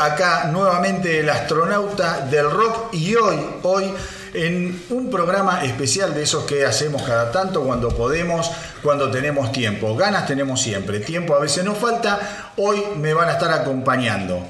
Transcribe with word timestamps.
Acá 0.00 0.44
nuevamente 0.44 1.20
el 1.20 1.28
astronauta 1.28 2.20
del 2.20 2.50
rock 2.50 2.94
y 2.94 3.14
hoy, 3.16 3.38
hoy 3.62 3.92
en 4.34 4.82
un 4.90 5.10
programa 5.10 5.64
especial 5.64 6.14
de 6.14 6.22
esos 6.22 6.44
que 6.44 6.64
hacemos 6.64 7.02
cada 7.02 7.30
tanto 7.30 7.62
cuando 7.62 7.88
podemos, 7.88 8.50
cuando 8.82 9.10
tenemos 9.10 9.50
tiempo. 9.52 9.96
Ganas 9.96 10.26
tenemos 10.26 10.62
siempre, 10.62 11.00
tiempo 11.00 11.34
a 11.34 11.40
veces 11.40 11.64
nos 11.64 11.78
falta. 11.78 12.52
Hoy 12.56 12.82
me 12.96 13.12
van 13.12 13.28
a 13.28 13.32
estar 13.32 13.50
acompañando 13.52 14.46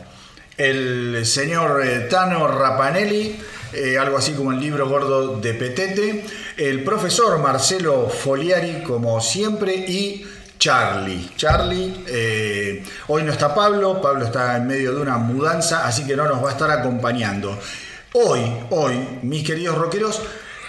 el 0.57 1.25
señor 1.25 1.85
eh, 1.85 2.01
Tano 2.11 2.47
Rapanelli, 2.47 3.41
eh, 3.73 3.99
algo 3.99 4.19
así 4.19 4.33
como 4.33 4.53
el 4.53 4.61
libro 4.61 4.89
gordo 4.89 5.41
de 5.41 5.55
Petete, 5.55 6.25
el 6.57 6.85
profesor 6.85 7.39
Marcelo 7.39 8.09
Foliari, 8.09 8.83
como 8.83 9.21
siempre, 9.21 9.75
y 9.75 10.27
Charlie. 10.63 11.31
Charlie, 11.37 12.05
eh, 12.07 12.85
hoy 13.09 13.25
no 13.25 13.33
está 13.33 13.53
Pablo, 13.53 14.01
Pablo 14.01 14.27
está 14.27 14.59
en 14.59 14.69
medio 14.69 14.95
de 14.95 15.01
una 15.01 15.19
mudanza, 15.19 15.85
así 15.85 16.07
que 16.07 16.15
no 16.15 16.29
nos 16.29 16.41
va 16.41 16.51
a 16.51 16.53
estar 16.53 16.71
acompañando. 16.71 17.59
Hoy, 18.13 18.41
hoy, 18.71 19.19
mis 19.23 19.43
queridos 19.43 19.77
rockeros, 19.77 20.23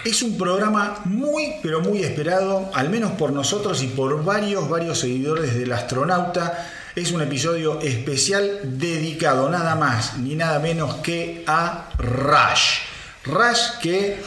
es 0.04 0.20
un 0.22 0.36
programa 0.36 1.00
muy, 1.04 1.54
pero 1.62 1.80
muy 1.80 2.02
esperado, 2.02 2.72
al 2.74 2.90
menos 2.90 3.12
por 3.12 3.30
nosotros 3.32 3.84
y 3.84 3.86
por 3.86 4.24
varios, 4.24 4.68
varios 4.68 4.98
seguidores 4.98 5.54
del 5.54 5.70
astronauta. 5.70 6.70
Es 6.96 7.12
un 7.12 7.22
episodio 7.22 7.78
especial 7.80 8.62
dedicado 8.64 9.48
nada 9.48 9.76
más 9.76 10.18
ni 10.18 10.34
nada 10.34 10.58
menos 10.58 10.96
que 10.96 11.44
a 11.46 11.90
Rush. 11.98 12.80
Rush 13.26 13.78
que 13.80 14.20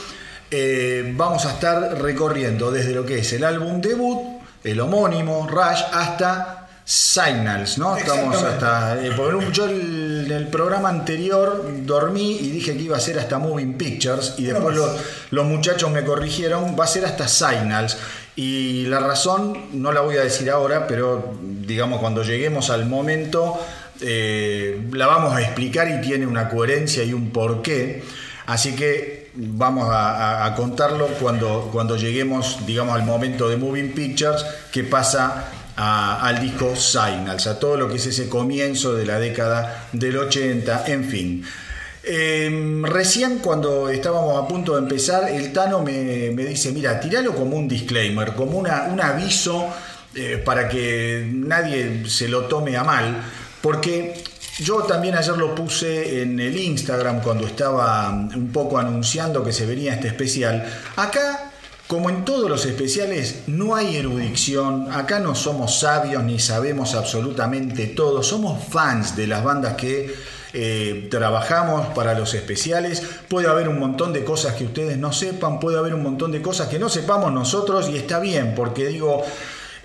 eh, 0.50 1.12
vamos 1.14 1.46
a 1.46 1.52
estar 1.52 2.02
recorriendo 2.02 2.72
desde 2.72 2.94
lo 2.94 3.06
que 3.06 3.20
es 3.20 3.34
el 3.34 3.44
álbum 3.44 3.81
debut, 3.81 4.37
el 4.72 4.80
homónimo 4.80 5.48
Rush, 5.48 5.82
hasta 5.94 6.68
Signals, 6.84 7.78
¿no? 7.78 7.98
Estamos 7.98 8.42
hasta. 8.42 8.98
Eh, 9.04 9.12
yo 9.52 9.66
en 9.66 10.32
el 10.32 10.48
programa 10.48 10.88
anterior 10.88 11.66
dormí 11.86 12.38
y 12.38 12.50
dije 12.50 12.78
que 12.78 12.84
iba 12.84 12.96
a 12.96 13.00
ser 13.00 13.20
hasta 13.20 13.40
Moving 13.40 13.78
Pictures 13.78 14.36
y 14.38 14.46
después 14.46 14.74
los, 14.74 14.92
los, 15.32 15.46
muchachos 15.46 15.92
me 15.92 16.06
corrigieron, 16.06 16.78
va 16.80 16.86
a 16.86 16.88
ser 16.88 17.06
hasta 17.06 17.28
Signals. 17.28 17.98
Y 18.38 18.86
la 18.86 19.00
razón 19.00 19.66
no 19.74 19.92
la 19.92 20.00
voy 20.00 20.16
a 20.16 20.22
decir 20.22 20.50
ahora, 20.50 20.88
pero 20.88 21.34
digamos 21.42 22.00
cuando 22.00 22.24
lleguemos 22.24 22.70
al 22.70 22.86
momento 22.86 23.59
eh, 24.02 24.88
la 24.92 25.08
vamos 25.08 25.34
a 25.34 25.42
explicar 25.42 25.90
y 25.90 26.02
tiene 26.06 26.28
una 26.28 26.50
coherencia 26.50 27.04
y 27.04 27.14
un 27.14 27.31
porqué. 27.31 28.03
Así 28.46 28.75
que 28.75 29.16
vamos 29.38 29.88
a, 29.92 30.53
contarlo 30.56 31.08
cuando, 31.20 31.70
cuando 31.72 31.96
lleguemos, 31.96 32.66
digamos, 32.66 32.96
al 32.96 33.03
momento 33.03 33.48
de 33.48 33.58
Moving 33.58 33.94
Pictures, 33.94 34.44
que 34.72 34.84
pasa 34.84 35.52
al 35.75 36.42
disco 36.42 36.75
Signals, 36.75 37.46
a 37.46 37.59
todo 37.59 37.78
lo 37.78 37.88
que 37.88 37.97
es 37.97 38.06
ese 38.08 38.28
comienzo 38.28 38.96
de 38.96 39.06
la 39.06 39.20
década 39.20 39.88
del 39.92 40.18
80, 40.18 40.86
en 40.88 41.06
fin. 41.06 41.46
Em, 42.03 42.84
recién 42.84 43.40
cuando 43.40 43.90
estábamos 43.90 44.42
a 44.42 44.47
punto 44.47 44.74
de 44.74 44.80
empezar, 44.80 45.30
el 45.30 45.52
Tano 45.53 45.84
me, 45.84 46.30
dice, 46.30 46.72
mira, 46.72 47.00
tiralo 47.00 47.36
como 47.36 47.58
un 47.58 47.68
disclaimer, 47.68 48.34
como 48.34 48.58
una, 48.58 48.84
un 48.84 49.02
aviso 49.02 49.68
eh, 50.16 50.42
para 50.44 50.68
que 50.68 51.30
nadie 51.31 52.08
se 52.08 52.28
lo 52.28 52.46
tome 52.46 52.76
a 52.76 52.84
mal, 52.84 53.22
porque 53.62 54.24
yo 54.59 54.78
también 54.84 55.16
ayer 55.16 55.38
lo 55.38 55.53
puse 55.53 56.22
en 56.22 56.40
el 56.40 56.57
Instagram 56.57 57.22
cuando 57.22 57.45
estaba 57.45 58.09
un 58.09 58.51
poco 58.51 58.78
anunciando 58.78 59.44
que 59.44 59.53
se 59.53 59.66
venía 59.66 59.94
este 59.94 60.07
especial. 60.07 60.66
Acá 60.95 61.51
como 61.88 62.09
en 62.09 62.25
todos 62.25 62.50
los 62.50 62.66
especiales, 62.66 63.44
no 63.47 63.73
hay 63.73 63.96
erudición, 63.96 64.91
acá 64.91 65.19
no 65.19 65.35
somos 65.35 65.79
sabios 65.79 66.22
ni 66.22 66.38
sabemos 66.38 66.96
absolutamente 66.96 67.88
todo, 67.88 68.22
somos 68.23 68.62
fans 68.66 69.16
de 69.16 69.25
las 69.25 69.41
bandas 69.41 69.75
que 69.75 70.13
eh, 70.51 71.07
trabajamos 71.09 71.88
para 71.96 72.13
los 72.13 72.34
especiales, 72.34 73.01
puede 73.29 73.47
haber 73.47 73.69
un 73.69 73.79
montón 73.79 74.12
de 74.12 74.25
cosas 74.25 74.56
que 74.56 74.66
ustedes 74.66 74.97
no 74.97 75.13
sepan, 75.13 75.62
puede 75.62 75.78
haber 75.78 75.94
un 75.94 76.03
montón 76.03 76.34
de 76.34 76.41
cosas 76.41 76.67
que 76.67 76.78
no 76.78 76.90
sepamos 76.90 77.31
nosotros 77.31 77.88
y 77.88 77.96
está 77.96 78.19
bien, 78.19 78.53
porque 78.53 78.88
digo, 78.88 79.23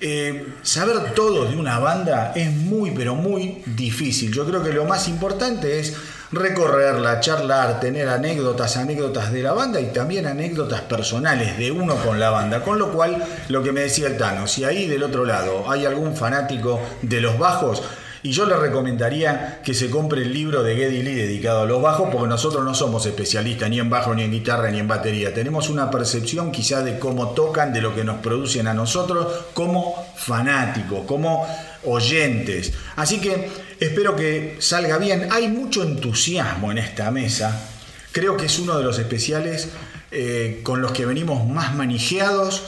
eh, 0.05 0.55
saber 0.63 1.15
todo 1.15 1.45
de 1.45 1.57
una 1.57 1.79
banda 1.79 2.33
es 2.35 2.51
muy, 2.51 2.91
pero 2.91 3.15
muy 3.15 3.63
difícil. 3.67 4.33
Yo 4.33 4.45
creo 4.45 4.63
que 4.63 4.73
lo 4.73 4.85
más 4.85 5.07
importante 5.07 5.79
es 5.79 5.95
recorrerla, 6.33 7.21
charlar, 7.21 7.79
tener 7.79 8.09
anécdotas, 8.09 8.77
anécdotas 8.77 9.31
de 9.31 9.43
la 9.43 9.53
banda 9.53 9.81
y 9.81 9.93
también 9.93 10.27
anécdotas 10.27 10.81
personales 10.81 11.57
de 11.57 11.71
uno 11.71 11.95
con 11.97 12.19
la 12.19 12.31
banda. 12.31 12.63
Con 12.63 12.81
lo 12.81 12.91
cual, 12.91 13.23
lo 13.49 13.63
que 13.63 13.71
me 13.71 13.83
decía 13.83 14.09
el 14.09 14.17
Tano, 14.17 14.49
si 14.49 14.65
ahí 14.65 14.89
del 14.89 15.05
otro 15.05 15.25
lado 15.25 15.71
hay 15.71 15.87
algún 15.87 16.17
fanático 16.17 16.81
de 17.03 17.21
los 17.21 17.39
bajos, 17.39 17.83
y 18.25 18.31
yo 18.31 18.47
le 18.47 18.57
recomendaría 18.57 19.61
que 19.65 19.75
se 19.75 19.91
compre 19.91 20.23
el 20.23 20.33
libro 20.33 20.63
de 20.63 20.77
Geddy 20.77 21.03
Lee 21.03 21.15
dedicado 21.15 21.63
a 21.63 21.67
los 21.67 21.83
bajos, 21.83 22.09
porque 22.13 22.29
nosotros 22.29 22.65
no 22.65 22.73
somos 22.73 23.05
especialistas 23.05 23.69
ni 23.69 23.81
en 23.81 23.91
bajo, 23.91 24.15
ni 24.15 24.23
en 24.23 24.31
guitarra, 24.31 24.71
ni 24.71 24.79
en 24.79 24.87
batería. 24.87 25.35
Tenemos 25.35 25.69
una 25.69 25.91
percepción 25.91 26.53
quizá 26.53 26.83
de 26.83 27.01
cómo 27.01 27.31
tocan, 27.31 27.73
de 27.73 27.81
lo 27.81 27.95
que 27.95 28.05
nos 28.05 28.19
producen 28.19 28.69
a 28.69 28.75
nosotros 28.75 29.27
como 29.55 30.07
fanáticos, 30.17 31.05
como 31.07 31.47
oyentes. 31.85 32.73
Así 32.95 33.21
que 33.21 33.51
espero 33.81 34.15
que 34.15 34.57
salga 34.61 34.99
bien. 34.99 35.29
Hay 35.33 35.49
mucho 35.49 35.83
entusiasmo 35.83 36.71
en 36.71 36.79
esta 36.79 37.11
mesa. 37.11 37.69
Creo 38.13 38.37
que 38.37 38.47
es 38.47 38.59
uno 38.61 38.79
de 38.79 38.85
los 38.85 39.01
especiales 39.01 39.71
eh, 40.13 40.61
con 40.63 40.81
los 40.81 40.93
que 40.93 41.07
venimos 41.07 41.49
más 41.49 41.75
manijeados 41.75 42.63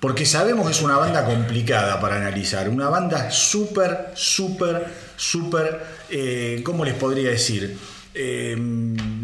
porque 0.00 0.24
sabemos 0.24 0.66
que 0.66 0.72
es 0.72 0.82
una 0.82 0.96
banda 0.96 1.24
complicada 1.24 2.00
para 2.00 2.16
analizar, 2.16 2.68
una 2.68 2.88
banda 2.88 3.30
súper, 3.30 4.12
súper, 4.14 4.86
súper, 5.16 5.84
eh, 6.10 6.62
¿cómo 6.64 6.84
les 6.84 6.94
podría 6.94 7.30
decir? 7.30 7.76
Eh, 8.14 8.56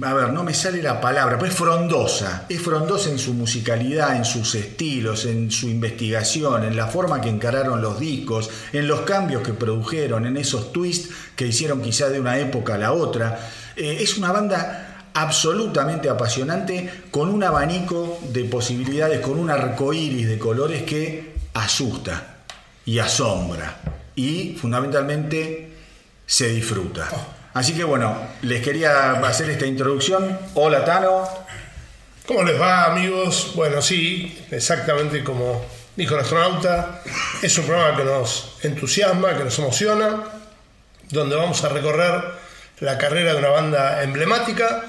a 0.03 0.15
ver, 0.15 0.33
no 0.33 0.45
me 0.45 0.53
sale 0.53 0.83
la 0.83 1.01
palabra, 1.01 1.37
pero 1.39 1.51
es 1.51 1.57
frondosa, 1.57 2.47
es 2.49 2.61
frondosa 2.61 3.11
en 3.11 3.19
su 3.19 3.35
musicalidad, 3.35 4.17
en 4.17 4.25
sus 4.25 4.55
estilos, 4.55 5.27
en 5.27 5.51
su 5.51 5.69
investigación, 5.69 6.65
en 6.65 6.77
la 6.77 6.87
forma 6.87 7.21
que 7.21 7.29
encararon 7.29 7.81
los 7.81 7.99
discos, 7.99 8.51
en 8.73 8.87
los 8.87 9.01
cambios 9.01 9.43
que 9.43 9.53
produjeron, 9.53 10.27
en 10.27 10.37
esos 10.37 10.73
twists 10.73 11.09
que 11.35 11.47
hicieron 11.47 11.83
quizá 11.83 12.09
de 12.09 12.21
una 12.21 12.39
época 12.39 12.75
a 12.75 12.79
la 12.79 12.93
otra. 12.93 13.51
Eh, 13.77 13.99
es 14.01 14.17
una 14.17 14.31
banda 14.31 14.94
absolutamente 15.15 16.11
apasionante, 16.11 17.05
con 17.11 17.31
un 17.31 17.43
abanico 17.45 18.19
de 18.31 18.45
posibilidades, 18.45 19.21
con 19.21 19.39
un 19.39 19.49
arco 19.49 19.93
iris 19.93 20.29
de 20.29 20.39
colores 20.39 20.83
que 20.83 21.35
asusta 21.55 22.35
y 22.85 22.99
asombra 22.99 23.81
y 24.17 24.57
fundamentalmente 24.61 25.71
se 26.27 26.49
disfruta. 26.49 27.09
Así 27.55 27.75
que 27.75 27.85
bueno, 27.85 28.17
les 28.43 28.63
quería 28.63 29.13
hacer 29.13 29.49
esta 29.51 29.67
introducción. 29.67 30.39
Hola 30.55 30.85
Tano. 30.85 31.29
¿Cómo 32.27 32.43
les 32.43 32.61
va 32.61 32.87
amigos? 32.87 33.53
Bueno, 33.55 33.81
sí, 33.81 34.45
exactamente 34.51 35.23
como 35.23 35.65
dijo 35.95 36.15
el 36.15 36.23
astronauta, 36.23 37.03
es 37.43 37.57
un 37.59 37.67
programa 37.67 37.97
que 37.97 38.05
nos 38.05 38.57
entusiasma, 38.63 39.37
que 39.37 39.45
nos 39.45 39.59
emociona, 39.59 40.25
donde 41.11 41.37
vamos 41.37 41.63
a 41.63 41.69
recorrer 41.69 42.25
la 42.81 42.99
carrera 42.99 43.35
de 43.35 43.39
una 43.39 43.51
banda 43.51 44.03
emblemática 44.03 44.85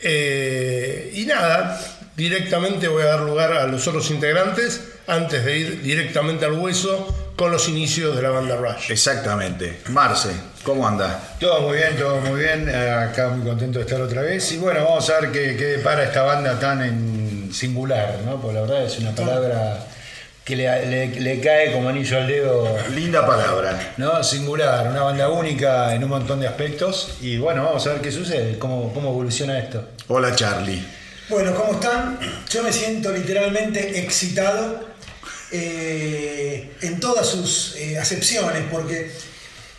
eh, 0.00 1.12
y 1.14 1.26
nada, 1.26 1.80
directamente 2.16 2.88
voy 2.88 3.02
a 3.02 3.06
dar 3.06 3.20
lugar 3.20 3.52
a 3.52 3.66
los 3.66 3.86
otros 3.88 4.10
integrantes 4.10 4.80
antes 5.06 5.44
de 5.44 5.58
ir 5.58 5.82
directamente 5.82 6.44
al 6.44 6.52
hueso 6.52 7.32
con 7.36 7.50
los 7.50 7.68
inicios 7.68 8.14
de 8.14 8.22
la 8.22 8.30
banda 8.30 8.56
Rush. 8.56 8.90
Exactamente. 8.90 9.80
Marce, 9.88 10.30
¿cómo 10.62 10.86
anda? 10.86 11.36
Todo 11.40 11.62
muy 11.62 11.78
bien, 11.78 11.96
todo 11.96 12.20
muy 12.20 12.40
bien. 12.40 12.68
Acá 12.68 13.28
muy 13.30 13.46
contento 13.46 13.78
de 13.78 13.84
estar 13.84 14.00
otra 14.00 14.22
vez. 14.22 14.52
Y 14.52 14.58
bueno, 14.58 14.84
vamos 14.84 15.08
a 15.10 15.20
ver 15.20 15.32
qué, 15.32 15.56
qué 15.56 15.80
para 15.82 16.04
esta 16.04 16.22
banda 16.22 16.58
tan 16.58 16.82
en 16.82 17.50
singular, 17.52 18.20
¿no? 18.24 18.40
Porque 18.40 18.54
la 18.54 18.60
verdad 18.62 18.84
es 18.84 18.98
una 18.98 19.14
palabra 19.14 19.84
que 20.44 20.56
le, 20.56 21.40
cae 21.40 21.72
como 21.72 21.88
anillo 21.88 22.18
al 22.18 22.26
dedo. 22.26 22.78
Linda 22.94 23.26
palabra. 23.26 23.94
¿No? 23.96 24.22
Singular, 24.22 24.88
una 24.88 25.02
banda 25.02 25.30
única 25.30 25.94
en 25.94 26.04
un 26.04 26.10
montón 26.10 26.40
de 26.40 26.46
aspectos. 26.46 27.16
Y 27.22 27.38
bueno, 27.38 27.64
vamos 27.64 27.86
a 27.86 27.94
ver 27.94 28.02
qué 28.02 28.12
sucede, 28.12 28.58
cómo, 28.58 28.92
cómo 28.92 29.10
evoluciona 29.10 29.58
esto. 29.58 29.88
Hola 30.08 30.34
Charlie. 30.36 30.84
Bueno, 31.30 31.54
¿cómo 31.54 31.72
están? 31.72 32.18
Yo 32.50 32.62
me 32.62 32.70
siento 32.70 33.10
literalmente 33.10 33.98
excitado 34.00 34.84
eh, 35.50 36.72
en 36.82 37.00
todas 37.00 37.26
sus 37.26 37.76
eh, 37.76 37.98
acepciones, 37.98 38.64
porque 38.70 39.10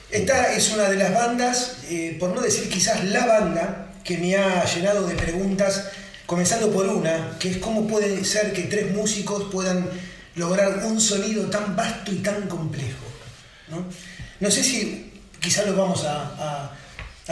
esta 0.09 0.53
es 0.53 0.71
una 0.71 0.89
de 0.89 0.95
las 0.95 1.13
bandas, 1.13 1.77
eh, 1.89 2.17
por 2.19 2.31
no 2.31 2.41
decir 2.41 2.67
quizás 2.69 3.03
la 3.03 3.27
banda, 3.27 3.91
que 4.03 4.17
me 4.17 4.35
ha 4.35 4.65
llenado 4.65 5.05
de 5.05 5.13
preguntas, 5.13 5.89
comenzando 6.25 6.71
por 6.71 6.87
una, 6.87 7.37
que 7.39 7.51
es 7.51 7.57
cómo 7.57 7.87
puede 7.87 8.23
ser 8.25 8.51
que 8.53 8.63
tres 8.63 8.91
músicos 8.91 9.45
puedan 9.51 9.87
lograr 10.35 10.85
un 10.85 10.99
sonido 10.99 11.45
tan 11.49 11.75
vasto 11.75 12.11
y 12.11 12.17
tan 12.17 12.47
complejo. 12.47 13.05
No, 14.39 14.51
sé 14.51 14.63
si 14.63 15.11
quizás 15.39 15.65
lo 15.67 15.75
vamos 15.75 16.03
a, 16.05 16.71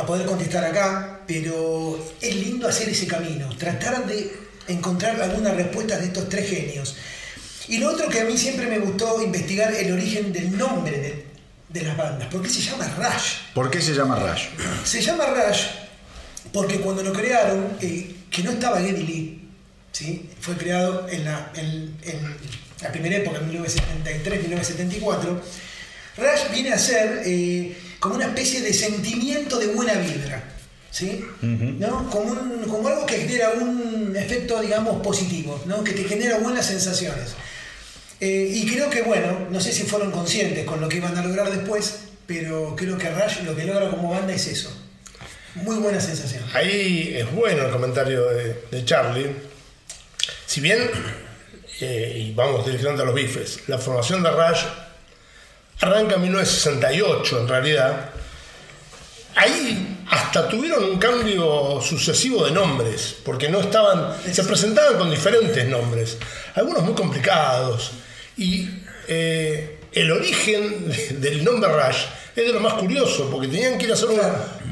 poder 0.07 0.25
contestar 0.25 0.63
acá, 0.65 1.21
pero 1.27 2.03
es 2.19 2.35
lindo 2.35 2.67
hacer 2.67 2.89
ese 2.89 3.07
camino, 3.07 3.49
tratar 3.57 4.05
de 4.05 4.31
encontrar 4.67 5.21
algunas 5.21 5.55
respuestas 5.55 5.99
de 5.99 6.07
estos 6.07 6.29
tres 6.29 6.49
genios. 6.49 6.95
Y 7.67 7.77
lo 7.77 7.91
otro 7.91 8.09
que 8.09 8.21
a 8.21 8.25
mí 8.25 8.37
siempre 8.37 8.67
me 8.67 8.79
gustó 8.79 9.21
investigar 9.23 9.73
el 9.73 9.91
origen 9.93 10.33
del 10.33 10.57
nombre 10.57 11.27
de 11.69 11.81
las 11.81 11.95
bandas. 11.95 12.27
¿Por 12.27 12.41
qué 12.41 12.49
se 12.49 12.61
llama 12.61 12.85
Rush? 12.97 13.33
¿Por 13.53 13.69
qué 13.71 13.81
se 13.81 13.93
llama 13.93 14.17
Rush? 14.19 14.45
Se 14.83 15.01
llama 15.01 15.25
Rush 15.27 15.63
porque 16.51 16.79
cuando 16.79 17.03
lo 17.03 17.11
crearon, 17.13 17.77
eh, 17.81 18.15
que 18.29 18.43
no 18.43 18.51
estaba 18.51 18.79
Geddy 18.79 19.03
Lee, 19.03 19.49
¿sí? 19.91 20.29
fue 20.39 20.55
creado 20.55 21.07
en 21.09 21.25
la, 21.25 21.51
en- 21.55 21.97
en 22.03 22.37
la 22.83 22.91
primera 22.91 23.15
época, 23.17 23.39
en 23.39 23.51
1973-1974, 23.51 25.39
Rush 26.17 26.51
viene 26.51 26.73
a 26.73 26.77
ser 26.77 27.21
eh, 27.25 27.75
como 27.99 28.15
una 28.15 28.25
especie 28.25 28.61
de 28.61 28.73
sentimiento 28.73 29.57
de 29.59 29.67
buena 29.67 29.93
vibra. 29.93 30.43
¿Sí? 30.91 31.25
¿No? 31.41 32.07
Como, 32.11 32.31
un- 32.33 32.65
como 32.69 32.87
algo 32.87 33.05
que 33.07 33.17
genera 33.17 33.49
un 33.59 34.13
efecto, 34.15 34.61
digamos, 34.61 35.01
positivo, 35.01 35.59
¿no? 35.65 35.83
que 35.83 35.93
te 35.93 36.03
genera 36.03 36.37
buenas 36.37 36.67
sensaciones. 36.67 37.29
Eh, 38.19 38.51
y 38.53 38.67
creo 38.71 38.91
que, 38.91 39.01
bueno, 39.01 39.47
no 39.49 39.59
sé 39.59 39.71
si 39.71 39.83
fueron 39.83 40.11
conscientes 40.11 40.63
con 40.65 40.79
lo 40.79 40.87
que 40.87 40.97
iban 40.97 41.17
a 41.17 41.23
lograr 41.25 41.49
después, 41.49 41.95
pero 42.27 42.75
creo 42.75 42.99
que 42.99 43.09
Rush 43.09 43.39
lo 43.43 43.55
que 43.55 43.63
logra 43.65 43.89
como 43.89 44.11
banda 44.11 44.33
es 44.35 44.45
eso. 44.45 44.71
Muy 45.55 45.77
buena 45.77 45.99
sensación. 45.99 46.43
Ahí 46.53 47.15
es 47.17 47.31
bueno 47.31 47.65
el 47.65 47.71
comentario 47.71 48.25
de, 48.29 48.55
de 48.69 48.85
Charlie. 48.85 49.31
Si 50.45 50.61
bien, 50.61 50.77
eh, 51.81 52.13
y 52.27 52.33
vamos 52.33 52.65
directamente 52.65 53.03
a 53.03 53.05
los 53.05 53.15
bifes, 53.15 53.61
la 53.67 53.77
formación 53.77 54.21
de 54.23 54.31
Rush 54.31 54.63
arranca 55.81 56.15
en 56.15 56.21
1968 56.21 57.39
en 57.41 57.47
realidad. 57.47 58.09
Ahí 59.35 59.97
hasta 60.11 60.47
tuvieron 60.47 60.83
un 60.83 60.99
cambio 60.99 61.81
sucesivo 61.81 62.45
de 62.45 62.51
nombres, 62.51 63.15
porque 63.25 63.49
no 63.49 63.59
estaban, 63.61 64.15
se 64.31 64.43
presentaban 64.43 64.97
con 64.97 65.09
diferentes 65.09 65.65
nombres, 65.67 66.17
algunos 66.55 66.83
muy 66.83 66.93
complicados. 66.93 67.91
Y 68.37 68.69
eh, 69.07 69.79
el 69.91 70.11
origen 70.11 70.87
de- 70.89 71.07
del 71.19 71.43
nombre 71.43 71.71
Rush 71.71 71.97
es 72.35 72.45
de 72.47 72.53
lo 72.53 72.59
más 72.59 72.73
curioso, 72.75 73.29
porque 73.31 73.47
tenían 73.47 73.77
que 73.77 73.85
ir 73.85 73.91
a 73.91 73.93
hacer 73.93 74.09
un, 74.09 74.19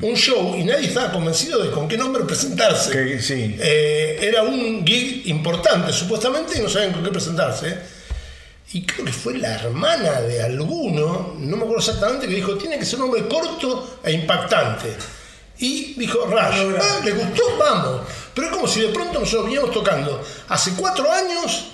un 0.10 0.16
show 0.16 0.56
y 0.58 0.64
nadie 0.64 0.88
estaba 0.88 1.12
convencido 1.12 1.62
de 1.64 1.70
con 1.72 1.88
qué 1.88 1.98
nombre 1.98 2.24
presentarse. 2.24 2.92
Que- 2.92 3.22
sí. 3.22 3.56
Eh, 3.60 4.20
era 4.22 4.44
un 4.44 4.86
gig 4.86 5.24
importante, 5.28 5.94
supuestamente, 5.94 6.58
y 6.58 6.62
no 6.62 6.70
sabían 6.70 6.92
con 6.94 7.04
qué 7.04 7.10
presentarse. 7.10 7.78
Y 8.74 8.86
creo 8.86 9.06
que 9.06 9.12
fue 9.12 9.38
la 9.38 9.54
hermana 9.56 10.22
de 10.22 10.42
alguno, 10.42 11.36
no 11.38 11.58
me 11.58 11.64
acuerdo 11.64 11.80
exactamente, 11.80 12.28
que 12.28 12.36
dijo, 12.36 12.56
tiene 12.56 12.80
que 12.80 12.86
ser 12.86 13.00
un 13.02 13.12
nombre 13.12 13.28
corto 13.28 14.00
e 14.04 14.12
impactante. 14.14 14.96
Y 15.60 15.94
dijo, 15.96 16.26
Rush, 16.26 16.76
ah, 16.80 17.02
¿le 17.04 17.12
gustó? 17.12 17.44
Vamos. 17.60 18.02
Pero 18.34 18.48
es 18.48 18.54
como 18.54 18.68
si 18.68 18.80
de 18.82 18.88
pronto 18.88 19.20
nosotros 19.20 19.46
veníamos 19.46 19.72
tocando 19.72 20.24
hace 20.48 20.72
cuatro 20.76 21.12
años 21.12 21.66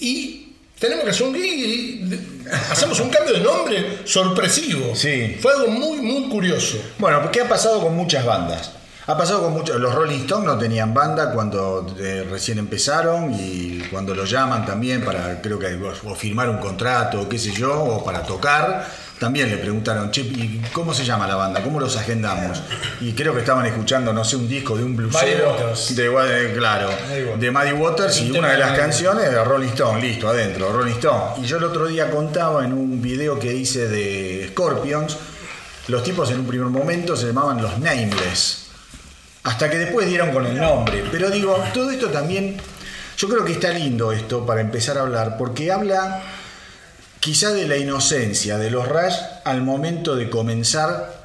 y 0.00 0.39
tenemos 0.80 1.04
que 1.04 1.10
hacer 1.10 1.26
un 1.26 1.36
y 1.36 2.00
hacemos 2.70 2.98
un 3.00 3.10
cambio 3.10 3.34
de 3.34 3.40
nombre 3.40 3.98
sorpresivo. 4.04 4.96
Sí. 4.96 5.36
Fue 5.38 5.52
algo 5.52 5.68
muy, 5.68 6.00
muy 6.00 6.28
curioso. 6.30 6.78
Bueno, 6.98 7.30
¿qué 7.30 7.42
ha 7.42 7.48
pasado 7.48 7.82
con 7.82 7.94
muchas 7.94 8.24
bandas? 8.24 8.72
Ha 9.06 9.16
pasado 9.16 9.42
con 9.42 9.52
muchos. 9.52 9.78
Los 9.78 9.94
Rolling 9.94 10.20
Stones 10.20 10.46
no 10.46 10.56
tenían 10.56 10.94
banda 10.94 11.32
cuando 11.32 11.94
eh, 11.98 12.26
recién 12.30 12.58
empezaron 12.58 13.34
y 13.34 13.80
cuando 13.90 14.14
los 14.14 14.30
llaman 14.30 14.64
también 14.64 15.04
para, 15.04 15.42
creo 15.42 15.58
que, 15.58 15.78
o 16.04 16.14
firmar 16.14 16.48
un 16.48 16.58
contrato, 16.58 17.28
qué 17.28 17.38
sé 17.38 17.52
yo, 17.52 17.74
o 17.78 18.02
para 18.04 18.22
tocar. 18.22 18.86
También 19.20 19.50
le 19.50 19.58
preguntaron, 19.58 20.10
che, 20.10 20.22
¿y 20.22 20.62
cómo 20.72 20.94
se 20.94 21.04
llama 21.04 21.26
la 21.26 21.36
banda? 21.36 21.62
¿Cómo 21.62 21.78
los 21.78 21.94
agendamos? 21.94 22.62
Y 23.02 23.12
creo 23.12 23.34
que 23.34 23.40
estaban 23.40 23.66
escuchando, 23.66 24.14
no 24.14 24.24
sé, 24.24 24.36
un 24.36 24.48
disco 24.48 24.78
de 24.78 24.82
un 24.82 24.96
bluesero. 24.96 25.58
De, 25.90 26.54
claro, 26.56 26.88
de 27.38 27.50
Muddy 27.50 27.72
Waters 27.72 28.18
y 28.22 28.30
una 28.30 28.52
de 28.52 28.56
las 28.56 28.78
canciones 28.78 29.30
de 29.30 29.44
Rolling 29.44 29.68
Stone, 29.68 30.00
listo, 30.00 30.26
adentro, 30.26 30.72
Rolling 30.72 30.94
Stone. 30.94 31.42
Y 31.42 31.44
yo 31.44 31.58
el 31.58 31.64
otro 31.64 31.86
día 31.86 32.10
contaba 32.10 32.64
en 32.64 32.72
un 32.72 33.02
video 33.02 33.38
que 33.38 33.52
hice 33.52 33.88
de 33.88 34.48
Scorpions, 34.52 35.18
los 35.88 36.02
tipos 36.02 36.30
en 36.30 36.40
un 36.40 36.46
primer 36.46 36.68
momento 36.68 37.14
se 37.14 37.26
llamaban 37.26 37.60
los 37.60 37.78
Nameless. 37.78 38.68
Hasta 39.42 39.68
que 39.68 39.76
después 39.76 40.08
dieron 40.08 40.30
con 40.30 40.46
el 40.46 40.56
nombre. 40.56 41.04
Pero 41.12 41.28
digo, 41.28 41.62
todo 41.74 41.90
esto 41.90 42.08
también, 42.08 42.56
yo 43.18 43.28
creo 43.28 43.44
que 43.44 43.52
está 43.52 43.68
lindo 43.68 44.12
esto 44.12 44.46
para 44.46 44.62
empezar 44.62 44.96
a 44.96 45.02
hablar, 45.02 45.36
porque 45.36 45.70
habla 45.70 46.22
quizá 47.20 47.50
de 47.50 47.68
la 47.68 47.76
inocencia 47.76 48.58
de 48.58 48.70
los 48.70 48.88
Rush 48.88 49.14
al 49.44 49.62
momento 49.62 50.16
de 50.16 50.28
comenzar 50.28 51.20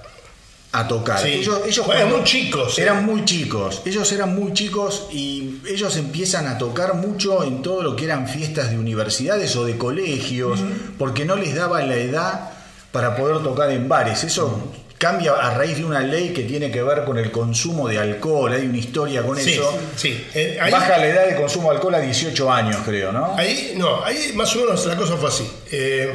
a 0.74 0.88
tocar. 0.88 1.20
Sí. 1.20 1.30
Ellos, 1.30 1.62
ellos 1.66 1.88
Eran 1.90 2.10
muy 2.10 2.24
chicos, 2.24 2.78
¿eh? 2.78 2.82
Eran 2.82 3.06
muy 3.06 3.24
chicos. 3.24 3.82
Ellos 3.86 4.12
eran 4.12 4.36
muy 4.36 4.54
chicos 4.54 5.08
y 5.12 5.62
ellos 5.68 5.96
empiezan 5.96 6.48
a 6.48 6.58
tocar 6.58 6.96
mucho 6.96 7.44
en 7.46 7.62
todo 7.62 7.82
lo 7.82 7.96
que 7.96 8.06
eran 8.06 8.28
fiestas 8.28 8.72
de 8.72 8.78
universidades 8.78 9.56
o 9.56 9.66
de 9.66 9.78
colegios, 9.78 10.60
porque 10.98 11.24
no 11.24 11.38
les 11.38 11.56
daba 11.56 11.82
la 11.82 11.96
edad 11.96 12.52
para 12.92 13.16
poder 13.16 13.42
tocar 13.42 13.72
en 13.72 13.88
bares. 13.88 14.26
Eso 14.26 14.74
cambia 14.98 15.34
a 15.34 15.54
raíz 15.58 15.78
de 15.78 15.86
una 15.86 16.00
ley 16.02 16.30
que 16.34 16.44
tiene 16.44 16.72
que 16.72 16.82
ver 16.82 17.04
con 17.04 17.18
el 17.18 17.32
consumo 17.32 17.88
de 17.88 18.00
alcohol. 18.00 18.54
Hay 18.54 18.66
una 18.66 18.78
historia 18.78 19.22
con 19.24 19.38
Sí, 19.38 19.54
eso. 19.54 19.78
sí. 19.96 20.26
Eh, 20.34 20.58
ahí- 20.62 20.72
Baja 20.72 20.98
la 20.98 21.08
edad 21.08 21.28
de 21.28 21.36
consumo 21.36 21.70
de 21.70 21.76
alcohol 21.76 21.96
a 21.96 22.00
18 22.00 22.52
años, 22.52 22.78
creo, 22.86 23.12
¿no? 23.12 23.36
Ahí, 23.38 23.74
no, 23.78 24.04
ahí 24.04 24.32
más 24.36 24.56
o 24.56 24.60
menos 24.60 24.86
la 24.86 24.96
cosa 24.96 25.18
fue 25.18 25.30
así. 25.30 25.50
Eh, 25.72 26.12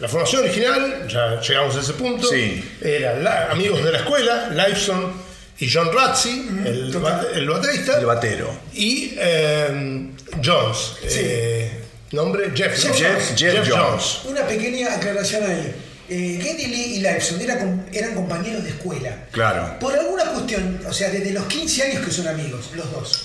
la 0.00 0.08
formación 0.08 0.42
original, 0.42 1.06
ya 1.08 1.40
llegamos 1.40 1.76
a 1.76 1.80
ese 1.80 1.92
punto, 1.94 2.26
Sí. 2.28 2.62
eran 2.82 3.22
la- 3.24 3.50
amigos 3.50 3.82
de 3.82 3.92
la 3.92 3.98
escuela, 3.98 4.48
Liveson 4.50 5.12
y 5.58 5.70
John 5.72 5.90
Razzi, 5.92 6.48
el, 6.66 6.94
el 7.34 7.48
baterista, 7.48 7.98
El 7.98 8.06
batero. 8.06 8.50
y 8.74 9.14
eh, 9.18 10.08
Jones. 10.44 10.92
eh, 11.04 11.70
nombre 12.12 12.50
Jeff. 12.54 12.76
Jeff- 12.94 13.34
Jeff 13.36 13.68
Jones. 13.70 14.20
Una 14.24 14.46
pequeña 14.46 14.94
aclaración 14.96 15.44
ahí. 15.50 15.74
Eh, 16.08 16.38
Geddy 16.40 16.66
Lee 16.66 16.94
y 16.96 16.98
Liveson 17.00 17.40
eran, 17.40 17.58
com- 17.58 17.84
eran 17.92 18.14
compañeros 18.14 18.62
de 18.64 18.70
escuela. 18.70 19.24
Claro. 19.32 19.78
Por 19.80 19.92
alguna 19.98 20.24
cuestión, 20.32 20.80
o 20.88 20.92
sea, 20.92 21.10
desde 21.10 21.30
los 21.32 21.44
15 21.46 21.82
años 21.82 22.04
que 22.04 22.12
son 22.12 22.28
amigos, 22.28 22.70
los 22.74 22.90
dos. 22.92 23.22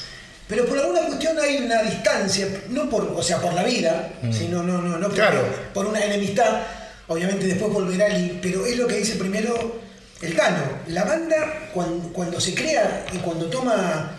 Pero 0.48 0.66
por 0.66 0.78
alguna 0.80 1.02
cuestión 1.06 1.38
hay 1.40 1.58
una 1.58 1.82
distancia, 1.84 2.48
no 2.70 2.90
por, 2.90 3.04
o 3.16 3.24
sea, 3.24 3.40
por 3.40 3.54
la 3.54 3.64
vida, 3.64 4.10
sino 4.38 4.64
no, 4.64 4.82
no, 4.82 4.98
no 4.98 5.08
por, 5.08 5.16
Claro. 5.16 5.46
por 5.74 5.86
una 5.86 6.04
enemistad. 6.04 6.62
Obviamente 7.08 7.46
después 7.46 7.72
volverá 7.72 8.10
Lee, 8.10 8.40
pero 8.42 8.66
es 8.66 8.78
lo 8.78 8.88
que 8.88 8.98
dice 8.98 9.16
primero 9.16 9.80
el 10.22 10.34
Cano. 10.36 10.64
La 10.88 11.04
banda 11.04 11.70
cuando, 11.74 12.12
cuando 12.12 12.42
se 12.42 12.54
crea 12.54 13.06
y 13.14 13.18
cuando 13.18 13.46
toma 13.48 14.18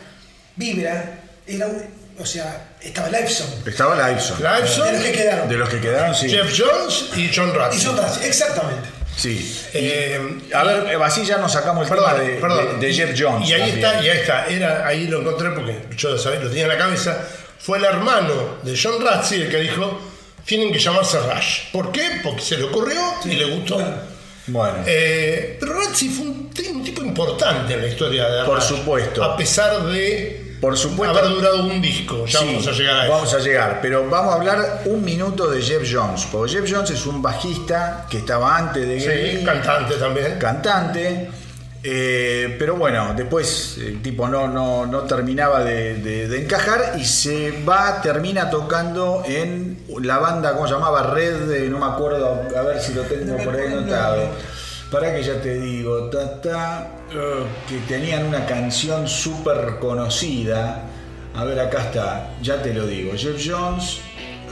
vibra, 0.56 1.20
era, 1.46 1.66
un- 1.66 1.82
o 2.18 2.26
sea, 2.26 2.70
estaba 2.80 3.08
Liveson. 3.08 3.46
Estaba 3.66 4.08
Liveson. 4.08 4.36
Liveson, 4.38 4.86
De 4.86 4.92
los 4.92 5.02
que 5.04 5.12
quedaron. 5.12 5.48
De 5.48 5.56
los 5.56 5.68
que 5.68 5.80
quedaron, 5.80 6.14
sí. 6.14 6.28
Jeff 6.30 6.52
Jones 6.58 7.04
y 7.16 7.30
John 7.34 7.54
Razzi. 7.54 7.86
Y 7.86 7.94
Razzi, 7.96 8.24
exactamente. 8.24 8.88
Sí. 9.16 9.60
Eh, 9.74 10.20
A 10.54 10.64
ver, 10.64 10.96
así 11.02 11.24
ya 11.24 11.36
nos 11.38 11.52
sacamos 11.52 11.84
el 11.84 11.88
Perdón, 11.90 12.12
tema 12.12 12.22
de, 12.24 12.34
perdón. 12.36 12.80
de- 12.80 12.86
de 12.86 12.94
Jeff 12.94 13.10
Jones. 13.18 13.48
Y 13.48 13.52
ahí 13.52 13.80
también. 13.80 13.84
está, 13.84 14.02
y 14.02 14.08
ahí 14.08 14.18
está. 14.18 14.46
Era, 14.46 14.86
ahí 14.86 15.06
lo 15.06 15.20
encontré 15.20 15.50
porque 15.50 15.84
yo 15.96 16.16
sabía, 16.18 16.40
lo 16.40 16.48
tenía 16.48 16.62
en 16.64 16.68
la 16.70 16.78
cabeza. 16.78 17.18
Fue 17.58 17.78
el 17.78 17.84
hermano 17.84 18.58
de 18.62 18.78
John 18.80 19.04
Razzi 19.04 19.36
el 19.42 19.50
que 19.50 19.58
dijo, 19.58 20.00
tienen 20.44 20.72
que 20.72 20.78
llamarse 20.78 21.18
Rush. 21.20 21.70
¿Por 21.72 21.92
qué? 21.92 22.20
Porque 22.24 22.40
se 22.42 22.56
le 22.56 22.64
ocurrió 22.64 23.00
y 23.24 23.34
le 23.34 23.44
gustó. 23.44 23.78
Bueno. 24.48 24.78
Eh, 24.86 25.56
pero 25.60 25.74
Razzi 25.78 26.08
fue 26.08 26.26
un, 26.26 26.50
ti- 26.50 26.66
un 26.68 26.82
tipo 26.82 27.02
importante 27.02 27.74
en 27.74 27.82
la 27.82 27.86
historia 27.86 28.28
de 28.28 28.44
Por 28.44 28.56
Rush, 28.58 28.64
supuesto. 28.68 29.22
A 29.22 29.36
pesar 29.36 29.84
de 29.84 30.41
Por 30.62 30.78
supuesto. 30.78 31.18
haber 31.18 31.30
durado 31.32 31.64
un 31.64 31.82
disco. 31.82 32.24
Ya 32.24 32.38
Sí, 32.38 32.46
vamos 32.46 32.66
a 32.68 32.70
llegar 32.70 32.96
a 32.96 33.04
eso. 33.04 33.12
Vamos 33.12 33.34
a 33.34 33.38
llegar, 33.40 33.78
pero 33.82 34.08
vamos 34.08 34.32
a 34.32 34.36
hablar 34.36 34.82
un 34.86 35.04
minuto 35.04 35.50
de 35.50 35.60
Jeff 35.60 35.82
Jones. 35.92 36.26
Porque 36.32 36.52
Jeff 36.52 36.70
Jones 36.72 36.90
es 36.90 37.04
un 37.04 37.20
bajista 37.20 38.06
que 38.08 38.18
estaba 38.18 38.56
antes 38.56 38.86
de 38.86 39.00
Sí, 39.38 39.44
cantante 39.44 39.94
también. 39.96 40.38
cantante. 40.38 41.30
eh, 41.84 42.54
pero 42.60 42.76
bueno, 42.76 43.12
después 43.16 43.76
el 43.78 44.00
tipo 44.00 44.28
no, 44.28 44.46
no, 44.46 44.86
no 44.86 45.00
terminaba 45.00 45.64
de, 45.64 45.94
de- 45.96 46.28
de 46.28 46.42
encajar 46.42 46.94
y 46.96 47.04
se 47.04 47.64
va, 47.68 48.00
termina 48.00 48.48
tocando 48.48 49.24
en 49.26 49.78
la 50.00 50.18
banda, 50.18 50.52
¿cómo 50.54 50.68
se 50.68 50.74
llamaba? 50.74 51.02
Red, 51.12 51.68
no 51.70 51.78
me 51.80 51.86
acuerdo, 51.86 52.40
a 52.56 52.62
ver 52.62 52.80
si 52.80 52.94
lo 52.94 53.02
tengo 53.02 53.36
por 53.38 53.56
ahí 53.56 53.66
anotado. 53.66 54.28
Para 54.92 55.14
que 55.14 55.22
ya 55.22 55.40
te 55.40 55.58
digo, 55.58 56.10
ta, 56.10 56.38
ta, 56.42 56.86
eh, 57.10 57.44
que 57.66 57.78
tenían 57.88 58.26
una 58.26 58.44
canción 58.44 59.08
súper 59.08 59.78
conocida. 59.80 60.82
A 61.34 61.44
ver, 61.44 61.58
acá 61.60 61.84
está, 61.84 62.30
ya 62.42 62.60
te 62.62 62.74
lo 62.74 62.86
digo. 62.86 63.12
Jeff 63.16 63.40
Jones, 63.42 64.00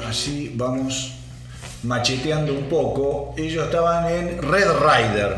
así 0.08 0.50
vamos 0.54 1.12
macheteando 1.82 2.54
un 2.54 2.70
poco. 2.70 3.34
Ellos 3.36 3.66
estaban 3.66 4.08
en 4.10 4.42
Red 4.42 4.68
Rider. 4.80 5.36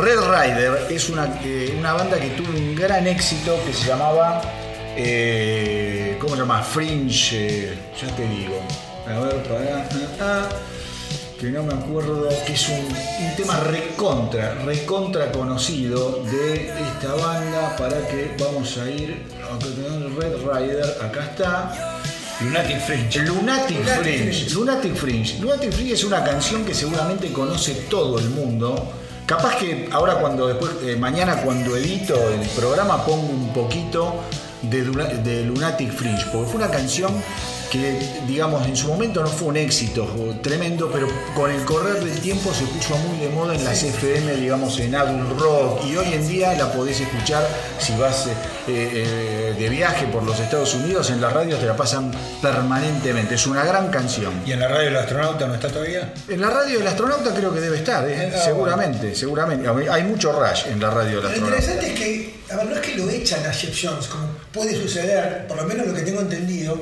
Red 0.00 0.18
Rider 0.18 0.86
es 0.90 1.08
una, 1.10 1.26
eh, 1.44 1.76
una 1.78 1.92
banda 1.92 2.18
que 2.18 2.30
tuvo 2.30 2.48
un 2.50 2.74
gran 2.74 3.06
éxito 3.06 3.56
que 3.64 3.72
se 3.72 3.86
llamaba. 3.86 4.42
eh, 4.96 6.16
¿Cómo 6.20 6.34
se 6.34 6.40
llama? 6.40 6.60
Fringe. 6.62 7.36
eh, 7.70 7.78
ya 8.00 8.08
te 8.16 8.26
digo. 8.26 8.60
A 9.06 9.20
ver, 9.20 9.36
para. 9.44 9.88
ah, 10.20 10.48
que 11.38 11.50
no 11.50 11.62
me 11.62 11.74
acuerdo. 11.74 12.28
Que 12.46 12.52
es 12.52 12.68
un, 12.68 12.84
un 13.26 13.36
tema 13.36 13.60
recontra, 13.60 14.54
recontra 14.64 15.30
conocido 15.32 16.22
de 16.24 16.68
esta 16.68 17.14
banda. 17.14 17.76
Para 17.76 18.06
que 18.06 18.34
vamos 18.38 18.76
a 18.78 18.90
ir. 18.90 19.26
Acá 19.42 19.66
tenemos 19.74 20.14
Red 20.16 20.36
Rider, 20.36 20.98
acá 21.02 21.24
está. 21.24 22.00
Lunatic 22.40 22.80
Fringe. 22.80 23.18
Lunatic, 23.20 23.78
Lunatic 23.78 24.02
Fringe. 24.02 24.32
Fringe. 24.32 24.54
Lunatic 24.54 24.94
Fringe. 24.94 25.38
Lunatic 25.40 25.72
Fringe 25.72 25.92
es 25.94 26.04
una 26.04 26.22
canción 26.22 26.64
que 26.64 26.74
seguramente 26.74 27.32
conoce 27.32 27.86
todo 27.90 28.18
el 28.18 28.30
mundo. 28.30 28.92
Capaz 29.26 29.56
que 29.56 29.88
ahora 29.92 30.14
cuando 30.20 30.46
después, 30.46 30.70
eh, 30.84 30.96
mañana 30.96 31.42
cuando 31.42 31.76
edito 31.76 32.14
el 32.30 32.46
programa 32.50 33.04
pongo 33.04 33.28
un 33.28 33.52
poquito 33.52 34.22
de 34.62 35.44
Lunatic 35.44 35.92
Fringe, 35.92 36.24
porque 36.32 36.50
fue 36.50 36.56
una 36.56 36.70
canción 36.70 37.12
que, 37.70 37.98
digamos, 38.26 38.66
en 38.66 38.76
su 38.76 38.88
momento 38.88 39.22
no 39.22 39.28
fue 39.28 39.48
un 39.48 39.56
éxito 39.56 40.06
tremendo, 40.42 40.90
pero 40.92 41.08
con 41.34 41.50
el 41.50 41.64
correr 41.64 42.02
del 42.02 42.18
tiempo 42.20 42.52
se 42.52 42.64
puso 42.64 42.96
muy 42.98 43.18
de 43.18 43.28
moda 43.28 43.54
en 43.54 43.64
las 43.64 43.82
FM, 43.82 44.34
digamos, 44.36 44.78
en 44.80 44.94
adult 44.94 45.38
rock, 45.38 45.84
y 45.86 45.96
hoy 45.96 46.12
en 46.12 46.26
día 46.26 46.54
la 46.54 46.72
podés 46.72 47.00
escuchar 47.00 47.46
si 47.78 47.96
vas 47.96 48.26
eh, 48.26 48.32
eh, 48.68 49.54
de 49.58 49.68
viaje 49.68 50.06
por 50.06 50.22
los 50.22 50.38
Estados 50.40 50.74
Unidos, 50.74 51.10
en 51.10 51.20
las 51.20 51.32
radios 51.32 51.60
te 51.60 51.66
la 51.66 51.76
pasan 51.76 52.10
permanentemente, 52.40 53.34
es 53.34 53.46
una 53.46 53.64
gran 53.64 53.88
canción. 53.90 54.32
¿Y 54.46 54.52
en 54.52 54.60
la 54.60 54.68
radio 54.68 54.86
del 54.86 54.96
astronauta 54.96 55.46
no 55.46 55.54
está 55.54 55.68
todavía? 55.68 56.12
En 56.28 56.40
la 56.40 56.50
radio 56.50 56.78
del 56.78 56.86
astronauta 56.86 57.34
creo 57.34 57.52
que 57.52 57.60
debe 57.60 57.78
estar, 57.78 58.08
¿eh? 58.08 58.32
Ah, 58.34 58.38
seguramente, 58.44 59.14
seguramente. 59.14 59.68
Hay 59.90 60.02
mucho 60.04 60.32
rush 60.32 60.66
en 60.68 60.80
la 60.80 60.90
radio 60.90 61.20
del 61.20 61.22
Lo 61.22 61.28
astronauta. 61.28 61.56
interesante 61.56 61.92
es 61.92 61.98
que, 61.98 62.34
a 62.52 62.56
ver, 62.56 62.66
no 62.66 62.74
es 62.74 62.80
que 62.80 62.94
lo 62.96 63.08
echan 63.10 63.46
a 63.46 63.52
Jeff 63.52 63.78
Jones, 63.80 64.06
como 64.06 64.28
puede 64.52 64.74
suceder, 64.74 65.46
por 65.46 65.56
lo 65.56 65.64
menos 65.64 65.86
lo 65.86 65.94
que 65.94 66.02
tengo 66.02 66.20
entendido, 66.20 66.78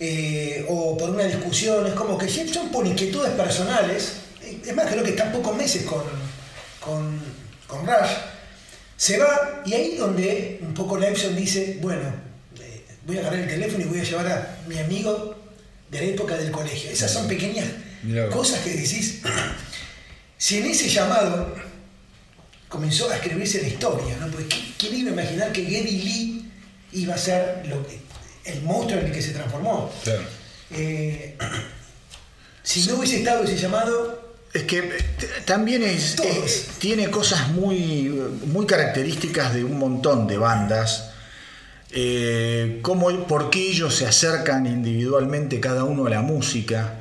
eh, 0.00 0.64
o 0.68 0.96
por 0.96 1.10
una 1.10 1.24
discusión, 1.24 1.86
es 1.86 1.92
como 1.92 2.16
que 2.18 2.26
Jones 2.26 2.56
por 2.72 2.86
inquietudes 2.86 3.32
personales, 3.32 4.12
eh, 4.42 4.58
es 4.66 4.74
más, 4.74 4.86
creo 4.90 5.04
que 5.04 5.10
está 5.10 5.30
pocos 5.30 5.54
meses 5.56 5.82
con, 5.84 6.02
con, 6.80 7.20
con 7.66 7.86
Rush, 7.86 8.10
se 8.96 9.18
va 9.18 9.62
y 9.64 9.74
ahí 9.74 9.96
donde 9.96 10.58
un 10.62 10.74
poco 10.74 10.98
Lifeson 10.98 11.36
dice, 11.36 11.78
bueno, 11.80 12.02
eh, 12.60 12.84
voy 13.06 13.16
a 13.18 13.20
agarrar 13.20 13.40
el 13.40 13.48
teléfono 13.48 13.84
y 13.84 13.88
voy 13.88 14.00
a 14.00 14.04
llevar 14.04 14.26
a 14.28 14.58
mi 14.66 14.78
amigo 14.78 15.36
de 15.90 15.98
la 15.98 16.04
época 16.04 16.36
del 16.36 16.50
colegio. 16.50 16.90
Esas 16.90 17.10
son 17.10 17.26
pequeñas 17.28 17.66
Mirá 18.02 18.28
cosas 18.28 18.60
que 18.60 18.70
decís. 18.70 19.20
Si 20.38 20.58
en 20.58 20.66
ese 20.66 20.88
llamado 20.88 21.54
comenzó 22.68 23.10
a 23.10 23.16
escribirse 23.16 23.60
la 23.62 23.68
historia, 23.68 24.16
¿no? 24.18 24.28
Porque 24.28 24.48
¿qui- 24.48 24.72
¿quién 24.78 24.94
iba 24.96 25.10
a 25.10 25.12
imaginar 25.12 25.52
que 25.52 25.64
Geddy 25.64 25.90
Lee 26.02 26.50
iba 26.92 27.14
a 27.14 27.18
ser 27.18 27.66
lo 27.66 27.86
que- 27.86 27.98
el 28.44 28.62
monstruo 28.62 29.00
en 29.00 29.06
el 29.06 29.12
que 29.12 29.22
se 29.22 29.32
transformó? 29.32 29.90
Claro. 30.04 30.22
Eh, 30.72 31.36
si 32.62 32.86
no 32.86 32.96
hubiese 32.96 33.18
estado 33.18 33.44
ese 33.44 33.56
llamado, 33.56 34.30
Es 34.52 34.64
que 34.64 34.78
eh, 34.78 34.92
también 35.44 35.82
es, 35.84 36.18
eh, 36.20 36.66
tiene 36.78 37.08
cosas 37.10 37.50
muy, 37.50 38.08
muy 38.46 38.66
características 38.66 39.54
de 39.54 39.64
un 39.64 39.78
montón 39.78 40.26
de 40.26 40.38
bandas. 40.38 41.10
Eh, 41.92 42.78
cómo, 42.82 43.26
por 43.26 43.50
qué 43.50 43.70
ellos 43.70 43.94
se 43.94 44.06
acercan 44.06 44.66
individualmente 44.66 45.60
cada 45.60 45.84
uno 45.84 46.06
a 46.06 46.10
la 46.10 46.22
música. 46.22 46.99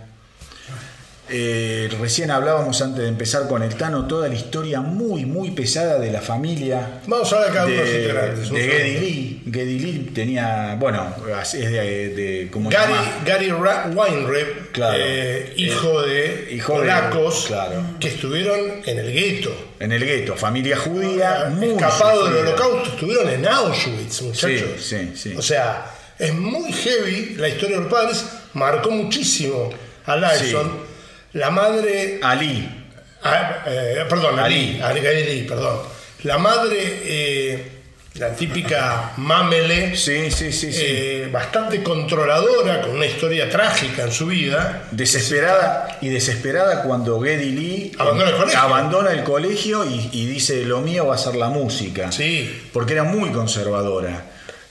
Eh, 1.31 1.89
recién 1.99 2.31
hablábamos 2.31 2.81
antes 2.81 3.03
de 3.03 3.07
empezar 3.07 3.47
con 3.47 3.61
el 3.61 3.75
Tano 3.75 4.07
toda 4.07 4.27
la 4.27 4.35
historia 4.35 4.81
muy, 4.81 5.25
muy 5.25 5.51
pesada 5.51 5.99
de 5.99 6.11
la 6.11 6.21
familia 6.21 7.01
Vamos 7.05 7.31
a 7.33 7.45
de 7.45 7.53
cada 7.53 7.65
uno 7.65 7.75
de 7.75 7.83
de, 7.83 8.07
de. 8.35 8.45
Geddy 8.61 8.99
Lee. 8.99 9.41
Geddy 9.51 9.79
Lee 9.79 10.11
tenía, 10.13 10.75
bueno, 10.79 11.13
es 11.41 11.51
de, 11.53 12.09
de 12.15 12.49
¿cómo 12.51 12.69
Gary? 12.69 12.93
Gary 13.25 13.51
Weinreb, 13.51 14.71
Claro. 14.71 14.97
eh, 14.99 15.53
hijo 15.57 16.01
de 16.01 16.49
hijo 16.51 16.73
de- 16.73 16.79
polacos 16.79 17.45
claro. 17.47 17.83
que 17.99 18.07
estuvieron 18.09 18.81
en 18.85 18.99
el 18.99 19.11
gueto. 19.13 19.51
En 19.79 19.91
el 19.91 20.03
gueto, 20.03 20.35
familia 20.35 20.77
judía, 20.77 21.51
muy 21.55 21.69
Escapado 21.69 22.25
del 22.25 22.47
holocausto, 22.47 22.89
estuvieron 22.91 23.29
en 23.29 23.47
Auschwitz, 23.47 24.21
muchachos. 24.23 24.71
Sí, 24.79 25.11
sí, 25.13 25.29
sí. 25.31 25.35
O 25.37 25.41
sea, 25.41 25.85
es 26.17 26.33
muy 26.33 26.71
heavy 26.73 27.35
la 27.37 27.47
historia 27.49 27.77
de 27.77 27.83
los 27.83 27.91
padres, 27.91 28.25
marcó 28.53 28.89
muchísimo 28.91 29.69
a 30.05 30.15
Lyson. 30.17 30.88
La 31.33 31.49
madre 31.51 32.19
Ali, 32.21 32.75
Ah, 33.21 33.63
eh, 33.67 34.05
perdón, 34.07 34.39
Ali, 34.39 34.79
Ali. 34.81 35.05
Ali, 35.05 35.43
perdón. 35.43 35.79
La 36.23 36.37
madre, 36.37 36.77
eh, 37.03 37.71
la 38.15 38.33
típica 38.33 39.11
Mamele, 39.17 39.95
sí, 39.97 40.31
sí, 40.31 40.51
sí, 40.53 40.71
sí. 40.71 40.81
eh, 40.85 41.29
bastante 41.31 41.83
controladora, 41.83 42.81
con 42.81 42.91
una 42.91 43.05
historia 43.05 43.49
trágica 43.49 44.03
en 44.03 44.11
su 44.13 44.25
vida. 44.27 44.83
desesperada 44.91 45.97
y 46.01 46.07
desesperada 46.09 46.83
cuando 46.83 47.19
Geddy 47.21 47.51
Lee 47.51 47.91
Abandona 47.99 48.29
el 48.31 48.35
colegio. 48.37 48.59
abandona 48.59 49.11
el 49.11 49.23
colegio 49.23 49.85
y, 49.85 50.09
y 50.13 50.25
dice 50.25 50.63
lo 50.65 50.79
mío 50.81 51.07
va 51.07 51.15
a 51.15 51.17
ser 51.17 51.35
la 51.35 51.49
música. 51.49 52.11
Sí. 52.13 52.69
Porque 52.71 52.93
era 52.93 53.03
muy 53.03 53.31
conservadora. 53.31 54.25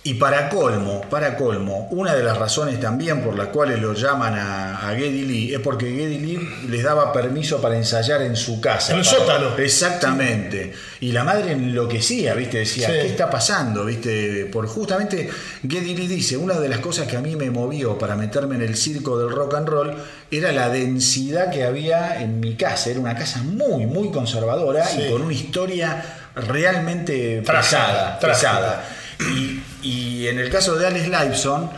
Y 0.05 0.15
para 0.15 0.49
colmo, 0.49 1.03
para 1.11 1.37
colmo, 1.37 1.87
una 1.91 2.15
de 2.15 2.23
las 2.23 2.39
razones 2.39 2.81
también 2.81 3.21
por 3.23 3.37
las 3.37 3.49
cuales 3.49 3.79
lo 3.81 3.93
llaman 3.93 4.35
a, 4.39 4.89
a 4.89 4.95
Geddy 4.95 5.23
Lee 5.27 5.55
es 5.55 5.61
porque 5.61 5.87
Geddy 5.91 6.19
Lee 6.19 6.49
les 6.69 6.83
daba 6.85 7.13
permiso 7.13 7.61
para 7.61 7.77
ensayar 7.77 8.23
en 8.23 8.35
su 8.37 8.59
casa. 8.61 8.93
En 8.95 9.01
el 9.01 9.05
sótano. 9.05 9.59
Exactamente. 9.59 10.73
Y 11.01 11.13
la 11.13 11.25
madre 11.25 11.53
enloquecía, 11.53 12.33
¿viste? 12.35 12.59
Decía, 12.59 12.87
Sí. 12.87 12.93
¿qué 12.95 13.07
está 13.09 13.29
pasando? 13.29 13.85
¿Viste? 13.85 14.47
Por 14.47 14.67
justamente 14.67 15.29
Geddy 15.69 15.95
Lee 15.97 16.07
dice, 16.07 16.37
una 16.39 16.59
de 16.59 16.69
las 16.71 16.79
cosas 16.79 17.07
que 17.07 17.17
a 17.17 17.21
mí 17.21 17.37
me 17.37 17.51
movió 17.51 17.99
para 17.99 18.15
meterme 18.17 18.55
en 18.55 18.63
el 18.63 18.77
circo 18.77 19.19
del 19.19 19.31
rock 19.31 19.55
and 19.57 19.69
roll 19.69 19.95
era 20.31 20.53
la 20.53 20.71
densidad 20.71 21.51
que 21.51 21.65
había 21.65 22.23
en 22.23 22.41
mi 22.41 22.55
casa. 22.55 22.89
Era 22.89 23.01
una 23.01 23.15
casa 23.17 23.43
muy, 23.43 23.85
muy 23.85 24.11
conservadora 24.11 24.87
Sí. 24.87 25.03
y 25.07 25.11
con 25.13 25.23
una 25.23 25.35
historia 25.35 26.03
realmente 26.35 27.43
Trágica, 27.45 27.79
pesada. 27.79 28.19
trágica. 28.19 28.49
pesada. 28.51 28.85
Y, 29.21 29.61
y 29.83 30.27
en 30.29 30.39
el 30.39 30.51
caso 30.51 30.77
de 30.77 30.87
Alice 30.87 31.09
Lifeson, 31.09 31.71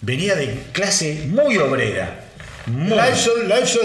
venía 0.00 0.34
de 0.34 0.64
clase 0.72 1.24
muy 1.28 1.56
obrera. 1.58 2.24
Muy, 2.66 2.92
muy 2.92 2.98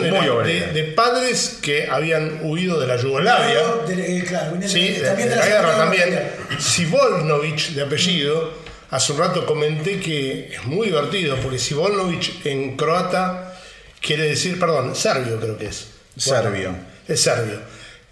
era 0.07 0.21
de, 0.25 0.29
obrera. 0.29 0.73
de 0.73 0.83
padres 0.83 1.57
que 1.61 1.87
habían 1.89 2.39
huido 2.43 2.79
de 2.81 2.87
la 2.87 2.97
Yugoslavia. 2.97 3.59
de- 3.87 4.17
eh, 4.17 4.23
claro, 4.25 4.51
viene 4.51 4.67
Sí, 4.67 4.97
también 5.01 5.29
de 5.29 5.35
de 5.35 5.39
la 5.39 5.47
guerra 5.47 5.77
también. 5.77 6.19
Sivolnovich, 6.59 7.69
de 7.75 7.81
apellido, 7.83 8.51
hace 8.89 9.13
un 9.13 9.19
rato 9.19 9.45
comenté 9.45 9.99
que 9.99 10.49
es 10.53 10.65
muy 10.65 10.87
divertido, 10.87 11.37
porque 11.37 11.59
Sivolnovich 11.59 12.45
en 12.45 12.75
croata 12.75 13.53
quiere 14.01 14.23
decir, 14.27 14.59
perdón, 14.59 14.95
serbio 14.95 15.39
creo 15.39 15.57
que 15.57 15.67
es. 15.67 15.87
Serbio. 16.17 16.75
es 17.07 17.21
serbio. 17.21 17.59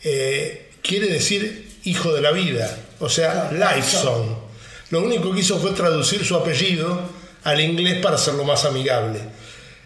Eh, 0.04 0.70
quiere 0.82 1.08
decir 1.08 1.70
hijo 1.84 2.14
de 2.14 2.22
la 2.22 2.32
vida, 2.32 2.78
o 3.00 3.10
sea, 3.10 3.50
Claro, 3.50 3.76
Lifeson. 3.76 4.38
Lo 4.92 5.02
único 5.02 5.34
que 5.34 5.40
hizo 5.40 5.58
fue 5.60 5.72
traducir 5.72 6.24
su 6.24 6.36
apellido 6.36 7.00
al 7.44 7.60
inglés 7.60 8.00
para 8.02 8.16
hacerlo 8.16 8.44
más 8.44 8.66
amigable. 8.66 9.20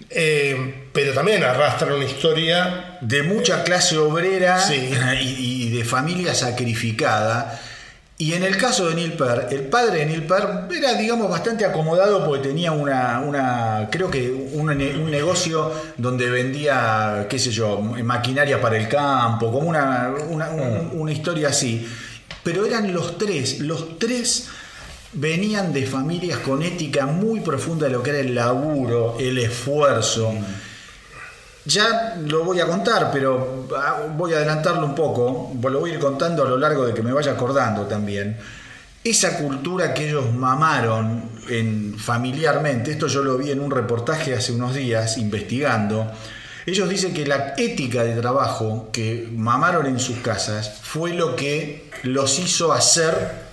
Eh, 0.09 0.87
pero 0.93 1.13
también 1.13 1.43
arrastra 1.43 1.93
una 1.95 2.05
historia 2.05 2.97
de 3.01 3.23
mucha 3.23 3.63
clase 3.63 3.97
obrera 3.97 4.59
Sí. 4.59 4.89
y, 5.21 5.65
y 5.67 5.69
de 5.77 5.85
familia 5.85 6.33
sacrificada. 6.35 7.61
Y 8.17 8.31
en 8.33 8.43
el 8.43 8.55
caso 8.57 8.87
de 8.87 8.95
Neil 8.95 9.11
Peart, 9.13 9.51
el 9.51 9.63
padre 9.63 9.99
de 9.99 10.05
Neil 10.05 10.23
Peart 10.23 10.71
era, 10.71 10.93
digamos, 10.93 11.29
bastante 11.29 11.65
acomodado 11.65 12.25
porque 12.25 12.47
tenía 12.47 12.71
una, 12.71 13.19
una 13.19 13.89
creo 13.91 14.09
que 14.09 14.31
un, 14.31 14.67
ne- 14.77 14.95
un 14.95 15.11
negocio 15.11 15.69
donde 15.97 16.29
vendía, 16.29 17.27
qué 17.29 17.37
sé 17.37 17.51
yo, 17.51 17.81
maquinaria 17.81 18.61
para 18.61 18.77
el 18.77 18.87
campo, 18.87 19.51
como 19.51 19.67
una, 19.67 20.13
una, 20.29 20.49
un- 20.49 20.91
una 20.93 21.11
historia 21.11 21.49
así. 21.49 21.85
Pero 22.41 22.65
eran 22.65 22.93
los 22.93 23.17
tres, 23.17 23.59
los 23.59 23.99
tres 23.99 24.47
venían 25.15 25.73
de 25.73 25.85
familias 25.85 26.39
con 26.39 26.61
ética 26.61 27.05
muy 27.05 27.39
profunda 27.39 27.87
de 27.87 27.93
lo 27.93 28.03
que 28.03 28.11
era 28.11 28.19
el 28.19 28.35
laburo, 28.35 29.17
el 29.19 29.37
esfuerzo. 29.37 30.33
Ya 31.65 32.15
lo 32.23 32.43
voy 32.43 32.59
a 32.59 32.67
contar, 32.67 33.09
pero 33.11 33.67
ah, 33.75 34.03
voy 34.15 34.33
a 34.33 34.37
adelantarlo 34.37 34.85
un 34.85 34.93
poco, 34.93 35.51
lo 35.59 35.79
voy 35.79 35.91
a 35.91 35.93
ir 35.95 35.99
contando 35.99 36.43
a 36.43 36.49
lo 36.49 36.57
largo 36.57 36.85
de 36.85 36.93
que 36.93 37.01
me 37.01 37.11
vaya 37.11 37.31
acordando 37.31 37.83
también. 37.83 38.37
Esa 39.03 39.37
cultura 39.37 39.93
que 39.93 40.09
ellos 40.09 40.31
mamaron 40.33 41.29
en, 41.49 41.97
familiarmente, 41.97 42.91
esto 42.91 43.07
yo 43.07 43.23
lo 43.23 43.37
vi 43.37 43.51
en 43.51 43.61
un 43.61 43.71
reportaje 43.71 44.33
hace 44.35 44.51
unos 44.51 44.75
días 44.75 45.17
investigando, 45.17 46.11
ellos 46.65 46.89
dicen 46.89 47.13
que 47.13 47.25
la 47.25 47.53
ética 47.57 48.03
de 48.03 48.19
trabajo 48.19 48.89
que 48.91 49.29
mamaron 49.31 49.85
en 49.85 49.99
sus 49.99 50.17
casas 50.17 50.79
fue 50.81 51.13
lo 51.13 51.35
que 51.35 51.89
los 52.03 52.39
hizo 52.39 52.73
hacer 52.73 53.44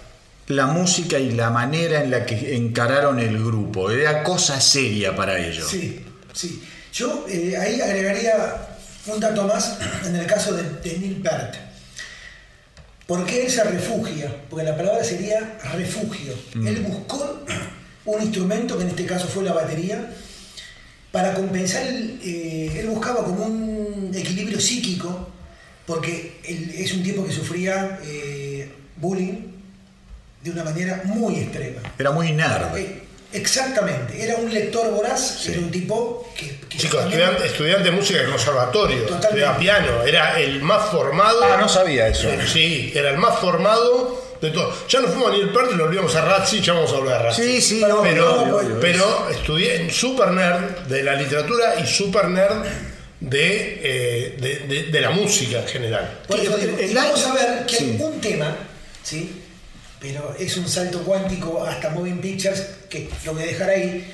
la 0.56 0.66
música 0.66 1.18
y 1.18 1.32
la 1.32 1.50
manera 1.50 2.02
en 2.02 2.10
la 2.10 2.24
que 2.26 2.56
encararon 2.56 3.18
el 3.18 3.38
grupo. 3.38 3.90
Era 3.90 4.22
cosa 4.22 4.60
seria 4.60 5.14
para 5.14 5.38
ellos. 5.38 5.68
Sí, 5.68 6.00
sí. 6.32 6.62
Yo 6.92 7.26
eh, 7.28 7.56
ahí 7.56 7.80
agregaría 7.80 8.68
un 9.06 9.18
dato 9.18 9.46
más 9.46 9.78
en 10.06 10.14
el 10.14 10.26
caso 10.26 10.54
de, 10.54 10.62
de 10.62 10.98
Neil 10.98 11.16
Peart. 11.16 11.56
¿Por 13.06 13.26
qué 13.26 13.44
él 13.44 13.50
se 13.50 13.64
refugia? 13.64 14.34
Porque 14.48 14.64
la 14.64 14.76
palabra 14.76 15.02
sería 15.02 15.58
refugio. 15.74 16.34
Él 16.54 16.80
buscó 16.86 17.44
un 18.04 18.22
instrumento, 18.22 18.76
que 18.76 18.84
en 18.84 18.90
este 18.90 19.06
caso 19.06 19.26
fue 19.26 19.44
la 19.44 19.52
batería, 19.52 20.12
para 21.10 21.34
compensar, 21.34 21.86
el, 21.86 22.20
eh, 22.24 22.80
él 22.80 22.86
buscaba 22.86 23.24
como 23.24 23.44
un 23.44 24.10
equilibrio 24.14 24.60
psíquico, 24.60 25.28
porque 25.86 26.40
él 26.44 26.72
es 26.74 26.92
un 26.94 27.02
tipo 27.02 27.24
que 27.24 27.32
sufría 27.32 27.98
eh, 28.04 28.70
bullying 28.96 29.51
de 30.42 30.50
una 30.50 30.64
manera 30.64 31.00
muy 31.04 31.36
extrema. 31.40 31.80
Era 31.98 32.10
muy 32.10 32.32
nerd. 32.32 32.76
Eh, 32.76 32.98
Exactamente, 33.34 34.22
era 34.22 34.36
un 34.36 34.52
lector 34.52 34.90
voraz, 34.90 35.46
era 35.48 35.58
un 35.60 35.70
tipo 35.70 36.30
que... 36.36 36.54
que 36.68 36.76
Chicos, 36.76 37.00
también- 37.00 37.20
estudiante, 37.22 37.46
estudiante 37.46 37.84
de 37.84 37.90
música 37.92 38.18
de 38.20 38.26
conservatorio, 38.28 38.98
Totalmente. 39.04 39.26
estudiaba 39.28 39.58
piano, 39.58 40.02
era 40.02 40.38
el 40.38 40.60
más 40.60 40.90
formado. 40.90 41.42
Ah, 41.42 41.56
no 41.58 41.66
sabía 41.66 42.08
eso. 42.08 42.28
Sí, 42.46 42.92
era 42.94 43.08
el 43.08 43.16
más 43.16 43.38
formado 43.38 44.22
de 44.38 44.50
todo. 44.50 44.74
Ya 44.86 45.00
nos 45.00 45.12
fuimos 45.12 45.30
a 45.30 45.32
Neil 45.32 45.48
Peart 45.48 45.70
y 45.72 45.76
lo 45.76 45.84
olvidamos 45.84 46.14
a 46.14 46.20
Razzi, 46.26 46.60
ya 46.60 46.74
vamos 46.74 46.92
a 46.92 46.96
volver 46.96 47.14
a 47.14 47.22
Razzi. 47.22 47.42
Sí, 47.42 47.60
sí, 47.62 47.78
Pero- 47.80 48.00
obvio, 48.02 48.12
pero, 48.12 48.42
obvio, 48.42 48.56
obvio. 48.58 48.80
pero 48.80 49.28
estudié 49.30 49.76
en 49.80 49.90
super 49.90 50.30
nerd 50.30 50.80
de 50.88 51.02
la 51.02 51.14
literatura 51.14 51.76
y 51.82 51.86
super 51.86 52.28
nerd 52.28 52.64
de, 53.20 53.80
eh, 53.82 54.36
de, 54.38 54.58
de- 54.68 54.82
de 54.90 55.00
la 55.00 55.08
música 55.10 55.60
en 55.60 55.68
general. 55.68 56.20
Por 56.28 56.38
eso 56.38 56.54
vamos 56.94 57.26
a 57.26 57.32
ver 57.34 57.64
que 57.66 57.76
sí. 57.76 57.96
hay 57.98 58.02
un 58.04 58.20
tema, 58.20 58.56
¿sí? 59.02 59.41
Pero 60.02 60.34
es 60.36 60.56
un 60.56 60.68
salto 60.68 61.04
cuántico 61.04 61.64
hasta 61.64 61.90
Moving 61.90 62.20
Pictures, 62.20 62.62
que 62.90 63.08
lo 63.24 63.34
voy 63.34 63.44
a 63.44 63.46
dejar 63.46 63.70
ahí. 63.70 64.04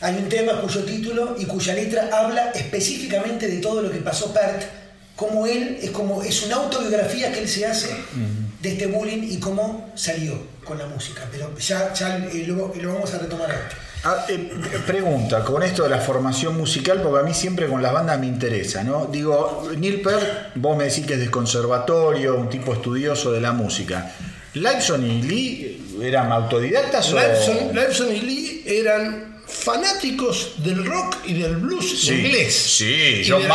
Hay 0.00 0.16
un 0.16 0.28
tema 0.28 0.60
cuyo 0.60 0.82
título 0.84 1.36
y 1.38 1.46
cuya 1.46 1.72
letra 1.72 2.10
habla 2.12 2.50
específicamente 2.50 3.46
de 3.46 3.58
todo 3.58 3.80
lo 3.80 3.90
que 3.90 3.98
pasó 3.98 4.34
Pert, 4.34 4.64
como 5.14 5.46
él, 5.46 5.78
es 5.80 5.90
como 5.92 6.22
es 6.22 6.42
una 6.42 6.56
autobiografía 6.56 7.32
que 7.32 7.38
él 7.38 7.48
se 7.48 7.64
hace 7.64 7.88
de 8.60 8.68
este 8.72 8.86
bullying 8.86 9.22
y 9.22 9.38
cómo 9.38 9.90
salió 9.94 10.34
con 10.64 10.78
la 10.78 10.86
música. 10.86 11.22
Pero 11.30 11.56
ya, 11.56 11.94
ya 11.94 12.16
eh, 12.16 12.44
lo, 12.46 12.74
lo 12.74 12.94
vamos 12.94 13.14
a 13.14 13.18
retomar 13.18 13.50
ahora. 13.50 13.68
Ah, 14.04 14.26
eh, 14.28 14.50
pregunta, 14.86 15.42
con 15.42 15.62
esto 15.62 15.84
de 15.84 15.88
la 15.88 15.98
formación 15.98 16.56
musical, 16.56 17.00
porque 17.02 17.20
a 17.20 17.22
mí 17.22 17.34
siempre 17.34 17.66
con 17.66 17.82
las 17.82 17.92
bandas 17.92 18.20
me 18.20 18.26
interesa, 18.26 18.84
¿no? 18.84 19.06
Digo, 19.06 19.68
Neil 19.76 20.00
Peart, 20.00 20.52
vos 20.56 20.76
me 20.76 20.84
decís 20.84 21.06
que 21.06 21.14
es 21.14 21.20
de 21.20 21.30
conservatorio, 21.30 22.36
un 22.36 22.48
tipo 22.50 22.74
estudioso 22.74 23.32
de 23.32 23.40
la 23.40 23.52
música. 23.52 24.12
¿Lifeson 24.56 25.04
y 25.10 25.22
Lee 25.22 25.82
eran 26.02 26.32
autodidactas 26.32 27.12
o...? 27.12 27.16
Lifeson, 27.16 27.74
Lifeson 27.74 28.14
y 28.16 28.20
Lee 28.20 28.62
eran 28.66 29.36
fanáticos 29.46 30.54
del 30.58 30.84
rock 30.84 31.18
y 31.24 31.34
del 31.34 31.56
blues 31.56 32.02
Sí, 32.02 32.14
inglés. 32.14 32.54
Sí, 32.54 33.22
Y 33.24 33.28
John 33.28 33.42
sí, 33.42 33.48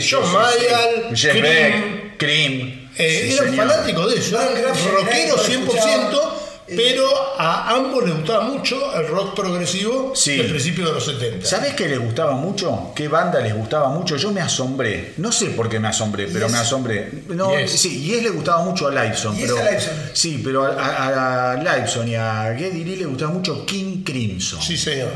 sí, 0.00 0.08
John 0.10 0.24
sí, 0.26 0.36
Mayall, 0.36 1.16
sí. 1.16 1.16
Jeff 1.22 1.32
Cream, 1.38 1.42
Beck, 1.42 2.16
Cream. 2.18 2.88
Eh, 2.98 3.26
Sí, 3.28 3.34
eran 3.34 3.50
señor. 3.50 3.68
fanáticos 3.68 4.10
de 4.14 4.18
eso, 4.20 4.40
eran 4.40 4.74
rockeros 4.92 5.48
Néstor, 5.48 5.66
100%, 5.66 5.68
escuchaba, 5.68 6.12
eh, 6.12 6.35
pero 6.68 7.08
a 7.38 7.70
ambos 7.74 8.04
les 8.04 8.14
gustaba 8.16 8.44
mucho 8.44 8.76
el 8.98 9.06
rock 9.08 9.34
progresivo 9.36 10.12
Sí. 10.16 10.36
del 10.36 10.48
principio 10.48 10.86
de 10.86 10.92
los 10.94 11.04
70. 11.04 11.46
¿Sabés 11.46 11.74
qué 11.74 11.86
les 11.88 11.98
gustaba 12.00 12.32
mucho? 12.32 12.92
¿Qué 12.94 13.06
banda 13.08 13.40
les 13.40 13.54
gustaba 13.54 13.88
mucho? 13.90 14.16
Yo 14.16 14.32
me 14.32 14.40
asombré. 14.40 15.12
No 15.18 15.30
sé 15.30 15.46
por 15.50 15.68
qué 15.68 15.78
me 15.78 15.88
asombré, 15.88 16.26
pero 16.26 16.46
Yes. 16.46 16.52
me 16.52 16.58
asombré. 16.58 17.10
No, 17.28 17.56
Yes. 17.58 17.70
sí, 17.72 18.02
Yes 18.02 18.22
le 18.22 18.30
gustaba 18.30 18.64
mucho 18.64 18.88
a 18.88 18.90
Lifeson. 18.90 19.36
Yes 19.36 19.44
pero, 19.50 19.58
a 19.58 19.70
Lifeson. 19.70 19.94
Sí, 20.12 20.40
pero 20.42 20.64
a, 20.64 20.70
a, 20.70 21.52
a 21.52 21.56
Lifeson 21.56 22.08
y 22.08 22.14
a 22.16 22.54
Geddy 22.58 22.84
Lee 22.84 22.96
le 22.96 23.04
gustaba 23.06 23.30
mucho 23.32 23.64
King 23.64 24.02
Crimson. 24.04 24.60
Sí, 24.60 24.76
señor. 24.76 25.12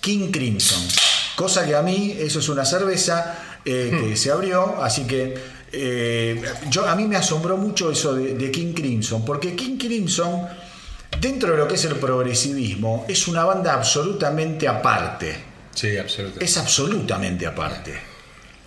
King 0.00 0.30
Crimson. 0.30 0.80
Cosa 1.36 1.64
que 1.66 1.76
a 1.76 1.82
mí, 1.82 2.16
eso 2.18 2.40
es 2.40 2.48
una 2.48 2.64
cerveza 2.64 3.36
eh, 3.64 3.90
Hmm. 3.92 4.08
que 4.10 4.16
se 4.16 4.30
abrió, 4.30 4.82
así 4.82 5.02
que 5.04 5.34
eh, 5.72 6.40
yo, 6.70 6.86
a 6.88 6.94
mí 6.96 7.04
me 7.04 7.16
asombró 7.16 7.56
mucho 7.58 7.90
eso 7.90 8.14
de, 8.14 8.34
de 8.34 8.50
King 8.50 8.72
Crimson, 8.72 9.24
porque 9.24 9.54
King 9.54 9.76
Crimson, 9.76 10.48
dentro 11.20 11.52
de 11.52 11.58
lo 11.58 11.68
que 11.68 11.74
es 11.76 11.84
el 11.84 11.96
progresivismo, 11.96 13.04
es 13.08 13.28
una 13.28 13.44
banda 13.44 13.74
absolutamente 13.74 14.66
aparte. 14.68 15.36
Sí, 15.74 15.96
absolutamente. 15.96 16.44
Es 16.44 16.56
absolutamente 16.56 17.46
aparte. 17.46 17.94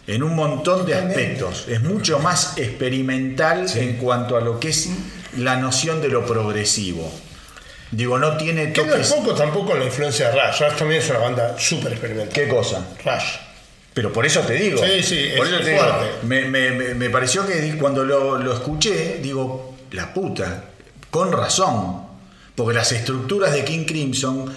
En 0.08 0.24
un 0.24 0.36
montón 0.36 0.86
de 0.86 0.96
aspectos. 0.96 1.66
Es 1.68 1.82
mucho 1.82 2.20
más 2.20 2.58
experimental 2.58 3.66
en 3.76 3.98
cuanto 3.98 4.36
a 4.38 4.42
lo 4.42 4.60
que 4.60 4.70
es 4.70 4.90
la 5.38 5.56
noción 5.58 6.02
de 6.02 6.10
lo 6.10 6.26
progresivo. 6.26 7.12
Digo, 7.92 8.18
no 8.18 8.38
tiene 8.38 8.68
toques. 8.68 9.12
poco 9.14 9.34
tampoco 9.34 9.76
la 9.76 9.84
influencia 9.86 10.30
de 10.30 10.34
Rush. 10.42 10.62
Rush 10.62 10.78
también 10.78 11.02
es 11.02 11.10
una 11.10 11.20
banda 11.20 11.56
súper 11.60 11.92
experimental. 11.94 12.34
¿Qué 12.34 12.48
cosa? 12.48 12.86
Rush. 13.04 13.36
Pero 13.94 14.14
por 14.14 14.26
eso 14.26 14.40
te 14.42 14.54
digo. 14.54 14.82
Sí, 14.84 15.04
sí, 15.04 15.30
por 15.36 15.46
es 15.48 15.54
eso 15.54 15.64
te 15.64 15.78
fuerte. 15.78 16.06
Me, 16.24 16.46
me- 16.46 16.72
me- 16.72 16.94
me 16.96 17.10
pareció 17.10 17.46
que 17.46 17.78
cuando 17.78 18.06
lo, 18.06 18.38
lo 18.38 18.54
escuché, 18.54 19.20
digo, 19.22 19.76
la 19.92 20.14
puta, 20.14 20.64
con 21.10 21.32
razón. 21.34 22.11
Porque 22.64 22.78
las 22.78 22.92
estructuras 22.92 23.54
de 23.54 23.64
King 23.66 23.86
Crimson 23.86 24.54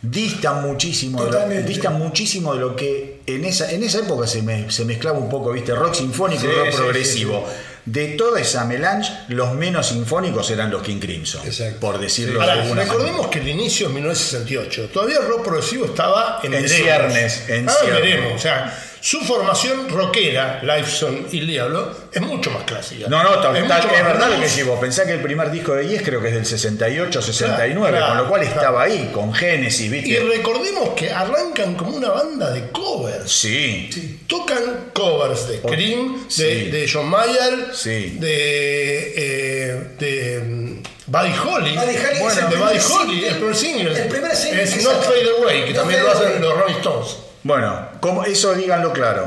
distan 0.00 0.62
muchísimo, 0.62 1.24
de 1.24 1.30
lo, 1.32 1.62
distan 1.66 1.98
muchísimo 1.98 2.54
de 2.54 2.60
lo 2.60 2.76
que 2.76 3.20
en 3.26 3.44
esa, 3.44 3.70
en 3.72 3.82
esa 3.82 3.98
época 3.98 4.26
se, 4.28 4.42
me- 4.42 4.70
se 4.70 4.84
mezclaba 4.84 5.18
un 5.18 5.28
poco, 5.28 5.50
¿viste? 5.52 5.74
Rock 5.74 5.94
sinfónico 5.94 6.44
y 6.44 6.50
rock 6.52 6.70
sí, 6.70 6.76
progresivo. 6.76 7.44
De 7.84 8.08
toda 8.08 8.38
esa 8.38 8.64
melange, 8.66 9.10
los 9.28 9.54
menos 9.54 9.88
sinfónicos 9.88 10.50
eran 10.50 10.70
los 10.70 10.82
King 10.82 11.00
Crimson. 11.00 11.40
Exacto. 11.46 11.80
Por 11.80 11.98
decirlo 11.98 12.38
de 12.38 12.44
Ahora, 12.46 12.62
alguna 12.62 12.82
recordemos 12.82 13.12
manera. 13.26 13.30
que 13.30 13.38
el 13.40 13.48
inicio 13.48 13.86
es 13.88 13.92
1968. 13.94 14.90
Todavía 14.92 15.18
el 15.20 15.26
rock 15.26 15.42
progresivo 15.44 15.86
estaba 15.86 16.38
en, 16.42 16.52
En 16.54 16.68
ciernes, 16.68 17.48
en 17.48 17.66
ciernes. 17.68 18.02
veremos. 18.02 18.32
O 18.34 18.38
sea, 18.38 18.78
su 19.00 19.20
formación 19.20 19.88
rockera, 19.88 20.60
Lifeson 20.62 21.26
y 21.30 21.40
Diablo, 21.40 21.90
es 22.12 22.20
mucho 22.22 22.50
más 22.50 22.64
clásica. 22.64 23.06
No, 23.08 23.22
no, 23.22 23.38
tal- 23.40 23.56
es, 23.56 23.62
verdad 23.68 24.30
lo 24.30 24.40
que 24.40 24.48
decís 24.48 24.66
vos. 24.66 24.78
Pensá 24.80 25.04
que 25.06 25.12
el 25.12 25.20
primer 25.20 25.50
disco 25.50 25.74
de 25.74 25.86
Yes 25.86 26.02
creo 26.02 26.20
que 26.20 26.28
es 26.28 26.34
del 26.34 26.46
68, 26.46 27.22
69, 27.22 27.96
Claro, 27.96 28.08
con 28.14 28.16
lo 28.24 28.28
cual 28.28 28.40
claro. 28.42 28.56
estaba 28.56 28.82
ahí, 28.82 29.10
con 29.12 29.32
Genesis, 29.32 29.86
Y 29.86 29.88
¿viste? 29.88 30.20
recordemos 30.20 30.90
que 30.96 31.10
arrancan 31.10 31.74
como 31.74 31.96
una 31.96 32.10
banda 32.10 32.50
de 32.50 32.70
covers. 32.70 33.30
Sí. 33.30 34.20
Tocan 34.26 34.90
covers 34.92 35.48
de 35.48 35.60
Cream, 35.60 36.24
sí. 36.28 36.42
de, 36.70 36.90
John 36.92 37.08
Mayer, 37.08 37.68
Sí. 37.72 38.16
de, 38.18 39.14
eh, 39.16 39.86
de 39.98 40.40
mm, 40.40 40.82
Buddy 41.06 41.32
Holly. 41.38 41.74
Buddy 41.76 41.96
Holly 41.96 41.96
es 42.12 42.20
bueno, 42.20 42.40
el 42.40 42.50
de 42.50 42.56
Buddy 42.56 42.80
single. 42.80 42.96
Holly, 43.04 43.24
el 43.24 43.34
primer 43.36 43.54
single. 43.56 44.02
El 44.02 44.08
primer 44.08 44.36
single, 44.36 44.62
Es. 44.62 44.84
Not 44.84 45.02
Fade 45.04 45.30
Away, 45.40 45.64
que 45.66 45.74
también 45.74 46.02
lo 46.02 46.10
hacen 46.10 46.40
los 46.40 46.56
Rolling 46.58 46.74
Stones. 46.76 47.16
Bueno, 47.42 47.88
como 48.00 48.24
eso 48.24 48.54
díganlo 48.54 48.92
claro. 48.92 49.26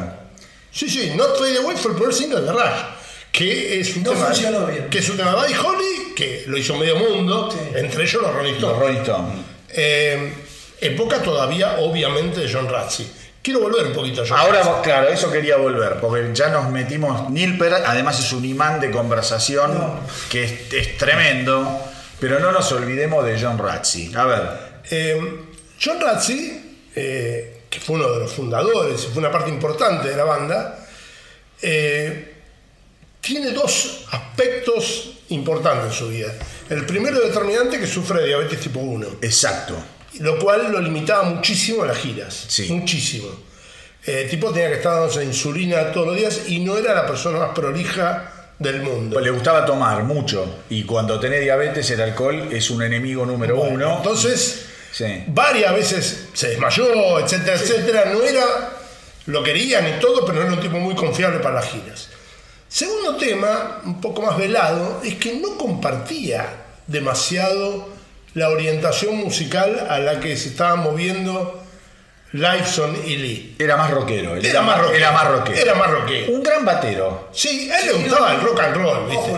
Sí, 0.72 0.90
sí, 0.90 1.12
Not 1.16 1.38
Fade 1.38 1.58
Away 1.58 1.76
fue 1.78 1.92
el 1.92 1.98
primer 1.98 2.14
single 2.14 2.42
de 2.42 2.52
Rush. 2.52 2.82
Que 3.32 3.80
es 3.80 3.96
un 3.96 4.04
No 4.04 4.12
tema. 4.12 4.26
funcionó 4.26 4.66
bien. 4.66 4.90
Que 4.90 5.00
es 5.00 5.10
un 5.10 5.18
tema 5.18 5.32
de 5.32 5.36
Buddy 5.38 5.54
Holly, 5.54 6.14
que 6.16 6.44
lo 6.48 6.58
hizo 6.58 6.76
medio 6.78 6.98
mundo, 6.98 7.50
Sí. 7.52 7.58
entre 7.78 8.04
ellos 8.04 8.22
los 8.22 8.34
Rolling 8.34 8.54
Los 8.54 8.58
Stones. 8.64 8.80
Rolling 8.80 9.00
Stones. 9.02 9.34
Eh, 9.70 10.34
época 10.82 11.22
todavía, 11.22 11.78
obviamente, 11.80 12.42
de 12.42 12.52
John 12.52 12.68
Razzi. 12.70 13.10
Quiero 13.42 13.62
volver 13.62 13.88
un 13.88 13.94
poquito 13.94 14.22
a 14.22 14.26
John 14.28 14.38
Ahora, 14.38 14.82
claro, 14.84 15.08
eso 15.10 15.32
quería 15.32 15.56
volver, 15.58 16.00
porque 16.00 16.30
ya 16.34 16.50
nos 16.50 16.70
metimos. 16.70 17.30
Neil 17.32 17.58
Peart, 17.58 17.84
además, 17.88 18.20
es 18.20 18.32
un 18.34 18.44
imán 18.46 18.80
de 18.80 18.92
conversación 18.92 19.74
No. 19.78 20.00
que 20.30 20.44
es, 20.44 20.74
es 20.74 20.98
tremendo, 20.98 21.80
pero 22.20 22.40
no 22.40 22.52
nos 22.52 22.72
olvidemos 22.74 23.26
de 23.26 23.40
John 23.42 23.58
Ratzi. 23.58 24.12
A 24.16 24.26
ver, 24.26 24.72
Eh, 24.92 25.20
John 25.84 26.02
Razzi, 26.02 26.76
eh, 26.96 27.51
que 27.72 27.80
fue 27.80 27.96
uno 27.96 28.12
de 28.12 28.20
los 28.20 28.32
fundadores 28.32 29.08
fue 29.08 29.20
una 29.20 29.32
parte 29.32 29.50
importante 29.50 30.10
de 30.10 30.18
la 30.18 30.26
banda, 30.26 30.86
eh, 31.62 32.34
tiene 33.22 33.52
dos 33.52 34.06
aspectos 34.12 35.20
importantes 35.30 35.86
en 35.86 35.94
su 35.94 36.10
vida. 36.10 36.34
El 36.70 36.86
primero 36.86 37.20
determinante 37.22 37.80
que 37.80 37.88
sufre 37.88 38.22
de 38.22 38.28
diabetes 38.28 38.60
tipo 38.60 38.82
1, 38.82 39.08
exacto. 39.22 39.76
lo 40.20 40.38
cual 40.38 40.70
lo 40.70 40.82
limitaba 40.82 41.24
muchísimo 41.24 41.84
a 41.84 41.88
las 41.88 41.98
giras. 41.98 42.46
Sí. 42.50 42.68
Muchísimo. 42.70 43.30
Eh, 44.06 44.24
el 44.24 44.30
tipo 44.30 44.52
tenía 44.52 44.68
que 44.68 44.76
estar 44.76 44.94
dándose 44.94 45.24
insulina 45.24 45.94
todos 45.94 46.08
los 46.08 46.18
días 46.18 46.50
y 46.50 46.60
no 46.60 46.78
era 46.78 46.94
la 46.94 47.08
persona 47.08 47.40
más 47.40 47.50
prolija 47.56 48.52
del 48.60 48.82
mundo. 48.82 49.22
Le 49.22 49.30
gustaba 49.30 49.66
tomar 49.66 50.04
mucho, 50.04 50.64
y 50.70 50.84
cuando 50.84 51.20
tenés 51.22 51.42
diabetes, 51.42 51.90
el 51.92 52.02
alcohol 52.02 52.50
es 52.52 52.70
un 52.70 52.84
enemigo 52.84 53.26
número 53.26 53.56
Bueno, 53.56 53.76
uno. 53.76 53.98
Entonces, 53.98 54.66
Sí. 54.92 55.24
varias 55.28 55.74
veces 55.74 56.28
se 56.34 56.50
desmayó, 56.50 57.20
etcétera, 57.20 57.56
etcétera. 57.56 58.06
No 58.06 58.22
era, 58.24 58.44
lo 59.28 59.44
querían 59.44 59.88
y 59.88 60.00
todo, 60.00 60.26
pero 60.26 60.40
no 60.40 60.48
era 60.48 60.54
un 60.54 60.60
tipo 60.60 60.78
muy 60.78 60.96
confiable 60.96 61.40
para 61.40 61.56
las 61.56 61.66
giras. 61.70 62.10
Segundo 62.68 63.18
tema, 63.18 63.82
un 63.84 64.00
poco 64.00 64.22
más 64.22 64.38
velado, 64.38 65.02
es 65.04 65.16
que 65.16 65.36
no 65.36 65.58
compartía 65.58 66.48
demasiado 66.88 67.90
la 68.34 68.50
orientación 68.50 69.18
musical 69.18 69.88
a 69.90 70.00
la 70.00 70.20
que 70.20 70.38
se 70.38 70.50
estaban 70.50 70.80
moviendo 70.80 71.62
Lifeson 72.34 72.96
y 73.06 73.18
Lee. 73.18 73.56
Era 73.60 73.76
más 73.76 73.92
rockero. 73.92 74.36
él 74.36 74.46
Era 74.46 74.62
más 74.62 74.78
rockero. 74.80 74.98
Era 74.98 75.12
más 75.12 75.28
rockero. 75.28 75.58
Era 75.58 75.76
más 75.76 75.92
rockero. 75.92 76.32
Un 76.34 76.44
gran 76.44 76.66
batero. 76.66 77.30
Sí, 77.34 77.70
a 77.70 77.82
él 77.82 77.88
le 77.88 77.94
gustaba 77.94 78.34
el 78.36 78.42
rock 78.42 78.60
and 78.62 78.76
roll, 78.78 79.10
¿viste? 79.10 79.32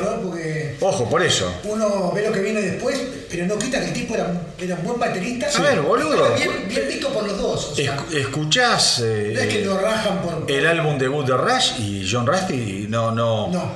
Ojo, 0.84 1.10
por 1.10 1.24
eso. 1.24 1.52
uno 1.64 2.12
ve 2.14 2.28
lo 2.28 2.32
que 2.34 2.42
viene 2.42 2.62
después, 2.62 3.00
pero 3.30 3.46
no 3.46 3.58
quita 3.58 3.80
que 3.80 3.88
el 3.88 3.94
tipo 3.94 4.16
era, 4.16 4.32
era 4.60 4.76
un 4.76 4.84
buen 4.84 5.00
baterista. 5.00 5.48
A 5.56 5.62
ver, 5.62 5.82
boludo. 5.82 6.34
Bien, 6.36 6.52
bien 6.68 6.88
visto 6.88 7.10
por 7.10 7.26
los 7.26 7.38
dos. 7.38 7.70
O 7.72 7.76
sea, 7.76 7.98
escuchás 8.12 9.00
eh, 9.04 9.32
no 9.34 9.40
es 9.42 9.48
que 9.48 9.66
lo 9.66 9.78
rajan 9.80 10.22
por. 10.22 10.52
el 10.52 10.68
álbum 10.68 10.98
debut 10.98 11.26
de 11.26 11.38
Rush 11.38 11.80
y 11.80 12.08
John 12.12 12.28
Rusty 12.28 12.86
no, 12.90 13.12
no, 13.12 13.48
No. 13.48 13.72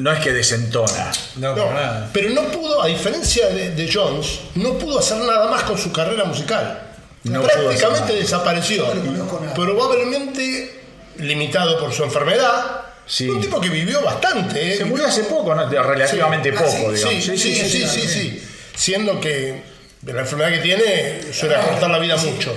no 0.00 0.12
es 0.12 0.20
que 0.20 0.32
desentona. 0.32 1.10
No, 1.36 1.56
No, 1.56 1.72
nada. 1.72 2.10
pero 2.12 2.30
no 2.30 2.42
pudo, 2.52 2.80
a 2.82 2.86
diferencia 2.86 3.48
de, 3.48 3.70
de 3.74 3.90
Jones, 3.92 4.40
no 4.54 4.74
pudo 4.78 4.98
hacer 5.00 5.18
nada 5.18 5.50
más 5.50 5.64
con 5.64 5.76
su 5.76 5.90
carrera 5.92 6.24
musical. 6.24 6.88
No 7.24 7.42
Prácticamente 7.42 8.14
desapareció. 8.14 8.86
No. 8.94 9.54
Probablemente 9.54 10.80
limitado 11.18 11.78
por 11.78 11.92
su 11.92 12.02
enfermedad. 12.04 12.82
Sí. 13.12 13.28
Un 13.28 13.42
tipo 13.42 13.60
que 13.60 13.68
vivió 13.68 14.00
bastante. 14.00 14.72
¿eh? 14.72 14.76
Se 14.78 14.86
murió 14.86 15.06
hace 15.06 15.24
poco, 15.24 15.54
¿no? 15.54 15.68
Relativamente 15.68 16.50
Sí. 16.50 16.56
poco, 16.56 16.68
Ah, 16.70 16.96
sí, 16.96 17.04
digamos. 17.04 17.24
Sí, 17.24 17.36
sí, 17.36 17.54
sí, 17.54 17.86
sí, 17.86 18.08
sí. 18.08 18.42
Siendo 18.74 19.20
que 19.20 19.62
de 20.00 20.12
la 20.14 20.22
enfermedad 20.22 20.50
que 20.50 20.58
tiene 20.60 21.20
suele 21.30 21.56
cortar 21.56 21.90
la 21.90 21.98
vida 21.98 22.16
mucho. 22.16 22.56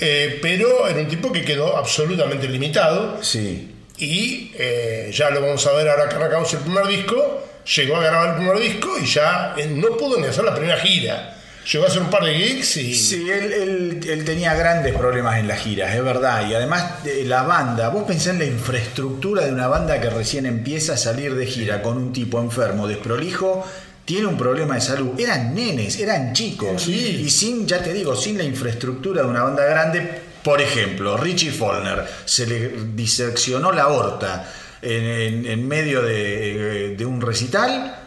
Eh, 0.00 0.40
pero 0.42 0.88
era 0.88 0.98
un 0.98 1.06
tipo 1.08 1.30
que 1.30 1.44
quedó 1.44 1.76
absolutamente 1.76 2.48
limitado. 2.48 3.22
Sí. 3.22 3.70
Y 3.98 4.50
eh, 4.58 5.10
ya 5.12 5.30
lo 5.30 5.40
vamos 5.40 5.64
a 5.68 5.72
ver 5.72 5.88
ahora 5.88 6.08
que 6.08 6.16
arrancamos 6.16 6.52
el 6.52 6.58
primer 6.60 6.86
disco. 6.88 7.44
Llegó 7.76 7.96
a 7.96 8.02
grabar 8.02 8.28
el 8.30 8.34
primer 8.36 8.58
disco 8.58 8.90
y 9.00 9.06
ya 9.06 9.54
eh, 9.56 9.66
no 9.70 9.96
pudo 9.96 10.18
ni 10.20 10.26
hacer 10.26 10.44
la 10.44 10.54
primera 10.54 10.78
gira. 10.80 11.35
Llegó 11.72 11.84
a 11.84 11.88
hacer 11.88 12.00
un 12.02 12.10
par 12.10 12.24
de 12.24 12.34
gigs 12.34 12.76
y. 12.76 12.94
Sí, 12.94 13.28
él, 13.30 13.52
él- 13.52 14.00
él 14.08 14.24
tenía 14.24 14.54
grandes 14.54 14.94
problemas 14.96 15.38
en 15.38 15.48
las 15.48 15.58
giras, 15.60 15.94
es 15.94 16.02
verdad. 16.04 16.48
Y 16.48 16.54
además 16.54 17.02
de 17.02 17.24
la 17.24 17.42
banda, 17.42 17.88
vos 17.88 18.04
pensás 18.04 18.28
en 18.34 18.38
la 18.38 18.44
infraestructura 18.44 19.44
de 19.44 19.52
una 19.52 19.66
banda 19.66 20.00
que 20.00 20.08
recién 20.10 20.46
empieza 20.46 20.94
a 20.94 20.96
salir 20.96 21.34
de 21.34 21.46
gira 21.46 21.82
con 21.82 21.96
un 21.96 22.12
tipo 22.12 22.40
enfermo, 22.40 22.86
desprolijo, 22.86 23.66
tiene 24.04 24.26
un 24.26 24.36
problema 24.38 24.76
de 24.76 24.80
salud. 24.80 25.18
Eran 25.18 25.54
nenes, 25.56 25.98
eran 25.98 26.32
chicos. 26.34 26.86
Y 27.26 27.30
sin, 27.30 27.66
ya 27.66 27.82
te 27.82 27.92
digo, 27.92 28.14
sin 28.14 28.38
la 28.38 28.44
infraestructura 28.44 29.22
de 29.22 29.28
una 29.28 29.42
banda 29.42 29.64
grande, 29.64 30.08
por 30.44 30.60
ejemplo, 30.60 31.16
Richie 31.16 31.50
Follner 31.50 32.04
se 32.24 32.46
le 32.46 32.68
diseccionó 32.94 33.72
la 33.72 33.82
aorta 33.82 34.48
en, 34.82 35.02
en- 35.04 35.46
en 35.46 35.66
medio 35.66 36.02
de, 36.02 36.94
de 36.96 37.04
un 37.04 37.20
recital. 37.20 38.02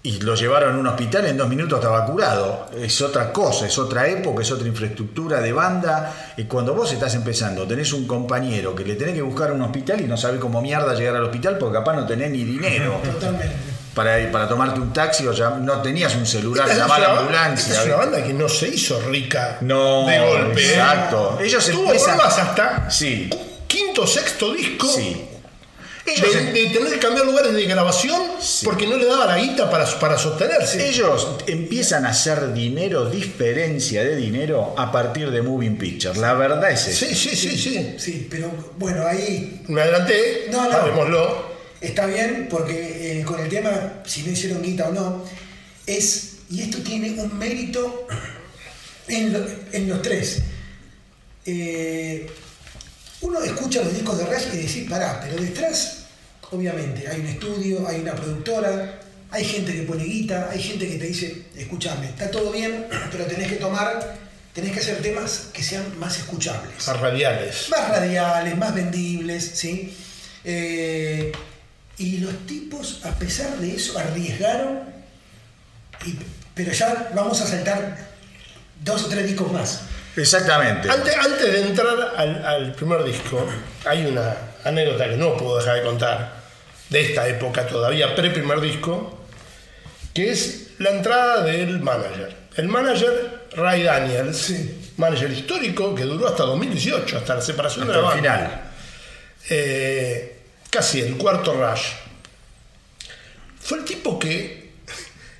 Y 0.00 0.20
lo 0.20 0.36
llevaron 0.36 0.76
a 0.76 0.78
un 0.78 0.86
hospital, 0.86 1.26
en 1.26 1.36
dos 1.36 1.48
minutos 1.48 1.80
estaba 1.80 2.06
curado. 2.06 2.66
Es 2.80 3.00
otra 3.02 3.32
cosa, 3.32 3.66
es 3.66 3.76
otra 3.78 4.06
época, 4.08 4.42
es 4.42 4.50
otra 4.52 4.66
infraestructura 4.68 5.40
de 5.40 5.52
banda. 5.52 6.32
Y 6.36 6.44
cuando 6.44 6.72
vos 6.72 6.92
estás 6.92 7.14
empezando, 7.14 7.66
tenés 7.66 7.92
un 7.92 8.06
compañero 8.06 8.74
que 8.76 8.84
le 8.84 8.94
tenés 8.94 9.14
que 9.16 9.22
buscar 9.22 9.50
un 9.52 9.60
hospital 9.62 10.00
y 10.00 10.04
no 10.04 10.16
sabés 10.16 10.40
cómo 10.40 10.62
mierda 10.62 10.94
llegar 10.94 11.16
al 11.16 11.24
hospital 11.24 11.58
porque 11.58 11.74
capaz 11.78 11.96
no 11.96 12.06
tenés 12.06 12.30
ni 12.30 12.44
dinero 12.44 13.00
Totalmente. 13.04 13.50
para, 13.92 14.30
para 14.30 14.48
tomarte 14.48 14.78
un 14.78 14.92
taxi 14.92 15.26
o 15.26 15.32
ya 15.32 15.50
no 15.50 15.82
tenías 15.82 16.14
un 16.14 16.26
celular, 16.26 16.68
llamar 16.68 17.02
a 17.04 17.12
la 17.14 17.18
ambulancia. 17.18 17.74
es 17.80 17.86
una 17.86 17.96
banda 17.96 18.22
que 18.22 18.32
no 18.32 18.48
se 18.48 18.68
hizo 18.68 19.00
rica 19.00 19.58
No, 19.62 20.06
de 20.06 20.18
golpe. 20.20 20.60
¿eh? 20.64 20.70
exacto. 20.74 21.38
Ellos 21.42 21.66
Tuvo 21.66 21.86
empiezan- 21.92 22.20
hasta 22.20 22.88
Sí, 22.88 23.28
quinto 23.66 24.06
sexto 24.06 24.52
disco 24.54 24.86
sí. 24.86 25.28
Ellos, 26.10 26.32
de, 26.34 26.52
de 26.52 26.66
tener 26.70 26.92
que 26.92 26.98
cambiar 26.98 27.26
lugares 27.26 27.52
de 27.52 27.64
grabación 27.64 28.20
Sí. 28.40 28.64
porque 28.64 28.86
no 28.86 28.96
le 28.96 29.04
daba 29.06 29.26
la 29.26 29.36
guita 29.38 29.70
para, 29.70 29.84
para 29.98 30.16
sostenerse. 30.16 30.88
ellos 30.88 31.28
empiezan 31.46 32.06
a 32.06 32.10
hacer 32.10 32.52
dinero, 32.54 33.10
diferencia 33.10 34.02
de 34.04 34.16
dinero, 34.16 34.74
a 34.78 34.90
partir 34.92 35.30
de 35.30 35.42
Moving 35.42 35.76
Pictures. 35.76 36.16
La 36.18 36.34
verdad 36.34 36.70
es 36.70 36.86
esa. 36.88 37.06
Sí, 37.06 37.14
sí, 37.14 37.36
sí, 37.36 37.56
sí. 37.58 37.94
Sí, 37.98 38.26
pero 38.30 38.50
bueno, 38.78 39.06
ahí 39.06 39.62
Me 39.68 39.82
adelanté, 39.82 40.46
No, 40.50 40.68
no. 41.08 41.48
está 41.80 42.06
bien 42.06 42.48
porque 42.50 43.20
eh, 43.20 43.24
con 43.24 43.40
el 43.40 43.48
tema, 43.48 44.02
si 44.06 44.22
no 44.22 44.32
hicieron 44.32 44.62
guita 44.62 44.88
o 44.88 44.92
no, 44.92 45.24
es, 45.86 46.36
y 46.50 46.62
esto 46.62 46.78
tiene 46.78 47.20
un 47.20 47.38
mérito 47.38 48.06
en, 49.08 49.32
lo- 49.32 49.46
en 49.72 49.88
los 49.88 50.00
tres. 50.02 50.42
Eh, 51.46 52.26
uno 53.20 53.40
escucha 53.42 53.82
los 53.82 53.94
discos 53.94 54.18
de 54.18 54.26
Rush 54.26 54.54
y 54.54 54.56
dice, 54.58 54.86
pará, 54.88 55.20
pero 55.22 55.42
detrás, 55.42 55.97
obviamente, 56.50 57.06
hay 57.08 57.20
un 57.20 57.26
estudio, 57.26 57.86
hay 57.88 58.00
una 58.00 58.14
productora, 58.14 59.00
hay 59.30 59.44
gente 59.44 59.72
que 59.74 59.82
pone 59.82 60.04
guita, 60.04 60.48
hay 60.50 60.62
gente 60.62 60.88
que 60.88 60.96
te 60.96 61.06
dice, 61.06 61.42
escúchame, 61.56 62.06
está 62.06 62.30
todo 62.30 62.50
bien, 62.50 62.86
pero 63.10 63.24
tenés 63.26 63.48
que 63.48 63.56
tomar, 63.56 64.16
tenés 64.54 64.72
que 64.72 64.80
hacer 64.80 65.02
temas 65.02 65.48
que 65.52 65.62
sean 65.62 65.84
más 65.98 66.16
escuchables 66.18 66.88
A 66.88 66.94
radiales. 66.94 67.68
más 67.68 67.88
radiales, 67.90 68.56
más 68.56 68.74
vendibles, 68.74 69.44
¿sí? 69.54 69.94
Eh, 70.44 71.32
y 71.98 72.18
los 72.18 72.46
tipos, 72.46 73.04
a 73.04 73.10
pesar 73.18 73.56
de 73.58 73.74
eso, 73.74 73.98
arriesgaron, 73.98 74.80
y- 76.06 76.16
pero 76.54 76.72
ya 76.72 77.10
vamos 77.14 77.40
a 77.42 77.46
saltar 77.46 77.98
dos 78.82 79.04
o 79.04 79.08
tres 79.08 79.26
discos 79.26 79.52
más. 79.52 79.80
Exactamente. 80.16 80.88
Antes, 80.90 81.14
antes 81.16 81.52
de 81.52 81.60
entrar 81.62 82.12
al, 82.16 82.44
al 82.44 82.74
primer 82.74 83.04
disco, 83.04 83.46
hay 83.84 84.06
una 84.06 84.34
anécdota 84.64 85.08
que 85.08 85.16
no 85.16 85.36
puedo 85.36 85.58
dejar 85.58 85.76
de 85.76 85.82
contar 85.82 86.37
de 86.90 87.00
esta 87.02 87.28
época 87.28 87.66
todavía, 87.66 88.14
pre-primer 88.14 88.60
disco, 88.60 89.18
que 90.14 90.30
es 90.30 90.68
la 90.78 90.90
entrada 90.90 91.42
del 91.42 91.80
manager. 91.80 92.34
El 92.56 92.68
manager 92.68 93.46
Ray 93.52 93.82
Daniels, 93.82 94.36
Sí. 94.36 94.92
manager 94.96 95.30
histórico 95.30 95.94
que 95.94 96.02
duró 96.04 96.28
hasta 96.28 96.44
2018, 96.44 97.18
hasta 97.18 97.34
la 97.36 97.40
separación 97.42 97.82
Hasta 97.84 97.92
de 97.96 97.98
la 98.02 98.08
banda. 98.08 98.16
final. 98.22 98.60
Eh, 99.50 100.36
casi 100.70 101.00
el 101.00 101.16
cuarto 101.16 101.52
rush. 101.54 101.86
Fue 103.60 103.78
el 103.78 103.84
tipo 103.84 104.18
que 104.18 104.72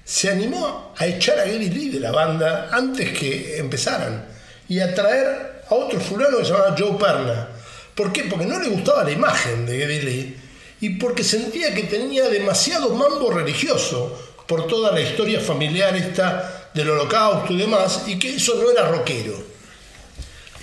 se 0.04 0.30
animó 0.30 0.94
a 0.96 1.06
echar 1.06 1.38
a 1.38 1.44
Gary 1.44 1.68
Lee 1.70 1.90
de 1.90 2.00
la 2.00 2.10
banda 2.12 2.68
antes 2.72 3.16
que 3.18 3.58
empezaran 3.58 4.26
y 4.68 4.80
a 4.80 4.94
traer 4.94 5.62
a 5.68 5.74
otro 5.74 6.00
fulano 6.00 6.38
que 6.38 6.44
se 6.44 6.52
llamaba 6.52 6.74
Joe 6.78 6.96
Perna. 6.98 7.48
¿Por 7.94 8.12
qué? 8.12 8.24
Porque 8.24 8.46
no 8.46 8.58
le 8.58 8.68
gustaba 8.68 9.04
la 9.04 9.10
imagen 9.10 9.66
de 9.66 9.78
Gary 9.78 10.00
Lee 10.02 10.36
y 10.80 10.90
porque 10.90 11.24
sentía 11.24 11.74
que 11.74 11.84
tenía 11.84 12.28
demasiado 12.28 12.90
mambo 12.90 13.30
religioso 13.32 14.16
por 14.46 14.66
toda 14.66 14.92
la 14.92 15.00
historia 15.00 15.40
familiar 15.40 15.94
esta 15.96 16.70
del 16.74 16.90
holocausto 16.90 17.52
y 17.52 17.58
demás 17.58 18.02
y 18.06 18.18
que 18.18 18.36
eso 18.36 18.54
no 18.62 18.70
era 18.70 18.88
rockero. 18.88 19.34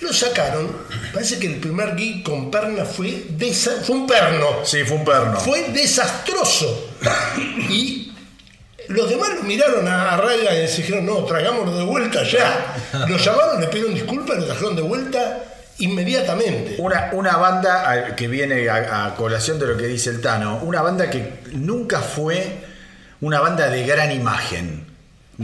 Lo 0.01 0.11
sacaron, 0.11 0.75
parece 1.13 1.39
que 1.39 1.47
el 1.47 1.55
primer 1.55 1.95
gig 1.97 2.21
con 2.23 2.51
Perna 2.51 2.83
fue, 2.85 3.25
desa- 3.37 3.81
fue 3.81 3.95
un 3.95 4.07
perno. 4.07 4.47
Sí, 4.63 4.83
fue 4.83 4.97
un 4.97 5.05
perno. 5.05 5.39
Fue 5.39 5.63
desastroso. 5.69 6.89
Y 7.69 8.11
los 8.89 9.09
demás 9.09 9.29
lo 9.35 9.43
miraron 9.43 9.87
a, 9.87 10.11
a 10.13 10.17
Ryan 10.17 10.53
y 10.55 10.57
les 10.59 10.77
dijeron, 10.77 11.05
no, 11.05 11.23
traigámoslo 11.23 11.77
de 11.77 11.83
vuelta 11.85 12.23
ya. 12.23 12.75
Lo 13.07 13.17
llamaron, 13.17 13.61
le 13.61 13.67
pidieron 13.67 13.93
disculpas 13.93 14.37
lo 14.37 14.45
trajeron 14.45 14.75
de 14.75 14.81
vuelta 14.81 15.54
inmediatamente. 15.79 16.75
Una, 16.79 17.09
una 17.13 17.37
banda 17.37 18.15
que 18.15 18.27
viene 18.27 18.69
a, 18.69 19.05
a 19.05 19.15
colación 19.15 19.59
de 19.59 19.67
lo 19.67 19.77
que 19.77 19.87
dice 19.87 20.09
el 20.09 20.21
Tano, 20.21 20.59
una 20.63 20.81
banda 20.81 21.09
que 21.09 21.39
nunca 21.51 21.99
fue 21.99 22.65
una 23.21 23.39
banda 23.39 23.69
de 23.69 23.85
gran 23.85 24.11
imagen. 24.11 24.85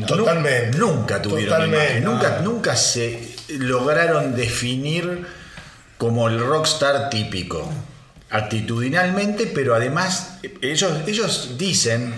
Totalmente. 0.07 0.77
nunca 0.77 1.21
tuvieron 1.21 1.49
Totalmente. 1.49 1.85
imagen, 1.97 2.03
nunca, 2.03 2.39
nunca 2.41 2.75
se 2.75 3.35
lograron 3.49 4.35
definir 4.35 5.25
como 5.97 6.29
el 6.29 6.39
rockstar 6.39 7.09
típico. 7.09 7.69
Actitudinalmente, 8.29 9.47
pero 9.47 9.75
además 9.75 10.39
ellos, 10.61 10.93
ellos 11.05 11.55
dicen, 11.57 12.13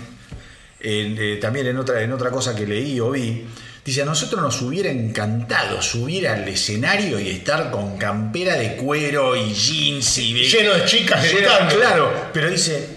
en, 0.78 1.16
eh, 1.18 1.38
también 1.40 1.66
en 1.66 1.76
otra, 1.78 2.02
en 2.02 2.12
otra 2.12 2.30
cosa 2.30 2.54
que 2.54 2.66
leí 2.66 3.00
o 3.00 3.10
vi, 3.10 3.44
dice, 3.84 4.02
a 4.02 4.04
nosotros 4.04 4.40
nos 4.42 4.60
hubiera 4.62 4.90
encantado 4.90 5.80
subir 5.82 6.26
al 6.28 6.48
escenario 6.48 7.18
y 7.20 7.30
estar 7.30 7.70
con 7.70 7.98
campera 7.98 8.54
de 8.56 8.76
cuero 8.76 9.36
y 9.36 9.52
jeans 9.52 10.18
y... 10.18 10.34
Lleno 10.34 10.74
de 10.74 10.84
chicas 10.86 11.22
Lleno- 11.24 11.36
gritando. 11.36 11.76
Claro, 11.76 12.12
pero 12.32 12.50
dice, 12.50 12.88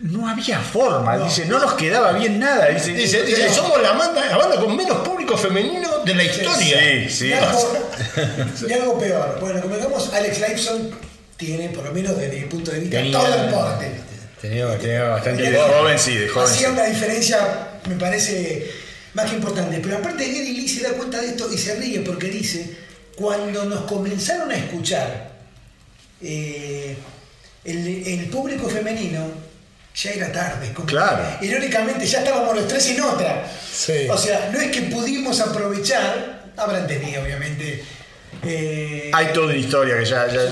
no 0.00 0.28
había 0.28 0.60
forma, 0.60 1.18
dice, 1.18 1.46
no 1.46 1.58
nos 1.58 1.74
quedaba 1.74 2.12
bien 2.12 2.38
nada. 2.38 2.66
Dice, 2.68 2.92
Dice, 2.92 3.22
dice, 3.24 3.48
somos 3.52 3.82
la 3.82 3.92
banda, 3.92 4.24
la 4.26 4.36
banda 4.36 4.60
con 4.60 4.76
menos 4.76 4.98
público 4.98 5.36
femenino 5.36 5.88
de 6.04 6.14
la 6.14 6.22
historia. 6.24 6.78
Sí, 6.80 7.08
sí. 7.10 7.26
Y 7.28 7.32
algo, 7.32 7.88
y 8.68 8.72
algo 8.72 8.98
peor. 8.98 9.38
Bueno, 9.40 9.60
como 9.60 9.74
digamos, 9.76 10.12
Alex 10.14 10.38
Lifeson 10.40 10.90
tiene, 11.36 11.68
por 11.70 11.84
lo 11.84 11.92
menos 11.92 12.16
desde 12.16 12.38
mi 12.40 12.46
punto 12.46 12.70
de 12.70 12.78
vista, 12.80 12.96
Tenía- 12.98 13.18
todo 13.18 13.34
el 13.34 13.50
porte. 13.50 13.90
Tenía, 14.40 14.78
tenía 14.78 15.04
Y 15.04 15.08
bastante. 15.08 15.50
de 15.50 15.58
joven 15.58 15.98
sí, 15.98 16.14
de 16.16 16.28
joven 16.28 16.46
sí. 16.48 16.54
Hacía 16.54 16.70
una 16.70 16.84
diferencia, 16.84 17.38
me 17.88 17.96
parece, 17.96 18.70
más 19.14 19.30
que 19.30 19.36
importante. 19.36 19.80
Pero 19.82 19.98
aparte, 19.98 20.26
Gary 20.26 20.52
Lee 20.52 20.68
se 20.68 20.82
da 20.82 20.90
cuenta 20.90 21.20
de 21.20 21.28
esto 21.28 21.52
y 21.52 21.58
se 21.58 21.74
ríe 21.76 22.00
porque 22.00 22.28
dice: 22.28 22.76
cuando 23.16 23.64
nos 23.64 23.82
comenzaron 23.82 24.50
a 24.50 24.56
escuchar 24.56 25.32
eh, 26.22 26.96
el, 27.64 28.06
el 28.06 28.26
público 28.26 28.68
femenino, 28.68 29.30
ya 29.94 30.10
era 30.12 30.32
tarde. 30.32 30.72
Como 30.72 30.86
Claro. 30.86 31.22
irónicamente, 31.40 32.06
ya 32.06 32.18
estábamos 32.20 32.54
los 32.56 32.68
tres 32.68 32.86
en 32.90 33.00
otra. 33.02 33.50
Sí. 33.72 34.06
O 34.10 34.16
sea, 34.16 34.50
no 34.52 34.60
es 34.60 34.70
que 34.70 34.82
pudimos 34.82 35.40
aprovechar, 35.40 36.52
habrán 36.56 36.86
tenido, 36.86 37.22
obviamente. 37.22 37.82
eh, 38.44 39.10
Hay 39.12 39.32
toda 39.32 39.46
una 39.46 39.56
historia 39.56 39.98
que 39.98 40.04
ya, 40.04 40.26
ya, 40.28 40.42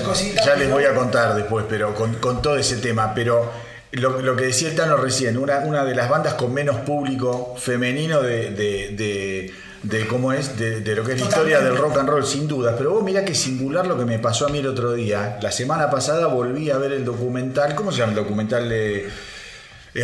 ya 0.45 0.55
les 0.55 0.69
voy 0.69 0.83
a 0.83 0.93
contar 0.93 1.35
después, 1.35 1.65
pero 1.69 1.95
con, 1.95 2.15
con 2.15 2.41
todo 2.41 2.57
ese 2.57 2.77
tema. 2.77 3.13
Pero 3.13 3.51
lo, 3.97 4.21
lo 4.21 4.35
que 4.35 4.45
decía 4.45 4.69
el 4.69 4.75
Tano 4.75 4.97
recién, 4.97 5.37
una, 5.37 5.59
una 5.59 5.83
de 5.85 5.95
las 5.95 6.09
bandas 6.09 6.33
con 6.35 6.53
menos 6.53 6.77
público 6.77 7.55
femenino 7.57 8.21
de, 8.21 8.51
de, 8.51 8.89
de- 8.95 9.53
de 9.83 10.07
cómo 10.07 10.33
es, 10.33 10.57
de, 10.57 10.81
de 10.81 10.95
lo 10.95 11.03
que 11.03 11.13
es 11.13 11.19
la 11.21 11.27
historia 11.27 11.61
del 11.61 11.77
rock 11.77 11.97
and 11.99 12.09
roll, 12.09 12.25
sin 12.25 12.47
dudas. 12.47 12.75
Pero 12.77 12.91
vos 12.91 13.03
mirá 13.03 13.23
que 13.23 13.35
singular 13.35 13.85
lo 13.85 13.97
que 13.97 14.05
me 14.05 14.17
pasó 14.19 14.47
a 14.47 14.49
mí 14.49 14.57
el 14.57 14.67
otro 14.67 14.93
día. 14.93 15.37
La 15.41 15.51
semana 15.51 15.89
pasada 15.89 16.27
volví 16.27 16.71
a 16.71 16.77
ver 16.77 16.91
el 16.93 17.05
documental, 17.05 17.75
¿cómo 17.75 17.91
se 17.91 17.99
llama 17.99 18.11
el 18.13 18.17
documental 18.17 18.67
de... 18.67 19.07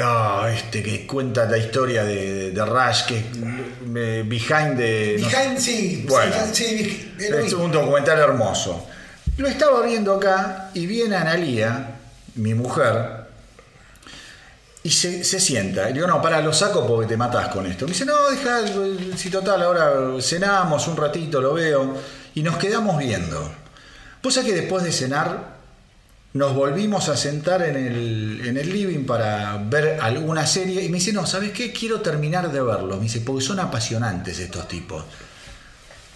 Ah, 0.01 0.49
este 0.55 0.81
que 0.81 1.05
cuenta 1.05 1.45
la 1.45 1.57
historia 1.57 2.03
de, 2.03 2.51
de 2.51 2.65
Rush, 2.65 3.05
que 3.07 3.17
es 3.17 3.25
eh, 3.95 4.23
Behind 4.25 4.77
the... 4.77 5.17
no 5.19 5.29
sé- 5.29 5.35
Behind, 5.37 5.57
sí, 5.59 6.05
Bueno. 6.07 6.35
sí, 6.51 7.11
vi. 7.17 7.25
es 7.25 7.53
un 7.53 7.71
documental 7.71 8.19
hermoso. 8.19 8.87
Lo 9.37 9.47
estaba 9.47 9.81
viendo 9.85 10.15
acá 10.15 10.69
y 10.73 10.85
viene 10.85 11.15
Analía, 11.15 11.95
mi 12.35 12.53
mujer, 12.53 13.22
Y 14.83 14.91
se, 14.91 15.23
se 15.23 15.39
sienta. 15.39 15.89
Y 15.89 15.93
digo, 15.93 16.07
no, 16.07 16.21
para, 16.21 16.41
lo 16.41 16.51
saco 16.51 16.85
porque 16.85 17.07
te 17.07 17.17
matás 17.17 17.47
con 17.47 17.65
esto. 17.65 17.85
Me 17.85 17.91
dice, 17.91 18.05
no, 18.05 18.29
deja, 18.29 18.61
si 19.15 19.29
total, 19.29 19.63
ahora 19.63 20.21
cenamos 20.21 20.87
un 20.87 20.97
ratito, 20.97 21.39
lo 21.39 21.53
veo. 21.53 21.95
Y 22.35 22.43
nos 22.43 22.57
quedamos 22.57 22.97
viendo. 22.97 23.49
Vos 24.21 24.33
sabés 24.33 24.49
que 24.49 24.55
después 24.61 24.83
de 24.83 24.91
cenar 24.91 25.53
nos 26.33 26.55
volvimos 26.55 27.09
a 27.09 27.15
sentar 27.15 27.61
en 27.61 27.75
el, 27.75 28.41
en 28.45 28.57
el 28.57 28.73
living 28.73 29.05
para 29.05 29.57
ver 29.57 29.99
alguna 30.01 30.47
serie 30.47 30.83
y 30.83 30.89
me 30.89 30.97
dice, 30.97 31.13
no, 31.13 31.25
¿sabes 31.25 31.51
qué? 31.51 31.71
Quiero 31.71 32.01
terminar 32.01 32.51
de 32.51 32.61
verlo. 32.61 32.97
Me 32.97 33.03
dice, 33.03 33.21
porque 33.21 33.43
son 33.43 33.59
apasionantes 33.59 34.39
estos 34.39 34.67
tipos. 34.67 35.03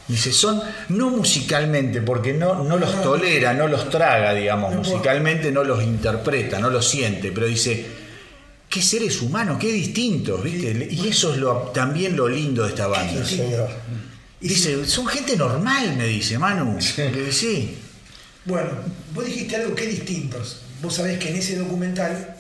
Me 0.07 0.15
dice, 0.15 0.31
son, 0.31 0.61
no 0.89 1.09
musicalmente, 1.09 2.01
porque 2.01 2.33
no, 2.33 2.63
no 2.63 2.77
los 2.77 3.01
tolera, 3.01 3.53
no 3.53 3.67
los 3.67 3.89
traga, 3.89 4.33
digamos, 4.33 4.73
musicalmente 4.73 5.51
no 5.51 5.63
los 5.63 5.83
interpreta, 5.83 6.59
no 6.59 6.69
los 6.69 6.87
siente, 6.87 7.31
pero 7.33 7.45
dice, 7.45 7.85
qué 8.69 8.81
seres 8.81 9.21
humanos, 9.21 9.57
qué 9.59 9.71
distintos, 9.71 10.43
¿viste? 10.43 10.87
Y 10.91 11.07
eso 11.07 11.33
es 11.33 11.39
lo, 11.39 11.57
también 11.73 12.15
lo 12.15 12.27
lindo 12.27 12.63
de 12.63 12.69
esta 12.69 12.87
banda. 12.87 13.25
Sí, 13.25 13.37
señor. 13.37 13.69
Y 14.39 14.49
Dice, 14.49 14.85
son 14.85 15.07
gente 15.07 15.35
normal, 15.35 15.95
me 15.97 16.05
dice, 16.07 16.37
Manu. 16.37 16.77
Digo, 16.77 17.31
sí. 17.31 17.75
Bueno, 18.45 18.69
vos 19.13 19.25
dijiste 19.25 19.55
algo 19.55 19.73
que 19.73 19.87
distintos. 19.87 20.61
Vos 20.81 20.95
sabés 20.95 21.17
que 21.17 21.29
en 21.29 21.37
ese 21.37 21.57
documental 21.57 22.35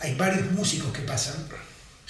hay 0.00 0.14
varios 0.14 0.50
músicos 0.52 0.92
que 0.92 1.00
pasan 1.00 1.34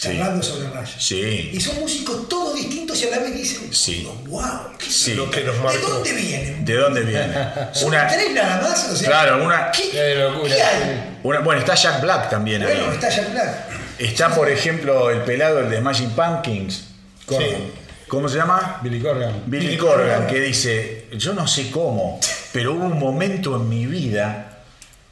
Sí. 0.01 0.09
charlando 0.09 0.43
sobre 0.43 0.69
Rush. 0.69 0.89
Sí. 0.99 1.51
Y 1.53 1.61
son 1.61 1.79
músicos 1.81 2.27
todos 2.27 2.55
distintos 2.55 3.03
y 3.03 3.09
a 3.09 3.11
la 3.11 3.19
vez 3.19 3.35
dicen, 3.35 3.69
Sí. 3.71 4.09
wow, 4.29 4.43
¿qué 4.79 4.87
Sí. 4.91 5.13
Lo 5.13 5.31
que 5.31 5.45
nos 5.45 5.57
¿De 5.57 5.61
marcó. 5.63 5.89
dónde 5.89 6.13
vienen? 6.15 6.65
¿De 6.65 6.75
dónde 6.75 7.03
viene? 7.03 7.35
¿Son 7.73 7.89
Una, 7.91 8.09
tres 8.09 8.33
nada 8.33 8.63
más? 8.63 8.89
O 8.91 8.97
sea, 8.97 9.09
claro, 9.09 9.45
una, 9.45 9.71
¿qué, 9.71 9.91
Qué 9.91 10.15
locura. 10.15 10.55
qué 10.55 10.63
hay? 10.63 11.19
una- 11.23 11.41
bueno, 11.41 11.61
está 11.61 11.75
Jack 11.75 12.01
Black 12.01 12.31
también 12.31 12.63
ahí. 12.63 12.75
Bueno, 12.79 12.93
está 12.95 13.11
Jack 13.11 13.31
Black. 13.33 13.55
Está, 13.99 14.35
por 14.35 14.49
ejemplo, 14.49 15.11
el 15.11 15.21
pelado, 15.23 15.59
el 15.61 15.69
de 15.69 15.79
Smashing 15.81 16.11
Pumpkins. 16.13 16.85
Corgan. 17.27 17.81
¿Cómo 18.09 18.27
se 18.29 18.39
llama? 18.39 18.81
Billy 18.83 19.01
Corgan. 19.01 19.43
Billy 19.47 19.67
Billy 19.67 19.77
Corgan, 19.79 20.09
Corgan. 20.09 20.27
que 20.27 20.41
dice, 20.41 21.07
yo 21.13 21.35
no 21.35 21.47
sé 21.47 21.71
cómo, 21.71 22.19
pero 22.53 22.73
hubo 22.73 22.87
un 22.87 22.99
momento 22.99 23.55
en 23.57 23.69
mi 23.69 23.85
vida, 23.87 24.50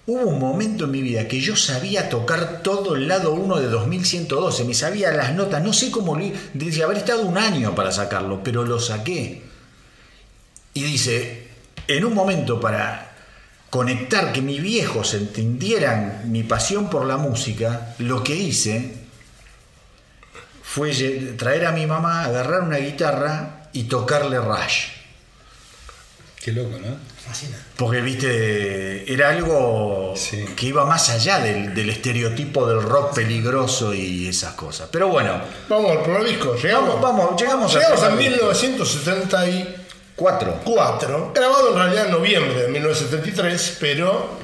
hubo 0.09 0.23
un 0.23 0.39
momento 0.39 0.85
en 0.85 0.91
mi 0.91 1.03
vida 1.03 1.29
que 1.29 1.39
yo 1.39 1.55
sabía 1.55 2.09
tocar 2.09 2.63
todo 2.63 2.97
el 2.97 3.09
lado 3.09 3.35
1 3.35 3.59
de 3.59 3.69
2112, 3.69 4.65
me 4.65 4.73
sabía 4.73 5.13
las 5.13 5.35
notas, 5.35 5.63
no 5.63 5.75
sé 5.75 5.91
cómo, 5.91 6.17
lo 6.17 6.33
dice, 6.55 6.83
haber 6.83 6.97
estado 6.97 7.27
un 7.27 7.37
año 7.37 7.75
para 7.75 7.93
sacarlo, 7.93 8.43
pero 8.43 8.65
lo 8.65 8.81
saqué. 8.81 9.43
Y 10.73 10.83
dice, 10.83 11.49
en 11.87 12.07
un 12.07 12.15
momento 12.15 12.59
para 12.59 13.17
conectar, 13.69 14.33
que 14.33 14.41
mis 14.41 14.63
viejos 14.63 15.13
entendieran 15.13 16.23
mi 16.33 16.43
pasión 16.43 16.89
por 16.89 17.05
la 17.05 17.19
música, 17.19 17.95
lo 17.99 18.25
que 18.25 18.35
hice 18.35 18.95
fue 20.63 20.91
traer 21.37 21.67
a 21.67 21.73
mi 21.73 21.87
mamá, 21.87 22.25
agarrar 22.25 22.63
una 22.63 22.79
guitarra 22.79 23.69
y 23.75 23.85
tocarle 23.85 24.39
Rush. 24.41 24.98
Qué 26.49 26.53
loco, 26.55 26.79
¿no? 26.79 26.97
Fascinante. 27.27 27.65
Porque, 27.77 28.01
viste, 28.01 29.13
era 29.13 29.31
algo 29.31 30.15
Sí. 30.17 30.45
que 30.57 30.67
iba 30.67 30.85
más 30.87 31.11
allá 31.11 31.41
del, 31.41 31.75
del 31.75 31.91
estereotipo 31.91 32.67
del 32.67 32.83
rock 32.83 33.15
peligroso 33.15 33.93
y 33.93 34.27
esas 34.29 34.55
cosas. 34.55 34.89
Pero 34.91 35.09
bueno, 35.09 35.39
Vamos 35.69 35.91
al 35.91 36.03
primer 36.03 36.25
disco. 36.25 36.55
Llegamos, 36.57 37.01
Vamos, 37.01 37.25
vamos, 37.27 37.41
llegamos 37.41 37.75
llegamos 37.75 38.03
a 38.03 38.07
primer 38.17 38.33
disco. 38.33 38.47
1974, 38.47 40.61
cuatro. 40.65 41.33
grabado 41.35 41.71
en 41.73 41.77
realidad 41.77 42.07
en 42.07 42.13
noviembre 42.13 42.63
de 42.63 42.69
1973, 42.69 43.77
pero 43.79 44.39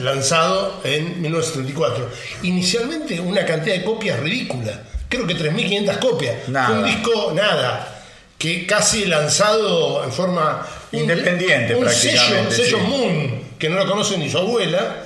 lanzado 0.00 0.80
en 0.84 1.20
1974. 1.22 2.08
Inicialmente 2.42 3.20
una 3.20 3.44
cantidad 3.44 3.74
de 3.74 3.82
copias 3.84 4.20
ridícula, 4.20 4.80
creo 5.08 5.26
que 5.26 5.36
3.500 5.36 5.98
copias. 5.98 6.48
Nada. 6.48 6.66
Fue 6.68 6.78
un 6.78 6.84
disco 6.84 7.32
nada, 7.34 8.02
que 8.38 8.66
casi 8.66 9.06
lanzado 9.06 10.04
en 10.04 10.12
forma 10.12 10.66
Independiente, 11.00 11.74
un 11.74 11.84
prácticamente, 11.84 12.26
sello, 12.30 12.42
un 12.48 12.52
sello 12.52 12.78
sí. 12.78 12.84
Moon, 12.86 13.44
que 13.58 13.68
no 13.68 13.76
lo 13.76 13.90
conoce 13.90 14.16
ni 14.18 14.28
su 14.30 14.38
abuela. 14.38 15.00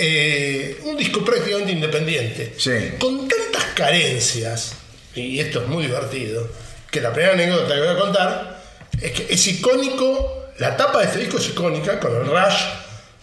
eh, 0.00 0.78
un 0.84 0.96
disco 0.96 1.24
prácticamente 1.24 1.72
independiente 1.72 2.54
Sí. 2.56 2.70
con 3.00 3.26
tantas 3.26 3.64
carencias, 3.74 4.74
y 5.14 5.40
esto 5.40 5.62
es 5.62 5.66
muy 5.68 5.84
divertido, 5.86 6.46
que 6.90 7.00
la 7.00 7.12
primera 7.12 7.32
anécdota 7.34 7.74
que 7.74 7.80
voy 7.80 7.88
a 7.88 7.98
contar 7.98 8.62
es 9.00 9.10
que 9.12 9.26
es 9.34 9.46
icónico, 9.48 10.50
la 10.58 10.76
tapa 10.76 11.00
de 11.00 11.06
este 11.06 11.18
disco 11.20 11.38
es 11.38 11.48
icónica 11.48 11.98
con 11.98 12.14
el 12.14 12.26
rush 12.26 12.60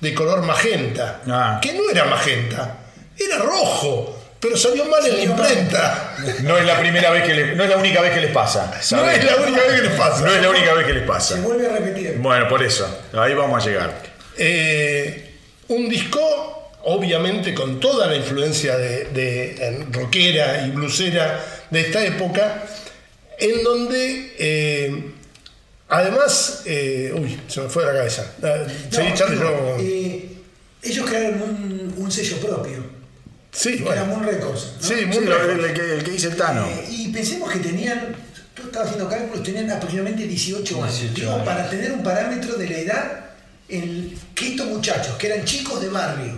de 0.01 0.13
color 0.13 0.41
magenta, 0.41 1.21
Ah. 1.27 1.59
que 1.61 1.71
no 1.73 1.89
era 1.89 2.05
magenta, 2.05 2.77
era 3.17 3.37
rojo, 3.37 4.14
pero 4.45 4.57
salió 4.57 4.85
mal 4.85 5.03
en 5.07 5.17
la 5.17 5.23
imprenta. 5.23 6.15
No 6.43 6.55
es 6.57 6.65
la 6.65 6.79
primera 6.79 7.09
vez 7.09 7.23
que 7.23 7.33
le- 7.33 7.55
no 7.55 7.63
es 7.63 7.69
la 7.69 7.77
única 7.77 7.99
vez 8.01 8.13
que 8.13 8.21
les 8.21 8.31
pasa. 8.31 8.71
No 8.91 9.09
es 9.09 9.23
la 9.23 9.35
única 9.37 9.61
vez 9.63 9.81
que 9.81 9.87
les 9.87 9.97
pasa. 9.97 10.21
No 10.23 10.31
es 10.35 10.41
la 10.41 10.49
única 10.49 10.73
vez 10.75 10.85
que 10.85 10.93
les 10.93 11.01
Se 11.01 11.07
pasa. 11.07 11.35
vuelve 11.41 11.67
a 11.67 11.71
repetir. 11.71 12.15
Bueno, 12.19 12.47
por 12.47 12.61
eso, 12.61 12.87
ahí 13.13 13.33
vamos 13.33 13.65
a 13.65 13.67
llegar. 13.67 14.03
Eh, 14.37 15.31
un 15.69 15.89
disco, 15.89 16.71
obviamente, 16.83 17.55
con 17.55 17.79
toda 17.79 18.05
la 18.05 18.15
influencia 18.15 18.77
de, 18.77 19.85
rockera 19.91 20.63
y 20.67 20.69
blusera 20.69 21.43
de 21.71 21.81
esta 21.81 22.05
época, 22.05 22.63
en 23.39 23.63
donde, 23.63 24.35
eh, 24.37 25.03
además, 25.89 26.61
eh, 26.65 27.11
uy, 27.15 27.39
se 27.47 27.61
me 27.61 27.69
fue 27.69 27.83
de 27.83 27.91
la 27.93 27.97
cabeza. 27.97 28.31
Ah, 28.43 28.57
seguí, 28.91 29.09
No, 29.09 29.15
Charlie, 29.15 29.35
digo, 29.37 29.77
yo- 29.79 29.83
eh, 29.83 30.25
ellos 30.83 31.09
crearon 31.09 31.41
un, 31.41 31.93
un 31.97 32.11
sello 32.11 32.37
propio, 32.37 32.85
sí, 33.55 33.77
que 33.77 33.83
era 33.83 34.03
bueno. 34.03 34.05
Moon 34.05 34.23
Records. 34.23 34.73
¿no? 34.81 34.87
Sí, 34.87 34.93
Sí, 34.99 35.05
muy 35.05 35.25
lo- 35.25 35.47
lejos. 35.47 35.65
el, 35.65 35.73
que, 35.73 35.93
el 35.95 36.03
que 36.03 36.11
dice 36.11 36.27
el 36.27 36.35
Tano. 36.35 36.67
Eh, 36.67 36.85
y 36.89 37.07
pensemos 37.09 37.51
que 37.51 37.59
tenían, 37.59 38.15
tú 38.53 38.63
estabas 38.63 38.89
haciendo 38.89 39.09
cálculos, 39.09 39.43
tenían 39.43 39.69
aproximadamente 39.71 40.27
18 40.27 40.83
años. 40.83 40.99
18 40.99 41.13
Digo, 41.21 41.33
años. 41.33 41.45
para 41.45 41.69
tener 41.69 41.91
un 41.91 42.03
parámetro 42.03 42.55
de 42.55 42.69
la 42.69 42.77
edad 42.77 43.25
en 43.69 44.13
que 44.35 44.49
estos 44.49 44.67
muchachos, 44.67 45.15
que 45.17 45.27
eran 45.27 45.43
chicos 45.45 45.81
de 45.81 45.89
barrio, 45.89 46.33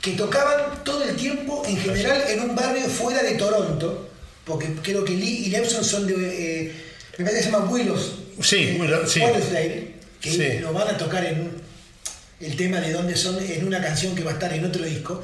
que 0.00 0.12
tocaban 0.12 0.82
todo 0.84 1.04
el 1.04 1.14
tiempo, 1.16 1.62
en 1.66 1.76
general, 1.78 2.22
en 2.28 2.40
un 2.40 2.54
barrio 2.56 2.82
fuera 2.88 3.22
de 3.22 3.32
Toronto, 3.34 4.10
porque 4.44 4.68
creo 4.82 5.04
que 5.04 5.12
Lee 5.12 5.44
y 5.46 5.50
Lewson 5.50 5.84
son 5.84 6.06
de, 6.06 6.14
eh, 6.66 6.72
me 7.18 7.24
parece 7.24 7.42
que 7.44 7.46
se 7.46 7.50
llama 7.52 7.70
Willows. 7.70 8.12
Sí, 8.42 8.56
eh, 8.56 8.78
Willow- 8.80 9.06
sí. 9.06 9.20
Willowsdale, 9.20 9.94
que 10.20 10.30
Sí. 10.30 10.58
lo 10.60 10.72
van 10.72 10.88
a 10.88 10.98
tocar 10.98 11.24
en 11.24 11.52
el 12.40 12.56
tema 12.56 12.80
de 12.80 12.92
dónde 12.92 13.16
son 13.16 13.38
en 13.42 13.64
una 13.66 13.80
canción 13.80 14.14
que 14.14 14.22
va 14.24 14.32
a 14.32 14.34
estar 14.34 14.52
en 14.52 14.64
otro 14.64 14.84
disco. 14.84 15.22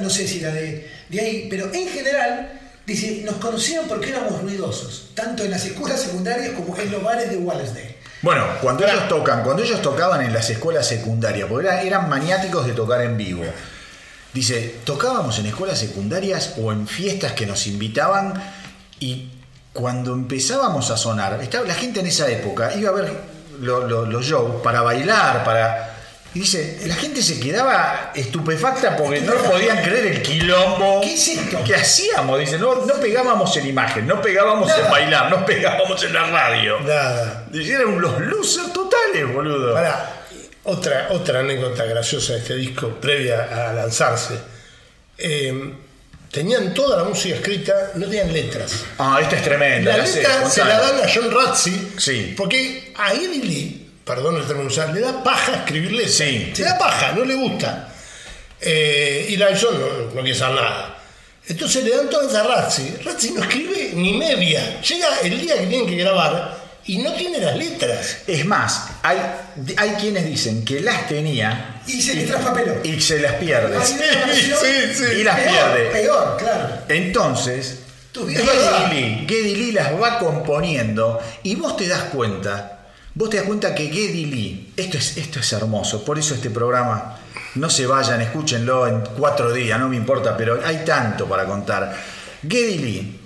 No 0.00 0.10
sé 0.10 0.26
si 0.26 0.40
la 0.40 0.50
de, 0.50 0.90
de 1.08 1.20
ahí, 1.20 1.46
pero 1.50 1.72
en 1.72 1.88
general, 1.88 2.60
dice, 2.86 3.22
nos 3.24 3.36
conocían 3.36 3.86
porque 3.88 4.10
éramos 4.10 4.40
ruidosos, 4.42 5.10
tanto 5.14 5.44
en 5.44 5.50
las 5.50 5.64
escuelas 5.64 6.00
secundarias 6.00 6.50
como 6.54 6.76
en 6.76 6.90
los 6.90 7.02
bares 7.02 7.30
de 7.30 7.36
Wallsdale. 7.36 7.96
Bueno, 8.22 8.44
cuando 8.60 8.86
ellos 8.86 9.08
tocan, 9.08 9.42
cuando 9.42 9.62
ellos 9.62 9.80
tocaban 9.80 10.22
en 10.22 10.32
las 10.32 10.50
escuelas 10.50 10.86
secundarias, 10.86 11.48
porque 11.48 11.68
era- 11.68 11.82
eran 11.82 12.08
maniáticos 12.08 12.66
de 12.66 12.72
tocar 12.72 13.00
en 13.02 13.16
vivo. 13.16 13.44
Dice, 14.34 14.76
tocábamos 14.84 15.38
en 15.38 15.46
escuelas 15.46 15.78
secundarias 15.78 16.54
o 16.58 16.70
en 16.72 16.86
fiestas 16.86 17.32
que 17.32 17.46
nos 17.46 17.66
invitaban 17.66 18.34
y 19.00 19.30
cuando 19.72 20.12
empezábamos 20.12 20.90
a 20.90 20.96
sonar, 20.96 21.38
estaba 21.42 21.66
la 21.66 21.74
gente 21.74 22.00
en 22.00 22.06
esa 22.06 22.28
época 22.28 22.74
iba 22.74 22.90
a 22.90 22.92
ver 22.92 23.12
lo- 23.60 23.86
lo- 23.88 24.04
los 24.06 24.24
shows 24.24 24.60
para 24.62 24.82
bailar, 24.82 25.42
para 25.44 25.89
y 26.32 26.40
dice, 26.40 26.78
la 26.86 26.94
gente 26.94 27.22
se 27.22 27.40
quedaba 27.40 28.12
estupefacta 28.14 28.96
porque 28.96 29.20
no 29.20 29.34
podían 29.34 29.82
creer 29.82 30.06
el 30.06 30.22
quilombo 30.22 31.00
¿Qué 31.00 31.14
es 31.14 31.26
esto? 31.28 31.62
que 31.64 31.74
hacíamos. 31.74 32.38
Dice, 32.38 32.56
no, 32.58 32.86
no 32.86 32.94
pegábamos 33.00 33.56
en 33.56 33.66
imagen, 33.66 34.06
no 34.06 34.22
pegábamos 34.22 34.70
en 34.78 34.88
bailar, 34.90 35.28
no 35.30 35.44
pegábamos 35.44 36.02
en 36.04 36.12
la 36.12 36.26
radio. 36.30 36.78
Nada. 36.80 37.46
Eran 37.52 38.00
los 38.00 38.20
losers 38.20 38.72
totales, 38.72 39.32
boludo. 39.32 39.74
Pará, 39.74 40.22
otra, 40.64 41.08
otra 41.10 41.40
anécdota 41.40 41.84
graciosa 41.84 42.34
de 42.34 42.38
este 42.40 42.54
disco, 42.54 42.88
previa 43.00 43.68
a 43.68 43.72
lanzarse. 43.72 44.34
Eh, 45.18 45.74
tenían 46.30 46.72
toda 46.72 46.98
la 46.98 47.04
música 47.04 47.34
escrita, 47.34 47.90
no 47.96 48.06
tenían 48.06 48.32
letras. 48.32 48.84
Ah, 48.98 49.18
esta 49.20 49.34
es 49.36 49.42
tremenda. 49.42 49.90
La 49.92 49.98
la 49.98 50.06
sé, 50.06 50.18
letra 50.22 50.48
se 50.48 50.64
la 50.64 50.78
dan 50.80 50.96
a 51.04 51.08
John 51.12 51.30
Ratzi, 51.32 51.92
Sí. 51.98 52.34
porque 52.36 52.92
a 52.96 53.12
Eddie 53.14 53.42
Lee, 53.44 53.89
perdón 54.04 54.36
el 54.36 54.46
término 54.46 54.68
usar, 54.68 54.92
le 54.92 55.00
da 55.00 55.22
paja 55.22 55.56
escribir 55.56 55.92
letras. 55.92 56.14
Sí. 56.14 56.52
Le 56.56 56.64
da 56.64 56.78
paja, 56.78 57.12
no 57.12 57.24
le 57.24 57.34
gusta. 57.34 57.88
Eh, 58.60 59.26
y 59.30 59.36
la 59.36 59.48
John 59.58 59.78
no, 59.80 60.14
no 60.14 60.22
quiere 60.22 60.34
saber 60.34 60.62
nada. 60.62 60.98
Entonces 61.48 61.82
le 61.84 61.96
dan 61.96 62.08
todas 62.10 62.34
a 62.34 62.42
Ratzi. 62.42 62.96
Ratzi 63.04 63.30
no 63.32 63.42
escribe 63.42 63.92
ni 63.94 64.12
media. 64.12 64.80
Llega 64.82 65.08
el 65.22 65.40
día 65.40 65.58
que 65.58 65.66
tienen 65.66 65.86
que 65.88 65.96
grabar 65.96 66.58
y 66.86 66.98
no 66.98 67.12
tiene 67.14 67.38
las 67.38 67.56
letras. 67.56 68.18
Es 68.26 68.44
más, 68.44 68.88
hay, 69.02 69.18
hay 69.76 69.90
quienes 69.92 70.24
dicen 70.26 70.64
que 70.64 70.80
las 70.80 71.08
tenía 71.08 71.82
Y 71.86 72.00
se 72.02 72.14
les 72.14 72.26
traspapeló. 72.28 72.74
y 72.84 73.00
se 73.00 73.20
las 73.20 73.34
pierde. 73.34 73.78
Sí, 73.84 73.94
sí. 74.94 75.04
Y 75.20 75.24
las 75.24 75.40
peor, 75.40 75.52
pierde. 75.72 75.90
Peor, 75.90 76.36
claro. 76.38 76.68
Entonces, 76.88 77.80
Lee, 78.14 79.24
Geddy 79.28 79.56
Lee 79.56 79.72
las 79.72 79.92
va 80.00 80.18
componiendo 80.18 81.20
y 81.42 81.54
vos 81.54 81.76
te 81.76 81.88
das 81.88 82.04
cuenta, 82.04 82.79
vos 83.14 83.30
te 83.30 83.38
das 83.38 83.46
cuenta 83.46 83.74
que 83.74 83.88
Geddy 83.88 84.26
Lee, 84.26 84.72
esto 84.76 84.98
es, 84.98 85.16
esto 85.16 85.40
es 85.40 85.52
hermoso, 85.52 86.04
por 86.04 86.18
eso 86.18 86.34
este 86.34 86.50
programa 86.50 87.18
No 87.56 87.68
se 87.68 87.86
vayan, 87.86 88.20
escúchenlo 88.20 88.86
en 88.86 89.00
cuatro 89.16 89.52
días, 89.52 89.78
no 89.78 89.88
me 89.88 89.96
importa, 89.96 90.36
pero 90.36 90.60
hay 90.64 90.84
tanto 90.84 91.26
para 91.26 91.46
contar. 91.46 91.96
Geddy 92.42 92.78
Lee, 92.78 93.20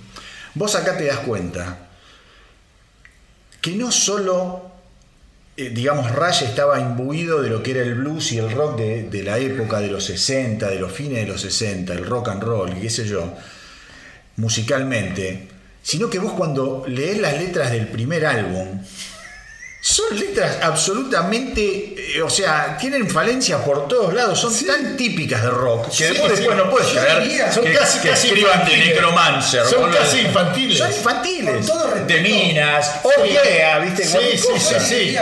vos 0.55 0.75
acá 0.75 0.97
te 0.97 1.05
das 1.05 1.19
cuenta 1.19 1.77
que 3.61 3.71
no 3.71 3.91
solo, 3.91 4.71
eh, 5.57 5.69
digamos, 5.69 6.11
Rush 6.11 6.43
estaba 6.43 6.79
imbuido 6.79 7.41
de 7.41 7.49
lo 7.49 7.61
que 7.61 7.71
era 7.71 7.81
el 7.81 7.95
blues 7.95 8.31
y 8.31 8.39
el 8.39 8.51
rock 8.51 8.77
de, 8.77 9.03
de 9.09 9.23
la 9.23 9.37
época 9.37 9.79
de 9.79 9.87
los 9.87 10.05
60, 10.05 10.69
de 10.69 10.79
los 10.79 10.91
fines 10.91 11.19
de 11.19 11.27
los 11.27 11.41
60, 11.41 11.93
el 11.93 12.05
rock 12.05 12.29
and 12.29 12.43
roll, 12.43 12.77
y 12.77 12.81
qué 12.81 12.89
sé 12.89 13.07
yo, 13.07 13.31
musicalmente, 14.37 15.47
sino 15.81 16.09
que 16.09 16.19
vos 16.19 16.33
cuando 16.33 16.83
lees 16.87 17.19
las 17.19 17.37
letras 17.37 17.71
del 17.71 17.87
primer 17.87 18.25
álbum, 18.25 18.81
son 19.87 20.17
letras 20.19 20.57
absolutamente, 20.63 21.93
eh, 22.17 22.21
o 22.23 22.29
sea, 22.29 22.75
tienen 22.75 23.07
falencias 23.07 23.61
por 23.61 23.87
todos 23.87 24.15
lados, 24.15 24.39
son 24.39 24.51
tan 24.65 24.97
típicas 24.97 25.43
de 25.43 25.49
rock 25.51 25.89
que 25.89 25.93
Sí, 25.95 26.03
después, 26.05 26.31
sí. 26.31 26.37
después 26.39 26.57
no 26.57 26.69
puedes 26.71 26.87
diría, 27.21 27.51
son 27.51 27.63
que, 27.63 27.73
casi- 27.73 27.99
que 27.99 28.09
casi 28.09 28.27
escriban 28.29 28.65
de 28.65 28.71
infantiles. 28.73 28.87
Necromancer. 28.95 29.65
Son 29.67 29.91
casi 29.91 30.19
infantiles. 30.21 30.77
Son 30.79 30.91
infantiles. 30.91 31.55
Con 31.57 31.65
todo 31.67 31.83
respeto. 31.91 32.13
de 32.13 32.19
minas, 32.21 32.91
viste, 33.83 34.05
Sí, 34.05 34.37
sí, 34.37 34.59
sí, 34.59 34.75
sí. 34.79 35.17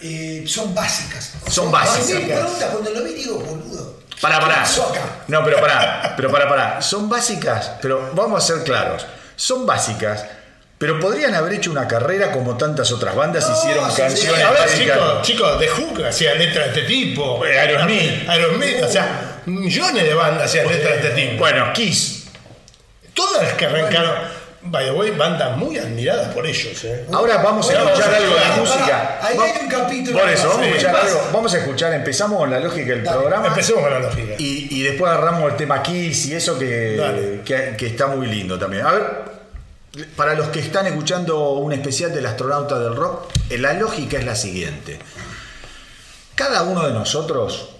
Eh, 0.00 0.44
son 0.46 0.72
básicas. 0.72 1.32
Son 1.50 1.72
básicas. 1.72 2.08
A 2.10 2.14
mí 2.20 2.24
me 2.26 2.34
pregunta, 2.36 2.66
cuando 2.68 2.90
lo 2.92 3.02
vi 3.02 3.14
digo, 3.14 3.40
boludo. 3.40 3.98
Pará, 4.20 4.38
¿qué 4.38 4.46
pará. 4.46 4.64
No, 5.26 5.44
pero 5.44 5.60
pará, 5.60 6.14
pero 6.16 6.30
pará, 6.30 6.48
pará. 6.48 6.80
Son 6.82 7.08
básicas, 7.08 7.72
pero 7.82 8.10
vamos 8.14 8.44
a 8.44 8.46
ser 8.54 8.62
claros. 8.64 9.04
Son 9.34 9.66
básicas, 9.66 10.24
pero 10.78 11.00
podrían 11.00 11.34
haber 11.34 11.54
hecho 11.54 11.70
una 11.72 11.88
carrera 11.88 12.30
como 12.30 12.56
tantas 12.56 12.90
otras 12.92 13.14
bandas 13.16 13.48
No, 13.48 13.56
hicieron 13.56 13.90
sí, 13.90 13.96
canciones 14.00 14.44
A 14.44 14.50
ver, 14.52 14.68
chicos, 14.78 15.22
chicos, 15.22 15.58
The 15.58 15.68
Hook 15.68 16.04
hacía 16.06 16.34
letras 16.34 16.72
de 16.72 16.80
este 16.80 16.82
tipo. 16.92 17.42
Aerosmith. 17.44 18.28
Aerosmith, 18.28 18.82
o 18.84 18.88
sea, 18.88 19.40
millones 19.46 20.04
de 20.04 20.14
bandas 20.14 20.44
hacían 20.44 20.68
letras 20.68 21.02
de 21.02 21.08
este 21.08 21.20
tipo. 21.22 21.38
Bueno, 21.38 21.72
Kiss. 21.72 22.26
Todas 23.12 23.42
las 23.42 23.54
que 23.54 23.66
arrancaron, 23.66 24.14
by 24.62 24.84
the 24.84 24.92
way, 24.92 25.10
bandas 25.10 25.56
muy 25.56 25.76
admiradas 25.76 26.32
por 26.32 26.46
ellos. 26.46 26.84
¿eh? 26.84 27.06
Ahora 27.12 27.38
vamos 27.38 27.68
a 27.68 27.72
Bueno, 27.74 27.88
escuchar 27.90 28.10
vamos 28.12 28.14
a 28.14 28.22
algo 28.22 28.34
de 28.36 28.40
escuchar. 28.42 28.78
música. 28.78 29.18
Ahí 29.22 29.36
hay 29.38 29.62
un 29.64 29.68
capítulo. 29.68 30.18
Por 30.20 30.28
eso, 30.30 30.48
vamos 30.48 30.60
a 30.60 30.62
Sí, 30.64 30.68
escuchar 30.70 30.96
algo. 30.96 31.28
Vamos 31.32 31.54
a 31.54 31.58
escuchar, 31.58 31.92
empezamos 31.94 32.38
con 32.38 32.50
la 32.52 32.60
lógica 32.60 32.86
del 32.90 33.02
Dale. 33.02 33.18
programa. 33.18 33.46
Empecemos 33.48 33.82
con 33.82 33.90
la 33.92 33.98
lógica. 33.98 34.34
Y, 34.38 34.68
y 34.70 34.82
después 34.84 35.10
agarramos 35.10 35.50
el 35.50 35.56
tema 35.56 35.82
Kiss 35.82 36.26
y 36.26 36.34
eso 36.36 36.56
que, 36.56 37.40
que, 37.44 37.74
que 37.76 37.86
está 37.88 38.06
muy 38.06 38.28
lindo 38.28 38.56
también. 38.56 38.86
A 38.86 38.92
ver, 38.92 39.02
para 40.16 40.34
los 40.34 40.48
que 40.48 40.60
están 40.60 40.86
escuchando 40.86 41.50
un 41.52 41.72
especial 41.72 42.12
del 42.14 42.26
astronauta 42.26 42.78
del 42.78 42.94
rock, 42.94 43.30
la 43.50 43.74
lógica 43.74 44.18
es 44.18 44.24
la 44.24 44.36
siguiente. 44.36 44.98
Cada 46.34 46.62
uno 46.62 46.86
de 46.86 46.92
nosotros 46.92 47.70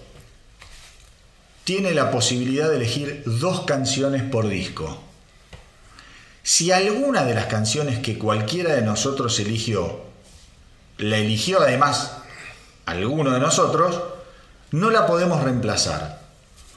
tiene 1.63 1.93
la 1.93 2.11
posibilidad 2.11 2.69
de 2.69 2.77
elegir 2.77 3.23
dos 3.25 3.61
canciones 3.61 4.23
por 4.23 4.47
disco. 4.47 5.01
Si 6.43 6.71
alguna 6.71 7.25
de 7.25 7.35
las 7.35 7.45
canciones 7.45 7.99
que 7.99 8.17
cualquiera 8.17 8.73
de 8.73 8.81
nosotros 8.81 9.39
eligió, 9.39 10.01
la 10.97 11.17
eligió 11.17 11.61
además 11.61 12.13
alguno 12.85 13.31
de 13.31 13.39
nosotros, 13.39 14.01
no 14.71 14.89
la 14.89 15.05
podemos 15.05 15.43
reemplazar. 15.43 16.21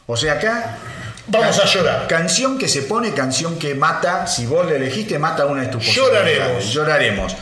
O 0.06 0.16
sea, 0.16 0.34
acá... 0.34 0.78
Vamos 1.26 1.58
a 1.58 1.66
llorar. 1.66 2.06
Canción 2.08 2.58
que 2.58 2.68
se 2.68 2.82
pone, 2.82 3.12
canción 3.12 3.58
que 3.58 3.74
mata, 3.74 4.26
si 4.26 4.46
vos 4.46 4.66
la 4.66 4.76
elegiste, 4.76 5.18
mata 5.18 5.46
una 5.46 5.62
de 5.62 5.68
tus 5.68 5.84
Lloraremos. 5.84 6.64
Lloraremos. 6.72 7.36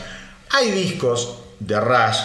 Hay 0.51 0.71
discos 0.71 1.37
de 1.59 1.79
Rush 1.79 2.17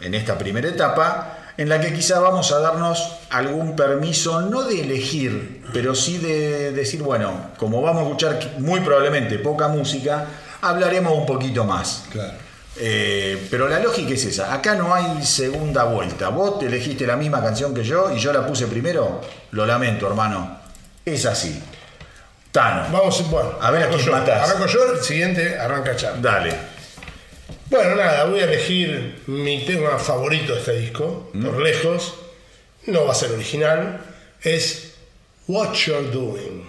en 0.00 0.14
esta 0.14 0.36
primera 0.36 0.68
etapa 0.68 1.36
en 1.56 1.68
la 1.68 1.80
que 1.80 1.92
quizá 1.92 2.20
vamos 2.20 2.52
a 2.52 2.60
darnos 2.60 3.18
algún 3.28 3.76
permiso, 3.76 4.40
no 4.40 4.62
de 4.62 4.80
elegir, 4.80 5.62
pero 5.74 5.94
sí 5.94 6.16
de 6.16 6.72
decir, 6.72 7.02
bueno, 7.02 7.50
como 7.58 7.82
vamos 7.82 8.02
a 8.02 8.06
escuchar 8.06 8.54
muy 8.58 8.80
probablemente 8.80 9.38
poca 9.38 9.68
música, 9.68 10.24
hablaremos 10.62 11.12
un 11.12 11.26
poquito 11.26 11.64
más. 11.64 12.04
Claro. 12.10 12.32
Eh, 12.76 13.46
pero 13.50 13.68
la 13.68 13.78
lógica 13.78 14.14
es 14.14 14.24
esa. 14.24 14.54
Acá 14.54 14.74
no 14.74 14.94
hay 14.94 15.22
segunda 15.22 15.84
vuelta. 15.84 16.30
Vos 16.30 16.58
te 16.58 16.66
elegiste 16.66 17.06
la 17.06 17.16
misma 17.16 17.42
canción 17.42 17.74
que 17.74 17.84
yo 17.84 18.10
y 18.14 18.18
yo 18.18 18.32
la 18.32 18.46
puse 18.46 18.66
primero. 18.66 19.20
Lo 19.50 19.66
lamento, 19.66 20.06
hermano. 20.06 20.59
Es 21.14 21.26
así. 21.26 21.62
Tano. 22.52 22.86
Vamos, 22.92 23.30
bueno. 23.30 23.52
A 23.60 23.70
ver 23.70 23.84
a 23.84 23.88
quién 23.88 24.00
yo. 24.00 24.12
matás. 24.12 24.48
Arranco 24.50 24.66
yo, 24.66 24.92
el 24.94 25.00
siguiente 25.00 25.58
arranca 25.58 25.94
Char. 25.96 26.20
Dale. 26.20 26.54
Bueno, 27.68 27.94
nada, 27.96 28.24
voy 28.24 28.40
a 28.40 28.44
elegir 28.44 29.22
mi 29.26 29.64
tema 29.64 29.98
favorito 29.98 30.54
de 30.54 30.58
este 30.60 30.72
disco, 30.78 31.30
Mm. 31.32 31.44
por 31.44 31.60
lejos. 31.60 32.14
No 32.86 33.04
va 33.06 33.12
a 33.12 33.14
ser 33.14 33.30
original. 33.32 34.00
Es 34.42 34.94
What 35.46 35.74
You're 35.74 36.10
Doing. 36.10 36.68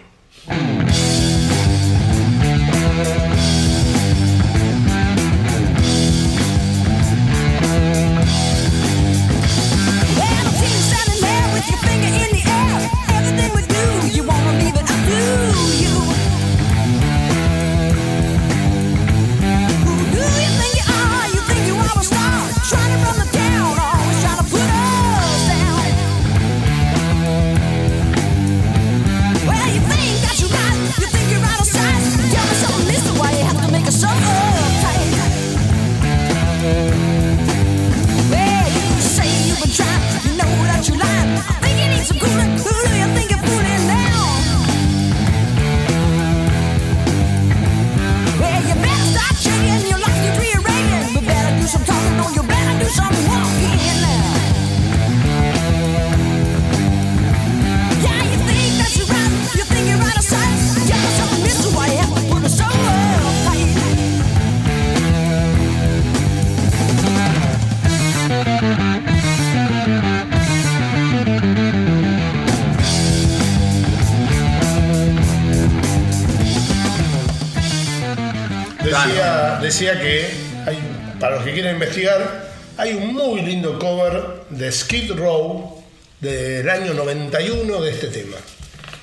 Investigar, 81.85 82.51
hay 82.77 82.93
un 82.93 83.13
muy 83.13 83.41
lindo 83.41 83.77
cover 83.79 84.43
de 84.49 84.71
Skid 84.71 85.13
Row 85.13 85.81
del 86.19 86.69
año 86.69 86.93
91 86.93 87.81
de 87.81 87.91
este 87.91 88.07
tema. 88.07 88.37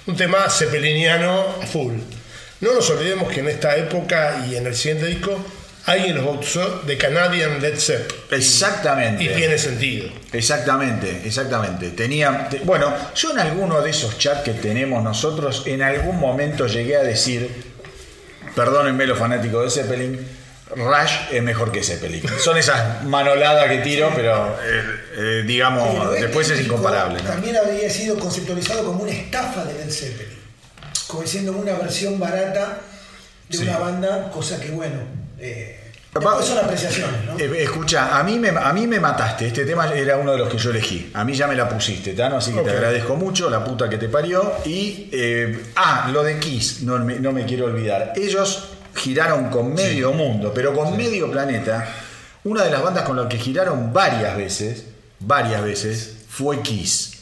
Un 0.06 0.16
tema 0.16 0.48
cepeliniano 0.48 1.56
a 1.60 1.66
full. 1.66 1.94
No 2.60 2.74
nos 2.74 2.88
olvidemos 2.90 3.32
que 3.32 3.40
en 3.40 3.48
esta 3.48 3.76
época 3.76 4.46
y 4.48 4.56
en 4.56 4.66
el 4.66 4.74
siguiente 4.74 5.06
disco, 5.06 5.36
alguien 5.86 6.16
los 6.16 6.24
bautizó 6.24 6.82
de 6.86 6.96
Canadian 6.96 7.60
Led 7.60 7.78
Zepp. 7.78 8.10
Exactamente. 8.32 9.24
Y 9.24 9.28
tiene 9.28 9.58
sentido. 9.58 10.08
Exactamente, 10.32 11.22
exactamente. 11.24 11.90
Tenía, 11.90 12.48
te- 12.48 12.60
bueno, 12.60 12.94
yo 13.14 13.32
en 13.32 13.40
alguno 13.40 13.80
de 13.80 13.90
esos 13.90 14.18
chats 14.18 14.42
que 14.42 14.52
tenemos 14.52 15.02
nosotros, 15.02 15.64
en 15.66 15.82
algún 15.82 16.18
momento 16.18 16.66
llegué 16.68 16.96
a 16.96 17.02
decir, 17.02 17.48
perdónenme 18.54 19.06
los 19.06 19.18
fanáticos 19.18 19.64
de 19.74 19.82
Zeppelin, 19.82 20.37
Rush 20.76 21.12
es 21.32 21.42
mejor 21.42 21.72
que 21.72 21.82
Zeppelin. 21.82 22.22
Son 22.38 22.56
esas 22.58 23.02
manoladas 23.04 23.68
que 23.68 23.78
tiro, 23.78 24.10
pero 24.14 24.56
eh, 24.62 24.82
eh, 25.16 25.44
digamos, 25.46 25.88
Pero 25.90 26.12
este 26.12 26.24
después 26.26 26.50
es 26.50 26.60
incomparable. 26.60 27.22
¿no? 27.22 27.28
También 27.30 27.56
había 27.56 27.88
sido 27.90 28.18
conceptualizado 28.18 28.84
como 28.84 29.02
una 29.02 29.12
estafa 29.12 29.64
de 29.64 29.74
Led 29.74 29.90
Zeppelin. 29.90 30.38
Como 31.06 31.26
siendo 31.26 31.52
una 31.52 31.72
versión 31.74 32.18
barata 32.20 32.78
de 33.48 33.56
Sí. 33.56 33.62
una 33.64 33.78
banda, 33.78 34.30
cosa 34.30 34.60
que 34.60 34.70
bueno. 34.70 34.96
eh, 35.40 35.80
después 36.12 36.44
son 36.46 36.58
apreciaciones, 36.58 37.24
¿no? 37.24 37.38
Eh, 37.38 37.62
escucha, 37.62 38.18
a 38.18 38.22
mí, 38.24 38.38
me, 38.38 38.48
a 38.50 38.72
mí 38.74 38.86
me 38.86 39.00
mataste. 39.00 39.46
Este 39.46 39.64
tema 39.64 39.90
era 39.94 40.16
uno 40.18 40.32
de 40.32 40.38
los 40.38 40.48
que 40.50 40.58
yo 40.58 40.70
elegí. 40.70 41.10
A 41.14 41.24
mí 41.24 41.32
ya 41.34 41.46
me 41.46 41.54
la 41.54 41.66
pusiste, 41.68 42.12
Tano, 42.12 42.36
así 42.36 42.52
que 42.52 42.60
te 42.60 42.70
agradezco 42.70 43.16
mucho, 43.16 43.48
la 43.48 43.64
puta 43.64 43.88
que 43.88 43.96
te 43.96 44.08
parió. 44.10 44.52
Y, 44.66 45.08
eh, 45.12 45.64
ah, 45.76 46.10
lo 46.12 46.22
de 46.22 46.38
Kiss, 46.38 46.82
no 46.82 46.98
me, 46.98 47.18
no 47.20 47.32
me 47.32 47.46
quiero 47.46 47.64
olvidar. 47.66 48.12
Ellos 48.16 48.68
giraron 48.98 49.48
con 49.50 49.74
medio 49.74 50.12
mundo, 50.12 50.52
pero 50.54 50.74
con 50.74 50.96
medio 50.96 51.30
planeta. 51.30 51.86
Una 52.44 52.64
de 52.64 52.70
las 52.70 52.82
bandas 52.82 53.04
con 53.04 53.16
las 53.16 53.26
que 53.26 53.38
giraron 53.38 53.92
varias 53.92 54.36
veces, 54.36 54.84
varias 55.20 55.62
veces, 55.62 56.12
fue 56.28 56.60
Kiss. 56.62 57.12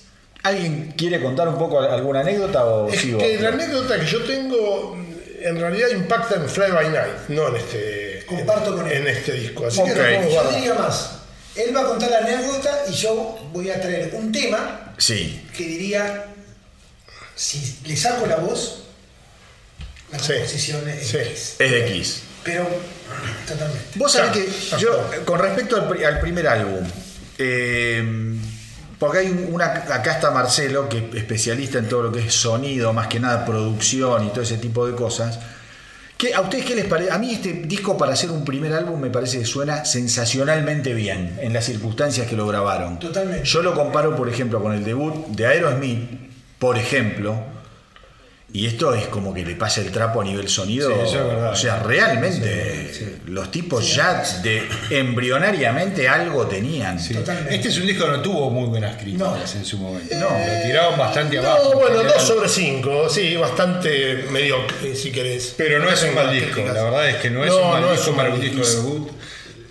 ¿Alguien 0.43 0.95
quiere 0.97 1.20
contar 1.22 1.49
un 1.49 1.59
poco 1.59 1.81
alguna 1.81 2.20
anécdota 2.20 2.64
o 2.64 2.89
Es 2.89 3.01
sigo? 3.01 3.18
que 3.18 3.39
la 3.41 3.49
anécdota 3.49 3.99
que 3.99 4.07
yo 4.07 4.22
tengo 4.24 4.97
en 5.43 5.57
realidad 5.61 5.89
impacta 5.91 6.37
en 6.37 6.49
Fly 6.49 6.70
by 6.70 6.89
Night, 6.91 7.29
no 7.29 7.49
en 7.49 7.57
este, 7.57 8.24
Comparto 8.27 8.77
con 8.77 8.87
él. 8.87 8.93
en 8.99 9.07
este 9.09 9.33
disco. 9.33 9.66
Así 9.66 9.81
Ok. 9.81 9.89
que 9.89 10.20
Yo 10.24 10.31
guardar. 10.31 10.55
diría 10.55 10.74
más. 10.74 11.11
Él 11.57 11.74
va 11.74 11.81
a 11.81 11.85
contar 11.87 12.11
la 12.11 12.18
anécdota 12.18 12.83
y 12.89 12.93
yo 12.93 13.39
voy 13.53 13.70
a 13.70 13.81
traer 13.81 14.11
un 14.14 14.31
tema 14.31 14.93
Sí. 14.99 15.47
que 15.57 15.64
diría, 15.64 16.27
si 17.35 17.79
le 17.87 17.97
saco 17.97 18.27
la 18.27 18.37
voz, 18.37 18.83
la 20.13 20.19
Sí. 20.19 20.33
composición 20.35 20.89
es 20.89 21.07
Sí. 21.09 21.17
X. 21.19 21.57
Es 21.59 21.71
de 21.71 21.85
Kiss. 21.87 22.23
Pero 22.45 22.67
totalmente. 23.47 23.85
Vos 23.97 24.13
sabés 24.13 24.31
Claro. 24.31 24.47
que 24.79 24.83
yo, 24.83 25.11
eh, 25.15 25.25
con 25.25 25.39
respecto 25.41 25.77
al, 25.77 26.05
al 26.05 26.21
primer 26.21 26.47
álbum, 26.47 26.85
eh, 27.39 28.35
porque 28.99 29.19
hay 29.19 29.27
un- 29.29 29.49
una, 29.53 29.67
acá 29.67 30.13
está 30.13 30.31
Marcelo, 30.31 30.89
que 30.89 30.99
es 30.99 31.15
especialista 31.17 31.79
en 31.79 31.89
todo 31.89 32.05
lo 32.05 32.13
que 32.13 32.21
es 32.27 32.35
sonido, 32.35 32.93
más 32.93 33.09
que 33.09 33.21
nada 33.21 33.45
producción 33.45 34.27
y 34.27 34.31
todo 34.31 34.43
ese 34.43 34.59
tipo 34.59 34.87
de 34.87 34.95
cosas. 34.95 35.39
¿Qué- 36.17 36.33
¿A 36.35 36.41
ustedes 36.41 36.65
qué 36.65 36.75
les 36.75 36.87
parece? 36.87 37.11
A 37.11 37.19
mí 37.19 37.35
este 37.35 37.53
disco 37.53 37.99
para 37.99 38.15
hacer 38.15 38.31
un 38.31 38.43
primer 38.45 38.73
álbum 38.73 38.99
me 38.99 39.11
parece 39.11 39.39
que 39.41 39.45
suena 39.45 39.85
sensacionalmente 39.85 40.95
bien 40.95 41.39
en 41.43 41.53
las 41.53 41.67
circunstancias 41.67 42.27
que 42.27 42.37
lo 42.37 42.47
grabaron. 42.47 42.99
Totalmente. 42.99 43.45
Yo 43.45 43.61
lo 43.61 43.75
comparo, 43.75 44.17
por 44.17 44.29
ejemplo, 44.31 44.63
con 44.63 44.73
el 44.73 44.83
debut 44.83 45.27
de 45.29 45.47
Aerosmith, 45.47 46.09
por 46.59 46.79
ejemplo, 46.79 47.39
y 48.59 48.67
esto 48.67 48.95
es 48.95 49.07
como 49.09 49.35
que 49.35 49.45
le 49.45 49.55
pasa 49.55 49.81
el 49.83 49.91
trapo 49.93 50.21
a 50.21 50.25
nivel 50.25 50.49
sonido. 50.49 50.89
Sí, 50.89 50.95
eso 51.09 51.21
es 51.21 51.27
verdad. 51.27 51.53
O 51.53 51.57
sea, 51.57 51.83
realmente 51.83 52.91
los 53.27 53.51
tipos 53.51 53.95
ya 53.95 54.23
de 54.43 54.67
embrionariamente 54.91 56.09
algo 56.09 56.47
tenían. 56.47 56.99
Este 56.99 57.69
es 57.69 57.79
un 57.79 57.87
disco 57.87 58.05
que 58.07 58.11
no 58.13 58.23
tuvo 58.23 58.51
muy 58.51 58.69
buenas 58.69 58.97
críticas 58.97 59.55
No. 59.55 59.61
en 59.61 59.65
su 59.65 59.79
momento. 59.79 60.15
No. 60.17 60.29
Lo 60.31 60.63
tiraron 60.67 60.99
bastante 60.99 61.39
abajo. 61.39 61.71
No, 61.73 61.79
bueno, 61.81 62.01
en 62.01 62.07
2 62.07 62.13
general. 62.15 62.27
sobre 62.27 62.49
5, 62.49 63.09
sí, 63.09 63.37
bastante 63.37 64.25
mediocre, 64.31 64.95
si 64.95 65.11
querés. 65.11 65.55
Pero 65.57 65.79
no 65.79 65.91
es 65.91 66.03
un 66.03 66.15
mal 66.15 66.31
disco. 66.33 66.53
críticas. 66.53 66.75
La 66.75 66.83
verdad 66.85 67.09
es 67.11 67.17
que 67.17 67.31
no 67.31 67.45
es 67.45 67.51
No, 67.51 67.59
un 67.63 67.71
mal 67.71 67.83
no 67.83 67.89
es 67.93 67.97
disco 67.99 68.11
un 68.11 68.17
para 68.17 68.29
mal 68.31 68.39
un 68.39 68.45
disco 68.45 68.59
disco. 68.61 68.77
de 68.77 68.83
debut. 68.91 69.11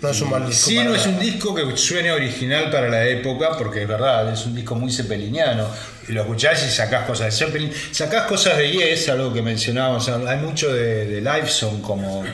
No 0.02 0.10
es 0.10 0.20
un 0.20 0.30
mal 0.30 0.46
disco. 0.46 0.68
Sí, 0.68 0.76
para 0.76 0.88
no 0.90 0.94
es 0.94 1.06
un 1.06 1.18
disco 1.18 1.54
que 1.54 1.76
suene 1.76 2.12
original 2.12 2.70
para 2.70 2.88
la 2.88 3.06
época, 3.06 3.56
porque 3.56 3.82
es 3.82 3.88
verdad, 3.88 4.32
es 4.32 4.44
un 4.46 4.54
disco 4.54 4.74
muy 4.74 4.92
cepeliniano. 4.92 5.68
Y 6.08 6.12
lo 6.12 6.22
escuchás 6.22 6.64
y 6.64 6.70
sacás 6.70 7.06
cosas 7.06 7.26
de 7.26 7.46
Zeppelin. 7.46 7.72
Sacás 7.90 8.26
cosas 8.26 8.58
de 8.58 8.70
Yes, 8.70 9.08
algo 9.08 9.32
que 9.32 9.42
mencionábamos. 9.42 10.08
Hay 10.08 10.38
mucho 10.38 10.72
de, 10.72 11.06
de 11.06 11.20
Liveson, 11.20 11.82
como. 11.82 12.24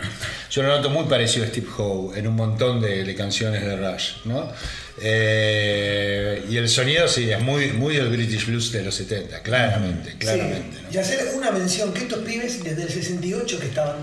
Yo 0.51 0.63
lo 0.63 0.69
noto 0.69 0.91
muy 0.91 1.05
parecido 1.07 1.47
a 1.47 1.49
Steve 1.49 1.69
Howe 1.79 2.15
en 2.15 2.27
un 2.27 2.37
montón 2.37 2.81
de, 2.81 3.05
de 3.05 3.15
canciones 3.15 3.65
de 3.65 3.75
Rush, 3.75 4.17
¿no? 4.27 4.53
Eh, 5.01 6.45
y 6.51 6.57
el 6.59 6.69
sonido, 6.69 7.09
sí, 7.09 7.31
es 7.31 7.41
muy, 7.41 7.69
muy 7.69 7.97
del 7.97 8.09
British 8.09 8.47
Blues 8.47 8.71
de 8.73 8.83
los 8.83 8.95
70, 8.95 9.41
claramente, 9.41 10.15
claramente. 10.19 10.77
Sí, 10.77 10.85
¿no? 10.85 10.95
Y 10.95 10.99
hacer 10.99 11.29
una 11.35 11.51
mención 11.51 11.93
que 11.95 12.01
estos 12.01 12.19
pibes 12.21 12.63
desde 12.63 12.83
el 12.83 12.91
68 12.91 13.59
que 13.59 13.67
estaban 13.67 13.97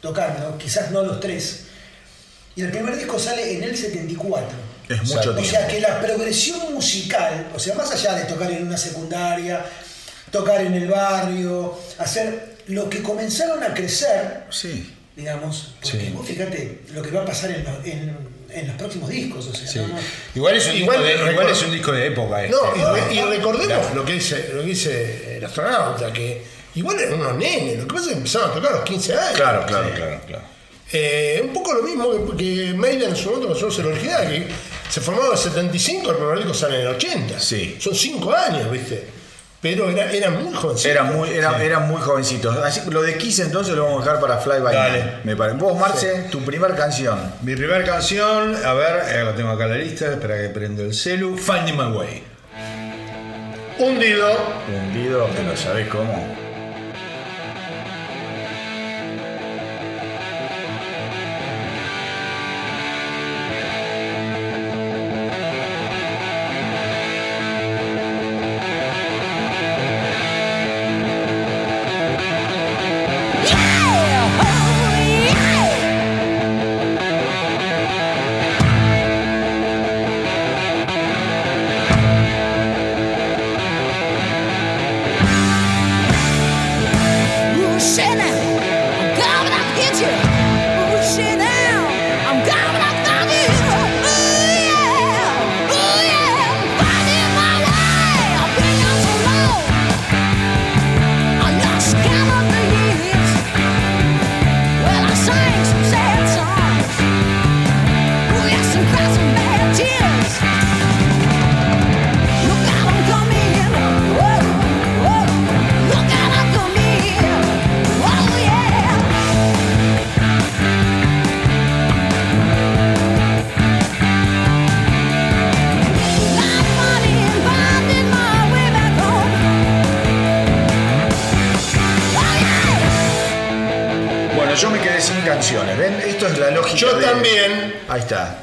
tocando, 0.00 0.56
quizás 0.56 0.92
no 0.92 1.02
los 1.02 1.18
tres, 1.18 1.65
y 2.56 2.62
el 2.62 2.70
primer 2.70 2.96
disco 2.96 3.18
sale 3.18 3.56
en 3.56 3.62
el 3.62 3.76
74. 3.76 4.48
Es 4.88 5.02
mucho. 5.04 5.18
O 5.30 5.34
tiempo. 5.34 5.44
sea 5.44 5.66
que 5.68 5.80
la 5.80 6.00
progresión 6.00 6.72
musical, 6.74 7.48
o 7.54 7.58
sea, 7.58 7.74
más 7.74 7.90
allá 7.92 8.14
de 8.14 8.24
tocar 8.24 8.50
en 8.50 8.66
una 8.66 8.76
secundaria, 8.78 9.64
tocar 10.30 10.60
en 10.62 10.74
el 10.74 10.88
barrio, 10.88 11.78
hacer 11.98 12.56
lo 12.68 12.88
que 12.90 13.02
comenzaron 13.02 13.62
a 13.62 13.74
crecer, 13.74 14.44
Sí. 14.50 14.94
digamos, 15.16 15.74
porque 15.82 15.98
Sí. 16.00 16.10
vos 16.14 16.26
fíjate 16.26 16.80
lo 16.94 17.02
que 17.02 17.10
va 17.10 17.22
a 17.22 17.24
pasar 17.24 17.50
en, 17.50 17.64
los- 17.64 17.84
en- 17.84 18.16
en 18.50 18.66
los 18.68 18.76
próximos 18.76 19.08
discos, 19.10 19.46
o 19.48 19.54
sea, 19.54 19.66
Sí. 19.68 19.78
no. 19.80 19.98
Igual, 20.34 20.56
es 20.56 20.66
un 20.66 20.76
Igual 20.76 21.04
disco 21.04 21.24
de, 21.24 21.32
igual 21.32 21.48
es 21.50 21.62
un 21.62 21.70
disco 21.72 21.92
de 21.92 22.06
época. 22.06 22.44
Este, 22.44 22.56
No, 22.56 23.12
y, 23.12 23.20
recordemos 23.22 23.94
lo 23.94 24.04
que 24.04 24.12
dice, 24.14 24.50
lo 24.54 24.60
que 24.62 24.66
dice 24.68 25.36
el 25.38 25.44
astronauta, 25.44 26.12
que 26.12 26.42
igual 26.76 26.98
eran 27.00 27.20
unos 27.20 27.36
nenes, 27.36 27.76
lo 27.78 27.86
que 27.88 27.92
pasa 27.94 28.06
es 28.06 28.08
que 28.12 28.16
empezaron 28.18 28.50
a 28.50 28.54
tocar 28.54 28.72
a 28.72 28.76
los 28.76 28.84
15 28.84 29.14
años. 29.14 29.32
Claro, 29.36 29.66
claro, 29.66 29.90
claro, 29.94 30.20
claro. 30.26 30.42
Eh, 30.92 31.40
un 31.42 31.52
poco 31.52 31.74
lo 31.74 31.82
mismo 31.82 32.36
que, 32.36 32.36
que 32.36 32.74
Maiden 32.74 33.10
en 33.10 33.16
su 33.16 33.30
momento 33.30 33.52
pasó 33.52 33.68
a 33.68 33.70
ser 33.70 33.86
original, 33.86 34.28
que 34.28 34.46
se 34.88 35.00
formaba 35.00 35.26
en 35.28 35.32
el 35.32 35.38
75, 35.38 36.10
el 36.10 36.16
primer 36.16 36.36
disco 36.38 36.54
sale 36.54 36.76
en 36.76 36.80
el 36.82 36.94
80. 36.94 37.40
Sí. 37.40 37.76
Son 37.80 37.94
5 37.94 38.32
años, 38.32 38.70
¿viste? 38.70 39.16
Pero 39.60 39.90
era, 39.90 40.12
era 40.12 40.30
muy 40.30 40.54
jovencito. 40.54 40.88
Era 40.88 41.02
muy, 41.02 41.28
era, 41.30 41.60
eran 41.60 41.88
muy 41.88 42.00
jovencitos. 42.00 42.56
Así 42.58 42.88
lo 42.88 43.02
de 43.02 43.18
Kiss 43.18 43.40
entonces 43.40 43.74
lo 43.74 43.84
vamos 43.84 44.02
a 44.02 44.04
dejar 44.04 44.20
para 44.20 44.38
Fly 44.38 44.60
by 44.60 44.74
Dale. 44.74 44.98
Night, 44.98 45.24
Me 45.24 45.34
parece. 45.34 45.58
Vos, 45.58 45.76
Marce, 45.76 46.26
tu 46.30 46.44
primer 46.44 46.76
canción. 46.76 47.18
Mi 47.42 47.56
primera 47.56 47.82
canción, 47.82 48.54
a 48.64 48.74
ver, 48.74 49.02
eh, 49.12 49.24
la 49.24 49.34
tengo 49.34 49.50
acá 49.50 49.64
en 49.64 49.70
la 49.70 49.78
lista, 49.78 50.12
espera 50.12 50.40
que 50.40 50.50
prendo 50.50 50.84
el 50.84 50.94
celu. 50.94 51.36
Finding 51.36 51.76
My 51.76 51.96
Way. 51.96 52.22
Hundido. 53.78 54.36
Hundido, 54.68 55.28
pero 55.34 55.56
¿sabés 55.56 55.88
cómo? 55.88 56.45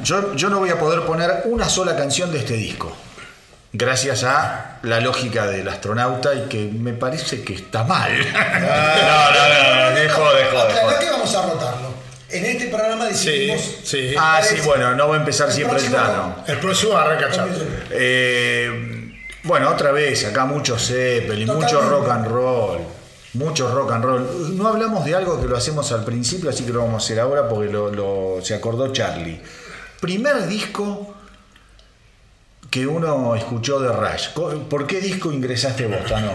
Yo, 0.03 0.33
yo 0.35 0.49
no 0.49 0.59
voy 0.59 0.69
a 0.69 0.77
poder 0.79 1.01
poner 1.01 1.43
una 1.45 1.67
sola 1.69 1.95
canción 1.95 2.31
de 2.31 2.39
este 2.39 2.53
disco. 2.53 2.95
Gracias 3.75 4.23
a 4.23 4.77
la 4.83 4.99
lógica 4.99 5.47
del 5.47 5.67
astronauta 5.67 6.35
y 6.35 6.41
que 6.43 6.65
me 6.71 6.93
parece 6.93 7.43
que 7.43 7.55
está 7.55 7.83
mal. 7.83 8.11
no, 8.33 9.31
no, 9.31 9.49
no, 9.49 9.89
no, 9.89 9.95
dejó, 9.99 10.33
dejó, 10.33 10.59
Aclará 10.59 10.99
que 10.99 11.09
vamos 11.09 11.35
a 11.35 11.41
rotarlo. 11.47 11.93
En 12.29 12.45
este 12.45 12.67
programa 12.67 13.05
decidimos. 13.05 13.61
sí. 13.83 14.13
Ah, 14.17 14.41
sí, 14.43 14.55
bueno, 14.65 14.95
no 14.95 15.07
va 15.09 15.15
a 15.15 15.19
empezar 15.19 15.47
El 15.49 15.53
siempre 15.53 15.77
el 15.79 15.91
Tano. 15.91 16.35
El 16.47 16.57
próximo 16.59 16.97
arranca. 16.97 17.29
Eh, 17.91 19.11
bueno, 19.43 19.69
otra 19.69 19.91
vez, 19.91 20.25
acá 20.25 20.45
mucho 20.45 20.77
Zeppelin, 20.77 21.47
mucho 21.47 21.81
rock 21.89 22.09
and 22.09 22.27
roll. 22.27 22.79
Mucho 23.33 23.73
rock 23.73 23.91
and 23.91 24.03
roll. 24.05 24.57
No 24.57 24.67
hablamos 24.67 25.03
de 25.05 25.15
algo 25.15 25.39
que 25.41 25.47
lo 25.47 25.57
hacemos 25.57 25.91
al 25.91 26.03
principio, 26.05 26.49
así 26.49 26.63
que 26.63 26.71
lo 26.71 26.79
vamos 26.81 27.01
a 27.01 27.05
hacer 27.05 27.19
ahora 27.19 27.47
porque 27.47 27.71
lo, 27.71 27.89
lo- 27.91 28.39
se 28.43 28.53
acordó 28.55 28.91
Charlie. 28.93 29.39
Primer 30.07 30.47
disco 30.49 31.15
que 32.69 32.85
uno 32.85 33.35
escuchó 33.37 33.79
de 33.79 33.87
Rush. 33.89 34.31
¿Por 34.33 34.85
qué 34.85 34.99
disco 34.99 35.31
ingresaste 35.31 35.87
vos, 35.87 36.03
Tano? 36.09 36.33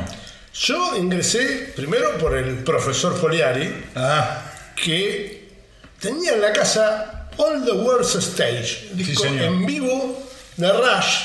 Yo 0.54 0.96
ingresé 0.96 1.74
primero 1.76 2.16
por 2.16 2.34
el 2.34 2.64
profesor 2.64 3.14
Foliari, 3.14 3.70
Ah, 3.94 4.40
que 4.74 5.50
tenía 6.00 6.32
en 6.32 6.40
la 6.40 6.50
casa 6.54 7.28
All 7.36 7.62
the 7.66 7.72
World's 7.72 8.14
Stage, 8.14 8.88
disco 8.94 9.26
en 9.26 9.66
vivo 9.66 10.18
de 10.56 10.72
Rush, 10.72 11.24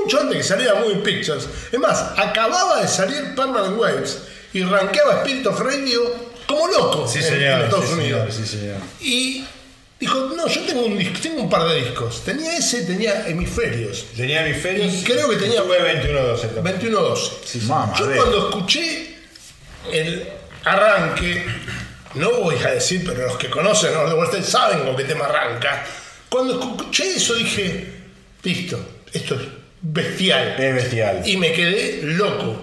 mucho 0.00 0.20
antes 0.20 0.36
que 0.36 0.42
saliera 0.44 0.76
Moving 0.76 1.02
Pictures. 1.02 1.48
Es 1.72 1.78
más, 1.80 2.12
acababa 2.16 2.80
de 2.82 2.86
salir 2.86 3.34
Permanent 3.34 3.76
Waves 3.76 4.18
y 4.52 4.62
rankeaba 4.62 5.22
Spirit 5.22 5.44
of 5.48 5.58
Radio 5.58 6.02
como 6.46 6.68
loco 6.68 7.08
sí 7.08 7.18
en- 7.18 7.24
señor. 7.24 7.40
en 7.42 7.60
Estados 7.62 7.86
sí, 7.88 7.92
Unidos. 7.94 8.32
señor, 8.32 8.46
sí 8.48 8.56
señor. 8.58 8.76
Y 9.00 9.44
Dijo, 10.00 10.30
no, 10.36 10.46
yo 10.46 10.60
tengo 10.62 10.86
un, 10.86 11.12
tengo 11.14 11.42
un 11.42 11.50
par 11.50 11.68
de 11.68 11.82
discos. 11.82 12.22
Tenía 12.24 12.56
ese, 12.56 12.82
tenía 12.82 13.26
hemisferios. 13.28 14.06
Tenía 14.16 14.46
hemisferios. 14.46 14.94
Y 14.94 15.02
creo 15.02 15.28
que 15.28 15.36
tenía- 15.36 15.62
Tuve 15.62 15.80
21-12 15.80 16.48
también. 16.54 16.78
21-12. 16.80 17.58
Mamá, 17.66 17.94
Yo 17.98 18.06
de- 18.06 18.16
cuando 18.16 18.48
escuché 18.48 19.16
el 19.92 20.28
arranque, 20.64 21.44
no 22.14 22.30
voy 22.32 22.54
a 22.64 22.70
decir, 22.70 23.02
pero 23.04 23.26
los 23.26 23.36
que 23.38 23.50
conocen 23.50 23.92
a 23.94 23.98
Orlando 24.00 24.20
Western 24.20 24.44
saben 24.44 24.80
con 24.84 24.96
qué 24.96 25.04
tema 25.04 25.24
arranca. 25.24 25.84
Cuando 26.28 26.60
escuché 26.60 27.16
eso 27.16 27.34
dije, 27.34 27.92
listo, 28.44 28.78
esto 29.12 29.34
es 29.34 29.40
bestial. 29.80 30.54
Es 30.60 30.74
bestial. 30.74 31.22
Y 31.26 31.36
me 31.38 31.52
quedé 31.52 32.00
loco. 32.02 32.62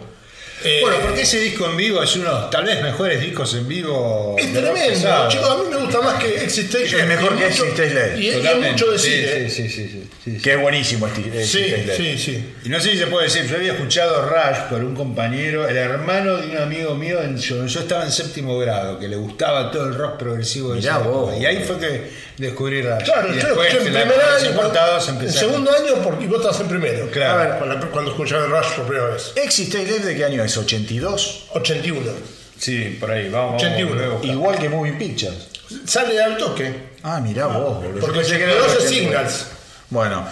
Eh, 0.63 0.79
Bueno, 0.81 0.97
porque 1.03 1.21
ese 1.21 1.39
disco 1.39 1.65
en 1.69 1.77
vivo 1.77 2.01
es 2.01 2.15
uno 2.15 2.25
de 2.33 2.39
los 2.41 2.49
tal 2.49 2.65
vez 2.65 2.81
mejores 2.81 3.19
discos 3.21 3.53
en 3.55 3.67
vivo. 3.67 4.35
es 4.39 4.51
tremendo, 4.53 5.27
chicos. 5.27 5.49
A 5.49 5.57
mí 5.57 5.63
me 5.69 5.77
gusta 5.77 6.01
más 6.01 6.23
que 6.23 6.43
Existation. 6.43 7.01
Es 7.01 7.07
mejor 7.07 7.37
que 7.37 7.47
Exit 7.47 7.77
Late. 7.77 8.17
Y, 8.19 8.29
es 8.29 8.57
mucho 8.71 8.91
decir, 8.91 9.11
Sí, 9.11 9.19
¿eh? 9.27 9.49
sí, 9.49 9.69
sí, 9.69 10.07
sí. 10.23 10.37
Que 10.41 10.53
es 10.53 10.61
buenísimo 10.61 11.07
este, 11.07 11.21
este 11.43 11.45
Sí, 11.45 11.93
sí, 11.95 12.17
sí. 12.17 12.53
Y 12.63 12.69
no 12.69 12.79
sé 12.79 12.91
si 12.91 12.97
se 12.97 13.07
puede 13.07 13.25
decir, 13.25 13.45
yo 13.47 13.57
había 13.57 13.73
escuchado 13.73 14.27
Rush 14.27 14.57
por 14.69 14.83
un 14.83 14.95
compañero, 14.95 15.67
el 15.67 15.77
hermano 15.77 16.37
de 16.37 16.47
un 16.49 16.57
amigo 16.57 16.95
mío, 16.95 17.21
en, 17.21 17.37
yo, 17.37 17.65
yo 17.65 17.79
estaba 17.81 18.03
en 18.05 18.11
séptimo 18.11 18.57
grado, 18.57 18.97
que 18.97 19.07
le 19.07 19.17
gustaba 19.17 19.69
todo 19.71 19.85
el 19.87 19.93
rock 19.95 20.17
progresivo 20.17 20.69
de 20.73 20.79
Mirá 20.79 20.97
vos. 20.99 21.33
Y 21.39 21.45
ahí 21.45 21.63
fue 21.63 21.77
que 21.77 22.09
descubrí 22.37 22.81
Rush. 22.81 23.03
Claro, 23.03 23.27
y 23.33 23.39
yo 23.39 23.47
después 23.47 23.67
escuché 23.67 23.87
en 23.87 23.93
la- 23.93 24.01
primer 24.01 24.19
año, 24.21 25.21
en 25.21 25.31
segundo 25.31 25.71
año 25.71 25.95
porque 26.03 26.23
y 26.23 26.27
vos 26.27 26.37
estabas 26.37 26.59
en 26.61 26.67
primero. 26.69 27.09
Claro. 27.11 27.39
A 27.39 27.43
ver, 27.45 27.57
cuando, 27.59 27.91
cuando 27.91 28.11
escuché 28.11 28.35
el 28.35 28.49
Rush 28.49 28.67
por 28.77 28.85
primera 28.87 29.07
vez. 29.09 29.31
Exit 29.35 29.71
Taylor 29.71 29.99
de 30.01 30.15
qué 30.15 30.25
año 30.25 30.44
es? 30.45 30.57
82. 30.57 31.45
81. 31.53 32.11
Sí, 32.57 32.97
por 32.99 33.11
ahí, 33.11 33.29
vamos. 33.29 33.61
81. 33.61 34.09
vamos. 34.09 34.25
Igual 34.25 34.57
que 34.59 34.69
Moving 34.69 34.97
Pictures. 34.97 35.47
Sale 35.85 36.21
al 36.23 36.37
toque. 36.37 36.73
Ah, 37.03 37.19
mirá 37.19 37.47
vos, 37.47 37.83
boludo. 37.83 37.99
Porque 37.99 38.15
Yo 38.17 38.21
pensé 38.21 38.37
que 38.37 38.43
era 38.43 38.53
82 38.53 38.71
es 38.71 38.85
82. 38.85 38.89
Signals. 39.09 39.47
Bueno, 39.89 40.27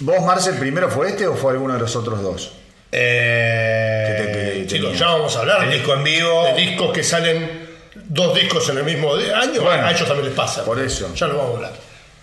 ¿vos, 0.00 0.22
Marcel, 0.24 0.54
primero 0.56 0.90
fue 0.90 1.08
este 1.10 1.26
o 1.26 1.34
fue 1.34 1.52
alguno 1.52 1.74
de 1.74 1.80
los 1.80 1.94
otros 1.96 2.22
dos? 2.22 2.52
Eh, 2.92 4.64
Chicos, 4.68 4.98
ya 4.98 5.06
vamos 5.06 5.36
a 5.36 5.40
hablar. 5.40 5.62
El 5.64 5.70
de- 5.70 5.76
disco 5.76 5.94
en 5.94 6.04
vivo. 6.04 6.44
De 6.44 6.54
discos 6.54 6.92
que 6.92 7.02
salen 7.04 7.66
dos 7.94 8.34
discos 8.34 8.68
en 8.70 8.78
el 8.78 8.84
mismo 8.84 9.14
año. 9.14 9.62
Bueno, 9.62 9.86
a 9.86 9.90
ellos 9.92 10.06
también 10.06 10.26
les 10.26 10.34
pasa. 10.34 10.64
por 10.64 10.78
eso. 10.80 11.12
Ya 11.14 11.26
lo 11.26 11.36
vamos 11.38 11.52
a 11.52 11.56
hablar. 11.56 11.72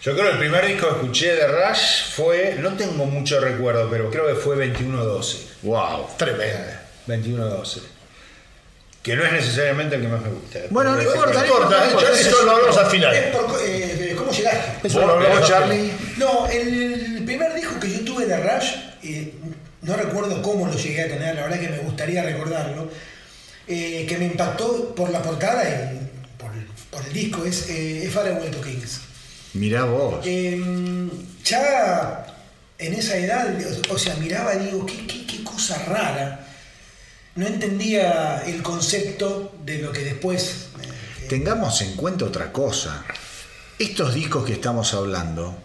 Yo 0.01 0.11
creo 0.13 0.25
que 0.25 0.31
el 0.33 0.37
primer 0.39 0.65
disco 0.67 0.89
que 0.89 0.95
escuché 0.95 1.33
de 1.35 1.47
Rush 1.47 2.11
fue, 2.15 2.57
no 2.59 2.73
tengo 2.73 3.05
mucho 3.05 3.39
recuerdo, 3.39 3.87
pero 3.89 4.09
creo 4.11 4.27
que 4.27 4.35
fue 4.35 4.57
21-12. 4.57 5.37
Wow. 5.61 6.07
Tremendo. 6.17 6.57
21-12. 7.07 7.81
Que 9.01 9.15
no 9.17 9.25
es 9.25 9.33
necesariamente 9.33 9.95
el 9.97 10.01
que 10.03 10.07
más 10.07 10.21
me 10.21 10.29
gusta. 10.29 10.59
Bueno, 10.69 10.95
no 10.95 11.01
importa, 11.01 11.39
No 11.41 11.45
importa, 11.45 11.85
eso 11.89 12.19
es 12.19 12.45
lo 12.45 12.51
hablamos 12.51 12.77
al 12.77 12.85
Es 12.85 12.91
final. 12.91 13.31
por- 13.33 13.59
eh, 13.65 14.15
¿Cómo 14.17 14.31
llegaste? 14.31 14.87
Eso 14.87 14.99
¿Vos, 14.99 15.07
lo 15.07 15.13
hablamos 15.15 15.47
Charlie? 15.47 15.91
No, 16.17 16.47
el 16.47 17.21
primer 17.25 17.53
disco 17.53 17.77
que 17.81 17.91
yo 17.91 18.05
tuve 18.05 18.25
de 18.27 18.37
Rush, 18.37 18.75
eh, 19.03 19.33
no 19.81 19.95
recuerdo 19.97 20.41
cómo 20.41 20.67
lo 20.67 20.73
llegué 20.77 21.01
a 21.01 21.07
tener, 21.09 21.35
la 21.35 21.41
verdad 21.43 21.59
que 21.59 21.67
me 21.69 21.79
gustaría 21.79 22.23
recordarlo, 22.23 22.89
eh, 23.67 24.05
que 24.07 24.17
me 24.17 24.25
impactó 24.27 24.95
por 24.95 25.09
la 25.09 25.21
portada 25.21 25.63
y 25.65 25.99
por, 26.37 26.51
por 26.89 27.05
el 27.05 27.11
disco, 27.13 27.43
es 27.43 27.67
eh, 27.69 28.09
Farewell 28.13 28.51
to 28.51 28.61
Kings. 28.61 29.01
Mirá 29.55 29.83
vos. 29.83 30.21
Eh, 30.25 30.61
ya 31.43 32.25
en 32.77 32.93
esa 32.93 33.17
edad, 33.17 33.53
o 33.89 33.97
sea, 33.99 34.15
miraba 34.15 34.55
y 34.55 34.59
digo, 34.67 34.85
qué, 34.85 35.05
qué- 35.05 35.25
qué 35.25 35.43
cosa 35.43 35.77
rara. 35.89 36.42
No 37.35 37.47
entendía 37.47 38.43
el 38.45 38.61
concepto 38.61 39.51
de 39.65 39.79
lo 39.79 39.91
que 39.91 40.01
después... 40.01 40.67
eh, 40.81 41.25
Tengamos 41.29 41.81
en 41.81 41.95
cuenta 41.95 42.25
otra 42.25 42.51
cosa. 42.51 43.03
Estos 43.79 44.13
discos 44.13 44.45
que 44.45 44.53
estamos 44.53 44.93
hablando 44.93 45.55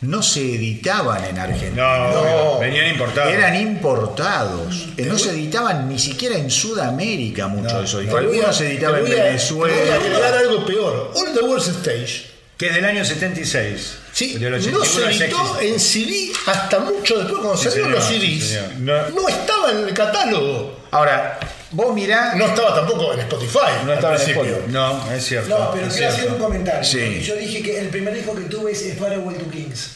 no 0.00 0.22
se 0.22 0.40
editaban 0.54 1.22
en 1.24 1.38
Argentina. 1.38 2.08
No, 2.10 2.58
venían 2.58 2.88
importados. 2.88 3.32
Eran 3.32 3.54
importados. 3.56 4.88
Eh, 4.96 5.04
No 5.04 5.18
se 5.18 5.30
editaban 5.30 5.88
ni 5.88 5.98
siquiera 5.98 6.36
en 6.38 6.50
Sudamérica 6.50 7.46
muchos 7.46 7.72
No. 7.72 7.78
de 7.80 7.84
esos 7.84 8.00
discos. 8.00 8.18
Algunos 8.18 8.56
se 8.56 8.66
editaban 8.72 9.00
en 9.00 9.02
voy 9.04 9.12
a- 9.12 9.14
Te 9.14 9.20
voy 9.20 9.20
a 9.20 9.32
Venezuela. 9.32 9.94
agregar 9.94 10.34
algo 10.34 10.66
peor. 10.66 11.12
All 11.14 11.34
the 11.34 11.40
World's 11.40 11.68
Stage. 11.68 12.31
Que 12.62 12.68
es 12.68 12.74
del 12.76 12.84
año 12.84 13.04
76. 13.04 13.94
Sí, 14.12 14.34
Del 14.38 14.52
no 14.52 14.56
81 14.56 14.84
se 14.84 15.00
editó 15.24 15.36
66. 15.58 15.72
en 15.72 15.80
CD 15.80 16.32
hasta 16.46 16.78
mucho 16.78 17.18
después, 17.18 17.40
cuando 17.40 17.56
Sí, 17.56 17.64
salieron 17.64 17.90
los 17.90 18.04
sí, 18.04 18.40
CDs. 18.40 18.78
no, 18.78 19.08
No- 19.10 19.28
estaba 19.28 19.72
en 19.72 19.78
el 19.88 19.92
catálogo. 19.92 20.78
Ahora, 20.92 21.40
vos 21.72 21.92
mirá. 21.92 22.36
No 22.36 22.46
estaba 22.46 22.72
tampoco 22.76 23.14
en 23.14 23.18
Spotify. 23.18 23.58
No 23.84 23.92
estaba 23.92 24.14
en. 24.14 24.20
Spotify. 24.30 24.56
No, 24.68 25.10
es 25.12 25.24
cierto. 25.24 25.48
No, 25.48 25.72
pero 25.72 25.88
quiero 25.88 25.90
cierto. 25.90 26.16
hacer 26.16 26.30
un 26.30 26.38
comentario. 26.38 26.84
Sí. 26.84 27.20
Yo 27.26 27.34
dije 27.34 27.62
que 27.64 27.80
el 27.80 27.88
primer 27.88 28.14
disco 28.14 28.32
que 28.36 28.42
tuve 28.42 28.70
es 28.70 28.96
Farewell 28.96 29.38
to 29.38 29.50
Kings. 29.50 29.88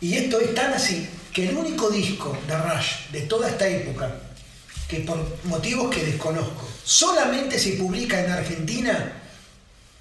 Y 0.00 0.16
esto 0.16 0.40
es 0.40 0.54
tan 0.54 0.72
así 0.72 1.06
que 1.34 1.50
el 1.50 1.54
único 1.58 1.90
disco 1.90 2.34
de 2.48 2.56
Rush 2.56 3.10
de 3.12 3.20
toda 3.22 3.50
esta 3.50 3.68
época, 3.68 4.10
que 4.88 5.00
por 5.00 5.18
motivos 5.44 5.94
que 5.94 6.02
desconozco, 6.02 6.66
solamente 6.82 7.58
se 7.58 7.72
publica 7.72 8.18
en 8.24 8.32
Argentina 8.32 9.18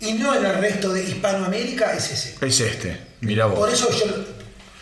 y 0.02 0.14
no 0.14 0.36
en 0.36 0.46
el 0.46 0.56
resto 0.56 0.92
de 0.92 1.04
Hispanoamérica, 1.04 1.94
es 1.94 2.12
ese. 2.12 2.36
Es 2.46 2.60
este. 2.60 3.00
Mirá 3.22 3.48
Por 3.48 3.70
vos. 3.70 3.74
eso 3.74 3.90
yo, 3.92 4.06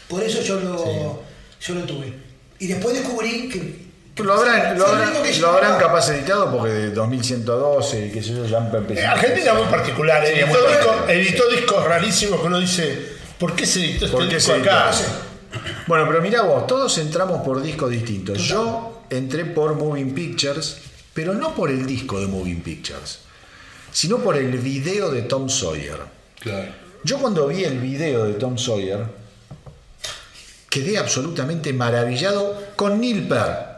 por 0.07 0.23
eso 0.23 0.41
yo, 0.41 0.59
lo, 0.61 1.23
yo 1.61 1.75
lo 1.75 1.81
tuve. 1.83 2.13
Y 2.59 2.67
después 2.67 2.95
descubrí 2.95 3.49
que... 3.49 3.89
que 4.15 4.23
Lo 4.23 4.33
habrán, 4.33 4.77
lo 4.77 4.87
habrán, 4.87 5.13
lo 5.13 5.77
capaz 5.77 6.09
editado 6.09 6.51
porque 6.51 6.71
de 6.71 6.91
2112 6.91 8.07
y 8.07 8.11
qué 8.11 8.23
sé 8.23 8.29
yo, 8.29 8.45
ya 8.45 8.57
empezó. 8.57 8.99
Eh, 8.99 9.05
Argentina 9.05 9.51
es 9.51 9.57
muy 9.57 9.67
particular. 9.67 10.25
Sí, 10.25 10.33
es 10.33 10.49
editó, 11.09 11.43
muy 11.45 11.55
discos, 11.55 11.85
rarísimos 11.85 12.39
que 12.39 12.47
uno 12.47 12.59
dice, 12.59 13.07
¿por 13.37 13.55
qué 13.55 13.65
se 13.65 13.79
editó 13.79 14.05
este 14.05 14.17
¿Por 14.17 14.27
qué 14.29 14.35
disco 14.35 14.53
se 14.53 14.59
acá? 14.61 14.91
Bueno, 15.87 16.05
pero 16.07 16.21
mirá 16.21 16.43
vos, 16.43 16.65
todos 16.67 16.97
entramos 16.97 17.41
por 17.43 17.61
discos 17.61 17.89
distintos. 17.89 18.37
Yo 18.37 19.03
entré 19.09 19.45
por 19.45 19.75
Moving 19.75 20.13
Pictures, 20.13 20.77
pero 21.13 21.33
no 21.33 21.55
por 21.55 21.71
el 21.71 21.85
disco 21.85 22.19
de 22.19 22.27
Moving 22.27 22.61
Pictures, 22.61 23.19
sino 23.91 24.17
por 24.19 24.37
el 24.37 24.57
video 24.57 25.11
de 25.11 25.23
Tom 25.23 25.49
Sawyer. 25.49 25.99
Claro. 26.39 26.71
Yo 27.03 27.19
cuando 27.19 27.47
vi 27.47 27.63
el 27.63 27.79
video 27.79 28.25
de 28.25 28.33
Tom 28.33 28.57
Sawyer, 28.57 29.05
quedé 30.69 30.97
absolutamente 30.97 31.71
maravillado 31.73 32.61
con 32.75 32.99
Neil 32.99 33.27
Peart. 33.27 33.69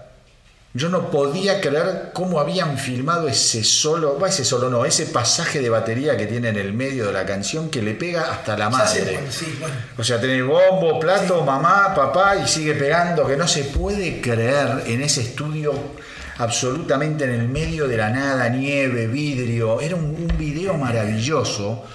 Yo 0.74 0.88
no 0.88 1.12
podía 1.12 1.59
creer 1.59 2.12
cómo 2.14 2.39
habían 2.39 2.78
filmado 2.78 3.28
ese 3.28 3.62
solo, 3.64 4.18
va, 4.18 4.30
ese 4.30 4.45
solo 4.45 4.70
no, 4.70 4.86
ese 4.86 5.05
pasaje 5.07 5.59
de 5.59 5.70
batería 5.70 6.16
que 6.16 6.28
tiene 6.28 6.47
en 6.47 6.57
el 6.57 6.74
medio 6.74 7.07
de 7.07 7.14
la 7.14 7.26
canción 7.26 7.70
que 7.70 7.82
le 7.82 7.93
pega 7.93 8.32
hasta 8.32 8.57
la 8.57 8.70
madre. 8.70 9.16
cuál, 9.16 9.32
sí, 9.32 9.57
bueno. 9.59 9.76
O 9.97 10.03
sea, 10.03 10.22
tenés 10.22 10.45
bombo, 10.45 10.97
plato, 10.97 11.43
mamá, 11.43 11.93
papá 11.93 12.38
y 12.38 12.47
sigue 12.47 12.74
pegando, 12.74 13.28
que 13.28 13.36
no 13.36 13.49
se 13.49 13.66
puede 13.66 14.22
creer 14.22 14.84
en 14.88 15.01
ese 15.01 15.22
estudio 15.22 15.74
absolutamente 16.41 17.25
en 17.25 17.31
el 17.31 17.47
medio 17.47 17.87
de 17.87 17.97
la 17.97 18.09
nada, 18.09 18.49
nieve, 18.49 19.05
vidrio. 19.07 19.79
Era 19.79 19.95
un, 19.95 20.05
un 20.05 20.37
video 20.37 20.75
maravilloso. 20.75 21.85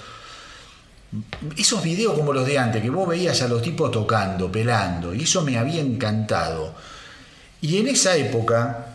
Esos 1.56 1.82
videos 1.82 2.14
como 2.14 2.32
los 2.32 2.46
de 2.46 2.58
antes, 2.58 2.80
que 2.80 2.90
vos 2.90 3.08
veías 3.08 3.42
a 3.42 3.48
los 3.48 3.60
tipos 3.60 3.90
tocando, 3.90 4.50
pelando, 4.50 5.12
y 5.14 5.22
eso 5.22 5.42
me 5.42 5.58
había 5.58 5.80
encantado. 5.80 6.74
Y 7.60 7.78
en 7.78 7.88
esa 7.88 8.16
época 8.16 8.86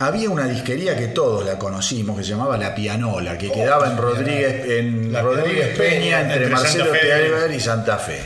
había 0.00 0.28
una 0.28 0.46
disquería 0.46 0.96
que 0.96 1.08
todos 1.08 1.44
la 1.44 1.56
conocimos, 1.58 2.16
que 2.16 2.24
se 2.24 2.30
llamaba 2.30 2.56
La 2.56 2.74
Pianola, 2.74 3.38
que 3.38 3.52
quedaba 3.52 3.90
en 3.90 3.96
Rodríguez, 3.96 4.70
en 4.70 5.14
Rodríguez 5.14 5.78
Peña, 5.78 6.22
entre, 6.22 6.36
entre 6.36 6.50
Marcelo. 6.50 6.90
Tealver 6.90 7.52
y 7.52 7.60
Santa 7.60 7.98
Fe. 7.98 8.20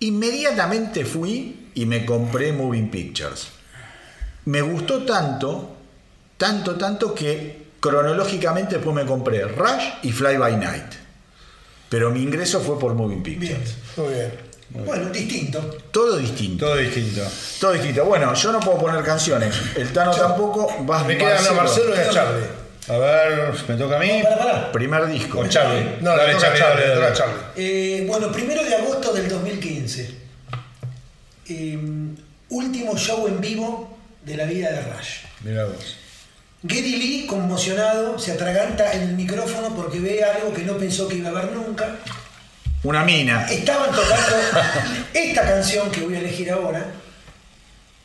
Inmediatamente 0.00 1.04
fui 1.04 1.70
y 1.74 1.86
me 1.86 2.04
compré 2.04 2.52
Moving 2.52 2.90
Pictures. 2.90 3.57
Me 4.48 4.62
gustó 4.62 5.04
tanto, 5.04 5.76
tanto, 6.38 6.76
tanto 6.76 7.14
que 7.14 7.66
cronológicamente 7.80 8.76
después 8.76 8.96
me 8.96 9.04
compré 9.04 9.42
Rush 9.44 9.84
y 10.04 10.10
Fly 10.10 10.38
By 10.38 10.56
Night. 10.56 10.94
Pero 11.90 12.10
mi 12.10 12.22
ingreso 12.22 12.58
fue 12.60 12.78
por 12.78 12.94
Moving 12.94 13.22
Bien. 13.22 13.38
Pictures. 13.40 13.76
Muy 13.98 14.14
bien. 14.14 14.32
Bueno, 14.86 15.10
distinto. 15.10 15.60
Todo 15.90 16.16
distinto. 16.16 16.64
Todo 16.64 16.76
distinto. 16.76 17.20
Todo 17.60 17.72
distinto. 17.72 18.06
Bueno, 18.06 18.32
yo 18.32 18.50
no 18.50 18.60
puedo 18.60 18.78
poner 18.78 19.04
canciones. 19.04 19.54
El 19.76 19.92
Tano 19.92 20.12
tampoco. 20.12 20.74
Vas 20.80 21.04
Me 21.04 21.18
quedan 21.18 21.46
a 21.46 21.52
Marcelo 21.52 21.94
y 21.94 21.98
a 21.98 22.10
Charlie. 22.10 22.46
A 22.88 22.96
ver, 22.96 23.52
me 23.68 23.74
toca 23.74 23.96
a 23.96 23.98
mí. 23.98 24.22
Para, 24.22 24.38
para. 24.38 24.72
Primer 24.72 25.06
disco. 25.08 25.36
Con 25.40 25.50
Charlie. 25.50 25.98
No, 26.00 26.16
Dale, 26.16 26.32
a 26.32 26.38
Charlie, 26.38 26.58
Charlie, 26.58 26.88
dale. 26.88 27.14
Charlie. 27.14 27.34
Eh, 27.54 28.04
bueno, 28.08 28.32
primero 28.32 28.64
de 28.64 28.74
agosto 28.76 29.12
del 29.12 29.28
2015. 29.28 30.10
Eh, 31.50 31.78
último 32.48 32.96
show 32.96 33.26
en 33.28 33.42
vivo 33.42 33.97
de 34.22 34.36
la 34.36 34.44
vida 34.44 34.70
de 34.70 34.82
Rush. 34.82 35.24
Mirá 35.42 35.64
vos. 35.64 35.96
Geddy 36.66 36.96
Lee, 36.96 37.26
conmocionado, 37.26 38.18
se 38.18 38.32
atraganta 38.32 38.92
en 38.92 39.02
el 39.02 39.14
micrófono 39.14 39.74
porque 39.76 40.00
ve 40.00 40.24
algo 40.24 40.52
que 40.52 40.62
no 40.62 40.76
pensó 40.76 41.06
que 41.08 41.16
iba 41.16 41.30
a 41.30 41.32
ver 41.32 41.52
nunca. 41.52 41.96
Una 42.82 43.04
mina. 43.04 43.46
Estaban 43.50 43.90
tocando 43.90 44.36
esta 45.14 45.42
canción 45.42 45.90
que 45.90 46.00
voy 46.00 46.16
a 46.16 46.18
elegir 46.18 46.50
ahora 46.50 46.86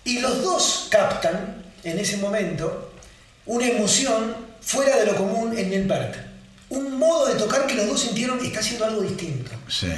y 0.04 0.20
los 0.20 0.42
dos 0.42 0.88
captan 0.90 1.64
en 1.84 2.00
ese 2.00 2.18
momento 2.18 2.94
una 3.46 3.68
emoción 3.68 4.36
fuera 4.62 4.98
de 4.98 5.06
lo 5.06 5.16
común 5.16 5.58
en 5.58 5.70
Neil 5.70 5.88
Peart. 5.88 6.16
un 6.70 6.98
modo 6.98 7.28
de 7.28 7.36
tocar 7.36 7.68
que 7.68 7.76
los 7.76 7.88
dos 7.88 8.02
sintieron 8.02 8.44
está 8.44 8.60
haciendo 8.60 8.86
algo 8.86 9.02
distinto. 9.02 9.52
Sí. 9.68 9.92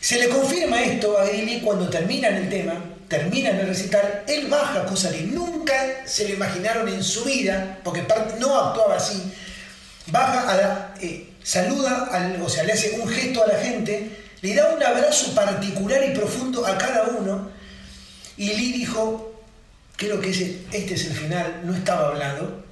Se 0.00 0.18
le 0.18 0.28
confirma 0.28 0.82
esto 0.82 1.18
a 1.18 1.28
Eddie 1.28 1.44
Lee 1.44 1.60
cuando 1.60 1.88
terminan 1.88 2.34
el 2.34 2.48
tema, 2.48 2.74
terminan 3.12 3.60
el 3.60 3.66
recital, 3.66 4.24
él 4.26 4.46
baja, 4.48 4.86
cosa 4.86 5.10
que 5.12 5.20
nunca 5.20 5.74
se 6.06 6.26
lo 6.28 6.34
imaginaron 6.34 6.88
en 6.88 7.04
su 7.04 7.24
vida, 7.24 7.78
porque 7.84 8.02
no 8.40 8.58
actuaba 8.58 8.96
así, 8.96 9.22
baja, 10.06 10.94
eh, 11.02 11.28
saluda, 11.42 12.08
al- 12.10 12.40
o 12.40 12.48
sea, 12.48 12.64
le 12.64 12.72
hace 12.72 12.98
un 12.98 13.06
gesto 13.06 13.44
a 13.44 13.48
la 13.48 13.58
gente, 13.58 14.10
le 14.40 14.54
da 14.54 14.74
un 14.74 14.82
abrazo 14.82 15.34
particular 15.34 16.02
y 16.08 16.14
profundo 16.16 16.66
a 16.66 16.78
cada 16.78 17.02
uno, 17.18 17.50
y 18.38 18.46
Lee 18.54 18.72
dijo, 18.72 19.38
creo 19.96 20.18
que 20.18 20.30
ese- 20.30 20.56
este 20.72 20.94
es 20.94 21.04
el 21.04 21.12
final, 21.12 21.60
no 21.64 21.74
estaba 21.76 22.08
hablando, 22.08 22.64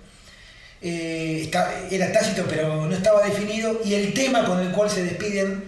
eh, 0.81 1.51
era 1.91 2.11
tácito 2.13 2.47
pero 2.49 2.87
no 2.87 2.95
estaba 2.97 3.27
definido, 3.27 3.79
y 3.85 3.93
el 3.93 4.15
tema 4.15 4.47
con 4.47 4.59
el 4.61 4.73
cual 4.73 4.89
se 4.89 5.03
despiden 5.05 5.65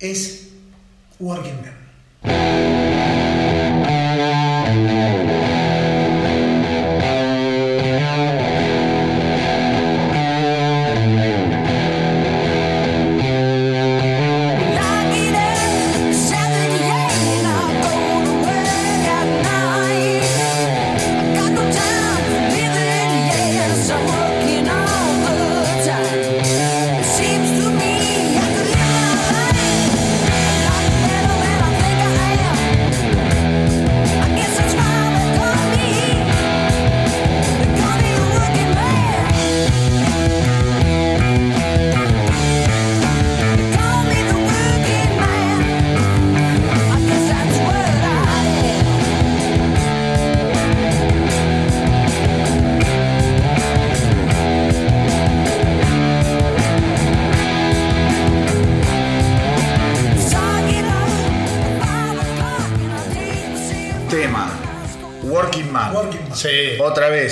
es 0.00 0.48
Working 1.18 1.62
Man. 1.62 2.59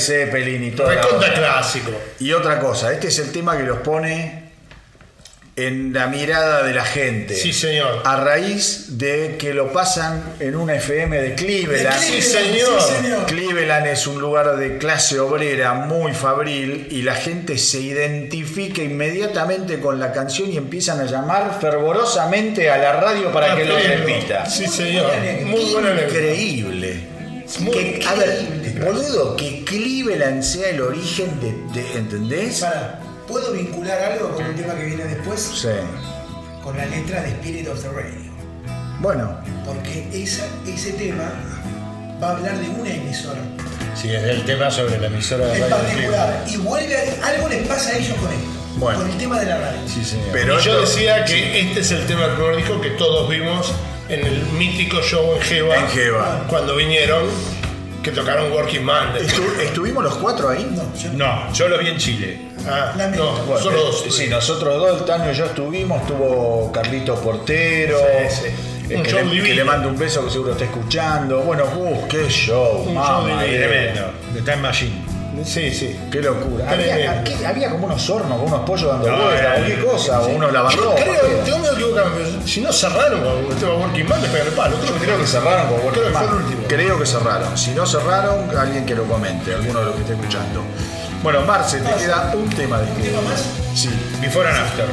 Zeppelin 0.09 0.65
y 0.65 0.71
Recontra 0.71 1.07
onda. 1.09 1.35
clásico. 1.35 1.91
Y 2.19 2.33
otra 2.33 2.59
cosa, 2.59 2.93
este 2.93 3.09
es 3.09 3.19
el 3.19 3.31
tema 3.33 3.57
que 3.57 3.63
los 3.65 3.79
pone 3.79 4.49
en 5.57 5.93
la 5.93 6.07
mirada 6.07 6.63
de 6.63 6.73
la 6.73 6.85
gente. 6.85 7.35
Sí, 7.35 7.53
señor. 7.53 8.03
A 8.05 8.15
raíz 8.17 8.97
de 8.97 9.35
que 9.41 9.53
lo 9.55 9.73
pasan 9.73 10.23
en 10.39 10.55
una 10.55 10.77
FM 10.77 11.21
de 11.21 11.35
Cleveland. 11.35 11.99
Sí, 11.99 12.23
señor. 12.23 12.81
Sí, 12.81 12.95
señor. 13.03 13.27
Cleveland 13.27 13.89
es 13.89 14.07
un 14.07 14.21
lugar 14.21 14.57
de 14.57 14.79
clase 14.79 15.19
obrera 15.19 15.75
muy 15.75 16.13
fabril 16.13 16.87
y 16.93 17.03
la 17.03 17.17
gente 17.17 17.59
se 17.59 17.81
identifica 17.81 18.83
inmediatamente 18.83 19.81
con 19.81 19.99
la 19.99 20.13
canción 20.13 20.53
y 20.53 20.57
empiezan 20.59 21.01
a 21.01 21.07
llamar 21.07 21.59
fervorosamente 21.61 22.71
a 22.71 22.79
la 22.79 22.93
radio 22.93 23.33
para 23.33 23.57
que 23.57 23.65
lo 23.65 23.77
repita. 23.77 24.47
Sí, 24.47 24.69
señor. 24.69 25.11
Muy 25.45 25.65
buena. 25.73 26.03
Increíble. 26.05 27.01
Muy 27.61 27.73
Que- 27.73 28.05
a 28.07 28.15
ver, 28.15 28.29
increíble. 28.43 28.58
Boludo, 28.85 29.37
que 29.37 29.65
Cleveland 29.65 30.43
sea 30.43 30.71
el 30.71 30.81
origen 30.83 31.39
de, 31.41 31.53
de- 31.81 31.99
¿entendés? 31.99 32.61
Para, 32.61 33.01
¿puedo 33.27 33.53
vincular 33.53 34.01
algo 34.13 34.31
con 34.35 34.45
el 34.45 34.55
tema 34.55 34.75
que 34.75 34.85
viene 34.85 35.05
después? 35.05 35.41
Sí. 35.41 35.69
Con 36.63 36.77
la 36.77 36.87
letra 36.87 37.23
de 37.23 37.29
Spirit 37.31 37.69
of 37.69 37.81
the 37.83 37.89
Radio. 37.89 38.29
Bueno, 39.01 39.39
Porque 39.65 40.09
esa, 40.13 40.45
ese 40.67 40.93
tema 40.93 41.31
va 42.23 42.31
a 42.31 42.37
hablar 42.37 42.59
de 42.59 42.69
una 42.69 42.91
emisora 42.93 43.39
Sí, 43.95 44.09
es 44.11 44.23
el 44.25 44.45
tema 44.45 44.71
sobre 44.71 44.99
la 44.99 45.07
emisora 45.09 45.47
de 45.47 45.55
en 45.55 45.61
radio. 45.63 45.77
particular. 45.77 46.45
Y 46.49 46.57
vuelve 46.59 46.97
a, 46.97 47.27
algo 47.27 47.49
les 47.49 47.67
pasa 47.67 47.91
a 47.91 47.97
ellos 47.99 48.17
con 48.19 48.29
esto. 48.33 48.49
Bueno. 48.77 49.01
Con 49.01 49.11
el 49.11 49.19
tema 49.19 49.41
de 49.41 49.47
la 49.47 49.59
radio. 49.59 49.81
Sí, 49.89 50.05
señor. 50.05 50.27
pero 50.33 50.61
Y 50.61 50.63
yo 50.63 50.81
decía 50.81 51.25
que 51.25 51.61
este 51.61 51.81
es 51.81 51.91
el 51.93 52.07
tema 52.07 52.27
del 52.27 52.37
primer 52.37 52.57
disco 52.57 52.81
que 52.81 52.91
todos 52.91 53.29
vimos 53.29 53.73
en 54.09 54.25
el 54.25 54.43
mítico 54.59 55.01
show 55.03 55.35
en 55.35 55.43
Jeva. 55.43 55.77
En 55.77 55.89
Jeva. 55.89 56.47
Cuando 56.49 56.77
vinieron, 56.77 57.25
que 58.03 58.11
tocaron 58.13 58.53
Working 58.53 58.83
Man. 58.85 59.15
Estu- 59.17 59.61
¿Estuvimos 59.61 60.03
los 60.05 60.15
cuatro 60.17 60.49
ahí? 60.49 60.67
No, 60.75 60.83
yo 60.97 61.13
No, 61.15 61.53
yo 61.53 61.69
lo 61.69 61.79
vi 61.79 61.89
en 61.89 61.97
Chile. 61.99 62.41
Ah, 62.67 62.93
Lamento. 62.97 63.25
no, 63.39 63.45
Bueno, 63.45 63.63
solo 63.63 63.77
eh, 63.79 63.81
dos. 63.81 64.05
Sí, 64.15 64.27
nosotros 64.29 64.77
dos, 64.79 65.01
el 65.01 65.07
Tano 65.07 65.31
y 65.31 65.35
yo 65.35 65.47
estuvimos, 65.47 66.01
estuvo 66.03 66.71
Carlito 66.73 67.15
Portero, 67.17 67.99
Sí, 68.31 68.37
sí. 68.37 68.47
eh, 68.93 68.97
Un 68.97 69.03
que, 69.03 69.11
show 69.11 69.19
le, 69.21 69.25
divino. 69.27 69.45
que 69.47 69.55
le 69.55 69.65
mando 69.65 69.89
un 69.89 69.99
beso 69.99 70.25
que 70.25 70.31
seguro 70.31 70.53
está 70.53 70.65
escuchando. 70.65 71.41
Bueno, 71.41 71.65
uh, 71.77 72.07
qué 72.09 72.29
show, 72.29 72.85
Un 72.87 72.95
mamá, 72.95 73.07
show 73.09 73.27
divino. 73.27 73.43
eh, 73.43 73.59
Tremendo. 73.59 74.13
De 74.35 74.41
Time 74.43 74.57
Machine. 74.57 75.03
Sí, 75.45 75.71
sí. 75.73 75.99
Qué 76.11 76.21
locura. 76.21 76.71
Había, 76.71 76.95
Tremendo. 76.95 77.23
¿qué? 77.25 77.47
había 77.47 77.71
como 77.71 77.87
unos 77.87 78.11
hornos 78.11 78.41
unos 78.43 78.61
pollos 78.61 78.89
dando 78.91 79.09
No, 79.11 79.25
vueltas, 79.25 79.61
o 79.61 79.65
qué 79.67 79.85
cosa, 79.85 80.21
o 80.21 80.27
unos 80.29 80.53
lavarropas. 80.53 81.03
creo, 81.03 81.21
tengo 81.45 81.59
miedo 81.59 81.75
equivocarme, 81.75 82.21
si 82.47 82.61
no 82.61 82.73
cerraron 82.73 83.21
con 83.23 83.53
el 83.53 83.57
tema 83.59 83.75
Working 83.75 84.09
Man, 84.09 84.23
me 84.23 84.29
pegan 84.29 84.47
el 84.49 84.53
palo. 84.55 84.77
Yo 84.85 84.95
creo 84.95 85.19
que 85.19 85.27
cerraron 85.27 85.67
con 85.69 85.75
Working 85.85 85.93
Creo 85.93 86.07
que 86.07 86.13
fue 86.13 86.27
Man. 86.27 86.37
el 86.37 86.43
último. 86.45 86.63
Creo 86.69 86.99
que 86.99 87.07
cerraron. 87.07 87.59
Si 87.59 87.71
no 87.73 87.87
cerraron, 87.87 88.57
alguien 88.57 88.85
que 88.87 88.95
lo 88.95 89.05
comente, 89.05 89.55
alguno 89.55 89.81
de 89.81 89.85
los 89.87 89.95
que 89.95 90.01
esté 90.03 90.13
escuchando. 90.15 90.63
Bueno, 91.23 91.41
Marce, 91.43 91.81
te 91.81 91.95
queda 91.95 92.33
un 92.35 92.49
tema 92.51 92.79
de 92.81 92.91
¿Un 92.93 93.03
tema 93.03 93.21
más? 93.23 93.43
Sí. 93.75 93.89
Before 94.21 94.49
and 94.49 94.59
After. 94.59 94.87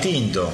Distinto. 0.00 0.52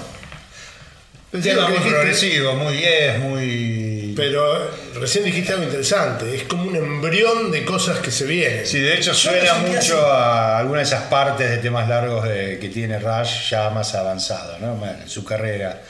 El 1.33 1.43
Tema 1.43 1.69
muy 1.69 1.79
progresivo, 1.79 2.55
muy 2.55 2.79
yes, 2.79 3.19
muy. 3.19 4.13
Pero 4.17 4.71
recién 4.95 5.25
dijiste 5.25 5.53
algo 5.53 5.65
interesante, 5.65 6.35
es 6.35 6.45
como 6.45 6.65
un 6.65 6.77
embrión 6.77 7.51
de 7.51 7.65
cosas 7.65 7.99
que 7.99 8.11
se 8.11 8.25
vienen. 8.25 8.67
Sí, 8.67 8.79
de 8.79 8.95
hecho 8.95 9.13
suena 9.13 9.55
mucho 9.55 10.01
a 10.11 10.59
algunas 10.59 10.89
de 10.89 10.97
esas 10.97 11.09
partes 11.09 11.51
de 11.51 11.59
temas 11.59 11.89
largos 11.89 12.25
de- 12.27 12.59
que 12.59 12.69
tiene 12.71 12.99
Rush 12.99 13.51
ya 13.51 13.69
más 13.71 13.95
avanzado, 13.95 14.59
¿no? 14.61 14.83
En 14.87 15.07
su 15.09 15.25
carrera. 15.25 15.83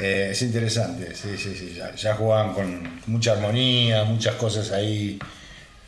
Eh, 0.00 0.30
es 0.32 0.42
interesante, 0.42 1.14
sí, 1.14 1.36
sí, 1.36 1.54
sí. 1.56 1.74
Ya, 1.76 1.94
ya 1.94 2.14
jugaban 2.14 2.52
con 2.54 3.02
mucha 3.06 3.32
armonía, 3.32 4.02
muchas 4.04 4.34
cosas 4.36 4.72
ahí. 4.72 5.18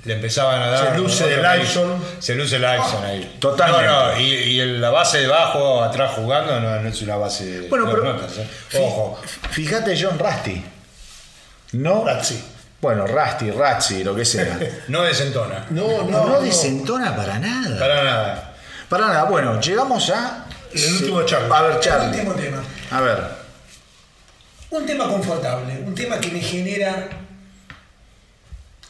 Le 0.05 0.15
empezaban 0.15 0.61
a 0.61 0.67
dar. 0.69 0.93
Se 0.95 0.99
luce 0.99 1.33
el. 1.35 1.43
Lifeson. 1.43 2.05
Se 2.19 2.35
luce 2.35 2.57
el 2.57 2.63
Lifeson 2.63 3.05
ahí. 3.05 3.37
Totalmente. 3.41 3.87
No, 3.87 4.13
no, 4.13 4.21
y, 4.21 4.25
y 4.35 4.61
el- 4.61 4.81
la 4.81 4.91
base 4.91 5.19
de 5.19 5.27
bajo 5.27 5.83
atrás 5.83 6.13
jugando 6.15 6.61
no, 6.61 6.81
no 6.81 6.89
es 6.89 7.01
una 7.03 7.17
base 7.17 7.47
de 7.47 7.69
Bueno, 7.69 7.87
pero- 7.91 8.05
notas, 8.05 8.37
¿eh? 8.39 8.49
Ojo. 8.81 9.19
Fíjate 9.51 9.97
John 10.01 10.19
Rusty. 10.19 10.63
¿No? 11.73 12.05
Razzi. 12.05 12.43
Bueno, 12.81 13.07
Rusty, 13.07 13.51
Razzi, 13.51 14.05
lo 14.05 14.15
que 14.15 14.25
sea. 14.27 14.59
No 14.89 15.03
desentona. 15.03 15.65
No, 15.71 15.89
No, 16.03 16.05
no, 16.05 16.27
no. 16.27 16.41
desentona 16.43 17.17
para 17.17 17.39
nada. 17.39 17.79
Para 17.79 18.05
nada. 18.05 18.55
Para 18.91 19.07
nada. 19.07 19.25
Bueno, 19.25 19.59
llegamos 19.61 20.11
a. 20.11 20.45
El 20.73 20.93
último 20.97 21.23
Charlie. 21.23 21.51
A 21.53 21.63
ver, 21.63 21.73
El 21.77 21.81
Charlie. 21.81 22.09
último 22.21 22.35
tema. 22.35 22.63
A 22.91 23.01
ver. 23.01 23.19
Un 24.71 24.85
tema 24.85 25.09
confortable, 25.09 25.73
un 25.87 25.95
tema 25.95 26.19
que 26.19 26.29
me 26.33 26.41
genera, 26.41 27.09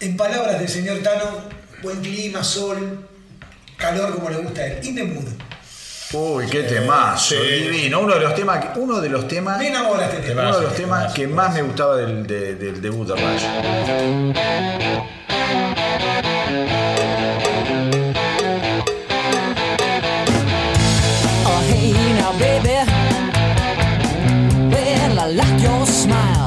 en 0.05 0.17
palabras 0.17 0.59
del 0.59 0.69
señor 0.69 0.99
Tano, 0.99 1.25
buen 1.83 2.01
clima, 2.01 2.43
sol, 2.45 3.09
calor 3.77 4.15
como 4.15 4.31
le 4.31 4.37
gusta 4.39 4.61
a 4.63 4.67
él. 4.67 4.79
In 4.87 4.95
the 4.95 5.05
mood. 5.05 5.25
Uy, 6.13 6.47
qué 6.47 6.63
temazo, 6.63 7.35
sí. 7.35 7.63
divino. 7.63 8.01
Uno 8.01 8.15
de 8.15 8.21
los 8.21 8.35
temas, 8.35 8.65
que- 8.65 8.79
uno 8.79 9.01
de 9.01 9.09
los 9.09 9.27
temas, 9.27 9.59
Me 9.59 9.69
enamora 9.69 10.07
este 10.07 10.19
tema. 10.29 10.43
uno 10.49 10.59
de 10.59 10.63
los 10.67 10.75
temas 10.75 11.13
que 11.13 11.27
más 11.27 11.53
me 11.55 11.63
gustaba 11.63 11.97
del, 11.97 12.27
de- 12.27 12.55
del 12.55 12.81
debut 12.81 13.09
de 13.09 13.15
Rush. 13.15 14.55
Oh, 21.47 21.61
hey 21.69 21.93
now, 22.19 22.33
baby. 22.39 22.79
Well, 24.73 25.19
I 25.19 25.27
like 25.41 25.63
your 25.63 25.87
smile. 25.87 26.44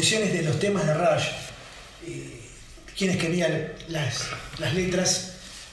Composiciones 0.00 0.32
de 0.32 0.42
los 0.42 0.58
temas 0.58 0.86
de 0.86 0.94
Rush, 0.94 1.24
eh, 2.06 2.40
quienes 2.96 3.18
que 3.18 3.28
vean 3.28 3.70
las, 3.88 4.28
las 4.58 4.72
letras, 4.72 5.32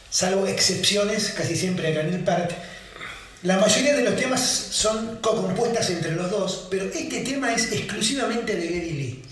salvo 0.10 0.46
excepciones, 0.48 1.30
casi 1.30 1.56
siempre 1.56 1.98
en 1.98 2.14
el 2.14 2.24
part, 2.26 2.52
la 3.44 3.58
mayoría 3.58 3.96
de 3.96 4.04
los 4.04 4.18
temas 4.18 4.42
son 4.42 5.20
co-compuestas 5.22 5.90
entre 5.92 6.12
los 6.12 6.30
dos, 6.30 6.68
pero 6.70 6.86
este 6.86 7.22
tema 7.22 7.54
es 7.54 7.72
exclusivamente 7.72 8.54
de 8.54 8.68
Geddy 8.68 8.92
Lee. 8.92 9.24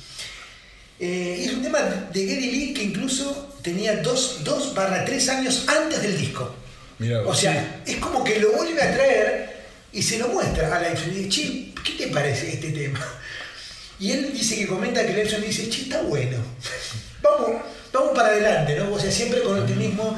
Eh, 1.02 1.44
es 1.46 1.52
un 1.52 1.62
tema 1.62 1.80
de 2.14 2.26
Geddy 2.26 2.52
Lee 2.52 2.74
que 2.74 2.84
incluso 2.84 3.58
tenía 3.62 3.98
2 3.98 4.74
barra 4.74 5.04
3 5.04 5.30
años 5.30 5.66
antes 5.68 6.02
del 6.02 6.18
disco. 6.18 6.56
Mirá 7.00 7.22
o 7.24 7.36
sea, 7.36 7.82
es 7.86 7.98
como 7.98 8.24
que 8.24 8.40
lo 8.40 8.54
vuelve 8.54 8.82
a 8.82 8.94
traer 8.94 9.56
y 9.92 10.02
se 10.02 10.20
lo 10.20 10.30
muestra 10.30 10.74
a 10.74 10.90
y 10.90 11.10
dice, 11.10 11.30
che, 11.30 11.74
¿qué 11.84 12.06
te 12.06 12.08
parece 12.08 12.54
este 12.54 12.72
tema? 12.72 13.06
Y 14.00 14.12
él 14.12 14.32
dice 14.34 14.56
que 14.58 14.68
comenta 14.68 15.06
que 15.06 15.14
Lifeson 15.14 15.42
le 15.42 15.48
dice, 15.48 15.70
che, 15.70 15.84
está 15.84 16.02
bueno. 16.02 16.38
vamos, 17.22 17.62
vamos 17.94 18.10
para 18.16 18.30
adelante, 18.30 18.76
¿no? 18.78 18.94
O 18.94 19.00
sea, 19.00 19.10
siempre 19.12 19.42
con 19.42 19.60
optimismo 19.60 20.18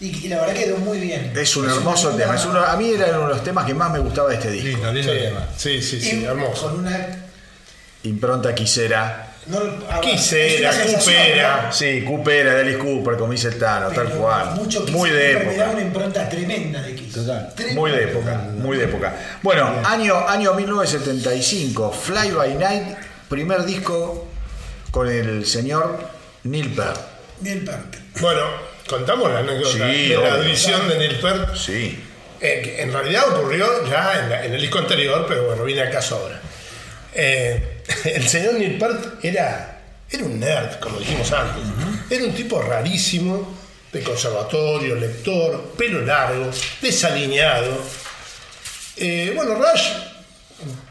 y, 0.00 0.26
y 0.26 0.28
la 0.28 0.40
verdad 0.42 0.54
quedó 0.54 0.76
muy 0.78 0.98
bien. 1.00 1.32
Es 1.36 1.56
un 1.56 1.64
una 1.64 1.74
hermoso 1.74 2.10
tema. 2.10 2.34
Es 2.36 2.44
uno- 2.44 2.60
a 2.64 2.76
mí 2.76 2.90
era 2.92 3.08
uno 3.10 3.22
de 3.28 3.34
los 3.34 3.42
temas 3.44 3.64
que 3.66 3.74
más 3.74 3.90
me 3.90 3.98
gustaba 3.98 4.28
de 4.28 4.34
este 4.36 4.50
disco. 4.50 4.68
Lindo, 4.68 4.92
lindo 4.92 5.12
tema. 5.12 5.48
Sí, 5.56 5.80
sí, 5.82 6.00
sí, 6.00 6.20
y 6.20 6.24
hermoso. 6.24 6.68
Con 6.70 6.80
una... 6.80 7.22
Impronta 8.04 8.54
quisera. 8.54 9.32
No, 9.46 9.58
a- 9.90 10.00
Quisera, 10.00 10.72
Cupera. 10.72 11.62
¿no? 11.66 11.72
Sí, 11.72 12.02
Cooper, 12.04 12.48
Alice 12.48 12.78
Cooper, 12.78 13.16
como 13.16 13.32
dice 13.32 13.48
el 13.48 13.58
Tano, 13.58 13.88
tal 13.90 14.08
cual. 14.10 14.54
Mucho 14.56 14.84
Muy 14.88 15.10
de 15.10 15.30
siempre 15.30 15.46
me 15.46 15.56
da 15.56 15.64
época. 15.64 15.70
una 15.76 15.80
impronta 15.86 16.28
tremenda 16.28 16.82
de 16.82 16.94
Kiss. 16.96 17.14
Total. 17.14 17.52
Tremenda. 17.54 17.80
Muy 17.80 17.90
de 17.92 18.02
época, 18.04 18.34
muy 18.56 18.76
de 18.76 18.84
época. 18.84 19.14
Bueno, 19.42 19.72
año, 19.84 20.16
año 20.28 20.52
1975, 20.54 21.92
Fly 21.92 22.30
by 22.32 22.54
Night, 22.54 22.96
primer 23.28 23.64
disco 23.64 24.26
con 24.90 25.08
el 25.08 25.44
señor 25.46 25.98
Neil 26.44 26.70
Peart. 26.70 27.00
Bien 27.40 27.64
parte. 27.64 27.98
Bueno, 28.20 28.42
contamos 28.88 29.30
la 29.30 29.40
anécdota 29.40 29.72
Sí, 29.92 30.08
de 30.08 30.16
la 30.16 30.34
audición 30.34 30.88
de 30.88 30.98
Neil 30.98 31.16
Peart. 31.20 31.54
Sí. 31.56 32.02
Eh, 32.40 32.76
en 32.80 32.92
realidad 32.92 33.28
ocurrió 33.36 33.66
ya 33.88 34.18
en, 34.20 34.30
la- 34.30 34.44
en 34.44 34.54
el 34.54 34.60
disco 34.60 34.78
anterior, 34.78 35.24
pero 35.28 35.46
bueno, 35.46 35.64
viene 35.64 35.82
al 35.82 35.90
caso 35.90 36.16
ahora. 36.16 36.40
Eh, 37.14 37.82
el 38.04 38.28
señor 38.28 38.54
Neil 38.54 38.78
Peart 38.78 39.24
era, 39.24 39.80
era 40.10 40.24
un 40.24 40.38
nerd, 40.40 40.78
como 40.80 40.98
dijimos 40.98 41.30
antes. 41.32 41.62
Era 42.10 42.24
un 42.24 42.34
tipo 42.34 42.60
rarísimo, 42.62 43.56
de 43.92 44.02
conservatorio, 44.02 44.94
lector, 44.94 45.72
pelo 45.78 46.02
largo, 46.02 46.50
desalineado. 46.82 47.78
Eh, 48.98 49.32
bueno, 49.34 49.54
Rush 49.54 49.88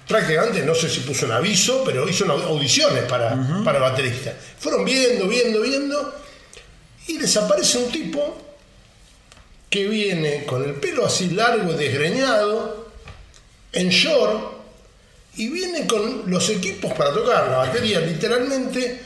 prácticamente, 0.08 0.64
no 0.64 0.76
sé 0.76 0.90
si 0.90 1.02
puso 1.02 1.26
un 1.26 1.32
aviso, 1.32 1.84
pero 1.86 2.08
hizo 2.08 2.30
audiciones 2.32 3.04
para, 3.04 3.64
para 3.64 3.80
baterista. 3.80 4.34
Fueron 4.60 4.86
viendo, 4.86 5.28
viendo, 5.28 5.62
viendo, 5.62 6.16
y 7.08 7.20
les 7.20 7.36
aparece 7.38 7.78
un 7.78 7.92
tipo 7.92 8.42
que 9.70 9.88
viene 9.88 10.46
con 10.46 10.64
el 10.64 10.76
pelo 10.76 11.06
así 11.06 11.30
largo 11.32 11.74
y 11.74 11.76
desgreñado, 11.76 12.86
en 13.74 13.90
short, 13.90 14.54
y 15.38 15.50
viene 15.50 15.86
con 15.86 16.24
los 16.28 16.50
equipos 16.50 16.94
para 16.94 17.14
tocar 17.14 17.50
la 17.50 17.58
batería 17.58 18.00
literalmente 18.00 19.02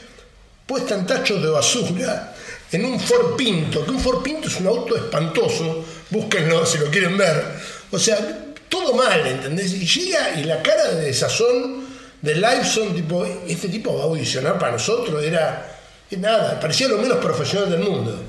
puesta 0.64 0.94
en 0.94 1.04
tachos 1.04 1.42
de 1.42 1.48
basura 1.48 2.36
en 2.70 2.84
un 2.84 3.00
Ford 3.00 3.34
Pinto, 3.36 3.84
que 3.84 3.90
un 3.90 3.98
Ford 3.98 4.22
Pinto 4.22 4.46
es 4.46 4.56
un 4.60 4.68
auto 4.68 4.96
espantoso, 4.96 5.84
búsquenlo 6.10 6.64
si 6.64 6.78
lo 6.78 6.86
quieren 6.86 7.16
ver. 7.16 7.42
O 7.90 7.98
sea, 7.98 8.49
todo 8.70 8.94
mal, 8.94 9.26
¿entendés? 9.26 9.74
Y 9.74 9.86
llega 9.86 10.40
y 10.40 10.44
la 10.44 10.62
cara 10.62 10.94
de 10.94 11.04
desazón 11.06 11.84
de 12.22 12.34
Liveson, 12.34 12.94
tipo, 12.94 13.26
este 13.46 13.68
tipo 13.68 13.94
va 13.96 14.04
a 14.04 14.06
audicionar 14.06 14.58
para 14.58 14.72
nosotros, 14.72 15.22
era, 15.22 15.78
nada, 16.12 16.58
parecía 16.58 16.88
lo 16.88 16.96
menos 16.96 17.18
profesional 17.18 17.70
del 17.70 17.80
mundo. 17.80 18.22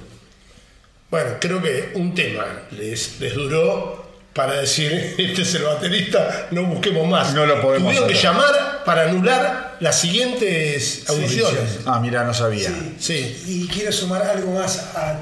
Bueno, 1.10 1.32
creo 1.40 1.62
que 1.62 1.92
un 1.96 2.14
tema 2.16 2.46
les, 2.72 3.20
les 3.20 3.34
duró 3.34 4.12
para 4.34 4.62
decir, 4.62 4.92
este 5.18 5.42
es 5.42 5.56
el 5.56 5.64
baterista, 5.64 6.48
no 6.52 6.66
busquemos 6.66 7.08
más. 7.08 7.34
No 7.34 7.46
lo 7.46 7.62
podemos 7.62 7.90
Tuvieron 7.90 8.10
que 8.10 8.16
llamar 8.16 8.84
para 8.86 9.04
anular 9.04 9.78
las 9.80 10.00
siguientes 10.00 11.04
audiciones. 11.10 11.80
Ah, 11.86 12.00
mira, 12.00 12.24
no 12.24 12.34
sabía. 12.34 12.70
Sí. 12.70 12.96
Sí. 13.00 13.44
Y 13.48 13.68
quiero 13.68 13.92
sumar 13.92 14.24
algo 14.24 14.54
más 14.54 14.96
a, 14.96 15.20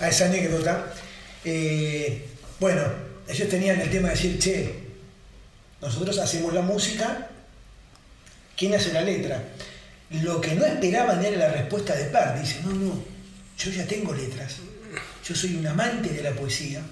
a 0.00 0.08
esa 0.08 0.26
anécdota. 0.26 0.86
Eh, 1.44 2.26
bueno, 2.58 2.82
ellos 3.28 3.48
tenían 3.48 3.80
el 3.80 3.90
tema 3.90 4.08
de 4.08 4.14
decir, 4.14 4.38
che, 4.38 4.74
nosotros 5.80 6.18
hacemos 6.18 6.52
la 6.52 6.62
música, 6.62 7.28
¿quién 8.56 8.74
hace 8.74 8.92
la 8.92 9.02
letra? 9.02 9.42
Lo 10.10 10.40
que 10.40 10.54
no 10.54 10.64
esperaban 10.64 11.24
era 11.24 11.36
la 11.38 11.48
respuesta 11.52 11.94
de 11.94 12.04
Part. 12.04 12.38
Dice, 12.38 12.60
no, 12.64 12.70
no, 12.72 13.02
yo 13.58 13.70
ya 13.70 13.86
tengo 13.86 14.12
letras. 14.12 14.56
Yo 15.26 15.34
soy 15.34 15.56
un 15.56 15.66
amante 15.66 16.10
de 16.10 16.22
la 16.22 16.32
poesía. 16.32 16.82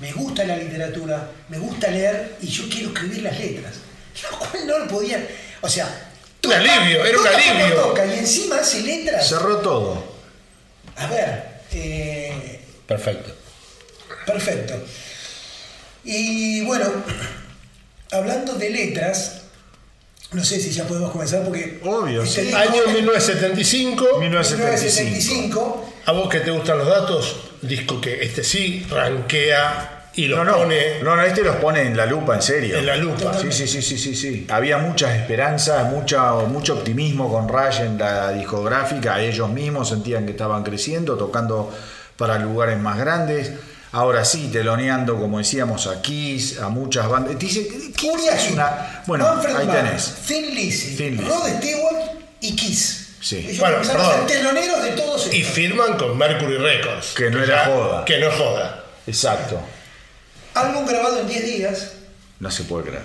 Me 0.00 0.12
gusta 0.12 0.44
la 0.44 0.56
literatura, 0.56 1.30
me 1.48 1.58
gusta 1.58 1.88
leer 1.90 2.36
y 2.40 2.46
yo 2.48 2.68
quiero 2.68 2.88
escribir 2.88 3.22
las 3.22 3.38
letras. 3.38 3.74
Lo 4.30 4.38
cual 4.38 4.66
no 4.66 4.78
lo 4.78 4.88
podían. 4.88 5.26
O 5.60 5.68
sea, 5.68 6.10
Un 6.44 6.52
alivio, 6.52 7.04
era 7.04 7.18
un 7.18 7.26
alivio. 7.26 7.74
toca 7.76 8.06
y 8.06 8.18
encima 8.18 8.56
hace 8.56 8.82
letras. 8.82 9.28
Cerró 9.28 9.58
todo. 9.58 10.14
A 10.96 11.06
ver, 11.08 11.44
eh, 11.72 12.60
Perfecto. 12.86 13.34
perfecto. 14.26 14.74
Y 16.04 16.64
bueno, 16.64 16.86
hablando 18.10 18.54
de 18.54 18.70
letras, 18.70 19.42
no 20.32 20.44
sé 20.44 20.60
si 20.60 20.70
ya 20.70 20.84
podemos 20.84 21.10
comenzar 21.10 21.44
porque. 21.44 21.80
Obvio, 21.84 22.22
este 22.22 22.42
sí. 22.42 22.46
disco- 22.48 22.58
Año 22.60 22.82
1975. 22.92 24.04
1975. 24.20 24.20
1975. 24.20 25.92
A 26.06 26.12
vos 26.12 26.28
que 26.28 26.40
te 26.40 26.50
gustan 26.50 26.78
los 26.78 26.86
datos, 26.88 27.36
disco 27.62 28.00
que 28.00 28.22
este 28.22 28.44
sí 28.44 28.86
rankea 28.90 30.10
y 30.16 30.26
lo 30.26 30.36
No, 30.36 30.44
no, 30.44 30.56
pone 30.58 31.00
no, 31.02 31.16
no, 31.16 31.22
este 31.22 31.42
los 31.42 31.56
pone 31.56 31.82
en 31.82 31.96
la 31.96 32.04
lupa, 32.06 32.34
en 32.34 32.42
serio. 32.42 32.76
en 32.78 32.86
la 32.86 32.96
lupa. 32.96 33.32
Sí, 33.40 33.50
sí, 33.50 33.66
sí, 33.66 33.80
sí, 33.82 33.96
sí, 33.98 34.14
sí. 34.14 34.46
Había 34.50 34.78
muchas 34.78 35.16
esperanzas, 35.16 35.90
mucha, 35.90 36.32
mucho 36.34 36.74
optimismo 36.74 37.32
con 37.32 37.48
Rush 37.48 37.80
en 37.80 37.98
la 37.98 38.30
discográfica. 38.32 39.20
Ellos 39.20 39.48
mismos 39.50 39.88
sentían 39.88 40.24
que 40.26 40.32
estaban 40.32 40.62
creciendo, 40.62 41.16
tocando 41.16 41.72
para 42.16 42.38
lugares 42.38 42.78
más 42.78 42.98
grandes. 42.98 43.50
Ahora 43.94 44.24
sí, 44.24 44.48
teloneando, 44.52 45.16
como 45.18 45.38
decíamos, 45.38 45.86
a 45.86 46.02
Kiss, 46.02 46.58
a 46.58 46.68
muchas 46.68 47.08
bandas. 47.08 47.38
Dice, 47.38 47.60
es 47.62 48.50
una... 48.50 49.02
Bueno, 49.06 49.24
Manfred 49.24 49.54
ahí 49.56 49.66
Mann, 49.66 49.76
tenés. 49.86 50.14
Thin 50.26 50.52
Lizzy, 50.54 50.96
Thin 50.96 51.16
Lizzy. 51.16 51.28
Rod 51.28 51.48
Stewart 51.58 51.96
y 52.40 52.56
Kiss. 52.56 53.00
Sí. 53.20 53.36
Ellos 53.38 53.58
Bueno, 53.60 53.76
empezaron 53.76 54.02
a 54.02 54.08
ser 54.08 54.14
perdón. 54.26 54.26
teloneros 54.26 54.82
de 54.82 54.90
todos 54.90 55.32
Y 55.32 55.42
firman 55.44 55.96
con 55.96 56.18
Mercury 56.18 56.58
Records. 56.58 57.14
Que 57.14 57.30
no 57.30 57.42
era 57.42 57.64
ya- 57.64 57.70
joda. 57.72 58.04
Que 58.04 58.18
no 58.18 58.28
es 58.28 58.34
joda. 58.34 58.84
Exacto. 59.06 59.60
Álbum 60.54 60.84
grabado 60.86 61.20
en 61.20 61.28
10 61.28 61.44
días. 61.46 61.92
No 62.40 62.50
se 62.50 62.64
puede 62.64 62.86
creer. 62.86 63.02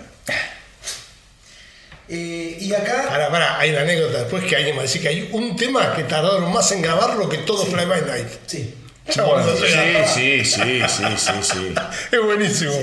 eh, 2.09 2.57
y 2.59 2.73
acá. 2.73 3.05
Pará, 3.07 3.29
pará, 3.29 3.59
hay 3.59 3.69
una 3.69 3.81
anécdota 3.81 4.19
después 4.19 4.43
que 4.43 4.55
alguien 4.55 4.75
me 4.75 4.81
dice 4.83 4.99
que 4.99 5.07
hay 5.07 5.29
un 5.31 5.55
tema 5.55 5.93
que 5.95 6.03
tardaron 6.03 6.51
más 6.51 6.71
en 6.71 6.81
grabarlo 6.81 7.29
que 7.29 7.37
todo 7.39 7.63
Fly 7.65 7.85
By 7.85 8.01
Night. 8.01 8.27
Sí. 8.47 8.73
Bueno, 9.17 9.45
sí, 9.55 9.65
sí, 10.13 10.45
sí, 10.45 10.81
sí, 10.87 11.03
sí, 11.17 11.31
sí. 11.41 11.73
Es 12.11 12.21
buenísimo. 12.21 12.73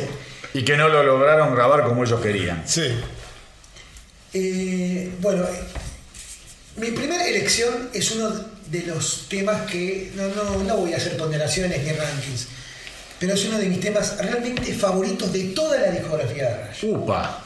Y 0.54 0.64
que 0.64 0.76
no 0.76 0.88
lo 0.88 1.02
lograron 1.02 1.54
grabar 1.54 1.84
como 1.84 2.04
ellos 2.04 2.20
querían. 2.20 2.62
Sí. 2.66 2.88
Eh, 4.34 5.10
bueno, 5.20 5.46
mi 6.76 6.90
primera 6.90 7.26
elección 7.26 7.90
es 7.92 8.10
uno 8.12 8.30
de 8.70 8.82
los 8.82 9.26
temas 9.28 9.70
que 9.70 10.10
no, 10.14 10.28
no, 10.28 10.62
no 10.64 10.76
voy 10.78 10.92
a 10.92 10.96
hacer 10.96 11.16
ponderaciones 11.16 11.82
ni 11.82 11.92
rankings, 11.92 12.48
pero 13.20 13.34
es 13.34 13.44
uno 13.46 13.58
de 13.58 13.66
mis 13.66 13.80
temas 13.80 14.16
realmente 14.18 14.74
favoritos 14.74 15.32
de 15.32 15.44
toda 15.44 15.78
la 15.80 15.90
discografía 15.90 16.48
de 16.48 16.66
Rush. 16.68 16.84
Upa. 16.84 17.42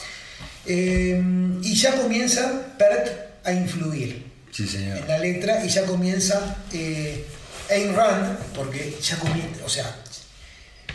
Eh, 0.65 1.21
y 1.63 1.75
ya 1.75 1.95
comienza 1.95 2.51
Pert 2.77 3.09
a 3.43 3.51
influir 3.51 4.23
Sí, 4.51 4.67
señor. 4.67 4.97
en 4.97 5.07
la 5.07 5.17
letra 5.17 5.65
y 5.65 5.69
ya 5.69 5.83
comienza 5.85 6.57
eh, 6.73 7.25
Ayn 7.71 7.95
Rand, 7.95 8.37
porque 8.55 8.97
ya 9.01 9.17
comienza, 9.17 9.65
o 9.65 9.69
sea, 9.69 9.95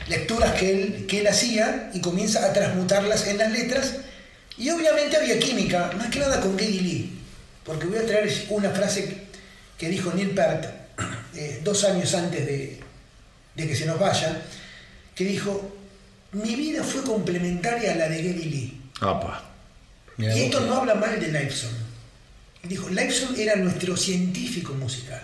lecturas 0.08 0.52
que 0.52 0.70
él, 0.70 1.06
que 1.06 1.20
él 1.20 1.26
hacía 1.26 1.90
y 1.94 2.00
comienza 2.00 2.44
a 2.44 2.52
transmutarlas 2.52 3.26
en 3.26 3.38
las 3.38 3.50
letras. 3.50 3.94
Y 4.58 4.70
obviamente 4.70 5.16
había 5.16 5.38
química, 5.38 5.90
más 5.96 6.08
que 6.08 6.18
nada 6.18 6.40
con 6.40 6.58
Geddy 6.58 6.80
Lee, 6.80 7.18
porque 7.64 7.86
voy 7.86 7.98
a 7.98 8.06
traer 8.06 8.32
una 8.50 8.70
frase 8.70 9.26
que 9.76 9.88
dijo 9.88 10.12
Neil 10.12 10.30
Peart 10.30 10.64
eh, 11.34 11.60
dos 11.62 11.84
años 11.84 12.14
antes 12.14 12.46
de, 12.46 12.80
de 13.54 13.68
que 13.68 13.76
se 13.76 13.84
nos 13.84 13.98
vaya, 13.98 14.42
que 15.14 15.24
dijo, 15.24 15.76
mi 16.32 16.54
vida 16.54 16.82
fue 16.82 17.02
complementaria 17.02 17.92
a 17.92 17.96
la 17.96 18.08
de 18.08 18.22
Geddy 18.22 18.44
Lee. 18.44 18.80
Apa. 19.00 19.42
Y 20.18 20.26
esto 20.26 20.60
no 20.60 20.76
habla 20.76 20.94
mal 20.94 21.20
de 21.20 21.28
Lifeson. 21.28 21.70
Dijo, 22.62 22.88
Lifeson 22.88 23.38
era 23.38 23.56
nuestro 23.56 23.96
científico 23.96 24.72
musical, 24.74 25.22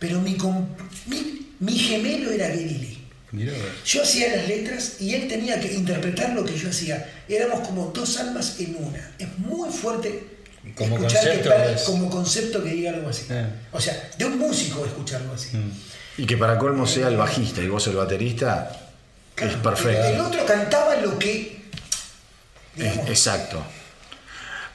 pero 0.00 0.20
mi, 0.20 0.34
com- 0.36 0.66
mi, 1.06 1.52
mi 1.60 1.78
gemelo 1.78 2.32
era 2.32 2.48
Geddy 2.48 2.78
Lee. 2.78 2.98
mirá 3.30 3.52
vos. 3.52 3.60
Yo 3.84 4.02
hacía 4.02 4.34
las 4.36 4.48
letras 4.48 4.96
y 5.00 5.14
él 5.14 5.28
tenía 5.28 5.60
que 5.60 5.72
interpretar 5.72 6.30
lo 6.34 6.44
que 6.44 6.56
yo 6.58 6.70
hacía. 6.70 7.22
Éramos 7.28 7.60
como 7.68 7.86
dos 7.94 8.18
almas 8.18 8.56
en 8.58 8.74
una. 8.80 9.12
Es 9.18 9.28
muy 9.38 9.70
fuerte 9.70 10.24
Como 10.74 10.96
escuchar 10.96 11.22
que 11.22 11.28
concepto 11.28 11.48
para- 11.50 11.72
es- 11.72 11.82
como 11.82 12.10
concepto 12.10 12.64
que 12.64 12.70
diga 12.70 12.90
algo 12.92 13.08
así. 13.10 13.26
Eh. 13.30 13.46
O 13.70 13.80
sea, 13.80 14.10
de 14.18 14.24
un 14.24 14.36
músico 14.38 14.84
escucharlo 14.84 15.32
así. 15.34 15.50
Y 16.18 16.26
que 16.26 16.36
para 16.36 16.58
colmo 16.58 16.86
sea 16.86 17.06
el 17.08 17.16
bajista 17.16 17.60
y 17.62 17.68
vos 17.68 17.86
el 17.86 17.96
baterista, 17.96 18.90
es 19.36 19.54
perfecto. 19.56 20.04
El 20.04 20.20
otro 20.20 20.44
cantaba 20.44 20.96
lo 20.96 21.18
que... 21.18 21.60
digamos, 22.76 23.08
Exacto. 23.08 23.62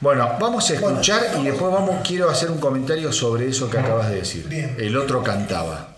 Bueno, 0.06 0.36
vamos 0.38 0.70
a 0.70 0.74
escuchar 0.74 1.20
Bueno, 1.32 1.42
y 1.42 1.46
después 1.46 1.72
vamos, 1.72 1.96
quiero 2.06 2.30
hacer 2.30 2.48
un 2.48 2.58
comentario 2.58 3.10
sobre 3.12 3.48
eso 3.48 3.68
que 3.68 3.76
acabas 3.76 4.08
de 4.08 4.14
decir. 4.18 4.46
Bien. 4.46 4.76
El 4.78 4.96
otro 4.96 5.20
cantaba. 5.20 5.88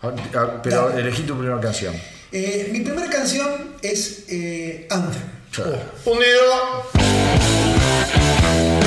Ah, 0.00 0.12
ah, 0.36 0.60
Pero 0.62 0.88
Dale. 0.90 1.00
elegí 1.00 1.24
tu 1.24 1.36
primera 1.36 1.60
canción. 1.60 1.96
eh, 2.30 2.68
mi 2.70 2.78
primera 2.82 3.10
canción 3.10 3.74
es 3.82 4.22
eh, 4.28 4.86
Anthem. 4.88 5.22
Hundido. 6.04 6.84
Know 8.52 8.77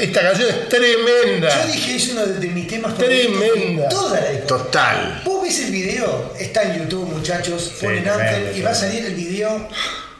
Esta, 0.00 0.20
canción 0.22 0.48
es 0.48 0.56
Yo 0.56 0.68
tremenda. 0.68 1.66
dije, 1.66 1.96
es 1.96 2.08
uno 2.10 2.26
de, 2.26 2.34
de 2.40 2.48
mis 2.48 2.66
temas 2.66 2.96
Tremenda. 2.96 3.82
de 3.84 3.88
toda 3.90 4.20
la 4.20 4.30
discografía. 4.30 4.46
Total. 4.46 5.22
Vos 5.24 5.42
ves 5.42 5.58
el 5.60 5.70
video, 5.72 6.34
está 6.38 6.62
en 6.62 6.78
YouTube, 6.82 7.06
muchachos, 7.12 7.72
ponen 7.80 8.02
tremendo, 8.02 8.24
Anthem 8.24 8.56
y 8.56 8.62
va 8.62 8.70
a 8.70 8.74
salir 8.74 9.04
el 9.04 9.14
video 9.14 9.68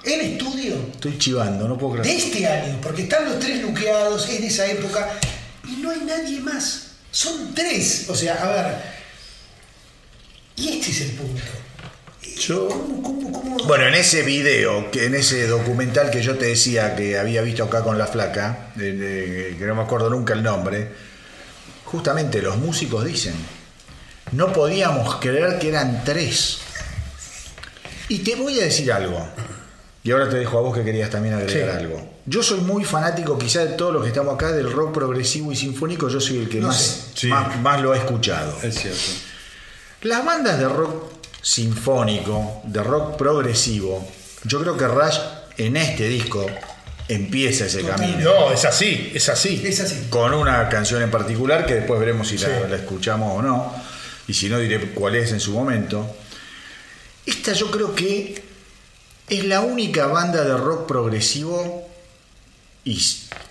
en 0.04 0.20
estudio 0.20 0.74
Estoy 0.94 1.18
chivando, 1.18 1.68
no 1.68 1.76
puedo 1.78 1.96
de 1.96 2.00
creer. 2.02 2.16
este 2.18 2.46
año, 2.46 2.78
porque 2.82 3.02
están 3.02 3.24
los 3.26 3.38
tres 3.38 3.60
luqueados, 3.62 4.28
es 4.28 4.40
de 4.40 4.46
esa 4.46 4.66
época, 4.66 5.08
y 5.68 5.76
no 5.76 5.90
hay 5.90 6.00
nadie 6.00 6.40
más. 6.40 6.86
Son 7.10 7.54
tres. 7.54 8.06
O 8.08 8.14
sea, 8.14 8.34
a 8.34 8.48
ver. 8.52 8.74
Y 10.56 10.78
este 10.78 10.90
es 10.90 11.00
el 11.02 11.10
punto. 11.12 11.42
Yo- 12.38 12.68
¿Cómo, 12.68 13.02
cómo, 13.02 13.32
cómo? 13.32 13.56
Bueno, 13.64 13.86
en 13.88 13.94
ese 14.10 14.22
video, 14.24 14.90
que 14.90 15.06
en 15.06 15.14
ese 15.14 15.46
documental 15.46 16.10
que 16.10 16.20
yo 16.20 16.36
te 16.36 16.46
decía 16.46 16.96
que 16.96 17.16
había 17.16 17.42
visto 17.42 17.62
acá 17.62 17.82
con 17.84 17.96
la 17.96 18.08
flaca, 18.08 18.70
de- 18.74 18.92
de- 18.96 19.56
que 19.56 19.64
no 19.66 19.76
me 19.76 19.82
acuerdo 19.82 20.10
nunca 20.10 20.34
el 20.34 20.42
nombre, 20.42 20.88
justamente 21.84 22.42
los 22.42 22.56
músicos 22.56 23.04
dicen, 23.04 23.34
no 24.32 24.52
podíamos 24.52 25.16
creer 25.20 25.60
que 25.60 25.68
eran 25.68 26.02
tres. 26.04 26.58
Y 28.08 28.18
te 28.18 28.34
voy 28.34 28.58
a 28.58 28.64
decir 28.64 28.90
algo, 28.92 29.24
y 30.02 30.10
ahora 30.10 30.28
te 30.28 30.38
dejo 30.38 30.58
a 30.58 30.62
vos 30.62 30.76
que 30.76 30.82
querías 30.82 31.08
también 31.10 31.34
agregar 31.36 31.78
Sí. 31.78 31.84
algo. 31.84 32.10
Yo 32.26 32.42
soy 32.42 32.60
muy 32.62 32.84
fanático, 32.84 33.38
quizá 33.38 33.60
de 33.64 33.74
todos 33.76 33.92
los 33.92 34.02
que 34.02 34.08
estamos 34.08 34.34
acá, 34.34 34.50
del 34.50 34.72
rock 34.72 34.92
progresivo 34.92 35.52
y 35.52 35.56
sinfónico, 35.56 36.08
yo 36.08 36.20
soy 36.20 36.38
el 36.38 36.48
que 36.48 36.58
No 36.58 36.66
más. 36.66 37.10
Sí. 37.14 37.28
más, 37.28 37.60
más 37.60 37.80
lo 37.80 37.92
ha 37.92 37.96
escuchado. 37.96 38.56
Es 38.60 38.74
cierto. 38.74 39.00
Las 40.02 40.24
bandas 40.24 40.58
de 40.58 40.68
rock 40.68 41.19
sinfónico, 41.42 42.62
de 42.64 42.82
rock 42.82 43.16
progresivo, 43.16 44.06
yo 44.44 44.60
creo 44.60 44.76
que 44.76 44.86
Rush 44.86 45.18
en 45.58 45.76
este 45.76 46.08
disco 46.08 46.46
empieza 47.08 47.66
ese 47.66 47.80
Totalmente. 47.80 48.24
camino. 48.24 48.48
No, 48.48 48.52
es 48.52 48.64
así, 48.64 49.10
es 49.14 49.28
así. 49.28 49.60
Es 49.64 49.80
así. 49.80 50.06
Con 50.10 50.32
una 50.32 50.68
canción 50.68 51.02
en 51.02 51.10
particular 51.10 51.66
que 51.66 51.74
después 51.74 51.98
veremos 52.00 52.28
si 52.28 52.38
la, 52.38 52.46
Sí. 52.46 52.52
la 52.70 52.76
escuchamos 52.76 53.38
o 53.38 53.42
no. 53.42 53.74
Y 54.28 54.34
si 54.34 54.48
no, 54.48 54.58
diré 54.58 54.80
cuál 54.92 55.16
es 55.16 55.32
en 55.32 55.40
su 55.40 55.52
momento. 55.52 56.06
Esta 57.26 57.52
yo 57.52 57.70
creo 57.70 57.94
que 57.94 58.42
es 59.28 59.44
la 59.44 59.60
única 59.60 60.06
banda 60.06 60.44
de 60.44 60.56
rock 60.56 60.86
progresivo 60.86 61.88
y 62.84 63.00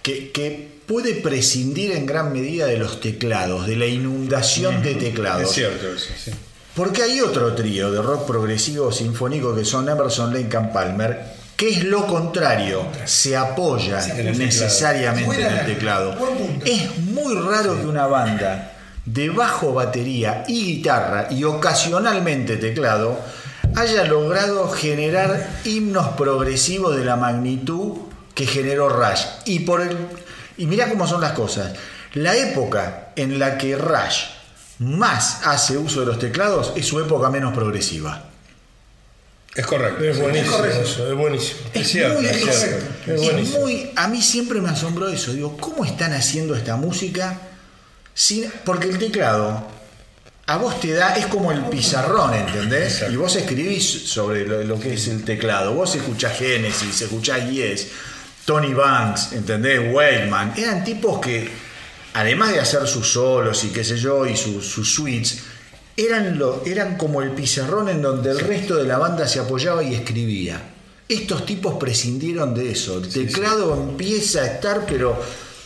que, 0.02 0.32
que 0.32 0.80
puede 0.88 1.16
prescindir 1.16 1.92
en 1.92 2.06
gran 2.06 2.34
medida 2.34 2.66
de 2.66 2.78
los 2.78 3.00
teclados, 3.00 3.68
de 3.68 3.76
la 3.76 3.86
inundación 3.86 4.82
de 4.82 4.96
teclados. 4.96 5.50
Es 5.50 5.56
cierto 5.56 5.94
eso, 5.94 6.08
sí. 6.24 6.32
Porque 6.80 7.04
hay 7.04 7.20
otro 7.20 7.54
trío 7.56 7.92
de 7.92 8.02
rock 8.02 8.26
progresivo 8.26 8.90
sinfónico 8.90 9.54
que 9.54 9.66
son 9.66 9.90
Emerson, 9.90 10.34
and 10.34 10.72
Palmer, 10.72 11.26
que 11.58 11.72
es 11.72 11.84
lo 11.84 12.08
contrario, 12.08 12.84
se 13.04 13.36
apoya 13.36 14.00
necesariamente 14.16 15.42
en 15.42 15.58
el 15.58 15.66
teclado. 15.66 16.16
Es 16.64 16.98
muy 17.00 17.36
raro 17.36 17.78
que 17.82 17.86
una 17.86 18.08
banda 18.08 18.78
de 19.04 19.30
bajo 19.30 19.74
batería 19.74 20.46
y 20.48 20.78
guitarra 20.78 21.28
y 21.30 21.44
ocasionalmente 21.44 22.56
teclado 22.56 23.20
haya 23.76 24.06
logrado 24.06 24.70
generar 24.70 25.50
himnos 25.66 26.08
progresivos 26.16 26.96
de 26.96 27.04
la 27.04 27.18
magnitud 27.18 27.98
que 28.34 28.48
generó 28.48 28.88
Rush. 28.88 29.26
Y 29.44 29.60
por 29.60 29.82
el 29.82 29.98
y 30.56 30.66
mirá 30.66 30.88
cómo 30.88 31.06
son 31.06 31.20
las 31.20 31.34
cosas. 31.34 31.74
La 32.14 32.38
época 32.38 33.10
en 33.18 33.38
la 33.38 33.58
que 33.58 33.76
Rush 33.76 34.39
más 34.80 35.42
hace 35.46 35.78
uso 35.78 36.00
de 36.02 36.06
los 36.08 36.20
teclados 36.20 36.74
es 36.76 36.86
su 36.88 37.00
época 37.00 37.30
menos 37.30 37.54
progresiva. 37.54 38.26
Es 39.56 39.66
correcto. 39.66 40.04
Es 40.04 40.20
buenísimo 40.20 40.58
correcto. 40.58 40.82
eso, 40.82 41.12
es 41.12 41.18
buenísimo. 41.18 41.60
Es 41.74 41.88
cierto, 41.90 42.22
muy, 42.22 42.30
es 42.30 42.38
cierto. 42.38 42.86
Es 43.06 43.10
es 43.14 43.22
buenísimo. 43.22 43.60
muy- 43.62 43.92
a 43.96 44.08
mí 44.08 44.22
siempre 44.22 44.62
me 44.62 44.70
asombró 44.70 45.10
eso. 45.10 45.34
Digo, 45.34 45.58
¿cómo 45.58 45.84
están 45.86 46.14
haciendo 46.14 46.56
esta 46.56 46.76
música? 46.76 47.38
sin- 48.14 48.52
porque 48.66 48.88
el 48.90 48.98
teclado 49.00 49.66
a 50.46 50.58
vos 50.58 50.80
te 50.82 50.92
da, 50.92 51.16
es 51.16 51.28
como 51.28 51.52
el 51.54 51.62
pizarrón, 51.66 52.34
¿entendés? 52.34 53.06
Y 53.10 53.16
vos 53.16 53.34
escribís 53.38 54.10
sobre 54.10 54.46
lo, 54.46 54.62
lo 54.64 54.80
que 54.80 54.94
es 54.96 55.08
el 55.08 55.24
teclado. 55.24 55.74
Vos 55.74 55.96
escuchás 55.96 56.38
Genesis, 56.38 57.02
escuchás 57.02 57.50
Yes, 57.50 57.88
Tony 58.46 58.74
Banks, 58.74 59.32
¿entendés? 59.34 59.80
Wakeman. 59.94 60.54
Eran 60.58 60.84
tipos 60.84 61.20
que, 61.22 61.50
además 62.14 62.54
de 62.54 62.60
hacer 62.60 62.88
sus 62.88 63.12
solos 63.14 63.64
y 63.64 63.70
qué 63.70 63.84
sé 63.84 63.98
yo, 63.98 64.26
y 64.26 64.36
sus, 64.36 64.66
sus 64.66 64.94
suites, 64.94 65.40
eran, 65.98 66.38
lo, 66.40 66.64
eran 66.66 66.96
como 66.98 67.22
el 67.22 67.32
pizarrón 67.32 67.90
en 67.90 68.02
donde 68.02 68.32
el 68.32 68.40
resto 68.40 68.76
de 68.76 68.86
la 68.86 68.98
banda 68.98 69.28
se 69.28 69.40
apoyaba 69.40 69.84
y 69.84 69.94
escribía. 69.96 70.62
Estos 71.08 71.46
tipos 71.46 71.76
prescindieron 71.80 72.54
de 72.54 72.72
eso. 72.72 73.00
El 73.00 73.10
teclado 73.10 73.74
empieza 73.74 74.42
a 74.42 74.46
estar, 74.46 74.86
pero 74.88 75.20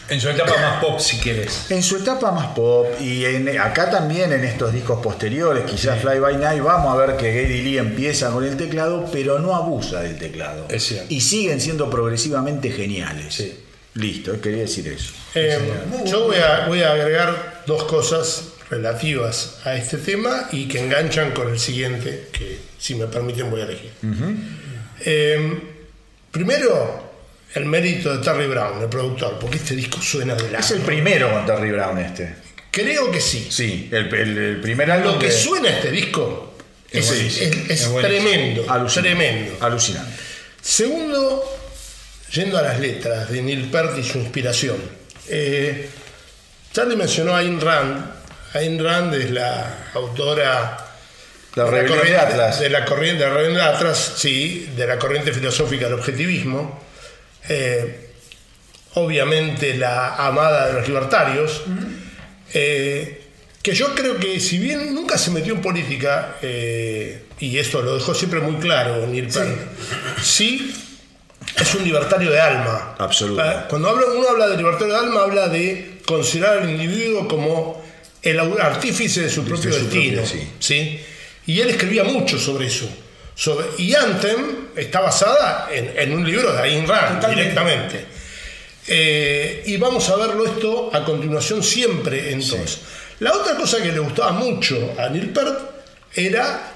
En 0.09 0.19
su 0.19 0.29
etapa 0.29 0.55
más 0.57 0.81
pop, 0.81 0.99
si 0.99 1.17
quieres. 1.17 1.69
en 1.69 1.83
su 1.83 1.97
etapa 1.97 2.31
más 2.31 2.47
pop 2.55 2.87
y 3.01 3.25
en- 3.25 3.59
acá 3.59 3.89
también 3.91 4.31
en 4.33 4.43
estos 4.45 4.73
discos 4.73 5.01
posteriores, 5.03 5.65
quizás 5.69 6.01
Fly 6.01 6.19
By 6.19 6.37
Night, 6.37 6.63
vamos 6.63 6.93
a 6.93 6.95
ver 6.97 7.17
que 7.17 7.31
Geddy 7.31 7.61
Lee 7.61 7.77
empieza 7.77 8.31
con 8.31 8.43
el 8.45 8.55
teclado, 8.57 9.05
pero 9.11 9.39
no 9.39 9.53
abusa 9.55 9.99
del 10.01 10.17
teclado. 10.17 10.65
Es 10.69 10.83
cierto. 10.87 11.05
Y 11.13 11.19
siguen 11.21 11.59
siendo 11.61 11.89
progresivamente 11.89 12.71
geniales. 12.71 13.33
Sí. 13.35 13.53
Listo, 13.95 14.39
quería 14.41 14.61
decir 14.61 14.87
eso. 14.87 15.11
Eh, 15.35 15.59
yo 16.05 16.25
voy 16.25 16.37
a, 16.37 16.65
voy 16.67 16.81
a 16.81 16.93
agregar 16.93 17.63
dos 17.67 17.83
cosas 17.83 18.45
relativas 18.69 19.57
a 19.65 19.75
este 19.75 19.97
tema 19.97 20.49
y 20.51 20.67
que 20.67 20.79
enganchan 20.79 21.31
con 21.31 21.49
el 21.51 21.59
siguiente, 21.59 22.29
que 22.31 22.57
si 22.79 22.95
me 22.95 23.05
permiten 23.07 23.51
voy 23.51 23.61
a 23.61 23.65
elegir. 23.65 23.91
Eh, 25.05 25.59
primero, 26.31 27.11
el 27.53 27.65
mérito 27.65 28.15
de 28.17 28.23
Terry 28.23 28.47
Brown, 28.47 28.81
el 28.81 28.89
productor, 28.89 29.37
porque 29.39 29.57
este 29.57 29.75
disco 29.75 30.01
suena 30.01 30.33
de 30.35 30.49
la... 30.51 30.59
Es 30.59 30.71
el 30.71 30.81
primero 30.81 31.31
con 31.31 31.45
Terry 31.45 31.71
Brown 31.71 31.97
este. 31.99 32.35
Creo 32.71 33.11
que 33.11 33.21
sí. 33.21 33.47
Sí, 33.51 33.89
el, 33.91 34.11
el- 34.13 34.37
el 34.37 34.61
primer 34.61 34.89
álbum 34.89 35.13
Lo 35.13 35.19
que 35.19 35.29
suena 35.29 35.69
este 35.69 35.91
disco 35.91 36.55
es, 36.89 37.07
tremendo, 38.01 38.65
alucinante. 38.67 39.01
tremendo. 39.15 39.57
Alucinante. 39.63 40.11
Segundo, 40.61 41.43
yendo 42.33 42.57
a 42.57 42.61
las 42.61 42.79
letras 42.79 43.29
de 43.29 43.41
Neil 43.41 43.69
Peart 43.69 43.97
y 43.97 44.03
su 44.03 44.17
inspiración. 44.17 44.77
Eh, 45.27 45.89
Charlie 46.73 46.95
mencionó 46.95 47.35
a 47.35 47.39
Ayn 47.39 47.61
Rand. 47.61 48.11
Ayn 48.53 48.83
Rand 48.83 49.13
es 49.13 49.31
la 49.31 49.89
autora 49.93 50.77
La 51.55 51.65
de 51.65 51.81
de 51.83 51.87
corriente, 51.87 52.17
Atlas. 52.17 52.59
de 52.59 52.69
la 52.69 52.85
corriente 52.85 53.23
de 53.23 53.29
la 53.29 53.35
rebelión 53.35 53.57
de 53.57 53.61
Atlas, 53.63 54.13
sí, 54.17 54.69
de 54.75 54.87
la 54.87 54.97
corriente 54.97 55.31
filosófica 55.31 55.85
del 55.85 55.93
objetivismo. 55.93 56.81
Eh, 57.47 58.09
obviamente 58.95 59.75
la 59.75 60.15
amada 60.15 60.67
de 60.67 60.73
los 60.73 60.87
libertarios. 60.87 61.61
eh, 62.53 63.19
que 63.61 63.73
yo 63.73 63.95
creo 63.95 64.17
que 64.17 64.41
si 64.41 64.57
bien 64.57 64.93
nunca 64.93 65.17
se 65.17 65.31
metió 65.31 65.53
en 65.53 65.61
política, 65.61 66.35
eh, 66.41 67.23
y 67.39 67.57
esto 67.57 67.81
lo 67.81 67.95
dejó 67.95 68.13
siempre 68.13 68.41
muy 68.41 68.57
claro 68.59 69.07
Neil 69.07 69.27
Peart, 69.27 69.57
sí 70.21 70.92
es 71.59 71.75
un 71.75 71.83
libertario 71.83 72.31
de 72.31 72.39
alma. 72.39 72.95
Absoluto. 72.97 73.41
Ah, 73.41 73.65
Cuando 73.69 73.89
habla- 73.89 74.05
uno 74.15 74.27
habla 74.29 74.47
de 74.47 74.57
libertario 74.57 74.93
de 74.93 74.99
alma, 74.99 75.23
habla 75.23 75.47
de 75.47 75.99
considerar 76.05 76.59
al 76.59 76.69
individuo 76.69 77.27
como 77.27 77.83
el 78.21 78.39
artífice 78.39 79.21
de 79.21 79.29
su 79.29 79.43
propio 79.43 79.71
su 79.71 79.79
destino. 79.79 80.21
propio, 80.21 80.39
sí. 80.39 80.47
¿sí? 80.59 81.01
Y 81.47 81.59
él 81.59 81.69
escribía 81.69 82.03
mucho 82.03 82.37
sobre 82.39 82.67
eso. 82.67 82.87
Sobre, 83.35 83.65
y 83.79 83.93
Anthem 83.95 84.67
está 84.75 85.01
basada 85.01 85.67
en, 85.71 85.91
en 85.97 86.13
un 86.13 86.25
libro 86.25 86.53
de 86.53 86.59
Ayn 86.61 86.87
Rand 86.87 87.15
Totalmente. 87.15 87.41
directamente. 87.41 88.05
Eh, 88.87 89.63
y 89.65 89.77
vamos 89.77 90.09
a 90.09 90.15
verlo 90.17 90.45
esto 90.45 90.89
a 90.93 91.03
continuación 91.05 91.63
siempre 91.63 92.31
entonces. 92.31 92.79
La 93.19 93.31
otra 93.33 93.55
cosa 93.55 93.81
que 93.81 93.91
le 93.91 93.99
gustaba 93.99 94.31
mucho 94.33 94.93
a 94.97 95.07
Neil 95.09 95.29
Peart 95.29 95.59
era 96.13 96.72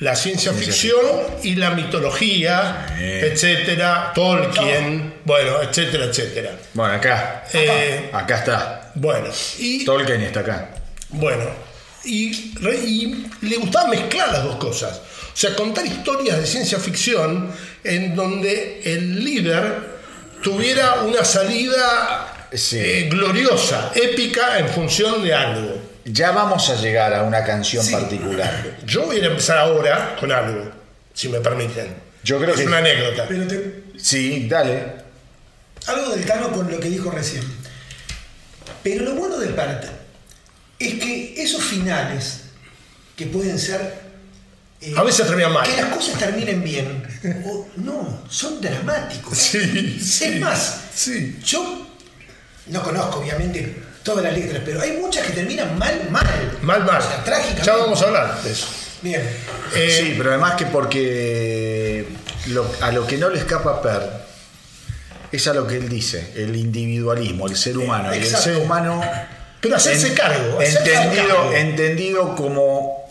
la 0.00 0.14
ciencia, 0.14 0.52
ficción 0.52 1.00
y 1.42 1.54
la 1.54 1.70
mitología, 1.70 2.86
etcétera, 2.98 4.12
Tolkien, 4.14 5.14
bueno, 5.24 5.62
etcétera, 5.62 6.04
etcétera. 6.04 6.52
Bueno, 6.74 6.94
acá. 6.94 7.44
Eh, 7.52 8.10
Acá 8.12 8.36
está. 8.38 8.92
bueno, 8.94 9.28
y 9.58 9.84
Tolkien 9.84 10.20
está 10.22 10.40
acá. 10.40 10.70
bueno, 11.10 11.44
y, 12.04 12.30
le 13.40 13.56
gustaba 13.56 13.88
mezclar 13.88 14.32
las 14.32 14.44
dos 14.44 14.56
cosas. 14.56 15.00
O 15.32 15.38
sea, 15.38 15.54
contar 15.54 15.84
historias 15.86 16.38
de 16.40 16.46
ciencia 16.46 16.78
ficción 16.78 17.50
en 17.84 18.14
donde 18.14 18.80
el 18.84 19.22
líder 19.24 19.96
tuviera 20.42 21.02
una 21.02 21.24
salida 21.24 22.32
Sí. 22.54 22.78
eh, 22.78 23.08
gloriosa, 23.10 23.92
épica 23.94 24.58
en 24.58 24.68
función 24.68 25.22
de 25.24 25.34
algo. 25.34 25.82
Ya 26.08 26.30
vamos 26.30 26.68
a 26.70 26.76
llegar 26.76 27.12
a 27.14 27.24
una 27.24 27.42
canción 27.42 27.84
Sí. 27.84 27.92
particular. 27.92 28.78
Yo 28.86 29.06
voy 29.06 29.20
a 29.20 29.26
empezar 29.26 29.58
ahora 29.58 30.16
con 30.20 30.30
algo, 30.30 30.70
si 31.12 31.28
me 31.28 31.40
permiten. 31.40 31.94
Yo 32.22 32.38
creo 32.38 32.54
es 32.54 32.60
que- 32.60 32.66
una 32.66 32.78
anécdota. 32.78 33.24
Pero 33.28 33.46
te- 33.46 33.82
Sí, 33.98 34.46
dale. 34.48 34.84
algo 35.86 36.10
del 36.14 36.24
Tano 36.24 36.52
con 36.52 36.70
lo 36.70 36.78
que 36.80 36.88
dijo 36.88 37.10
recién. 37.10 37.42
Pero 38.82 39.04
lo 39.04 39.14
bueno 39.16 39.36
de 39.38 39.48
Parta 39.48 39.88
es 40.78 40.94
que 40.94 41.34
esos 41.42 41.62
finales 41.62 42.42
que 43.16 43.26
pueden 43.26 43.58
ser. 43.58 44.06
eh, 44.80 44.94
A 44.96 45.02
veces 45.02 45.26
terminan 45.26 45.52
mal. 45.54 45.66
Que 45.68 45.80
las 45.80 45.92
cosas 45.94 46.18
terminen 46.18 46.62
bien. 46.62 47.02
o 47.46 47.66
no, 47.76 48.22
son 48.28 48.60
dramáticos. 48.60 49.38
Sí, 49.38 49.98
sí, 50.00 50.24
es 50.24 50.40
más, 50.40 50.80
sí. 50.94 51.38
yo 51.44 51.86
no 52.66 52.82
conozco 52.82 53.20
obviamente 53.20 53.74
todas 54.06 54.24
las 54.24 54.32
letras, 54.34 54.62
pero 54.64 54.80
hay 54.80 54.92
muchas 54.92 55.26
que 55.26 55.32
terminan 55.32 55.78
mal, 55.78 56.08
mal. 56.10 56.58
Mal, 56.62 56.84
mal. 56.84 57.02
O 57.02 57.06
sea, 57.06 57.22
trágicamente. 57.24 57.66
Ya 57.66 57.76
vamos 57.76 58.00
a 58.00 58.06
hablar 58.06 58.42
de 58.42 58.50
eso. 58.52 58.66
Bien. 59.02 59.20
Eh, 59.74 59.98
sí, 60.00 60.14
pero 60.16 60.30
además 60.30 60.54
que 60.54 60.64
porque 60.66 62.06
lo- 62.48 62.70
a 62.80 62.90
lo 62.92 63.06
que 63.06 63.18
no 63.18 63.28
le 63.28 63.38
escapa 63.38 63.70
a 63.72 63.82
Per 63.82 64.02
es 65.32 65.46
a 65.48 65.52
lo 65.54 65.66
que 65.66 65.76
él 65.76 65.88
dice, 65.88 66.32
el 66.36 66.56
individualismo, 66.56 67.46
el 67.48 67.56
ser 67.56 67.76
humano. 67.76 68.14
y 68.14 68.18
el 68.18 68.26
ser 68.26 68.56
humano 68.56 69.02
Pero 69.60 69.76
hacerse 69.76 70.08
en- 70.08 70.14
cargo, 70.14 70.58
hacerse 70.60 70.78
entendido, 70.94 71.36
cargo. 71.36 71.52
entendido 71.52 72.36
como 72.36 73.04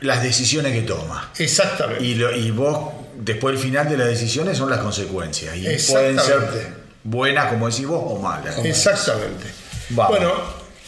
las 0.00 0.22
decisiones 0.22 0.72
que 0.72 0.82
toma. 0.82 1.30
Exactamente. 1.38 2.04
Y, 2.04 2.14
lo- 2.14 2.34
y 2.34 2.50
vos, 2.52 2.92
después 3.18 3.54
del 3.56 3.62
final 3.62 3.88
de 3.88 3.96
las 3.98 4.06
decisiones, 4.08 4.56
son 4.56 4.70
las 4.70 4.78
consecuencias. 4.78 5.56
Y 5.56 5.64
pueden 5.90 6.18
ser 6.18 6.72
buenas, 7.04 7.46
como 7.46 7.68
decís 7.68 7.86
vos, 7.86 8.02
o 8.06 8.18
malas. 8.20 8.56
Exactamente. 8.64 9.46
Vamos. 9.90 10.10
Bueno, 10.18 10.32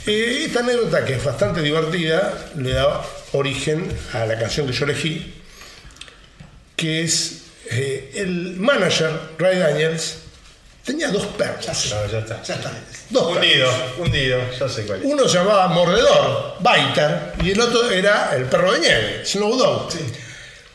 eh, 0.06 0.44
esta 0.46 0.60
anécdota 0.60 1.04
que 1.04 1.14
es 1.14 1.24
bastante 1.24 1.60
divertida 1.62 2.32
le 2.56 2.72
da 2.72 3.02
origen 3.32 3.86
a 4.12 4.26
la 4.26 4.38
canción 4.38 4.66
que 4.66 4.72
yo 4.72 4.84
elegí, 4.84 5.34
que 6.76 7.02
es 7.02 7.42
eh, 7.70 8.12
el 8.14 8.56
manager, 8.56 9.10
Ray 9.38 9.58
Daniels, 9.58 10.16
tenía 10.84 11.08
dos 11.08 11.24
perros. 11.26 11.66
No, 11.66 12.06
ya 12.10 12.18
está. 12.18 12.42
Ya 12.42 12.54
está. 12.54 12.72
Dos 13.10 13.34
Hundido, 13.36 13.70
perros. 13.70 13.92
hundido, 13.98 14.40
ya 14.58 14.68
sé 14.68 14.84
cuál 14.86 15.00
es. 15.00 15.04
Uno 15.06 15.28
se 15.28 15.38
llamaba 15.38 15.68
Mordedor, 15.68 16.56
Biter, 16.60 17.32
y 17.42 17.50
el 17.52 17.60
otro 17.60 17.90
era 17.90 18.34
el 18.36 18.44
perro 18.44 18.72
de 18.72 18.80
nieve, 18.80 19.22
Snow 19.24 19.56
Dog. 19.56 19.88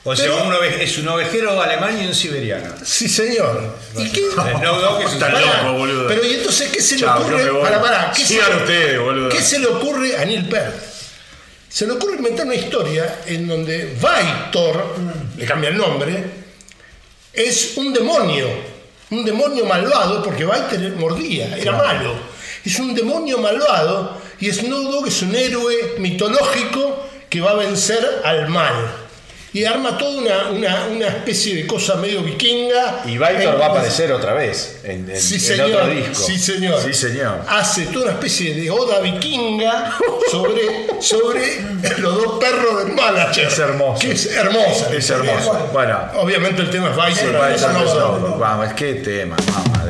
O 0.06 0.16
sea, 0.16 0.26
Pero- 0.26 0.44
un 0.44 0.54
ove- 0.54 0.80
es 0.82 0.98
un 0.98 1.08
ovejero 1.10 1.62
alemán 1.62 2.02
y 2.02 2.08
un 2.08 2.16
siberiano. 2.16 2.74
Sí, 2.86 3.10
señor. 3.10 3.76
¿Y 3.98 4.10
qué? 4.10 4.22
Es 4.22 4.34
un 4.36 5.14
Está 5.14 5.30
loco, 5.30 5.74
boludo. 5.78 6.08
Pero 6.08 6.26
¿y 6.26 6.36
entonces 6.36 6.70
qué 6.72 6.82
se 6.82 6.96
le 6.96 7.02
Chao, 7.02 7.20
ocurre? 7.22 7.52
Para, 7.62 7.82
para, 7.82 8.12
¿qué, 8.12 8.24
se, 8.26 8.40
ustedes, 8.40 9.00
boludo. 9.00 9.30
¿Qué 9.30 9.42
se 9.42 9.60
le 9.60 9.68
ocurre 9.68 10.16
a 10.18 10.24
Neil 10.26 10.48
Peart? 10.48 10.74
Se 11.68 11.86
le 11.86 11.92
ocurre 11.94 12.16
inventar 12.16 12.46
una 12.46 12.56
historia 12.56 13.20
en 13.28 13.48
donde 13.48 13.96
Vaitor, 14.02 14.96
le 15.38 15.46
cambia 15.46 15.70
el 15.70 15.78
nombre, 15.78 16.24
es 17.34 17.74
un 17.78 17.94
demonio, 17.94 18.48
un 19.12 19.24
demonio 19.26 19.66
malvado, 19.66 20.24
porque 20.24 20.46
Vaitor 20.46 20.80
mordía, 20.96 21.56
era 21.58 21.74
malo. 21.74 22.14
Es 22.66 22.80
un 22.80 22.96
demonio 22.96 23.38
malvado 23.38 24.20
y 24.40 24.52
Snow 24.52 24.92
Dogg 24.92 25.08
es 25.10 25.22
un 25.22 25.36
héroe 25.36 25.96
mitológico 26.00 27.06
que 27.30 27.42
va 27.42 27.52
a 27.52 27.56
vencer 27.56 28.22
al 28.24 28.48
mal. 28.50 28.92
Y 29.52 29.66
arma 29.66 29.98
toda 29.98 30.20
una, 30.22 30.50
una, 30.50 30.86
una 30.92 31.08
especie 31.08 31.56
de 31.56 31.66
cosa 31.66 31.96
medio 31.96 32.22
vikinga. 32.22 33.02
Y 33.06 33.12
Vitor 33.18 33.32
En- 33.42 33.60
va 33.60 33.66
a 33.66 33.70
aparecer 33.70 34.12
otra 34.12 34.34
vez 34.34 34.78
en, 34.84 35.10
en- 35.10 35.20
Sí, 35.20 35.36
en 35.36 35.42
señor. 35.42 35.72
otro 35.72 35.88
disco. 35.88 36.14
Sí, 36.24 36.38
señor. 36.38 36.82
Sí, 36.84 36.94
señor. 36.94 37.42
Hace 37.48 37.88
toda 37.88 38.06
una 38.06 38.14
especie 38.14 38.54
de 38.54 38.70
oda 38.70 39.00
vikinga 39.00 39.98
sobre, 40.30 40.62
sobre 41.02 41.62
los 41.98 42.16
dos 42.24 42.40
perros 42.40 42.86
del 42.86 42.94
manager. 42.94 43.48
Es 43.48 43.58
hermoso. 43.60 44.00
Que 44.00 44.12
es 44.12 44.26
hermosa. 44.36 44.94
Es 44.96 45.10
hermoso. 45.10 45.70
Bueno, 45.74 45.98
Obviamente 46.18 46.62
el 46.62 46.70
tema 46.70 46.92
es 46.92 46.96
Vice. 46.96 47.22
Sí, 47.22 47.28
no 47.34 48.38
vamos, 48.38 48.68
es 48.68 48.74
que 48.74 48.94
tema, 48.96 49.36
mamá 49.52 49.86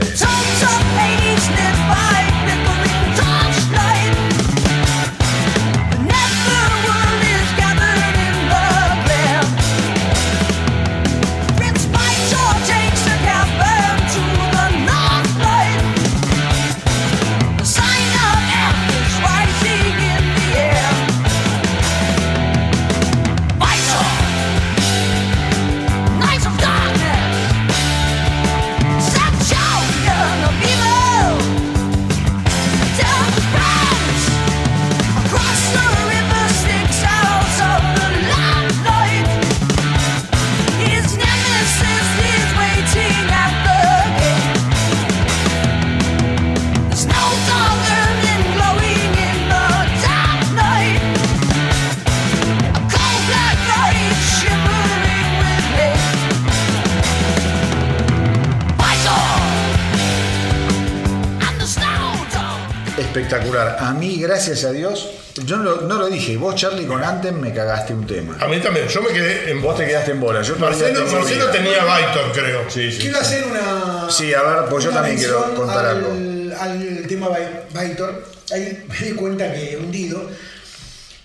espectacular. 63.30 63.78
A 63.80 63.94
mí, 63.94 64.18
gracias 64.20 64.64
a 64.64 64.72
Dios, 64.72 65.08
yo 65.46 65.58
no 65.58 65.64
lo, 65.64 65.82
no 65.82 65.98
lo 66.00 66.08
dije. 66.10 66.36
Vos, 66.38 66.56
Charlie, 66.56 66.86
con 66.86 67.04
Anthem 67.04 67.40
me 67.40 67.54
cagaste 67.54 67.94
un 67.94 68.06
tema. 68.06 68.38
A 68.40 68.48
mí 68.48 68.60
también. 68.60 68.88
Yo 68.88 69.02
me 69.02 69.10
quedé 69.10 69.52
en 69.52 69.62
Vos 69.62 69.78
te 69.78 69.86
quedaste 69.86 70.12
en 70.12 70.20
bola. 70.20 70.42
Yo 70.42 70.56
todavía 70.56 70.78
Marcelo, 70.78 71.06
tengo 71.06 71.20
Marcelo 71.20 71.46
vida. 71.46 71.52
tenía 71.52 71.84
Vitor, 71.84 72.32
creo. 72.34 72.70
Sí, 72.70 72.92
sí. 72.92 73.00
Quiero 73.00 73.20
hacer 73.20 73.46
una. 73.46 74.10
Sí, 74.10 74.34
a 74.34 74.42
ver, 74.42 74.70
pues 74.70 74.84
yo 74.84 74.90
una 74.90 75.00
también 75.02 75.18
quiero 75.20 75.40
mención 75.40 75.56
contar 75.58 75.86
al, 75.86 75.98
algo. 75.98 76.12
Al 76.60 77.08
tema 77.08 77.30
Vitor. 77.74 78.26
Ahí 78.52 78.84
me 78.88 79.08
di 79.08 79.14
cuenta 79.14 79.54
que 79.54 79.78
hundido. 79.78 80.30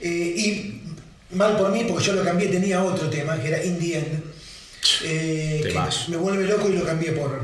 Eh, 0.01 0.35
y 0.37 0.83
mal 1.31 1.57
por 1.57 1.71
mí, 1.71 1.85
porque 1.89 2.05
yo 2.05 2.13
lo 2.13 2.23
cambié, 2.23 2.49
tenía 2.49 2.83
otro 2.83 3.09
tema 3.09 3.41
que 3.41 3.49
era 3.49 3.63
In 3.65 3.79
the 3.79 3.99
End. 3.99 4.23
eh, 5.05 5.61
que 5.65 6.11
me 6.11 6.17
vuelve 6.19 6.45
loco 6.45 6.69
y 6.69 6.75
lo 6.75 6.85
cambié 6.85 7.13
por. 7.13 7.41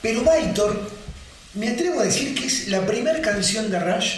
Pero 0.00 0.22
Vitor, 0.22 0.80
me 1.54 1.68
atrevo 1.68 2.00
a 2.00 2.04
decir 2.04 2.34
que 2.34 2.46
es 2.46 2.68
la 2.68 2.84
primera 2.86 3.20
canción 3.20 3.70
de 3.70 3.78
Rush. 3.78 4.14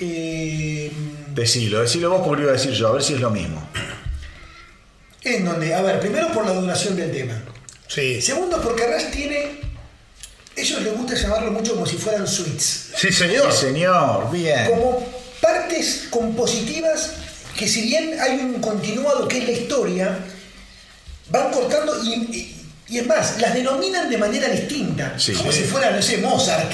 eh, 0.00 0.90
Decilo, 1.34 1.80
decilo 1.82 2.10
vos 2.10 2.22
porque 2.26 2.42
lo 2.42 2.48
iba 2.48 2.56
a 2.56 2.58
decir 2.60 2.72
yo, 2.72 2.88
a 2.88 2.92
ver 2.92 3.02
si 3.02 3.14
es 3.14 3.20
lo 3.20 3.30
mismo. 3.30 3.66
en 5.22 5.44
donde, 5.44 5.74
a 5.74 5.82
ver, 5.82 6.00
primero 6.00 6.32
por 6.32 6.44
la 6.46 6.52
duración 6.54 6.96
del 6.96 7.12
tema. 7.12 7.40
Sí. 7.86 8.20
Segundo, 8.22 8.60
porque 8.62 8.86
Rush 8.86 9.10
tiene. 9.12 9.60
Ellos 10.56 10.82
les 10.82 10.96
gusta 10.96 11.14
llamarlo 11.14 11.52
mucho 11.52 11.74
como 11.74 11.86
si 11.86 11.96
fueran 11.96 12.26
suites. 12.26 12.88
Sí, 12.96 13.12
señor. 13.12 13.52
Sí, 13.52 13.66
señor, 13.66 14.30
bien. 14.30 14.68
Como 14.68 15.06
partes 15.40 16.06
compositivas 16.10 17.12
que, 17.56 17.66
si 17.68 17.82
bien 17.82 18.18
hay 18.20 18.38
un 18.40 18.60
continuado 18.60 19.26
que 19.28 19.38
es 19.38 19.44
la 19.44 19.52
historia, 19.52 20.18
van 21.30 21.50
cortando 21.52 22.02
y, 22.04 22.14
y- 22.14 22.59
y 22.90 22.98
es 22.98 23.06
más, 23.06 23.40
las 23.40 23.54
denominan 23.54 24.10
de 24.10 24.18
manera 24.18 24.48
distinta. 24.48 25.14
Sí, 25.18 25.32
como 25.32 25.52
sí. 25.52 25.58
si 25.60 25.64
fuera, 25.64 25.90
no 25.92 26.02
sé, 26.02 26.18
Mozart. 26.18 26.72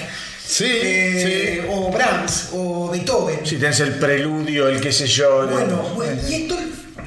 Sí, 0.49 0.65
eh, 0.67 1.67
O 1.69 1.91
Brahms 1.91 2.49
o 2.53 2.89
Beethoven. 2.91 3.41
Si 3.45 3.57
tenés 3.57 3.81
el 3.81 3.95
preludio, 3.95 4.69
el 4.69 4.81
qué 4.81 4.93
sé 4.93 5.07
yo. 5.07 5.47
Bueno, 5.47 5.77
bueno, 5.95 6.21
y 6.29 6.35
esto 6.35 6.57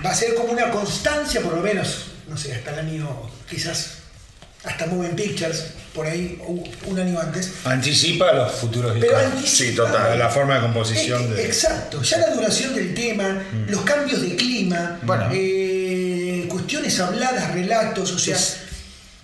va 0.05 0.12
a 0.12 0.16
ser 0.16 0.36
como 0.36 0.51
una 0.51 0.70
constancia, 0.70 1.41
por 1.41 1.55
lo 1.55 1.62
menos, 1.62 2.05
no 2.28 2.38
sé, 2.38 2.53
hasta 2.53 2.72
el 2.74 2.80
año, 2.80 3.30
quizás, 3.49 3.93
hasta 4.66 4.86
Moving 4.88 5.16
Pictures, 5.16 5.64
por 5.95 6.05
ahí, 6.05 6.38
un 6.86 6.99
año 6.99 7.18
antes. 7.20 7.51
Anticipa 7.64 8.32
los 8.34 8.51
futuros 8.51 8.95
Pero 8.99 9.18
anticipa- 9.18 9.47
Sí, 9.70 9.72
total, 9.74 10.20
la 10.20 10.30
forma 10.30 10.55
de 10.55 10.62
composición 10.62 11.24
Eh, 11.24 11.36
de- 11.36 11.45
Exacto, 11.45 12.03
ya 12.03 12.18
la 12.18 12.30
duración 12.36 12.76
del 12.76 12.93
tema, 12.93 13.41
los 13.70 13.82
cambios 13.82 14.22
de 14.22 14.36
clima, 14.36 14.99
Bueno. 15.03 15.30
eh, 15.34 16.45
cuestiones 16.49 16.99
habladas, 16.99 17.53
relatos, 17.53 18.11
o 18.11 18.19
sea, 18.19 18.36
Es- 18.36 18.57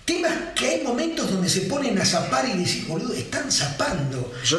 temas 0.06 0.32
que 0.54 0.66
hay 0.68 0.80
momentos 0.82 1.30
donde 1.30 1.50
se 1.50 1.62
ponen 1.62 1.98
a 2.00 2.04
zapar 2.06 2.48
y 2.48 2.56
decir, 2.56 2.86
boludo, 2.86 3.12
están 3.12 3.52
zapando. 3.52 4.32
Yo, 4.44 4.58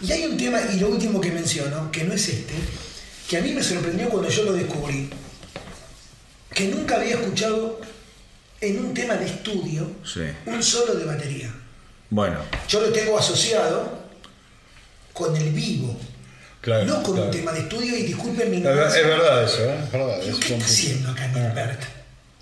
Y 0.00 0.12
hay 0.12 0.24
un 0.26 0.36
tema, 0.36 0.60
y 0.72 0.78
lo 0.80 0.88
último 0.88 1.20
que 1.20 1.30
menciono, 1.32 1.90
que 1.90 2.04
no 2.04 2.12
es 2.14 2.28
este, 2.28 2.54
que 3.28 3.38
a 3.38 3.40
mí 3.40 3.52
me 3.52 3.62
sorprendió 3.62 4.08
cuando 4.08 4.28
yo 4.28 4.44
lo 4.44 4.52
descubrí, 4.52 5.08
que 6.54 6.68
nunca 6.68 6.96
había 6.96 7.14
escuchado 7.14 7.80
en 8.60 8.78
un 8.84 8.94
tema 8.94 9.14
de 9.14 9.26
estudio 9.26 9.90
Sí. 10.04 10.20
un 10.46 10.62
solo 10.62 10.94
de 10.94 11.04
batería. 11.04 11.52
bueno, 12.10 12.38
Yo 12.68 12.80
lo 12.80 12.88
tengo 12.92 13.18
asociado 13.18 14.02
con 15.12 15.34
el 15.36 15.50
vivo, 15.52 15.96
Claro, 16.60 16.84
no 16.84 17.02
con 17.02 17.14
claro. 17.14 17.26
un 17.30 17.30
tema 17.36 17.52
de 17.52 17.60
estudio, 17.60 17.96
y 17.96 18.02
disculpen 18.02 18.50
mi 18.50 18.58
Es 18.58 18.62
ver- 18.64 18.72
ignorancia. 18.72 19.00
es 19.00 19.06
verdad 19.06 19.44
eso, 19.44 19.64
¿eh? 19.64 19.80
Es 19.84 19.92
verdad. 19.92 20.20
¿Qué 20.20 20.52
está 20.54 20.64
haciendo 20.64 21.10
acá 21.10 21.26
Nilbert? 21.28 21.82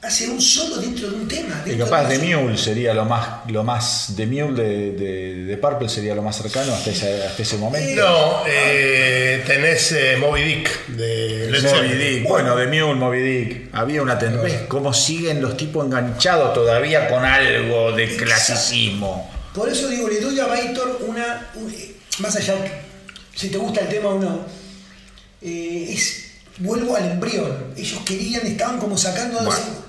Hace 0.02 0.30
un 0.30 0.40
solo 0.40 0.76
dentro 0.78 1.10
de 1.10 1.14
un 1.16 1.28
tema. 1.28 1.62
y 1.66 1.76
capaz 1.76 2.08
de 2.08 2.16
de 2.16 2.34
Mule 2.36 2.56
sería 2.56 2.94
lo 2.94 3.04
más, 3.04 3.50
lo 3.50 3.62
más, 3.64 4.16
de 4.16 4.26
Mule 4.26 4.62
de, 4.62 4.92
de, 4.92 5.44
de 5.44 5.56
Purple 5.58 5.90
sería 5.90 6.14
lo 6.14 6.22
más 6.22 6.36
cercano 6.36 6.72
hasta 6.72 6.88
ese, 6.90 7.22
hasta 7.26 7.42
ese 7.42 7.58
momento. 7.58 8.00
No, 8.00 8.42
eh, 8.48 9.42
tenés 9.46 9.92
eh, 9.92 10.16
Moby 10.18 10.42
Dick 10.42 10.86
de 10.86 11.50
Led 11.50 11.62
Moby 11.62 11.70
Zeppelin. 11.74 11.98
Dick, 12.20 12.28
bueno, 12.28 12.56
de 12.56 12.66
Mule, 12.66 12.94
Moby 12.94 13.20
Dick. 13.20 13.68
Había 13.72 14.00
una 14.00 14.18
ten- 14.18 14.40
¿Ves 14.42 14.62
cómo 14.68 14.94
siguen 14.94 15.42
los 15.42 15.54
tipos 15.58 15.84
enganchados 15.84 16.54
todavía 16.54 17.06
con 17.10 17.22
algo 17.22 17.92
de 17.92 18.16
clasicismo? 18.16 19.30
Por 19.54 19.68
eso 19.68 19.86
digo, 19.88 20.08
le 20.08 20.18
doy 20.20 20.40
a 20.40 20.46
Vitor 20.46 20.98
una. 21.06 21.50
un- 21.56 21.70
eh, 21.70 21.94
más 22.20 22.34
allá, 22.36 22.54
si 23.34 23.50
te 23.50 23.58
gusta 23.58 23.80
el 23.82 23.88
tema 23.88 24.08
o 24.08 24.18
no, 24.18 24.46
eh, 25.42 25.88
es. 25.90 26.26
Vuelvo 26.58 26.94
al 26.96 27.10
embrión. 27.10 27.72
Ellos 27.76 28.00
querían, 28.04 28.46
estaban 28.46 28.78
como 28.78 28.96
sacando. 28.96 29.40
Bueno. 29.40 29.79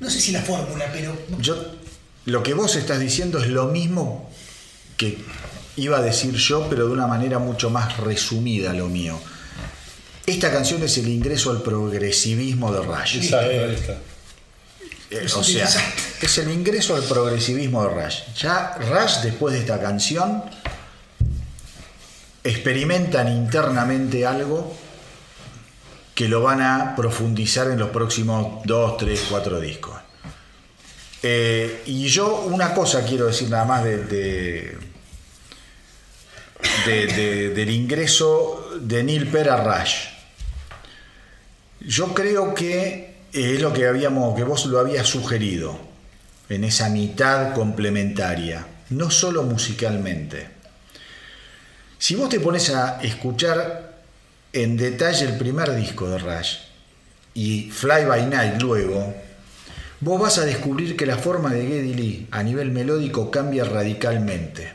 No 0.00 0.10
sé 0.10 0.20
si 0.20 0.32
la 0.32 0.42
fórmula, 0.42 0.90
pero. 0.92 1.16
Yo, 1.40 1.56
lo 2.26 2.42
que 2.42 2.54
vos 2.54 2.76
estás 2.76 3.00
diciendo 3.00 3.38
es 3.38 3.48
lo 3.48 3.66
mismo 3.66 4.30
que 4.96 5.18
iba 5.76 5.98
a 5.98 6.02
decir 6.02 6.34
yo, 6.34 6.66
pero 6.68 6.86
de 6.86 6.92
una 6.92 7.06
manera 7.06 7.38
mucho 7.38 7.70
más 7.70 7.96
resumida 7.98 8.72
lo 8.72 8.88
mío. 8.88 9.18
Esta 10.26 10.52
canción 10.52 10.82
es 10.82 10.98
el 10.98 11.08
ingreso 11.08 11.50
al 11.50 11.62
progresivismo 11.62 12.72
de 12.72 12.80
Rush. 12.82 13.16
Exacto, 13.16 13.50
ahí 13.50 13.74
está. 13.74 13.98
Eh, 15.10 15.26
o 15.34 15.42
sea, 15.42 15.66
es 16.20 16.38
el 16.38 16.50
ingreso 16.50 16.94
al 16.94 17.02
progresivismo 17.02 17.82
de 17.84 17.88
Rush. 17.88 18.16
Ya 18.36 18.76
Rush, 18.78 19.22
después 19.22 19.54
de 19.54 19.60
esta 19.60 19.80
canción, 19.80 20.42
experimentan 22.44 23.28
internamente 23.28 24.26
algo 24.26 24.76
que 26.18 26.26
lo 26.26 26.42
van 26.42 26.60
a 26.60 26.96
profundizar 26.96 27.70
en 27.70 27.78
los 27.78 27.90
próximos 27.90 28.62
2, 28.64 28.96
3, 28.96 29.26
4 29.30 29.60
discos. 29.60 29.96
Eh, 31.22 31.84
y 31.86 32.08
yo 32.08 32.40
una 32.40 32.74
cosa 32.74 33.04
quiero 33.06 33.26
decir 33.26 33.48
nada 33.48 33.64
más 33.64 33.84
de, 33.84 33.98
de- 34.04 34.76
de- 36.86 37.06
de- 37.06 37.48
del 37.50 37.70
ingreso 37.70 38.68
de 38.80 39.04
Neil 39.04 39.28
Peart 39.28 39.48
a 39.48 39.56
Rush. 39.62 39.94
Yo 41.82 42.12
creo 42.14 42.52
que 42.52 43.14
es 43.32 43.60
lo 43.60 43.72
que 43.72 43.86
habíamos, 43.86 44.34
que 44.34 44.42
vos 44.42 44.66
lo 44.66 44.80
habías 44.80 45.06
sugerido 45.06 45.78
en 46.48 46.64
esa 46.64 46.88
mitad 46.88 47.54
complementaria, 47.54 48.66
no 48.90 49.08
solo 49.12 49.44
musicalmente. 49.44 50.48
Si 51.96 52.16
vos 52.16 52.28
te 52.28 52.40
pones 52.40 52.70
a 52.70 53.00
escuchar 53.02 53.87
en 54.52 54.76
detalle 54.76 55.26
el 55.26 55.36
primer 55.38 55.74
disco 55.74 56.08
de 56.08 56.18
Rush 56.18 56.56
y 57.34 57.70
Fly 57.70 58.04
by 58.06 58.26
Night 58.26 58.60
luego, 58.60 59.14
vos 60.00 60.20
vas 60.20 60.38
a 60.38 60.44
descubrir 60.44 60.96
que 60.96 61.06
la 61.06 61.16
forma 61.16 61.52
de 61.52 61.66
Geddy 61.66 61.94
Lee 61.94 62.26
a 62.30 62.42
nivel 62.42 62.70
melódico 62.70 63.30
cambia 63.30 63.64
radicalmente. 63.64 64.72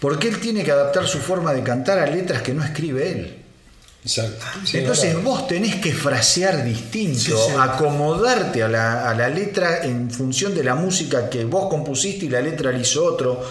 Porque 0.00 0.28
él 0.28 0.38
tiene 0.40 0.62
que 0.62 0.70
adaptar 0.72 1.06
su 1.06 1.18
forma 1.18 1.52
de 1.54 1.62
cantar 1.62 1.98
a 1.98 2.06
letras 2.06 2.42
que 2.42 2.52
no 2.54 2.62
escribe 2.62 3.10
él. 3.10 3.36
Exacto. 4.04 4.44
Sí, 4.64 4.78
Entonces 4.78 5.14
claro. 5.14 5.22
vos 5.22 5.48
tenés 5.48 5.76
que 5.76 5.92
frasear 5.92 6.62
distinto, 6.64 7.18
Sí, 7.18 7.32
sí. 7.48 7.56
acomodarte 7.58 8.62
a 8.62 8.68
la, 8.68 9.10
a 9.10 9.14
la 9.14 9.28
letra 9.28 9.82
en 9.84 10.10
función 10.10 10.54
de 10.54 10.62
la 10.62 10.74
música 10.76 11.28
que 11.28 11.44
vos 11.44 11.68
compusiste 11.68 12.26
y 12.26 12.28
la 12.28 12.40
letra 12.40 12.70
la 12.72 12.78
hizo 12.78 13.04
otro. 13.04 13.42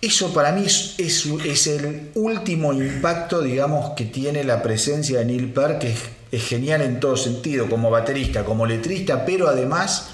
Eso 0.00 0.32
para 0.32 0.52
mí 0.52 0.64
es, 0.64 1.66
el 1.66 2.10
último 2.14 2.72
impacto, 2.72 3.42
digamos, 3.42 3.94
que 3.96 4.04
tiene 4.04 4.44
la 4.44 4.62
presencia 4.62 5.18
de 5.18 5.24
Neil 5.24 5.52
Peart, 5.52 5.80
que 5.80 5.94
es, 6.30 6.44
genial 6.44 6.82
en 6.82 7.00
todo 7.00 7.16
sentido, 7.16 7.68
como 7.68 7.90
baterista, 7.90 8.44
como 8.44 8.64
letrista, 8.64 9.24
pero 9.24 9.48
además 9.48 10.10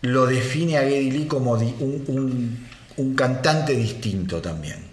lo 0.00 0.26
define 0.26 0.78
a 0.78 0.82
Geddy 0.82 1.10
Lee 1.10 1.26
como 1.26 1.52
un, 1.52 2.66
cantante 3.14 3.74
distinto 3.74 4.40
también. 4.40 4.86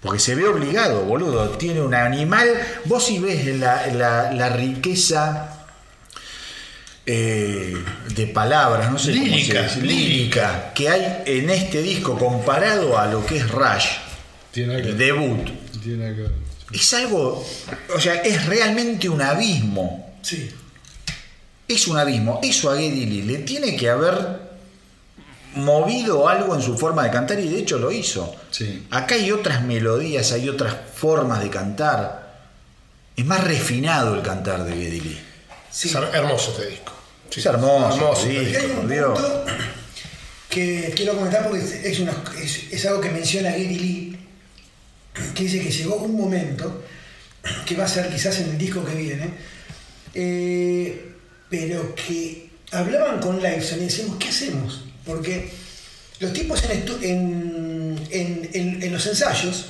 Porque 0.00 0.18
se 0.18 0.34
ve 0.34 0.48
obligado, 0.48 1.04
boludo. 1.04 1.48
Tiene 1.50 1.80
un 1.80 1.94
animal. 1.94 2.48
Vos 2.86 3.04
si 3.04 3.20
ves 3.20 3.56
la 3.56 4.48
riqueza 4.48 5.61
eh, 7.04 7.74
de 8.14 8.26
palabras, 8.28 8.90
no 8.92 8.98
sé 8.98 9.12
Lírica, 9.12 9.58
cómo 9.58 9.68
se 9.68 9.80
dice, 9.80 9.86
lírica, 9.86 10.72
que 10.72 10.88
hay 10.88 11.22
en 11.26 11.50
este 11.50 11.82
disco 11.82 12.16
comparado 12.16 12.96
a 12.96 13.06
lo 13.06 13.26
que 13.26 13.38
es 13.38 13.50
Rush, 13.50 13.86
Tiene 14.52 14.76
el 14.76 14.82
que 14.82 14.92
debut. 14.92 15.48
Tiene 15.82 16.14
que 16.14 16.22
ver. 16.22 16.32
Es 16.72 16.94
algo, 16.94 17.44
o 17.94 18.00
sea, 18.00 18.14
es 18.22 18.46
realmente 18.46 19.08
un 19.08 19.20
abismo. 19.20 20.14
Sí. 20.22 20.50
Es 21.68 21.86
un 21.88 21.98
abismo. 21.98 22.40
Eso 22.42 22.70
a 22.70 22.76
Geddy 22.76 23.06
Lee 23.06 23.22
le 23.22 23.38
tiene 23.38 23.76
que 23.76 23.90
haber 23.90 24.40
movido 25.54 26.28
algo 26.28 26.54
en 26.54 26.62
su 26.62 26.78
forma 26.78 27.04
de 27.04 27.10
cantar 27.10 27.38
y 27.40 27.48
de 27.48 27.58
hecho 27.58 27.78
lo 27.78 27.90
hizo. 27.92 28.34
Sí. 28.50 28.86
Acá 28.90 29.16
hay 29.16 29.32
otras 29.32 29.62
melodías, 29.62 30.32
hay 30.32 30.48
otras 30.48 30.74
formas 30.94 31.42
de 31.42 31.50
cantar. 31.50 32.32
Es 33.16 33.26
más 33.26 33.44
refinado 33.44 34.14
el 34.14 34.22
cantar 34.22 34.64
de 34.64 34.72
Geddy 34.72 35.00
Lee. 35.00 35.20
sí. 35.70 35.88
Es 35.88 35.94
hermoso 35.94 36.52
este 36.52 36.70
disco. 36.70 36.91
Sí. 37.32 37.40
Es 37.40 37.46
hermoso, 37.46 37.96
Hermoso. 37.96 38.22
sí. 38.26 38.32
Y 38.32 38.54
hay 38.56 38.66
un 38.66 38.86
punto 38.88 39.44
que 40.50 40.92
quiero 40.94 41.14
comentar 41.16 41.44
porque 41.48 41.64
es, 41.64 41.72
es 41.72 41.98
una- 42.00 42.14
es- 42.42 42.70
es 42.70 42.86
algo 42.86 43.00
que 43.00 43.08
menciona 43.10 43.50
Geddy 43.52 43.78
Lee, 43.78 44.18
que 45.34 45.44
dice 45.44 45.60
que 45.60 45.70
llegó 45.70 45.96
un 45.96 46.14
momento, 46.16 46.84
que 47.66 47.74
va 47.74 47.84
a 47.84 47.88
ser 47.88 48.10
quizás 48.10 48.38
en 48.40 48.50
el 48.50 48.58
disco 48.58 48.84
que 48.84 48.94
viene, 48.94 49.30
eh, 50.14 51.14
pero 51.48 51.94
que 51.94 52.50
hablaban 52.70 53.18
con 53.20 53.42
Liveson 53.42 53.80
y 53.80 53.84
decíamos, 53.84 54.16
¿qué 54.18 54.28
hacemos? 54.28 54.84
Porque 55.06 55.50
los 56.20 56.32
tipos 56.34 56.62
en, 56.64 57.98
en- 58.10 58.50
en- 58.52 58.82
en 58.82 58.92
los 58.92 59.06
ensayos, 59.06 59.66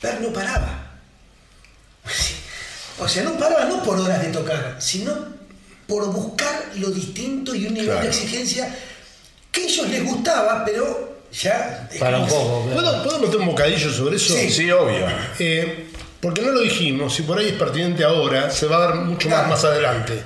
Per 0.00 0.20
no 0.20 0.32
paraba. 0.32 0.90
O 3.00 3.08
sea, 3.08 3.24
no 3.24 3.36
paraba 3.38 3.64
no 3.64 3.82
por 3.82 3.98
horas 3.98 4.22
de 4.22 4.28
tocar, 4.28 4.76
sino 4.78 5.12
por 5.86 6.06
buscar 6.12 6.70
lo 6.76 6.90
distinto 6.90 7.54
y 7.54 7.66
un 7.66 7.74
nivel 7.74 7.86
Claro. 7.88 8.02
de 8.02 8.08
exigencia 8.08 8.74
que 9.52 9.60
a 9.62 9.64
ellos 9.64 9.88
les 9.88 10.04
gustaba, 10.04 10.64
pero 10.64 11.18
ya... 11.32 11.88
Para 11.98 12.18
un 12.18 12.28
poco. 12.28 12.68
¿Puedo, 12.72 13.02
¿Puedo 13.04 13.18
meter 13.20 13.36
un 13.40 13.46
bocadillo 13.46 13.92
sobre 13.92 14.16
eso? 14.16 14.34
Sí. 14.34 14.50
Sí, 14.50 14.70
obvio. 14.70 15.06
Eh, 15.38 15.86
porque 16.20 16.40
no 16.42 16.52
lo 16.52 16.60
dijimos, 16.60 17.18
y 17.20 17.22
por 17.22 17.38
ahí 17.38 17.48
es 17.48 17.52
pertinente 17.54 18.02
ahora, 18.04 18.50
se 18.50 18.66
va 18.66 18.76
a 18.76 18.80
dar 18.80 18.94
mucho 18.96 19.28
Claro. 19.28 19.48
más 19.48 19.62
más 19.62 19.64
adelante. 19.64 20.22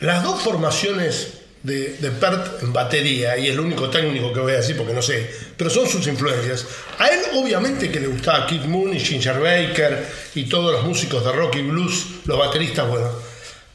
Las 0.00 0.22
dos 0.22 0.40
formaciones 0.42 1.28
de, 1.62 1.94
de 1.98 2.10
Pert 2.10 2.62
en 2.62 2.72
batería, 2.72 3.36
y 3.38 3.48
es 3.48 3.54
lo 3.54 3.62
único 3.62 3.88
técnico 3.88 4.32
que 4.32 4.40
voy 4.40 4.52
a 4.52 4.56
decir 4.56 4.76
porque 4.76 4.92
no 4.92 5.02
sé, 5.02 5.30
pero 5.56 5.70
son 5.70 5.88
sus 5.88 6.06
influencias. 6.08 6.66
A 6.98 7.06
él 7.08 7.20
obviamente 7.34 7.90
que 7.90 8.00
le 8.00 8.08
gustaba 8.08 8.46
Keith 8.46 8.64
Moon 8.64 8.92
y 8.94 8.98
Ginger 9.00 9.38
Baker 9.38 10.06
y 10.34 10.44
todos 10.48 10.72
los 10.72 10.84
músicos 10.84 11.24
de 11.24 11.32
rock 11.32 11.56
y 11.56 11.62
blues, 11.62 12.06
los 12.24 12.36
bateristas, 12.38 12.88
bueno, 12.88 13.08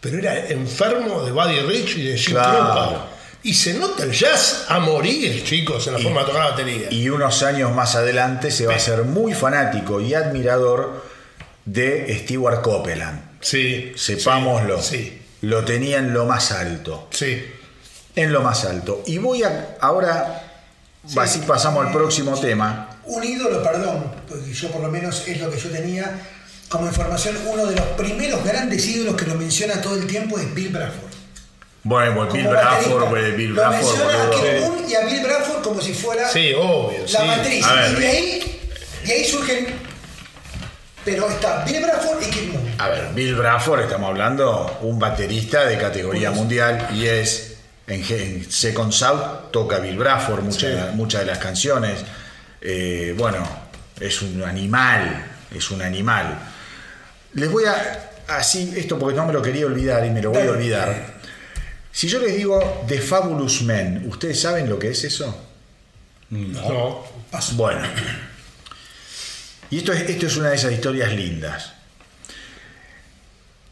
pero 0.01 0.17
era 0.19 0.47
enfermo 0.47 1.23
de 1.23 1.31
Buddy 1.31 1.59
Rich 1.61 1.97
y 1.97 2.03
de 2.07 2.17
Jim 2.17 2.33
Claro. 2.33 3.17
Y 3.43 3.53
se 3.53 3.75
nota 3.75 4.03
el 4.03 4.11
jazz 4.11 4.65
a 4.67 4.79
morir, 4.79 5.43
chicos, 5.43 5.87
en 5.87 5.93
la 5.93 5.99
forma 5.99 6.21
de 6.21 6.25
tocar 6.27 6.43
la 6.43 6.49
batería. 6.51 6.87
Y 6.91 7.07
unos 7.09 7.43
años 7.43 7.71
más 7.73 7.95
adelante 7.95 8.51
se 8.51 8.65
va 8.65 8.75
a 8.75 8.79
ser 8.79 9.03
muy 9.03 9.33
fanático 9.33 10.01
y 10.01 10.13
admirador 10.13 11.05
de 11.65 12.19
Stewart 12.23 12.61
Copeland. 12.61 13.21
sí, 13.39 13.93
Sepámoslo. 13.95 14.81
Sí, 14.81 15.21
Lo 15.41 15.63
tenía 15.63 15.99
en 15.99 16.13
lo 16.13 16.25
más 16.25 16.51
alto. 16.51 17.07
sí. 17.11 17.45
En 18.15 18.33
lo 18.33 18.41
más 18.41 18.65
alto. 18.65 19.03
Y 19.05 19.19
voy 19.19 19.43
a. 19.43 19.77
Ahora. 19.79 20.43
Así 21.15 21.39
pasamos 21.47 21.85
al 21.85 21.93
próximo 21.93 22.37
tema. 22.39 22.89
Un 23.05 23.23
ídolo, 23.23 23.61
perdón, 23.63 24.11
porque 24.27 24.51
yo 24.51 24.69
por 24.71 24.81
lo 24.81 24.89
menos 24.89 25.25
es 25.27 25.39
lo 25.39 25.49
que 25.51 25.57
yo 25.59 25.69
tenía 25.69 26.19
como 26.69 26.87
información, 26.87 27.37
uno 27.47 27.65
de 27.65 27.75
los 27.75 27.85
primeros 27.97 28.43
grandes 28.43 28.85
ídolos 28.87 29.15
que 29.15 29.25
lo 29.25 29.35
menciona 29.35 29.81
todo 29.81 29.95
el 29.95 30.05
tiempo 30.07 30.37
es 30.37 30.53
Bill 30.53 30.69
Bradford. 30.69 31.07
Bueno, 31.83 32.15
pues 32.15 32.33
Bill 32.33 32.47
Bradford, 32.47 33.09
pues, 33.09 33.37
Bill 33.37 33.49
lo 33.53 33.61
Bradford, 33.61 33.97
menciona 33.97 34.23
a. 34.23 34.29
Keith 34.29 34.61
Moon 34.61 34.89
y 34.89 34.95
a 34.95 35.05
Bill 35.05 35.23
Bradford 35.23 35.61
como 35.63 35.81
si 35.81 35.93
fuera 35.93 36.27
Sí, 36.29 36.53
obvio. 36.53 36.99
la 37.01 37.07
sí. 37.07 37.25
matriz. 37.27 37.65
Ver, 37.65 37.91
y, 37.91 37.95
de 38.01 38.07
ahí, 38.07 38.61
y 39.05 39.11
ahí 39.11 39.23
surgen. 39.25 39.67
Pero 41.05 41.29
está 41.29 41.63
Bill 41.63 41.81
Bradford 41.81 42.21
y 42.21 42.25
Keith 42.29 42.51
Moon. 42.51 42.75
A 42.79 42.89
ver, 42.89 43.07
Bill 43.13 43.35
Bradford, 43.35 43.79
estamos 43.81 44.09
hablando, 44.09 44.77
un 44.81 44.99
baterista 44.99 45.65
de 45.65 45.77
categoría 45.77 46.29
Pues- 46.29 46.39
mundial 46.39 46.89
y 46.93 47.05
es 47.05 47.53
en, 47.87 48.03
en 48.09 48.51
Second 48.51 48.91
South 48.91 49.51
toca 49.51 49.79
Bill 49.79 49.97
Bradford 49.97 50.41
muchas, 50.41 50.93
muchas 50.95 51.21
de 51.21 51.27
las 51.27 51.37
canciones. 51.37 51.99
Eh, 52.59 53.15
bueno, 53.17 53.47
es 54.01 54.21
un 54.21 54.43
animal, 54.43 55.25
es 55.55 55.71
un 55.71 55.81
animal. 55.81 56.37
Les 57.33 57.51
voy 57.51 57.65
a 57.65 58.11
así 58.27 58.73
esto 58.75 58.97
porque 58.99 59.15
no 59.15 59.25
me 59.25 59.33
lo 59.33 59.41
quería 59.41 59.65
olvidar 59.65 60.05
y 60.05 60.09
me 60.09 60.21
lo 60.21 60.31
voy 60.31 60.41
a 60.47 60.51
olvidar. 60.51 61.17
Si 61.91 62.07
yo 62.07 62.19
les 62.19 62.35
digo 62.35 62.83
The 62.87 62.99
Fabulous 63.01 63.61
Men, 63.63 64.05
¿ustedes 64.07 64.39
saben 64.41 64.69
lo 64.69 64.77
que 64.77 64.89
es 64.89 65.03
eso? 65.03 65.35
No. 66.29 67.03
Paso. 67.31 67.55
Bueno. 67.55 67.81
Y 69.69 69.77
esto 69.79 69.93
es, 69.93 70.09
esto 70.09 70.27
es 70.27 70.37
una 70.37 70.49
de 70.49 70.55
esas 70.55 70.71
historias 70.73 71.11
lindas. 71.13 71.73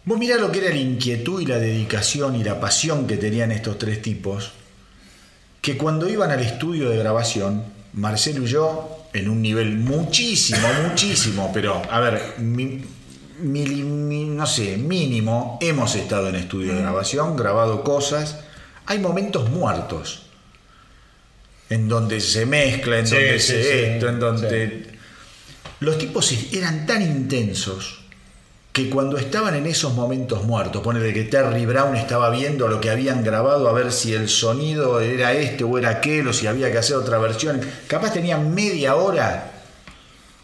Vos 0.05 0.19
mirá 0.19 0.35
lo 0.37 0.51
que 0.51 0.59
era 0.59 0.69
la 0.69 0.75
inquietud 0.81 1.41
y 1.41 1.45
la 1.45 1.57
dedicación 1.57 2.35
y 2.35 2.43
la 2.43 2.59
pasión 2.59 3.07
que 3.07 3.17
tenían 3.17 3.51
estos 3.51 3.77
tres 3.79 4.01
tipos, 4.01 4.51
que 5.61 5.77
cuando 5.77 6.07
iban 6.07 6.29
al 6.31 6.41
estudio 6.41 6.89
de 6.89 6.97
grabación, 6.97 7.63
Marcelo 7.93 8.43
y 8.43 8.47
yo, 8.47 9.07
en 9.13 9.29
un 9.29 9.41
nivel 9.41 9.77
muchísimo, 9.77 10.67
muchísimo, 10.87 11.49
pero 11.53 11.81
a 11.89 11.99
ver, 12.01 12.35
mi- 12.37 12.83
no 13.39 14.45
sé, 14.47 14.77
mínimo, 14.77 15.57
hemos 15.61 15.95
estado 15.95 16.29
en 16.29 16.35
estudio 16.35 16.73
de 16.73 16.81
grabación, 16.81 17.35
grabado 17.35 17.83
cosas, 17.83 18.39
hay 18.85 18.99
momentos 18.99 19.49
muertos, 19.49 20.23
en 21.69 21.87
donde 21.87 22.21
se 22.21 22.45
mezcla, 22.45 22.99
en 22.99 23.07
Sí, 23.07 23.15
donde 23.15 23.39
sí, 23.39 23.47
se 23.47 23.63
sí, 23.63 23.69
esto, 23.69 24.09
en 24.09 24.19
donde... 24.19 24.95
Los 25.81 25.97
tipos 25.97 26.31
eran 26.53 26.85
tan 26.85 27.01
intensos 27.01 27.99
que 28.71 28.89
cuando 28.89 29.17
estaban 29.17 29.55
en 29.55 29.65
esos 29.67 29.93
momentos 29.93 30.43
muertos, 30.43 30.81
ponele 30.81 31.13
que 31.13 31.23
Terry 31.23 31.65
Brown 31.65 31.95
estaba 31.95 32.29
viendo 32.29 32.67
lo 32.67 32.81
que 32.81 32.89
habían 32.89 33.23
grabado 33.23 33.69
a 33.69 33.73
ver 33.73 33.91
si 33.91 34.13
el 34.13 34.27
sonido 34.29 34.99
era 34.99 35.33
este 35.33 35.63
o 35.63 35.77
era 35.77 35.89
aquel 35.89 36.27
o 36.27 36.33
si 36.33 36.47
había 36.47 36.71
que 36.71 36.77
hacer 36.77 36.97
otra 36.97 37.17
versión, 37.17 37.61
capaz 37.87 38.13
tenían 38.13 38.53
media 38.53 38.95
hora 38.95 39.51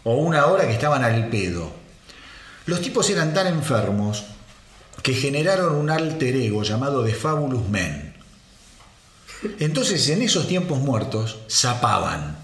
o 0.04 0.16
una 0.16 0.46
hora 0.46 0.66
que 0.66 0.72
estaban 0.72 1.04
al 1.04 1.28
pedo. 1.28 1.81
Los 2.66 2.80
tipos 2.80 3.08
eran 3.10 3.34
tan 3.34 3.46
enfermos 3.46 4.24
que 5.02 5.14
generaron 5.14 5.74
un 5.74 5.90
alter 5.90 6.36
ego 6.36 6.62
llamado 6.62 7.04
The 7.04 7.14
Fabulous 7.14 7.68
Men. 7.68 8.14
Entonces 9.58 10.08
en 10.08 10.22
esos 10.22 10.46
tiempos 10.46 10.78
muertos 10.78 11.38
zapaban. 11.50 12.38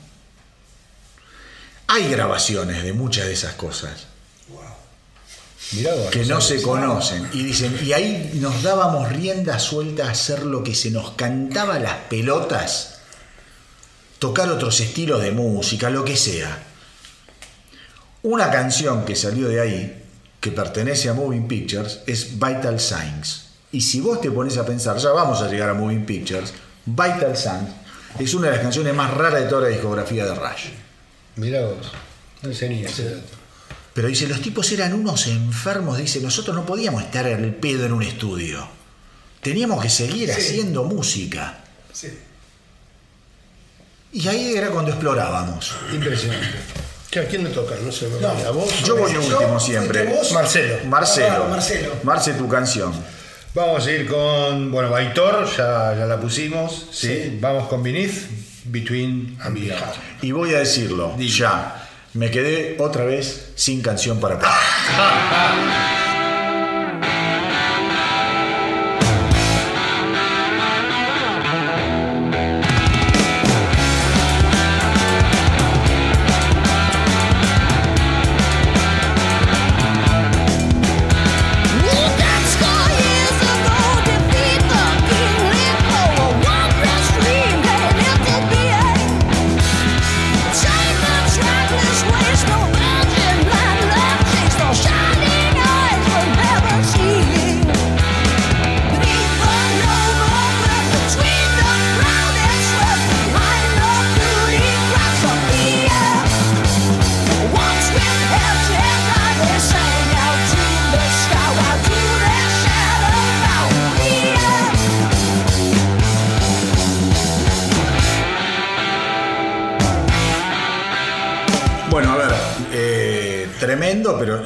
Hay 1.87 2.11
grabaciones 2.11 2.83
de 2.83 2.93
muchas 2.93 3.27
de 3.27 3.33
esas 3.33 3.55
cosas 3.55 4.09
Mirá 5.73 5.93
que 6.11 6.25
no 6.25 6.41
se 6.41 6.63
conocen. 6.63 7.29
Y 7.33 7.43
dicen, 7.43 7.79
y 7.83 7.93
ahí 7.93 8.39
nos 8.41 8.63
dábamos 8.63 9.11
rienda 9.11 9.59
suelta 9.59 10.07
a 10.07 10.13
hacer 10.13 10.45
lo 10.45 10.65
que 10.65 10.75
se 10.75 10.91
nos 10.91 11.11
cantaba 11.11 11.79
las 11.79 11.97
pelotas, 12.09 13.01
tocar 14.19 14.49
otros 14.51 14.81
estilos 14.81 15.21
de 15.21 15.33
música, 15.33 15.91
lo 15.91 16.05
que 16.05 16.17
sea. 16.17 16.65
Una 18.23 18.51
canción 18.51 19.05
que 19.05 19.15
salió 19.15 19.49
de 19.49 19.61
ahí 19.61 20.05
que 20.41 20.51
pertenece 20.53 21.09
a 21.09 21.15
Moving 21.15 21.49
Pictures, 21.49 22.01
es 22.07 22.33
Vital 22.35 22.79
Signs. 22.81 23.47
Y 23.73 23.81
si 23.81 24.01
vos 24.01 24.21
te 24.21 24.31
pones 24.31 24.57
a 24.57 24.65
pensar, 24.65 24.97
ya 24.99 25.11
vamos 25.11 25.41
a 25.43 25.49
llegar 25.49 25.69
a 25.71 25.75
Moving 25.75 26.07
Pictures, 26.07 26.53
Vital 26.87 27.37
Signs 27.37 27.69
es 28.19 28.33
una 28.35 28.47
de 28.49 28.55
las 28.55 28.63
canciones 28.63 28.95
más 28.95 29.13
raras 29.13 29.43
de 29.43 29.49
toda 29.49 29.63
la 29.63 29.69
discografía 29.69 30.25
de 30.25 30.35
Rush. 30.35 30.69
Mirá 31.37 31.61
vos. 31.67 31.93
No 32.43 32.51
tenía 32.51 32.89
ese 32.89 33.05
dato. 33.05 33.27
Pero 33.95 34.09
dice, 34.09 34.27
los 34.29 34.41
tipos 34.41 34.71
eran 34.73 34.95
unos 34.95 35.27
enfermos, 35.27 35.99
dice, 35.99 36.21
nosotros 36.21 36.55
no 36.57 36.65
podíamos 36.65 37.03
estar 37.03 37.27
al 37.27 37.55
pedo 37.57 37.85
en 37.85 37.93
un 37.93 38.03
estudio. 38.03 38.67
Teníamos 39.43 39.83
que 39.83 39.91
seguir 39.91 40.31
Sí. 40.33 40.41
haciendo 40.41 40.85
música. 40.85 41.59
Sí. 41.93 42.09
Y 44.13 44.27
ahí 44.29 44.57
era 44.57 44.71
cuando 44.71 44.91
explorábamos. 44.93 45.75
Impresionante. 45.93 46.47
¿Que 47.11 47.21
¿A 47.21 47.27
quién 47.27 47.43
le 47.45 47.51
toca? 47.51 47.75
No 47.83 47.91
sé, 47.91 48.09
No. 48.21 48.29
¿a 48.29 48.51
vos? 48.51 48.83
Yo 48.85 48.97
voy 48.97 49.15
último 49.17 49.59
siempre. 49.59 50.05
vos. 50.05 50.31
Marcelo. 50.33 50.85
Marcelo. 50.85 51.45
Ah, 51.47 51.49
Marcelo. 51.51 51.93
Marce, 52.03 52.33
tu 52.35 52.47
canción. 52.49 52.93
Vamos 53.55 53.87
a 53.87 53.91
ir 53.91 54.07
con, 54.07 54.71
bueno, 54.71 54.91
Baitor, 54.91 55.47
ya, 55.57 55.95
ya 55.97 56.05
la 56.07 56.21
pusimos. 56.21 56.87
¿sí? 56.93 57.09
Sí. 57.09 57.39
Vamos 57.41 57.67
con 57.69 57.83
Beneath, 57.83 58.29
Between 58.65 59.39
and 59.41 59.55
Beyond. 59.59 59.83
Y 60.23 60.33
voy 60.33 60.55
a 60.55 60.59
decirlo, 60.59 61.15
Dime. 61.17 61.31
ya. 61.31 61.89
Me 62.15 62.31
quedé 62.31 62.77
otra 62.79 63.05
vez 63.05 63.53
sin 63.55 63.81
canción 63.81 64.19
para 64.21 64.39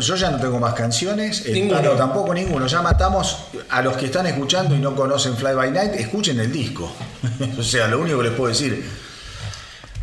yo 0.02 0.16
ya 0.16 0.30
no 0.30 0.38
tengo 0.38 0.58
más 0.58 0.74
canciones. 0.74 1.46
Ninguno. 1.46 1.92
tampoco 1.92 2.34
ninguno. 2.34 2.66
Ya 2.66 2.82
matamos 2.82 3.46
a 3.70 3.82
los 3.82 3.96
que 3.96 4.06
están 4.06 4.26
escuchando 4.26 4.74
y 4.74 4.78
no 4.78 4.94
conocen 4.94 5.36
Fly 5.36 5.54
By 5.54 5.70
Night, 5.70 5.94
escuchen 5.94 6.38
el 6.40 6.52
disco. 6.52 6.92
o 7.58 7.62
sea, 7.62 7.88
lo 7.88 8.00
único 8.00 8.18
que 8.18 8.24
les 8.24 8.32
puedo 8.32 8.48
decir, 8.48 8.84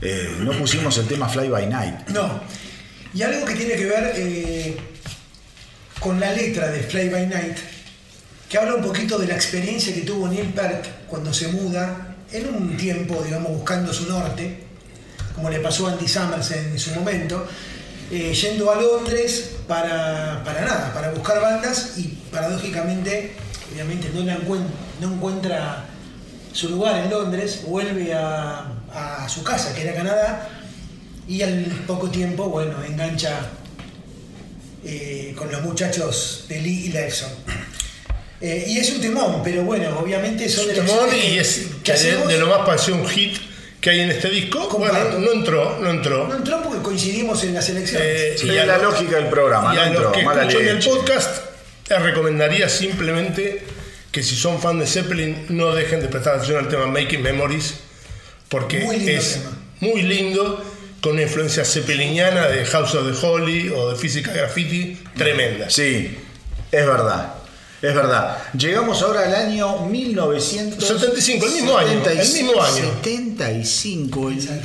eh, 0.01 0.35
no 0.39 0.51
pusimos 0.53 0.97
el 0.97 1.07
tema 1.07 1.27
Fly 1.27 1.49
By 1.49 1.67
Night. 1.67 2.09
No. 2.09 2.41
Y 3.13 3.21
algo 3.21 3.45
que 3.45 3.55
tiene 3.55 3.76
que 3.76 3.85
ver 3.85 4.13
eh, 4.15 4.77
con 5.99 6.19
la 6.19 6.31
letra 6.31 6.67
de 6.69 6.80
Fly 6.84 7.09
By 7.09 7.27
Night, 7.27 7.57
que 8.47 8.57
habla 8.57 8.76
un 8.76 8.84
poquito 8.84 9.17
de 9.17 9.27
la 9.27 9.35
experiencia 9.35 9.93
que 9.93 10.01
tuvo 10.01 10.27
Neil 10.27 10.53
Peart 10.53 10.85
cuando 11.07 11.34
se 11.34 11.49
muda 11.49 12.15
en 12.31 12.53
un 12.53 12.77
tiempo, 12.77 13.21
digamos, 13.23 13.51
buscando 13.51 13.93
su 13.93 14.07
norte, 14.07 14.63
como 15.35 15.49
le 15.49 15.59
pasó 15.59 15.88
a 15.88 15.91
Andy 15.93 16.07
Summers 16.07 16.51
en 16.51 16.77
su 16.77 16.91
momento, 16.91 17.47
eh, 18.11 18.34
yendo 18.34 18.72
a 18.72 18.76
Londres 18.81 19.52
para, 19.68 20.41
para 20.44 20.61
nada, 20.61 20.94
para 20.94 21.11
buscar 21.11 21.41
bandas 21.41 21.94
y 21.98 22.18
paradójicamente, 22.31 23.34
obviamente 23.72 24.10
no, 24.14 24.22
la 24.23 24.38
encuent- 24.38 24.68
no 25.02 25.14
encuentra 25.14 25.86
su 26.52 26.69
lugar 26.69 27.03
en 27.03 27.10
Londres, 27.11 27.61
vuelve 27.65 28.14
a, 28.14 28.65
a 28.94 29.30
su 29.30 29.44
casa, 29.44 29.73
que 29.76 29.84
era 29.84 29.94
Canadá, 29.94 30.49
y 31.27 31.44
al 31.44 31.65
poco 31.86 32.10
tiempo, 32.10 32.49
bueno, 32.49 32.84
engancha 32.84 33.49
eh, 34.84 35.34
con 35.38 35.52
los 35.52 35.61
muchachos 35.61 36.45
de 36.48 36.61
Lee 36.61 36.86
y 36.88 36.90
Lexon. 36.90 37.30
Eh, 38.41 38.65
y 38.69 38.77
es 38.77 38.90
un 38.91 39.02
temón, 39.02 39.41
pero 39.44 39.64
bueno, 39.64 39.99
obviamente 39.99 40.48
son 40.48 40.65
de 40.68 40.76
las 40.77 40.86
Temón 40.86 41.10
y 41.14 41.38
es 41.38 41.68
que 41.84 41.91
de, 41.94 42.26
de 42.26 42.38
lo 42.38 42.48
más 42.48 42.65
pareció 42.65 42.95
un 42.95 43.06
hit 43.07 43.38
que 43.81 43.89
hay 43.91 44.01
en 44.01 44.11
este 44.11 44.30
disco. 44.30 44.68
Bueno, 44.77 44.97
no 45.19 45.31
entró, 45.31 45.80
no 45.80 45.89
entró. 45.89 46.27
No 46.27 46.35
entró 46.35 46.61
porque 46.64 46.81
coincidimos 46.81 47.43
en 47.43 47.53
las 47.53 47.69
elecciones. 47.69 48.07
Eh, 48.07 48.35
Sí, 48.38 48.47
y 48.47 48.57
a 48.57 48.65
la 48.65 48.77
lo- 48.77 48.91
lógica 48.91 49.15
del 49.18 49.27
programa, 49.27 49.73
y 49.73 49.76
no 49.77 49.81
a 49.81 49.85
los 49.85 49.95
entró, 49.95 50.11
que 50.11 50.23
mala 50.23 50.43
escuchan 50.47 50.68
el 50.68 50.80
podcast, 50.84 51.43
les 51.89 52.01
recomendaría 52.01 52.68
simplemente 52.69 53.64
que 54.11 54.23
si 54.23 54.35
son 54.35 54.60
fan 54.61 54.80
de 54.80 54.88
Zeppelin 54.88 55.45
no 55.49 55.73
dejen 55.73 56.01
de 56.01 56.07
prestar 56.07 56.35
atención 56.35 56.57
al 56.60 56.68
tema 56.68 56.88
Making 56.88 57.22
Memories, 57.22 57.76
porque 58.49 58.80
Muy 58.80 59.07
es 59.10 59.34
tema. 59.35 59.51
muy 59.81 60.01
lindo, 60.01 60.64
con 61.01 61.14
una 61.14 61.22
influencia 61.22 61.64
zeppeliniana 61.64 62.47
de 62.47 62.65
House 62.65 62.93
of 62.95 63.07
the 63.10 63.26
Holy 63.26 63.69
o 63.69 63.91
de 63.91 63.95
Física 63.95 64.34
Graffiti, 64.34 64.97
tremenda. 65.15 65.69
Sí, 65.69 66.18
es 66.72 66.85
verdad. 66.85 67.35
Es 67.81 67.95
verdad. 67.95 68.38
Llegamos 68.53 69.01
ahora 69.01 69.26
al 69.26 69.35
año 69.35 69.85
1975, 69.85 71.45
75, 71.45 71.45
el 71.45 71.51
mismo 71.53 71.77
año, 71.77 71.89
el 71.89 72.18
mismo 72.18 72.61
año. 72.61 72.76
75, 72.76 74.30
el, 74.30 74.61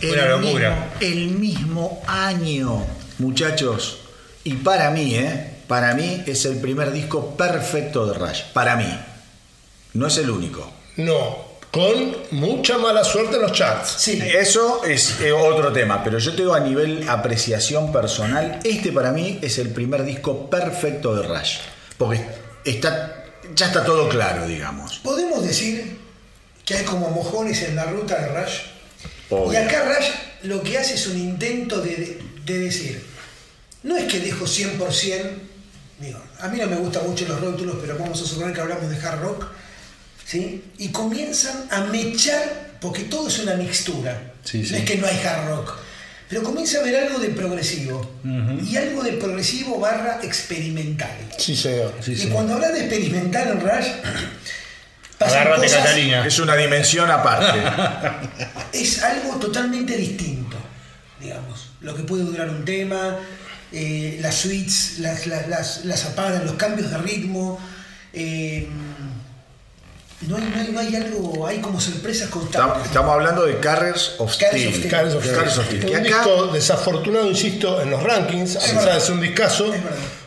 el 0.00 0.12
Una 0.12 0.28
locura. 0.28 0.70
Mismo, 0.70 0.86
el 1.00 1.28
mismo 1.28 2.02
año, 2.06 2.86
muchachos. 3.18 3.98
Y 4.42 4.54
para 4.54 4.90
mí, 4.90 5.14
¿eh? 5.14 5.58
Para 5.68 5.94
mí 5.94 6.24
es 6.26 6.44
el 6.46 6.56
primer 6.56 6.90
disco 6.90 7.36
perfecto 7.36 8.06
de 8.06 8.14
Rush. 8.14 8.42
Para 8.52 8.74
mí. 8.74 8.98
No 9.92 10.06
es 10.06 10.16
el 10.18 10.30
único. 10.30 10.68
No, 10.96 11.50
con 11.70 12.16
mucha 12.32 12.78
mala 12.78 13.04
suerte 13.04 13.36
en 13.36 13.42
los 13.42 13.52
charts. 13.52 13.94
Sí, 13.98 14.20
Eso 14.20 14.82
es 14.84 15.20
eh, 15.20 15.30
otro 15.30 15.72
tema, 15.72 16.02
pero 16.02 16.18
yo 16.18 16.32
te 16.32 16.38
digo 16.38 16.54
a 16.54 16.60
nivel 16.60 17.08
apreciación 17.08 17.92
personal, 17.92 18.58
este 18.64 18.90
para 18.90 19.12
mí 19.12 19.38
es 19.40 19.58
el 19.58 19.70
primer 19.70 20.04
disco 20.04 20.50
perfecto 20.50 21.14
de 21.14 21.28
Rush. 21.28 21.58
Porque 21.96 22.24
está, 22.64 23.24
ya 23.54 23.66
está 23.66 23.84
todo 23.84 24.08
claro, 24.08 24.46
digamos. 24.46 24.98
podemos 24.98 25.42
decir 25.42 25.98
que 26.64 26.74
hay 26.74 26.84
como 26.84 27.10
mojones 27.10 27.62
en 27.62 27.76
la 27.76 27.84
ruta 27.84 28.16
de 28.20 28.28
Rush. 28.28 28.58
Obvio. 29.30 29.52
Y 29.52 29.56
acá 29.56 29.84
Rush 29.84 30.08
lo 30.42 30.62
que 30.62 30.78
hace 30.78 30.94
es 30.94 31.06
un 31.06 31.18
intento 31.18 31.80
de, 31.80 32.20
de 32.44 32.58
decir, 32.58 33.04
no 33.82 33.96
es 33.96 34.04
que 34.04 34.20
dejo 34.20 34.44
100%, 34.44 35.30
digo, 36.00 36.20
a 36.40 36.48
mí 36.48 36.58
no 36.58 36.66
me 36.66 36.76
gustan 36.76 37.06
mucho 37.08 37.26
los 37.26 37.40
rótulos, 37.40 37.76
pero 37.80 37.98
vamos 37.98 38.20
a 38.22 38.26
suponer 38.26 38.54
que 38.54 38.60
hablamos 38.60 38.90
de 38.90 38.96
hard 38.96 39.20
rock, 39.20 39.46
¿sí? 40.24 40.64
Y 40.78 40.88
comienzan 40.88 41.66
a 41.70 41.82
mechar, 41.82 42.78
porque 42.80 43.04
todo 43.04 43.28
es 43.28 43.38
una 43.38 43.54
mixtura, 43.54 44.32
Sí, 44.44 44.66
no 44.70 44.76
es 44.76 44.84
que 44.84 44.96
no 44.96 45.06
hay 45.06 45.18
hard 45.18 45.48
rock, 45.48 45.76
pero 46.30 46.42
comienza 46.44 46.78
a 46.78 46.80
haber 46.82 46.96
algo 46.96 47.18
de 47.18 47.28
progresivo, 47.30 48.08
y 48.64 48.76
algo 48.76 49.02
de 49.02 49.12
progresivo 49.14 49.78
barra 49.80 50.20
experimental. 50.22 51.10
Sí, 51.36 51.54
señor. 51.56 51.92
Sí, 52.00 52.12
y 52.12 52.16
sí. 52.16 52.28
cuando 52.28 52.54
hablas 52.54 52.72
de 52.72 52.80
experimental 52.86 53.48
en 53.48 53.60
Rush, 53.60 53.86
Agárrate, 55.18 55.62
cosas- 55.66 55.78
Catalina. 55.84 56.26
Es 56.26 56.38
una 56.38 56.56
dimensión 56.56 57.10
aparte. 57.10 57.60
es 58.72 59.02
algo 59.02 59.36
totalmente 59.36 59.96
distinto, 59.96 60.56
digamos. 61.20 61.70
Lo 61.82 61.94
que 61.94 62.04
puede 62.04 62.22
durar 62.24 62.48
un 62.48 62.64
tema, 62.64 63.18
eh, 63.72 64.18
las 64.22 64.34
suites, 64.36 64.98
las, 65.00 65.26
las, 65.26 65.48
las, 65.48 65.84
las 65.84 66.04
apagas, 66.06 66.44
los 66.44 66.54
cambios 66.54 66.90
de 66.90 66.98
ritmo. 66.98 67.58
eh, 68.12 68.68
no, 70.28 70.36
hay, 70.36 70.42
no, 70.54 70.60
hay, 70.60 70.68
no 70.72 70.80
hay 70.80 70.96
algo, 70.96 71.46
hay 71.46 71.58
como 71.60 71.80
sorpresas 71.80 72.28
constantes. 72.28 72.84
estamos 72.86 73.12
hablando 73.14 73.46
de 73.46 73.58
Carriers 73.58 74.16
of 74.18 74.36
Carriers 74.36 74.76
Steel. 74.76 74.90
Carlos 74.90 75.14
of 75.14 75.22
Steel. 75.22 75.34
Carriers 75.36 75.58
of 75.58 75.66
Steel. 75.66 75.84
Un 75.86 75.96
acá- 75.96 76.02
disco 76.06 76.46
desafortunado, 76.48 77.26
insisto, 77.28 77.80
en 77.80 77.90
los 77.90 78.02
rankings, 78.02 78.56
a 78.56 78.58
Es 78.58 78.64
pesar 78.66 78.76
verdad. 78.84 78.94
de 78.96 79.00
ser 79.00 79.12
un 79.14 79.20
discazo. 79.22 79.74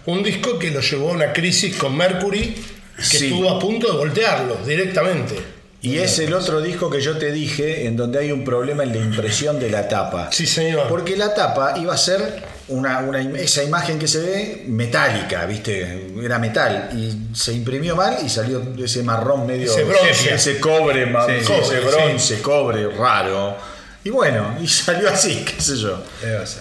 Un 0.06 0.24
disco 0.24 0.58
que 0.60 0.72
lo 0.72 0.80
llevó 0.82 1.10
a 1.10 1.14
una 1.14 1.32
crisis 1.32 1.76
con 1.78 1.96
Mercury, 1.96 2.56
que 2.98 3.04
Sí. 3.04 3.26
estuvo 3.28 3.50
a 3.50 3.60
punto 3.60 3.92
de 3.92 3.98
voltearlo 3.98 4.58
directamente. 4.66 5.36
Y 5.82 5.98
es 5.98 6.18
el 6.20 6.34
otro 6.34 6.62
disco 6.62 6.90
que 6.90 7.02
yo 7.02 7.18
te 7.18 7.32
dije 7.32 7.86
en 7.86 7.96
donde 7.98 8.20
hay 8.20 8.32
un 8.32 8.44
problema 8.46 8.84
en 8.84 8.92
la 8.94 8.98
impresión 8.98 9.60
de 9.60 9.70
la 9.70 9.88
tapa. 9.88 10.30
Sí, 10.32 10.46
señor. 10.48 10.88
Porque 10.88 11.16
la 11.18 11.34
tapa 11.34 11.78
iba 11.78 11.94
a 11.94 11.98
ser 11.98 12.42
una, 12.70 13.02
esa 13.38 13.64
imagen 13.64 14.00
que 14.00 14.08
se 14.08 14.20
ve 14.20 14.64
metálica, 14.68 15.46
¿viste? 15.46 16.12
Era 16.24 16.40
metal. 16.40 16.90
Y 16.94 17.36
se 17.36 17.54
imprimió 17.54 17.96
mal 17.96 18.18
y 18.24 18.30
salió 18.30 18.62
ese 18.78 19.04
marrón 19.04 19.46
medio. 19.46 19.72
Ese 19.72 19.84
bronce. 19.84 20.34
Ese 20.34 20.60
cobre, 20.60 21.06
Sí, 21.06 21.32
ese 21.34 21.46
cobre, 21.46 21.80
bronce, 21.82 22.42
cobre 22.42 22.88
raro. 22.90 23.58
Y 24.04 24.10
bueno, 24.10 24.58
y 24.62 24.68
salió 24.68 25.10
así, 25.10 25.46
qué 25.46 25.62
sé 25.62 25.78
yo. 25.78 26.04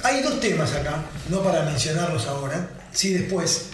Hay 0.03 0.23
dos 0.23 0.41
temas 0.41 0.73
acá, 0.75 1.05
no 1.29 1.43
para 1.43 1.63
mencionarlos 1.63 2.27
ahora, 2.27 2.69
sí, 2.93 3.13
después, 3.13 3.67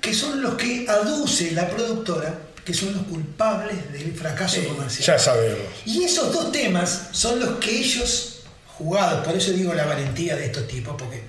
que 0.00 0.14
son 0.14 0.42
los 0.42 0.54
que 0.54 0.86
aduce 0.88 1.52
la 1.52 1.68
productora, 1.68 2.38
que 2.64 2.74
son 2.74 2.92
los 2.94 3.02
culpables 3.04 3.92
del 3.92 4.12
fracaso 4.14 4.62
comercial. 4.64 5.06
Ya 5.06 5.18
sabemos. 5.22 5.66
Y 5.84 6.04
esos 6.04 6.32
dos 6.32 6.52
temas 6.52 7.08
son 7.12 7.38
los 7.38 7.58
que 7.58 7.78
ellos 7.78 8.40
jugados, 8.78 9.24
por 9.24 9.36
eso 9.36 9.52
digo 9.52 9.72
la 9.72 9.86
valentía 9.86 10.36
de 10.36 10.46
estos 10.46 10.66
tipos, 10.66 10.94
porque 10.98 11.22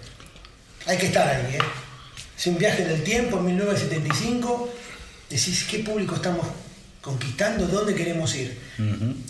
hay 0.87 0.97
que 0.97 1.07
estar 1.07 1.27
ahí, 1.27 1.55
¿eh? 1.55 1.59
Es 2.37 2.47
un 2.47 2.57
viaje 2.57 2.83
en 2.83 2.91
el 2.91 3.03
tiempo, 3.03 3.37
en 3.37 3.45
1975, 3.45 4.69
decís 5.29 5.65
qué 5.69 5.79
público 5.79 6.15
estamos 6.15 6.45
conquistando, 7.01 7.65
dónde 7.67 7.95
queremos 7.95 8.35
ir. 8.35 8.57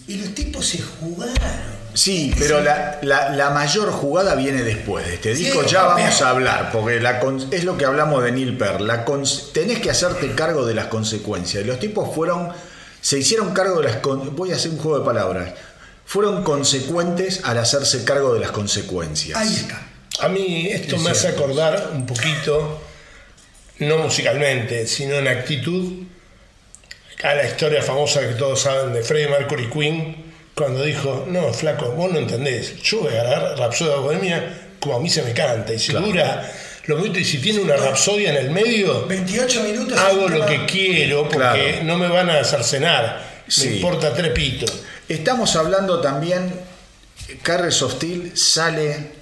Y 0.07 0.17
los 0.17 0.33
tipos 0.35 0.65
se 0.65 0.79
jugaron. 0.81 1.77
Sí, 1.93 2.33
pero 2.37 2.61
la, 2.61 2.99
la- 3.01 3.29
la 3.29 3.49
mayor 3.51 3.91
jugada 3.91 4.35
viene 4.35 4.61
después 4.63 5.05
de 5.07 5.15
este 5.15 5.35
Sí, 5.35 5.45
disco. 5.45 5.63
Ya 5.65 5.83
vamos 5.83 6.21
a 6.21 6.29
hablar, 6.29 6.69
porque 6.71 6.99
la 6.99 7.19
es 7.51 7.63
lo 7.63 7.77
que 7.77 7.85
hablamos 7.85 8.23
de 8.23 8.31
Neil 8.31 8.57
Peart. 8.57 8.81
La 8.81 9.03
tenés 9.53 9.79
que 9.79 9.89
hacerte 9.89 10.33
cargo 10.35 10.65
de 10.65 10.75
las 10.75 10.87
consecuencias. 10.87 11.65
Los 11.65 11.79
tipos 11.79 12.13
fueron, 12.13 12.49
se 13.01 13.17
hicieron 13.19 13.53
cargo 13.53 13.79
de 13.81 13.85
las. 13.87 13.97
con- 13.97 14.35
voy 14.35 14.51
a 14.51 14.55
hacer 14.57 14.71
un 14.71 14.77
juego 14.77 14.99
de 14.99 15.05
palabras. 15.05 15.53
Fueron 16.05 16.43
consecuentes 16.43 17.41
al 17.43 17.57
hacerse 17.57 18.03
cargo 18.03 18.33
de 18.33 18.39
las 18.41 18.51
consecuencias. 18.51 19.37
Ahí 19.37 19.55
está. 19.55 19.81
A 20.19 20.27
mí 20.29 20.67
esto 20.71 20.97
me 20.97 21.11
hace 21.11 21.27
acordar 21.27 21.91
un 21.93 22.05
poquito, 22.05 22.81
no 23.79 23.97
musicalmente, 23.99 24.87
sino 24.87 25.15
en 25.15 25.27
actitud, 25.27 26.03
a 27.23 27.35
la 27.35 27.45
historia 27.45 27.81
famosa 27.81 28.21
que 28.21 28.33
todos 28.35 28.61
saben 28.61 28.93
de 28.93 29.03
Freddie 29.03 29.27
Mercury 29.29 29.69
Queen, 29.69 30.15
cuando 30.55 30.83
dijo, 30.83 31.25
no, 31.29 31.53
flaco, 31.53 31.91
vos 31.91 32.11
no 32.11 32.19
entendés, 32.19 32.81
yo 32.81 33.01
voy 33.01 33.13
a 33.13 33.21
agarrar 33.21 33.59
Rapsodia 33.59 33.97
Bohemia 33.97 34.61
como 34.79 34.95
a 34.95 34.99
mí 34.99 35.09
se 35.09 35.21
me 35.23 35.33
canta, 35.33 35.73
y 35.73 35.79
si 35.79 35.93
dura 35.93 36.51
lo 36.85 36.97
mismo, 36.97 37.17
y 37.17 37.25
si 37.25 37.39
tiene 37.39 37.59
una 37.59 37.75
rapsodia 37.75 38.29
en 38.31 38.37
el 38.37 38.51
medio, 38.51 39.05
28 39.07 39.63
minutos. 39.63 39.97
hago 39.99 40.29
lo 40.29 40.45
que 40.45 40.65
quiero 40.65 41.23
porque 41.23 41.37
Claro. 41.37 41.83
no 41.83 41.97
me 41.97 42.07
van 42.07 42.29
a 42.29 42.43
cercenar, 42.43 43.21
Sí. 43.47 43.69
me 43.69 43.75
importa 43.77 44.13
tres 44.13 44.31
pitos. 44.31 44.81
Estamos 45.09 45.55
hablando 45.55 45.99
también, 46.01 46.53
Carres 47.43 47.83
Steel 47.87 48.37
sale 48.37 49.16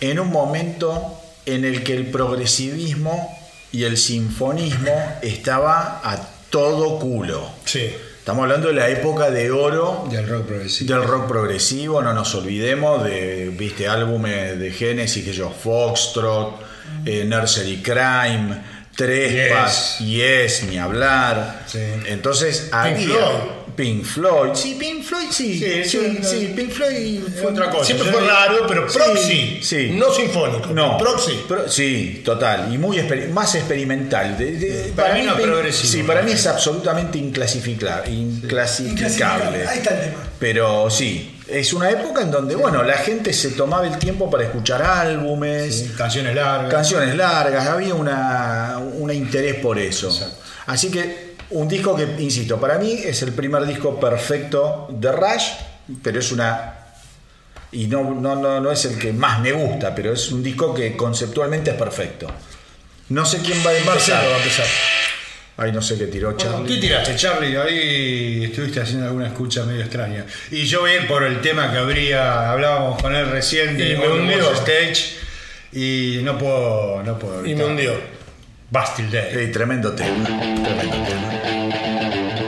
en 0.00 0.18
un 0.20 0.30
momento 0.30 1.20
en 1.46 1.64
el 1.64 1.82
que 1.82 1.94
el 1.94 2.06
progresivismo 2.06 3.36
y 3.72 3.84
el 3.84 3.96
sinfonismo 3.96 5.18
estaba 5.22 6.00
a 6.02 6.18
todo 6.50 6.98
culo. 6.98 7.48
Sí. 7.64 7.90
Estamos 8.18 8.42
hablando 8.42 8.68
de 8.68 8.74
la 8.74 8.88
época 8.88 9.30
de 9.30 9.52
oro 9.52 10.08
Del 10.10 10.28
rock 10.28 10.46
progresivo. 10.46 10.94
del 10.94 11.08
rock 11.08 11.28
progresivo, 11.28 12.02
no 12.02 12.12
nos 12.12 12.34
olvidemos 12.34 13.04
de, 13.04 13.50
viste, 13.56 13.86
álbumes 13.86 14.58
de 14.58 14.72
Genesis, 14.72 15.24
que 15.24 15.32
yo, 15.32 15.50
Foxtrot, 15.50 16.60
eh, 17.04 17.24
Nursery 17.24 17.82
Crime, 17.82 18.60
Trespass, 18.96 19.98
yes. 20.00 20.64
ni 20.64 20.76
hablar. 20.78 21.62
Sí. 21.66 21.78
Entonces, 22.06 22.70
había. 22.72 23.55
Pink 23.76 24.04
Floyd, 24.04 24.50
sí, 24.54 24.76
Pink 24.80 25.02
Floyd, 25.04 25.26
sí, 25.30 25.58
sí, 25.84 26.18
Sí, 26.22 26.52
Pink 26.56 26.70
Floyd 26.70 27.20
fue 27.40 27.52
otra 27.52 27.70
cosa. 27.70 27.84
Siempre 27.84 28.10
fue 28.10 28.20
raro, 28.26 28.64
pero 28.66 28.86
proxy, 28.86 29.58
sí. 29.62 29.90
no 29.94 30.10
sinfónico, 30.12 30.68
No, 30.68 30.96
proxy. 30.96 31.44
pro- 31.46 31.68
sí, 31.68 32.22
total. 32.24 32.72
Y 32.72 32.78
muy 32.78 32.96
exper- 32.98 33.28
más 33.30 33.54
experimental. 33.54 34.36
De- 34.38 34.52
de- 34.52 34.92
Para 34.96 35.14
mí 35.14 35.22
no 35.22 35.36
progresivo. 35.36 35.92
Sí, 35.92 36.02
para 36.02 36.22
mí 36.22 36.32
es 36.32 36.46
absolutamente 36.46 37.18
inclasificable. 37.18 38.10
Inclasificable. 38.10 39.66
Ahí 39.66 39.78
está 39.78 39.94
el 39.94 40.10
tema. 40.10 40.22
Pero 40.38 40.90
sí, 40.90 41.38
es 41.48 41.72
una 41.72 41.90
época 41.90 42.22
en 42.22 42.30
donde, 42.30 42.54
bueno, 42.56 42.82
la 42.82 42.94
gente 42.98 43.32
se 43.32 43.50
tomaba 43.50 43.86
el 43.86 43.98
tiempo 43.98 44.30
para 44.30 44.44
escuchar 44.44 44.82
álbumes, 44.82 45.74
Sí, 45.80 45.92
canciones 45.96 46.34
largas. 46.34 46.70
canciones 46.72 47.14
largas, 47.16 47.66
había 47.66 47.94
una, 47.94 48.78
un 48.94 49.12
interés 49.12 49.56
por 49.56 49.78
eso. 49.78 50.08
Exacto. 50.08 50.36
Así 50.66 50.90
que 50.90 51.25
un 51.50 51.68
disco 51.68 51.96
que, 51.96 52.22
insisto, 52.22 52.60
para 52.60 52.78
mí 52.78 52.92
es 52.92 53.22
el 53.22 53.32
primer 53.32 53.64
disco 53.66 53.98
perfecto 54.00 54.88
de 54.90 55.12
Rush, 55.12 55.48
pero 56.02 56.18
es 56.18 56.32
una... 56.32 56.74
Y 57.72 57.86
no, 57.88 58.14
no, 58.14 58.36
no, 58.36 58.60
no 58.60 58.70
es 58.70 58.84
el 58.86 58.98
que 58.98 59.12
más 59.12 59.40
me 59.40 59.52
gusta, 59.52 59.94
pero 59.94 60.12
es 60.12 60.30
un 60.30 60.42
disco 60.42 60.72
que 60.72 60.96
conceptualmente 60.96 61.70
es 61.70 61.76
perfecto. 61.76 62.26
No 63.08 63.24
sé 63.26 63.38
quién 63.38 63.58
va 63.64 63.70
a 63.70 63.76
empezar. 63.76 64.24
Va 64.24 64.34
a 64.34 64.38
empezar. 64.38 64.66
Ay, 65.58 65.72
no 65.72 65.80
sé 65.80 65.96
qué 65.96 66.06
tiró 66.06 66.32
Bueno, 66.32 66.52
Charlie. 66.52 66.74
¿Qué 66.74 66.80
tiraste, 66.80 67.16
Charlie? 67.16 67.56
Ahí 67.56 68.44
estuviste 68.44 68.80
haciendo 68.80 69.06
alguna 69.06 69.28
escucha 69.28 69.64
medio 69.64 69.82
extraña. 69.82 70.26
Y 70.50 70.64
yo 70.64 70.80
voy 70.80 70.90
a 70.92 71.02
ir 71.02 71.08
por 71.08 71.22
el 71.22 71.40
tema 71.40 71.72
que 71.72 71.78
habría, 71.78 72.50
hablábamos 72.50 73.00
con 73.00 73.14
él 73.14 73.30
recién 73.30 73.76
de 73.76 73.92
Y 73.92 73.96
me 73.96 74.08
hundió. 74.08 74.52
Stage. 74.52 75.16
Y 75.72 76.20
no 76.22 76.36
puedo, 76.38 77.02
no 77.02 77.18
puedo. 77.18 77.46
Y 77.46 77.54
me 77.54 77.64
hundió. 77.64 78.15
Bastille 78.70 79.10
Day. 79.10 79.46
Sí, 79.46 79.52
tremendo 79.52 79.94
tema. 79.94 80.24
Tremendo 80.24 80.96
tema. 81.06 82.45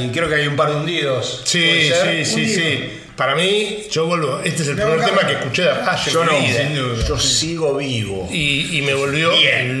Y 0.00 0.08
creo 0.10 0.28
que 0.28 0.34
hay 0.36 0.46
un 0.46 0.56
par 0.56 0.70
de 0.70 0.76
hundidos. 0.76 1.42
Sí, 1.44 1.90
sí, 2.04 2.24
sí, 2.24 2.54
sí. 2.54 2.90
Para 3.16 3.34
mí, 3.34 3.84
yo 3.90 4.04
vuelvo. 4.06 4.40
Este 4.44 4.62
es 4.62 4.68
el 4.68 4.76
primer 4.76 5.02
tema 5.02 5.26
que 5.26 5.32
escuché 5.34 5.62
de 5.62 5.70
en 5.70 6.12
Yo 6.12 6.24
no, 6.24 6.32
sin 6.38 6.74
duda. 6.74 7.04
yo 7.08 7.18
sigo 7.18 7.76
vivo. 7.76 8.28
Y, 8.30 8.76
y 8.78 8.82
me 8.82 8.92
volvió 8.92 9.30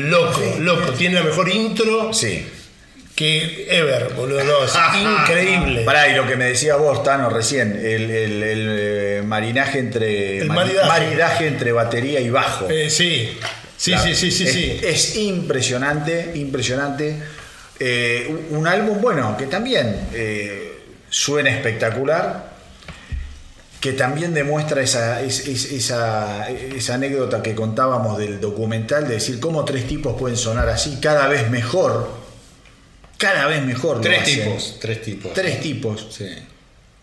loco, 0.08 0.42
loco. 0.60 0.92
Tiene 0.92 1.16
la 1.16 1.22
mejor 1.22 1.48
intro 1.50 2.14
Sí. 2.14 2.46
que 3.14 3.66
ever, 3.70 4.14
boludo. 4.14 4.42
No, 4.42 4.64
es 4.64 4.72
increíble. 5.20 5.82
Pará, 5.82 6.08
y 6.08 6.14
lo 6.16 6.26
que 6.26 6.36
me 6.36 6.46
decía 6.46 6.76
vos, 6.76 7.02
Tano, 7.02 7.28
recién, 7.28 7.72
el, 7.72 8.10
el- 8.10 8.42
el, 8.42 8.66
eh, 8.78 9.22
marinaje 9.22 9.80
entre. 9.80 10.38
El 10.38 10.48
mari- 10.48 10.72
maridaje. 10.72 10.88
maridaje 10.88 11.46
entre 11.48 11.72
batería 11.72 12.20
y 12.20 12.30
bajo. 12.30 12.70
Eh, 12.70 12.88
sí, 12.88 13.36
sí, 13.76 13.90
Claro. 13.92 14.06
sí, 14.14 14.14
sí, 14.16 14.30
sí, 14.30 14.44
es, 14.44 14.52
sí. 14.52 14.80
es 14.82 15.16
impresionante, 15.16 16.32
impresionante. 16.36 17.16
Eh, 17.78 18.46
un, 18.50 18.66
álbum, 18.66 19.00
bueno, 19.00 19.36
que 19.36 19.46
también 19.46 20.08
eh, 20.14 20.78
suena 21.10 21.50
espectacular, 21.50 22.54
que 23.80 23.92
también 23.92 24.32
demuestra 24.34 24.82
esa, 24.82 25.20
es- 25.22 25.46
es- 25.46 25.70
esa, 25.72 26.48
esa 26.50 26.94
anécdota 26.94 27.42
que 27.42 27.54
contábamos 27.54 28.18
del 28.18 28.40
documental, 28.40 29.06
de 29.06 29.14
decir 29.14 29.38
cómo 29.40 29.64
tres 29.64 29.86
tipos 29.86 30.18
pueden 30.18 30.36
sonar 30.36 30.68
así, 30.68 30.98
cada 31.00 31.28
vez 31.28 31.50
mejor, 31.50 32.10
cada 33.18 33.46
vez 33.46 33.62
mejor. 33.64 34.00
Tres 34.00 34.24
tipos, 34.24 34.78
tres 34.80 35.02
tipos. 35.02 35.32
Tres 35.34 35.60
tipos. 35.60 36.06
Sí. 36.10 36.28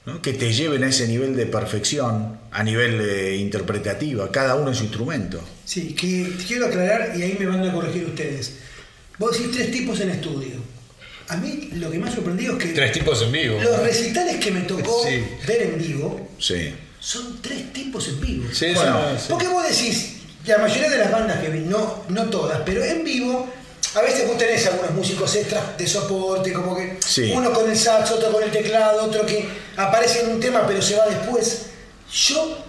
¿no? 0.05 0.21
que 0.21 0.33
te 0.33 0.51
lleven 0.51 0.83
a 0.83 0.89
ese 0.89 1.07
nivel 1.07 1.33
de 1.33 1.45
perfección, 1.45 2.37
a 2.51 2.61
nivel 2.61 2.99
eh, 2.99 3.37
interpretativo, 3.37 4.27
cada 4.31 4.55
uno 4.55 4.67
en 4.69 4.75
su 4.75 4.83
instrumento. 4.83 5.39
Sí, 5.63 5.93
que 5.93 6.29
quiero 6.45 6.65
aclarar 6.65 7.13
y 7.15 7.21
ahí 7.23 7.37
me 7.39 7.45
van 7.45 7.63
a 7.69 7.71
corregir 7.71 8.03
ustedes. 8.07 8.51
Vos 9.17 9.31
decís 9.37 9.51
tres 9.55 9.71
tipos 9.71 9.99
en 9.99 10.09
estudio. 10.09 10.55
A 11.29 11.37
mí 11.37 11.69
lo 11.75 11.89
que 11.89 11.97
me 11.99 12.09
ha 12.09 12.13
sorprendido 12.13 12.57
es 12.57 12.63
que 12.63 12.69
Tres 12.73 12.91
tipos 12.91 13.21
en 13.21 13.31
vivo. 13.31 13.59
los 13.61 13.79
recitales 13.79 14.37
que 14.43 14.51
me 14.51 14.61
tocó 14.61 15.03
Sí. 15.07 15.23
ver 15.47 15.61
en 15.63 15.77
vivo 15.77 16.29
Sí. 16.39 16.73
son 16.99 17.41
tres 17.41 17.71
tipos 17.71 18.07
en 18.09 18.19
vivo. 18.21 18.45
Sí, 18.51 18.73
Bueno, 18.73 18.99
sí. 19.17 19.25
Porque 19.29 19.47
vos 19.47 19.63
decís, 19.67 20.15
la 20.45 20.57
mayoría 20.57 20.89
de 20.89 20.97
las 20.97 21.11
bandas 21.11 21.39
que 21.41 21.49
vi, 21.49 21.59
no, 21.61 22.03
no 22.09 22.23
todas, 22.29 22.61
pero 22.65 22.83
en 22.83 23.03
vivo 23.03 23.47
a 23.95 24.01
veces 24.01 24.27
vos 24.27 24.37
tenés 24.37 24.65
algunos 24.67 24.91
músicos 24.91 25.33
extras 25.35 25.77
de 25.77 25.85
soporte, 25.87 26.51
como 26.51 26.75
que 26.75 26.97
Sí. 27.05 27.31
uno 27.33 27.53
con 27.53 27.69
el 27.69 27.77
sax, 27.77 28.11
otro 28.11 28.31
con 28.31 28.43
el 28.43 28.51
teclado, 28.51 29.03
otro 29.05 29.25
que 29.25 29.47
aparece 29.77 30.21
en 30.23 30.29
un 30.31 30.39
tema 30.39 30.65
pero 30.67 30.81
se 30.81 30.95
va 30.97 31.05
después. 31.07 31.67
Yo, 32.11 32.65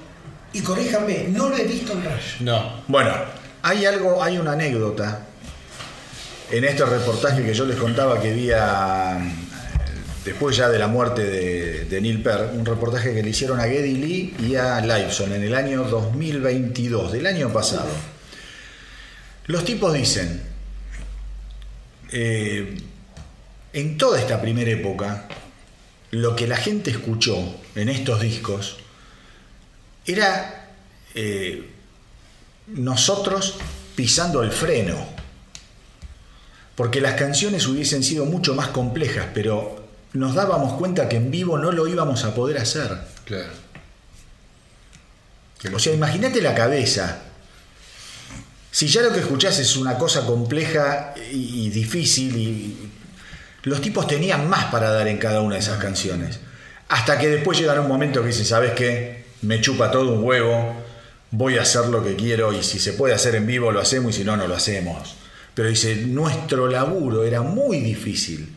y 0.53 0.61
corríjanme, 0.61 1.27
no 1.31 1.49
lo 1.49 1.57
he 1.57 1.65
visto 1.65 1.93
en 1.93 2.05
Rush. 2.05 2.41
No. 2.41 2.83
Bueno, 2.89 3.13
hay 3.63 3.85
algo, 3.87 4.23
hay 4.23 4.39
una 4.39 4.53
anécdota 4.53 5.27
en 6.51 6.65
este 6.65 6.85
reportaje 6.85 7.45
que 7.45 7.55
yo 7.55 7.65
les 7.65 7.77
contaba 7.77 8.21
que 8.21 8.33
vi 8.33 8.51
después 10.25 10.57
ya 10.57 10.69
de 10.69 10.79
la 10.79 10.89
muerte 10.89 11.25
de, 11.25 11.85
de 11.85 12.01
Neil 12.01 12.23
Peart, 12.23 12.55
un 12.55 12.65
reportaje 12.65 13.15
que 13.15 13.23
le 13.23 13.31
hicieron 13.31 13.61
a 13.61 13.65
Geddy 13.65 13.95
Lee 13.95 14.37
y 14.41 14.57
a 14.57 14.81
Liveson 14.81 15.33
en 15.33 15.43
el 15.43 15.55
año 15.55 15.85
2022, 15.85 17.13
del 17.13 17.27
año 17.27 17.53
pasado. 17.53 17.89
Los 19.47 19.65
tipos 19.65 19.93
dicen, 19.93 20.43
eh, 22.13 22.77
en 23.73 23.99
toda 23.99 24.19
esta 24.19 24.41
primera 24.41 24.71
época, 24.71 25.29
lo 26.13 26.37
que 26.37 26.47
la 26.47 26.57
gente 26.57 26.91
escuchó 26.91 27.37
en 27.75 27.89
estos 27.89 28.21
discos 28.21 28.77
era 30.07 30.71
eh, 31.15 31.71
nosotros 32.69 33.57
pisando 33.97 34.43
el 34.43 34.53
freno. 34.53 35.14
Porque 36.77 37.01
las 37.01 37.15
canciones 37.15 37.67
hubiesen 37.67 38.03
sido 38.03 38.25
mucho 38.25 38.55
más 38.55 38.69
complejas, 38.69 39.27
pero 39.33 39.85
nos 40.13 40.35
dábamos 40.35 40.75
cuenta 40.75 41.09
que 41.09 41.17
en 41.17 41.31
vivo 41.31 41.59
no 41.59 41.73
lo 41.73 41.87
íbamos 41.87 42.25
a 42.25 42.35
poder 42.35 42.59
hacer. 42.59 42.99
Claro. 43.25 43.53
O 45.73 45.79
sea, 45.79 45.95
imagínate 45.95 46.43
la 46.43 46.55
cabeza. 46.55 47.21
Si 48.71 48.89
ya 48.89 49.03
lo 49.03 49.13
que 49.13 49.21
escuchás 49.21 49.59
es 49.61 49.77
una 49.77 49.97
cosa 49.97 50.27
compleja 50.27 51.15
y, 51.31 51.71
difícil, 51.71 52.37
y 52.37 52.91
los 53.63 53.81
tipos 53.81 54.07
tenían 54.07 54.49
más 54.49 54.67
para 54.67 54.91
dar 54.91 55.09
en 55.09 55.19
cada 55.19 55.41
una 55.41 55.55
de 55.55 55.61
esas 55.61 55.79
canciones. 55.79 56.41
Hasta 56.89 57.19
que 57.19 57.29
después 57.29 57.59
llegará 57.59 57.81
un 57.81 57.89
momento 57.89 58.21
que 58.21 58.29
dicen, 58.29 58.45
¿sabes 58.45 58.73
qué? 58.73 59.25
Me 59.43 59.61
chupa 59.61 59.91
todo 59.91 60.13
un 60.13 60.23
huevo, 60.23 60.75
voy 61.31 61.57
a 61.57 61.63
hacer 61.63 61.87
lo 61.87 62.05
que 62.05 62.15
quiero 62.15 62.53
y 62.53 62.63
si 62.63 62.79
se 62.79 62.93
puede 62.93 63.15
hacer 63.15 63.35
en 63.35 63.47
vivo 63.47 63.73
lo 63.73 63.81
hacemos 63.81 64.15
y 64.15 64.19
si 64.19 64.25
no, 64.25 64.37
no 64.37 64.47
lo 64.47 64.55
hacemos. 64.55 65.15
Pero 65.55 65.69
dice, 65.69 65.97
nuestro 65.97 66.67
laburo 66.67 67.25
era 67.25 67.43
muy 67.43 67.81
difícil. 67.81 68.49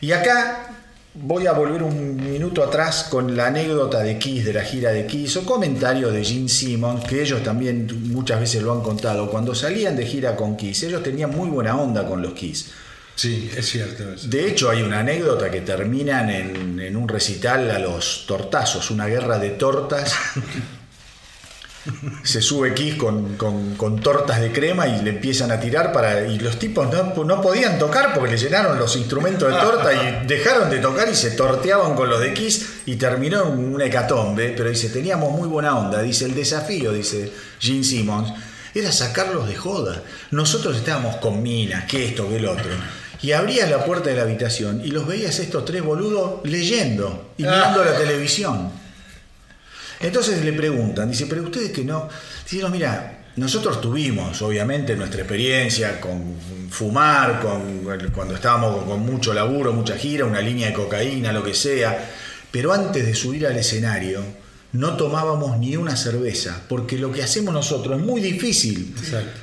Y 0.00 0.12
acá 0.12 0.68
voy 1.14 1.46
a 1.46 1.52
volver 1.52 1.82
un 1.82 2.16
minuto 2.16 2.62
atrás 2.62 3.08
con 3.10 3.36
la 3.36 3.48
anécdota 3.48 4.00
de 4.00 4.18
Kiss, 4.18 4.44
de 4.44 4.52
la 4.52 4.62
gira 4.62 4.92
de 4.92 5.06
Kiss, 5.06 5.36
o 5.36 5.44
comentario 5.44 6.10
de 6.10 6.24
Gene 6.24 6.48
Simmons, 6.48 7.04
que 7.04 7.22
ellos 7.22 7.42
también 7.42 7.88
muchas 8.12 8.40
veces 8.40 8.62
lo 8.62 8.72
han 8.72 8.80
contado. 8.80 9.28
Cuando 9.30 9.54
salían 9.54 9.96
de 9.96 10.06
gira 10.06 10.36
con 10.36 10.56
Kiss, 10.56 10.84
ellos 10.84 11.02
tenían 11.02 11.30
muy 11.30 11.48
buena 11.48 11.76
onda 11.76 12.06
con 12.06 12.22
los 12.22 12.32
Kiss. 12.32 12.70
Sí, 13.16 13.50
es 13.56 13.68
cierto 13.68 14.12
eso. 14.12 14.28
De 14.28 14.46
hecho, 14.46 14.70
hay 14.70 14.82
una 14.82 15.00
anécdota 15.00 15.50
que 15.50 15.62
terminan 15.62 16.30
en, 16.30 16.78
en 16.78 16.96
un 16.96 17.08
recital 17.08 17.68
a 17.72 17.80
los 17.80 18.24
tortazos, 18.28 18.92
una 18.92 19.06
guerra 19.06 19.40
de 19.40 19.50
tortas. 19.50 20.14
Se 22.22 22.40
sube 22.42 22.74
Kiss 22.74 22.94
con, 22.96 23.36
con- 23.36 23.74
con 23.76 24.00
tortas 24.00 24.40
de 24.40 24.52
crema 24.52 24.86
y 24.86 25.02
le 25.02 25.10
empiezan 25.10 25.50
a 25.50 25.58
tirar 25.60 25.92
para. 25.92 26.26
Y 26.26 26.38
los 26.38 26.58
tipos 26.58 26.88
no, 26.92 27.24
no 27.24 27.40
podían 27.42 27.78
tocar 27.78 28.14
porque 28.14 28.30
le 28.32 28.38
llenaron 28.38 28.78
los 28.78 28.96
instrumentos 28.96 29.52
de 29.52 29.58
torta 29.60 29.92
y 29.92 30.26
dejaron 30.26 30.70
de 30.70 30.78
tocar 30.78 31.08
y 31.10 31.14
se 31.14 31.32
torteaban 31.32 31.94
con 31.94 32.08
los 32.08 32.20
de 32.20 32.32
Kiss 32.34 32.80
y 32.86 32.96
terminó 32.96 33.42
en 33.52 33.74
una 33.74 33.86
hecatombe. 33.86 34.54
Pero 34.56 34.68
dice, 34.70 34.88
teníamos 34.90 35.32
muy 35.32 35.48
buena 35.48 35.78
onda. 35.78 36.02
Dice, 36.02 36.24
el 36.26 36.34
desafío, 36.34 36.92
dice 36.92 37.32
Gene 37.58 37.84
Simmons, 37.84 38.32
era 38.74 38.92
sacarlos 38.92 39.48
de 39.48 39.56
joda. 39.56 40.02
Nosotros 40.30 40.76
estábamos 40.76 41.16
con 41.16 41.42
minas, 41.42 41.84
que 41.86 42.04
esto, 42.06 42.28
que 42.28 42.36
el 42.36 42.46
otro. 42.46 42.70
Y 43.20 43.32
abrías 43.32 43.68
la 43.68 43.84
puerta 43.84 44.10
de 44.10 44.16
la 44.16 44.22
habitación 44.22 44.80
y 44.84 44.92
los 44.92 45.04
veías 45.04 45.40
estos 45.40 45.64
tres 45.64 45.82
boludos 45.82 46.40
leyendo 46.44 47.30
y 47.36 47.42
mirando 47.42 47.84
la 47.84 47.96
televisión. 47.96 48.70
Entonces 50.00 50.44
le 50.44 50.52
preguntan, 50.52 51.10
dice, 51.10 51.26
pero 51.26 51.42
ustedes 51.42 51.72
que 51.72 51.84
no. 51.84 52.08
Dice, 52.44 52.62
no, 52.62 52.68
mira, 52.70 53.18
nosotros 53.36 53.80
tuvimos, 53.80 54.40
obviamente, 54.42 54.96
nuestra 54.96 55.20
experiencia 55.20 56.00
con 56.00 56.34
fumar, 56.70 57.40
con, 57.40 57.84
cuando 58.12 58.34
estábamos 58.34 58.84
con 58.84 59.00
mucho 59.00 59.32
laburo, 59.32 59.72
mucha 59.72 59.96
gira, 59.96 60.24
una 60.24 60.40
línea 60.40 60.68
de 60.68 60.74
cocaína, 60.74 61.32
lo 61.32 61.42
que 61.42 61.54
sea. 61.54 62.10
Pero 62.50 62.72
antes 62.72 63.06
de 63.06 63.14
subir 63.14 63.46
al 63.46 63.56
escenario, 63.56 64.22
no 64.72 64.96
tomábamos 64.96 65.58
ni 65.58 65.76
una 65.76 65.96
cerveza, 65.96 66.62
porque 66.68 66.98
lo 66.98 67.12
que 67.12 67.22
hacemos 67.22 67.52
nosotros 67.54 67.98
es 67.98 68.04
muy 68.04 68.20
difícil. 68.20 68.94
Exacto. 68.98 69.40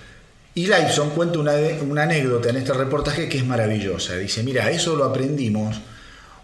Y 0.54 0.68
Liveson 0.68 1.10
cuenta 1.10 1.40
una, 1.40 1.54
una 1.82 2.04
anécdota 2.04 2.50
en 2.50 2.58
este 2.58 2.74
reportaje 2.74 3.28
que 3.28 3.38
es 3.38 3.46
maravillosa. 3.46 4.16
Dice, 4.16 4.42
mira, 4.44 4.70
eso 4.72 4.96
lo 4.96 5.04
aprendimos 5.04 5.76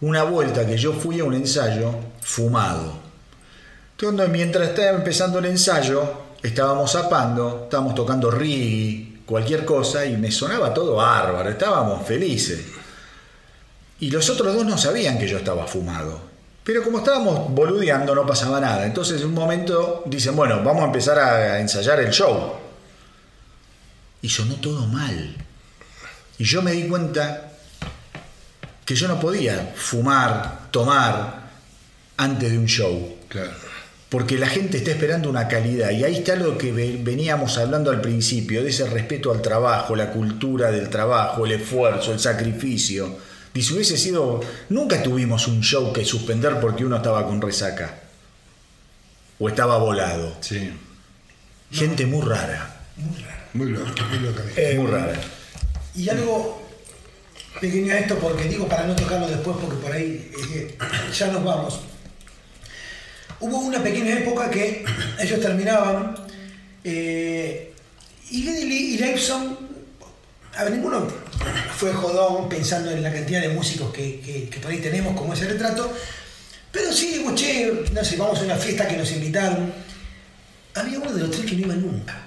una 0.01 0.23
vuelta 0.23 0.65
que 0.65 0.77
yo 0.77 0.93
fui 0.93 1.19
a 1.19 1.23
un 1.23 1.33
ensayo 1.33 1.95
fumado. 2.21 3.10
Entonces, 4.01 4.29
mientras 4.29 4.69
estaba 4.69 4.97
empezando 4.97 5.37
el 5.37 5.45
ensayo, 5.45 6.23
estábamos 6.41 6.91
zapando, 6.91 7.65
estábamos 7.65 7.93
tocando 7.93 8.31
reggae, 8.31 9.19
cualquier 9.27 9.63
cosa, 9.63 10.03
y 10.07 10.17
me 10.17 10.31
sonaba 10.31 10.73
todo 10.73 10.95
bárbaro, 10.95 11.47
estábamos 11.47 12.07
felices. 12.07 12.65
Y 13.99 14.09
los 14.09 14.27
otros 14.31 14.55
dos 14.55 14.65
no 14.65 14.75
sabían 14.75 15.19
que 15.19 15.27
yo 15.27 15.37
estaba 15.37 15.67
fumado. 15.67 16.19
Pero 16.63 16.83
como 16.83 16.97
estábamos 16.97 17.51
boludeando, 17.51 18.15
no 18.15 18.25
pasaba 18.25 18.59
nada. 18.59 18.87
Entonces, 18.87 19.21
en 19.21 19.27
un 19.27 19.35
momento 19.35 20.01
dicen, 20.07 20.35
bueno, 20.35 20.63
vamos 20.63 20.81
a 20.81 20.85
empezar 20.87 21.19
a 21.19 21.59
ensayar 21.59 21.99
el 21.99 22.09
show. 22.09 22.53
Y 24.23 24.29
sonó 24.29 24.55
todo 24.55 24.87
mal. 24.87 25.35
Y 26.39 26.43
yo 26.43 26.63
me 26.63 26.71
di 26.71 26.87
cuenta 26.87 27.51
que 28.83 28.95
yo 28.95 29.07
no 29.07 29.19
podía 29.19 29.73
fumar, 29.75 30.71
tomar 30.71 31.51
antes 32.17 32.51
de 32.51 32.57
un 32.57 32.65
show. 32.65 33.17
Claro. 33.29 33.71
Porque 34.11 34.37
la 34.37 34.47
gente 34.47 34.77
está 34.77 34.91
esperando 34.91 35.29
una 35.29 35.47
calidad. 35.47 35.89
Y 35.91 36.03
ahí 36.03 36.17
está 36.17 36.35
lo 36.35 36.57
que 36.57 36.73
ve- 36.73 36.99
veníamos 37.01 37.57
hablando 37.57 37.91
al 37.91 38.01
principio, 38.01 38.61
de 38.61 38.69
ese 38.69 38.85
respeto 38.85 39.31
al 39.31 39.41
trabajo, 39.41 39.95
la 39.95 40.11
cultura 40.11 40.69
del 40.69 40.89
trabajo, 40.89 41.45
el 41.45 41.53
esfuerzo, 41.53 42.11
el 42.11 42.19
sacrificio. 42.19 43.15
Y 43.53 43.61
si 43.61 43.73
hubiese 43.73 43.97
sido. 43.97 44.41
Nunca 44.67 45.01
tuvimos 45.01 45.47
un 45.47 45.61
show 45.61 45.93
que 45.93 46.03
suspender 46.03 46.59
porque 46.59 46.83
uno 46.83 46.97
estaba 46.97 47.25
con 47.25 47.39
resaca. 47.41 47.99
O 49.39 49.47
estaba 49.47 49.77
volado. 49.77 50.35
Sí. 50.41 50.71
Gente 51.71 52.05
muy 52.05 52.21
rara. 52.27 52.81
Muy 53.53 53.69
loco. 53.71 53.85
Muy 54.09 54.19
loca. 54.19 54.43
Eh, 54.57 54.75
Muy 54.77 54.91
rara. 54.91 55.13
Y 55.95 56.09
algo 56.09 56.61
pequeño 57.61 57.93
a 57.93 57.99
esto, 57.99 58.15
porque 58.19 58.43
digo 58.43 58.67
para 58.67 58.87
no 58.87 58.95
tocarlo 58.95 59.27
después, 59.27 59.55
porque 59.61 59.77
por 59.81 59.91
ahí 59.93 60.31
eh, 60.53 60.77
ya 61.17 61.27
nos 61.27 61.43
vamos. 61.45 61.79
Hubo 63.41 63.57
una 63.59 63.81
pequeña 63.83 64.17
época 64.19 64.49
que 64.49 64.85
ellos 65.19 65.39
terminaban 65.41 66.15
eh, 66.83 67.73
y 68.29 68.43
Geddy 68.43 68.93
y 68.93 68.97
Liveson, 68.97 69.57
a 70.55 70.63
ver, 70.63 70.73
ninguno 70.73 71.07
fue 71.75 71.91
jodón 71.93 72.47
pensando 72.49 72.91
en 72.91 73.01
la 73.03 73.11
cantidad 73.11 73.41
de 73.41 73.49
músicos 73.49 73.91
que, 73.91 74.19
que- 74.21 74.47
que 74.49 74.59
por 74.59 74.71
ahí 74.71 74.77
tenemos 74.77 75.15
como 75.17 75.33
ese 75.33 75.47
retrato, 75.47 75.91
pero 76.71 76.91
sí, 76.93 77.13
digo, 77.17 77.33
che, 77.35 77.71
no 77.91 78.03
sé, 78.05 78.15
vamos 78.17 78.39
a 78.39 78.43
una 78.43 78.55
fiesta 78.55 78.87
que 78.87 78.95
nos 78.95 79.11
invitaron. 79.11 79.73
Había 80.75 80.99
uno 80.99 81.11
de 81.11 81.21
los 81.21 81.31
tres 81.31 81.45
que 81.45 81.55
no 81.57 81.65
iba 81.65 81.75
nunca. 81.75 82.21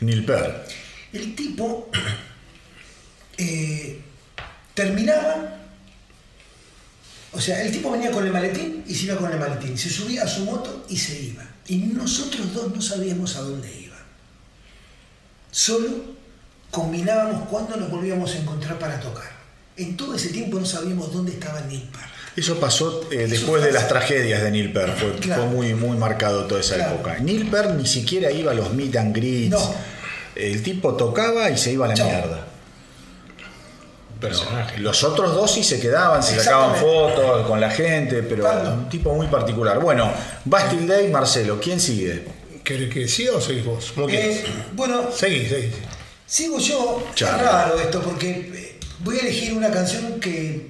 Neil 0.00 0.24
Peart. 0.26 0.68
El 1.14 1.34
tipo 1.34 1.88
eh, 3.38 4.00
terminaba, 4.74 5.63
o 7.34 7.40
sea, 7.40 7.62
el 7.62 7.72
tipo 7.72 7.90
venía 7.90 8.10
con 8.10 8.24
el 8.26 8.32
maletín 8.32 8.84
y 8.86 8.94
se 8.94 9.04
iba 9.06 9.16
con 9.16 9.30
el 9.32 9.38
maletín, 9.38 9.76
se 9.76 9.90
subía 9.90 10.22
a 10.24 10.28
su 10.28 10.44
moto 10.44 10.84
y 10.88 10.96
se 10.96 11.18
iba. 11.20 11.42
Y 11.66 11.76
nosotros 11.78 12.52
dos 12.54 12.74
no 12.74 12.80
sabíamos 12.80 13.36
a 13.36 13.40
dónde 13.42 13.68
iba. 13.80 13.96
Solo 15.50 15.88
combinábamos 16.70 17.48
cuándo 17.48 17.76
nos 17.76 17.90
volvíamos 17.90 18.34
a 18.34 18.38
encontrar 18.38 18.78
para 18.78 18.98
tocar. 19.00 19.32
En 19.76 19.96
todo 19.96 20.14
ese 20.14 20.28
tiempo 20.28 20.58
no 20.58 20.66
sabíamos 20.66 21.12
dónde 21.12 21.32
estaba 21.32 21.60
Neil 21.62 21.82
Peart. 21.92 22.10
Eso 22.36 22.58
pasó 22.58 23.02
eh, 23.12 23.24
Eso 23.24 23.30
después 23.30 23.62
de 23.62 23.72
las 23.72 23.86
tragedias 23.88 24.42
de 24.42 24.50
Neil 24.50 24.72
Peart. 24.72 24.96
Fue, 24.98 25.12
Claro. 25.16 25.42
fue 25.44 25.52
muy, 25.52 25.74
muy 25.74 25.96
marcado 25.96 26.44
toda 26.46 26.60
esa 26.60 26.76
Claro. 26.76 26.94
época. 26.96 27.18
Neil 27.20 27.48
Peart 27.48 27.74
ni 27.76 27.86
siquiera 27.86 28.30
iba 28.30 28.50
a 28.52 28.54
los 28.54 28.72
meet 28.72 28.96
and 28.96 29.14
greets. 29.16 29.50
No. 29.50 29.74
El 30.34 30.62
tipo 30.64 30.94
tocaba 30.94 31.50
y 31.50 31.58
se 31.58 31.72
iba 31.72 31.86
a 31.86 31.88
la 31.88 32.04
mierda. 32.04 32.46
Personaje. 34.28 34.78
Los 34.78 35.04
otros 35.04 35.34
dos 35.34 35.52
sí 35.52 35.62
se 35.64 35.80
quedaban, 35.80 36.22
se 36.22 36.38
sacaban 36.38 36.76
fotos 36.76 37.46
con 37.46 37.60
la 37.60 37.70
gente, 37.70 38.22
pero 38.22 38.42
Claro. 38.44 38.72
un 38.74 38.88
tipo 38.88 39.14
muy 39.14 39.26
particular. 39.28 39.78
Bueno, 39.80 40.10
Bastille 40.44 40.86
Day, 40.86 41.08
Marcelo, 41.10 41.58
¿quién 41.60 41.80
sigue? 41.80 42.24
¿Querés 42.62 42.92
que 42.92 43.06
siga 43.08 43.32
o 43.34 43.40
seguís 43.40 43.64
vos? 43.64 43.92
¿Cómo 43.94 44.08
Eh, 44.08 44.44
bueno, 44.72 45.10
Seguí, 45.12 45.46
seguí. 45.46 45.70
Sigo 46.26 46.58
yo, 46.58 47.06
es 47.14 47.20
raro 47.28 47.78
esto, 47.78 48.00
porque 48.00 48.30
eh, 48.30 48.78
voy 49.00 49.18
a 49.18 49.20
elegir 49.20 49.52
una 49.52 49.70
canción 49.70 50.18
que 50.18 50.68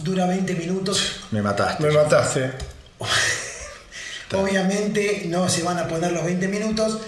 dura 0.00 0.26
20 0.26 0.54
minutos. 0.54 1.20
Me 1.30 1.40
mataste. 1.40 1.82
Me 1.84 1.92
mataste. 1.92 2.50
Obviamente 4.32 5.24
no 5.26 5.48
se 5.48 5.62
van 5.62 5.78
a 5.78 5.88
poner 5.88 6.12
los 6.12 6.24
20 6.24 6.46
minutos. 6.48 6.98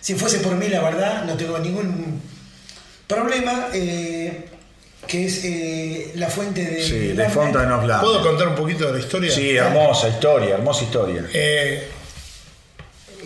Si 0.00 0.14
fuese 0.14 0.38
por 0.38 0.54
mí, 0.56 0.68
la 0.68 0.82
verdad, 0.82 1.24
no 1.24 1.34
tengo 1.36 1.58
ningún 1.58 2.20
problema 3.06 3.68
eh, 3.72 4.48
que 5.06 5.26
es 5.26 5.44
eh, 5.44 6.12
la 6.14 6.28
fuente 6.28 6.64
de. 6.64 6.82
Sí, 6.82 6.98
de 7.08 7.28
Fountain 7.28 7.70
of 7.70 7.84
Love. 7.84 8.00
¿Puedo 8.00 8.22
contar 8.22 8.48
un 8.48 8.54
poquito 8.54 8.86
de 8.86 8.94
la 8.94 8.98
historia? 8.98 9.30
Sí, 9.30 9.56
hermosa 9.56 10.08
historia, 10.08 10.54
hermosa 10.54 10.84
historia. 10.84 11.24
Eh, 11.32 11.88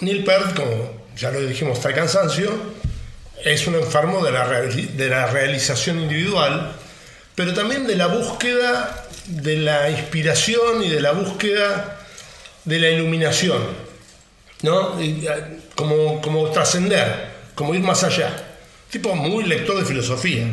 Neil 0.00 0.24
Peart, 0.24 0.56
como 0.56 1.06
ya 1.16 1.30
lo 1.30 1.40
dijimos 1.40 1.78
hasta 1.78 1.90
el 1.90 1.94
cansancio, 1.94 2.50
es 3.44 3.66
un 3.66 3.76
enfermo 3.76 4.24
de 4.24 4.32
la, 4.32 4.48
de 4.48 5.08
la 5.08 5.26
realización 5.26 6.00
individual, 6.00 6.72
pero 7.34 7.54
también 7.54 7.86
de 7.86 7.96
la 7.96 8.06
búsqueda 8.06 9.06
de 9.26 9.56
la 9.56 9.90
inspiración 9.90 10.82
y 10.82 10.90
de 10.90 11.00
la 11.00 11.12
búsqueda 11.12 11.98
de 12.64 12.78
la 12.78 12.90
iluminación, 12.90 13.62
¿no? 14.62 15.00
Y, 15.00 15.26
eh, 15.26 15.60
como, 15.74 16.20
como 16.20 16.50
trascender, 16.50 17.28
como 17.54 17.74
ir 17.74 17.80
más 17.80 18.02
allá. 18.02 18.30
Tipo 18.90 19.14
muy 19.14 19.44
lector 19.44 19.78
de 19.78 19.84
filosofía. 19.84 20.46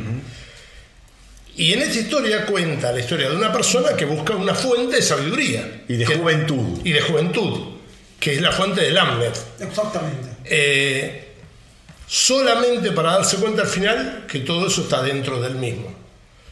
Y 1.56 1.74
en 1.74 1.82
esta 1.84 2.00
historia 2.00 2.46
cuenta 2.46 2.92
la 2.92 3.00
historia 3.00 3.30
de 3.30 3.36
una 3.36 3.52
persona 3.54 3.96
que 3.96 4.06
busca 4.06 4.36
una 4.36 4.56
fuente 4.56 4.96
de 4.98 5.02
sabiduría. 5.02 5.84
Y 5.88 5.96
de 5.98 6.06
Que- 6.06 6.16
juventud. 6.16 6.80
y 6.84 6.92
de 6.92 7.02
juventud, 7.02 7.60
que 8.20 8.34
es 8.36 8.42
la 8.42 8.52
fuente 8.52 8.82
del 8.82 8.98
Hamlet. 8.98 9.38
Exactamente. 9.60 10.30
Eh, 10.46 11.28
solamente 12.08 12.92
para 12.92 13.14
darse 13.14 13.38
cuenta 13.38 13.62
al 13.64 13.68
final 13.68 14.26
que 14.28 14.40
todo 14.40 14.68
eso 14.68 14.82
está 14.82 15.02
dentro 15.04 15.40
del 15.42 15.56
mismo. 15.56 15.94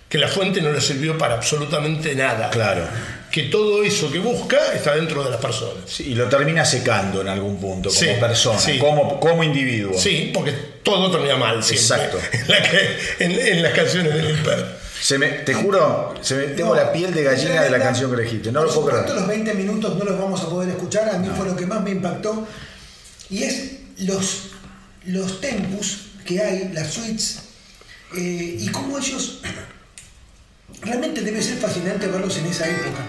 Que 0.08 0.18
la 0.18 0.28
fuente 0.28 0.62
no 0.62 0.72
le 0.74 0.82
sirvió 0.82 1.18
para 1.18 1.36
absolutamente 1.36 2.14
nada. 2.16 2.50
Claro. 2.50 2.84
Que 3.32 3.44
todo 3.44 3.82
eso 3.82 4.12
que 4.12 4.20
busca 4.20 4.58
está 4.76 4.94
dentro 4.96 5.24
de 5.24 5.30
las 5.30 5.40
personas. 5.40 5.84
Sí, 5.90 6.12
y 6.12 6.16
lo 6.16 6.26
termina 6.28 6.66
secando 6.66 7.22
en 7.22 7.30
algún 7.30 7.62
punto, 7.62 7.88
como 7.90 8.00
Sí, 8.02 8.08
persona, 8.20 8.60
sí. 8.60 8.78
como, 8.78 9.20
como 9.22 9.42
individuo. 9.42 9.98
Sí, 9.98 10.30
porque 10.34 10.52
todo 10.84 11.10
termina 11.10 11.38
mal 11.38 11.64
siempre. 11.64 11.96
Exacto. 11.96 12.20
En, 12.34 12.48
la 12.50 12.62
que- 12.62 12.98
en- 13.24 13.32
en 13.56 13.64
las 13.64 13.72
canciones 13.74 14.14
de 14.14 14.22
Lil 14.22 14.38
Peart. 14.40 14.81
Se 15.02 15.18
me, 15.18 15.30
te 15.30 15.54
juro, 15.56 16.14
se 16.22 16.36
me- 16.36 16.44
tengo 16.54 16.76
No, 16.76 16.82
la 16.82 16.92
piel 16.94 17.12
de 17.14 17.24
gallina 17.24 17.64
de 17.64 17.72
la 17.72 17.80
canción 17.80 18.12
que 18.12 18.22
elegiste. 18.22 18.52
No 18.52 18.60
Por 18.62 18.68
lo 18.70 18.82
puedo 18.82 19.02
creer. 19.04 19.16
los 19.16 19.28
20 19.28 19.54
minutos 19.56 19.98
no 19.98 20.06
los 20.06 20.20
vamos 20.20 20.42
a 20.42 20.50
poder 20.50 20.70
escuchar. 20.70 21.10
A 21.10 21.18
mí 21.18 21.28
fue 21.36 21.48
lo 21.48 21.56
que 21.56 21.66
más 21.66 21.82
me 21.82 21.90
impactó. 21.92 22.46
Y 23.30 23.44
es 23.44 23.72
los, 23.98 24.52
los 25.06 25.42
tempus 25.42 26.08
que 26.24 26.40
hay, 26.42 26.70
las 26.74 26.92
suites, 26.94 27.40
eh, 28.16 28.58
y 28.60 28.68
cómo 28.70 28.98
ellos. 29.00 29.42
Realmente 30.84 31.22
debe 31.22 31.42
ser 31.42 31.58
fascinante 31.58 32.08
verlos 32.08 32.38
en 32.38 32.46
esa 32.46 32.68
época. 32.68 33.04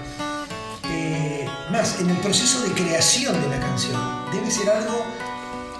Eh, 0.91 1.47
más, 1.71 2.01
en 2.01 2.09
el 2.11 2.17
proceso 2.19 2.61
de 2.63 2.71
creación 2.73 3.41
de 3.41 3.49
la 3.49 3.61
canción. 3.61 4.01
Debe 4.33 4.51
ser 4.51 4.71
algo. 4.71 5.05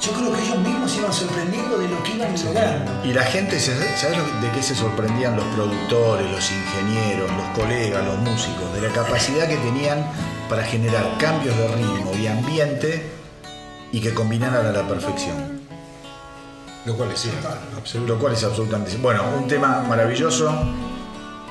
Yo 0.03 0.11
creo 0.15 0.33
que 0.33 0.43
ellos 0.43 0.59
mismos 0.59 0.91
se 0.91 0.99
iban 0.99 1.13
sorprendiendo 1.13 1.79
de 1.79 1.87
lo 1.87 2.03
que 2.03 2.15
iban 2.15 2.35
logrando. 2.45 3.05
Y 3.05 3.13
la 3.13 3.23
gente, 3.23 3.61
¿sabes 3.61 4.19
de 4.43 4.51
qué 4.53 4.61
se 4.61 4.75
sorprendían 4.75 5.37
los 5.37 5.45
productores, 5.55 6.29
los 6.29 6.51
ingenieros, 6.51 7.31
los 7.31 7.47
colegas, 7.57 8.05
los 8.05 8.19
músicos? 8.19 8.73
De 8.75 8.81
la 8.81 8.93
capacidad 8.93 9.47
que 9.47 9.59
tenían 9.59 10.05
para 10.49 10.65
generar 10.65 11.07
cambios 11.19 11.57
de 11.57 11.69
ritmo 11.69 12.11
y 12.21 12.27
ambiente 12.27 13.13
y 13.93 14.01
que 14.01 14.13
combinaran 14.13 14.67
a 14.67 14.73
la 14.73 14.89
perfección. 14.89 15.61
Lo 16.85 16.97
cual 16.97 17.13
es 17.13 17.21
cierto. 17.21 17.49
Lo 18.05 18.19
cual 18.19 18.33
es 18.33 18.43
absolutamente... 18.43 18.97
Bueno, 18.97 19.23
un 19.39 19.47
tema 19.47 19.85
maravilloso. 19.89 20.53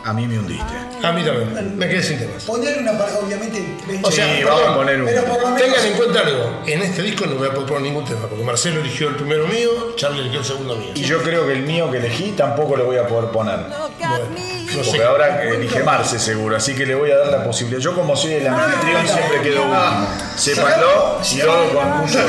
A 0.04 0.14
mí 0.14 0.28
me 0.28 0.40
hundiste. 0.40 0.64
A 1.04 1.12
mí 1.12 1.24
también. 1.24 1.78
Me 1.78 1.88
quedé 1.88 2.02
sin 2.02 2.18
temas. 2.18 2.44
Poner 2.44 2.80
una 2.80 2.98
parte, 2.98 3.18
obviamente. 3.24 3.64
O 4.02 4.12
sea, 4.12 4.26
Sí, 4.26 4.42
perdón, 4.44 4.56
vamos 4.62 4.70
a 4.72 4.76
poner 4.78 5.00
un... 5.02 5.06
pero 5.08 5.24
por 5.26 5.42
lo 5.42 5.50
menos. 5.50 5.62
Tengan 5.62 5.86
en 5.86 5.94
cuenta 5.94 6.20
algo. 6.22 6.62
En 6.66 6.82
este 6.82 7.02
disco 7.04 7.26
no 7.28 7.36
voy 7.36 7.48
a 7.48 7.52
proponer 7.52 7.84
ningún 7.84 8.06
tema, 8.06 8.22
porque 8.28 8.44
Marcelo 8.44 8.80
eligió 8.82 9.10
el 9.10 9.16
primero 9.16 9.48
mío, 9.48 9.70
Charlie 9.96 10.22
eligió 10.22 10.40
el 10.40 10.46
segundo 10.46 10.76
mío. 10.76 10.92
Y 10.96 11.02
yo 11.04 11.22
creo 11.22 11.46
que 11.46 11.54
el 11.54 11.62
mío 11.64 11.92
que 11.92 11.98
elegí 11.98 12.32
tampoco 12.32 12.76
lo 12.78 12.86
voy 12.86 12.98
a 12.98 13.08
poder 13.08 13.30
poner. 13.32 13.58
Bueno, 13.60 13.78
no 13.90 14.78
Porque 14.84 14.84
sé. 14.98 15.04
ahora 15.04 15.44
elige 15.44 15.84
Marce 15.84 16.18
seguro, 16.18 16.56
así 16.58 16.74
que 16.76 16.86
le 16.86 16.96
voy 16.96 17.12
a 17.12 17.18
dar 17.18 17.28
la 17.28 17.44
posibilidad. 17.44 17.80
Yo 17.82 17.94
como 17.94 18.16
soy 18.16 18.34
el 18.34 18.48
anfitrión 18.48 19.08
siempre 19.08 19.42
quedo 19.42 19.62
último. 19.64 20.08
Sépanlo 20.36 21.20
y 21.32 21.40
todo 21.40 21.70
con 21.74 21.98
mucho 22.00 22.20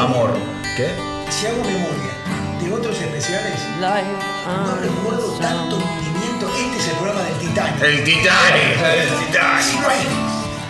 amor. 0.00 0.30
¿Qué? 0.76 0.88
Si 1.30 1.46
hago 1.46 1.58
memoria 1.64 2.10
de 2.62 2.72
otros 2.72 2.98
especiales, 3.00 3.52
no 3.80 4.76
recuerdo 4.80 5.38
tanto 5.38 5.78
Titanic. 7.50 7.82
El 7.82 8.04
Titanic. 8.04 8.78
El 8.84 9.08
Titanic. 9.26 10.10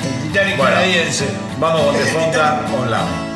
El 0.02 0.22
Titanic 0.28 0.56
Bueno. 0.56 0.74
canadiense. 0.74 1.26
Vamos 1.58 1.82
con 1.82 1.96
The 1.96 2.04
Fonta 2.06 2.60
Online. 2.72 3.29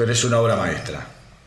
Pero 0.00 0.12
es 0.12 0.24
una 0.24 0.38
obra 0.40 0.56
maestra. 0.56 0.98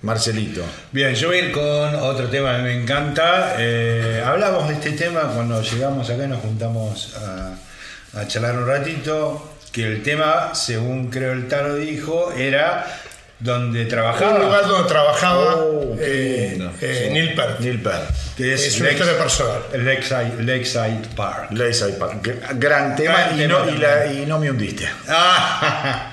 Marcelito. 0.04 0.62
Bien, 0.92 1.16
yo 1.16 1.30
voy 1.30 1.38
a 1.38 1.42
ir 1.46 1.52
con 1.52 1.96
otro 1.96 2.28
tema 2.30 2.58
que 2.58 2.62
me 2.62 2.82
encanta. 2.84 3.56
Eh, 3.58 4.22
hablamos 4.24 4.68
de 4.68 4.76
este 4.76 4.92
tema 4.92 5.22
cuando 5.34 5.60
llegamos 5.62 6.08
acá 6.08 6.26
y 6.26 6.28
nos 6.28 6.42
juntamos 6.42 7.16
a, 7.16 8.20
a 8.20 8.28
charlar 8.28 8.56
un 8.58 8.68
ratito. 8.68 9.50
Que 9.72 9.86
el 9.88 10.04
tema, 10.04 10.54
según 10.54 11.10
creo 11.10 11.32
el 11.34 11.48
Taro 11.48 11.76
dijo, 11.78 12.32
era 12.38 12.86
donde 13.40 13.82
Un 13.84 13.88
trabajaba. 13.88 14.38
lugar 14.38 14.68
donde 14.68 14.88
trabajaba 14.88 15.56
Oh, 15.56 15.96
eh, 16.00 16.60
eh. 16.82 17.10
Neil 17.12 17.34
Peart. 17.34 17.60
Neil 17.60 17.82
Peart. 17.82 18.04
que 18.38 18.54
Es 18.54 18.80
una 18.80 18.92
historia 18.92 19.18
personal. 19.18 19.62
Lakeside, 19.74 20.44
Lakeside 20.44 21.02
Park. 21.16 21.48
Lakeside 21.52 21.94
Park. 21.94 22.22
Gr- 22.22 22.60
Gran 22.60 22.96
tema, 22.96 23.16
Gran 23.16 23.36
y, 23.36 23.38
tema 23.42 23.60
no, 23.66 23.70
y, 23.72 23.78
la- 23.80 24.06
y 24.14 24.26
no 24.28 24.38
me 24.38 24.52
hundiste. 24.52 24.88
Ah, 25.08 26.13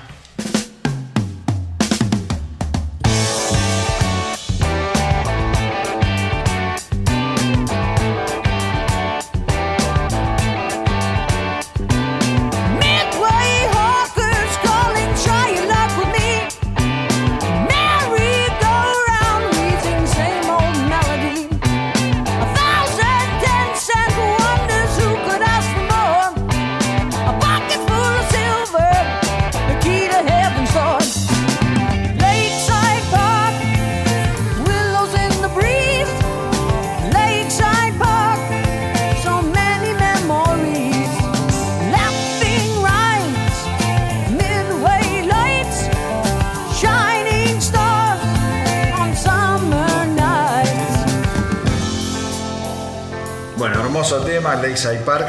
Lakeside 54.83 55.05
Park. 55.05 55.27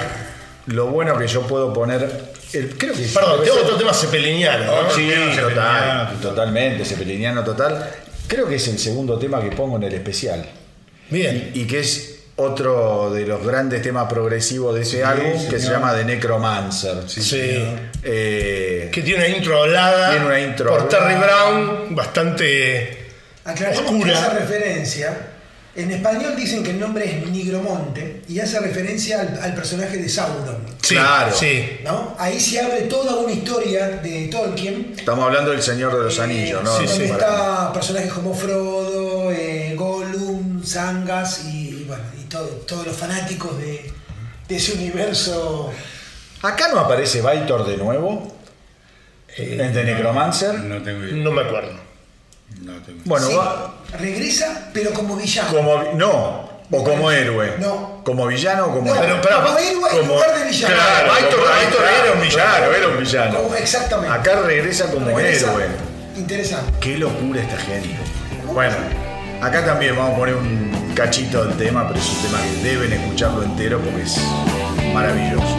Lo 0.67 0.87
bueno 0.87 1.17
que 1.19 1.27
yo 1.27 1.43
puedo 1.47 1.73
poner. 1.73 2.03
el- 2.53 2.77
creo 2.77 2.93
que 2.95 3.03
Perdón, 3.03 3.41
tengo 3.45 3.57
otro 3.63 3.77
tema 3.77 3.93
cepeliniano. 3.95 4.65
¿no? 4.65 4.91
Sí, 4.91 5.09
Cepeliniano, 5.11 5.49
total, 5.49 6.07
total. 6.09 6.21
totalmente, 6.21 6.85
cepeliniano 6.85 7.45
total. 7.45 7.91
Creo 8.29 8.47
que 8.49 8.57
es 8.57 8.69
el 8.69 8.79
segundo 8.79 9.19
tema 9.19 9.41
que 9.41 9.51
pongo 9.57 9.77
en 9.77 9.85
el 9.85 9.95
especial. 9.95 10.45
Bien. 11.11 11.51
Y 11.55 11.65
que 11.67 11.81
es 11.81 12.09
otro 12.37 13.11
de 13.13 13.27
los 13.27 13.45
grandes 13.45 13.83
temas 13.83 14.07
progresivos 14.09 14.75
de 14.75 14.83
ese 14.83 15.05
álbum 15.05 15.33
que 15.33 15.59
se 15.59 15.61
señor. 15.61 15.75
llama 15.81 15.95
The 15.95 16.05
Necromancer. 16.05 16.97
Sí. 17.07 17.65
Eh, 18.03 18.89
Que 18.93 19.03
tiene 19.03 19.27
una 19.27 19.37
intro 19.37 19.63
hablada 19.63 20.11
Tiene 20.11 20.27
una 20.27 20.41
intro 20.41 20.71
por 20.71 20.89
Terry 20.89 21.15
hablada. 21.15 21.51
Brown, 21.51 21.95
bastante 21.95 23.07
Aclaremos 23.45 23.83
oscura. 23.91 24.19
hace 24.19 24.39
referencia. 24.39 25.19
En 25.75 25.91
español 25.91 26.37
dicen 26.37 26.63
que 26.63 26.73
el 26.73 26.79
nombre 26.81 27.05
es 27.07 27.31
Nigromonte 27.31 28.23
y 28.29 28.41
hace 28.41 28.61
referencia 28.61 29.23
al, 29.23 29.41
al 29.43 29.55
personaje 29.55 29.97
de 29.97 30.07
Sauron. 30.09 30.59
Sí, 30.83 30.95
Claro. 30.97 31.33
sí. 31.35 31.79
¿no? 31.83 32.15
Ahí 32.19 32.39
se 32.39 32.61
abre 32.61 32.83
toda 32.83 33.17
una 33.17 33.33
historia 33.33 33.89
de 33.89 34.29
Tolkien. 34.29 34.95
estamos 34.99 35.25
hablando 35.25 35.51
del 35.51 35.63
Señor 35.63 35.97
de 35.97 36.05
los 36.05 36.19
Anillos, 36.19 36.63
¿no? 36.63 36.77
sí, 36.79 36.85
donde 36.85 37.07
sí. 37.07 37.11
está 37.13 37.73
personajes 37.73 38.13
como 38.13 38.35
Frodo, 38.35 39.33
eh, 39.33 39.75
Gollum, 39.75 40.63
Zangas 40.63 41.47
y, 41.47 41.69
y 41.71 41.85
bueno, 41.89 42.05
y 42.21 42.25
todo- 42.29 42.49
todos 42.67 42.87
los 42.89 42.97
fanáticos 42.97 43.57
de, 43.59 43.91
de 44.49 44.57
ese 44.57 44.75
universo. 44.75 45.73
Acá 46.43 46.69
no 46.69 46.81
aparece 46.81 47.23
Baitor 47.23 47.67
de 47.67 47.79
nuevo. 47.79 48.37
en 49.39 49.73
The 49.73 49.85
Necromancer. 49.85 50.55
No 50.59 50.83
tengo 50.83 51.03
idea. 51.05 51.17
No 51.17 51.31
me 51.31 51.41
acuerdo. 51.43 51.81
No 52.65 52.73
tengo 52.75 52.99
idea. 52.99 53.03
Bueno, 53.05 53.27
Sí, 53.29 53.35
va- 53.35 53.75
regresa, 53.99 54.71
pero 54.73 54.93
como 54.93 55.17
villano. 55.17 55.49
como. 55.51 55.83
No, 55.95 56.49
o 56.71 56.85
como 56.85 57.11
héroe. 57.11 57.55
No. 57.59 58.01
Como 58.05 58.27
villano 58.27 58.67
o 58.67 58.71
como 58.73 58.87
No, 58.89 58.95
héroe. 58.95 59.07
Pero, 59.07 59.21
pero, 59.23 59.37
como 59.45 59.59
héroe 59.59 59.91
en 59.93 59.99
Como- 60.01 60.15
lugar 60.15 60.39
de 60.39 60.45
villano. 60.49 60.75
Claro, 60.75 61.13
era 61.17 62.13
un 62.13 62.21
villano. 62.23 62.51
Claro, 62.51 62.75
era 62.75 62.89
un 62.89 62.99
villano. 62.99 63.43
Como- 63.43 63.55
exactamente. 63.57 64.15
Acá 64.15 64.41
regresa 64.43 64.91
como 64.91 65.07
Regresa. 65.07 65.53
héroe. 65.53 65.67
Interesante. 66.17 66.73
Qué 66.81 66.97
locura 66.99 67.41
esta 67.41 67.57
gente. 67.59 67.97
Bueno, 68.53 68.75
acá 69.41 69.65
también 69.65 69.97
vamos 69.97 70.15
a 70.15 70.19
poner 70.19 70.35
un 70.35 70.93
cachito 70.95 71.45
del 71.45 71.57
tema, 71.57 71.89
pero 71.89 71.99
es 72.01 72.09
un 72.11 72.23
tema 72.23 72.39
que 72.43 72.69
deben 72.69 72.93
escucharlo 72.93 73.43
entero 73.43 73.81
porque 73.81 74.03
es 74.03 74.19
maravilloso. 74.93 75.57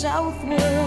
Southward 0.00 0.77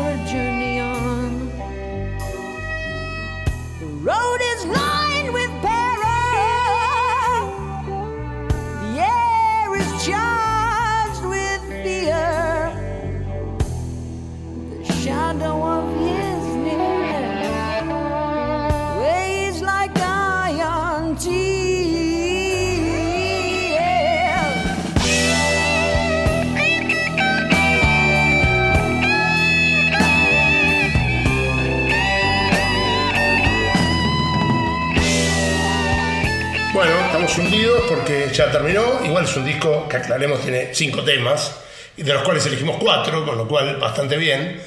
porque 38.12 38.34
ya 38.34 38.52
terminó. 38.52 39.02
Igual 39.06 39.26
es 39.26 39.36
un 39.36 39.46
disco 39.46 39.88
que 39.88 39.98
aclaremos 39.98 40.42
tiene 40.42 40.74
cinco 40.74 41.04
temas, 41.04 41.52
y 41.96 42.04
de 42.04 42.14
los 42.14 42.24
cuales 42.24 42.46
elegimos 42.46 42.78
cuatro, 42.80 43.26
con 43.26 43.38
lo 43.38 43.48
cual 43.48 43.78
bastante 43.78 44.18
bien. 44.18 44.62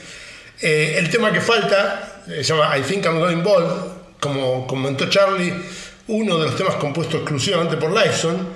Eh, 0.61 0.97
el 0.99 1.11
tema 1.11 1.33
que 1.33 1.41
falta 1.41 2.23
eh, 2.29 2.43
se 2.43 2.55
llama 2.55 2.77
I 2.77 2.83
Think 2.83 3.05
I'm 3.05 3.19
Going 3.19 3.43
Bold. 3.43 3.95
Como 4.21 4.67
comentó 4.67 5.11
Charlie, 5.11 5.53
uno 6.09 6.39
de 6.39 6.47
los 6.47 6.57
temas 6.57 6.77
compuestos 6.77 7.17
exclusivamente 7.17 7.77
por 7.77 7.93
Lifeson. 7.93 8.49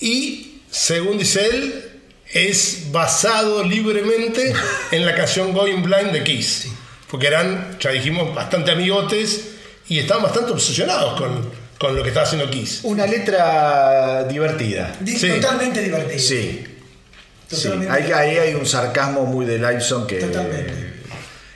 Y 0.00 0.62
según 0.70 1.18
dice 1.18 1.46
él, 1.46 1.90
es 2.32 2.90
basado 2.90 3.62
libremente 3.62 4.54
en 4.90 5.04
la 5.04 5.14
canción 5.14 5.52
Going 5.52 5.82
Blind 5.82 6.12
de 6.12 6.24
Kiss. 6.24 6.68
Porque 7.10 7.26
eran, 7.26 7.76
ya 7.78 7.90
dijimos, 7.90 8.34
bastante 8.34 8.70
amigotes 8.70 9.50
y 9.88 9.98
estaban 9.98 10.22
bastante 10.22 10.52
obsesionados 10.52 11.20
con, 11.20 11.61
con 11.82 11.96
lo 11.96 12.02
que 12.04 12.10
estaba 12.10 12.24
haciendo 12.24 12.48
Kiss. 12.48 12.78
Una 12.84 13.04
letra 13.06 14.22
divertida. 14.22 14.94
Di- 15.00 15.18
Sí. 15.18 15.28
Totalmente. 15.40 16.16
Sí. 16.16 16.64
Sí, 17.50 17.56
Totalmente. 17.64 17.92
Ahí, 17.92 18.12
ahí 18.12 18.36
hay 18.38 18.54
un 18.54 18.64
sarcasmo 18.64 19.26
muy 19.26 19.44
de 19.46 19.58
Liveson 19.58 20.06
que. 20.06 20.20
Totalmente. 20.20 20.92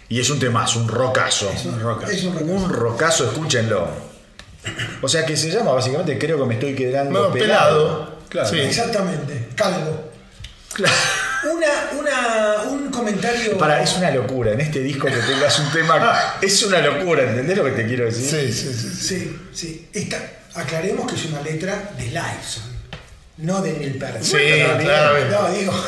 Y 0.09 0.19
es 0.21 0.29
un 0.29 0.41
temazo, 0.41 0.81
un 0.81 0.89
rocazo. 0.89 1.49
Es 1.55 1.65
un 1.65 1.81
rocazo. 1.81 2.11
Es 2.13 2.25
un 2.25 2.33
rocazo. 2.35 2.53
Un 2.55 2.69
rocazo, 2.71 3.25
escúchenlo. 3.31 3.89
O 5.01 5.07
sea 5.09 5.25
que 5.25 5.37
se 5.37 5.49
llama 5.49 5.71
básicamente 5.71 6.19
Creo 6.19 6.41
que 6.41 6.45
me 6.45 6.55
estoy 6.55 6.75
quedando 6.75 7.29
No, 7.29 7.33
pelado. 7.33 8.17
Claro. 8.29 8.49
Sí. 8.49 8.59
Exactamente. 8.59 9.51
Calvo. 9.55 10.11
Claro. 10.73 10.95
Una, 11.45 11.99
una, 12.01 12.63
un 12.71 12.91
comentario. 12.91 13.57
Para, 13.59 13.83
es 13.83 13.97
una 13.97 14.11
locura. 14.11 14.53
En 14.53 14.61
este 14.61 14.81
disco 14.81 15.07
que 15.07 15.13
tengas 15.17 15.59
un 15.59 15.71
tema. 15.73 16.37
Es 16.43 16.63
una 16.63 16.81
locura, 16.81 17.23
¿entendés 17.23 17.57
lo 17.57 17.65
que 17.65 17.71
te 17.73 17.87
quiero 17.87 18.05
decir? 18.07 18.53
Sí, 18.53 18.53
sí, 18.53 18.73
sí. 18.75 18.91
Sí, 19.01 19.39
sí. 19.53 19.89
Esta, 19.93 20.19
aclaremos 20.55 21.11
que 21.11 21.17
es 21.19 21.25
una 21.27 21.43
letra 21.43 21.91
de 21.97 22.05
Lifeson, 22.07 22.63
no 23.39 23.61
de 23.63 23.73
Neil 23.75 23.95
Peart. 23.99 24.23
Sí, 24.23 24.33
Bueno, 24.33 24.79
claramente. 24.79 25.31
No, 25.35 25.51
digo, 25.53 25.85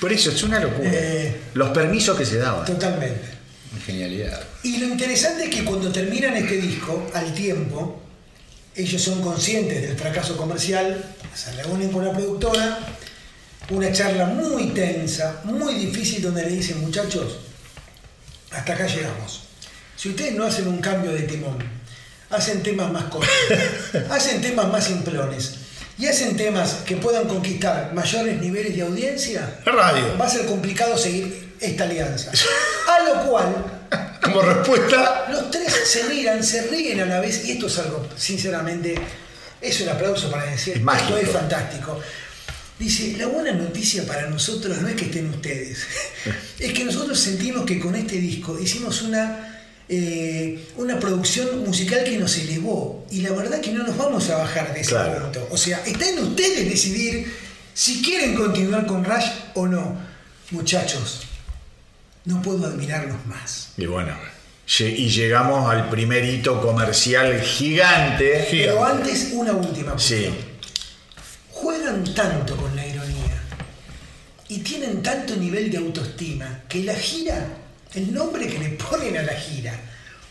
Por 0.00 0.12
eso 0.12 0.30
es 0.30 0.42
una 0.42 0.60
locura. 0.60 0.90
Eh. 0.92 1.40
Los 1.54 1.70
permisos 1.70 2.16
que 2.16 2.24
se 2.26 2.38
daban. 2.38 2.64
totalmente. 2.64 3.38
Genialidad. 3.86 4.42
Y 4.64 4.78
lo 4.78 4.86
interesante 4.86 5.44
es 5.44 5.50
que 5.50 5.64
cuando 5.64 5.90
terminan 5.92 6.36
este 6.36 6.56
disco, 6.56 7.08
al 7.14 7.32
tiempo, 7.34 8.02
ellos 8.74 9.00
son 9.00 9.22
conscientes 9.22 9.82
del 9.82 9.96
fracaso 9.96 10.36
comercial, 10.36 11.04
se 11.34 11.52
reúnen 11.52 11.90
con 11.90 12.04
la 12.04 12.12
productora, 12.12 12.78
una 13.70 13.92
charla 13.92 14.26
muy 14.26 14.68
tensa, 14.68 15.40
muy 15.44 15.74
difícil, 15.74 16.22
donde 16.22 16.42
le 16.44 16.50
dicen, 16.50 16.80
muchachos, 16.80 17.38
hasta 18.50 18.72
acá 18.74 18.86
llegamos. 18.86 19.42
Si 19.96 20.08
ustedes 20.08 20.34
no 20.34 20.44
hacen 20.44 20.66
un 20.66 20.80
cambio 20.80 21.12
de 21.12 21.22
timón, 21.22 21.58
hacen 22.30 22.62
temas 22.62 22.90
más 22.92 23.04
cortos, 23.04 23.30
hacen 24.10 24.40
temas 24.40 24.68
más 24.68 24.84
simplones 24.84 25.54
y 25.98 26.06
hacen 26.06 26.36
temas 26.36 26.78
que 26.86 26.96
puedan 26.96 27.28
conquistar 27.28 27.92
mayores 27.92 28.40
niveles 28.40 28.74
de 28.74 28.82
audiencia, 28.82 29.60
radio. 29.64 30.16
va 30.18 30.26
a 30.26 30.30
ser 30.30 30.46
complicado 30.46 30.96
seguir 30.96 31.54
esta 31.60 31.84
alianza. 31.84 32.32
A 32.88 33.02
lo 33.02 33.30
cual 33.30 33.64
Como 34.22 34.42
respuesta, 34.42 35.26
los 35.30 35.50
tres 35.50 35.72
se 35.84 36.04
miran, 36.04 36.42
se 36.42 36.62
ríen 36.68 37.00
a 37.00 37.06
la 37.06 37.20
vez, 37.20 37.44
y 37.44 37.52
esto 37.52 37.66
es 37.66 37.78
algo, 37.78 38.06
sinceramente, 38.16 38.94
es 39.60 39.80
un 39.80 39.88
aplauso 39.88 40.30
para 40.30 40.44
decir, 40.44 40.76
Es 40.76 41.02
esto 41.02 41.18
es 41.18 41.30
fantástico. 41.30 42.00
Dice, 42.80 43.14
la 43.18 43.26
buena 43.26 43.52
noticia 43.52 44.04
para 44.06 44.28
nosotros 44.28 44.80
no 44.80 44.88
es 44.88 44.96
que 44.96 45.04
estén 45.04 45.28
ustedes, 45.28 45.78
es 46.58 46.72
que 46.72 46.82
nosotros 46.84 47.20
sentimos 47.20 47.64
que 47.66 47.78
con 47.78 47.94
este 47.94 48.16
disco 48.16 48.58
hicimos 48.58 49.02
una, 49.02 49.60
eh, 49.88 50.66
una 50.76 50.98
producción 50.98 51.62
musical 51.62 52.02
que 52.04 52.16
nos 52.18 52.36
elevó, 52.38 53.06
y 53.10 53.20
la 53.20 53.32
verdad 53.32 53.60
que 53.60 53.70
no 53.72 53.86
nos 53.86 53.96
vamos 53.98 54.30
a 54.30 54.38
bajar 54.38 54.72
de 54.74 54.80
ese 54.80 54.90
Claro. 54.90 55.24
punto. 55.24 55.46
O 55.50 55.56
sea, 55.58 55.82
está 55.86 56.08
en 56.08 56.20
ustedes 56.20 56.68
decidir 56.70 57.30
si 57.74 58.02
quieren 58.02 58.34
continuar 58.34 58.86
con 58.86 59.04
Rush 59.04 59.26
o 59.54 59.66
no. 59.66 59.98
Muchachos, 60.50 61.20
no 62.24 62.40
puedo 62.42 62.66
admirarlos 62.66 63.24
más. 63.26 63.72
Y 63.76 63.84
bueno. 63.86 64.16
Y 64.78 65.08
llegamos 65.08 65.68
al 65.70 65.90
primer 65.90 66.24
hito 66.24 66.60
comercial 66.62 67.40
gigante. 67.42 68.46
Pero 68.50 68.84
antes, 68.84 69.30
una 69.32 69.52
última 69.52 69.92
cuestión. 69.92 70.32
Sí. 70.32 70.38
Juegan 71.50 72.04
tanto 72.14 72.56
con 72.56 72.69
y 74.50 74.58
tienen 74.58 75.00
tanto 75.00 75.36
nivel 75.36 75.70
de 75.70 75.78
autoestima 75.78 76.62
que 76.68 76.82
la 76.82 76.94
gira, 76.94 77.46
el 77.94 78.12
nombre 78.12 78.48
que 78.48 78.58
le 78.58 78.70
ponen 78.70 79.16
a 79.16 79.22
la 79.22 79.34
gira, 79.34 79.72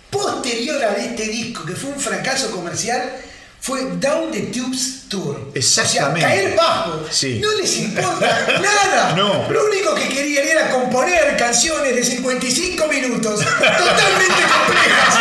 posterior 0.09 0.83
a 0.83 0.93
este 0.97 1.23
disco, 1.23 1.65
que 1.65 1.73
fue 1.73 1.91
un 1.91 1.99
fracaso 1.99 2.51
comercial, 2.51 3.13
fue 3.61 3.81
Down 3.97 4.29
the 4.31 4.41
Tubes 4.53 5.03
Tour. 5.07 5.51
Exactamente. 5.55 6.25
O 6.25 6.29
sea, 6.29 6.37
caer 6.37 6.55
bajo. 6.57 7.05
Sí. 7.09 7.39
No 7.41 7.49
les 7.55 7.77
importa 7.77 8.59
nada. 8.61 9.15
No. 9.15 9.49
Lo 9.49 9.65
único 9.65 9.95
que 9.95 10.09
querían 10.09 10.45
era 10.45 10.69
componer 10.69 11.37
canciones 11.37 11.95
de 11.95 12.03
55 12.03 12.87
minutos, 12.87 13.39
totalmente 13.39 14.41
complejas, 14.51 15.17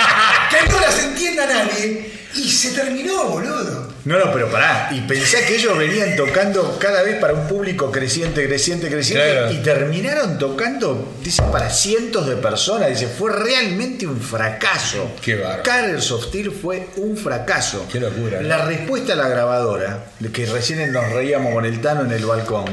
que 0.51 0.69
no 0.73 0.81
las 0.81 0.99
entienda 1.05 1.47
nadie. 1.47 2.18
Y 2.35 2.51
se 2.51 2.73
terminó, 2.73 3.25
boludo. 3.25 3.89
No, 4.05 4.19
no, 4.19 4.33
pero 4.33 4.51
pará. 4.51 4.89
Y 4.93 5.01
pensá 5.03 5.45
que 5.47 5.57
ellos 5.57 5.77
venían 5.77 6.17
tocando 6.17 6.79
cada 6.79 7.03
vez 7.03 7.17
para 7.17 7.35
un 7.35 7.47
público 7.47 7.91
creciente, 7.91 8.47
creciente, 8.47 8.89
creciente. 8.89 9.33
Claro. 9.33 9.53
Y 9.53 9.57
terminaron 9.59 10.39
tocando, 10.39 11.17
dice, 11.23 11.43
para 11.51 11.69
cientos 11.71 12.27
de 12.27 12.37
personas. 12.37 12.89
Dice, 12.91 13.07
fue 13.07 13.33
realmente 13.33 14.07
un 14.07 14.21
fracaso. 14.21 15.11
Qué 15.23 15.37
bárbaro. 15.37 15.63
Carers 15.63 16.11
of 16.11 16.31
Tears 16.31 16.55
fue 16.61 16.89
un 16.97 17.17
fracaso. 17.17 17.87
Qué 17.91 18.01
locura, 18.01 18.41
¿no? 18.41 18.49
La 18.49 18.65
respuesta 18.65 19.15
a 19.15 19.17
la 19.17 19.29
grabadora, 19.29 20.07
de 20.19 20.31
que 20.31 20.47
recién 20.47 20.93
nos 20.93 21.11
reíamos 21.13 21.53
con 21.53 21.65
el 21.65 21.81
Tano 21.81 22.03
en 22.03 22.13
el 22.13 22.25
balcón, 22.25 22.67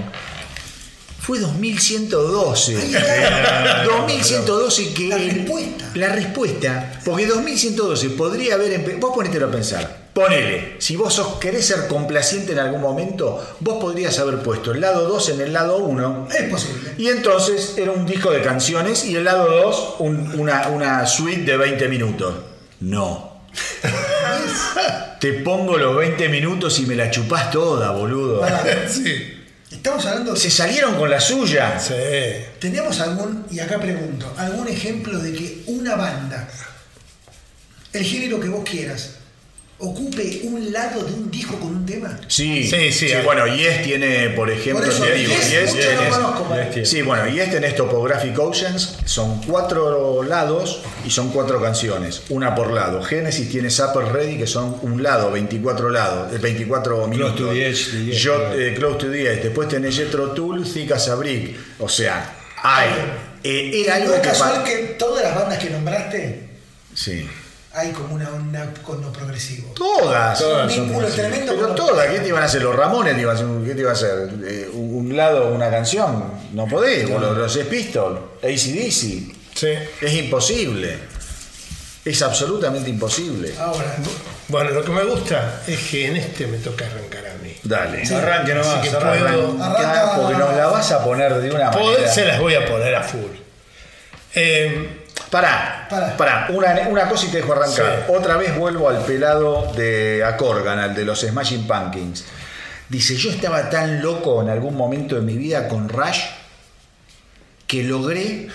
fue 1.26 1.40
2112. 1.40 2.74
2112 3.86 4.94
que... 4.94 5.08
La 5.08 5.18
respuesta. 5.18 5.86
La 5.96 6.10
respuesta, 6.10 7.00
porque 7.04 7.26
2112 7.26 8.10
podría 8.12 8.56
haber... 8.56 8.74
empe- 8.86 9.00
Vos 9.00 9.12
ponételo 9.16 9.48
a 9.48 9.52
pensar. 9.52 10.06
Ponele, 10.14 10.76
si 10.80 10.96
vos 10.96 11.14
sos, 11.14 11.36
querés 11.40 11.66
ser 11.66 11.88
complaciente 11.88 12.54
en 12.54 12.60
algún 12.60 12.80
momento, 12.80 13.46
vos 13.60 13.82
podrías 13.82 14.18
haber 14.20 14.40
puesto 14.40 14.72
el 14.72 14.80
lado 14.80 15.10
2 15.10 15.30
en 15.30 15.42
el 15.42 15.52
lado 15.52 15.78
1. 15.78 16.28
Es 16.34 16.44
posible. 16.50 16.92
Y 16.98 17.08
entonces 17.10 17.74
era 17.78 17.92
un 17.92 18.06
disco 18.06 18.32
de 18.32 18.42
canciones 18.42 19.04
y 19.06 19.16
el 19.16 19.26
lado 19.26 19.50
2 19.64 19.96
una, 20.36 20.68
una 20.70 21.06
suite 21.06 21.42
de 21.52 21.58
20 21.58 21.88
minutos. 21.90 22.34
No. 22.80 23.42
Te 25.20 25.34
pongo 25.34 25.78
los 25.78 25.98
20 25.98 26.30
minutos 26.30 26.80
y 26.80 26.86
me 26.86 26.96
la 26.96 27.10
chupás 27.12 27.52
toda, 27.52 27.92
boludo. 27.92 28.42
Sí, 28.88 29.35
Estamos 29.76 30.06
hablando 30.06 30.36
Se 30.36 30.50
salieron 30.50 30.96
con 30.96 31.10
la 31.10 31.20
suya. 31.20 31.80
sí. 31.80 31.94
¿Tenemos 32.60 33.00
algún, 33.02 33.46
y 33.52 33.60
acá 33.60 33.80
pregunto, 33.80 34.34
algún 34.38 34.68
ejemplo 34.68 35.20
de 35.20 35.34
que 35.34 35.64
una 35.68 35.96
banda, 35.96 36.48
el 37.94 38.04
género 38.04 38.40
que 38.40 38.50
vos 38.50 38.68
quieras, 38.68 39.12
ocupe 39.78 40.42
un 40.44 40.72
lado 40.72 41.04
de 41.04 41.14
un 41.14 41.30
disco 41.30 41.60
con 41.60 41.76
un 41.76 41.86
tema? 41.86 42.18
Sí, 42.28 42.64
Sí, 42.68 42.92
sí, 42.94 43.12
hay. 43.12 43.24
bueno, 43.26 43.46
Yes 43.46 43.84
tiene, 43.84 44.30
por 44.30 44.50
ejemplo, 44.50 44.86
Por 44.86 44.94
eso, 44.94 45.04
te 45.04 45.14
digo, 45.16 45.34
Yes, 45.34 45.74
Yes 45.74 45.76
no 46.12 46.34
conozco, 46.34 46.56
Yes, 46.74 46.90
Sí, 46.90 47.02
bueno, 47.02 47.28
Yes 47.28 47.52
tenés 47.52 47.76
Topographic 47.76 48.38
Oceans, 48.40 48.98
son 49.06 49.42
cuatro 49.44 50.24
lados 50.24 50.82
y 51.06 51.10
son 51.12 51.30
cuatro 51.32 51.62
canciones, 51.62 52.22
una 52.30 52.56
por 52.56 52.72
lado. 52.72 53.04
Genesis 53.04 53.50
tiene 53.50 53.70
Supper 53.70 54.06
Ready, 54.14 54.38
que 54.38 54.48
son 54.48 54.78
un 54.82 55.04
lado, 55.04 55.30
24 55.32 55.90
lados, 55.90 56.34
eh, 56.34 56.38
24 56.38 57.08
minutos. 57.08 57.36
to 57.36 57.50
the 57.50 57.68
Edge, 57.68 57.92
the 57.92 57.98
Edge, 58.12 58.18
Yo- 58.18 58.54
eh, 58.54 58.74
Close 58.78 58.98
to 59.00 59.12
the 59.12 59.30
Edge. 59.34 59.44
Después 59.44 59.68
tenés 59.68 59.96
Jetro 59.96 60.32
Tool, 60.32 60.64
Thick 60.64 60.92
as 60.94 61.10
a 61.10 61.16
Brick. 61.16 61.56
O 61.80 61.90
sea, 61.90 62.34
hay. 62.64 62.90
eh, 63.44 63.82
era 63.84 63.98
¿No 64.00 64.04
algo 64.04 64.16
es 64.16 64.22
que... 64.22 64.28
casual 64.30 64.54
pa- 64.56 64.64
que 64.64 64.76
todas 64.98 65.22
las 65.24 65.36
bandas 65.36 65.60
que 65.60 65.70
nombraste 65.70 66.50
Sí. 66.94 67.28
Hay 67.76 67.92
como 67.92 68.16
una 68.16 68.30
onda 68.30 68.74
con 68.84 69.02
lo 69.02 69.12
progresivo? 69.12 69.72
Todas. 69.74 70.40
Todas. 70.40 70.72
Son 70.74 70.90
tremendo 71.14 71.54
Pero 71.56 71.76
todas, 71.76 72.08
¿qué 72.08 72.20
te 72.20 72.28
iban 72.30 72.42
a 72.44 72.46
hacer? 72.46 72.62
Los 72.62 72.76
Ramones, 72.76 73.16
te 73.16 73.22
iban 73.22 73.36
a 73.36 73.40
hacer, 73.40 73.48
¿qué 73.66 73.74
te 73.76 73.82
iba 73.82 73.90
a 73.92 73.94
hacer? 73.94 74.30
Eh, 74.46 74.70
un 74.74 75.16
lado, 75.16 75.50
una 75.54 75.70
canción, 75.70 76.32
no 76.54 76.68
podés, 76.68 77.10
o 77.10 77.20
los, 77.20 77.38
los 77.38 77.58
Pistols, 77.66 78.20
ACDC, 78.42 79.36
sí. 79.54 79.74
es 80.02 80.14
imposible, 80.14 80.98
es 82.06 82.22
absolutamente 82.22 82.90
imposible. 82.90 83.54
Ahora, 83.60 83.96
Bueno, 84.48 84.70
lo 84.72 84.84
que 84.84 84.92
me 84.92 85.04
gusta 85.04 85.62
es 85.68 85.80
que 85.90 86.08
en 86.08 86.18
este 86.18 86.46
me 86.48 86.58
toca 86.60 86.86
arrancar 86.86 87.26
a 87.26 87.34
mí. 87.44 87.52
Dale, 87.64 88.04
Arranque 88.16 88.54
nomás. 88.54 88.76
Así 88.80 88.90
que 88.90 88.96
puedo- 88.96 89.64
Arranca, 89.64 90.14
porque 90.16 90.38
nos 90.38 90.56
la 90.56 90.68
vas 90.68 90.92
a 90.92 91.04
poner 91.04 91.34
de 91.42 91.52
una 91.52 91.72
Poder- 91.72 91.94
manera... 91.98 92.14
se 92.14 92.26
las 92.26 92.40
voy 92.40 92.54
a 92.56 92.66
poner 92.66 92.96
a 92.96 93.02
full. 93.04 93.32
Eh, 94.36 95.05
Pará, 95.36 95.86
Pará. 95.90 96.16
pará, 96.16 96.48
una, 96.52 96.88
una 96.88 97.10
cosa 97.10 97.26
y 97.26 97.30
te 97.30 97.38
dejo 97.38 97.52
arrancar. 97.52 98.06
Sí. 98.08 98.14
Otra 98.16 98.38
vez 98.38 98.56
vuelvo 98.58 98.88
al 98.88 99.04
pelado 99.04 99.70
de 99.76 100.24
Acorgan, 100.24 100.80
al 100.80 100.96
de 100.96 101.04
los 101.04 101.20
Smashing 101.20 101.68
Pumpkins. 101.68 102.24
Dice, 102.88 103.18
yo 103.18 103.32
estaba 103.32 103.70
tan 103.70 104.02
loco 104.02 104.42
en 104.42 104.48
algún 104.48 104.78
momento 104.78 105.16
de 105.16 105.22
mi 105.22 105.36
vida 105.38 105.68
con 105.68 105.90
Rush 105.90 106.22
que 107.68 107.84
logré 107.84 108.48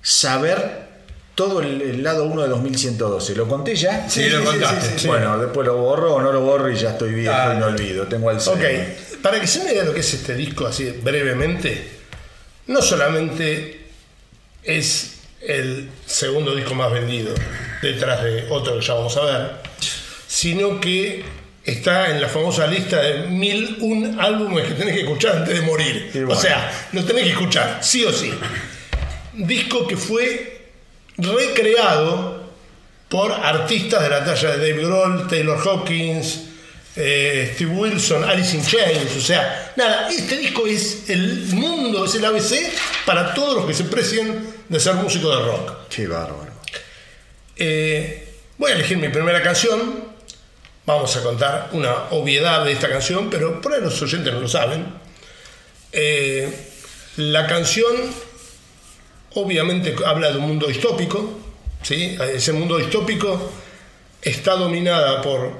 saber 0.00 0.88
todo 1.34 1.60
el, 1.60 1.82
el 1.82 2.02
lado 2.02 2.24
1 2.24 2.42
de 2.44 2.48
2112. 2.48 3.34
¿Lo 3.34 3.46
conté 3.46 3.76
ya? 3.76 4.08
Sí, 4.08 4.26
lo 4.30 4.42
contaste, 4.42 4.80
sí, 4.86 4.92
sí. 4.94 4.98
sí. 5.00 5.06
Bueno, 5.08 5.38
después 5.38 5.66
lo 5.66 5.76
borro 5.76 6.14
o 6.14 6.22
no 6.22 6.32
lo 6.32 6.40
borro 6.40 6.70
y 6.70 6.76
ya 6.76 6.92
estoy 6.92 7.12
viejo 7.12 7.34
Ah. 7.36 7.56
y 7.58 7.62
olvido. 7.62 8.06
Tengo 8.06 8.30
el 8.30 8.38
ok, 8.38 9.20
para 9.22 9.38
que 9.38 9.46
se 9.46 9.62
me 9.64 9.72
idea 9.72 9.84
lo 9.84 9.92
que 9.92 10.00
es 10.00 10.14
este 10.14 10.34
disco 10.34 10.66
así 10.66 10.88
brevemente, 11.02 11.90
no 12.68 12.80
solamente 12.80 13.86
es 14.62 15.17
el 15.40 15.88
segundo 16.06 16.54
disco 16.54 16.74
más 16.74 16.92
vendido 16.92 17.34
detrás 17.80 18.22
de 18.24 18.46
otro 18.48 18.78
que 18.78 18.84
ya 18.84 18.94
vamos 18.94 19.16
a 19.16 19.24
ver, 19.24 19.50
sino 20.26 20.80
que 20.80 21.24
está 21.64 22.10
en 22.10 22.20
la 22.20 22.28
famosa 22.28 22.66
lista 22.66 23.00
de 23.00 23.28
mil 23.28 23.76
un 23.80 24.18
álbumes 24.18 24.66
que 24.66 24.74
tenés 24.74 24.94
que 24.94 25.02
escuchar 25.02 25.36
antes 25.36 25.54
de 25.54 25.66
morir. 25.66 26.10
Bueno. 26.12 26.32
O 26.32 26.36
sea, 26.36 26.88
lo 26.92 27.04
tenés 27.04 27.24
que 27.24 27.30
escuchar, 27.30 27.78
sí 27.82 28.04
o 28.04 28.12
sí. 28.12 28.32
Disco 29.34 29.86
que 29.86 29.96
fue 29.96 30.70
recreado 31.16 32.48
por 33.08 33.32
artistas 33.32 34.02
de 34.02 34.10
la 34.10 34.24
talla 34.24 34.56
de 34.56 34.70
Dave 34.70 34.84
Grohl, 34.84 35.28
Taylor 35.28 35.58
Hawkins, 35.58 36.40
eh, 36.96 37.52
Steve 37.54 37.70
Wilson, 37.70 38.24
Alice 38.24 38.56
in 38.56 38.64
Chains, 38.64 39.16
o 39.16 39.20
sea, 39.20 39.72
nada, 39.76 40.08
este 40.10 40.36
disco 40.36 40.66
es 40.66 41.08
el 41.08 41.44
mundo, 41.52 42.04
es 42.04 42.14
el 42.16 42.24
ABC 42.24 42.56
para 43.06 43.34
todos 43.34 43.56
los 43.56 43.66
que 43.66 43.74
se 43.74 43.84
precien 43.84 44.57
de 44.68 44.80
ser 44.80 44.94
músicos 44.94 45.36
de 45.36 45.44
rock. 45.44 45.72
Qué 45.88 46.06
bárbaro. 46.06 46.52
Eh, 47.56 48.34
voy 48.56 48.70
a 48.70 48.74
elegir 48.74 48.98
mi 48.98 49.08
primera 49.08 49.42
canción, 49.42 50.04
vamos 50.86 51.16
a 51.16 51.22
contar 51.22 51.70
una 51.72 52.10
obviedad 52.10 52.64
de 52.64 52.72
esta 52.72 52.88
canción, 52.88 53.28
pero 53.30 53.60
por 53.60 53.74
ahí 53.74 53.80
los 53.80 54.00
oyentes 54.00 54.32
no 54.32 54.40
lo 54.40 54.48
saben. 54.48 54.86
Eh, 55.92 56.48
la 57.16 57.46
canción 57.46 57.94
obviamente 59.34 59.94
habla 60.04 60.30
de 60.30 60.38
un 60.38 60.46
mundo 60.46 60.66
distópico, 60.66 61.38
¿sí? 61.82 62.16
ese 62.34 62.52
mundo 62.52 62.78
distópico 62.78 63.50
está 64.22 64.52
dominada 64.52 65.22
por 65.22 65.52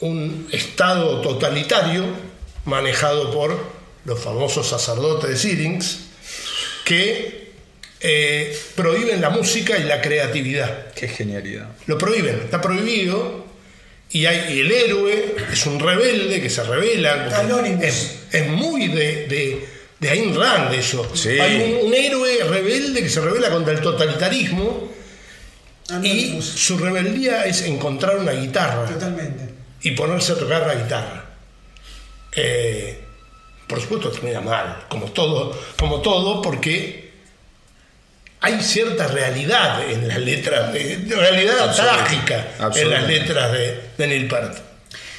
un 0.00 0.48
estado 0.52 1.20
totalitario 1.20 2.04
manejado 2.64 3.30
por 3.30 3.58
los 4.04 4.18
famosos 4.18 4.66
sacerdotes 4.66 5.30
de 5.30 5.36
Syrinx 5.36 5.98
que 6.84 7.39
eh, 8.00 8.56
prohíben 8.74 9.20
la 9.20 9.30
música 9.30 9.78
y 9.78 9.84
la 9.84 10.00
creatividad. 10.00 10.92
Qué 10.94 11.08
genialidad. 11.08 11.68
Lo 11.86 11.98
prohíben, 11.98 12.40
está 12.44 12.60
prohibido. 12.60 13.48
Y, 14.10 14.26
hay, 14.26 14.56
y 14.56 14.60
el 14.60 14.72
héroe 14.72 15.36
es 15.52 15.66
un 15.66 15.78
rebelde 15.78 16.40
que 16.40 16.50
se 16.50 16.64
revela. 16.64 17.28
Es, 17.80 18.20
es 18.32 18.48
muy 18.48 18.88
de, 18.88 19.26
de, 19.26 19.64
de 20.00 20.10
Ayn 20.10 20.34
Rand 20.34 20.74
eso. 20.74 21.14
Sí. 21.14 21.38
Hay 21.38 21.78
un, 21.80 21.86
un 21.86 21.94
héroe 21.94 22.42
rebelde 22.44 23.02
que 23.02 23.08
se 23.08 23.20
revela 23.20 23.50
contra 23.50 23.72
el 23.72 23.80
totalitarismo 23.80 24.90
y 26.02 26.40
su 26.40 26.78
rebeldía 26.78 27.44
es 27.44 27.62
encontrar 27.62 28.16
una 28.16 28.32
guitarra 28.32 28.86
Totalmente. 28.86 29.48
y 29.82 29.90
ponerse 29.92 30.32
a 30.32 30.36
tocar 30.38 30.66
la 30.66 30.74
guitarra. 30.74 31.24
Eh, 32.32 33.00
por 33.66 33.80
supuesto 33.80 34.10
termina 34.10 34.40
mal, 34.40 34.84
como 34.88 35.06
todo, 35.12 35.56
como 35.78 36.00
todo, 36.00 36.42
porque 36.42 36.99
hay 38.40 38.60
cierta 38.62 39.06
realidad 39.08 39.88
en 39.90 40.08
las 40.08 40.18
letras, 40.18 40.72
de, 40.72 40.96
realidad 41.14 41.74
trágica 41.74 42.46
en 42.74 42.90
las 42.90 43.06
letras 43.06 43.52
de, 43.52 43.80
de 43.98 44.06
Neil 44.06 44.28
Peart. 44.28 44.56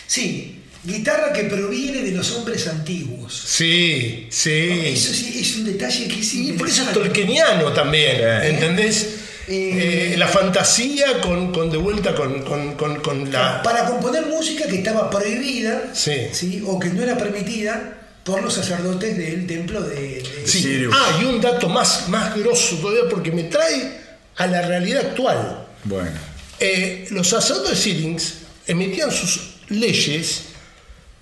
Sí, 0.08 0.60
guitarra 0.84 1.32
que 1.32 1.44
proviene 1.44 2.02
de 2.02 2.12
los 2.12 2.32
hombres 2.32 2.68
antiguos. 2.68 3.34
Sí, 3.46 4.28
sí. 4.32 4.82
Eso 4.86 5.14
sí 5.14 5.40
es 5.40 5.56
un 5.58 5.66
detalle 5.66 6.08
que 6.08 6.20
es 6.20 6.34
Y 6.34 6.54
por 6.54 6.68
eso 6.68 6.84
es 6.84 6.92
tolkieniano 6.94 7.72
también, 7.74 8.18
Sí. 8.18 8.48
¿entendés? 8.48 9.04
Eh, 9.48 10.12
Eh, 10.14 10.16
la 10.18 10.28
fantasía 10.28 11.20
con, 11.22 11.52
con 11.52 11.70
de 11.72 11.78
vuelta 11.78 12.16
con, 12.16 12.42
con- 12.44 12.76
con- 12.76 13.02
con 13.02 13.32
la... 13.32 13.62
Para 13.64 13.86
componer 13.86 14.26
música 14.28 14.66
que 14.68 14.78
estaba 14.78 15.10
prohibida 15.10 15.92
Sí. 15.94 16.62
o 16.66 16.80
que 16.80 16.90
no 16.90 17.04
era 17.04 17.18
permitida 17.18 17.98
por 18.24 18.42
los 18.44 18.54
sacerdotes 18.54 19.18
del 19.18 19.48
templo 19.48 19.82
de, 19.82 19.96
de- 19.96 20.44
Sí. 20.48 20.62
Sirius. 20.62 20.96
Ah, 20.98 21.20
y 21.22 21.26
un 21.26 21.42
dato 21.42 21.68
más, 21.70 22.08
más 22.10 22.36
grosso 22.36 22.76
todavía 22.78 23.10
porque 23.10 23.32
me 23.32 23.44
trae 23.44 24.00
a 24.38 24.48
la 24.48 24.62
realidad 24.62 25.06
actual. 25.08 25.66
Bueno. 25.84 26.12
Eh, 26.60 27.08
los 27.12 27.28
sacerdotes 27.30 27.80
Syrinx 27.80 28.34
emitían 28.68 29.12
sus 29.12 29.56
leyes 29.70 30.44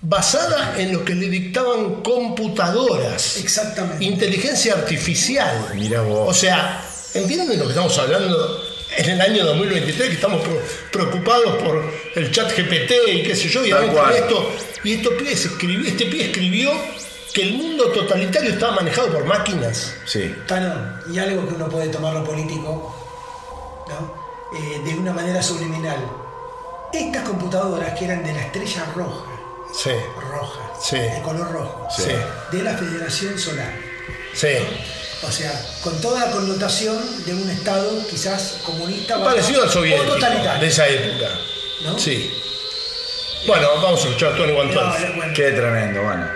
basadas 0.02 0.78
en 0.78 0.92
lo 0.92 1.04
que 1.04 1.14
le 1.14 1.28
dictaban 1.28 2.02
computadoras. 2.02 3.36
Exactamente. 3.38 4.04
Inteligencia 4.04 4.74
artificial. 4.74 5.72
Mirá 5.74 6.02
vos. 6.02 6.28
O 6.28 6.34
sea, 6.38 6.82
¿entienden 7.14 7.48
de 7.48 7.56
lo 7.56 7.64
que 7.64 7.70
estamos 7.70 7.96
hablando 7.98 8.62
en 8.96 9.10
el 9.10 9.20
año 9.20 9.44
2023? 9.44 10.08
Que 10.08 10.14
estamos 10.14 10.42
preocupados 10.90 11.62
por 11.62 11.82
el 12.14 12.30
chat 12.30 12.50
GPT 12.56 12.92
y 13.12 13.22
qué 13.22 13.34
sé 13.36 13.48
yo, 13.48 13.64
y 13.64 13.70
esto, 13.70 14.52
y 14.84 14.92
esto 14.94 15.16
pibes 15.16 15.46
escribió- 15.46 15.86
este 15.88 16.06
pibe 16.06 16.24
escribió 16.26 16.70
que 17.32 17.42
el 17.42 17.54
mundo 17.54 17.90
totalitario 17.92 18.50
estaba 18.50 18.72
manejado 18.76 19.08
por 19.12 19.24
máquinas. 19.24 19.94
Sí. 20.04 20.34
Tano, 20.46 21.00
y 21.12 21.18
algo 21.18 21.46
que 21.48 21.54
uno 21.54 21.68
puede 21.68 21.88
tomar 21.88 22.12
lo 22.14 22.24
político 22.24 22.96
¿no? 23.88 24.14
Eh, 24.56 24.80
de 24.84 24.94
una 24.98 25.12
manera 25.12 25.42
subliminal. 25.42 25.98
Estas 26.92 27.22
computadoras 27.22 27.96
que 27.98 28.04
eran 28.04 28.24
de 28.24 28.32
la 28.32 28.40
estrella 28.42 28.84
roja, 28.96 29.26
Sí, 29.72 29.90
roja, 30.20 30.72
Sí. 30.82 30.96
de 30.96 31.20
color 31.22 31.52
rojo, 31.52 31.86
Sí. 31.96 32.10
de 32.50 32.62
la 32.64 32.74
Federación 32.76 33.38
Solar. 33.38 33.72
sí. 34.34 34.48
O 35.22 35.30
sea, 35.30 35.52
con 35.84 36.00
toda 36.00 36.26
la 36.26 36.32
connotación 36.32 36.98
de 37.26 37.34
un 37.34 37.50
Estado 37.50 37.90
quizás 38.08 38.56
comunista 38.64 39.22
Parecido 39.22 39.62
al 39.62 39.68
o 39.68 39.72
soviético 39.72 40.14
totalitario. 40.14 40.60
de 40.60 40.66
esa 40.66 40.88
época. 40.88 41.28
¿no? 41.84 41.98
Sí. 41.98 42.32
Bueno, 43.46 43.68
vamos 43.82 44.00
a 44.04 44.08
escuchar 44.08 44.36
Tony 44.36 44.52
One 44.52 44.74
bueno, 44.74 45.32
Qué 45.34 45.50
tremendo, 45.52 46.02
bueno. 46.02 46.26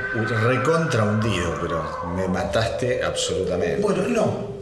Recontra 0.42 1.04
hundido, 1.04 1.58
pero 1.60 1.82
me 2.14 2.26
mataste 2.28 3.02
absolutamente. 3.02 3.80
bueno, 3.82 4.02
no. 4.08 4.54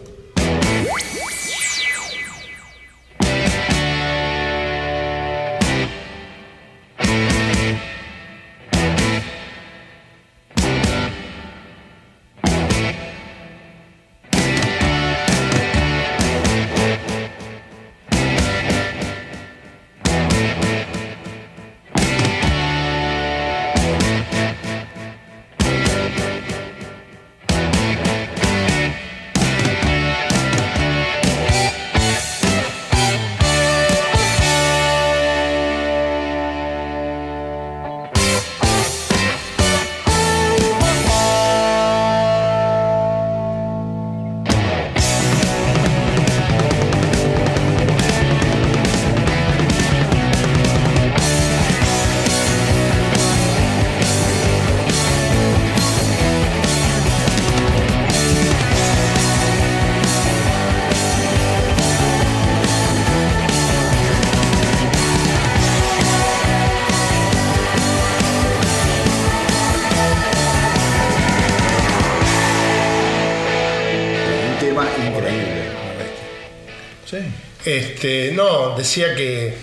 Este, 77.79 78.31
no, 78.33 78.77
decía 78.77 79.15
que 79.15 79.55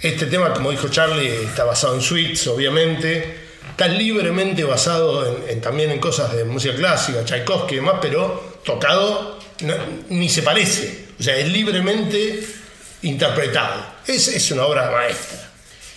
este 0.00 0.26
tema, 0.26 0.52
como 0.52 0.70
dijo 0.70 0.88
Charlie, 0.88 1.28
está 1.44 1.64
basado 1.64 1.94
en 1.94 2.00
suites, 2.02 2.46
obviamente. 2.46 3.40
Está 3.70 3.88
libremente 3.88 4.64
basado 4.64 5.26
en, 5.26 5.48
en- 5.48 5.60
también 5.60 5.90
en 5.90 5.98
cosas 5.98 6.34
de 6.34 6.44
música 6.44 6.74
clásica, 6.76 7.24
Tchaikovsky 7.24 7.74
y 7.74 7.76
demás, 7.76 7.96
pero 8.02 8.58
tocado 8.64 9.38
no- 9.60 9.74
ni 10.10 10.28
se 10.28 10.42
parece. 10.42 11.06
O 11.18 11.22
sea, 11.22 11.36
es 11.36 11.48
libremente 11.48 12.44
interpretado. 13.02 13.84
Es, 14.06 14.28
es 14.28 14.50
una 14.50 14.66
obra 14.66 14.90
maestra. 14.90 15.50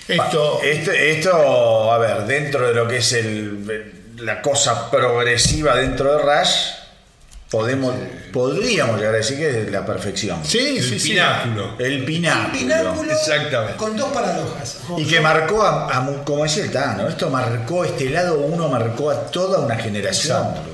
Esto. 0.08 0.62
Esto, 0.64 0.92
esto, 0.92 1.92
a 1.92 1.98
ver, 1.98 2.26
dentro 2.28 2.68
de 2.68 2.74
lo 2.76 2.88
que 2.88 2.98
es 2.98 3.12
el, 3.14 3.94
la 4.20 4.42
cosa 4.42 4.90
progresiva 4.92 5.76
dentro 5.76 6.16
de 6.16 6.22
Rush, 6.22 6.56
podemos, 7.49 7.95
podríamos 8.34 8.97
llegar 8.97 9.13
a 9.13 9.17
decir 9.17 9.38
que 9.38 9.61
es 9.63 9.72
la 9.72 9.85
perfección. 9.85 10.39
sí, 10.43 10.81
sí. 10.81 11.09
Pináculo. 11.09 11.76
El 11.80 12.03
pináculo. 12.05 12.59
Pináculo 12.59 13.11
Exactamente. 13.11 13.77
con 13.77 13.95
dos 13.95 14.11
paradojas. 14.11 14.77
Y 14.97 15.05
que 15.05 15.19
marcó, 15.22 15.63
a, 15.63 16.23
como 16.26 16.43
decía 16.43 16.63
el 16.63 16.72
Tano, 16.72 17.07
esto 17.07 17.30
marcó, 17.30 17.85
este 17.85 18.09
lado 18.09 18.39
uno 18.39 18.67
marcó 18.69 19.11
a 19.11 19.26
toda 19.27 19.59
una 19.59 19.76
generación. 19.77 20.38
Exacto. 20.47 20.72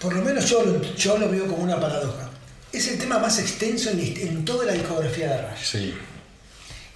Por 0.00 0.14
lo 0.14 0.22
menos 0.22 0.48
yo 0.48 0.62
lo, 0.62 0.82
yo 0.82 1.16
lo 1.16 1.30
veo 1.30 1.46
como 1.46 1.62
una 1.62 1.80
paradoja. 1.80 2.28
Es 2.72 2.88
el 2.88 2.98
tema 2.98 3.18
más 3.18 3.38
extenso 3.38 3.90
en, 3.90 4.00
en 4.00 4.44
toda 4.44 4.66
la 4.66 4.72
discografía 4.72 5.28
de 5.28 5.42
Rush. 5.42 5.62
Sí. 5.64 5.94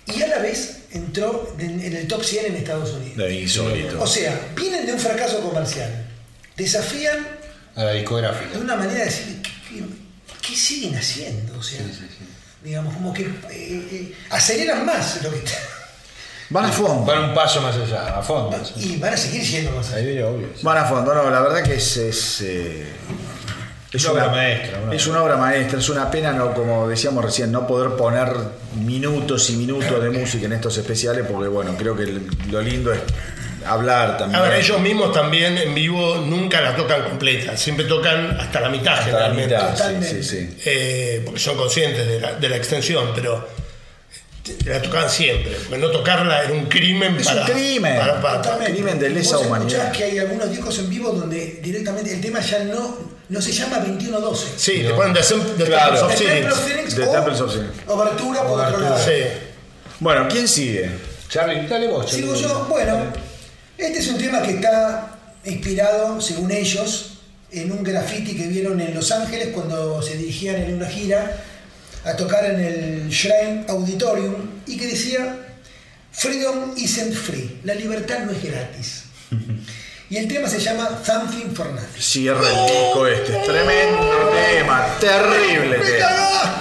Y 0.06 0.22
a 0.22 0.26
la 0.26 0.38
vez 0.38 0.80
entró 0.90 1.54
en, 1.58 1.80
en 1.80 1.94
el 1.96 2.08
top 2.08 2.24
100 2.24 2.46
en 2.46 2.56
Estados 2.56 2.90
Unidos. 2.92 3.16
De 3.16 3.34
insólito. 3.40 4.02
O 4.02 4.06
sea, 4.06 4.38
vienen 4.56 4.86
de 4.86 4.92
un 4.92 4.98
fracaso 4.98 5.40
comercial. 5.40 6.06
Desafían 6.56 7.37
A 7.78 7.84
la 7.84 7.92
discográfica. 7.92 8.58
de 8.58 8.58
una 8.58 8.74
manera 8.74 8.98
de 8.98 9.04
decir, 9.04 9.40
¿qué, 9.40 9.84
qué 10.42 10.56
siguen 10.56 10.96
haciendo? 10.96 11.56
O 11.56 11.62
sea, 11.62 11.80
digamos, 12.64 12.92
como 12.92 13.14
que 13.14 13.22
eh, 13.22 13.30
eh, 13.50 14.14
aceleran 14.30 14.84
más 14.84 15.22
lo 15.22 15.30
que 15.30 15.38
está. 15.38 15.56
Van 16.50 16.64
a 16.64 16.72
fondo. 16.72 17.04
Van 17.04 17.28
un 17.28 17.34
paso 17.34 17.60
más 17.60 17.76
allá, 17.76 18.18
a 18.18 18.22
fondo. 18.22 18.60
Y 18.74 18.96
van 18.96 19.14
a 19.14 19.16
seguir 19.16 19.42
yendo 19.42 19.70
más 19.70 19.92
allá. 19.92 20.08
Ahí 20.08 20.18
obvio. 20.20 20.48
Van 20.62 20.78
a 20.78 20.84
fondo, 20.86 21.14
no, 21.14 21.30
la 21.30 21.40
verdad 21.40 21.62
que 21.62 21.74
es. 21.74 21.96
es, 21.98 22.40
eh, 22.40 22.86
es 23.92 24.04
Una 24.04 24.12
obra 24.12 24.28
maestra, 24.30 24.80
una 24.82 24.94
es 24.94 25.06
una 25.06 25.22
obra 25.22 25.36
maestra, 25.36 25.78
es 25.78 25.88
una 25.88 26.10
pena, 26.10 26.32
no, 26.32 26.52
como 26.54 26.88
decíamos 26.88 27.24
recién, 27.24 27.52
no 27.52 27.66
poder 27.66 27.96
poner 27.96 28.34
minutos 28.74 29.48
y 29.50 29.56
minutos 29.56 30.02
de 30.02 30.10
música 30.10 30.46
en 30.46 30.54
estos 30.54 30.76
especiales, 30.76 31.24
porque 31.30 31.48
bueno, 31.48 31.74
creo 31.78 31.96
que 31.96 32.20
lo 32.50 32.60
lindo 32.60 32.92
es 32.92 33.00
hablar 33.68 34.16
también. 34.16 34.40
A 34.40 34.42
ver, 34.44 34.60
ellos 34.60 34.80
mismos 34.80 35.12
también 35.12 35.56
en 35.58 35.74
vivo 35.74 36.16
nunca 36.16 36.60
la 36.60 36.74
tocan 36.76 37.02
completa, 37.02 37.56
siempre 37.56 37.84
tocan 37.86 38.38
hasta 38.40 38.60
la 38.60 38.68
mitad 38.68 38.94
Hasta 38.94 39.06
la 39.06 39.10
generalmente. 39.28 39.54
mitad, 39.54 39.68
sí, 39.70 39.76
Totalmente. 39.76 40.22
sí, 40.22 40.36
sí. 40.48 40.56
Eh, 40.64 41.22
porque 41.24 41.40
son 41.40 41.56
conscientes 41.56 42.06
de 42.06 42.20
la, 42.20 42.32
de 42.34 42.48
la 42.48 42.56
extensión, 42.56 43.10
pero 43.14 43.48
la 44.64 44.80
tocaban 44.80 45.10
siempre, 45.10 45.52
porque 45.68 45.76
no 45.78 45.90
tocarla 45.90 46.42
era 46.44 46.52
un 46.54 46.66
crimen 46.66 47.16
Es 47.16 47.26
para, 47.26 47.42
un 47.42 47.46
crimen. 47.48 47.98
para- 47.98 48.20
para- 48.22 48.42
Totalmente. 48.42 48.72
crimen 48.72 48.98
de 48.98 49.10
lesa 49.10 49.36
Vos 49.36 49.46
humanidad. 49.46 49.92
que 49.92 50.04
hay 50.04 50.18
algunos 50.18 50.50
discos 50.50 50.78
en 50.78 50.88
vivo 50.88 51.10
donde 51.10 51.60
directamente 51.62 52.14
el 52.14 52.20
tema 52.22 52.40
ya 52.40 52.64
no, 52.64 52.96
no 53.28 53.42
se 53.42 53.52
llama 53.52 53.76
2112. 53.80 54.46
Sí, 54.56 54.82
te 54.84 54.90
ponen 54.94 55.12
The, 55.12 55.20
The 55.58 55.64
Claro. 55.66 55.96
Temples 55.98 56.02
of 56.02 56.18
The 56.18 56.24
Temple 56.24 56.50
of 56.52 56.58
Spirits. 56.58 56.94
Phoenix 56.94 56.94
The 56.94 57.06
Temples 57.06 57.40
of 57.42 57.52
Phoenix. 57.54 57.72
Obertura 57.88 58.42
por 58.44 58.60
otro 58.60 58.80
lado. 58.80 58.98
Sí. 59.04 59.22
Bueno, 60.00 60.26
¿quién 60.30 60.48
sigue? 60.48 60.90
Charlie, 61.28 61.66
dale 61.66 61.88
vos. 61.88 62.10
Sigo 62.10 62.28
Charlie. 62.32 62.48
yo, 62.48 62.64
bueno, 62.70 63.12
este 63.78 63.98
es 64.00 64.08
un 64.08 64.18
tema 64.18 64.42
que 64.42 64.50
está 64.50 65.18
inspirado, 65.44 66.20
según 66.20 66.50
ellos, 66.50 67.20
en 67.50 67.72
un 67.72 67.82
graffiti 67.82 68.36
que 68.36 68.48
vieron 68.48 68.80
en 68.80 68.94
Los 68.94 69.10
Ángeles 69.10 69.48
cuando 69.54 70.02
se 70.02 70.16
dirigían 70.16 70.56
en 70.56 70.74
una 70.74 70.86
gira 70.86 71.44
a 72.04 72.14
tocar 72.14 72.44
en 72.44 72.60
el 72.60 73.08
Shrine 73.08 73.64
Auditorium 73.68 74.34
y 74.66 74.76
que 74.76 74.86
decía, 74.86 75.46
Freedom 76.12 76.74
isn't 76.76 77.14
free, 77.14 77.60
la 77.64 77.74
libertad 77.74 78.20
no 78.24 78.32
es 78.32 78.42
gratis. 78.42 79.04
Y 80.10 80.16
el 80.16 80.26
tema 80.26 80.48
se 80.48 80.58
llama 80.58 81.02
Something 81.04 81.54
for 81.54 81.70
Nothing. 81.70 82.02
Cierra 82.02 82.48
el 82.48 82.66
disco 82.66 83.06
este. 83.06 83.32
Tremendo 83.44 84.32
tema, 84.32 84.96
terrible 84.98 85.76
¡Me 85.76 85.84
tema. 85.84 86.60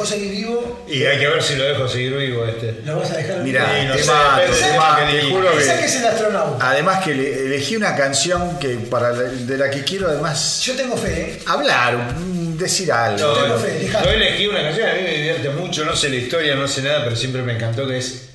Vos 0.00 0.08
seguís 0.08 0.30
vivo, 0.30 0.84
Y 0.88 1.04
hay 1.04 1.18
que 1.18 1.28
ver 1.28 1.42
si 1.42 1.56
lo 1.56 1.64
dejo 1.64 1.86
seguir 1.86 2.14
vivo 2.16 2.46
este. 2.46 2.80
lo 2.86 2.96
vas 3.00 3.10
a 3.10 3.16
dejar 3.18 3.38
Mirá, 3.40 3.66
no 3.84 3.92
te 3.94 4.00
que 4.00 5.22
juro 5.30 5.52
Pensá 5.52 5.74
que 5.74 5.80
que. 5.80 5.84
es 5.86 5.96
el 5.96 6.06
astronauta. 6.06 6.70
Además 6.70 7.04
que 7.04 7.14
le- 7.14 7.46
elegí 7.46 7.76
una 7.76 7.94
canción 7.94 8.58
que 8.58 8.68
para 8.90 9.10
la- 9.12 9.22
de 9.24 9.58
la 9.58 9.68
que 9.68 9.84
quiero 9.84 10.08
además 10.08 10.62
Yo 10.64 10.74
tengo 10.74 10.96
fe, 10.96 11.20
¿eh? 11.20 11.42
hablar, 11.46 12.14
decir 12.56 12.90
algo. 12.90 13.18
Yo 13.18 13.32
tengo 13.42 13.58
fe, 13.58 13.72
dejá. 13.80 14.02
yo 14.04 14.10
elegí 14.10 14.46
una 14.46 14.62
canción, 14.62 14.88
a 14.88 14.94
mí 14.94 15.02
me 15.02 15.10
divierte 15.14 15.50
mucho, 15.50 15.84
no 15.84 15.94
sé 15.94 16.08
la 16.08 16.16
historia, 16.16 16.54
no 16.54 16.66
sé 16.66 16.80
nada, 16.80 17.04
pero 17.04 17.14
siempre 17.14 17.42
me 17.42 17.52
encantó 17.52 17.86
que 17.86 17.98
es 17.98 18.30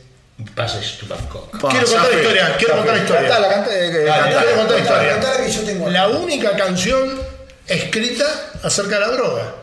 Passage 0.53 0.97
to 0.99 1.07
Bangkok. 1.07 1.49
Quiero 1.69 1.85
contar 1.87 1.95
la 1.95 2.03
Zafé, 2.03 2.15
historia, 2.17 2.55
quiero 2.59 2.75
contar 2.77 2.95
la 2.97 3.01
historia. 3.03 3.21
Cantala, 3.29 3.49
canta- 3.49 3.71
eh, 3.73 4.05
cantala. 4.05 4.41
quiero 4.43 4.57
contar 4.57 4.79
historia. 4.79 5.11
contá 5.13 5.43
que 5.43 5.51
yo 5.51 5.61
tengo. 5.61 5.89
La 5.89 6.07
única 6.09 6.51
canción 6.57 7.21
escrita 7.67 8.25
acerca 8.61 8.95
de 8.95 9.01
la 9.01 9.07
droga. 9.11 9.55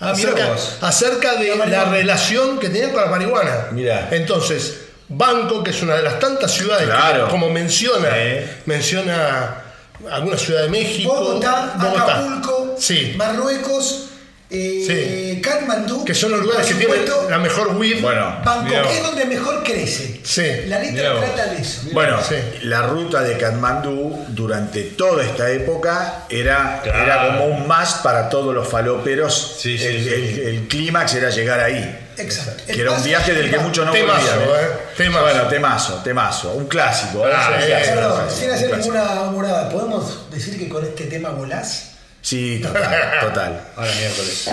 Ah, 0.00 0.10
acerca, 0.10 0.56
acerca 0.80 1.34
de 1.36 1.54
La 1.68 1.84
relación 1.86 2.58
que 2.58 2.68
tenían 2.68 2.90
con 2.90 3.00
la 3.02 3.08
marihuana. 3.08 3.68
Mirá. 3.70 4.08
Entonces, 4.10 4.80
Bangkok, 5.08 5.64
que 5.64 5.70
es 5.70 5.82
una 5.82 5.94
de 5.96 6.02
las 6.02 6.18
tantas 6.18 6.50
ciudades 6.50 6.86
Claro. 6.88 7.26
que, 7.26 7.30
como 7.30 7.48
menciona, 7.50 8.08
Sí. 8.10 8.46
menciona 8.66 9.62
alguna 10.10 10.36
ciudad 10.36 10.62
de 10.62 10.68
México, 10.68 11.14
Bogotá, 11.14 11.74
Bogotá. 11.78 12.02
Acapulco, 12.18 12.74
Sí. 12.78 13.14
Marruecos, 13.16 14.06
eh, 14.56 15.40
Katmandú. 15.42 16.04
que 16.04 16.14
son 16.14 16.30
los 16.32 16.40
lugares 16.40 16.66
que 16.66 16.74
tienen 16.74 17.04
la 17.28 17.38
mejor 17.38 17.76
weed. 17.76 18.00
Bueno, 18.00 18.40
Bangkok 18.44 18.90
es 18.90 19.02
donde 19.02 19.24
mejor 19.24 19.62
crece. 19.62 20.20
Sí. 20.22 20.46
La 20.66 20.78
letra 20.78 21.18
trata 21.20 21.46
de 21.52 21.60
eso. 21.60 21.82
Bueno, 21.92 22.18
Sí. 22.26 22.36
la 22.62 22.82
ruta 22.86 23.22
de 23.22 23.36
Katmandú 23.36 24.24
durante 24.28 24.82
toda 24.82 25.24
esta 25.24 25.50
época 25.50 26.24
era, 26.28 26.80
Claro. 26.82 27.02
era 27.04 27.26
como 27.26 27.46
un 27.46 27.66
más 27.66 27.94
para 28.02 28.28
todos 28.28 28.54
los 28.54 28.68
faloperos. 28.68 29.56
Sí, 29.58 29.76
sí, 29.78 29.84
el, 29.86 30.02
sí. 30.04 30.08
el- 30.10 30.38
el 30.48 30.68
clímax 30.68 31.14
era 31.14 31.30
llegar 31.30 31.60
ahí. 31.60 32.00
Exacto. 32.16 32.62
Que 32.66 32.80
era 32.80 32.92
un 32.92 33.02
viaje 33.02 33.34
del 33.34 33.50
que 33.50 33.58
muchos 33.58 33.84
no 33.84 33.90
Temazo, 33.92 34.20
volvían. 34.38 34.48
eh, 34.60 34.68
temazo. 34.96 35.24
Bueno, 35.24 35.42
temazo, 35.48 35.94
temazo. 36.04 36.52
Un 36.52 36.66
clásico. 36.66 37.26
¿eh? 37.26 37.32
Ah, 37.34 37.50
Un 37.56 37.60
sí, 37.60 37.66
clásico, 37.66 37.94
Perdón, 37.96 38.12
un 38.12 38.18
clásico, 38.18 38.38
sin 38.40 38.48
un 38.50 38.54
hacer 38.54 38.68
clásico. 38.70 38.94
ninguna 38.94 39.22
humorada, 39.22 39.68
¿podemos 39.68 40.30
decir 40.30 40.58
que 40.58 40.68
con 40.68 40.84
este 40.84 41.04
tema 41.06 41.30
volás? 41.30 41.90
Sí, 42.24 42.58
total, 42.62 43.20
total. 43.20 43.60
Ahora 43.76 43.92
miércoles. 43.96 44.48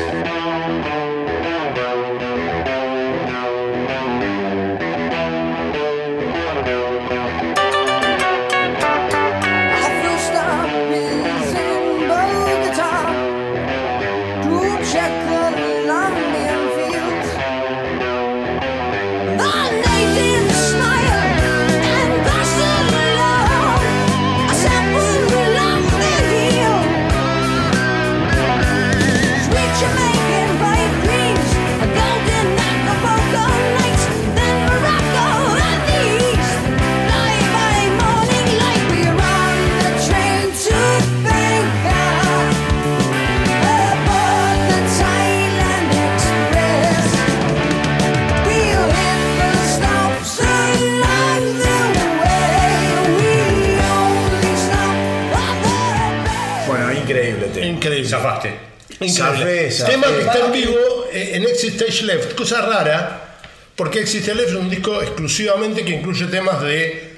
Increíble. 59.02 59.72
Zafé. 59.72 59.92
Tema 59.92 60.08
que 60.08 60.22
está 60.22 60.46
en 60.46 60.52
vivo 60.52 61.06
eh, 61.12 61.32
en 61.34 61.44
Exit 61.44 61.82
Stage 61.82 62.04
Left. 62.06 62.36
Cosa 62.36 62.62
rara, 62.62 63.38
porque 63.76 64.00
Exit 64.00 64.22
Stage 64.22 64.38
Left 64.38 64.50
es 64.52 64.56
un 64.56 64.70
disco 64.70 65.02
exclusivamente 65.02 65.84
que 65.84 65.92
incluye 65.92 66.26
temas 66.28 66.62
de 66.62 67.12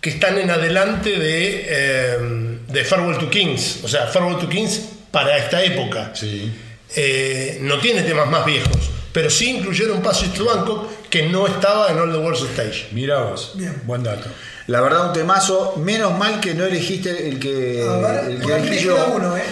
que 0.00 0.10
están 0.10 0.38
en 0.38 0.50
adelante 0.50 1.10
de, 1.18 1.66
eh, 1.68 2.18
de 2.68 2.84
Farewell 2.84 3.18
to 3.18 3.30
Kings. 3.30 3.80
O 3.82 3.88
sea, 3.88 4.06
Farewell 4.06 4.38
to 4.38 4.48
Kings 4.48 4.80
para 5.10 5.36
esta 5.38 5.62
época. 5.62 6.10
Sí. 6.14 6.52
Eh, 6.96 7.58
no 7.62 7.78
tiene 7.78 8.02
temas 8.02 8.28
más 8.28 8.44
viejos, 8.44 8.76
pero 9.12 9.28
sí 9.30 9.50
incluyeron 9.56 10.00
Passage 10.02 10.36
to 10.36 10.44
Bangkok 10.44 11.08
que 11.10 11.24
no 11.28 11.46
estaba 11.46 11.90
en 11.90 11.98
All 11.98 12.12
the 12.12 12.18
World's 12.18 12.42
Stage. 12.50 12.88
Mira 12.92 13.20
vos. 13.22 13.52
Bien. 13.54 13.82
Buen 13.84 14.02
dato. 14.02 14.28
La 14.66 14.80
verdad, 14.80 15.08
un 15.08 15.12
temazo. 15.12 15.74
Menos 15.76 16.16
mal 16.18 16.40
que 16.40 16.54
no 16.54 16.64
elegiste 16.64 17.28
el 17.28 17.38
que, 17.38 17.82
A 17.88 17.96
ver, 17.96 18.30
el 18.30 18.40
que 18.40 18.52
elegí 18.54 18.84
yo. 18.84 19.12
uno, 19.14 19.36
¿eh? 19.36 19.42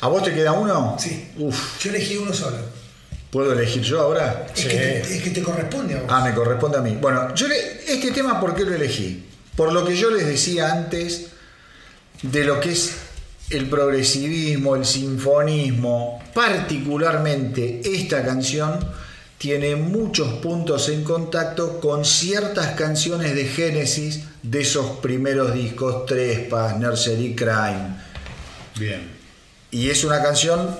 ¿A 0.00 0.08
vos 0.08 0.22
te 0.22 0.32
queda 0.32 0.52
uno? 0.52 0.96
Sí. 0.98 1.30
Uf, 1.38 1.82
Yo 1.82 1.90
elegí 1.90 2.16
uno 2.16 2.32
solo. 2.32 2.56
¿puedo 3.30 3.52
elegir 3.52 3.82
yo 3.82 4.00
ahora? 4.00 4.46
Es, 4.54 4.62
Sí. 4.62 4.68
que 4.68 4.76
te, 4.76 5.00
es 5.16 5.22
que 5.22 5.30
te 5.30 5.42
corresponde 5.42 5.94
a 5.98 6.00
vos. 6.02 6.06
Ah, 6.10 6.24
me 6.24 6.34
corresponde 6.34 6.78
a 6.78 6.80
mí. 6.80 6.96
Bueno, 6.98 7.34
yo 7.34 7.46
le- 7.46 7.82
este 7.92 8.10
tema, 8.12 8.40
¿por 8.40 8.54
qué 8.54 8.64
lo 8.64 8.74
elegí? 8.74 9.26
Por 9.54 9.70
lo 9.72 9.84
que 9.84 9.94
yo 9.96 10.10
les 10.10 10.26
decía 10.26 10.72
antes 10.72 11.26
de 12.22 12.44
lo 12.44 12.58
que 12.58 12.72
es 12.72 12.92
el 13.50 13.68
progresivismo, 13.68 14.76
el 14.76 14.86
sinfonismo, 14.86 16.22
particularmente 16.32 17.82
esta 17.84 18.24
canción 18.24 18.78
tiene 19.36 19.76
muchos 19.76 20.34
puntos 20.40 20.88
en 20.88 21.04
contacto 21.04 21.80
con 21.80 22.04
ciertas 22.06 22.68
canciones 22.76 23.34
de 23.34 23.44
Génesis 23.44 24.20
de 24.42 24.62
esos 24.62 24.98
primeros 25.00 25.52
discos, 25.52 26.06
Trespass, 26.06 26.78
Nursery 26.78 27.34
Crime. 27.34 27.96
Bien. 28.78 29.17
Y 29.70 29.90
es 29.90 30.04
una 30.04 30.22
canción 30.22 30.76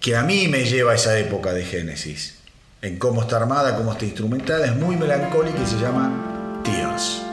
que 0.00 0.16
a 0.16 0.22
mí 0.22 0.48
me 0.48 0.64
lleva 0.64 0.92
a 0.92 0.94
esa 0.96 1.18
época 1.18 1.52
de 1.52 1.64
Génesis. 1.64 2.38
En 2.82 2.98
cómo 2.98 3.22
está 3.22 3.36
armada, 3.36 3.76
cómo 3.76 3.92
está 3.92 4.04
instrumentada, 4.04 4.66
es 4.66 4.74
muy 4.74 4.96
melancólica 4.96 5.62
y 5.62 5.66
se 5.66 5.78
llama 5.78 6.60
Tears. 6.64 7.31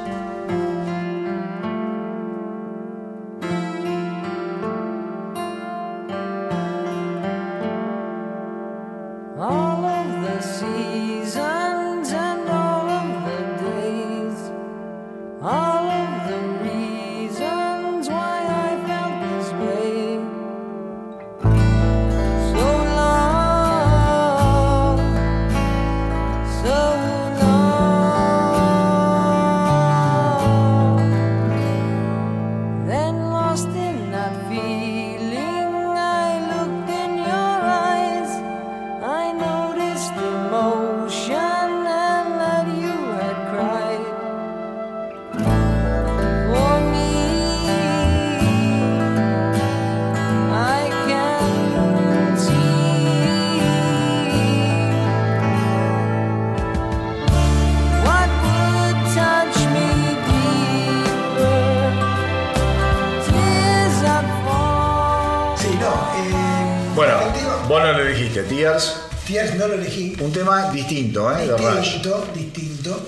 No 69.60 69.68
lo 69.68 69.74
elegí. 69.76 70.16
Un 70.20 70.32
tema 70.34 70.72
distinto, 70.72 71.32
¿eh? 71.38 71.48
Distinto, 71.82 72.28
distinto. 72.34 73.06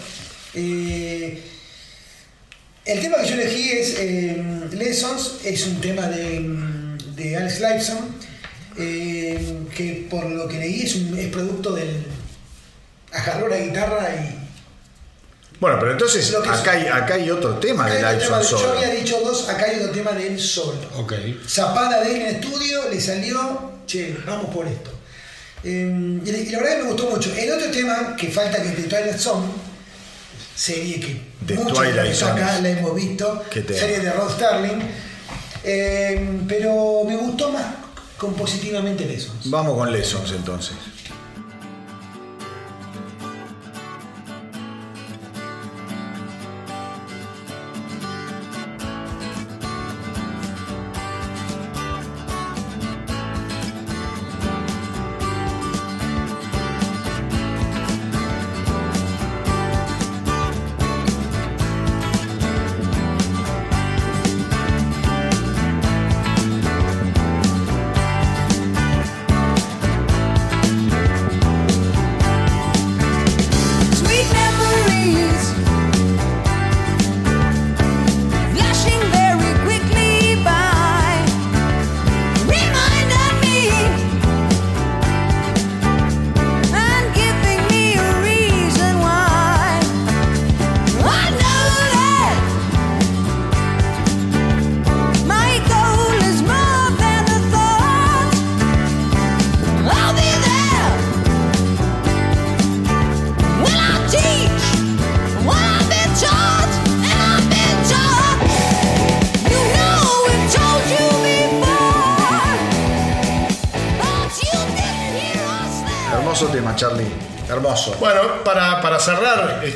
Eh, 0.54 1.42
el 2.86 3.00
tema 3.02 3.18
que 3.22 3.28
yo 3.30 3.34
elegí 3.36 3.70
es 3.72 3.96
eh, 4.00 4.44
Lessons, 4.74 5.36
es 5.44 5.66
un 5.68 5.80
tema 5.82 6.08
de, 6.08 6.42
de 7.16 7.38
Alex 7.38 7.60
Lifeson, 7.60 8.16
eh, 8.78 9.58
que 9.76 10.08
por 10.10 10.26
lo 10.26 10.48
que 10.48 10.58
leí 10.60 10.82
es, 10.84 10.96
un, 10.96 11.18
es 11.18 11.28
producto 11.28 11.72
del. 11.74 12.06
Agarró 13.14 13.48
la 13.48 13.58
guitarra 13.58 14.10
y. 14.16 14.38
Bueno, 15.60 15.78
pero 15.80 15.92
entonces 15.92 16.34
acá 16.36 16.72
hay, 16.72 16.88
acá 16.88 17.14
hay 17.16 17.30
otro 17.30 17.56
tema 17.60 17.86
Acá 17.86 17.94
de 17.94 18.16
Lifeson 18.16 18.40
de- 18.40 18.44
yo 18.50 18.58
solo. 18.58 18.74
había 18.80 18.90
dicho 18.96 19.20
dos, 19.24 19.48
acá 19.48 19.66
hay 19.70 19.80
otro 19.80 19.92
tema 19.92 20.12
de 20.14 20.28
él 20.28 20.40
solo. 20.40 20.80
Ok. 20.98 21.14
Zapada 21.48 22.02
de 22.02 22.16
él 22.16 22.22
en 22.24 22.36
estudio, 22.38 22.90
le 22.90 23.00
salió, 23.00 23.72
che, 23.86 24.18
vamos 24.26 24.52
por 24.54 24.66
esto. 24.68 24.91
Eh, 25.64 26.22
y, 26.26 26.52
la 26.52 26.60
verdad 26.60 26.78
que 26.78 26.84
me 26.84 26.90
gustó 26.90 27.10
mucho. 27.10 27.34
El 27.36 27.52
otro 27.52 27.72
tema 27.72 28.16
que 28.16 28.30
falta 28.30 28.62
que 28.62 28.70
es 28.70 28.78
de 28.78 28.84
Twilight 28.84 29.18
Zone, 29.18 29.48
serie 30.56 31.00
que 31.00 31.22
The 31.46 31.56
muchos 31.56 31.80
de 31.80 32.26
acá 32.26 32.60
la 32.62 32.70
hemos 32.70 32.96
visto, 32.96 33.44
serie 33.52 34.00
de 34.00 34.12
Rod 34.12 34.32
Sterling. 34.32 34.80
Eh, 35.64 36.40
pero 36.48 37.04
me 37.06 37.16
gustó 37.16 37.52
más 37.52 37.66
compositivamente 38.18 39.06
Lessons. 39.06 39.50
Vamos 39.50 39.78
con 39.78 39.92
Lessons 39.92 40.32
entonces. 40.32 40.76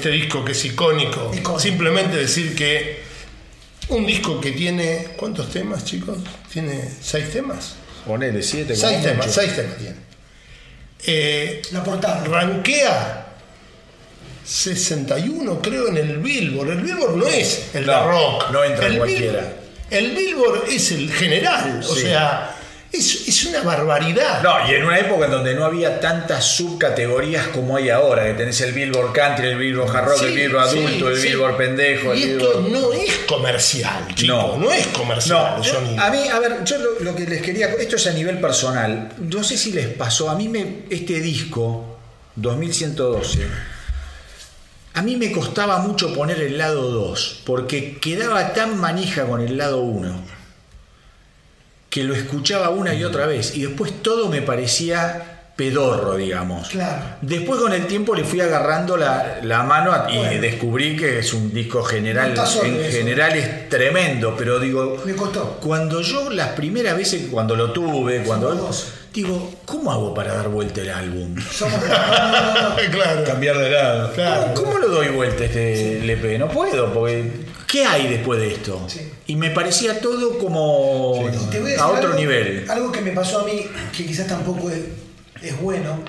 Este 0.06 0.11
disco 0.18 0.45
que 0.45 0.52
es 0.52 0.65
icónico, 0.65 1.19
Icónico. 1.34 1.60
simplemente 1.60 2.18
decir 2.18 2.56
que 2.56 2.99
un 3.90 4.06
disco 4.06 4.40
que 4.40 4.52
tiene. 4.52 5.07
¿Cuántos 5.18 5.49
temas, 5.49 5.84
chicos? 5.84 6.19
¿Tiene 6.53 6.91
seis 7.02 7.32
temas? 7.32 7.76
Ponele 8.06 8.44
7 8.44 8.76
Seis 8.76 9.02
temas, 9.02 9.34
seis 9.34 9.56
temas 9.56 9.77
tiene. 9.77 9.95
Eh, 11.07 11.60
La 11.72 11.84
portada. 11.84 12.23
rankea 12.23 13.34
61, 14.45 15.60
creo, 15.60 15.88
en 15.88 15.98
el 15.98 16.18
Billboard. 16.18 16.69
El 16.69 16.82
Billboard 16.82 17.15
no 17.18 17.27
es 17.27 17.69
el 17.73 17.88
No, 17.88 18.07
rock. 18.07 18.52
no 18.52 18.64
entra 18.64 18.86
el 18.86 18.91
Bill- 18.94 18.98
cualquiera. 18.99 19.53
el 19.90 20.11
Billboard 20.15 20.69
es 20.69 20.91
el 20.91 21.11
general, 21.11 21.82
o 21.84 21.95
Sí. 21.95 22.02
sea, 22.02 22.55
es, 22.98 23.28
es 23.28 23.46
una 23.46 23.62
barbaridad. 23.62 24.42
No, 24.42 24.70
y 24.70 24.74
en 24.76 24.84
una 24.86 25.00
época 25.00 25.26
en 25.26 25.32
donde 25.32 25.54
no 25.54 25.66
había 25.66 26.00
tantas 26.00 26.44
subcategorías 26.46 27.48
como 27.50 27.78
hay 27.78 27.90
ahora, 27.90 28.24
que 28.26 28.34
tenés 28.34 28.60
el 28.62 28.72
Billboard 28.74 29.14
Country, 29.14 29.48
el 29.48 29.58
Billboard 29.58 29.96
Hard 29.96 30.06
Rock, 30.08 30.18
Sí, 30.20 30.26
el 30.26 30.34
Billboard 30.34 30.70
sí, 30.70 30.80
Adulto, 30.86 31.10
el 31.10 31.18
sí. 31.18 31.28
Billboard 31.30 31.58
Pendejo, 31.58 32.12
el 32.14 32.20
Y 32.20 32.24
esto 32.24 32.62
Billboard... 32.62 32.70
no 32.72 32.94
es 32.94 33.14
comercial, 33.28 34.16
chico. 34.16 34.58
No, 34.60 34.72
es 34.72 34.88
comercial 34.88 35.54
No, 35.58 35.64
sonido. 35.64 36.04
a 36.04 36.10
mí, 36.10 36.28
a 36.28 36.40
ver, 36.40 36.64
yo 36.64 36.78
lo, 36.78 37.00
lo 37.02 37.16
que 37.16 37.26
les 37.26 37.42
quería, 37.42 37.68
esto 37.68 37.96
es 37.98 38.08
a 38.08 38.12
nivel 38.14 38.40
personal, 38.40 39.12
no 39.20 39.44
sé 39.44 39.58
si 39.58 39.72
les 39.72 39.88
pasó, 39.90 40.30
a 40.30 40.36
mí 40.36 40.48
me, 40.48 40.84
este 40.90 41.20
disco, 41.22 41.98
2112, 42.36 43.40
a 44.94 45.02
mí 45.02 45.18
me 45.18 45.32
costaba 45.32 45.80
mucho 45.80 46.14
poner 46.14 46.40
el 46.40 46.58
lado 46.58 46.90
2, 46.90 47.42
porque 47.46 47.98
quedaba 48.00 48.54
tan 48.54 48.78
manija 48.80 49.26
con 49.26 49.42
el 49.42 49.58
lado 49.58 49.80
1, 49.80 50.24
que 51.96 52.04
lo 52.04 52.14
escuchaba 52.14 52.72
una 52.72 52.94
y 52.94 53.06
otra 53.06 53.26
vez, 53.26 53.56
y 53.56 53.62
después 53.62 54.02
todo 54.02 54.28
me 54.28 54.42
parecía 54.42 55.32
pedorro, 55.56 56.18
digamos. 56.18 56.68
Claro. 56.68 57.02
Después 57.22 57.58
con 57.62 57.72
el 57.72 57.88
tiempo 57.88 58.14
le 58.14 58.26
fui 58.26 58.42
agarrando 58.42 58.98
la, 58.98 59.38
la 59.44 59.64
mano 59.64 59.94
a- 59.94 60.06
y 60.12 60.18
Bueno. 60.18 60.42
descubrí 60.42 60.98
que 60.98 61.20
es 61.20 61.32
un 61.34 61.54
disco 61.54 61.82
general, 61.84 62.34
No 62.34 62.44
en 62.66 62.92
general 62.92 63.38
es 63.38 63.70
tremendo, 63.70 64.36
pero 64.38 64.60
digo, 64.60 65.02
Me 65.06 65.16
costó. 65.16 65.58
cuando 65.62 66.02
yo 66.02 66.30
las 66.32 66.50
primeras 66.50 66.98
veces, 66.98 67.28
cuando 67.32 67.56
lo 67.56 67.72
tuve, 67.72 68.24
cuando 68.24 68.54
dos. 68.54 68.90
digo, 69.14 69.54
¿cómo 69.64 69.90
hago 69.94 70.14
para 70.14 70.34
dar 70.36 70.50
vuelta 70.50 70.82
el 70.82 70.90
álbum? 70.90 71.34
Somos 71.50 71.80
claro. 72.92 73.24
Cambiar 73.24 73.58
de 73.58 73.70
lado. 73.70 74.12
Claro. 74.14 74.54
¿Cómo, 74.54 74.72
cómo 74.72 74.80
lo 74.80 74.90
doy 74.90 75.08
vuelta 75.08 75.44
a 75.44 75.46
este 75.46 76.00
LP? 76.04 76.38
No 76.40 76.50
puedo, 76.50 76.94
porque 76.94 77.32
¿qué 77.76 77.85
hay 77.85 78.07
después 78.07 78.39
de 78.39 78.53
esto? 78.53 78.85
Sí. 78.88 79.11
Y 79.27 79.35
me 79.35 79.49
parecía 79.52 79.99
todo 79.99 80.38
como 80.38 81.30
Y 81.30 81.45
te 81.49 81.60
voy 81.60 81.69
a 81.72 81.73
decir 81.73 81.84
otro 81.85 82.07
algo- 82.10 82.15
nivel. 82.15 82.65
Algo 82.69 82.91
que 82.91 83.02
me 83.02 83.11
pasó 83.11 83.41
a 83.41 83.43
mí, 83.45 83.68
que 83.95 84.06
quizás 84.06 84.27
tampoco 84.27 84.69
es, 84.69 84.80
es 85.41 85.60
bueno. 85.60 85.99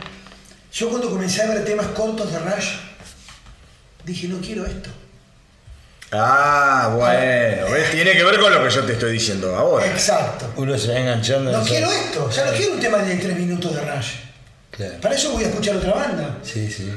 Yo 0.73 0.89
cuando 0.91 1.11
comencé 1.11 1.43
a 1.43 1.49
ver 1.49 1.65
temas 1.65 1.87
cortos 1.89 2.33
de 2.33 2.39
Rush, 2.39 2.69
dije, 4.05 4.29
no 4.29 4.39
quiero 4.41 4.65
esto. 4.67 4.91
Ah, 6.13 6.93
bueno, 6.97 7.73
¿ves? 7.73 7.91
tiene 7.91 8.13
que 8.13 8.23
ver 8.23 8.39
con 8.39 8.53
lo 8.55 8.63
que 8.63 8.71
yo 8.71 8.85
te 8.85 8.93
estoy 8.93 9.13
diciendo 9.13 9.57
ahora. 9.57 9.87
Exacto. 9.87 10.53
Uno 10.57 10.79
se 10.79 10.93
va 10.93 11.01
enganchando. 11.01 11.51
No 11.51 11.59
en 11.61 11.65
quiero 11.67 11.87
eso. 11.91 12.01
esto, 12.01 12.31
ya 12.31 12.45
no 12.47 12.53
quiero 12.53 12.73
un 12.75 12.81
tema 12.81 12.99
de 12.99 13.17
tres 13.17 13.37
minutos 13.37 13.75
de 13.75 13.81
Rush. 13.81 14.11
Claro. 14.71 14.95
Para 15.01 15.15
eso 15.17 15.33
voy 15.33 15.43
a 15.45 15.49
escuchar 15.49 15.77
otra 15.77 15.93
banda. 15.95 16.39
Sí, 16.43 16.71
sí. 16.71 16.93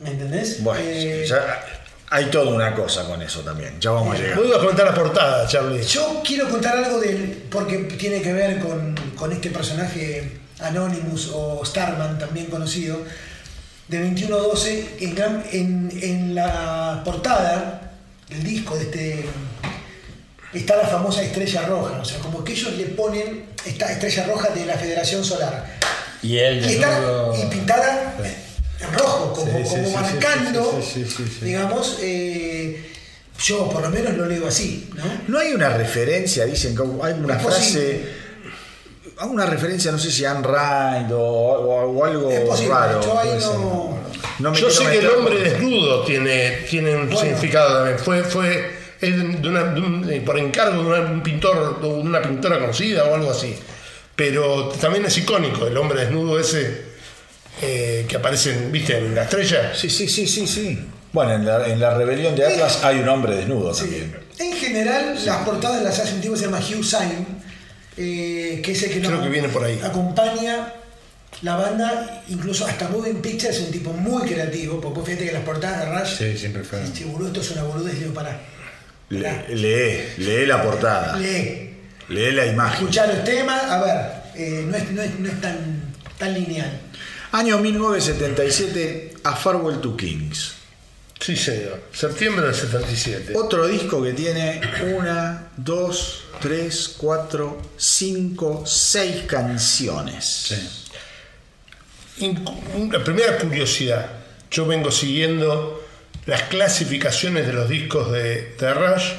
¿Me 0.00 0.10
entendés? 0.10 0.62
Bueno, 0.62 0.84
Eh, 0.84 1.24
ya 1.26 1.64
hay 2.10 2.26
toda 2.26 2.50
una 2.54 2.74
cosa 2.74 3.04
con 3.04 3.20
eso 3.22 3.40
también. 3.40 3.80
Ya 3.80 3.90
vamos 3.90 4.14
a 4.14 4.18
llegar. 4.18 4.36
Vos 4.36 4.46
ibas 4.46 4.58
a 4.58 4.60
comentar 4.60 4.86
la 4.86 4.94
portada, 4.94 5.46
Charlie. 5.48 5.82
Yo 5.82 6.22
quiero 6.24 6.48
contar 6.48 6.76
algo 6.78 7.00
del. 7.00 7.44
porque 7.50 7.78
tiene 7.98 8.22
que 8.22 8.32
ver 8.32 8.58
con, 8.60 8.94
con 9.16 9.32
este 9.32 9.50
personaje 9.50 10.38
Anonymous 10.60 11.30
o 11.34 11.64
Starman, 11.64 12.18
también 12.18 12.46
conocido, 12.46 12.98
de 13.88 13.98
2112. 14.00 14.96
En, 15.00 15.14
gran- 15.14 15.44
en, 15.52 15.90
en 16.02 16.34
la 16.34 17.02
portada 17.04 17.92
del 18.28 18.42
disco 18.44 18.76
de 18.76 18.82
este. 18.84 19.24
está 20.54 20.76
la 20.76 20.86
famosa 20.86 21.22
estrella 21.22 21.62
roja. 21.62 21.98
O 22.00 22.04
sea, 22.04 22.18
como 22.18 22.42
que 22.44 22.52
ellos 22.52 22.72
le 22.74 22.84
ponen 22.86 23.46
esta 23.64 23.90
estrella 23.90 24.26
roja 24.26 24.50
de 24.50 24.64
la 24.64 24.74
Federación 24.74 25.24
Solar. 25.24 25.66
Y 26.22 26.38
él 26.38 26.64
Y 26.64 26.74
está 26.74 26.98
y 27.42 27.46
pintada 27.46 28.14
en 28.80 28.92
rojo, 28.98 29.32
como, 29.32 29.52
Sí, 29.58 29.64
sí, 29.64 29.74
como 29.76 29.90
marcando, 29.90 30.80
sí, 30.82 30.92
sí, 30.92 31.04
sí, 31.04 31.24
sí, 31.24 31.36
sí. 31.40 31.44
digamos, 31.46 31.98
eh, 32.02 32.90
yo 33.44 33.68
por 33.70 33.82
lo 33.82 33.90
menos 33.90 34.14
lo 34.16 34.26
leo 34.26 34.46
así, 34.48 34.88
¿no? 34.94 35.04
No 35.28 35.38
hay 35.38 35.52
una 35.52 35.70
referencia, 35.70 36.44
dicen 36.46 36.74
que 36.76 36.82
hay 37.02 37.12
una 37.14 37.36
Es 37.36 37.42
frase. 37.42 37.58
posible. 37.60 38.26
Hay 39.18 39.28
una 39.30 39.46
referencia, 39.46 39.90
no 39.92 39.98
sé 39.98 40.10
si 40.10 40.24
a 40.26 40.32
Anne 40.32 40.46
Rand 40.46 41.12
o, 41.12 41.18
o- 41.18 41.90
o 41.98 42.04
algo 42.04 42.28
posible, 42.46 42.74
raro. 42.74 43.00
yo 43.02 43.18
ahí 43.18 43.28
puede 43.28 43.40
ser. 43.40 43.50
no- 43.58 43.98
No 44.38 44.50
me 44.50 44.58
Yo 44.60 44.66
quiero 44.68 44.84
sé 44.84 44.90
que 44.92 44.98
el 44.98 45.06
hombre 45.08 45.34
porque- 45.36 45.50
desnudo 45.50 46.04
tiene, 46.04 46.50
tiene 46.68 46.94
un 46.94 47.06
Bueno. 47.06 47.18
significado 47.20 47.74
también. 47.76 47.98
Fue, 47.98 48.22
fue 48.22 48.70
es 49.00 49.16
de 49.42 49.48
una- 49.48 49.64
de 49.72 49.80
un- 49.80 50.22
por 50.26 50.38
encargo 50.38 50.82
de 50.82 50.88
una- 50.88 51.10
un 51.10 51.22
pintor, 51.22 51.80
de 51.80 51.86
una 51.88 52.20
pintora 52.20 52.58
conocida 52.58 53.04
o 53.04 53.14
algo 53.14 53.30
así. 53.30 53.56
Pero 54.14 54.68
también 54.78 55.06
es 55.06 55.16
icónico 55.16 55.66
el 55.66 55.76
hombre 55.78 56.00
desnudo 56.02 56.38
ese 56.38 56.95
eh, 57.62 58.04
que 58.08 58.16
aparece, 58.16 58.52
en, 58.52 58.72
¿viste? 58.72 58.98
En 58.98 59.14
la 59.14 59.22
estrella. 59.24 59.72
Sí, 59.74 59.88
sí, 59.90 60.08
sí, 60.08 60.26
sí, 60.26 60.46
sí. 60.46 60.78
Bueno, 61.12 61.34
en 61.34 61.46
la, 61.46 61.66
en 61.66 61.80
la 61.80 61.94
rebelión 61.94 62.34
de 62.36 62.44
Atlas 62.46 62.80
hay 62.84 62.98
un 62.98 63.08
hombre 63.08 63.36
desnudo 63.36 63.72
Sí. 63.72 63.82
también. 63.82 64.16
En 64.38 64.52
general, 64.52 65.18
las 65.24 65.36
portadas 65.38 65.82
las 65.82 65.98
hace 65.98 66.14
un 66.14 66.20
tipo 66.20 66.34
que 66.34 66.40
se 66.40 66.44
llama 66.46 66.58
Hugh 66.58 66.84
Syme, 66.84 67.24
eh, 67.96 68.60
que 68.62 68.72
es 68.72 68.82
el 68.82 68.90
que 68.92 69.00
Creo 69.00 69.22
que 69.22 69.28
viene 69.30 69.48
por 69.48 69.64
ahí. 69.64 69.80
acompaña 69.82 70.74
la 71.42 71.56
banda, 71.56 72.22
incluso 72.28 72.66
hasta 72.66 72.88
Moving 72.88 73.22
Pictures, 73.22 73.56
es 73.56 73.62
un 73.62 73.70
tipo 73.70 73.92
muy 73.92 74.22
creativo, 74.28 74.80
porque 74.80 74.98
vos 74.98 75.06
fíjate 75.08 75.26
que 75.26 75.32
las 75.32 75.42
portadas 75.42 75.80
de 75.86 75.98
Rush, 75.98 76.18
Sí, 76.18 76.38
siempre 76.38 76.62
fue. 76.64 76.82
este 76.82 77.04
boludo, 77.06 77.28
esto 77.28 77.40
es 77.40 77.50
una 77.52 77.62
boludez, 77.62 77.98
digo, 77.98 78.12
pará. 78.12 78.38
Le- 79.08 79.48
lee, 79.54 80.02
lee 80.18 80.46
la 80.46 80.62
portada. 80.62 81.16
Lee, 81.16 81.74
Lee 82.08 82.32
la 82.32 82.46
imagen. 82.46 82.74
escuchar 82.80 83.08
los 83.08 83.24
temas, 83.24 83.62
a 83.64 83.82
ver, 83.82 84.06
eh, 84.34 84.64
no 84.66 84.76
es, 84.76 84.90
no 84.92 85.02
es- 85.02 85.18
no 85.18 85.28
es 85.28 85.40
tan, 85.40 85.94
tan 86.18 86.34
lineal. 86.34 86.80
Año 87.36 87.58
1977, 87.58 89.16
A 89.24 89.36
Farewell 89.36 89.78
to 89.82 89.94
Kings. 89.94 90.54
Sí, 91.20 91.36
señor. 91.36 91.82
Septiembre 91.92 92.46
del 92.46 92.54
77. 92.54 93.34
Otro 93.36 93.66
disco 93.66 94.02
que 94.02 94.14
tiene 94.14 94.62
una, 94.96 95.48
dos, 95.54 96.22
tres, 96.40 96.94
cuatro, 96.96 97.60
cinco, 97.76 98.64
seis 98.64 99.24
canciones. 99.26 100.56
Sí. 102.16 102.34
la 102.90 103.04
primera 103.04 103.36
curiosidad. 103.36 104.12
Yo 104.50 104.64
vengo 104.64 104.90
siguiendo 104.90 105.84
las 106.24 106.44
clasificaciones 106.44 107.46
de 107.46 107.52
los 107.52 107.68
discos 107.68 108.12
de, 108.12 108.54
de 108.58 108.72
Rush. 108.72 109.12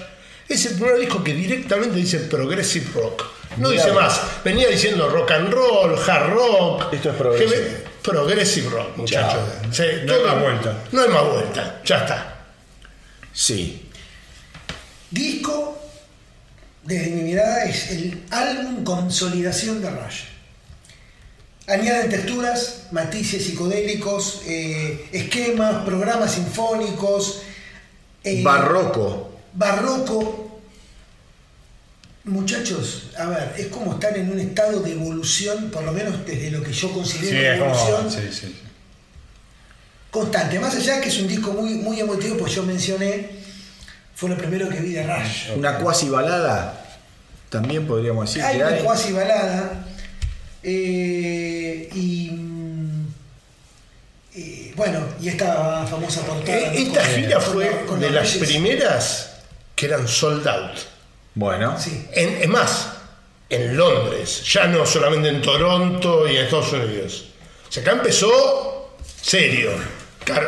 Es 0.50 0.66
el 0.66 0.74
primer 0.74 0.98
disco 0.98 1.24
que 1.24 1.36
directamente 1.36 1.96
dice 1.98 2.18
Progressive 2.22 2.88
Rock. 2.96 3.26
No 3.58 3.70
Mirá 3.70 3.84
dice 3.84 3.94
más. 3.96 4.22
Venía 4.44 4.70
diciendo 4.70 5.08
rock 5.08 5.32
and 5.32 5.54
roll, 5.54 6.00
hard 6.00 6.34
rock. 6.34 6.94
Esto 6.94 7.12
es 7.12 7.16
progressive. 7.16 7.97
Progressive 8.08 8.70
rock, 8.70 8.98
muchachos. 8.98 9.42
Sí, 9.72 9.84
No 10.06 10.14
hay 10.14 10.24
más 10.24 10.42
vuelta. 10.42 10.84
No 10.92 11.02
hay 11.02 11.10
más 11.10 11.24
vuelta. 11.26 11.82
Ya 11.86 11.98
está. 11.98 12.36
Sí. 13.34 13.90
Disco, 15.12 15.78
desde 16.84 17.10
mi 17.12 17.22
mirada, 17.24 17.66
es 17.66 17.92
el 17.92 18.24
álbum 18.32 18.84
consolidación 18.84 19.82
de 19.82 19.90
Rush. 19.90 20.22
Añaden 21.68 22.10
texturas, 22.10 22.88
matices 22.92 23.44
psicodélicos, 23.46 24.42
eh, 24.48 25.06
esquemas, 25.12 25.84
programas 25.84 26.32
sinfónicos, 26.32 27.42
eh, 28.24 28.42
Barroco. 28.42 29.38
barroco. 29.54 30.47
Muchachos, 32.28 33.04
a 33.18 33.26
ver, 33.28 33.54
es 33.58 33.68
como 33.68 33.94
estar 33.94 34.16
en 34.18 34.30
un 34.30 34.40
estado 34.40 34.82
de 34.82 34.92
evolución, 34.92 35.70
por 35.72 35.84
lo 35.84 35.92
menos 35.94 36.26
desde 36.26 36.52
lo 36.52 36.62
que 36.62 36.74
yo 36.74 36.92
considero 36.92 37.64
evolución 37.66 38.12
Sí, 38.12 38.20
sí, 38.32 38.48
sí. 38.48 38.56
constante. 40.12 40.60
Más 40.60 40.76
allá 40.76 41.00
que 41.02 41.10
es 41.10 41.20
un 41.20 41.28
disco 41.28 41.54
muy, 41.54 41.76
muy 41.76 42.00
emotivo, 42.00 42.38
pues 42.38 42.54
yo 42.54 42.64
mencioné, 42.64 43.30
fue 44.16 44.30
lo 44.30 44.38
primero 44.38 44.68
que 44.68 44.80
vi 44.82 44.92
de 44.92 45.04
Rush. 45.04 45.52
Una 45.56 45.78
cuasi 45.80 46.10
balada. 46.10 46.84
También 47.50 47.88
podríamos 47.88 48.28
decir 48.28 48.42
hay 48.44 48.58
que 48.58 48.64
una 48.64 48.78
cuasi 48.80 49.14
balada 49.14 49.86
eh, 50.64 51.90
y 51.96 52.32
eh, 54.36 54.74
bueno 54.76 55.00
y 55.22 55.30
esta 55.30 55.86
famosa 55.88 56.22
portada 56.26 56.58
Eh. 56.58 56.74
Esta 56.84 57.02
Con- 57.02 57.10
gira 57.16 57.40
fue 57.40 57.86
con 57.88 58.00
de 58.02 58.10
las 58.10 58.32
primeras 58.36 59.30
que 59.76 59.86
eran 59.86 60.06
sold 60.10 60.46
out. 60.46 60.78
Bueno. 61.38 61.80
sí 61.80 62.08
En- 62.14 62.42
es 62.42 62.48
más, 62.50 62.90
en 63.50 63.78
Londres, 63.78 64.44
ya 64.52 64.68
no 64.68 64.86
solamente 64.86 65.30
en 65.30 65.42
Toronto 65.42 66.28
y 66.28 66.36
en 66.38 66.44
Estados 66.46 66.74
Unidos. 66.74 67.26
O 67.70 67.72
sea, 67.72 67.84
acá 67.84 67.92
empezó 67.94 68.96
serio. 69.22 69.72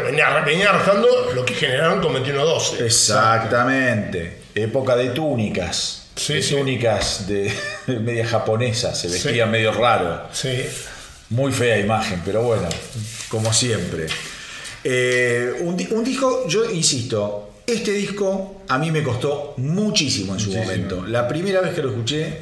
Venía, 0.05 0.29
venía 0.45 0.69
arrasando 0.71 1.31
lo 1.33 1.45
que 1.45 1.53
generaron 1.53 2.01
con 2.01 2.13
21-12. 2.13 2.81
Exactamente. 2.85 4.39
Época 4.55 4.95
de 4.95 5.09
túnicas. 5.09 6.07
Sí, 6.15 6.33
de 6.33 6.41
sí. 6.41 6.55
túnicas 6.55 7.27
de, 7.27 7.53
de 7.87 7.99
media 7.99 8.27
japonesa. 8.27 8.93
Se 8.93 9.07
Sí. 9.07 9.13
vestían 9.25 9.49
medio 9.51 9.71
raro. 9.71 10.23
Sí. 10.33 10.65
Muy 11.29 11.51
fea 11.53 11.77
imagen, 11.77 12.21
pero 12.25 12.41
bueno, 12.41 12.67
como 13.29 13.53
siempre. 13.53 14.07
Eh, 14.83 15.53
un, 15.61 15.77
un 15.91 16.03
disco, 16.03 16.45
yo 16.47 16.69
insisto, 16.69 17.48
este 17.73 17.91
disco 17.91 18.61
a 18.67 18.77
mí 18.77 18.91
me 18.91 19.03
costó 19.03 19.53
muchísimo 19.57 20.33
en 20.33 20.39
su 20.39 20.47
Muchísimo. 20.49 20.71
momento. 20.71 21.05
La 21.07 21.27
primera 21.27 21.61
vez 21.61 21.73
que 21.73 21.81
lo 21.81 21.89
escuché 21.89 22.37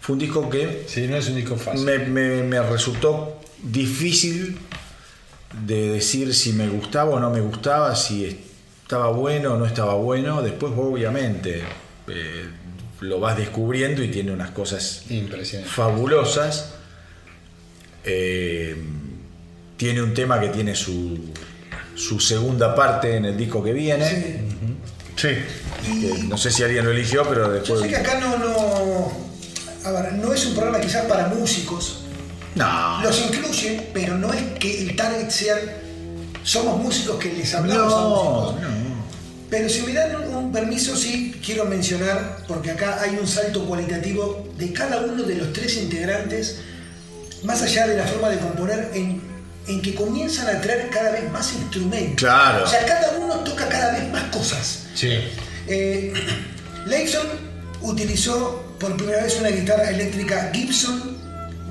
fue 0.00 0.14
un 0.14 0.18
disco 0.20 0.48
que 0.50 0.84
Sí, 0.86 1.06
no 1.08 1.16
es 1.16 1.28
un 1.28 1.36
disco 1.36 1.56
fácil. 1.56 1.84
me, 1.84 1.98
me- 1.98 2.42
me 2.42 2.60
resultó 2.62 3.40
difícil 3.62 4.58
de 5.66 5.90
decir 5.92 6.34
si 6.34 6.52
me 6.52 6.68
gustaba 6.68 7.10
o 7.14 7.20
no 7.20 7.30
me 7.30 7.40
gustaba, 7.40 7.94
si 7.96 8.38
estaba 8.82 9.08
bueno 9.10 9.54
o 9.54 9.58
no 9.58 9.66
estaba 9.66 9.94
bueno. 9.94 10.42
Después, 10.42 10.72
obviamente, 10.76 11.62
eh, 12.08 12.44
lo 13.00 13.18
vas 13.20 13.36
descubriendo 13.36 14.02
y 14.02 14.08
tiene 14.08 14.32
unas 14.32 14.50
cosas 14.50 15.04
fabulosas. 15.66 16.74
Eh, 18.04 18.76
tiene 19.76 20.02
un 20.02 20.14
tema 20.14 20.40
que 20.40 20.48
tiene 20.48 20.74
su, 20.74 21.18
su 21.96 22.20
segunda 22.20 22.74
parte 22.74 23.16
en 23.16 23.24
el 23.24 23.36
disco 23.36 23.62
que 23.64 23.72
viene. 23.72 24.08
Sí. 24.08 24.36
Sí. 25.16 25.28
que 26.00 26.24
no 26.24 26.36
sé 26.36 26.50
si 26.50 26.62
alguien 26.62 26.84
lo 26.84 26.90
eligió, 26.90 27.24
pero 27.28 27.46
yo 27.46 27.52
después. 27.52 27.80
sé 27.80 27.88
que 27.88 27.96
acá 27.96 28.20
no 28.20 28.36
no 28.36 29.12
a 29.84 29.90
ver, 29.92 30.12
no 30.14 30.32
es 30.32 30.44
un 30.46 30.54
programa 30.54 30.80
quizás 30.80 31.06
para 31.06 31.28
músicos 31.28 32.02
No. 32.54 33.00
los 33.02 33.20
incluye 33.22 33.88
pero 33.94 34.18
no 34.18 34.32
es 34.32 34.42
que 34.58 34.82
el 34.82 34.96
target 34.96 35.30
sea 35.30 35.56
somos 36.42 36.82
músicos 36.82 37.16
que 37.18 37.32
les 37.32 37.54
hablamos 37.54 37.92
a 37.92 37.96
No, 37.96 38.10
músicos 38.10 38.60
no. 38.62 38.96
Pero 39.48 39.68
si 39.68 39.82
me 39.82 39.92
dan 39.92 40.16
un, 40.16 40.34
un 40.34 40.52
permiso, 40.52 40.96
sí 40.96 41.40
quiero 41.44 41.64
mencionar, 41.66 42.38
porque 42.48 42.72
acá 42.72 42.98
hay 43.00 43.16
un 43.16 43.28
salto 43.28 43.64
cualitativo 43.64 44.44
de 44.58 44.72
cada 44.72 44.98
uno 45.02 45.22
de 45.22 45.36
los 45.36 45.52
tres 45.52 45.76
integrantes, 45.76 46.58
más 47.44 47.62
allá 47.62 47.86
de 47.86 47.96
la 47.96 48.04
forma 48.04 48.28
de 48.28 48.38
componer, 48.38 48.90
en, 48.92 49.22
en 49.68 49.82
que 49.82 49.94
comienzan 49.94 50.54
a 50.54 50.60
traer 50.60 50.90
cada 50.90 51.10
vez 51.10 51.30
más 51.30 51.52
instrumentos. 51.52 52.16
Claro. 52.16 52.64
O 52.64 52.66
sea, 52.66 52.84
cada 52.86 53.18
uno 53.18 53.40
toca 53.40 53.68
cada 53.68 53.92
vez 53.92 54.10
más 54.12 54.24
cosas. 54.24 54.86
Sí. 54.94 55.10
Eh, 55.66 56.12
utilizó 57.86 58.64
por 58.78 58.96
primera 58.96 59.22
vez 59.22 59.36
una 59.38 59.48
guitarra 59.48 59.90
eléctrica 59.90 60.50
Gibson 60.52 61.16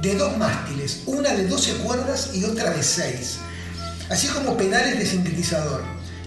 de 0.02 0.16
dos 0.16 0.38
mástiles, 0.38 1.02
una 1.06 1.34
de 1.34 1.48
12 1.48 1.74
cuerdas 1.78 2.32
y 2.34 2.44
otra 2.46 2.72
de 2.72 2.84
6, 2.84 3.38
así 4.10 4.28
como 4.28 4.56
pedales 4.58 5.00
de 5.00 5.06
sintetizador. 5.06 5.84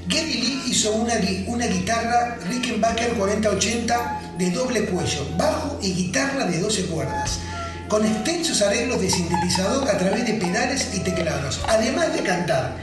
Geddy 0.08 0.34
Lee 0.34 0.62
hizo 0.68 0.92
una, 0.92 1.14
una 1.46 1.66
guitarra 1.66 2.38
Rickenbacker 2.48 3.10
4080 3.10 4.34
de 4.38 4.50
doble 4.50 4.86
cuello, 4.86 5.26
bajo 5.36 5.78
y 5.82 5.92
guitarra 5.92 6.46
de 6.46 6.60
12 6.60 6.86
cuerdas, 6.86 7.40
con 7.88 8.04
extensos 8.04 8.60
arreglos 8.62 9.00
de 9.00 9.10
sintetizador 9.10 9.88
a 9.88 9.96
través 9.98 10.26
de 10.26 10.34
pedales 10.34 10.94
y 10.94 11.00
teclados, 11.00 11.60
además 11.66 12.12
de 12.12 12.22
cantar. 12.22 12.76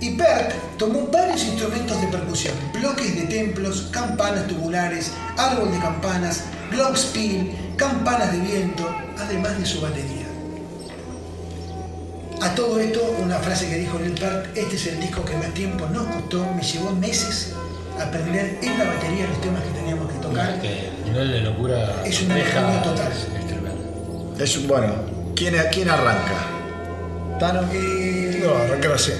Y 0.00 0.16
Bert 0.16 0.52
tomó 0.78 1.08
varios 1.08 1.44
instrumentos 1.44 2.00
de 2.00 2.06
percusión, 2.08 2.54
bloques 2.72 3.14
de 3.14 3.22
templos, 3.22 3.88
campanas 3.90 4.46
tubulares, 4.46 5.12
árbol 5.36 5.72
de 5.72 5.78
campanas, 5.78 6.44
glockenspiel, 6.70 7.74
campanas 7.76 8.32
de 8.32 8.38
viento, 8.38 8.88
además 9.18 9.58
de 9.58 9.66
su 9.66 9.80
batería. 9.80 10.26
A 12.42 12.54
todo 12.54 12.80
esto, 12.80 13.16
una 13.22 13.38
frase 13.38 13.68
que 13.68 13.76
dijo 13.76 13.98
Neil 13.98 14.14
Peart, 14.14 14.56
este 14.56 14.76
es 14.76 14.86
el 14.86 15.00
disco 15.00 15.22
que 15.24 15.36
más 15.36 15.52
tiempo 15.52 15.86
nos 15.88 16.06
costó, 16.06 16.46
me 16.54 16.62
llevó 16.62 16.92
meses 16.92 17.54
aprender 18.00 18.58
en 18.62 18.78
la 18.78 18.84
batería 18.86 19.26
los 19.26 19.40
temas 19.40 19.62
que 19.62 19.70
teníamos 19.70 20.10
que 20.10 20.18
tocar. 20.18 20.60
Que 20.60 20.88
el 20.88 21.04
nivel 21.04 21.30
de 21.32 21.40
locura 21.42 22.02
Es 22.04 22.22
una 22.22 22.38
locura 22.38 22.82
total. 22.82 23.12
Es, 24.40 24.66
bueno, 24.66 24.86
¿quién, 25.36 25.54
¿quién 25.72 25.90
arranca? 25.90 26.46
¿Tano? 27.38 27.60
Eh, 27.72 28.42
No, 28.44 28.54
arrancar 28.56 28.92
así. 28.92 29.12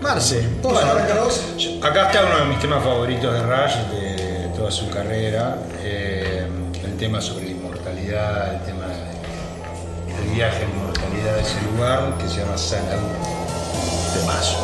Marce. 0.00 0.48
¿Vos 0.62 0.72
Bueno, 0.72 0.90
arrancar 0.90 1.20
vos? 1.20 1.40
Acá 1.82 2.06
está 2.10 2.24
uno 2.26 2.38
de 2.40 2.44
mis 2.46 2.58
temas 2.58 2.82
favoritos 2.82 3.32
de 3.32 3.42
Rush 3.42 3.74
de 3.92 4.48
toda 4.56 4.70
su 4.70 4.88
carrera. 4.90 5.56
eh, 5.80 6.46
el 6.84 6.96
tema 6.96 7.20
sobre 7.20 7.44
la 7.46 7.50
inmortalidad, 7.52 8.54
el 8.54 8.60
tema 8.62 8.86
del 8.86 10.34
viaje 10.34 10.56
a 10.64 10.68
la 10.68 10.74
inmortalidad 10.74 11.34
de 11.36 11.42
ese 11.42 11.62
lugar 11.72 12.16
que 12.18 12.28
se 12.28 12.40
llama 12.40 12.58
Sanadu. 12.58 13.06
temazo. 14.14 14.58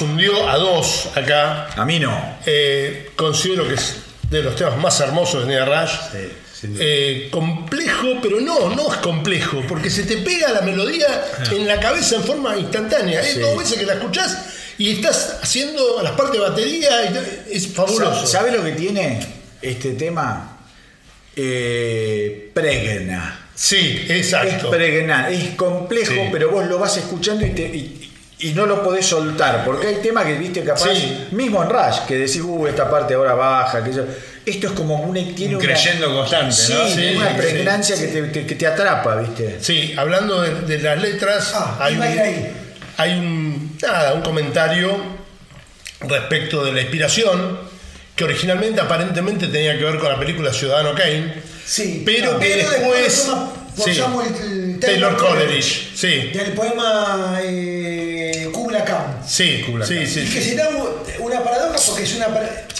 Nos 0.00 0.10
hundió 0.10 0.48
a 0.48 0.56
dos 0.58 1.08
acá. 1.14 1.68
A 1.76 1.84
mí 1.84 1.98
no. 1.98 2.38
Eh, 2.46 3.10
considero 3.16 3.66
que 3.66 3.74
es 3.74 3.96
de 4.30 4.42
los 4.42 4.54
temas 4.56 4.76
más 4.78 5.00
hermosos 5.00 5.46
de 5.46 5.48
Nia 5.54 5.64
Rush. 5.64 5.90
Sí, 6.12 6.28
sin 6.60 6.74
duda. 6.74 6.84
Eh, 6.86 7.28
complejo, 7.30 8.18
pero 8.22 8.40
no, 8.40 8.68
no 8.74 8.92
es 8.92 8.98
complejo, 8.98 9.62
porque 9.68 9.90
se 9.90 10.04
te 10.04 10.18
pega 10.18 10.52
la 10.52 10.60
melodía 10.62 11.06
en 11.50 11.66
la 11.66 11.80
cabeza 11.80 12.16
en 12.16 12.24
forma 12.24 12.56
instantánea. 12.56 13.20
Es 13.20 13.34
Sí. 13.34 13.40
dos 13.40 13.56
veces 13.58 13.78
que 13.78 13.86
la 13.86 13.94
escuchás 13.94 14.38
y 14.78 14.90
estás 14.92 15.38
haciendo 15.42 16.00
las 16.02 16.12
partes 16.12 16.34
de 16.40 16.48
batería, 16.48 16.90
y 17.50 17.56
es 17.56 17.68
fabuloso. 17.68 18.26
¿Sabe 18.26 18.52
lo 18.52 18.62
que 18.62 18.72
tiene 18.72 19.20
este 19.62 19.92
tema? 19.92 20.58
Eh, 21.34 22.50
pregna. 22.52 23.46
Sí, 23.54 24.04
Es 24.08 24.26
exacto. 24.32 24.70
pregna. 24.70 25.28
Es 25.30 25.50
complejo, 25.56 26.12
Sí. 26.12 26.20
pero 26.30 26.50
vos 26.50 26.66
lo 26.66 26.78
vas 26.78 26.96
escuchando 26.96 27.44
y, 27.46 27.50
te- 27.50 27.62
y- 27.62 28.07
y 28.40 28.50
no 28.52 28.66
lo 28.66 28.82
podés 28.82 29.06
soltar. 29.06 29.64
Porque 29.64 29.86
hay 29.88 29.96
temas 29.96 30.24
que 30.26 30.34
viste 30.34 30.62
capaz, 30.62 30.90
Sí. 30.94 31.26
mismo 31.32 31.62
en 31.62 31.70
Rush, 31.70 32.00
que 32.06 32.16
decís, 32.16 32.40
uh, 32.42 32.66
esta 32.66 32.88
parte 32.90 33.14
ahora 33.14 33.34
baja. 33.34 33.82
Que 33.84 33.92
yo- 33.92 34.04
Esto 34.46 34.68
es 34.68 34.72
como 34.72 34.96
un, 35.02 35.12
tiene 35.34 35.56
Un 35.56 35.62
una- 35.62 35.72
creyendo 35.74 36.14
constante, 36.14 36.52
Sí, 36.54 36.72
¿no? 36.72 36.88
Sí, 36.88 37.16
una 37.16 37.36
pregnancia 37.36 37.96
que 37.96 38.06
te, 38.06 38.32
que- 38.32 38.46
que 38.46 38.54
te 38.54 38.66
atrapa, 38.66 39.16
¿viste? 39.16 39.58
Sí, 39.60 39.92
hablando 39.96 40.40
de, 40.40 40.62
de 40.62 40.78
las 40.82 41.02
letras, 41.02 41.52
Ah, 41.54 41.76
hay, 41.80 41.96
ahí. 42.00 42.52
hay 42.96 43.18
un, 43.18 43.76
nada, 43.82 44.14
un 44.14 44.22
comentario 44.22 44.96
respecto 46.00 46.64
de 46.64 46.72
la 46.72 46.80
inspiración 46.80 47.58
que 48.16 48.24
originalmente 48.24 48.80
aparentemente 48.80 49.46
tenía 49.48 49.76
que 49.78 49.84
ver 49.84 49.98
con 49.98 50.08
la 50.10 50.18
película 50.18 50.52
Ciudadano 50.52 50.94
Kane, 50.94 51.34
Sí, 51.64 52.02
pero 52.06 52.38
que 52.38 52.46
pero 52.46 52.70
después 52.70 53.30
por 53.78 53.88
sí, 53.88 53.94
Samuel 53.94 54.78
Taylor 54.80 55.16
Coleridge, 55.16 55.90
sí, 55.94 56.30
Del 56.34 56.52
poema 56.52 57.40
eh, 57.42 58.48
Kubla 58.52 58.84
Khan. 58.84 59.22
sí, 59.26 59.64
sí, 59.86 60.06
sí, 60.06 60.20
Y 60.20 60.30
que 60.32 60.42
se 60.42 60.54
da 60.56 60.68
una 61.20 61.42
paradoja 61.42 61.78
porque 61.86 62.02
es 62.02 62.14
una. 62.16 62.26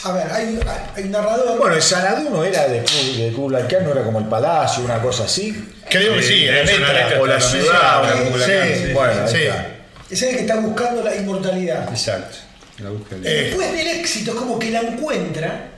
A 0.04 0.12
ver, 0.12 0.30
hay, 0.32 0.60
hay 0.94 1.02
un 1.04 1.10
narrador. 1.10 1.58
Bueno, 1.58 1.74
el 1.74 1.82
Sanadú 1.82 2.30
no 2.30 2.44
era 2.44 2.68
de, 2.68 2.80
de 2.82 3.32
Kublai 3.34 3.66
Khan, 3.66 3.84
no 3.84 3.92
era 3.92 4.02
como 4.04 4.18
el 4.20 4.26
palacio, 4.26 4.84
una 4.84 5.00
cosa 5.00 5.24
así. 5.24 5.68
Creo 5.90 6.14
que 6.14 6.22
sí, 6.22 6.40
letra. 6.46 6.92
letra 6.92 7.20
O 7.20 7.26
la 7.26 7.40
ciudad, 7.40 8.04
o- 8.04 8.24
Kublai 8.30 8.46
sí, 8.48 8.52
Khan, 8.56 8.86
sí. 8.88 8.92
Bueno, 8.92 9.22
ahí 9.24 9.28
Sí. 9.32 9.36
está. 9.42 9.66
Es 10.10 10.22
el 10.22 10.34
que 10.36 10.40
está 10.42 10.56
buscando 10.56 11.02
la 11.02 11.14
inmortalidad. 11.16 11.88
Exacto. 11.90 12.38
La 12.78 12.90
búsqueda. 12.90 13.18
Eh, 13.24 13.42
Después 13.46 13.72
del 13.72 13.86
éxito, 13.88 14.30
es 14.32 14.36
como 14.38 14.58
que 14.58 14.70
la 14.70 14.80
encuentra, 14.80 15.68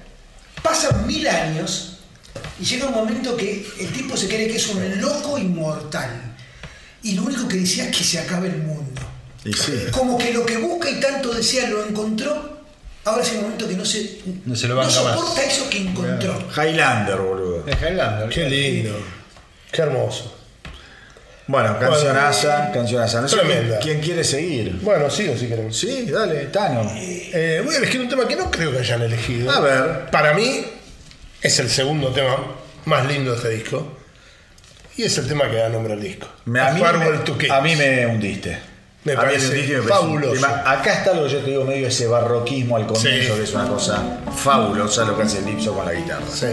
pasan 0.63 1.07
mil 1.07 1.27
años 1.27 1.90
y 2.61 2.65
llega 2.65 2.86
un 2.86 2.94
momento 2.94 3.36
que 3.36 3.66
el 3.81 3.93
tipo 3.93 4.16
se 4.16 4.28
cree 4.28 4.48
que 4.48 4.57
es 4.57 4.69
un 4.69 5.01
loco 5.01 5.39
inmortal. 5.39 6.11
Y 7.02 7.12
lo 7.15 7.23
único 7.23 7.48
que 7.48 7.57
decía 7.57 7.89
es 7.89 7.97
que 7.97 8.05
se 8.05 8.19
acabe 8.19 8.48
el 8.48 8.59
mundo. 8.59 9.01
Y 9.44 9.52
sí. 9.55 9.86
Como 9.90 10.19
que 10.19 10.32
lo 10.35 10.44
que 10.44 10.59
busca 10.59 10.90
y 10.90 11.01
tanto 11.01 11.32
desea 11.32 11.69
lo 11.70 11.86
encontró, 11.86 12.61
ahora 13.05 13.23
es 13.23 13.32
el 13.32 13.40
momento 13.40 13.66
que 13.66 13.74
no 13.74 13.85
se, 13.86 14.19
No 14.44 14.55
se 14.55 14.69
lo 14.69 14.77
banca 14.77 15.02
más. 15.02 15.15
soporta 15.16 15.43
eso 15.43 15.70
que 15.70 15.78
encontró. 15.78 16.39
Highlander, 16.55 17.16
boludo. 17.16 17.66
Es 17.66 17.77
Highlander. 17.81 18.28
Qué 18.28 18.51
lindo, 18.51 18.98
qué 19.73 19.82
hermoso. 19.82 20.36
Bueno, 21.47 21.77
cancionaza, 21.81 22.70
cancionaza. 22.70 23.23
No 23.23 23.28
sé 23.28 23.39
quién 23.82 24.01
quiere 24.01 24.23
seguir. 24.23 24.78
Bueno, 24.82 25.11
sigo 25.11 25.36
si 25.36 25.48
queremos. 25.48 25.77
Sí, 25.77 26.07
dale, 26.09 26.44
Tano. 26.47 26.89
Eh, 26.94 27.61
voy 27.65 27.74
a 27.74 27.78
elegir 27.78 28.01
un 28.02 28.09
tema 28.09 28.28
que 28.28 28.36
no 28.36 28.51
creo 28.51 28.70
que 28.70 28.78
hayan 28.78 29.02
elegido. 29.02 29.51
A 29.51 29.59
ver. 29.61 30.11
Para 30.12 30.32
mí 30.35 30.65
es 31.43 31.59
el 31.59 31.71
segundo 31.71 32.09
tema 32.09 32.37
más 32.85 33.07
lindo 33.07 33.31
de 33.33 33.37
este 33.37 33.49
disco. 33.51 33.97
Y 34.97 35.05
es 35.05 35.17
el 35.19 35.27
tema 35.29 35.49
que 35.51 35.57
da 35.57 35.69
nombre 35.69 35.95
al 35.95 36.01
disco. 36.01 36.27
Me- 36.45 36.61
a, 36.61 36.73
mí, 36.73 36.81
me, 36.83 37.49
a 37.51 37.61
mí 37.61 38.05
hundiste. 38.05 38.59
Me 39.05 39.12
A 39.12 39.17
mí 39.17 39.21
parece 39.23 39.47
y 39.59 39.62
me 39.69 39.75
parece 39.79 39.89
fabuloso. 39.89 40.47
Acá 40.47 40.93
está 40.93 41.15
lo 41.15 41.25
que 41.25 41.31
yo 41.31 41.39
te 41.39 41.51
digo, 41.53 41.65
medio 41.65 41.89
ese 41.89 42.07
barroquismo 42.07 42.77
al 42.77 42.87
comienzo, 42.87 43.33
Sí. 43.33 43.39
que 43.39 43.45
es 43.45 43.55
una 43.55 43.67
cosa 43.67 44.19
fabulosa 44.37 45.05
lo 45.07 45.17
que 45.17 45.23
hace 45.23 45.41
Lipso 45.41 45.73
con 45.75 45.87
la 45.87 45.95
guitarra. 45.95 46.27
Sí. 46.31 46.49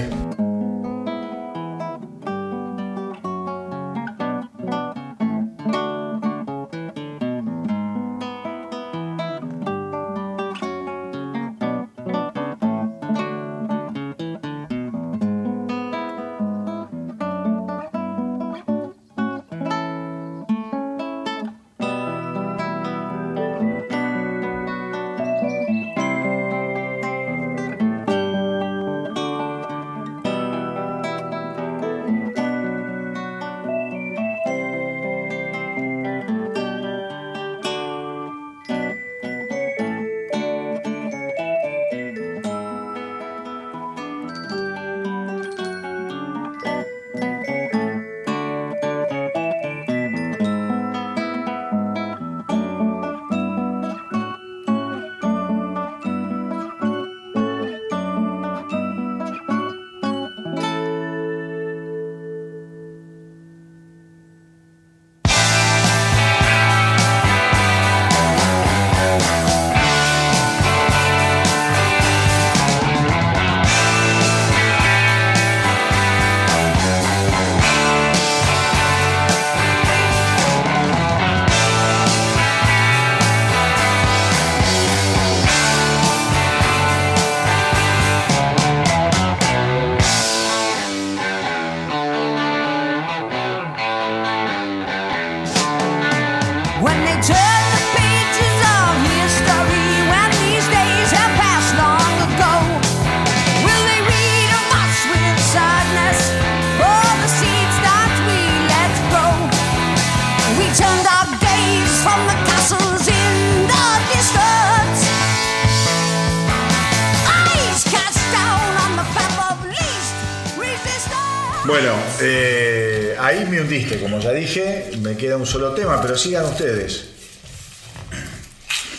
Un 125.38 125.46
solo 125.48 125.74
tema, 125.74 126.02
pero 126.02 126.18
sigan 126.18 126.46
ustedes. 126.46 127.06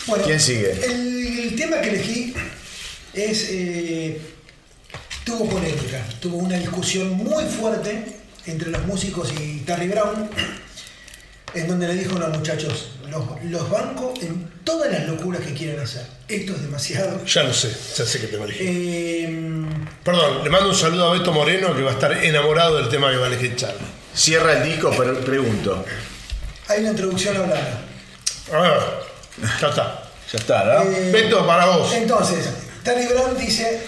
Bueno, 0.07 0.23
¿Quién 0.25 0.39
sigue? 0.39 0.71
El, 0.71 1.39
el 1.39 1.55
tema 1.55 1.79
que 1.81 1.89
elegí 1.89 2.33
es. 3.13 3.47
eh, 3.51 4.21
tuvo 5.23 5.47
polémica, 5.47 6.03
tuvo 6.19 6.37
una 6.37 6.57
discusión 6.57 7.11
muy 7.11 7.43
fuerte 7.45 8.05
entre 8.47 8.71
los 8.71 8.83
músicos 8.85 9.31
y 9.39 9.59
Terry 9.59 9.87
Brown, 9.87 10.27
en 11.53 11.67
donde 11.67 11.87
le 11.87 11.93
dijo 11.95 12.15
a 12.15 12.19
los 12.21 12.37
muchachos: 12.37 12.93
los, 13.09 13.23
los 13.43 13.69
banco 13.69 14.13
en 14.21 14.49
todas 14.63 14.91
las 14.91 15.07
locuras 15.07 15.41
que 15.41 15.53
quieren 15.53 15.79
hacer. 15.79 16.07
Esto 16.27 16.53
es 16.53 16.61
demasiado. 16.63 17.23
Ya 17.25 17.43
lo 17.43 17.53
sé, 17.53 17.69
ya 17.95 18.05
sé 18.05 18.19
que 18.21 18.27
te 18.27 18.35
elegí. 18.37 18.59
Eh, 18.61 19.65
Perdón, 20.03 20.43
le 20.43 20.49
mando 20.49 20.69
un 20.69 20.75
saludo 20.75 21.09
a 21.09 21.13
Beto 21.13 21.31
Moreno 21.31 21.75
que 21.75 21.83
va 21.83 21.91
a 21.91 21.93
estar 21.93 22.11
enamorado 22.23 22.77
del 22.77 22.89
tema 22.89 23.11
que 23.11 23.17
va 23.17 23.25
a 23.25 23.27
elegir 23.27 23.55
Charlie. 23.55 23.85
Cierra 24.15 24.53
el 24.63 24.63
disco, 24.71 24.91
pero 24.97 25.19
pregunto. 25.21 25.85
Hay 26.69 26.81
una 26.81 26.89
introducción 26.91 27.35
hablada. 27.35 27.81
A 28.53 28.57
ver, 28.61 28.79
ya 29.61 29.67
está. 29.69 30.03
Ya 30.31 30.37
está, 30.39 30.63
¿no? 30.65 30.83
Eh, 30.91 31.11
Beto, 31.11 31.45
para 31.45 31.65
vos. 31.65 31.91
Entonces, 31.93 32.45
Terry 32.83 33.07
Brown 33.07 33.35
dice, 33.37 33.81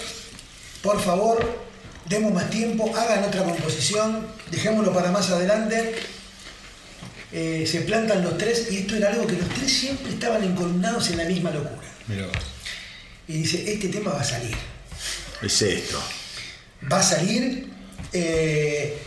por 0.82 1.00
favor, 1.00 1.60
demos 2.06 2.34
más 2.34 2.50
tiempo, 2.50 2.92
hagan 2.96 3.24
otra 3.24 3.44
composición, 3.44 4.28
dejémoslo 4.50 4.92
para 4.94 5.12
más 5.12 5.30
adelante. 5.30 5.96
eh, 7.32 7.66
se 7.66 7.82
plantan 7.82 8.24
los 8.24 8.38
tres 8.38 8.68
y 8.72 8.80
esto 8.80 8.96
era 8.98 9.10
algo 9.10 9.26
que 9.26 9.38
los 9.38 9.48
tres 9.50 9.72
siempre 9.72 10.12
estaban 10.12 10.44
encolumnados 10.44 11.10
en 11.12 11.18
la 11.18 11.24
misma 11.26 11.52
locura. 11.52 11.88
Mirá. 12.08 12.28
Y 13.28 13.34
dice, 13.44 13.72
este 13.72 13.88
tema 13.88 14.12
va 14.12 14.22
a 14.22 14.24
salir. 14.26 14.56
Es 15.42 15.62
esto. 15.62 16.02
va 16.92 17.00
a 17.00 17.04
salir 17.04 17.72
eh, 18.12 18.98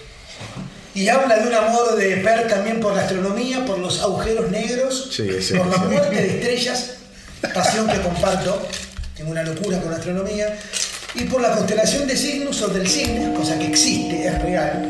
y 0.95 1.09
habla 1.09 1.37
de 1.39 1.49
un 1.49 1.55
amor 1.55 1.97
de 1.97 2.17
Per 2.19 2.47
también 2.49 2.81
por 2.81 2.95
la 2.95 3.03
astronomía, 3.03 3.65
por 3.65 3.79
los 3.79 4.01
agujeros 4.03 4.51
negros, 4.51 5.11
Sí, 5.13 5.29
sí, 5.41 5.55
por 5.55 5.67
la 5.67 5.79
muerte 5.79 6.15
de 6.15 6.27
estrellas, 6.39 6.91
pasión 7.53 7.89
que 7.89 8.01
comparto, 8.01 8.67
tengo 9.17 9.31
una 9.33 9.43
locura 9.43 9.81
con 9.81 9.91
la 9.91 9.97
astronomía, 9.99 10.57
y 11.15 11.25
por 11.25 11.41
la 11.41 11.51
constelación 11.53 12.07
de 12.07 12.17
Cygnus 12.17 12.63
o 12.63 12.69
del 12.69 12.89
Cygnus, 12.89 13.37
cosa 13.39 13.59
que 13.59 13.67
existe, 13.67 14.27
es 14.27 14.43
real, 14.43 14.85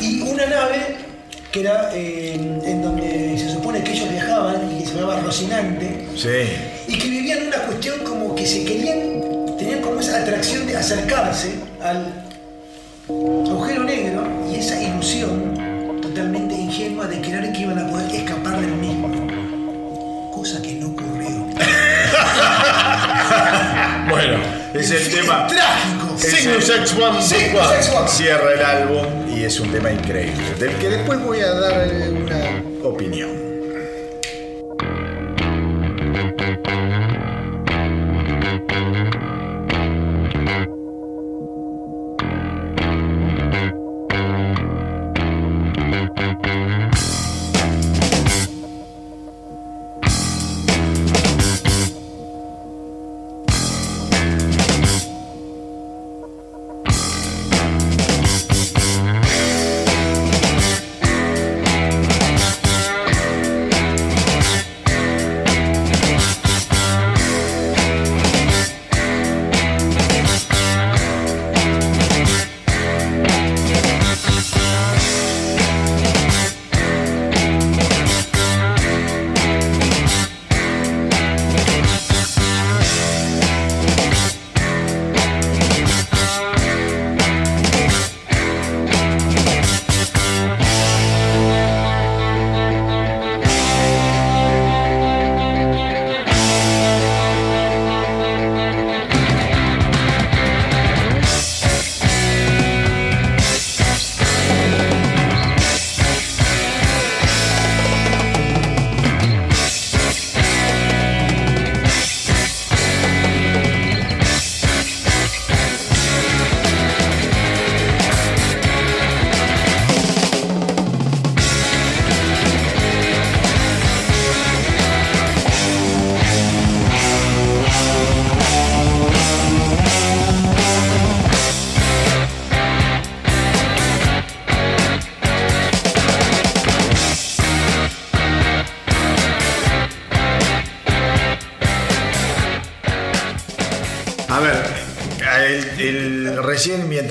y 0.00 0.20
una 0.22 0.46
nave 0.46 0.96
que 1.52 1.60
era 1.60 1.90
eh, 1.94 2.34
en 2.34 2.82
donde 2.82 3.36
se 3.38 3.48
supone 3.50 3.82
que 3.82 3.92
ellos 3.92 4.10
viajaban 4.10 4.70
y 4.76 4.80
que 4.82 4.88
se 4.88 4.94
llamaba 4.94 5.20
Rocinante, 5.20 6.06
Sí. 6.16 6.28
y 6.88 6.98
que 6.98 7.08
vivían 7.08 7.46
una 7.46 7.58
cuestión 7.62 8.00
como 8.00 8.34
que 8.34 8.44
se 8.46 8.64
querían, 8.64 9.56
tenían 9.56 9.80
como 9.80 10.00
esa 10.00 10.18
atracción 10.20 10.66
de 10.66 10.76
acercarse 10.76 11.54
al 11.82 12.24
agujero 13.08 13.84
negro 13.84 14.22
esa 14.58 14.80
ilusión 14.80 15.54
totalmente 16.00 16.54
ingenua 16.54 17.06
de 17.06 17.20
creer 17.20 17.52
que 17.52 17.60
iban 17.62 17.78
a 17.78 17.86
poder 17.88 18.14
escapar 18.14 18.60
del 18.60 18.72
mismo. 18.72 19.10
Cosa 20.32 20.60
que 20.62 20.74
no 20.74 20.88
ocurrió. 20.88 21.46
Bueno, 24.08 24.38
Es 24.72 24.90
el 24.92 25.10
tema. 25.12 25.46
trágico. 25.48 26.14
Es 26.16 26.30
Cygnus 26.36 26.68
el- 26.68 26.80
X1 26.84 27.20
Cygnus 27.22 27.88
X1. 27.90 28.08
Cierra 28.08 28.52
el 28.54 28.64
álbum 28.64 29.04
y 29.36 29.42
es 29.42 29.58
un 29.58 29.70
tema 29.72 29.90
increíble, 29.90 30.54
del 30.60 30.70
que 30.76 30.88
después 30.90 31.20
voy 31.20 31.40
a 31.40 31.50
dar 31.52 31.88
eh, 31.92 32.08
una 32.10 32.88
opinión. 32.88 33.30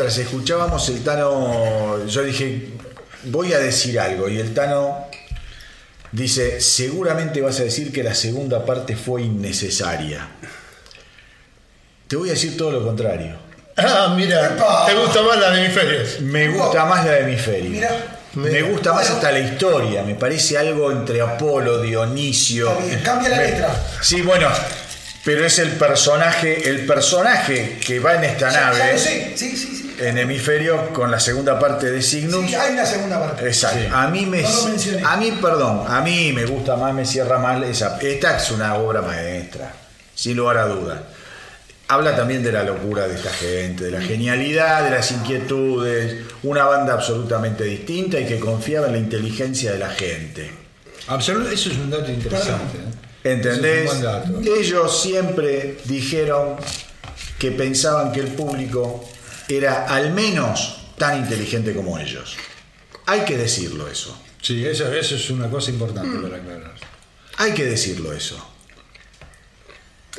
Mientras 0.06 0.18
escuchábamos 0.28 0.88
el 0.90 1.04
Tano, 1.04 2.06
yo 2.06 2.22
dije, 2.22 2.68
voy 3.24 3.54
a 3.54 3.58
decir 3.60 4.00
algo, 4.00 4.30
y 4.30 4.38
el 4.40 4.54
Tano 4.54 5.08
dice, 6.12 6.62
seguramente 6.62 7.42
vas 7.42 7.60
a 7.60 7.64
decir 7.64 7.92
que 7.92 8.04
la 8.04 8.14
segunda 8.14 8.64
parte 8.64 8.96
fue 8.96 9.24
innecesaria. 9.24 10.28
Te 12.08 12.16
voy 12.18 12.30
a 12.30 12.34
decir 12.34 12.56
todo 12.56 12.70
lo 12.70 12.84
contrario. 12.86 13.36
Ah, 13.78 14.14
mira, 14.16 14.46
Epa. 14.46 14.86
te 14.86 14.94
gusta 14.94 15.24
más 15.24 15.40
la 15.40 15.50
de 15.50 15.66
hemisferios. 15.66 16.22
Me 16.22 16.50
gusta 16.50 16.86
más 16.86 17.04
la 17.04 17.12
de. 17.14 17.64
Mira. 17.64 17.90
me 18.36 18.62
gusta 18.62 18.94
más 18.94 19.10
hasta 19.10 19.32
la 19.32 19.40
historia. 19.40 20.04
Me 20.04 20.14
parece 20.14 20.56
algo 20.60 20.92
entre 20.92 21.20
Apolo, 21.20 21.82
Dionisio. 21.82 22.76
Bien, 22.78 23.00
cambia 23.04 23.30
la 23.30 23.38
Me- 23.38 23.48
letra. 23.48 23.76
Sí, 24.02 24.22
bueno, 24.22 24.48
pero 25.26 25.44
es 25.46 25.58
el 25.60 25.72
personaje, 25.72 26.70
el 26.70 26.86
personaje 26.86 27.80
que 27.86 28.00
va 28.00 28.14
en 28.16 28.26
esta 28.26 28.52
Ya- 28.52 28.54
ya 28.54 28.70
nave 28.70 29.00
sí. 29.00 29.25
En 30.00 30.18
hemisferio 30.18 30.92
con 30.94 31.10
la 31.12 31.20
segunda 31.20 31.58
parte 31.60 31.92
de 31.92 32.02
Cygnus. 32.02 32.46
Sí, 32.48 32.56
hay 32.56 32.74
una 32.74 32.86
segunda 32.86 33.20
parte. 33.20 33.48
Exacto. 33.48 33.96
A 33.96 34.08
mí 34.08 34.26
me 34.26 34.42
No 34.42 34.50
lo 34.50 34.64
mencioné. 34.68 35.02
a 35.06 35.18
mí, 35.18 35.32
perdón, 35.42 35.84
a 35.88 36.02
mí 36.02 36.32
me 36.34 36.46
gusta 36.46 36.76
más, 36.76 36.94
me 36.94 37.06
cierra 37.06 37.38
más 37.40 37.62
esa. 37.64 37.98
Esta 38.02 38.38
es 38.38 38.52
una 38.52 38.76
obra 38.76 39.02
maestra, 39.02 39.74
sin 40.14 40.38
lugar 40.38 40.58
a 40.58 40.66
duda. 40.68 41.04
Habla 41.88 42.16
también 42.16 42.42
de 42.42 42.52
la 42.52 42.64
locura 42.64 43.08
de 43.08 43.14
esta 43.16 43.30
gente, 43.30 43.84
de 43.86 43.92
la 43.92 44.02
genialidad, 44.02 44.84
de 44.84 44.90
las 44.90 45.12
inquietudes, 45.12 46.24
una 46.44 46.66
banda 46.66 46.94
absolutamente 46.94 47.64
distinta 47.64 48.20
y 48.20 48.26
que 48.26 48.40
confiaba 48.40 48.88
en 48.88 48.94
la 48.94 48.98
inteligencia 49.00 49.72
de 49.72 49.78
la 49.78 49.90
gente. 49.90 50.50
Absolut- 51.08 51.52
eso 51.52 51.70
es 51.70 51.78
un 51.78 51.92
dato 51.92 52.10
interesante. 52.12 52.78
¿eh? 52.78 53.32
¿Entendés? 53.34 53.86
Es 53.86 53.94
un 53.94 54.02
buen 54.02 54.02
dato. 54.02 54.42
Ellos 54.60 55.02
siempre 55.02 55.78
dijeron 55.86 56.56
que 57.38 57.52
pensaban 57.52 58.12
que 58.12 58.22
el 58.22 58.28
público 58.30 59.08
era 59.50 59.86
al 59.88 60.12
menos 60.14 60.78
tan 60.98 61.18
inteligente 61.20 61.74
como 61.76 61.98
ellos. 62.00 62.36
Hay 63.06 63.22
que 63.22 63.38
decirlo 63.38 63.88
eso. 63.88 64.18
Sí, 64.42 64.66
eso, 64.66 64.92
eso 64.94 65.16
es 65.16 65.30
una 65.30 65.50
cosa 65.50 65.72
Mm. 65.72 65.74
importante 65.76 66.18
para 66.20 66.38
aclarar. 66.38 66.74
Hay 67.38 67.52
que 67.54 67.66
decirlo 67.66 68.14
eso. 68.14 68.38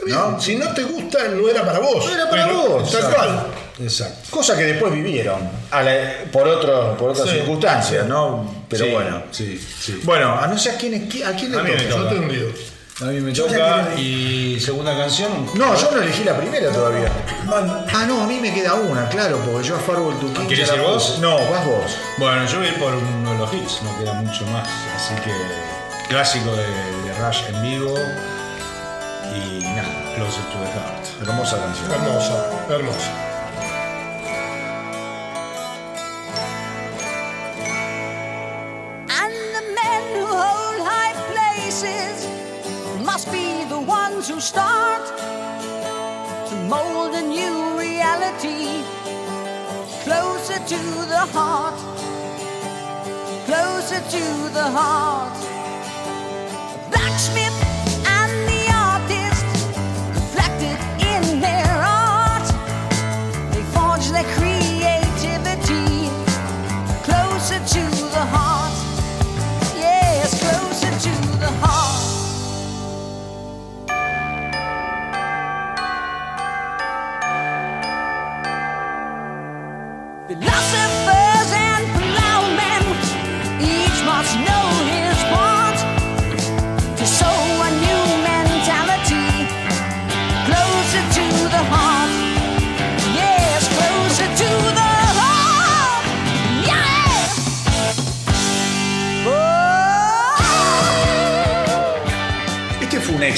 ¿No? 0.07 0.39
Si 0.41 0.57
no 0.57 0.73
te 0.75 0.83
gusta, 0.85 1.27
no 1.29 1.49
era 1.49 1.65
para 1.65 1.79
vos. 1.79 2.05
No 2.05 2.13
era 2.15 2.29
para 2.29 2.47
pero 2.47 2.61
vos, 2.69 2.91
Tal 2.93 3.01
exacto. 3.01 3.17
cual. 3.17 3.47
Exacto. 3.81 4.31
Cosa 4.31 4.57
que 4.57 4.65
después 4.65 4.93
vivieron 4.93 5.39
a 5.71 5.83
la- 5.83 6.25
por, 6.31 6.47
otro, 6.47 6.97
por 6.99 7.11
otras 7.11 7.29
Sí. 7.31 7.37
circunstancias, 7.37 8.07
¿no? 8.07 8.67
Pero 8.69 8.85
Sí, 8.85 8.91
bueno. 8.91 9.23
Sí, 9.31 9.67
sí. 9.81 10.01
Bueno, 10.05 10.39
a 10.39 10.47
no 10.47 10.59
ser 10.59 10.75
a 10.75 10.79
quién, 10.79 10.95
a 10.95 11.09
quién 11.35 11.51
le 11.51 11.59
A 11.59 11.63
toca. 11.65 11.83
Yo 11.89 12.09
te 12.09 12.17
envío. 12.17 12.47
A 12.99 13.05
mí 13.05 13.21
me 13.21 13.31
Yo 13.31 13.45
toca 13.45 13.91
y 13.95 14.59
segunda 14.59 14.97
canción. 14.97 15.47
No, 15.55 15.77
yo 15.77 15.91
no 15.91 16.01
elegí 16.01 16.25
la 16.25 16.35
primera 16.35 16.73
todavía. 16.73 17.13
Ah, 17.47 18.07
no, 18.09 18.23
a 18.23 18.27
mí 18.27 18.41
me 18.41 18.55
queda 18.55 18.73
una, 18.73 19.07
claro, 19.11 19.39
porque 19.45 19.69
yo 19.69 19.77
a 19.77 19.79
Farwell 19.79 20.19
to 20.19 20.33
King 20.33 20.47
¿Querés 20.47 20.69
ya 20.69 20.77
la 20.77 20.83
ir 20.83 20.89
vos? 20.89 21.19
No, 21.21 21.37
vas 21.51 21.67
vos. 21.67 21.99
Bueno, 22.17 22.47
yo 22.47 22.57
voy 22.59 22.69
a 22.69 22.71
ir 22.71 22.79
por 22.79 22.95
uno 22.95 23.33
de 23.33 23.39
los 23.39 23.53
hits, 23.53 23.83
no 23.83 23.99
queda 23.99 24.15
mucho 24.15 24.47
más. 24.47 24.67
Así 24.97 25.15
que 25.17 25.33
clásico 26.09 26.51
de, 26.53 26.65
de 26.65 27.15
Rush 27.21 27.41
en 27.49 27.63
vivo 27.63 27.95
y 29.35 29.59
nada, 29.61 30.15
Closer 30.15 30.45
to 30.45 30.59
the 30.59 30.73
Heart. 30.73 31.07
Hermosa 31.21 31.59
canción. 31.59 31.93
Hermosa, 31.93 32.51
hermosa. 32.71 33.36
The 44.27 44.33
ones 44.33 44.35
who 44.35 44.41
start 44.41 45.07
to 46.49 46.57
mold 46.69 47.15
a 47.15 47.23
new 47.23 47.79
reality 47.79 48.83
closer 50.05 50.59
to 50.67 50.83
the 51.09 51.27
heart. 51.33 51.79
closer 53.47 54.01
to 54.11 54.25
the 54.53 54.67
heart. 54.79 55.37
Blacksmith 56.91 57.56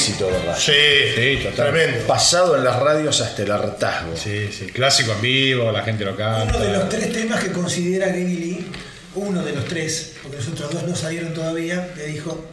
Éxito, 0.09 0.27
¿verdad? 0.27 0.57
Sí, 0.59 0.73
Sí, 1.15 1.45
total. 1.45 1.71
Tremendo. 1.73 2.07
Pasado 2.07 2.57
en 2.57 2.65
las 2.65 2.79
radios 2.81 3.21
hasta 3.21 3.43
el 3.43 3.51
hartazgo. 3.51 4.17
Sí, 4.17 4.49
sí, 4.53 4.67
clásico 4.67 5.13
en 5.13 5.21
vivo, 5.21 5.71
la 5.71 5.83
gente 5.83 6.05
lo 6.05 6.17
canta. 6.17 6.57
Uno 6.57 6.65
de 6.65 6.73
los 6.73 6.89
tres 6.89 7.13
temas 7.13 7.43
que 7.45 7.53
considera 7.53 8.07
Geddy 8.07 8.37
Lee, 8.37 8.67
uno 9.15 9.43
de 9.45 9.53
los 9.53 9.65
tres, 9.67 10.15
porque 10.23 10.39
los 10.39 10.49
otros 10.49 10.73
dos 10.73 10.83
no 10.85 10.97
salieron 10.97 11.35
todavía, 11.35 11.91
le 11.97 12.07
dijo, 12.07 12.45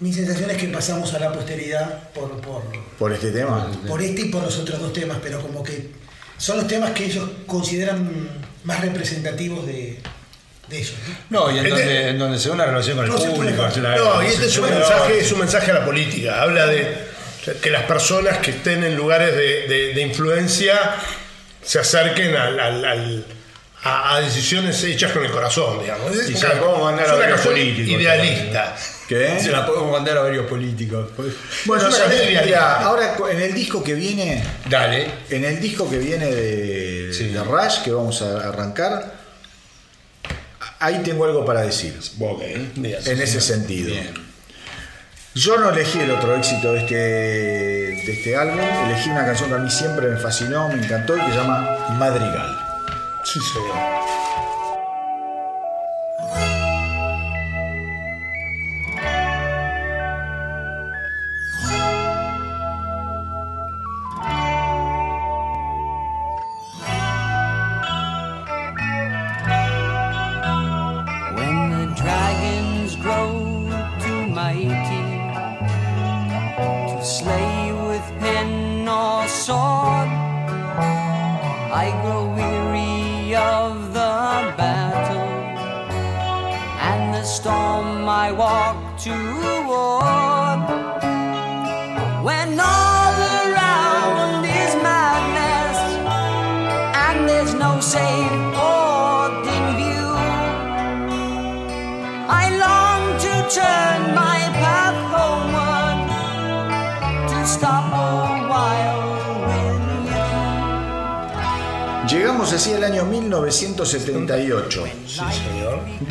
mi 0.00 0.12
sensación 0.12 0.50
es 0.50 0.56
que 0.56 0.68
pasamos 0.68 1.12
a 1.14 1.18
la 1.18 1.32
posteridad 1.32 2.10
por, 2.10 2.40
por, 2.40 2.62
Por 2.98 3.12
este 3.12 3.30
tema. 3.30 3.70
por 3.86 4.00
este 4.02 4.22
y 4.22 4.24
por 4.30 4.42
los 4.42 4.58
otros 4.58 4.80
dos 4.80 4.92
temas, 4.92 5.18
pero 5.22 5.40
como 5.42 5.62
que 5.62 5.90
son 6.38 6.56
los 6.56 6.66
temas 6.66 6.92
que 6.92 7.04
ellos 7.04 7.28
consideran 7.46 8.28
más 8.64 8.80
representativos 8.80 9.66
de, 9.66 10.00
de 10.72 10.78
ellos. 10.78 10.94
¿no? 11.30 11.46
No, 11.46 11.50
y 11.54 11.58
en, 11.58 11.66
Este- 11.66 11.78
donde, 11.78 12.08
en 12.08 12.18
donde 12.18 12.38
se 12.38 12.48
ve 12.48 12.54
una 12.54 12.66
relación 12.66 12.96
con 12.96 13.04
el 13.06 13.10
No 13.12 13.18
se 13.18 13.30
público. 13.30 13.56
puede. 13.62 13.72
claro, 13.80 14.14
No, 14.16 14.22
y 14.22 14.26
este 14.26 14.46
es 14.46 14.58
un 14.58 14.68
mensaje, 14.70 15.18
es 15.20 15.32
un 15.32 15.38
mensaje 15.38 15.70
a 15.70 15.74
la 15.74 15.84
política. 15.84 16.42
Habla 16.42 16.66
de 16.66 17.12
que 17.60 17.70
las 17.70 17.82
personas 17.84 18.38
que 18.38 18.50
estén 18.52 18.82
en 18.84 18.96
lugares 18.96 19.34
de, 19.36 19.66
de- 19.68 19.94
de 19.94 20.00
influencia 20.02 20.74
se 21.62 21.78
acerquen 21.78 22.34
al- 22.36 22.58
al- 22.58 22.84
al- 22.84 23.24
a, 23.84 24.14
a 24.14 24.20
decisiones 24.20 24.82
hechas 24.84 25.10
con 25.12 25.24
el 25.24 25.30
corazón, 25.32 25.80
digamos. 25.80 26.14
Es 26.16 26.30
Y 26.30 26.34
se 26.36 26.46
la 26.48 26.54
podemos 26.60 26.82
mandar 26.84 27.08
a 27.10 27.14
varios 27.14 27.40
políticos. 27.40 28.00
Idealista. 28.00 28.76
¿Qué? 29.08 29.40
Se 29.40 29.50
la 29.50 29.66
podemos 29.66 29.90
mandar 29.90 30.16
a 30.18 30.22
varios 30.22 30.46
políticos. 30.46 31.08
Bueno, 31.64 31.84
ahora 32.80 33.16
en 33.30 33.40
el 33.40 33.52
disco 33.52 33.82
que 33.82 33.94
viene, 33.94 34.42
Dale. 34.70 35.06
en 35.28 35.44
el 35.44 35.60
disco 35.60 35.90
que 35.90 35.98
viene 35.98 36.26
de, 36.30 37.12
Sí. 37.12 37.24
de 37.28 37.42
Rush, 37.42 37.82
que 37.82 37.90
vamos 37.90 38.22
a 38.22 38.48
arrancar, 38.48 39.14
ahí 40.82 41.02
tengo 41.02 41.24
algo 41.24 41.44
para 41.44 41.62
decir. 41.62 41.98
Ok. 42.20 42.42
Bien. 42.76 42.98
en 43.04 43.20
ese 43.20 43.40
sentido. 43.40 43.90
Bien. 43.90 44.32
Yo 45.34 45.56
no 45.56 45.70
elegí 45.70 45.98
el 45.98 46.10
otro 46.10 46.36
éxito 46.36 46.74
de 46.74 46.80
este, 46.80 46.94
de 46.94 48.12
este 48.12 48.36
álbum, 48.36 48.60
elegí 48.60 49.08
una 49.08 49.24
canción 49.24 49.48
que 49.48 49.54
a 49.54 49.58
mí 49.58 49.70
siempre 49.70 50.08
me 50.08 50.18
fascinó, 50.18 50.68
me 50.68 50.74
encantó 50.74 51.16
y 51.16 51.20
que 51.20 51.30
se 51.30 51.36
llama 51.38 51.88
Madrigal. 51.98 52.58
Sí, 53.24 53.40
señor. 53.40 54.21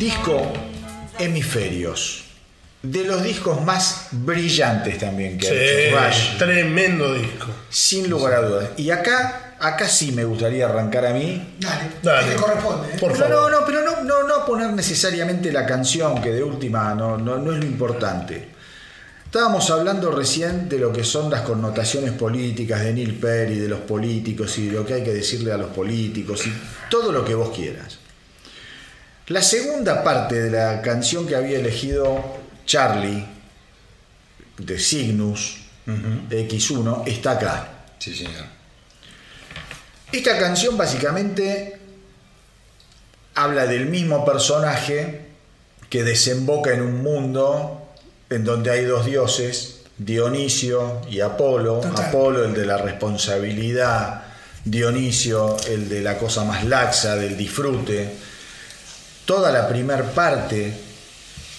Disco 0.06 0.42
Hemisferios. 1.16 2.24
De 2.82 3.04
los 3.04 3.22
discos 3.22 3.64
más 3.64 4.08
brillantes 4.10 4.98
también 4.98 5.38
que 5.38 5.46
ha 5.46 5.52
hecho 5.52 5.96
Sí, 6.10 6.18
Rush. 6.34 6.38
tremendo 6.38 7.14
disco. 7.14 7.46
Sin 7.70 8.10
lugar 8.10 8.32
a 8.34 8.40
dudas. 8.40 8.70
Y 8.78 8.90
acá, 8.90 9.54
acá 9.60 9.88
sí 9.88 10.10
me 10.10 10.24
gustaría 10.24 10.64
arrancar 10.68 11.06
a 11.06 11.12
mí. 11.12 11.54
Dale, 11.60 11.84
Dale. 12.02 12.30
que 12.30 12.34
corresponde. 12.34 12.88
¿eh? 12.88 12.96
Por 12.98 13.12
No, 13.12 13.16
favor. 13.16 13.52
no, 13.52 13.60
no, 13.60 13.64
pero 13.64 13.82
no, 13.84 14.02
no, 14.02 14.26
no 14.26 14.44
poner 14.44 14.72
necesariamente 14.72 15.52
la 15.52 15.64
canción, 15.64 16.20
que 16.20 16.30
de 16.32 16.42
última 16.42 16.92
no, 16.96 17.16
no, 17.16 17.38
no 17.38 17.52
es 17.52 17.58
lo 17.60 17.64
importante. 17.64 18.48
Estábamos 19.24 19.70
hablando 19.70 20.10
recién 20.10 20.68
de 20.68 20.80
lo 20.80 20.92
que 20.92 21.04
son 21.04 21.30
las 21.30 21.42
connotaciones 21.42 22.10
políticas 22.10 22.82
de 22.82 22.92
Neil 22.92 23.14
Perry, 23.20 23.60
de 23.60 23.68
los 23.68 23.78
políticos 23.82 24.58
y 24.58 24.66
de 24.66 24.72
lo 24.72 24.84
que 24.84 24.94
hay 24.94 25.04
que 25.04 25.12
decirle 25.14 25.52
a 25.52 25.56
los 25.58 25.70
políticos 25.70 26.44
y 26.48 26.52
todo 26.90 27.12
lo 27.12 27.24
que 27.24 27.36
vos 27.36 27.56
quieras. 27.56 27.98
La 29.28 29.42
segunda 29.42 30.02
parte 30.02 30.42
de 30.42 30.50
la 30.50 30.82
canción 30.82 31.26
que 31.26 31.36
había 31.36 31.58
elegido 31.58 32.22
Charlie, 32.66 33.24
de 34.58 34.78
Cygnus, 34.78 35.58
X1, 35.86 37.06
está 37.06 37.32
acá. 37.32 37.68
Sí, 37.98 38.14
señor. 38.14 38.44
Esta 40.10 40.38
canción 40.38 40.76
básicamente 40.76 41.78
habla 43.34 43.66
del 43.66 43.86
mismo 43.86 44.24
personaje 44.24 45.26
que 45.88 46.02
desemboca 46.04 46.72
en 46.72 46.82
un 46.82 47.02
mundo 47.02 47.92
en 48.28 48.44
donde 48.44 48.70
hay 48.70 48.84
dos 48.84 49.06
dioses, 49.06 49.82
Dionisio 49.98 51.00
y 51.08 51.20
Apolo. 51.20 51.78
Total. 51.78 52.06
Apolo 52.06 52.44
el 52.44 52.54
de 52.54 52.66
la 52.66 52.78
responsabilidad, 52.78 54.24
Dionisio 54.64 55.56
el 55.68 55.88
de 55.88 56.00
la 56.00 56.18
cosa 56.18 56.44
más 56.44 56.64
laxa, 56.64 57.16
del 57.16 57.36
disfrute. 57.36 58.31
Toda 59.24 59.52
la 59.52 59.68
primer 59.68 60.04
parte 60.06 60.72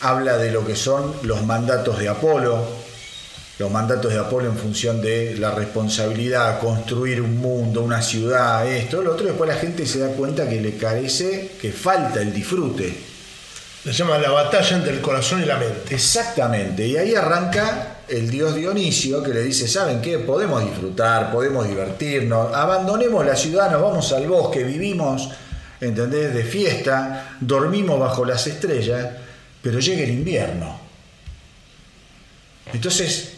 habla 0.01 0.37
de 0.37 0.51
lo 0.51 0.65
que 0.65 0.75
son 0.75 1.13
los 1.23 1.43
mandatos 1.43 1.97
de 1.97 2.09
Apolo, 2.09 2.59
los 3.57 3.71
mandatos 3.71 4.11
de 4.11 4.19
Apolo 4.19 4.47
en 4.47 4.57
función 4.57 5.01
de 5.01 5.37
la 5.37 5.51
responsabilidad, 5.51 6.59
construir 6.59 7.21
un 7.21 7.37
mundo, 7.37 7.81
una 7.81 8.01
ciudad, 8.01 8.67
esto, 8.67 9.01
lo 9.01 9.13
otro, 9.13 9.27
después 9.27 9.47
la 9.47 9.55
gente 9.55 9.85
se 9.85 9.99
da 9.99 10.09
cuenta 10.09 10.49
que 10.49 10.59
le 10.59 10.75
carece, 10.75 11.51
que 11.61 11.71
falta 11.71 12.21
el 12.21 12.33
disfrute. 12.33 12.93
Se 13.83 13.91
llama 13.91 14.17
La 14.17 14.31
batalla 14.31 14.77
entre 14.77 14.93
el 14.93 15.01
corazón 15.01 15.41
y 15.41 15.45
la 15.45 15.57
mente. 15.57 15.95
Exactamente, 15.95 16.85
y 16.85 16.97
ahí 16.97 17.15
arranca 17.15 17.97
el 18.07 18.29
dios 18.29 18.55
Dionisio 18.55 19.23
que 19.23 19.33
le 19.33 19.41
dice, 19.41 19.67
¿saben 19.67 20.01
qué? 20.01 20.19
Podemos 20.19 20.63
disfrutar, 20.63 21.31
podemos 21.31 21.67
divertirnos, 21.67 22.53
abandonemos 22.53 23.25
la 23.25 23.35
ciudad, 23.35 23.71
nos 23.71 23.81
vamos 23.81 24.11
al 24.11 24.27
bosque, 24.27 24.63
vivimos, 24.63 25.29
¿entendés? 25.83 26.33
De 26.33 26.43
fiesta, 26.43 27.37
dormimos 27.39 27.99
bajo 27.99 28.25
las 28.25 28.45
estrellas, 28.47 29.07
pero 29.61 29.79
llega 29.79 30.03
el 30.03 30.11
invierno. 30.11 30.79
Entonces, 32.73 33.33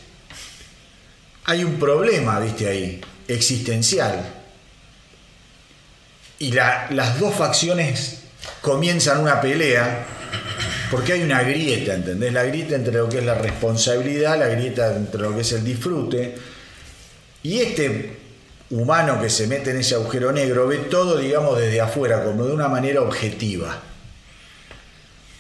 hay 1.46 1.64
un 1.64 1.76
problema, 1.80 2.40
viste 2.40 2.68
ahí, 2.68 3.02
existencial. 3.28 4.34
Y 6.40 6.52
la- 6.52 6.88
las 6.92 7.20
dos 7.20 7.34
facciones 7.36 8.20
comienzan 8.62 9.20
una 9.20 9.42
pelea 9.42 10.06
porque 10.92 11.14
hay 11.14 11.24
una 11.24 11.42
grieta, 11.44 11.96
¿entendés? 11.96 12.32
La 12.34 12.44
grieta 12.44 12.76
entre 12.76 12.94
lo 12.94 13.10
que 13.10 13.18
es 13.20 13.26
la 13.26 13.36
responsabilidad, 13.36 14.38
la 14.38 14.48
grieta 14.48 14.96
entre 14.96 15.22
lo 15.22 15.34
que 15.36 15.42
es 15.42 15.52
el 15.54 15.64
disfrute. 15.64 16.36
Y 17.44 17.60
este 17.60 18.18
humano 18.72 19.22
que 19.22 19.30
se 19.30 19.48
mete 19.48 19.72
en 19.72 19.78
ese 19.78 19.96
agujero 19.96 20.32
negro 20.32 20.68
ve 20.68 20.78
todo, 20.78 21.18
digamos, 21.18 21.58
desde 21.60 21.82
afuera, 21.82 22.24
como 22.24 22.46
de 22.46 22.54
una 22.54 22.68
manera 22.68 23.02
objetiva. 23.02 23.80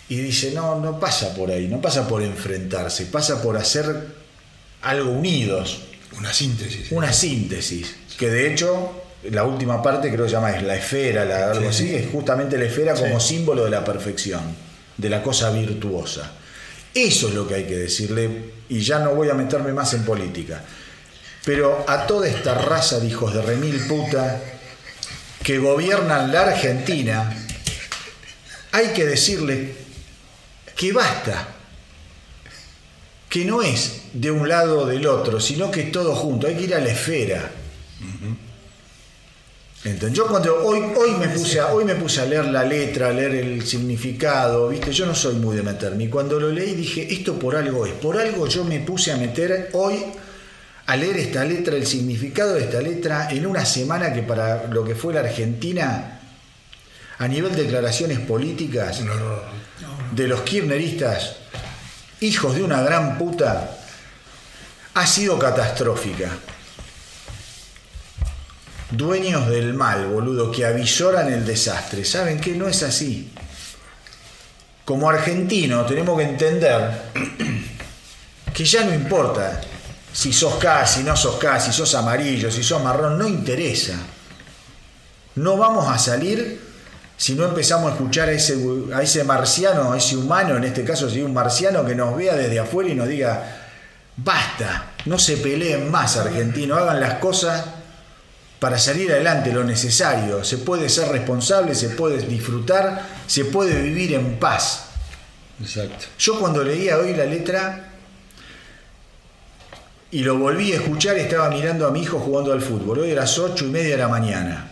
Y 0.07 0.17
dice, 0.17 0.51
no, 0.53 0.79
no 0.79 0.99
pasa 0.99 1.33
por 1.33 1.49
ahí, 1.49 1.67
no 1.67 1.81
pasa 1.81 2.07
por 2.07 2.21
enfrentarse, 2.21 3.07
pasa 3.07 3.41
por 3.41 3.57
hacer 3.57 4.07
algo 4.83 5.09
unidos, 5.11 5.79
Una 6.17 6.31
síntesis. 6.31 6.91
una 6.91 7.11
síntesis, 7.11 7.95
que 8.17 8.29
de 8.29 8.53
hecho 8.53 9.01
la 9.31 9.43
última 9.43 9.81
parte 9.81 10.11
creo 10.11 10.25
que 10.25 10.29
se 10.29 10.35
llama 10.35 10.51
es 10.55 10.61
la 10.61 10.75
esfera, 10.75 11.25
la- 11.25 11.49
algo 11.51 11.69
así, 11.69 11.95
es 11.95 12.11
justamente 12.11 12.55
la 12.59 12.65
esfera 12.65 12.93
como 12.93 13.19
símbolo 13.19 13.63
de 13.65 13.71
la 13.71 13.83
perfección, 13.83 14.41
de 14.97 15.09
la 15.09 15.23
cosa 15.23 15.49
virtuosa. 15.49 16.31
Eso 16.93 17.27
es 17.29 17.33
lo 17.33 17.47
que 17.47 17.55
hay 17.55 17.63
que 17.63 17.75
decirle, 17.75 18.29
y 18.69 18.81
ya 18.81 18.99
no 18.99 19.15
voy 19.15 19.29
a 19.29 19.33
meterme 19.33 19.73
más 19.73 19.93
en 19.95 20.03
política. 20.05 20.63
Pero 21.45 21.85
a 21.87 22.07
toda 22.07 22.27
esta 22.27 22.55
raza 22.55 22.99
de 22.99 23.07
hijos 23.07 23.33
de 23.33 23.41
remil 23.43 23.79
puta 23.87 24.41
que 25.43 25.59
gobiernan 25.59 26.31
la 26.31 26.41
Argentina, 26.41 27.31
hay 28.71 28.87
que 28.87 29.05
decirle 29.05 29.75
que 30.75 30.91
basta, 30.91 31.47
que 33.29 33.45
no 33.45 33.61
es 33.61 34.01
de 34.13 34.31
un 34.31 34.49
lado 34.49 34.79
o 34.79 34.85
del 34.87 35.05
otro, 35.05 35.39
sino 35.39 35.69
que 35.69 35.81
es 35.81 35.91
todo 35.91 36.15
junto, 36.15 36.47
hay 36.47 36.55
que 36.55 36.63
ir 36.63 36.73
a 36.73 36.79
la 36.79 36.89
esfera. 36.89 37.51
¿Entendés? 39.83 40.17
Yo 40.17 40.25
cuando 40.25 40.65
hoy, 40.65 40.81
hoy, 40.97 41.11
me 41.11 41.27
puse 41.27 41.59
a, 41.59 41.71
hoy 41.71 41.85
me 41.85 41.93
puse 41.93 42.21
a 42.21 42.25
leer 42.25 42.45
la 42.45 42.63
letra, 42.63 43.09
a 43.09 43.11
leer 43.11 43.35
el 43.35 43.67
significado, 43.67 44.69
¿viste? 44.69 44.91
Yo 44.91 45.05
no 45.05 45.13
soy 45.13 45.35
muy 45.35 45.55
de 45.55 45.61
meterme. 45.61 46.05
Y 46.05 46.09
cuando 46.09 46.39
lo 46.39 46.51
leí 46.51 46.73
dije, 46.73 47.13
esto 47.13 47.37
por 47.37 47.55
algo 47.55 47.85
es. 47.85 47.93
Por 47.93 48.17
algo 48.17 48.47
yo 48.47 48.63
me 48.63 48.79
puse 48.79 49.11
a 49.11 49.17
meter 49.17 49.69
hoy 49.73 50.03
a 50.87 50.95
leer 50.95 51.17
esta 51.17 51.43
letra, 51.43 51.75
el 51.75 51.87
significado 51.87 52.53
de 52.53 52.65
esta 52.65 52.81
letra, 52.81 53.27
en 53.31 53.45
una 53.45 53.65
semana 53.65 54.13
que 54.13 54.21
para 54.21 54.67
lo 54.67 54.83
que 54.83 54.95
fue 54.95 55.13
la 55.13 55.21
Argentina, 55.21 56.19
a 57.17 57.27
nivel 57.27 57.55
de 57.55 57.63
declaraciones 57.63 58.19
políticas, 58.19 59.01
de 60.11 60.27
los 60.27 60.41
kirchneristas, 60.41 61.37
hijos 62.19 62.55
de 62.55 62.63
una 62.63 62.81
gran 62.83 63.17
puta, 63.17 63.77
ha 64.93 65.07
sido 65.07 65.39
catastrófica. 65.39 66.29
Dueños 68.91 69.49
del 69.49 69.73
mal, 69.73 70.05
boludo, 70.07 70.51
que 70.51 70.65
avisoran 70.65 71.33
el 71.33 71.45
desastre. 71.45 72.05
¿Saben 72.05 72.39
qué? 72.39 72.53
No 72.53 72.67
es 72.67 72.83
así. 72.83 73.31
Como 74.85 75.09
argentino 75.09 75.83
tenemos 75.85 76.15
que 76.17 76.25
entender 76.25 77.01
que 78.53 78.63
ya 78.63 78.85
no 78.85 78.93
importa 78.93 79.59
si 80.15 80.31
sos 80.31 80.55
K, 80.55 80.87
si 80.87 81.03
no 81.03 81.13
sos 81.17 81.35
K, 81.35 81.59
si 81.59 81.73
sos 81.73 81.93
amarillo, 81.93 82.49
si 82.49 82.63
sos 82.63 82.81
marrón, 82.81 83.17
no 83.17 83.27
interesa. 83.27 83.95
No 85.35 85.57
vamos 85.57 85.89
a 85.89 85.97
salir 85.97 86.61
si 87.17 87.33
no 87.33 87.43
empezamos 87.43 87.91
a 87.91 87.95
escuchar 87.95 88.29
a 88.29 88.31
ese, 88.31 88.57
a 88.93 89.01
ese 89.01 89.25
marciano, 89.25 89.91
a 89.91 89.97
ese 89.97 90.15
humano, 90.15 90.55
en 90.55 90.63
este 90.63 90.85
caso 90.85 91.09
si 91.09 91.21
un 91.21 91.33
marciano 91.33 91.85
que 91.85 91.95
nos 91.95 92.15
vea 92.15 92.33
desde 92.33 92.59
afuera 92.59 92.89
y 92.89 92.95
nos 92.95 93.09
diga, 93.09 93.43
basta, 94.15 94.93
no 95.03 95.19
se 95.19 95.35
peleen 95.35 95.91
más 95.91 96.15
argentinos, 96.15 96.79
hagan 96.79 97.01
las 97.01 97.15
cosas 97.15 97.65
para 98.57 98.79
salir 98.79 99.11
adelante 99.11 99.51
lo 99.51 99.65
necesario. 99.65 100.45
Se 100.45 100.59
puede 100.59 100.87
ser 100.87 101.09
responsable, 101.09 101.75
se 101.75 101.89
puede 101.89 102.25
disfrutar, 102.25 103.05
se 103.27 103.43
puede 103.43 103.81
vivir 103.81 104.13
en 104.13 104.39
paz. 104.39 104.85
Exacto. 105.59 106.05
Yo 106.17 106.39
cuando 106.39 106.63
leía 106.63 106.99
hoy 106.99 107.13
la 107.13 107.25
letra 107.25 107.84
y 110.15 110.23
lo 110.23 110.37
volví 110.37 110.71
a 110.71 110.77
escuchar, 110.77 111.17
estaba 111.17 111.49
mirando 111.49 111.85
a 111.85 111.91
mi 111.91 112.01
hijo 112.01 112.19
jugando 112.19 112.53
al 112.53 112.61
fútbol. 112.61 112.99
Hoy 112.99 113.11
a 113.11 113.15
las 113.15 113.37
ocho 113.37 113.65
y 113.65 113.69
media 113.69 113.89
de 113.89 113.97
la 113.97 114.07
mañana. 114.07 114.71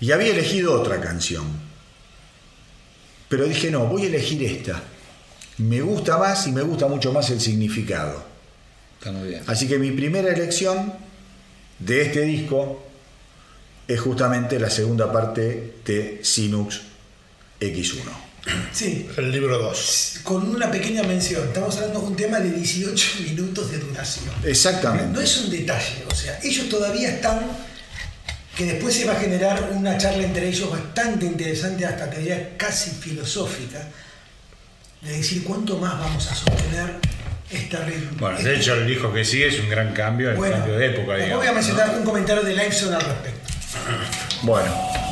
Y 0.00 0.10
había 0.10 0.32
elegido 0.32 0.72
otra 0.72 1.00
canción. 1.00 1.44
Pero 3.28 3.44
dije, 3.44 3.70
no, 3.70 3.86
voy 3.86 4.02
a 4.02 4.06
elegir 4.06 4.42
esta. 4.42 4.82
Me 5.58 5.82
gusta 5.82 6.18
más 6.18 6.48
y 6.48 6.50
me 6.50 6.62
gusta 6.62 6.88
mucho 6.88 7.12
más 7.12 7.30
el 7.30 7.40
significado. 7.40 8.24
Está 8.98 9.12
muy 9.12 9.28
bien. 9.28 9.44
Así 9.46 9.68
que 9.68 9.78
mi 9.78 9.92
primera 9.92 10.32
elección 10.32 10.94
de 11.78 12.02
este 12.02 12.22
disco 12.22 12.84
es 13.86 14.00
justamente 14.00 14.58
la 14.58 14.68
segunda 14.68 15.12
parte 15.12 15.74
de 15.84 16.18
Sinux 16.24 16.80
X1. 17.60 18.27
Sí, 18.72 19.08
El 19.16 19.30
libro 19.32 19.58
2. 19.58 20.20
con 20.22 20.48
una 20.48 20.70
pequeña 20.70 21.02
mención. 21.02 21.48
Estamos 21.48 21.76
hablando 21.76 22.00
de 22.00 22.06
un 22.06 22.16
tema 22.16 22.38
de 22.40 22.50
18 22.52 23.08
minutos 23.24 23.70
de 23.70 23.78
duración. 23.78 24.26
No 24.42 24.48
Exactamente. 24.48 25.22
es 25.22 25.36
un 25.38 25.50
detalle, 25.50 26.04
o 26.10 26.14
sea, 26.14 26.38
ellos 26.42 26.68
todavía 26.68 27.08
están, 27.10 27.40
que 28.56 28.64
después 28.64 28.94
se 28.94 29.04
va 29.04 29.12
a 29.14 29.16
generar 29.20 29.70
una 29.74 29.98
charla 29.98 30.24
entre 30.24 30.48
ellos 30.48 30.70
bastante 30.70 31.26
interesante, 31.26 31.84
hasta 31.84 32.08
te 32.08 32.18
diría 32.20 32.56
casi 32.56 32.90
filosófica, 32.90 33.86
de 35.02 35.12
decir 35.16 35.44
cuánto 35.44 35.78
más 35.78 35.98
vamos 35.98 36.26
a 36.30 36.34
sostener 36.34 36.94
esta 37.50 37.84
ritmo. 37.84 38.10
Bueno, 38.18 38.38
de 38.40 38.56
hecho, 38.56 38.74
el 38.74 38.86
disco 38.86 39.12
que 39.12 39.24
sigue 39.24 39.48
es 39.48 39.60
un 39.60 39.68
gran 39.68 39.92
cambio, 39.92 40.30
el 40.30 40.36
Bueno, 40.36 40.56
cambio 40.56 40.76
de 40.78 40.86
época, 40.86 41.14
digamos. 41.16 41.38
voy 41.38 41.46
a 41.46 41.52
mencionar 41.52 41.90
un 41.98 42.04
comentario 42.04 42.42
de 42.42 42.54
Liveson 42.54 42.94
al 42.94 43.00
respecto. 43.00 43.52
Bueno. 44.42 45.07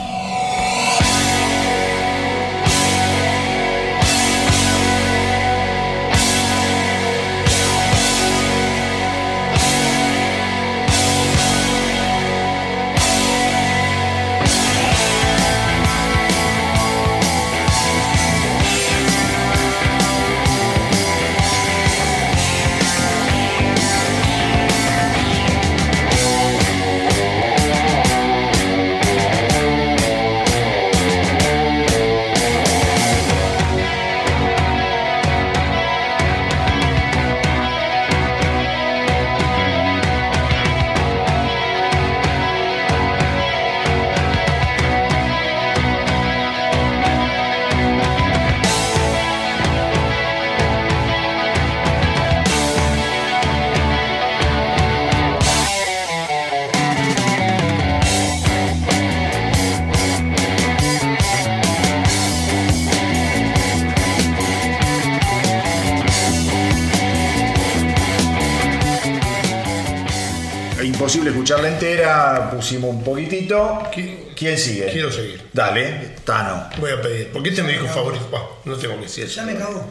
Imposible 71.06 71.30
escucharla 71.30 71.68
entera, 71.68 72.50
pusimos 72.50 72.90
un 72.90 73.04
poquitito. 73.04 73.78
Qui- 73.94 74.34
¿Quién 74.34 74.58
sigue? 74.58 74.86
Quiero 74.90 75.12
seguir. 75.12 75.40
Dale, 75.52 76.16
Tano. 76.24 76.68
Voy 76.80 76.90
a 76.90 77.00
pedir. 77.00 77.30
Porque 77.30 77.50
este 77.50 77.60
es 77.60 77.66
mi 77.68 77.74
disco 77.74 77.86
favorito. 77.86 78.60
No 78.64 78.76
tengo 78.76 78.96
que 78.96 79.02
decir 79.02 79.22
eso. 79.24 79.36
Ya 79.36 79.44
me 79.44 79.54
cagó. 79.54 79.88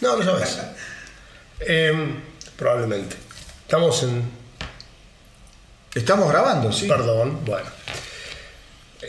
No, 0.00 0.16
no 0.16 0.22
sabes. 0.22 0.58
Em, 1.58 2.20
probablemente. 2.56 3.16
Estamos 3.62 4.00
en. 4.04 4.30
Estamos 5.92 6.30
grabando, 6.30 6.72
sí. 6.72 6.86
Perdón, 6.86 7.44
bueno. 7.44 7.66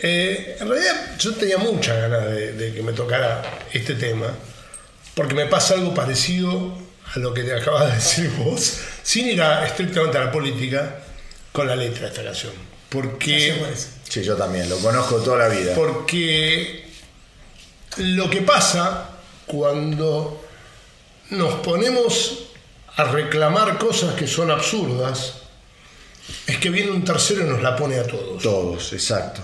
Eh, 0.02 0.58
en 0.60 0.68
realidad 0.68 1.16
yo 1.20 1.36
tenía 1.36 1.60
muchas 1.60 1.96
ganas 1.96 2.26
de, 2.26 2.54
de 2.54 2.74
que 2.74 2.82
me 2.82 2.94
tocara 2.94 3.44
este 3.72 3.94
tema, 3.94 4.34
porque 5.14 5.36
me 5.36 5.46
pasa 5.46 5.76
algo 5.76 5.94
parecido 5.94 6.76
a 7.14 7.20
lo 7.20 7.34
que 7.34 7.44
te 7.44 7.54
acabas 7.54 7.88
de 7.90 7.96
decir 7.96 8.30
vos, 8.38 8.78
sin 9.04 9.28
ir 9.30 9.42
a- 9.42 9.66
estrictamente 9.66 10.18
a 10.18 10.26
la 10.26 10.32
política, 10.32 11.00
con 11.52 11.68
la 11.68 11.76
letra 11.76 12.02
de 12.04 12.08
esta 12.08 12.24
canción. 12.24 12.54
Porque. 12.90 13.62
Sí, 14.08 14.24
yo 14.24 14.36
también, 14.36 14.70
lo 14.70 14.78
conozco 14.80 15.18
toda 15.18 15.38
la 15.38 15.48
vida. 15.48 15.74
porque 15.76 16.86
lo 17.98 18.30
que 18.30 18.42
pasa 18.42 19.10
cuando 19.46 20.46
nos 21.32 21.54
ponemos 21.56 22.40
a 22.98 23.06
reclamar 23.06 23.78
cosas 23.78 24.16
que 24.16 24.28
son 24.28 24.52
absurdas, 24.52 25.36
es 26.48 26.58
que 26.58 26.70
viene 26.70 26.92
un 26.92 27.04
tercero 27.06 27.46
y 27.46 27.50
nos 27.50 27.62
la 27.62 27.76
pone 27.76 27.98
a 27.98 28.04
todos. 28.08 28.42
Todos, 28.44 28.94
exacto. 28.94 29.42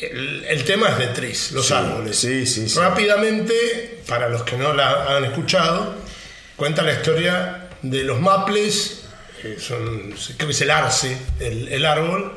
El, 0.00 0.44
el 0.44 0.64
tema 0.64 0.88
es 0.90 0.98
de 0.98 1.06
Tris, 1.08 1.52
los 1.52 1.66
Sí, 1.66 1.72
árboles. 1.74 2.16
sí, 2.18 2.46
sí, 2.46 2.68
sí. 2.68 2.78
Rápidamente, 2.78 3.97
para 4.08 4.28
los 4.28 4.42
que 4.42 4.56
no 4.56 4.72
la 4.72 5.16
han 5.16 5.24
escuchado, 5.24 5.94
cuenta 6.56 6.82
la 6.82 6.92
historia 6.94 7.68
de 7.82 8.02
los 8.04 8.20
maples, 8.20 9.04
eh, 9.44 9.56
son, 9.60 10.12
creo 10.36 10.48
que 10.48 10.52
es 10.54 10.60
el 10.62 10.70
arce, 10.70 11.16
el, 11.38 11.68
el 11.68 11.84
árbol, 11.84 12.32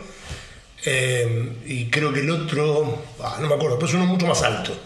eh, 0.85 1.53
y 1.65 1.85
creo 1.89 2.11
que 2.13 2.19
el 2.19 2.29
otro, 2.29 3.03
ah, 3.21 3.37
no 3.39 3.47
me 3.47 3.55
acuerdo, 3.55 3.77
pero 3.79 3.87
es 3.87 3.93
uno 3.95 4.05
mucho 4.05 4.27
más 4.27 4.41
alto. 4.43 4.77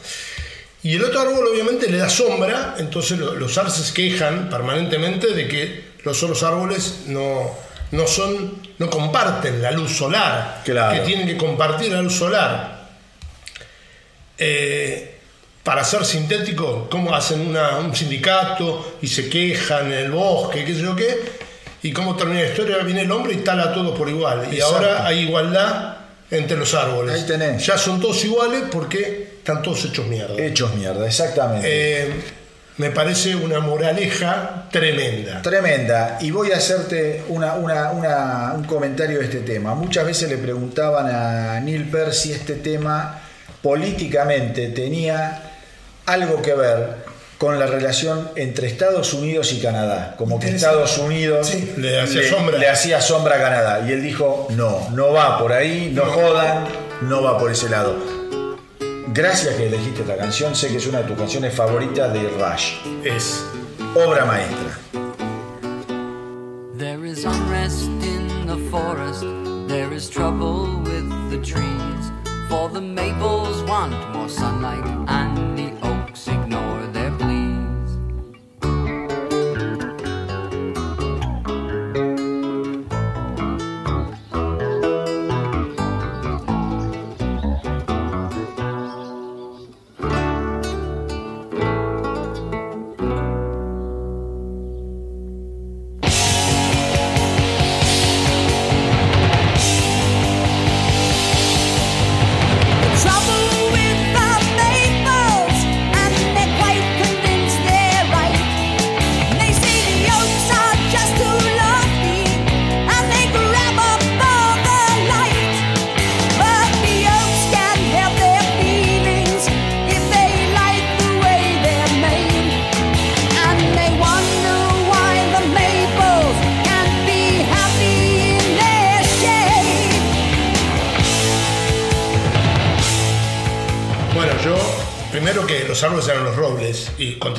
Y 0.83 0.95
el 0.95 1.03
otro 1.03 1.21
árbol 1.21 1.47
obviamente 1.51 1.89
le 1.89 1.97
da 1.97 2.07
sombra, 2.09 2.75
entonces 2.77 3.17
lo- 3.17 3.33
los 3.33 3.57
arces 3.57 3.91
quejan 3.91 4.49
permanentemente 4.49 5.33
de 5.33 5.47
que 5.47 5.85
los 6.03 6.21
otros 6.21 6.43
árboles 6.43 7.05
no, 7.07 7.49
no 7.91 8.05
son, 8.07 8.61
no 8.77 8.89
comparten 8.91 9.61
la 9.61 9.71
luz 9.71 9.91
solar, 9.97 10.61
Claro. 10.63 10.93
que 11.01 11.07
tienen 11.07 11.25
que 11.27 11.37
compartir 11.37 11.91
la 11.91 12.01
luz 12.03 12.13
solar. 12.15 12.85
Eh, 14.37 15.14
para 15.65 15.83
ser 15.83 16.05
sintético, 16.05 16.87
cómo 16.89 17.13
hacen 17.13 17.41
una- 17.41 17.79
un 17.79 17.93
sindicato 17.93 18.97
y 19.01 19.07
se 19.07 19.27
quejan 19.29 19.87
en 19.87 19.93
el 20.05 20.11
bosque, 20.11 20.63
qué 20.63 20.73
sé 20.75 20.81
yo 20.81 20.95
qué, 20.95 21.07
y 21.81 21.91
cómo 21.91 22.15
termina 22.15 22.41
la 22.41 22.47
historia, 22.49 22.77
viene 22.83 23.01
el 23.01 23.11
hombre 23.11 23.33
y 23.33 23.37
tala 23.37 23.63
a 23.63 23.73
todos 23.73 23.97
por 23.97 24.07
igual. 24.07 24.47
Y 24.53 24.61
ahora 24.61 25.05
hay 25.07 25.21
igualdad 25.21 25.97
entre 26.29 26.55
los 26.55 26.71
árboles. 26.75 27.15
Ahí 27.15 27.25
tenés. 27.27 27.65
Ya 27.65 27.79
son 27.79 27.99
todos 27.99 28.23
iguales 28.23 28.63
porque 28.71 29.37
están 29.39 29.63
todos 29.63 29.83
hechos 29.85 30.05
mierda. 30.07 30.35
Hechos 30.39 30.73
mierda, 30.75 31.03
exactamente. 31.05 31.67
Eh, 31.67 32.13
me 32.77 32.91
parece 32.91 33.35
una 33.35 33.59
moraleja 33.59 34.67
tremenda. 34.71 35.41
Tremenda. 35.41 36.19
Y 36.21 36.29
voy 36.29 36.51
a 36.51 36.57
hacerte 36.57 37.23
una- 37.29 37.53
una- 37.55 37.89
una- 37.91 38.53
un 38.55 38.65
comentario 38.65 39.17
de 39.17 39.25
este 39.25 39.39
tema. 39.39 39.73
Muchas 39.73 40.05
veces 40.05 40.29
le 40.29 40.37
preguntaban 40.37 41.07
a 41.09 41.59
Neil 41.59 41.85
Peart 41.89 42.11
si 42.13 42.31
este 42.33 42.53
tema 42.55 43.21
políticamente 43.63 44.67
tenía 44.69 45.44
algo 46.05 46.41
que 46.41 46.53
ver 46.53 47.05
con 47.37 47.59
la 47.59 47.65
relación 47.67 48.29
entre 48.35 48.67
Estados 48.67 49.13
Unidos 49.13 49.51
y 49.53 49.59
Canadá. 49.59 50.15
Como 50.17 50.39
que. 50.39 50.49
Estados 50.49 50.97
Unidos 50.97 51.47
Sí. 51.47 51.73
Le 51.77 51.99
hacía 51.99 52.29
sombra. 52.29 52.57
le 52.57 52.69
hacía 52.69 53.01
sombra 53.01 53.35
a 53.35 53.39
Canadá. 53.39 53.85
Y 53.87 53.91
él 53.91 54.01
dijo, 54.01 54.47
no, 54.51 54.89
no 54.91 55.11
va 55.11 55.37
por 55.37 55.51
ahí, 55.51 55.91
no, 55.93 56.05
jodan, 56.05 56.65
no 57.01 57.21
va 57.23 57.37
por 57.37 57.51
ese 57.51 57.69
lado. 57.69 57.95
Gracias 59.13 59.55
que 59.55 59.67
elegiste 59.67 60.01
esta 60.01 60.17
canción, 60.17 60.55
sé 60.55 60.67
que 60.69 60.77
es 60.77 60.87
una 60.87 60.99
de 60.99 61.05
tus 61.05 61.17
canciones 61.17 61.53
favoritas 61.53 62.11
de 62.13 62.21
Rush. 62.29 62.73
Es 63.05 63.45
Obra 63.95 64.25
maestra. 64.25 64.77
There 66.77 67.05
is 67.05 67.23
unrest 67.25 67.83
in 68.03 68.45
the 68.45 68.57
forest, 68.69 69.23
there 69.67 69.93
is 69.95 70.09
trouble 70.09 70.81
with 70.83 71.07
the 71.29 71.37
trees. 71.37 72.11
For 72.49 72.69
the 72.69 72.81
maples 72.81 73.63
want 73.63 73.93
more 74.13 74.27
sunlight, 74.27 74.83
and 75.07 75.55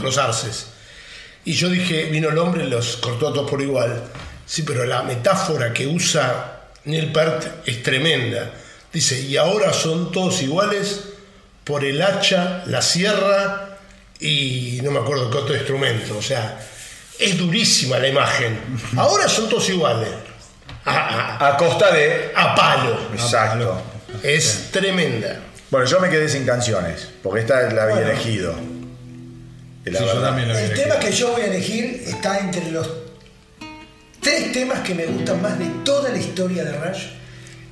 los 0.06 0.18
arces. 0.18 0.66
Y 1.44 1.52
yo 1.52 1.68
dije, 1.68 2.04
vino 2.06 2.28
el 2.30 2.38
hombre 2.38 2.64
y 2.64 2.68
los 2.68 2.96
cortó 2.96 3.28
a 3.28 3.32
todos 3.32 3.48
por 3.50 3.60
igual. 3.62 4.02
Sí, 4.46 4.62
pero 4.62 4.84
la 4.84 5.02
metáfora 5.02 5.72
que 5.72 5.86
usa 5.86 6.62
Neil 6.84 7.12
Peart 7.12 7.44
es 7.68 7.82
tremenda. 7.82 8.50
Dice, 8.92 9.20
y 9.20 9.36
ahora 9.36 9.72
son 9.72 10.10
todos 10.12 10.40
iguales 10.42 11.00
por 11.64 11.84
el 11.84 12.00
hacha, 12.00 12.62
la 12.66 12.80
sierra 12.82 13.78
y 14.20 14.80
no 14.82 14.90
me 14.90 15.00
acuerdo 15.00 15.30
qué 15.30 15.36
otro 15.38 15.54
instrumento. 15.54 16.16
O 16.18 16.22
sea, 16.22 16.58
es 17.18 17.36
durísima 17.36 17.98
la 17.98 18.08
imagen. 18.08 18.58
Ahora 18.96 19.28
son 19.28 19.48
todos 19.48 19.68
iguales. 19.68 20.08
A, 20.84 20.92
a- 21.38 21.48
A 21.48 21.56
costa 21.56 21.90
de... 21.92 22.32
a 22.34 22.54
palo. 22.54 22.98
Exacto. 23.12 23.82
Es 24.22 24.68
tremenda. 24.70 25.40
Bueno, 25.70 25.86
yo 25.86 25.98
me 26.00 26.08
quedé 26.08 26.28
sin 26.28 26.46
canciones, 26.46 27.08
porque 27.22 27.40
esta 27.40 27.62
la 27.72 27.82
había 27.84 27.96
Bueno. 27.96 28.10
elegido. 28.10 28.54
Y 29.86 29.90
la 29.90 29.98
Sí, 30.00 30.04
yo 30.04 30.12
verdad. 30.14 30.28
también 30.28 30.48
lo 30.48 30.54
había 30.54 30.66
El 30.66 30.72
elegido. 30.72 30.88
tema 30.94 31.00
que 31.06 31.12
yo 31.12 31.30
voy 31.32 31.40
a 31.42 31.46
elegir 31.46 32.02
está 32.06 32.38
entre 32.40 32.70
los 32.72 32.88
tres 34.20 34.52
temas 34.52 34.80
que 34.80 34.94
me 34.94 35.06
gustan 35.06 35.40
más 35.40 35.58
de 35.58 35.66
toda 35.84 36.10
la 36.10 36.18
historia 36.18 36.64
de 36.64 36.72
Rush. 36.72 37.04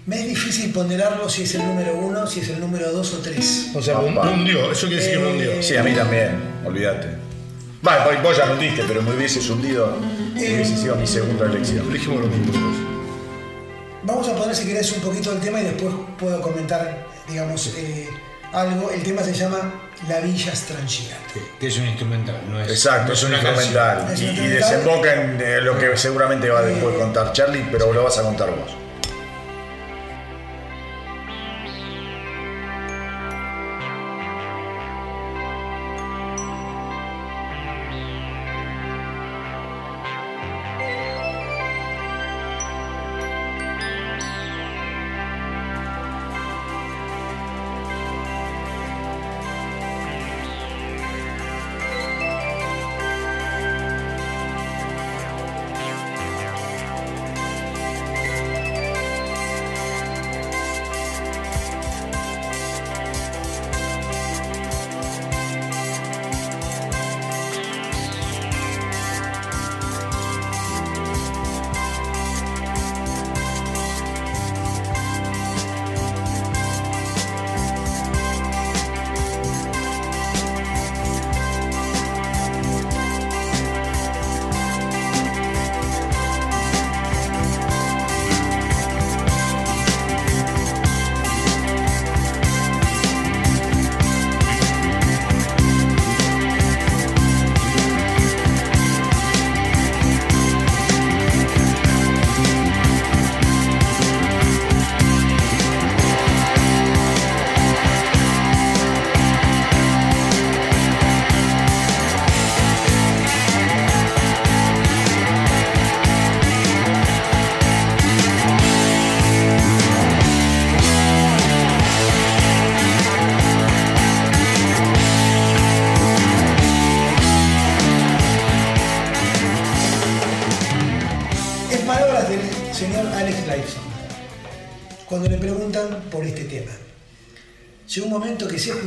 Me 0.07 0.21
es 0.21 0.27
difícil 0.29 0.71
ponderarlo 0.73 1.29
si 1.29 1.43
es 1.45 1.55
el 1.55 1.65
número 1.67 1.95
uno, 1.97 2.27
si 2.27 2.41
es 2.41 2.49
el 2.51 2.61
número 2.61 2.93
dos 2.93 3.15
o 3.15 3.19
tres. 3.19 3.69
O 3.75 3.83
sea, 3.83 3.99
me 3.99 4.09
hundió. 4.21 4.71
Eso 4.71 4.87
quiere 4.87 5.03
decir 5.03 5.19
que 5.19 5.25
me 5.25 5.31
hundió. 5.33 5.53
Eh, 5.53 5.63
Sí, 5.63 5.77
a 5.77 5.83
mí 5.83 5.93
también, 5.93 6.37
olvídate. 6.65 7.09
Bueno, 7.83 8.05
vos- 8.05 8.23
vos 8.23 8.37
ya 8.37 8.47
lo 8.47 8.55
hundiste, 8.55 8.83
pero 8.87 9.03
me 9.03 9.15
hubieses 9.15 9.49
hundido, 9.51 9.97
hubiese 10.35 10.77
sido 10.77 10.97
mi 10.97 11.07
segunda 11.07 11.47
elección. 11.47 11.89
Elegimos 11.91 12.21
los 12.21 12.31
mismos. 12.31 12.57
Vamos 14.05 14.29
a 14.29 14.37
poner 14.37 14.55
si 14.55 14.67
querés 14.67 14.93
un 14.93 15.01
poquito 15.01 15.31
del 15.33 15.41
tema 15.41 15.61
y 15.61 15.65
después 15.65 15.93
puedo 16.19 16.41
comentar, 16.43 17.07
digamos, 17.29 17.75
eh, 17.79 18.09
algo. 18.55 18.91
El 18.91 19.03
tema 19.03 19.23
se 19.23 19.33
llama 19.35 19.59
La 20.09 20.21
Villa 20.21 20.55
Strangira. 20.55 21.17
Que 21.59 21.67
es 21.67 21.79
un 21.79 21.87
instrumental, 21.87 22.41
no 22.49 22.61
es. 22.61 22.69
Exacto, 22.71 23.09
no 23.09 23.13
es 23.15 23.23
un 23.25 23.33
instrumental. 23.33 24.07
Y, 24.09 24.13
Es 24.13 24.19
un 24.21 24.25
y 24.25 24.29
instrumental. 24.29 24.71
desemboca 24.71 25.15
en 25.15 25.41
eh, 25.41 25.61
lo 25.61 25.79
que 25.79 25.97
seguramente 25.97 26.49
va 26.51 26.61
a 26.61 26.63
después 26.63 26.95
contar 26.97 27.33
Charlie, 27.33 27.67
pero 27.71 27.93
lo 27.93 28.05
vas 28.05 28.19
a 28.19 28.23
contar 28.23 28.51
vos. 28.51 28.77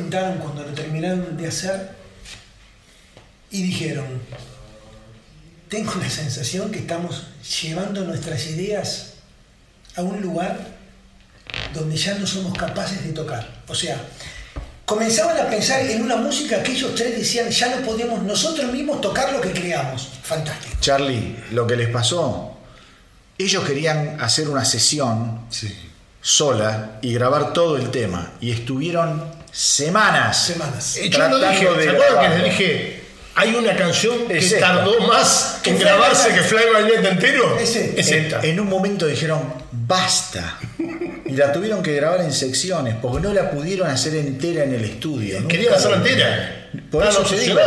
Cuando 0.10 0.64
lo 0.64 0.74
terminaron 0.74 1.36
de 1.38 1.48
hacer 1.48 1.92
y 3.52 3.61
dijeron, 3.64 4.06
tengo 5.69 5.94
la 5.95 6.10
sensación 6.10 6.72
que 6.72 6.80
estamos 6.80 7.27
llevando 7.61 8.03
nuestras 8.03 8.48
ideas 8.48 9.14
a 9.95 10.02
un 10.02 10.22
lugar 10.22 10.77
donde 11.74 11.98
ya 11.98 12.16
no 12.18 12.26
somos 12.27 12.58
capaces 12.58 13.03
de 13.03 13.11
tocar. 13.11 13.64
O 13.68 13.76
sea, 13.76 14.02
comenzaban 14.86 15.38
a 15.38 15.50
pensar 15.50 15.82
en 15.82 16.02
una 16.02 16.16
música 16.16 16.64
que 16.64 16.72
ellos 16.72 16.95
tres 16.95 17.18
decían, 17.18 17.50
ya 17.50 17.76
no 17.76 17.86
podemos 17.86 18.22
nosotros 18.24 18.72
mismos 18.72 19.02
tocar 19.02 19.32
lo 19.34 19.42
que 19.42 19.52
creamos. 19.52 20.10
Fantástico. 20.24 20.76
Charlie, 20.80 21.36
lo 21.52 21.68
que 21.68 21.76
les 21.76 21.90
pasó, 21.90 22.58
ellos 23.38 23.64
querían 23.66 24.19
hacer 24.22 24.48
una 24.50 24.64
sesión 24.66 25.42
Sí. 25.50 25.74
sola 26.22 27.00
y 27.02 27.14
grabar 27.14 27.53
todo 27.53 27.77
el 27.77 27.90
tema. 27.92 28.34
Y 28.42 28.52
estuvieron 28.52 29.24
semanas. 29.51 30.45
Semanas. 30.45 30.98
Y 30.98 31.09
yo 31.09 31.27
lo 31.27 31.40
dije, 31.40 31.66
de 31.69 31.84
¿se 31.84 31.90
acuerdan 31.90 32.22
que 32.32 32.38
les 32.38 32.43
dije? 32.45 33.03
Hay 33.35 33.53
una 33.53 33.76
canción 33.76 34.27
que 34.27 34.40
Es 34.40 34.59
tardó 34.59 35.00
más 35.01 35.59
en 35.64 35.77
grabarse 35.77 36.30
que. 36.30 36.42
Fly 36.42 36.59
By 36.74 36.84
Night 36.85 37.06
entero. 37.06 37.58
Ese. 37.59 37.93
Es 38.00 38.11
En, 38.11 38.26
esta. 38.26 38.42
en 38.42 38.59
un 38.59 38.67
momento 38.67 39.06
dijeron, 39.06 39.42
basta. 39.72 40.58
Y 41.26 41.34
la 41.34 41.51
tuvieron 41.53 41.84
que 41.84 41.93
grabar 41.95 42.22
en 42.22 42.32
secciones 42.34 42.95
porque 43.01 43.19
no 43.22 43.34
la 43.34 43.51
pudieron 43.51 43.90
hacer 43.90 44.16
entera 44.16 44.64
en 44.64 44.74
el 44.74 44.84
estudio. 44.85 45.40
Nunca 45.42 45.51
Querían 45.51 45.72
la- 45.74 45.77
hacerla 45.77 45.98
entera. 45.98 46.69
Por 46.90 47.06
eso 47.06 47.22
te 47.22 47.38
digo, 47.40 47.59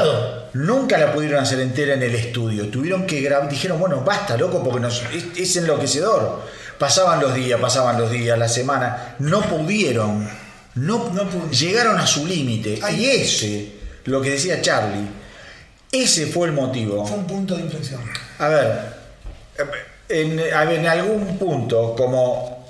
nunca 0.55 0.99
la 0.99 1.12
pudieron 1.12 1.41
hacer 1.41 1.60
entera 1.60 1.94
en 1.94 2.02
el 2.02 2.15
estudio. 2.17 2.67
Tuvieron 2.68 3.07
que 3.07 3.20
grabar, 3.20 3.49
dijeron, 3.49 3.78
bueno, 3.78 4.00
basta, 4.00 4.36
loco, 4.36 4.65
porque 4.65 4.81
nos- 4.81 5.02
es, 5.15 5.25
es 5.39 5.57
enloquecedor. 5.57 6.42
Pasaban 6.78 7.20
los 7.20 7.33
días, 7.34 7.60
pasaban 7.60 7.97
los 8.00 8.10
días, 8.10 8.36
la 8.36 8.49
semana. 8.49 9.15
No 9.20 9.42
pudieron. 9.42 10.28
No, 10.74 11.10
No 11.12 11.24
pudieron. 11.24 11.50
llegaron 11.50 11.99
a 11.99 12.07
su 12.07 12.26
límite. 12.26 12.78
Ay. 12.82 13.05
Y 13.05 13.10
ese, 13.10 13.73
lo 14.05 14.20
que 14.23 14.31
decía 14.31 14.60
Charlie, 14.62 15.07
ese 15.92 16.26
fue 16.26 16.49
el 16.49 16.52
motivo. 16.55 17.05
Fue 17.07 17.18
un 17.18 17.26
punto 17.26 17.57
de 17.57 17.62
inflexión. 17.62 18.00
A 18.39 18.49
ver, 18.49 18.81
en, 20.08 20.40
a 20.55 20.65
ver, 20.65 20.78
en 20.81 20.86
algún 20.86 21.39
punto, 21.39 21.94
como 21.97 22.60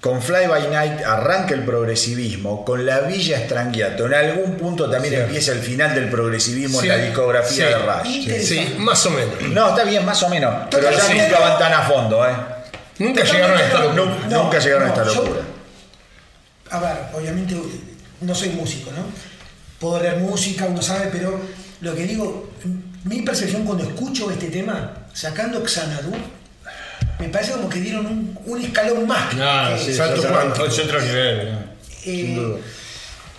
con 0.00 0.20
Fly 0.20 0.46
By 0.48 0.68
Night 0.68 1.00
arranca 1.06 1.54
el 1.54 1.64
progresivismo, 1.64 2.62
con 2.64 2.84
la 2.84 3.00
Villa 3.00 3.38
Strangiato, 3.44 4.04
en 4.06 4.12
algún 4.14 4.56
punto 4.56 4.90
también 4.90 5.14
empieza 5.14 5.52
el 5.52 5.60
final 5.60 5.94
del 5.94 6.10
progresivismo 6.10 6.78
Sí, 6.80 6.88
en 6.90 6.98
la 6.98 7.04
discografía 7.04 7.66
sí. 7.68 7.72
de 7.72 7.78
Rush. 7.78 8.42
Sí, 8.44 8.74
más 8.78 9.06
o 9.06 9.10
menos. 9.10 9.40
No, 9.48 9.70
está 9.70 9.84
bien, 9.84 10.04
más 10.04 10.22
o 10.22 10.28
menos, 10.28 10.54
pero 10.70 10.90
ya 10.90 11.08
nunca 11.14 11.38
van 11.38 11.58
tan 11.58 11.72
a 11.72 11.82
fondo, 11.82 12.28
¿eh? 12.28 12.32
Nunca 12.98 13.24
llegaron 13.24 13.56
a 13.56 13.62
esta 13.62 13.78
no, 13.78 13.94
locura. 13.94 14.16
Nu- 14.28 14.42
nunca 14.42 14.58
llegaron 14.58 14.84
a 14.88 14.88
esta 14.88 15.04
yo- 15.04 15.14
locura. 15.14 15.40
A 16.74 16.80
ver, 16.80 16.96
obviamente 17.14 17.54
no 18.20 18.34
soy 18.34 18.50
músico, 18.50 18.90
¿no? 18.92 19.04
Puedo 19.78 20.00
leer 20.02 20.16
música, 20.18 20.66
uno 20.66 20.80
sabe, 20.82 21.08
pero 21.12 21.40
lo 21.80 21.94
que 21.94 22.04
digo, 22.06 22.50
mi 23.04 23.22
percepción 23.22 23.64
cuando 23.64 23.84
escucho 23.84 24.30
este 24.30 24.46
tema, 24.48 25.06
sacando 25.12 25.62
Xanadu, 25.66 26.12
me 27.18 27.28
parece 27.28 27.52
como 27.52 27.68
que 27.68 27.80
dieron 27.80 28.06
un, 28.06 28.38
un 28.46 28.60
escalón 28.62 29.06
más. 29.06 29.34
No, 29.34 29.68
Eh, 29.76 29.82
sí, 29.84 29.94
salto 29.94 30.20
otro- 30.20 30.64
otro 30.64 31.00
nivel. 31.00 31.52
¿no? 31.52 31.58
Eh, 32.06 32.56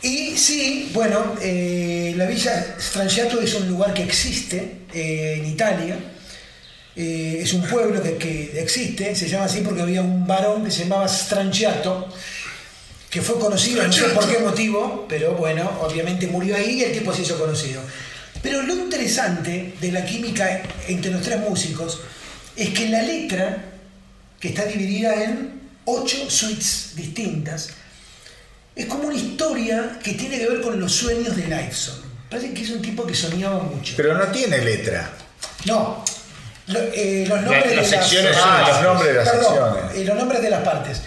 y 0.01 0.37
sí, 0.37 0.91
bueno, 0.93 1.35
eh, 1.41 2.13
la 2.15 2.25
Villa 2.27 2.75
Strangiato 2.79 3.41
es 3.41 3.53
un 3.55 3.67
lugar 3.67 3.93
que 3.93 4.03
existe 4.03 4.81
eh, 4.93 5.37
en 5.39 5.45
Italia. 5.47 5.97
Eh, 6.95 7.39
es 7.41 7.51
un 7.53 7.63
pueblo 7.63 8.01
que, 8.01 8.15
que 8.17 8.59
existe, 8.61 9.15
se 9.15 9.27
llama 9.27 9.45
así 9.45 9.61
porque 9.61 9.81
había 9.81 10.01
un 10.01 10.25
varón 10.25 10.63
que 10.63 10.71
se 10.71 10.83
llamaba 10.83 11.07
Strangiato, 11.07 12.07
que 13.15 13.21
fue 13.21 13.39
conocido, 13.39 13.81
no 13.81 13.93
sé 13.93 14.03
por 14.09 14.27
qué 14.29 14.39
motivo, 14.39 15.05
pero 15.07 15.35
bueno, 15.35 15.71
obviamente 15.81 16.27
murió 16.27 16.53
ahí 16.57 16.81
y 16.81 16.83
el 16.83 16.91
tipo 16.91 17.13
se 17.13 17.21
hizo 17.21 17.39
conocido. 17.39 17.79
Pero 18.43 18.61
lo 18.63 18.73
interesante 18.75 19.73
de 19.79 19.91
la 19.93 20.03
química 20.03 20.61
entre 20.89 21.11
los 21.11 21.21
tres 21.21 21.39
músicos 21.39 22.01
es 22.57 22.71
que 22.71 22.89
la 22.89 23.01
letra, 23.03 23.63
que 24.37 24.49
está 24.49 24.65
dividida 24.65 25.23
en 25.23 25.61
ocho 25.85 26.29
suites 26.29 26.91
distintas, 26.97 27.69
es 28.75 28.85
como 28.87 29.03
una 29.07 29.15
historia 29.15 29.97
que 30.03 30.11
tiene 30.15 30.37
que 30.37 30.49
ver 30.49 30.59
con 30.59 30.77
los 30.77 30.91
sueños 30.91 31.37
de 31.37 31.43
Lifeson. 31.47 31.95
Parece 32.29 32.53
que 32.53 32.63
es 32.63 32.69
un 32.71 32.81
tipo 32.81 33.07
que 33.07 33.15
soñaba 33.15 33.63
mucho. 33.63 33.93
Pero 33.95 34.17
no 34.17 34.25
tiene 34.27 34.57
letra. 34.57 35.09
No, 35.63 36.03
lo- 36.67 36.79
eh, 36.93 37.23
los 37.29 37.41
nombres 37.43 37.75
las 37.77 37.89
de 37.91 37.97
secciones 37.97 38.31
las, 38.31 38.41
son 38.41 38.49
Ah, 38.51 38.67
los 38.67 38.81
nombres 38.83 39.07
de 39.07 39.13
las 39.13 39.29
Perdón, 39.29 39.53
secciones. 39.55 39.95
eh, 39.95 40.03
los 40.03 40.17
nombres 40.17 40.41
de 40.41 40.49
las 40.49 40.63
partes. 40.63 41.01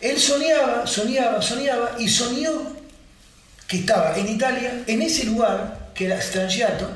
Él 0.00 0.18
soñaba, 0.18 0.86
soñaba, 0.86 1.42
soñaba 1.42 1.96
y 1.98 2.08
soñó 2.08 2.76
que 3.66 3.78
estaba 3.78 4.16
en 4.16 4.28
Italia, 4.28 4.82
en 4.86 5.02
ese 5.02 5.24
lugar 5.24 5.90
que 5.94 6.06
era 6.06 6.20
Strangiato, 6.20 6.88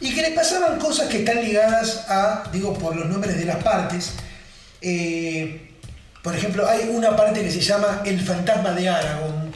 y 0.00 0.14
que 0.14 0.22
le 0.22 0.30
pasaban 0.32 0.78
cosas 0.78 1.08
que 1.08 1.18
están 1.18 1.44
ligadas 1.44 2.04
a, 2.08 2.44
digo, 2.52 2.72
por 2.74 2.96
los 2.96 3.06
nombres 3.06 3.36
de 3.38 3.44
las 3.44 3.62
partes. 3.62 4.12
eh, 4.80 5.68
por 6.22 6.34
ejemplo, 6.36 6.68
hay 6.68 6.88
una 6.88 7.16
parte 7.16 7.42
que 7.42 7.50
se 7.50 7.60
llama 7.60 8.02
El 8.04 8.20
fantasma 8.20 8.70
de 8.72 8.88
Aragón, 8.88 9.52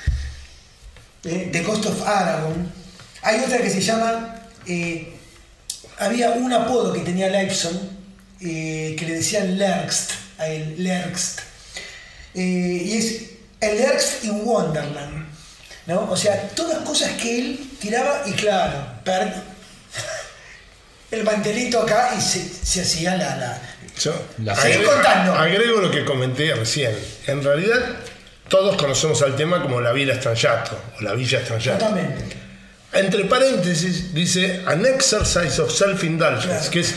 eh, 1.24 1.48
The 1.52 1.62
Ghost 1.62 1.86
of 1.86 2.06
Aragon. 2.06 2.72
Hay 3.22 3.40
otra 3.40 3.58
que 3.58 3.70
se 3.70 3.80
llama. 3.80 4.36
eh, 4.66 5.12
había 5.98 6.30
un 6.30 6.52
apodo 6.52 6.92
que 6.92 7.00
tenía 7.00 7.28
Lifeson 7.28 7.78
eh, 8.40 8.96
que 8.98 9.04
le 9.06 9.14
decían 9.16 9.58
Lerxt, 9.58 10.12
a 10.38 10.46
él, 10.48 10.76
Lerxt. 10.78 11.40
Eh, 12.34 12.82
y 12.84 12.96
es 12.96 13.22
el 13.60 13.76
Lerxt 13.78 14.24
in 14.24 14.40
Wonderland. 14.44 15.26
¿no? 15.86 16.08
O 16.10 16.16
sea, 16.16 16.48
todas 16.50 16.78
cosas 16.78 17.12
que 17.20 17.38
él 17.40 17.70
tiraba 17.80 18.22
y 18.26 18.32
claro, 18.32 18.84
per- 19.04 19.34
el 21.10 21.24
mantelito 21.24 21.82
acá 21.82 22.10
y 22.16 22.20
se, 22.20 22.40
se 22.62 22.82
hacía 22.82 23.16
la. 23.16 23.36
la 23.36 23.62
Yo 24.00 24.12
La 24.44 24.54
Seguí 24.54 24.74
agrego, 24.74 24.92
contando. 24.92 25.34
agrego 25.34 25.80
lo 25.80 25.90
que 25.90 26.04
comenté 26.04 26.54
recién. 26.54 26.96
En 27.26 27.42
realidad, 27.42 27.96
todos 28.48 28.76
conocemos 28.76 29.20
al 29.22 29.34
tema 29.36 29.62
como 29.62 29.80
la 29.80 29.92
Villa 29.92 30.14
Strangiato 30.16 30.78
o 30.98 31.02
la 31.02 31.14
Villa 31.14 31.40
totalmente. 31.44 32.36
Entre 32.92 33.24
paréntesis 33.26 34.12
dice 34.12 34.62
an 34.66 34.84
exercise 34.84 35.60
of 35.60 35.70
self-indulgence, 35.72 36.46
Claro. 36.48 36.70
que 36.70 36.80
es 36.80 36.94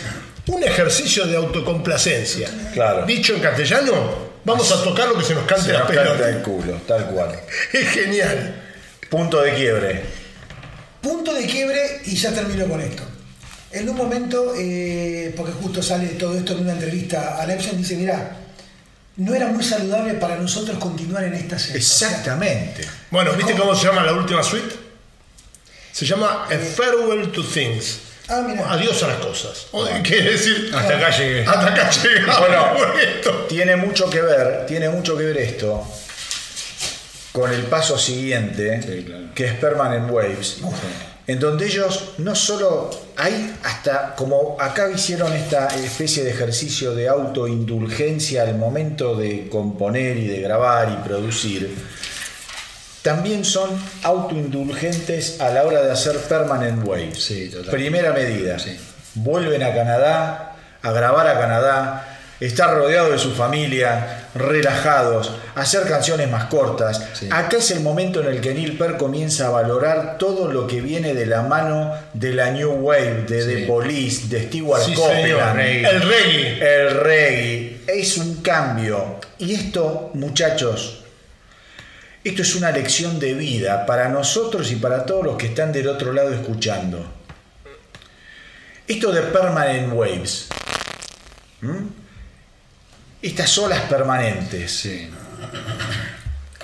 un 0.48 0.64
ejercicio 0.64 1.26
de 1.26 1.36
autocomplacencia. 1.36 2.50
Claro. 2.74 3.06
Dicho 3.06 3.36
en 3.36 3.42
castellano, 3.42 4.33
vamos 4.46 4.72
a 4.72 4.84
tocar 4.84 5.08
lo 5.10 5.18
que 5.18 5.24
se 5.24 5.34
nos 5.36 5.46
cante 5.46 5.66
Se 5.66 5.74
la 5.74 5.80
nos 5.80 5.88
canta 5.88 6.04
pelota. 6.04 6.30
el 6.30 6.42
culo, 6.42 6.74
tal 6.88 7.06
cual. 7.08 7.40
Es 7.74 7.90
genial. 7.90 8.62
Punto 9.10 9.42
de 9.42 9.54
quiebre. 9.54 10.04
Punto 11.02 11.34
de 11.34 11.46
quiebre 11.46 12.02
y 12.06 12.16
ya 12.16 12.32
termino 12.32 12.66
con 12.68 12.82
esto. 12.82 13.04
En 13.72 13.90
un 13.90 13.96
momento, 13.96 14.54
eh, 14.56 15.34
porque 15.36 15.52
justo 15.54 15.82
sale 15.82 16.08
todo 16.10 16.38
esto 16.38 16.54
en 16.54 16.60
una 16.60 16.74
entrevista 16.74 17.42
a 17.42 17.46
Lepson, 17.46 17.78
dice, 17.78 17.96
mira, 17.96 18.38
no 19.18 19.34
era 19.36 19.48
muy 19.48 19.64
saludable 19.64 20.14
para 20.16 20.38
nosotros 20.38 20.78
continuar 20.78 21.24
en 21.24 21.34
esta 21.34 21.58
serie. 21.60 21.78
Exactamente. 21.78 22.88
Bueno, 23.12 23.34
¿viste 23.34 23.54
cómo 23.56 23.76
se 23.76 23.86
llama 23.88 24.04
la 24.04 24.14
última 24.14 24.44
suite? 24.44 24.76
Se 25.92 26.06
llama 26.06 26.46
A 26.46 26.58
Farewell 26.58 27.32
to 27.32 27.44
Things. 27.44 28.00
Ah, 28.30 28.42
mira. 28.48 28.72
Adiós 28.72 29.02
a 29.03 29.08
las 29.08 29.18
cosas. 29.18 29.68
O- 29.72 29.85
Quiere 30.03 30.32
decir, 30.32 30.72
Hasta 30.74 30.95
acá 30.98 31.10
llegué. 31.10 31.42
hasta 31.45 31.68
acá 31.68 31.90
llegamos 31.92 32.40
Bueno. 32.77 32.93
esto. 33.00 33.32
Tiene 33.50 33.76
mucho 33.76 34.10
que 34.10 34.22
ver, 34.22 34.66
tiene 34.66 34.90
mucho 34.90 35.18
que 35.18 35.24
ver 35.26 35.38
esto 35.38 35.85
con 37.32 37.52
el 37.52 37.64
paso 37.64 37.98
siguiente, 37.98 38.82
Sí, 38.82 39.03
claro. 39.06 39.24
que 39.34 39.45
es 39.45 39.53
Permanent 39.53 40.10
Waves, 40.11 40.58
en 41.26 41.40
donde 41.40 41.66
ellos 41.66 42.11
no 42.19 42.35
solo 42.35 42.92
hay 43.18 43.56
hasta 43.64 44.14
como 44.16 44.56
acá 44.60 44.90
hicieron 44.92 45.34
esta 45.34 45.68
especie 45.68 46.24
de 46.24 46.30
ejercicio 46.32 46.93
de 46.93 47.08
autoindulgencia 47.10 48.43
al 48.43 48.56
momento 48.56 49.16
de 49.16 49.48
componer 49.50 50.18
y 50.18 50.27
de 50.27 50.42
grabar 50.42 50.92
y 50.92 51.08
producir, 51.08 51.74
también 53.03 53.45
son 53.45 53.69
autoindulgentes 54.01 55.40
a 55.40 55.49
la 55.49 55.64
hora 55.64 55.82
de 55.83 55.91
hacer 55.91 56.17
Permanent. 56.17 56.83
Sí, 57.15 57.49
total. 57.49 57.69
Primera 57.72 58.14
medida. 58.14 58.57
Sí. 58.57 58.77
Vuelven 59.15 59.61
a 59.61 59.73
Canadá, 59.73 60.56
a 60.82 60.91
grabar 60.91 61.27
a 61.27 61.40
Canadá, 61.40 62.17
estar 62.40 62.73
rodeado 62.73 63.11
de 63.11 63.19
su 63.19 63.32
familia, 63.32 64.25
relajados, 64.35 65.32
hacer 65.56 65.83
canciones 65.83 66.30
más 66.30 66.45
cortas. 66.45 67.01
Sí. 67.14 67.27
Acá 67.32 67.57
es 67.57 67.72
el 67.72 67.82
momento 67.82 68.22
en 68.22 68.27
el 68.27 68.41
que 68.41 68.53
Neil 68.53 68.77
Peart 68.77 68.98
comienza 68.98 69.48
a 69.48 69.49
valorar 69.51 70.17
todo 70.17 70.51
lo 70.51 70.65
que 70.65 70.82
viene 70.82 71.14
de 71.14 71.25
la 71.25 71.41
mano 71.43 71.93
de 72.14 72.33
la 72.33 72.51
New 72.51 72.72
Wave, 72.72 73.25
de 73.27 73.45
The 73.45 73.56
Sí. 73.59 73.65
Police, 73.65 74.27
de 74.27 74.48
Stewart 74.48 74.82
Sí, 74.83 74.93
Copeland. 74.93 75.59
El 75.59 76.01
reggae. 76.01 76.83
El 76.83 76.90
reggae 77.01 77.82
es 77.88 78.17
un 78.17 78.41
cambio. 78.41 79.19
Y 79.38 79.53
esto, 79.53 80.09
muchachos, 80.14 81.02
esto 82.24 82.42
es 82.42 82.56
una 82.56 82.72
lección 82.72 83.19
de 83.19 83.34
vida 83.34 83.85
para 83.85 84.08
nosotros 84.10 84.72
y 84.72 84.77
para 84.77 85.06
todos 85.06 85.26
los 85.26 85.38
que 85.38 85.48
están 85.48 85.72
del 85.72 85.88
otro 85.88 86.14
lado 86.14 86.34
escuchando. 86.34 87.06
Esto 88.88 89.11
de 89.11 89.22
Permanent 89.24 89.93
Waves. 89.93 90.48
estas 93.22 93.58
olas 93.58 93.82
permanentes. 93.82 94.72
Sí. 94.72 95.10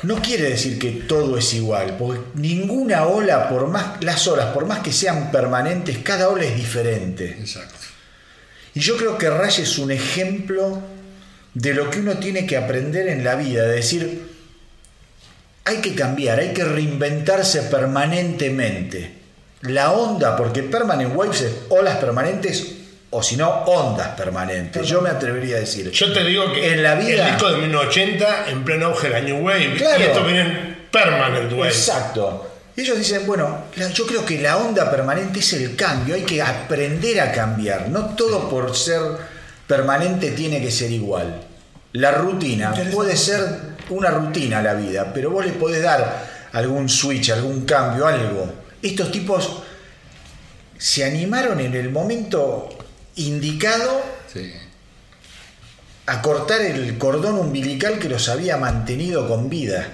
No 0.04 0.22
quiere 0.22 0.50
decir 0.52 0.80
que 0.80 0.92
todo 0.92 1.38
es 1.38 1.54
igual, 1.54 1.98
porque 1.98 2.22
ninguna 2.36 3.06
ola, 3.06 3.50
por 3.50 3.68
más 3.68 4.02
las 4.02 4.28
olas, 4.28 4.54
por 4.54 4.66
más 4.66 4.80
que 4.80 4.94
sean 4.94 5.32
permanentes, 5.32 5.98
cada 6.00 6.30
ola 6.30 6.46
es 6.46 6.56
diferente. 6.56 7.38
Exacto. 7.40 7.76
Y 8.74 8.80
yo 8.80 8.96
creo 8.96 9.18
que 9.18 9.30
Ray 9.30 9.52
es 9.58 9.78
un 9.78 9.92
ejemplo 9.92 10.82
de 11.54 11.74
lo 11.74 11.90
que 11.90 12.00
uno 12.00 12.18
tiene 12.18 12.46
que 12.46 12.56
aprender 12.56 13.10
en 13.10 13.26
la 13.26 13.36
vida, 13.36 13.64
de 13.64 13.76
decir, 13.76 14.29
hay 15.66 15.78
que 15.78 15.94
cambiar, 15.96 16.40
hay 16.40 16.54
que 16.54 16.64
reinventarse 16.64 17.64
permanentemente. 17.64 19.18
La 19.62 19.92
onda, 19.92 20.36
porque 20.36 20.64
permanent 20.64 21.16
waves 21.16 21.42
es 21.42 21.52
olas 21.70 21.98
permanentes 21.98 22.76
o 23.12 23.22
si 23.24 23.36
no, 23.36 23.50
ondas 23.66 24.10
permanentes. 24.10 24.86
Yo 24.88 25.02
me 25.02 25.10
atrevería 25.10 25.58
a 25.58 25.60
decir. 25.60 25.90
Yo 25.92 26.14
te 26.14 26.24
digo 26.24 26.54
que 26.54 26.74
En 26.74 26.84
la 26.84 26.96
vida- 26.96 27.26
el 27.28 27.34
disco 27.34 27.50
de 27.52 27.58
1980, 27.58 28.50
en 28.50 28.64
pleno 28.64 28.88
auge 28.88 29.10
la 29.10 29.20
New 29.22 29.40
Wave, 29.46 29.76
Claro. 29.78 30.00
y 30.00 30.04
esto 30.04 30.24
viene 30.24 30.42
en 30.42 30.78
Permanent 30.92 31.52
Wave. 31.52 31.68
Exacto. 31.70 32.46
Y 32.76 32.82
ellos 32.82 32.98
dicen, 32.98 33.26
bueno, 33.28 33.66
yo 33.94 34.06
creo 34.06 34.26
que 34.26 34.40
la 34.40 34.58
onda 34.58 34.90
permanente 34.90 35.40
es 35.40 35.52
el 35.54 35.76
cambio, 35.76 36.16
hay 36.16 36.22
que 36.22 36.42
aprender 36.42 37.20
a 37.20 37.32
cambiar. 37.32 37.90
No 37.90 38.16
todo 38.16 38.48
por 38.48 38.76
ser 38.76 39.02
permanente 39.68 40.32
tiene 40.32 40.62
que 40.62 40.72
ser 40.72 40.92
igual. 40.92 41.42
La 41.94 42.12
rutina 42.12 42.74
puede 42.94 43.18
ser 43.18 43.44
una 43.90 44.10
rutina 44.10 44.60
a 44.60 44.62
la 44.64 44.74
vida, 44.74 45.12
pero 45.14 45.30
vos 45.32 45.46
le 45.46 45.52
podés 45.54 45.82
dar 45.84 46.48
algún 46.54 46.90
switch, 46.90 47.30
algún 47.32 47.66
cambio, 47.66 48.06
algo. 48.08 48.52
Estos 48.82 49.12
tipos 49.12 49.62
se 50.78 51.04
animaron 51.04 51.60
en 51.60 51.74
el 51.76 51.90
momento 51.92 52.70
indicado 53.16 54.02
Sí. 54.32 54.54
a 56.06 56.22
cortar 56.22 56.62
el 56.62 56.98
cordón 56.98 57.36
umbilical 57.38 58.00
que 58.00 58.10
los 58.10 58.30
había 58.30 58.58
mantenido 58.58 59.28
con 59.28 59.50
vida. 59.50 59.88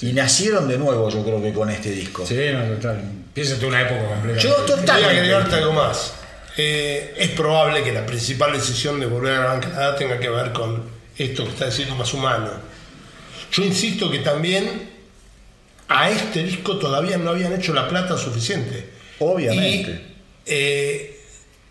Y 0.00 0.12
nacieron 0.12 0.68
de 0.68 0.78
nuevo, 0.78 1.08
yo 1.10 1.24
creo 1.24 1.42
que 1.42 1.52
con 1.52 1.68
este 1.70 1.90
disco. 1.90 2.24
Sí, 2.24 2.38
no, 2.52 2.64
total. 2.76 3.02
Toda 3.34 3.66
una 3.68 3.82
época 3.82 4.08
completa. 4.14 4.40
Yo 4.40 4.50
Voy 4.54 4.62
a 4.62 4.66
totalmente. 4.66 5.10
agregarte 5.18 5.54
algo 5.56 5.72
más. 5.72 6.12
Eh, 6.56 7.14
es 7.16 7.30
probable 7.30 7.84
que 7.84 7.92
la 7.92 8.04
principal 8.06 8.52
decisión 8.52 8.98
de 8.98 9.06
volver 9.06 9.34
a 9.34 9.54
en 9.54 9.60
Canadá 9.60 9.96
tenga 9.96 10.18
que 10.18 10.28
ver 10.28 10.52
con 10.52 10.82
esto 11.18 11.44
que 11.44 11.50
está 11.50 11.66
diciendo 11.66 11.94
más 11.96 12.12
humano. 12.14 12.50
Yo 13.52 13.64
insisto 13.64 14.10
que 14.10 14.18
también 14.20 14.88
a 15.88 16.10
este 16.10 16.42
disco 16.44 16.76
todavía 16.78 17.16
no 17.18 17.30
habían 17.30 17.52
hecho 17.54 17.72
la 17.74 17.88
plata 17.88 18.16
suficiente. 18.16 18.88
Obviamente. 19.20 19.90
Y 19.90 20.00
eh, 20.46 21.20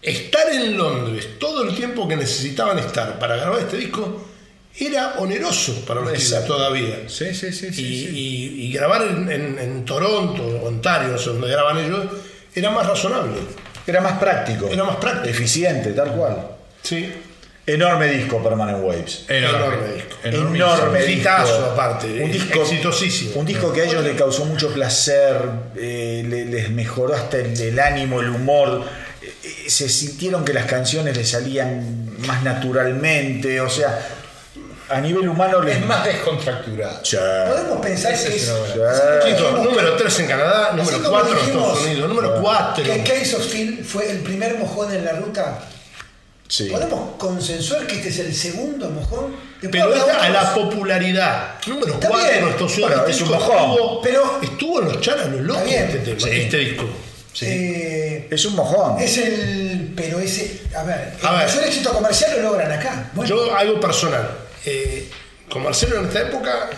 estar 0.01 0.50
en 0.51 0.77
Londres 0.77 1.40
todo 1.40 1.64
el 1.64 1.76
tiempo 1.76 2.08
que 2.08 2.16
necesitaban 2.16 2.77
estar 2.80 3.17
para 3.19 3.38
grabar 3.38 3.59
este 3.61 3.77
disco 3.77 4.26
era 4.80 5.16
oneroso 5.17 5.84
para 5.85 6.01
los 6.01 6.14
Exacto. 6.14 6.56
todavía. 6.56 7.08
Sí, 7.08 7.34
sí, 7.34 7.51
sí, 7.51 7.67
Y, 7.67 7.74
sí. 7.74 7.74
sí. 7.74 8.09
y- 8.14 8.66
y 8.67 8.72
grabar 8.74 9.03
en, 9.03 9.32
en- 9.32 9.58
en 9.59 9.85
Toronto, 9.85 10.43
Ontario, 10.64 11.09
no 11.09 11.17
sé 11.17 11.30
donde 11.32 11.48
graban 11.48 11.77
ellos, 11.80 12.06
era 12.53 12.69
más 12.72 12.85
razonable. 12.85 13.38
Era 13.88 14.01
más 14.01 14.19
práctico. 14.19 14.67
Era 14.67 14.84
más 14.84 14.98
práctico. 14.98 15.30
Eficiente, 15.30 15.92
tal 15.93 16.11
cual. 16.11 16.48
Sí. 16.84 17.09
Enorme 17.67 18.07
disco 18.07 18.41
Permanent 18.41 18.81
Waves. 18.81 19.25
Enorme 19.27 19.93
disco. 19.93 20.15
Enorme 20.23 21.03
Un 21.03 21.09
hitazo, 21.11 21.53
disco. 21.57 21.65
aparte, 21.71 22.07
Un 22.23 22.31
disco 22.31 22.61
exitosísimo. 22.61 23.31
Un 23.35 23.45
disco 23.45 23.73
que 23.73 23.81
a 23.81 23.83
ellos 23.83 24.03
les 24.05 24.15
causó 24.15 24.45
mucho 24.45 24.73
placer, 24.73 25.35
eh, 25.75 26.23
le- 26.27 26.45
les 26.45 26.69
mejoró 26.71 27.13
hasta 27.13 27.37
el, 27.37 27.59
el 27.59 27.77
ánimo, 27.79 28.21
el 28.21 28.29
humor. 28.29 28.83
eh, 29.21 29.33
eh, 29.43 29.69
se 29.69 29.89
sintieron 29.89 30.45
que 30.45 30.53
las 30.53 30.65
canciones 30.65 31.17
les 31.17 31.29
salían 31.29 32.15
más 32.25 32.41
naturalmente. 32.43 33.59
O 33.59 33.69
sea, 33.69 33.99
a 34.89 35.01
nivel 35.01 35.27
humano 35.27 35.61
les. 35.61 35.75
Es 35.77 35.85
más 35.85 36.05
descontracturado. 36.05 37.01
Podemos 37.01 37.85
pensar 37.85 38.13
que 38.13 38.35
es 38.35 38.49
número 39.61 39.95
3 39.97 40.19
en 40.21 40.27
Canadá, 40.27 40.71
número 40.73 40.97
como 40.99 41.09
4 41.09 41.31
en 41.37 41.45
Estados 41.45 41.81
Unidos, 41.81 42.07
número 42.09 42.41
4. 42.41 42.83
Que 42.85 43.03
Case 43.03 43.35
of 43.35 43.43
Steel 43.43 43.83
fue 43.83 44.09
el 44.09 44.19
primer 44.19 44.57
mojón 44.57 44.93
en 44.95 45.03
la 45.03 45.11
ruta. 45.13 45.59
Sí. 46.48 46.69
¿Podemos 46.69 47.16
consensuar 47.17 47.85
que 47.88 47.95
este 47.95 48.09
es 48.09 48.19
el 48.19 48.34
segundo 48.34 48.90
mojón? 48.90 49.35
Después 49.61 49.84
Pero 49.84 50.19
a 50.22 50.30
la 50.30 50.53
popularidad. 50.53 51.56
Número 51.67 51.93
Está 51.95 52.08
4 52.08 52.27
bien. 52.30 52.43
en 52.43 52.50
Estados 52.50 52.72
Unidos. 52.74 52.90
Bueno, 52.90 53.01
Este 53.01 53.11
es 53.11 53.22
un 53.22 53.30
mojón. 53.30 53.72
Estuvo, 53.72 54.01
Pero- 54.01 54.40
estuvo 54.42 54.80
en 54.82 54.85
los 54.88 55.01
charas 55.01 55.30
los 55.30 55.42
locos 55.42 55.64
este, 55.72 55.98
tema, 56.00 56.19
Sí. 56.19 56.30
este 56.32 56.58
disco. 56.58 56.84
Eh, 57.42 58.27
Es 58.32 58.45
un 58.45 58.56
mojón. 58.56 59.00
es 59.01 59.17
el. 59.17 59.93
Pero 59.95 60.19
ese. 60.19 60.61
A 60.76 60.84
ver, 60.84 61.14
el 61.19 61.26
A 61.26 61.32
ver. 61.34 61.48
mayor 61.48 61.64
éxito 61.66 61.92
comercial 61.92 62.32
lo 62.38 62.43
logran 62.51 62.72
acá. 62.72 63.11
Bueno, 63.14 63.30
Yo, 63.30 63.56
algo 63.56 63.80
personal. 63.80 64.27
Eh, 64.66 65.09
con 65.50 65.64
Marcelo 65.64 66.00
en 66.00 66.06
esta 66.08 66.22
época, 66.22 66.69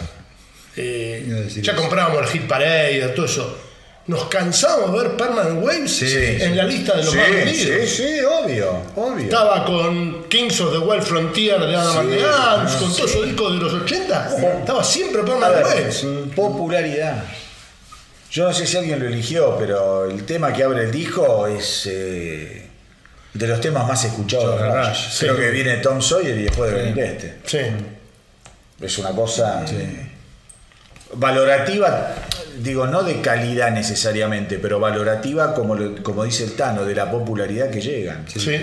eh, 0.75 1.47
ya 1.61 1.75
comprábamos 1.75 2.21
el 2.23 2.27
Hit 2.27 2.47
Parade, 2.47 3.07
todo 3.15 3.25
eso. 3.25 3.57
Nos 4.09 4.25
cansamos 4.25 4.91
de 4.91 4.97
ver 5.03 5.15
Permanent 5.17 5.63
Waves 5.63 5.97
Sí, 5.97 6.05
en 6.15 6.39
sí. 6.41 6.55
la 6.55 6.63
lista 6.63 6.95
de 6.97 7.03
los 7.03 7.11
sí, 7.11 7.17
más 7.17 7.27
sí, 7.27 7.33
vendidos. 7.35 7.89
sí, 7.91 8.19
obvio, 8.21 8.81
obvio. 8.95 9.23
Estaba 9.25 9.63
con 9.65 10.23
Kings 10.27 10.59
of 10.61 10.71
the 10.71 10.79
Wild 10.79 11.03
Frontier 11.03 11.59
de 11.59 11.75
Adam 11.75 12.09
Sí, 12.09 12.15
Ants, 12.15 12.25
ah, 12.25 12.77
con 12.79 12.91
todos 12.95 13.11
esos 13.11 13.25
discos 13.27 13.53
de 13.53 13.59
los 13.59 13.73
80. 13.73 14.59
Estaba 14.61 14.83
siempre 14.83 15.21
Permanent 15.21 15.63
Waves. 15.63 16.05
popularidad. 16.35 17.23
Yo 18.31 18.45
no 18.47 18.53
sé 18.53 18.65
si 18.65 18.77
alguien 18.77 18.99
lo 18.99 19.05
eligió, 19.07 19.55
pero 19.59 20.05
el 20.09 20.25
tema 20.25 20.51
que 20.53 20.63
abre 20.63 20.85
el 20.85 20.91
disco 20.91 21.45
es 21.45 21.85
eh, 21.85 22.67
de 23.35 23.47
los 23.47 23.61
temas 23.61 23.87
más 23.87 24.03
escuchados 24.05 24.59
Creo 25.19 25.35
sí. 25.35 25.39
que 25.39 25.51
viene 25.51 25.77
Tom 25.77 26.01
Sawyer 26.01 26.35
y 26.35 26.43
después 26.45 26.71
de 26.73 26.77
venir 26.83 26.99
este. 26.99 27.35
Sí. 27.45 27.59
Es 28.81 28.97
una 28.97 29.11
cosa 29.11 29.63
valorativa, 31.13 32.13
digo, 32.59 32.85
no 32.87 33.03
de 33.03 33.21
calidad 33.21 33.71
necesariamente, 33.71 34.59
pero 34.59 34.79
valorativa, 34.79 35.53
como, 35.55 35.75
lo- 35.75 36.03
como 36.03 36.23
dice 36.23 36.43
el 36.43 36.53
Tano, 36.53 36.83
de 36.85 36.93
la 36.95 37.09
popularidad 37.09 37.69
que 37.69 37.81
llegan. 37.81 38.25
Sí. 38.27 38.57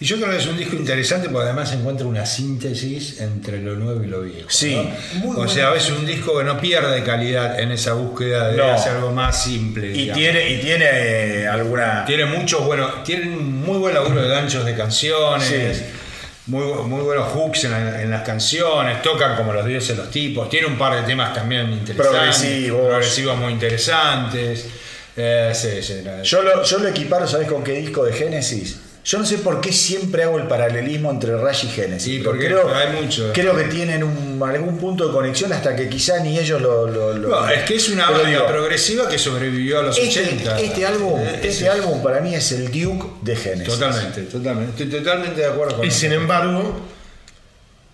Y 0.00 0.04
yo 0.04 0.16
creo 0.16 0.30
que 0.30 0.36
es 0.36 0.46
un 0.46 0.56
disco 0.56 0.76
interesante 0.76 1.28
porque 1.28 1.46
además 1.48 1.72
encuentra 1.72 2.06
una 2.06 2.26
síntesis 2.26 3.20
entre 3.20 3.60
lo 3.60 3.74
nuevo 3.74 4.02
y 4.02 4.06
lo 4.06 4.20
viejo. 4.22 4.48
Sí. 4.50 4.74
¿no? 4.76 5.20
Muy 5.20 5.30
o 5.30 5.36
bueno. 5.38 5.50
sea, 5.50 5.74
es 5.74 5.90
un 5.90 6.06
disco 6.06 6.36
que 6.38 6.44
no 6.44 6.60
pierde 6.60 7.02
calidad 7.02 7.58
en 7.58 7.72
esa 7.72 7.94
búsqueda 7.94 8.48
de 8.48 8.56
No. 8.58 8.70
hacer 8.72 8.92
algo 8.96 9.10
más 9.12 9.42
simple. 9.42 9.88
Y 9.88 9.92
digamos. 9.92 10.18
tiene, 10.18 10.50
y 10.50 10.58
tiene 10.60 10.84
eh, 10.92 11.48
alguna... 11.48 12.04
Tiene 12.04 12.26
muchos 12.26 12.64
buenos, 12.64 13.02
tiene 13.04 13.28
un 13.36 13.60
muy 13.62 13.78
buen 13.78 13.94
laburo 13.94 14.22
de 14.22 14.28
ganchos 14.28 14.64
de 14.64 14.74
canciones, 14.76 15.78
Sí. 15.78 15.84
Muy, 16.46 16.64
muy 16.84 17.00
buenos 17.02 17.28
hooks 17.32 17.64
en, 17.64 17.70
la- 17.70 18.02
en 18.02 18.10
las 18.10 18.22
canciones, 18.22 19.00
tocan 19.02 19.36
como 19.36 19.52
los 19.52 19.64
dioses 19.64 19.96
los 19.96 20.10
tipos, 20.10 20.48
tiene 20.48 20.66
un 20.66 20.76
par 20.76 20.94
de 20.96 21.02
temas 21.02 21.32
también 21.32 21.72
interesantes, 21.72 22.06
Progresivos. 22.36 22.86
progresivos 22.88 23.36
muy 23.38 23.52
interesantes. 23.52 24.66
Eh, 25.16 25.52
sí, 25.54 25.82
sí, 25.82 26.02
la- 26.04 26.22
Yo 26.22 26.42
lo, 26.42 26.62
yo 26.64 26.78
lo 26.78 26.88
equiparo, 26.88 27.26
¿sabes 27.28 27.46
con 27.48 27.62
qué 27.62 27.72
disco 27.72 28.04
de 28.04 28.12
Génesis? 28.12 28.78
Yo 29.04 29.18
no 29.18 29.26
sé 29.26 29.38
por 29.38 29.60
qué 29.60 29.72
siempre 29.72 30.22
hago 30.22 30.38
el 30.38 30.46
paralelismo 30.46 31.10
entre 31.10 31.36
Rush 31.36 31.64
y 31.64 31.68
Génesis. 31.68 32.04
Sí, 32.04 32.18
porque 32.24 32.46
creo, 32.46 32.72
hay 32.72 33.02
mucho. 33.02 33.32
Creo 33.34 33.56
que 33.56 33.64
tienen 33.64 34.04
un- 34.04 34.40
algún 34.48 34.78
punto 34.78 35.06
de 35.08 35.12
conexión 35.12 35.52
hasta 35.52 35.74
que 35.74 35.88
quizá 35.88 36.20
ni 36.20 36.38
ellos 36.38 36.62
lo... 36.62 36.86
lo- 36.86 37.12
lo- 37.12 37.28
No, 37.28 37.48
es 37.48 37.62
que 37.64 37.74
es 37.76 37.88
una 37.88 38.08
banda 38.10 38.28
digo, 38.28 38.46
progresiva 38.46 39.08
que 39.08 39.18
sobrevivió 39.18 39.80
a 39.80 39.82
los 39.82 39.98
este, 39.98 40.20
80. 40.20 40.60
este 40.60 40.86
álbum, 40.86 41.20
Eh, 41.20 41.40
este 41.42 41.68
álbum 41.68 42.00
para 42.02 42.20
mí 42.20 42.32
es 42.34 42.52
el 42.52 42.66
Duke 42.70 43.04
de 43.22 43.34
Génesis. 43.36 43.74
Totalmente, 43.74 44.22
totalmente. 44.22 44.82
Estoy 44.84 45.00
totalmente 45.00 45.40
de 45.40 45.46
acuerdo 45.48 45.76
con 45.76 45.84
Y 45.84 45.88
eso. 45.88 45.98
sin 45.98 46.12
embargo, 46.12 46.80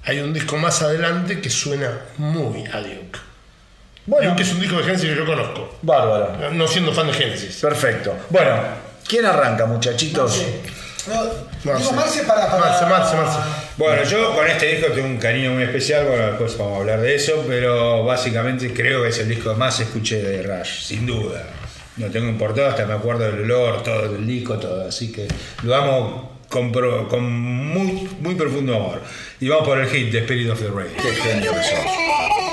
hay 0.04 0.20
un 0.20 0.32
disco 0.34 0.56
más 0.58 0.82
adelante 0.82 1.40
que 1.40 1.48
suena 1.50 1.90
muy 2.18 2.64
a 2.72 2.80
Duke. 2.80 3.18
Bueno, 4.06 4.30
Duke 4.30 4.42
es 4.42 4.52
un 4.52 4.60
disco 4.60 4.76
de 4.78 4.84
Genesis 4.84 5.08
que 5.10 5.16
yo 5.16 5.26
conozco, 5.26 5.78
bárbaro. 5.82 6.50
no 6.52 6.68
siendo 6.68 6.92
fan 6.92 7.06
de 7.08 7.12
Genesis. 7.14 7.56
Perfecto. 7.60 8.14
Bueno, 8.30 8.52
¿quién 9.06 9.24
arranca, 9.26 9.66
muchachitos? 9.66 10.32
Sí. 10.34 10.44
No, 11.08 11.24
Marce. 11.64 11.82
digo 11.82 11.92
Marce 11.92 12.22
para. 12.24 12.46
para 12.50 12.58
Marce, 12.58 12.84
Marce, 12.86 13.16
Marce. 13.16 13.38
Bueno, 13.76 14.02
yo 14.04 14.34
con 14.34 14.46
este 14.48 14.66
disco 14.76 14.92
tengo 14.92 15.06
un 15.06 15.18
cariño 15.18 15.52
muy 15.52 15.62
especial, 15.62 16.06
bueno, 16.06 16.26
después 16.26 16.56
vamos 16.58 16.74
a 16.74 16.80
hablar 16.80 17.00
de 17.00 17.14
eso, 17.14 17.44
pero 17.46 18.04
básicamente 18.04 18.72
creo 18.72 19.02
que 19.02 19.08
es 19.10 19.18
el 19.18 19.28
disco 19.28 19.52
que 19.52 19.56
más 19.58 19.78
escuché 19.80 20.22
de 20.22 20.42
Rush, 20.42 20.82
sin 20.82 21.06
duda. 21.06 21.44
No 21.96 22.06
tengo 22.10 22.28
importado, 22.28 22.68
hasta 22.68 22.86
me 22.86 22.94
acuerdo 22.94 23.24
del 23.24 23.42
olor, 23.42 23.82
todo 23.82 24.12
del 24.12 24.26
disco, 24.26 24.58
todo, 24.58 24.86
así 24.88 25.10
que 25.12 25.26
lo 25.62 25.74
amo 25.74 26.38
con, 26.48 26.70
pro- 26.72 27.08
con 27.08 27.24
muy, 27.30 28.08
muy 28.20 28.34
profundo 28.34 28.74
amor. 28.76 29.02
Y 29.40 29.48
vamos 29.48 29.66
por 29.66 29.78
el 29.78 29.88
hit 29.88 30.10
de 30.12 30.18
Spirit 30.20 30.50
of 30.50 30.60
the 30.60 30.68
Rain. 30.68 30.92
Qué 30.96 31.12
genio 31.14 31.52
que 31.52 31.62
sos. 31.62 32.47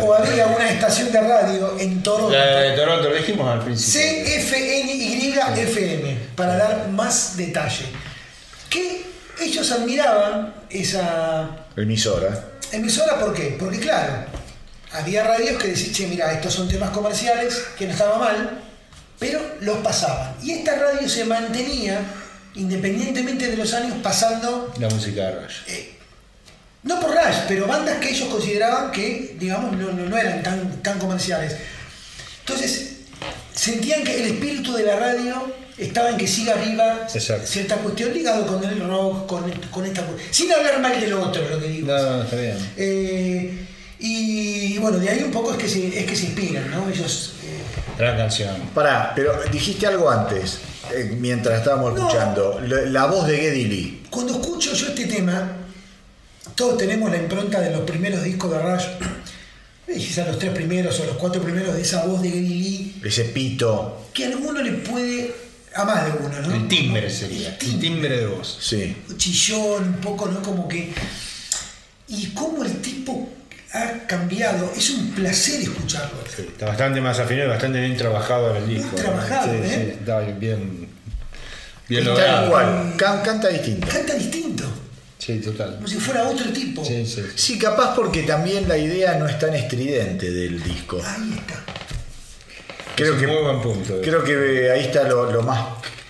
O 0.00 0.14
había 0.14 0.46
una 0.46 0.70
estación 0.70 1.10
de 1.12 1.20
radio 1.20 1.78
en 1.78 2.02
Toronto, 2.02 2.30
La 2.30 2.60
de 2.60 2.76
Toronto, 2.76 3.08
lo 3.10 3.16
dijimos 3.16 3.48
al 3.48 3.64
principio. 3.64 4.00
CFNY-FM, 5.04 6.16
para 6.36 6.56
dar 6.56 6.88
más 6.88 7.36
detalle, 7.36 7.86
que 8.70 9.04
ellos 9.40 9.70
admiraban 9.72 10.54
esa 10.70 11.48
Emisora. 11.76 12.44
emisora, 12.72 13.18
¿por 13.18 13.34
qué? 13.34 13.56
Porque 13.58 13.78
claro, 13.80 14.24
había 14.92 15.24
radios 15.24 15.60
que 15.60 15.68
decían, 15.68 15.92
che, 15.92 16.06
mira, 16.06 16.32
estos 16.32 16.54
son 16.54 16.68
temas 16.68 16.90
comerciales, 16.90 17.64
que 17.78 17.86
no 17.86 17.92
estaba 17.92 18.18
mal, 18.18 18.60
pero 19.18 19.40
los 19.60 19.78
pasaban. 19.78 20.34
Y 20.42 20.52
esta 20.52 20.76
radio 20.76 21.08
se 21.08 21.24
mantenía, 21.24 22.00
independientemente 22.54 23.48
de 23.50 23.56
los 23.56 23.72
años, 23.74 23.96
pasando 24.02 24.72
La 24.78 24.88
música 24.88 25.22
de 25.22 25.40
Rush. 25.40 25.56
No 26.84 27.00
por 27.00 27.10
Rush, 27.10 27.36
pero 27.48 27.66
bandas 27.66 27.98
que 27.98 28.10
ellos 28.10 28.28
consideraban 28.28 28.90
que, 28.92 29.36
digamos, 29.38 29.72
no, 29.76 29.92
no- 29.92 30.04
no 30.06 30.16
eran 30.16 30.42
tan, 30.42 30.82
tan 30.82 30.98
comerciales. 30.98 31.56
Entonces, 32.40 32.90
sentían 33.54 34.04
que 34.04 34.22
el 34.22 34.26
espíritu 34.34 34.74
de 34.74 34.84
la 34.84 34.96
radio 34.96 35.52
estaba 35.78 36.10
en 36.10 36.16
que 36.16 36.26
siga 36.26 36.54
viva 36.54 37.06
Exacto. 37.12 37.46
cierta 37.46 37.76
cuestión 37.76 38.12
ligado 38.12 38.46
con 38.46 38.62
el 38.62 38.80
rock, 38.86 39.26
con, 39.26 39.50
con 39.70 39.84
esta 39.86 40.04
Sin 40.30 40.52
hablar 40.52 40.80
mal 40.80 41.00
del 41.00 41.12
otro, 41.14 41.48
lo 41.48 41.58
que 41.58 41.68
digo. 41.68 41.86
No, 41.88 42.02
no, 42.18 42.22
está 42.22 42.36
bien. 42.36 42.56
Eh, 42.76 43.66
y 43.98 44.78
bueno, 44.78 44.98
de 44.98 45.08
ahí 45.08 45.22
un 45.22 45.30
poco 45.32 45.52
es 45.52 45.56
que 45.58 45.68
se, 45.68 45.98
es 45.98 46.06
que 46.06 46.14
se 46.16 46.26
inspiran, 46.26 46.70
¿no? 46.70 46.88
Ellos. 46.88 47.34
eh, 47.44 47.60
Gran 47.98 48.16
canción. 48.16 48.54
Pará, 48.74 49.12
pero 49.14 49.40
dijiste 49.50 49.86
algo 49.86 50.10
antes, 50.10 50.58
eh, 50.94 51.16
mientras 51.18 51.58
estábamos 51.58 51.94
No. 51.94 52.06
escuchando. 52.08 52.60
La, 52.66 52.82
la 52.82 53.06
voz 53.06 53.26
de 53.26 53.38
Geddy 53.38 53.64
Lee. 53.64 54.02
Cuando 54.10 54.34
escucho 54.34 54.74
yo 54.74 54.88
este 54.88 55.06
tema, 55.06 55.50
todos 56.54 56.78
tenemos 56.78 57.10
la 57.10 57.16
impronta 57.18 57.60
de 57.60 57.70
los 57.70 57.80
primeros 57.82 58.22
discos 58.22 58.50
de 58.50 58.58
Rush, 58.62 58.84
quizás 59.86 60.26
los 60.26 60.38
tres 60.38 60.52
primeros 60.52 60.98
o 61.00 61.04
los 61.06 61.16
cuatro 61.16 61.42
primeros 61.42 61.74
de 61.74 61.82
esa 61.82 62.04
voz 62.06 62.22
de 62.22 62.30
Geddy 62.30 62.48
Lee, 62.48 63.00
Ese 63.04 63.24
pito. 63.24 64.08
que 64.12 64.24
a 64.24 64.28
alguno 64.28 64.62
le 64.62 64.72
puede, 64.72 65.34
a 65.74 65.84
más 65.84 66.04
de 66.06 66.12
uno, 66.24 66.40
¿no? 66.40 66.54
El 66.54 66.68
timbre 66.68 67.10
sería. 67.10 67.56
El 67.60 67.78
timbre 67.80 68.16
de 68.18 68.26
voz. 68.26 68.58
Sí. 68.60 68.96
Chillón, 69.16 69.84
un 69.88 69.94
poco, 70.00 70.28
¿no? 70.28 70.42
Como 70.42 70.66
que... 70.68 70.92
Y 72.08 72.26
cómo 72.28 72.62
el 72.64 72.72
tipo 72.80 73.28
ha 73.72 74.06
cambiado, 74.06 74.70
es 74.76 74.90
un 74.90 75.10
placer 75.12 75.60
escucharlo. 75.62 76.18
Está 76.38 76.66
bastante 76.66 77.00
más 77.00 77.18
afinado 77.18 77.46
y 77.48 77.50
bastante 77.50 77.80
bien 77.80 77.96
trabajado 77.96 78.50
en 78.56 78.62
el 78.62 78.68
disco. 78.68 78.90
Bien 78.92 79.02
trabajado, 79.04 79.52
sí, 79.52 79.58
¿eh? 79.64 79.70
sí, 79.92 79.98
está 79.98 80.20
bien. 80.20 80.88
Bien 81.88 82.04
logrado. 82.04 82.52
Can- 82.96 83.22
canta 83.22 83.48
distinto. 83.48 83.88
Canta 83.88 84.14
distinto, 84.14 84.64
Sí, 85.24 85.40
total. 85.40 85.76
como 85.76 85.88
si 85.88 85.96
fuera 85.96 86.24
otro 86.28 86.50
tipo. 86.52 86.84
Sí, 86.84 87.06
sí. 87.06 87.22
Sí, 87.34 87.58
capaz 87.58 87.94
porque 87.94 88.22
también 88.24 88.68
la 88.68 88.76
idea 88.76 89.14
no 89.14 89.26
es 89.28 89.38
tan 89.38 89.54
estridente 89.54 90.30
del 90.30 90.62
disco. 90.62 91.00
Ahí 91.04 91.34
está. 91.38 91.60
Creo 92.96 93.14
Es 93.14 93.20
que, 93.20 93.26
muy 93.26 93.42
buen 93.42 93.60
punto. 93.62 94.00
creo 94.02 94.22
que 94.22 94.70
ahí 94.70 94.80
está 94.84 95.02
lo, 95.04 95.30
lo 95.32 95.42
más 95.42 95.60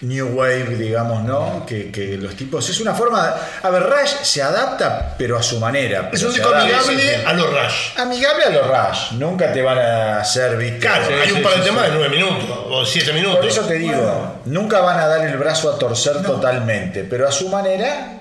new 0.03 0.27
wave, 0.37 0.77
digamos, 0.77 1.23
¿no? 1.25 1.65
Que, 1.65 1.91
que 1.91 2.17
los 2.19 2.35
tipos. 2.35 2.69
Es 2.69 2.79
una 2.81 2.93
forma. 2.93 3.35
A 3.63 3.71
ver, 3.71 3.85
Rush 3.85 4.23
se 4.23 4.43
adapta, 4.43 5.15
pero 5.17 5.39
a 5.39 5.43
su 5.43 5.59
manera. 5.61 6.11
Es 6.13 6.23
un 6.25 6.33
disco 6.35 6.49
amigable 6.55 7.17
a 7.25 7.33
los 7.33 7.47
Rush. 7.51 7.99
Amigable 7.99 8.45
a 8.45 8.51
los 8.51 8.67
Rush. 8.67 9.13
Nunca 9.13 9.53
te 9.53 9.63
van 9.63 9.79
a 9.79 10.19
hacer. 10.21 10.79
Claro, 10.79 11.07
hay 11.23 11.31
un 11.31 11.39
sí, 11.39 11.43
par 11.43 11.53
de 11.55 11.59
sí, 11.61 11.65
temas 11.65 11.85
sí. 11.87 11.91
de 11.93 11.97
9 11.99 12.17
minutos 12.17 12.59
o 12.69 12.85
7 12.85 13.13
minutos. 13.15 13.37
Por 13.39 13.49
eso 13.49 13.63
te 13.63 13.75
digo, 13.75 13.95
Bueno. 13.95 14.35
nunca 14.47 14.81
van 14.81 14.99
a 14.99 15.07
dar 15.07 15.25
el 15.27 15.39
brazo 15.39 15.73
a 15.73 15.79
torcer 15.79 16.21
totalmente, 16.23 17.05
pero 17.05 17.27
a 17.27 17.33
su 17.33 17.49
manera 17.49 18.19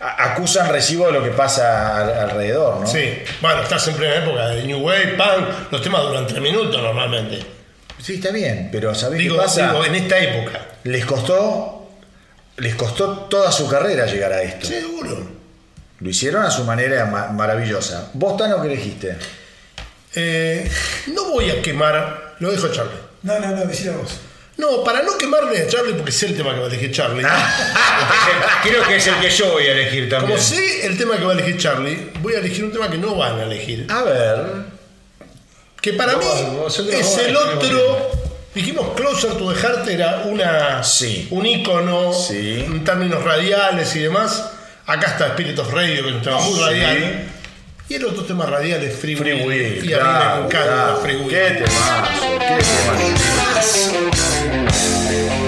acusan 0.00 0.68
recibo 0.70 1.06
de 1.06 1.12
lo 1.12 1.22
que 1.22 1.30
pasa 1.30 1.96
al- 1.98 2.12
alrededor, 2.30 2.80
¿no? 2.80 2.86
Sí, 2.86 3.22
bueno, 3.40 3.62
estás 3.62 3.86
en 3.88 3.94
plena 3.94 4.16
época 4.16 4.48
de 4.48 4.64
New 4.64 4.80
Wave, 4.80 5.14
Punk, 5.16 5.72
los 5.72 5.82
temas 5.82 6.02
duran 6.02 6.26
3 6.26 6.40
minutos 6.42 6.80
normalmente. 6.82 7.44
Sí, 8.02 8.14
está 8.16 8.30
bien, 8.30 8.68
pero 8.70 8.94
¿sabés 8.94 9.18
Digo, 9.18 9.36
qué 9.36 9.42
pasa? 9.42 9.68
digo, 9.68 9.84
en 9.84 9.94
esta 9.94 10.18
época. 10.18 10.60
Les 10.84 11.04
costó, 11.06 11.88
les 12.58 12.74
costó 12.74 13.10
toda 13.30 13.50
su 13.50 13.68
carrera 13.68 14.04
llegar 14.06 14.32
a 14.32 14.42
esto. 14.42 14.66
Seguro. 14.66 15.32
Lo 16.00 16.10
hicieron 16.10 16.42
a 16.44 16.50
su 16.50 16.64
manera 16.64 17.06
ma- 17.06 17.28
maravillosa. 17.28 18.10
¿Vos, 18.14 18.36
Tano, 18.36 18.60
qué 18.60 18.68
elegiste? 18.68 19.16
Eh, 20.14 20.70
no 21.14 21.30
voy 21.30 21.50
a 21.50 21.62
quemar, 21.62 22.34
lo 22.40 22.50
dejo 22.50 22.68
Charlie. 22.68 22.92
No, 23.22 23.38
no, 23.40 23.48
no, 23.52 23.64
decíla 23.64 23.92
vos. 23.96 24.18
No, 24.56 24.84
para 24.84 25.02
no 25.02 25.18
quemarle 25.18 25.62
a 25.62 25.66
Charlie, 25.66 25.94
porque 25.94 26.12
sé 26.12 26.26
el 26.26 26.36
tema 26.36 26.52
que 26.54 26.60
va 26.60 26.66
a 26.66 26.68
elegir 26.68 26.92
Charlie. 26.92 27.24
Creo 28.62 28.82
que 28.84 28.96
es 28.96 29.06
el 29.08 29.16
que 29.20 29.30
yo 29.30 29.50
voy 29.52 29.64
a 29.66 29.72
elegir 29.72 30.08
también. 30.08 30.32
Como 30.32 30.42
sé 30.42 30.86
el 30.86 30.96
tema 30.96 31.16
que 31.18 31.24
va 31.24 31.32
a 31.32 31.34
elegir 31.34 31.58
Charlie, 31.58 32.10
voy 32.20 32.34
a 32.34 32.38
elegir 32.38 32.64
un 32.64 32.72
tema 32.72 32.88
que 32.88 32.96
no 32.98 33.16
van 33.16 33.40
a 33.40 33.42
elegir. 33.44 33.86
A 33.90 34.02
ver. 34.02 34.38
Que 35.80 35.92
para 35.94 36.16
mí 36.16 36.24
vosotros 36.56 36.94
es 36.94 37.04
vos 37.06 37.18
el 37.18 37.36
otro. 37.36 38.10
Dijimos 38.54 38.94
Closer 38.94 39.32
to 39.32 39.52
the 39.52 39.60
Heart 39.60 39.88
era 39.88 40.22
una, 40.26 40.84
Sí. 40.84 41.26
un 41.32 41.44
ícono 41.44 42.12
Sí. 42.12 42.62
en 42.64 42.84
términos 42.84 43.24
radiales 43.24 43.94
y 43.96 44.00
demás. 44.00 44.50
Acá 44.86 45.08
está 45.08 45.26
Spirit 45.28 45.58
of 45.58 45.72
Radio, 45.72 46.02
que 46.04 46.08
es 46.10 46.14
un 46.14 46.22
tema 46.22 46.38
muy 46.38 46.54
Sí. 46.54 46.60
radial. 46.60 47.24
Y 47.86 47.94
el 47.94 48.04
otro 48.06 48.24
tema 48.24 48.46
radial 48.46 48.82
es 48.82 48.96
Free, 48.96 49.14
Free 49.14 49.34
Will. 49.34 49.46
Will. 49.46 49.84
Y 49.84 49.92
a 49.92 49.98
mí 49.98 50.02
claro, 50.02 50.40
me 50.40 50.46
encanta 50.46 50.66
claro. 50.66 50.96
Free 51.02 51.16
Will. 51.16 51.28
Qué 51.28 51.64
temazo, 51.64 52.38
qué 52.38 52.46
temazo. 54.00 55.43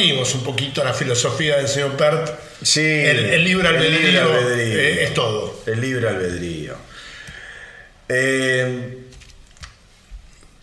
Compartimos 0.00 0.34
un 0.34 0.44
poquito 0.44 0.84
la 0.84 0.94
filosofía 0.94 1.56
del 1.56 1.68
señor 1.68 1.96
Pert, 1.96 2.30
Sí, 2.62 2.80
el, 2.80 3.18
el 3.26 3.44
libre 3.44 3.68
el 3.68 3.74
albedrío, 3.76 4.00
libre 4.00 4.18
albedrío. 4.20 4.78
eh, 4.80 5.04
es 5.04 5.14
todo. 5.14 5.60
El 5.66 5.80
libre 5.80 6.08
albedrío. 6.08 6.74
Eh, 8.08 8.98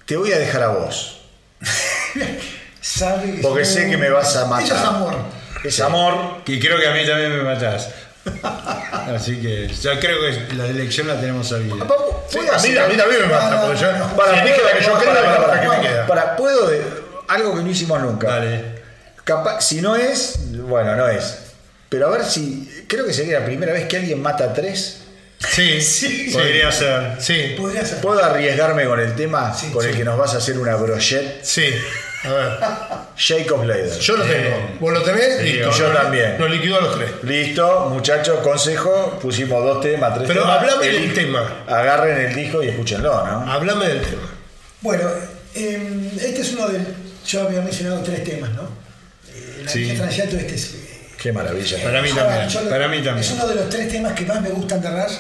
te 0.05 0.15
voy 0.17 0.31
a 0.31 0.37
dejar 0.39 0.63
a 0.63 0.67
vos. 0.69 1.21
Porque 3.41 3.65
sé 3.65 3.89
que 3.89 3.97
me 3.97 4.09
vas 4.09 4.35
a 4.37 4.45
matar. 4.45 4.65
Eso 4.65 4.75
es 4.75 4.81
amor. 4.83 5.15
Es 5.63 5.79
amor. 5.79 6.41
Y 6.45 6.59
creo 6.59 6.79
que 6.79 6.87
a 6.87 6.91
mí 6.93 7.05
también 7.05 7.35
me 7.35 7.43
matás. 7.43 7.89
Así 9.15 9.41
que 9.41 9.67
ya 9.67 9.99
creo 9.99 10.17
que 10.21 10.53
la 10.55 10.67
elección 10.67 11.07
la 11.07 11.19
tenemos 11.19 11.47
sabida. 11.49 11.75
Vamos, 11.85 11.97
Sí, 12.29 12.37
¿puedo 12.37 12.53
a, 12.53 12.57
mí, 12.59 12.77
a 12.77 12.87
mí 12.87 12.95
también 12.97 13.21
me 13.21 13.27
mata, 13.27 13.61
porque 13.65 13.79
yo 13.81 13.87
Para, 14.15 14.35
la 14.35 14.43
que 14.43 14.49
yo 14.49 14.91
para, 14.93 14.99
creo, 15.01 15.13
para, 15.13 15.31
la 15.39 15.45
para, 15.47 15.61
que 15.61 15.67
me 15.69 15.81
queda. 15.81 16.05
para, 16.07 16.35
puedo 16.35 16.67
de- 16.67 16.83
algo 17.29 17.55
que 17.55 17.61
no 17.63 17.69
hicimos 17.69 18.01
nunca. 18.01 18.27
Dale. 18.27 18.76
Capa- 19.27 19.59
si 19.61 19.81
no 19.81 19.95
es, 19.95 20.39
bueno, 20.61 20.95
no 20.95 21.07
es. 21.09 21.37
Pero 21.89 22.07
a 22.07 22.11
ver 22.11 22.23
si. 22.25 22.85
Creo 22.87 23.05
que 23.05 23.13
sería 23.13 23.39
la 23.41 23.45
primera 23.45 23.73
vez 23.73 23.85
que 23.87 23.97
alguien 23.97 24.21
mata 24.21 24.45
a 24.45 24.53
tres. 24.53 24.99
Sí, 25.39 25.81
sí. 25.81 26.29
Podría 26.33 26.71
ser. 26.71 27.17
Sí, 27.19 27.55
Podría 27.57 27.85
ser. 27.85 27.99
¿Puedo 27.99 28.23
arriesgarme 28.23 28.85
con 28.85 28.99
el 28.99 29.13
tema 29.15 29.53
Sí, 29.53 29.69
con 29.71 29.85
el 29.85 29.95
que 29.95 30.03
nos 30.05 30.17
vas 30.17 30.33
a 30.33 30.37
hacer 30.37 30.57
una 30.57 30.75
brochette? 30.75 31.43
sí. 31.43 31.65
A 32.23 32.33
ver. 32.33 32.57
Jacob 33.15 33.63
Lader. 33.63 33.99
Yo 33.99 34.17
lo 34.17 34.23
tengo. 34.25 34.69
¿Vos 34.79 34.91
lo 34.91 35.03
tenés? 35.03 35.39
Listo. 35.43 35.69
yo 35.71 35.85
también. 35.93 36.37
Nos 36.39 36.49
liquidó 36.49 36.77
a 36.79 36.81
los 36.81 36.95
tres. 36.97 37.11
Listo, 37.21 37.89
muchachos, 37.91 38.39
consejo. 38.39 39.19
Pusimos 39.21 39.63
dos 39.63 39.81
temas, 39.81 40.15
tres 40.15 40.27
Pero 40.27 40.41
temas. 40.41 40.57
hablame 40.59 40.87
El- 40.87 41.01
del 41.03 41.13
tema. 41.13 41.63
Agarren 41.67 42.17
el 42.17 42.35
disco 42.35 42.63
y 42.63 42.69
escúchenlo, 42.69 43.25
¿no? 43.25 43.51
Hablame 43.51 43.87
del 43.87 44.01
tema. 44.01 44.27
Bueno, 44.81 45.07
eh, 45.53 46.11
este 46.19 46.41
es 46.41 46.53
uno 46.53 46.67
de. 46.69 46.79
Yo 47.27 47.43
había 47.43 47.61
mencionado 47.61 48.01
tres 48.01 48.23
temas, 48.23 48.49
¿no? 48.51 48.67
Eh, 49.75 49.95
la 49.97 50.11
Sí. 50.11 50.21
Este 50.21 50.55
es. 50.55 50.65
eh, 50.73 50.77
Qué 51.21 51.31
maravilla. 51.31 51.83
Para 51.83 52.01
mí 52.01 52.09
yo- 52.09 52.15
también. 52.15 52.53
lo- 52.63 52.69
Para 52.69 52.87
mí 52.87 52.95
también. 52.97 53.17
Es 53.19 53.31
uno 53.31 53.47
de 53.47 53.55
los 53.55 53.69
tres 53.69 53.89
temas 53.89 54.13
que 54.13 54.25
más 54.25 54.41
me 54.41 54.49
gustan 54.49 54.81
de 54.81 54.89
Rush. 54.89 55.13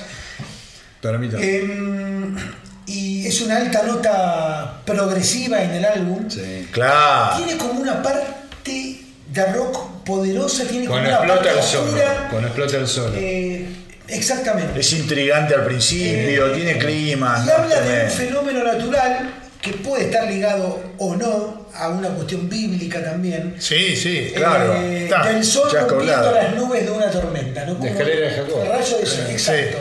Para 1.01 1.17
mí 1.17 1.27
también. 1.29 2.35
Eh, 2.37 2.41
y 2.87 3.27
es 3.27 3.41
una 3.41 3.57
alta 3.57 3.83
nota 3.83 4.81
progresiva 4.85 5.61
en 5.63 5.71
el 5.71 5.85
álbum. 5.85 6.29
Sí. 6.29 6.67
Claro. 6.71 7.37
Tiene 7.43 7.57
como 7.57 7.79
una 7.81 8.01
parte 8.01 8.97
de 9.27 9.45
rock 9.53 10.03
poderosa, 10.05 10.63
tiene 10.65 10.85
como 10.85 10.99
Cuando 11.01 11.09
una 11.09 11.17
explota 11.17 11.43
parte 11.43 11.59
el 11.59 11.65
solo. 11.65 11.83
oscura. 11.87 12.27
Cuando 12.29 12.47
explota 12.47 12.77
el 12.77 12.87
solo. 12.87 13.13
Eh, 13.17 13.65
exactamente. 14.07 14.79
Es 14.79 14.93
intrigante 14.93 15.53
al 15.55 15.65
principio, 15.65 16.51
tiene 16.53 16.77
clima. 16.77 17.41
Y 17.43 17.47
¿no? 17.47 17.53
habla 17.53 17.81
de 17.81 18.05
un 18.05 18.11
fenómeno 18.11 18.63
natural 18.63 19.33
que 19.61 19.73
puede 19.73 20.05
estar 20.05 20.27
ligado 20.29 20.81
o 20.97 21.15
no 21.15 21.66
a 21.77 21.89
una 21.89 22.09
cuestión 22.09 22.49
bíblica 22.49 23.03
también. 23.03 23.55
Sí, 23.59 23.95
sí. 23.95 24.31
Claro, 24.35 24.73
Eh, 24.81 25.05
está. 25.05 25.27
del 25.31 25.43
sol 25.43 25.69
rompiendo 25.71 26.31
las 26.31 26.55
nubes 26.55 26.85
de 26.85 26.91
una 26.91 27.09
tormenta, 27.11 27.65
¿no? 27.65 27.75
Como 27.77 27.85
escalera 27.87 28.27
de 28.29 28.35
Jacob. 28.35 28.61
el 28.63 28.69
rayo 28.69 28.97
de 28.99 29.05
sol, 29.05 29.25
Sí. 29.25 29.31
exacto. 29.31 29.77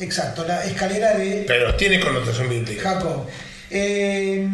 Exacto, 0.00 0.44
la 0.46 0.64
escalera 0.64 1.14
de 1.14 1.44
Pero 1.46 1.74
tiene 1.74 1.98
connotación 2.00 2.48
bíblica. 2.48 2.90
Jacob. 2.94 3.26
Eh, 3.70 4.48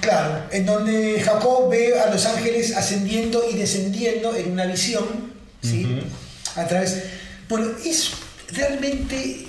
claro, 0.00 0.44
en 0.50 0.64
donde 0.66 1.20
Jacob 1.20 1.68
ve 1.70 1.98
a 1.98 2.10
los 2.10 2.24
ángeles 2.26 2.74
ascendiendo 2.76 3.44
y 3.52 3.56
descendiendo 3.58 4.34
en 4.36 4.52
una 4.52 4.66
visión, 4.66 5.04
¿sí? 5.62 6.00
A 6.56 6.66
través. 6.66 7.02
Bueno, 7.48 7.68
es 7.84 8.12
realmente. 8.52 9.46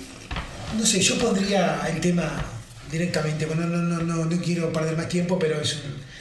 No 0.78 0.84
sé, 0.84 1.00
yo 1.00 1.16
pondría 1.18 1.80
el 1.88 2.00
tema 2.00 2.44
directamente. 2.90 3.46
Bueno, 3.46 3.66
no, 3.66 3.78
no, 3.78 4.02
no, 4.02 4.24
no 4.24 4.42
quiero 4.42 4.72
perder 4.72 4.96
más 4.96 5.08
tiempo, 5.08 5.38
pero 5.38 5.60
es 5.60 5.74
un. 5.74 6.13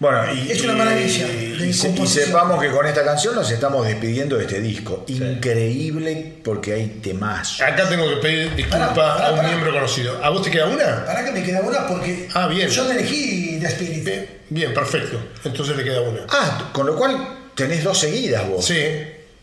Bueno, 0.00 0.32
y, 0.32 0.52
Es 0.52 0.62
una 0.62 0.74
maravilla 0.74 1.26
y- 1.26 1.56
de 1.58 1.66
y 1.66 1.72
se- 1.72 1.88
y 1.88 1.90
composición. 1.90 2.26
sepamos 2.26 2.62
que 2.62 2.70
con 2.70 2.86
esta 2.86 3.02
canción 3.04 3.34
nos 3.34 3.50
estamos 3.50 3.84
despidiendo 3.84 4.36
de 4.36 4.44
este 4.44 4.60
disco. 4.60 5.04
Increíble 5.08 6.34
porque 6.44 6.74
hay 6.74 6.86
temas. 7.02 7.60
Acá 7.60 7.88
tengo 7.88 8.08
que 8.08 8.16
pedir 8.16 8.54
disculpas 8.54 8.90
Pará, 8.90 8.94
pará, 9.14 9.26
a 9.26 9.30
un 9.32 9.36
pará. 9.38 9.48
miembro 9.48 9.72
conocido. 9.72 10.20
¿A 10.22 10.28
vos 10.30 10.42
te 10.42 10.50
queda 10.52 10.66
una? 10.66 11.04
Para 11.04 11.24
que 11.24 11.32
me 11.32 11.42
queda 11.42 11.60
una 11.62 11.86
porque 11.88 12.28
Ah, 12.34 12.46
bien. 12.46 12.68
yo 12.68 12.84
no 12.84 12.92
elegí 12.92 13.58
The 13.60 13.66
Spirit. 13.66 14.04
Bien, 14.04 14.28
bien, 14.50 14.74
perfecto. 14.74 15.18
Entonces 15.44 15.76
le 15.76 15.82
queda 15.82 16.00
una. 16.02 16.20
Ah, 16.28 16.70
con 16.72 16.86
lo 16.86 16.94
cual 16.96 17.16
tenés 17.56 17.82
dos 17.82 17.98
seguidas 17.98 18.48
vos. 18.48 18.64
Sí. 18.64 18.78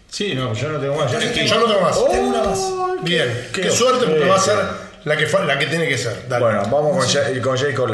Sí, 0.10 0.34
no, 0.36 0.54
yo 0.54 0.70
no 0.70 0.80
tengo 0.80 0.96
más. 0.96 1.12
Yo. 1.12 1.20
Yo 1.20 1.60
no 1.60 1.66
tengo 1.66 1.82
más. 1.82 1.96
Tengo 2.12 2.28
una 2.30 2.44
más. 2.44 2.60
Bien. 3.04 3.48
qué 3.54 3.62
Qué, 3.62 3.72
suerte 3.72 4.06
porque 4.06 4.26
va 4.26 4.36
a 4.38 4.40
ser 4.40 4.56
la 5.04 5.18
que, 5.18 5.26
fa- 5.28 5.44
la 5.44 5.60
que 5.60 5.66
tiene 5.66 5.88
que 5.90 5.98
ser. 5.98 6.30
Dale. 6.30 6.46
Bueno, 6.46 6.62
vamos 6.72 6.98
con, 7.06 7.14
Ja- 7.14 7.42
con 7.42 7.58
Jacob. 7.58 7.90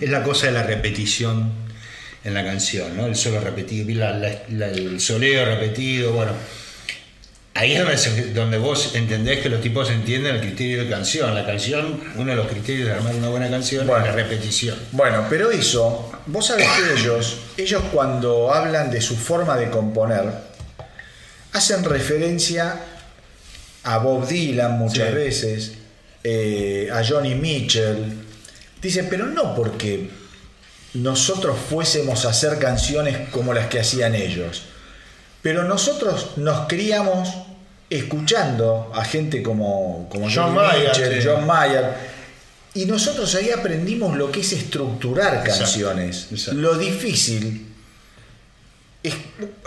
Es 0.00 0.10
la 0.10 0.22
cosa 0.22 0.46
de 0.46 0.52
la 0.52 0.62
repetición 0.62 1.50
en 2.24 2.34
la 2.34 2.44
canción, 2.44 2.96
¿no? 2.96 3.06
El 3.06 3.14
solo 3.16 3.40
repetido, 3.40 3.88
la- 3.98 4.12
la- 4.18 4.42
la- 4.50 4.68
el 4.68 5.00
soleo 5.00 5.44
repetido, 5.44 6.12
bueno. 6.12 6.32
Ahí 7.54 7.72
es 7.72 7.78
donde, 7.80 7.96
se- 7.96 8.32
donde 8.34 8.58
vos 8.58 8.94
entendés 8.94 9.38
que 9.40 9.48
los 9.48 9.62
tipos 9.62 9.88
entienden 9.90 10.34
el 10.34 10.40
criterio 10.42 10.84
de 10.84 10.90
canción. 10.90 11.34
La 11.34 11.46
canción, 11.46 11.98
uno 12.16 12.30
de 12.32 12.36
los 12.36 12.48
criterios 12.48 12.88
de 12.88 12.94
armar 12.94 13.14
una 13.14 13.28
buena 13.30 13.48
canción 13.48 13.86
Bueno. 13.86 14.04
es 14.04 14.10
la 14.10 14.16
repetición. 14.16 14.76
Bueno, 14.92 15.24
pero 15.30 15.50
eso, 15.50 16.12
vos 16.26 16.46
sabés 16.48 16.66
que 16.68 17.00
ellos, 17.00 17.38
ellos 17.56 17.82
cuando 17.92 18.52
hablan 18.52 18.90
de 18.90 19.00
su 19.00 19.16
forma 19.16 19.56
de 19.56 19.70
componer, 19.70 20.24
hacen 21.52 21.82
referencia 21.84 22.78
a 23.84 23.98
Bob 23.98 24.28
Dylan 24.28 24.72
muchas 24.72 25.08
Sí. 25.08 25.14
veces, 25.14 25.72
eh, 26.24 26.88
a 26.92 27.02
Johnny 27.04 27.34
Mitchell. 27.36 28.04
Dicen, 28.80 29.06
pero 29.10 29.26
no 29.26 29.54
porque 29.54 30.10
nosotros 30.94 31.56
fuésemos 31.68 32.24
a 32.24 32.30
hacer 32.30 32.58
canciones 32.58 33.28
como 33.30 33.52
las 33.52 33.66
que 33.66 33.80
hacían 33.80 34.14
ellos, 34.14 34.62
pero 35.42 35.64
nosotros 35.64 36.36
nos 36.36 36.66
criamos 36.66 37.28
escuchando 37.88 38.90
a 38.94 39.04
gente 39.04 39.42
como, 39.42 40.08
como 40.10 40.28
John 40.32 40.54
Mayer, 40.54 40.88
Mitchell, 40.88 41.22
sí. 41.22 41.28
John 41.28 41.46
Mayer, 41.46 41.94
y 42.74 42.84
nosotros 42.84 43.34
ahí 43.34 43.50
aprendimos 43.50 44.16
lo 44.16 44.30
que 44.30 44.40
es 44.40 44.52
estructurar 44.52 45.42
canciones. 45.44 46.28
exacto. 46.30 46.60
Lo 46.60 46.76
difícil 46.76 47.66
es 49.02 49.14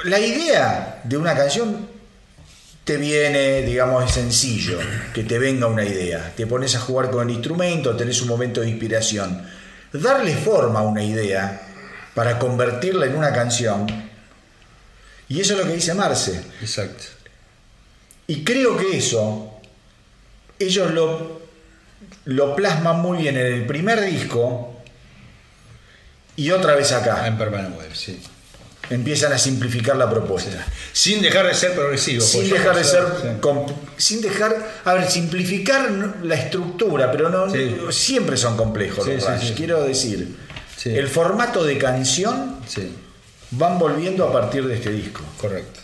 la 0.03 0.19
idea 0.19 1.01
de 1.03 1.17
una 1.17 1.35
canción 1.35 1.87
te 2.89 2.97
viene, 2.97 3.61
digamos, 3.61 4.03
es 4.03 4.13
sencillo, 4.13 4.79
que 5.13 5.23
te 5.23 5.37
venga 5.37 5.67
una 5.67 5.85
idea. 5.85 6.33
Te 6.35 6.47
pones 6.47 6.73
a 6.73 6.79
jugar 6.79 7.11
con 7.11 7.29
el 7.29 7.35
instrumento, 7.35 7.95
tenés 7.95 8.19
un 8.23 8.29
momento 8.29 8.61
de 8.61 8.69
inspiración. 8.69 9.47
Darle 9.93 10.35
forma 10.35 10.79
a 10.79 10.81
una 10.81 11.03
idea 11.03 11.61
para 12.15 12.39
convertirla 12.39 13.05
en 13.05 13.15
una 13.15 13.31
canción. 13.31 13.85
Y 15.27 15.39
eso 15.39 15.53
es 15.53 15.59
lo 15.59 15.67
que 15.67 15.75
dice 15.75 15.93
Marce. 15.93 16.43
Exacto. 16.61 17.03
Y 18.25 18.43
creo 18.43 18.75
que 18.75 18.97
eso, 18.97 19.61
ellos 20.57 20.89
lo, 20.89 21.43
lo 22.25 22.55
plasman 22.55 23.01
muy 23.01 23.19
bien 23.19 23.37
en 23.37 23.45
el 23.45 23.67
primer 23.67 24.01
disco 24.01 24.81
y 26.35 26.49
otra 26.49 26.73
vez 26.73 26.91
acá. 26.91 27.27
en 27.27 27.37
Permanent 27.37 27.75
sí. 27.93 28.19
Empiezan 28.89 29.31
a 29.33 29.37
simplificar 29.37 29.95
la 29.95 30.09
propuesta. 30.09 30.65
Sin 30.93 31.21
dejar 31.21 31.45
de 31.47 31.53
ser 31.53 31.73
progresivo. 31.73 32.21
Sin 32.21 32.49
dejar 32.49 32.75
de 32.75 32.83
ser, 32.83 33.03
sí. 33.21 33.27
sin 33.97 34.21
dejar, 34.21 34.55
a 34.85 34.93
ver, 34.93 35.09
simplificar 35.09 35.89
la 36.23 36.35
estructura, 36.35 37.11
pero 37.11 37.29
no, 37.29 37.49
Sí. 37.51 37.77
siempre 37.91 38.35
son 38.37 38.57
complejos 38.57 39.05
Sí, 39.05 39.11
los 39.13 39.23
sí, 39.23 39.29
Rush. 39.31 39.47
sí. 39.49 39.53
Quiero 39.55 39.83
decir, 39.83 40.35
Sí. 40.77 40.89
el 40.97 41.07
formato 41.07 41.63
de 41.63 41.77
canción 41.77 42.57
Sí, 42.67 42.93
van 43.51 43.77
volviendo 43.77 44.27
a 44.27 44.31
partir 44.31 44.65
de 44.65 44.75
este 44.75 44.91
disco. 44.91 45.21
correcto. 45.39 45.79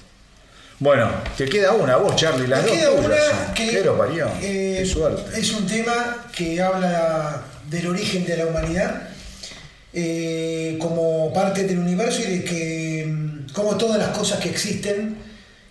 Bueno, 0.79 1.09
te 1.37 1.45
queda 1.47 1.71
una, 1.71 1.95
vos 1.95 2.15
Charlie, 2.17 2.47
las 2.47 2.63
Me 2.63 2.69
dos 2.69 2.77
queda 2.77 2.91
una 2.91 3.53
que 3.53 3.81
lo 3.81 3.97
parió, 3.97 4.27
eh, 4.41 4.77
qué 4.79 4.85
suerte. 4.85 5.39
es 5.39 5.53
un 5.53 5.65
tema 5.65 6.25
que 6.35 6.61
habla 6.61 7.41
del 7.69 7.87
origen 7.87 8.25
de 8.25 8.35
la 8.37 8.45
humanidad 8.47 9.09
eh, 9.97 10.77
como 10.77 11.31
parte 11.33 11.63
del 11.63 11.79
universo 11.79 12.19
y 12.19 12.25
de 12.25 12.43
que 12.43 13.05
mm, 13.07 13.53
como 13.53 13.77
todas 13.77 13.97
las 13.97 14.09
cosas 14.09 14.41
que 14.41 14.49
existen 14.49 15.15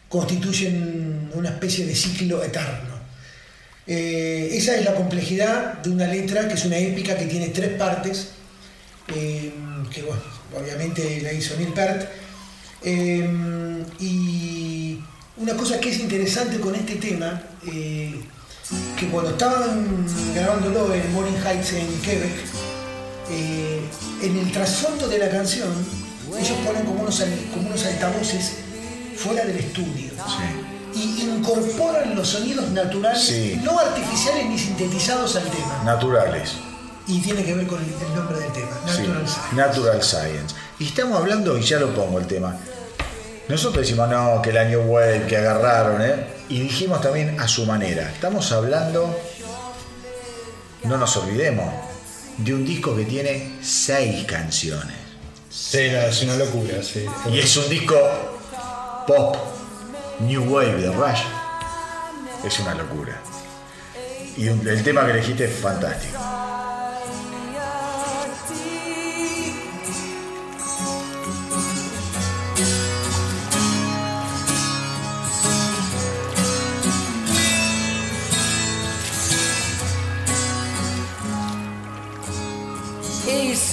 constituyen 0.09 1.31
una 1.35 1.51
especie 1.51 1.85
de 1.85 1.95
ciclo 1.95 2.43
eterno. 2.43 2.95
Eh, 3.87 4.49
esa 4.53 4.77
es 4.77 4.85
la 4.87 4.95
complejidad 4.95 5.75
de 5.83 5.91
una 5.91 6.07
letra 6.07 6.49
que 6.49 6.55
es 6.55 6.65
una 6.65 6.79
épica 6.79 7.19
que 7.19 7.27
tiene 7.27 7.49
tres 7.49 7.77
partes, 7.77 8.31
eh, 9.15 9.53
que 9.93 10.03
obviamente 10.59 11.21
la 11.21 11.31
hizo 11.31 11.55
Neil 11.59 11.75
Peart. 11.75 12.09
Y 14.01 15.01
una 15.37 15.55
cosa 15.55 15.79
que 15.81 15.91
es 15.91 16.01
interesante 16.01 16.59
con 16.61 16.75
este 16.75 16.95
tema, 16.95 17.43
que 17.63 19.07
cuando 19.11 19.33
estaban 19.33 20.07
grabándolo 20.35 20.95
en 20.95 21.13
Morning 21.13 21.37
Heights 21.45 21.75
en 21.75 22.01
Quebec, 22.01 22.64
eh, 23.31 23.81
en 24.23 24.37
el 24.39 24.53
trasfondo 24.53 25.09
de 25.09 25.19
la 25.19 25.31
canción, 25.31 25.69
ellos 26.39 26.59
ponen 26.65 26.85
como 26.85 27.03
unos, 27.03 27.21
al- 27.21 27.45
como 27.53 27.69
unos 27.69 27.85
altavoces 27.85 28.53
fuera 29.17 29.45
del 29.45 29.57
estudio. 29.57 30.11
Y 30.95 31.23
incorporan 31.23 32.15
los 32.15 32.29
sonidos 32.29 32.71
naturales, 32.71 33.21
Sí. 33.23 33.61
no 33.65 33.79
artificiales 33.79 34.47
ni 34.47 34.59
sintetizados 34.59 35.35
al 35.37 35.45
tema. 35.45 35.83
Naturales. 35.85 36.53
Y 37.07 37.21
tiene 37.21 37.45
que 37.45 37.53
ver 37.55 37.67
con 37.67 37.83
el, 37.83 37.91
el 37.91 38.15
nombre 38.15 38.39
del 38.39 38.53
tema, 38.53 38.71
Sí, 38.87 39.03
Natural 39.03 39.29
Science. 39.29 39.55
Natural 39.57 40.03
Science. 40.03 40.55
Y 40.79 40.87
estamos 40.87 41.19
hablando, 41.19 41.59
y 41.59 41.63
ya 41.63 41.79
lo 41.79 41.93
pongo 41.95 42.19
el 42.19 42.27
tema. 42.27 42.57
Nosotros 43.49 43.83
decimos, 43.85 44.09
no, 44.09 44.41
que 44.41 44.51
el 44.51 44.57
año 44.59 44.81
web, 44.83 45.27
que 45.27 45.37
agarraron, 45.37 46.01
¿eh? 46.01 46.27
Y 46.49 46.61
dijimos 46.61 47.01
también 47.03 47.39
a 47.41 47.47
su 47.49 47.67
manera. 47.67 48.11
Estamos 48.11 48.51
hablando, 48.53 49.15
no 50.85 50.97
nos 50.97 51.17
olvidemos, 51.17 51.67
de 52.39 52.55
un 52.55 52.65
disco 52.65 52.95
que 52.97 53.05
tiene 53.05 53.53
seis 53.63 54.25
canciones. 54.25 54.97
Sí, 55.51 55.89
no, 55.93 56.01
es 56.01 56.23
una 56.23 56.37
locura, 56.37 56.83
sí. 56.83 57.07
Y 57.31 57.39
es 57.39 57.57
un 57.57 57.69
disco 57.69 57.97
pop, 59.07 59.37
New 60.21 60.43
Wave 60.53 60.81
de 60.83 60.91
Rush. 60.93 61.21
Es 62.45 62.59
una 62.61 62.75
locura. 62.75 63.21
Y 64.37 64.49
un- 64.49 64.67
el 64.67 64.83
tema 64.83 65.05
que 65.07 65.13
elegiste 65.13 65.45
es 65.45 65.57
fantástico. 65.61 66.19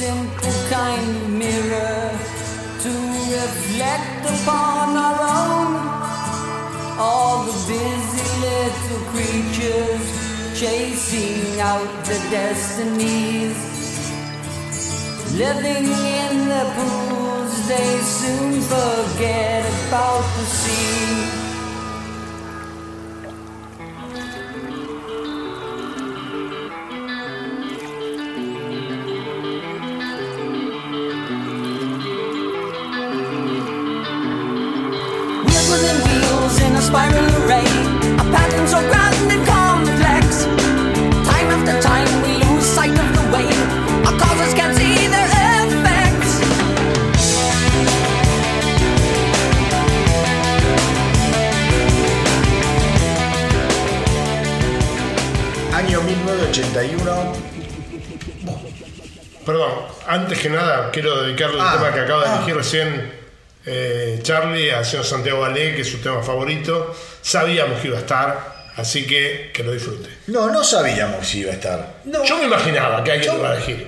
Simple 0.02 0.60
kind 0.72 1.38
mirror 1.38 2.10
to 2.84 2.92
reflect 3.38 4.22
upon 4.34 4.98
our 5.08 5.20
own. 5.44 5.72
All 6.98 7.44
the 7.46 7.58
busy 7.70 8.28
little 8.48 9.04
creatures 9.14 10.06
chasing 10.60 11.62
out 11.62 11.92
their 12.06 12.24
destinies. 12.32 13.58
Living 15.44 15.86
in 16.20 16.34
the 16.54 16.66
pools, 16.76 17.54
they 17.68 17.92
soon 18.18 18.54
forget 18.74 19.64
about 19.86 20.26
the 20.38 20.46
sea. 20.60 21.11
1981. 56.72 57.34
Perdón, 59.46 59.72
antes 60.08 60.40
que 60.40 60.50
nada 60.50 60.90
quiero 60.92 61.24
dedicarle 61.24 61.56
el 61.58 61.62
Ah, 61.62 61.74
tema 61.78 61.94
que 61.94 62.00
acaba 62.02 62.24
de 62.24 62.30
ah. 62.30 62.36
elegir 62.38 62.56
recién 62.56 63.12
eh, 63.66 64.20
Charlie 64.22 64.72
al 64.72 64.86
señor 64.86 65.06
Santiago 65.06 65.40
Valé, 65.42 65.76
que 65.76 65.82
es 65.82 65.88
su 65.90 65.98
tema 65.98 66.22
favorito. 66.24 66.96
Sabíamos 67.22 67.80
que 67.82 67.88
iba 67.88 67.98
a 67.98 68.02
estar, 68.02 68.72
así 68.78 69.06
que 69.06 69.52
que 69.54 69.64
lo 69.64 69.72
disfrute. 69.74 70.10
No, 70.28 70.50
no 70.52 70.64
sabíamos 70.64 71.28
si 71.28 71.40
iba 71.40 71.52
a 71.52 71.56
estar. 71.56 71.96
No, 72.06 72.24
Yo 72.24 72.38
me 72.38 72.46
imaginaba 72.46 73.04
que 73.04 73.12
alguien 73.12 73.34
lo 73.34 73.40
iba 73.40 73.50
a 73.52 73.56
elegir. 73.56 73.88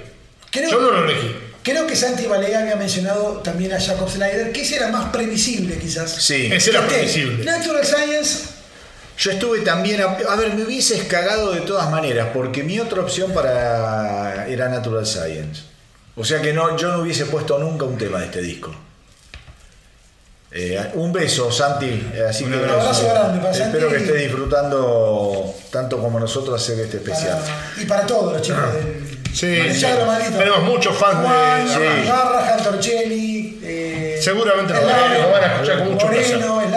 creo- 0.51 0.69
Yo 0.69 0.81
no 0.81 0.91
lo 0.91 1.05
elegí. 1.09 1.35
Creo 1.63 1.87
que 1.87 1.95
Santi 1.95 2.25
Balea 2.25 2.59
había 2.59 2.75
mencionado 2.75 3.37
también 3.37 3.71
a 3.71 3.79
Jacob 3.79 4.09
Slider, 4.09 4.51
que 4.51 4.63
ese 4.63 4.75
era 4.75 4.89
más 4.89 5.11
previsible 5.13 5.77
quizás. 5.77 6.11
Sí. 6.11 6.49
Ese 6.51 6.71
era 6.71 6.81
Este, 6.81 6.93
previsible. 6.93 7.45
Natural 7.45 7.85
Science, 7.85 8.39
Yo 9.17 9.31
estuve 9.31 9.59
también. 9.61 10.01
A, 10.01 10.17
a 10.31 10.35
ver, 10.35 10.53
me 10.53 10.63
hubieses 10.63 11.03
cagado 11.03 11.51
de 11.51 11.61
todas 11.61 11.89
maneras, 11.91 12.29
porque 12.33 12.63
mi 12.63 12.79
otra 12.79 13.01
opción 13.01 13.31
para 13.31 14.47
era 14.47 14.69
Natural 14.69 15.05
Science. 15.05 15.63
O 16.15 16.23
sea 16.25 16.41
que 16.41 16.53
no, 16.53 16.75
yo 16.77 16.91
no 16.91 16.99
hubiese 17.01 17.25
puesto 17.25 17.57
nunca 17.57 17.85
un 17.85 17.97
tema 17.97 18.19
de 18.19 18.25
este 18.25 18.41
disco. 18.41 18.73
Eh, 20.55 20.79
un 20.93 21.11
beso, 21.11 21.51
Santi. 21.51 22.11
eh, 22.13 22.25
Así 22.29 22.43
Un 22.43 22.51
que 22.51 22.57
abrazo 22.57 23.07
grande 23.09 23.39
para 23.39 23.51
espero 23.51 23.89
Santi. 23.89 23.95
que 23.95 24.03
estés 24.03 24.21
disfrutando 24.21 25.55
tanto 25.71 25.97
como 25.99 26.19
nosotros 26.19 26.61
hacer 26.61 26.79
este 26.79 26.97
especial. 26.97 27.39
para- 27.39 27.81
y 27.83 27.85
para 27.87 28.05
todos 28.05 28.33
los 28.33 28.41
chicos 28.43 28.61
del 28.73 29.03
Sí. 29.33 29.47
Tenemos 30.37 30.61
muchos 30.61 30.95
fans 30.95 31.21
de- 31.21 31.25
Juan, 31.27 31.67
Sí. 31.67 32.07
Garra, 32.07 32.47
Cantorcelli, 32.55 33.59
eh, 33.63 34.19
Seguramente 34.21 34.73
lo 34.75 34.81
van 34.85 35.43
a- 35.43 35.53
escuchar 35.55 35.79
con 35.79 35.93
mucho 35.93 36.05
Moreno, 36.05 36.37
Slaven. 36.37 36.72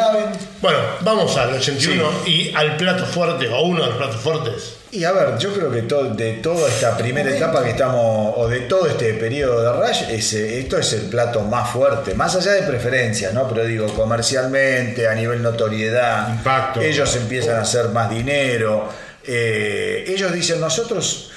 Bueno, 0.67 0.81
vamos 1.03 1.37
al 1.37 1.55
81 1.55 2.11
y 2.27 2.53
al 2.53 2.77
plato 2.77 3.07
fuerte, 3.07 3.47
o 3.49 3.61
uno 3.63 3.83
de 3.83 3.87
los 3.91 3.97
platos 3.99 4.17
fuertes. 4.21 4.75
Y 4.91 5.05
a 5.05 5.13
ver, 5.13 5.39
yo 5.39 5.55
creo 5.55 5.71
que 5.71 5.83
to- 5.83 6.13
de 6.15 6.33
toda 6.39 6.69
esta 6.69 6.97
primera 6.97 7.31
etapa 7.31 7.63
que 7.63 7.71
estamos, 7.71 8.35
o 8.37 8.49
de 8.49 8.63
todo 8.63 8.89
este 8.89 9.15
periodo 9.15 9.61
de 9.63 9.87
Rush, 9.87 10.03
ese- 10.11 10.59
esto 10.59 10.77
es 10.77 10.93
el 10.95 11.03
plato 11.03 11.43
más 11.43 11.71
fuerte, 11.71 12.15
más 12.17 12.35
allá 12.35 12.51
de 12.55 12.63
preferencias, 12.63 13.33
¿no? 13.33 13.47
Pero 13.49 13.65
digo, 13.65 13.87
comercialmente, 13.95 15.07
a 15.07 15.15
nivel 15.15 15.41
notoriedad, 15.41 16.31
Impacto. 16.31 16.81
ellos 16.81 17.15
empiezan 17.15 17.59
a 17.59 17.61
hacer 17.61 17.91
más 17.91 18.11
dinero. 18.11 18.89
eh, 19.29 20.05
ellos 20.09 20.33
dicen, 20.33 20.61
nosotros 20.61 21.31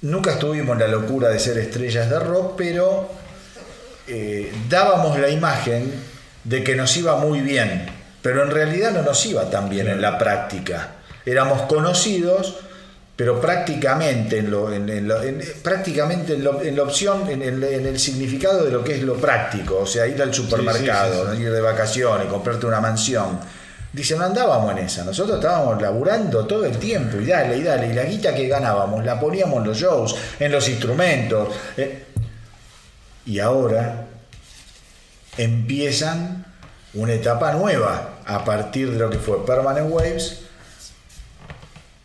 nunca 0.00 0.32
estuvimos 0.32 0.74
en 0.74 0.80
la 0.80 0.88
locura 0.88 1.28
de 1.28 1.38
ser 1.38 1.56
estrellas 1.58 2.10
de 2.10 2.18
rock, 2.18 2.54
pero 2.56 3.08
eh, 4.08 4.52
dábamos 4.68 5.16
la 5.20 5.28
imagen 5.28 5.92
de 6.42 6.64
que 6.64 6.74
nos 6.74 6.96
iba 6.96 7.16
muy 7.16 7.40
bien, 7.40 8.01
pero 8.22 8.42
en 8.44 8.50
realidad 8.50 8.92
no 8.92 9.02
nos 9.02 9.24
iba 9.26 9.50
tan 9.50 9.68
bien 9.68 9.88
en 9.88 10.00
la 10.00 10.16
práctica. 10.18 10.88
Éramos 11.26 11.62
conocidos, 11.62 12.56
pero 13.16 13.40
prácticamente 13.40 14.38
en, 14.38 14.50
lo, 14.50 14.72
en, 14.72 14.88
en 14.88 15.06
lo- 15.08 15.22
en- 15.22 15.42
prácticamente 15.62 16.34
en, 16.34 16.44
lo- 16.44 16.62
en 16.62 16.74
la 16.76 16.82
opción, 16.84 17.28
en 17.28 17.42
el, 17.42 17.62
en 17.62 17.86
el 17.86 17.98
significado 17.98 18.64
de 18.64 18.70
lo 18.70 18.82
que 18.82 18.94
es 18.96 19.02
lo 19.02 19.14
práctico, 19.16 19.78
o 19.80 19.86
sea, 19.86 20.06
ir 20.06 20.20
al 20.22 20.32
supermercado, 20.32 21.34
ir 21.34 21.52
de 21.52 21.60
vacaciones, 21.60 22.26
comprarte 22.28 22.66
una 22.66 22.80
mansión. 22.80 23.38
Dice, 23.92 24.16
no 24.16 24.24
andábamos 24.24 24.72
en 24.72 24.78
esa, 24.86 25.04
nosotros 25.04 25.36
estábamos 25.36 25.80
laburando 25.82 26.46
todo 26.46 26.64
el 26.64 26.78
tiempo 26.78 27.18
y 27.18 27.26
dale, 27.26 27.58
y 27.58 27.62
dale, 27.62 27.88
y 27.88 27.92
la 27.92 28.04
guita 28.04 28.34
que 28.34 28.48
ganábamos 28.48 29.04
la 29.04 29.20
poníamos 29.20 29.58
en 29.58 29.64
los 29.68 29.76
shows, 29.76 30.16
en 30.40 30.50
los 30.50 30.66
instrumentos. 30.68 31.48
eh, 31.76 32.04
y 33.26 33.38
ahora 33.38 34.06
empiezan 35.36 36.44
una 36.94 37.12
etapa 37.12 37.52
nueva 37.52 38.11
a 38.26 38.44
partir 38.44 38.90
de 38.90 38.98
lo 38.98 39.10
que 39.10 39.18
fue 39.18 39.44
Permanent 39.46 39.90
Waves 39.90 40.40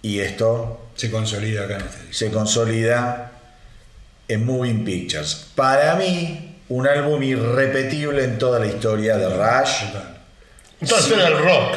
y 0.02 0.20
esto 0.20 0.80
Se 0.96 1.10
consolida 1.12 1.64
acá 1.66 1.76
en 1.76 1.82
este 1.82 1.98
disco. 2.00 2.14
se 2.14 2.32
consolida 2.32 3.32
en 4.28 4.46
Moving 4.46 4.84
Pictures. 4.84 5.48
Para 5.56 5.96
mí, 5.96 6.56
un 6.70 6.86
álbum 6.88 7.22
irrepetible 7.24 8.24
en 8.26 8.38
toda 8.38 8.60
la 8.60 8.68
historia 8.68 9.18
de 9.18 9.30
Rush 9.30 9.84
Entonces 10.82 11.12
era 11.12 11.28
el 11.28 11.38
rock. 11.38 11.76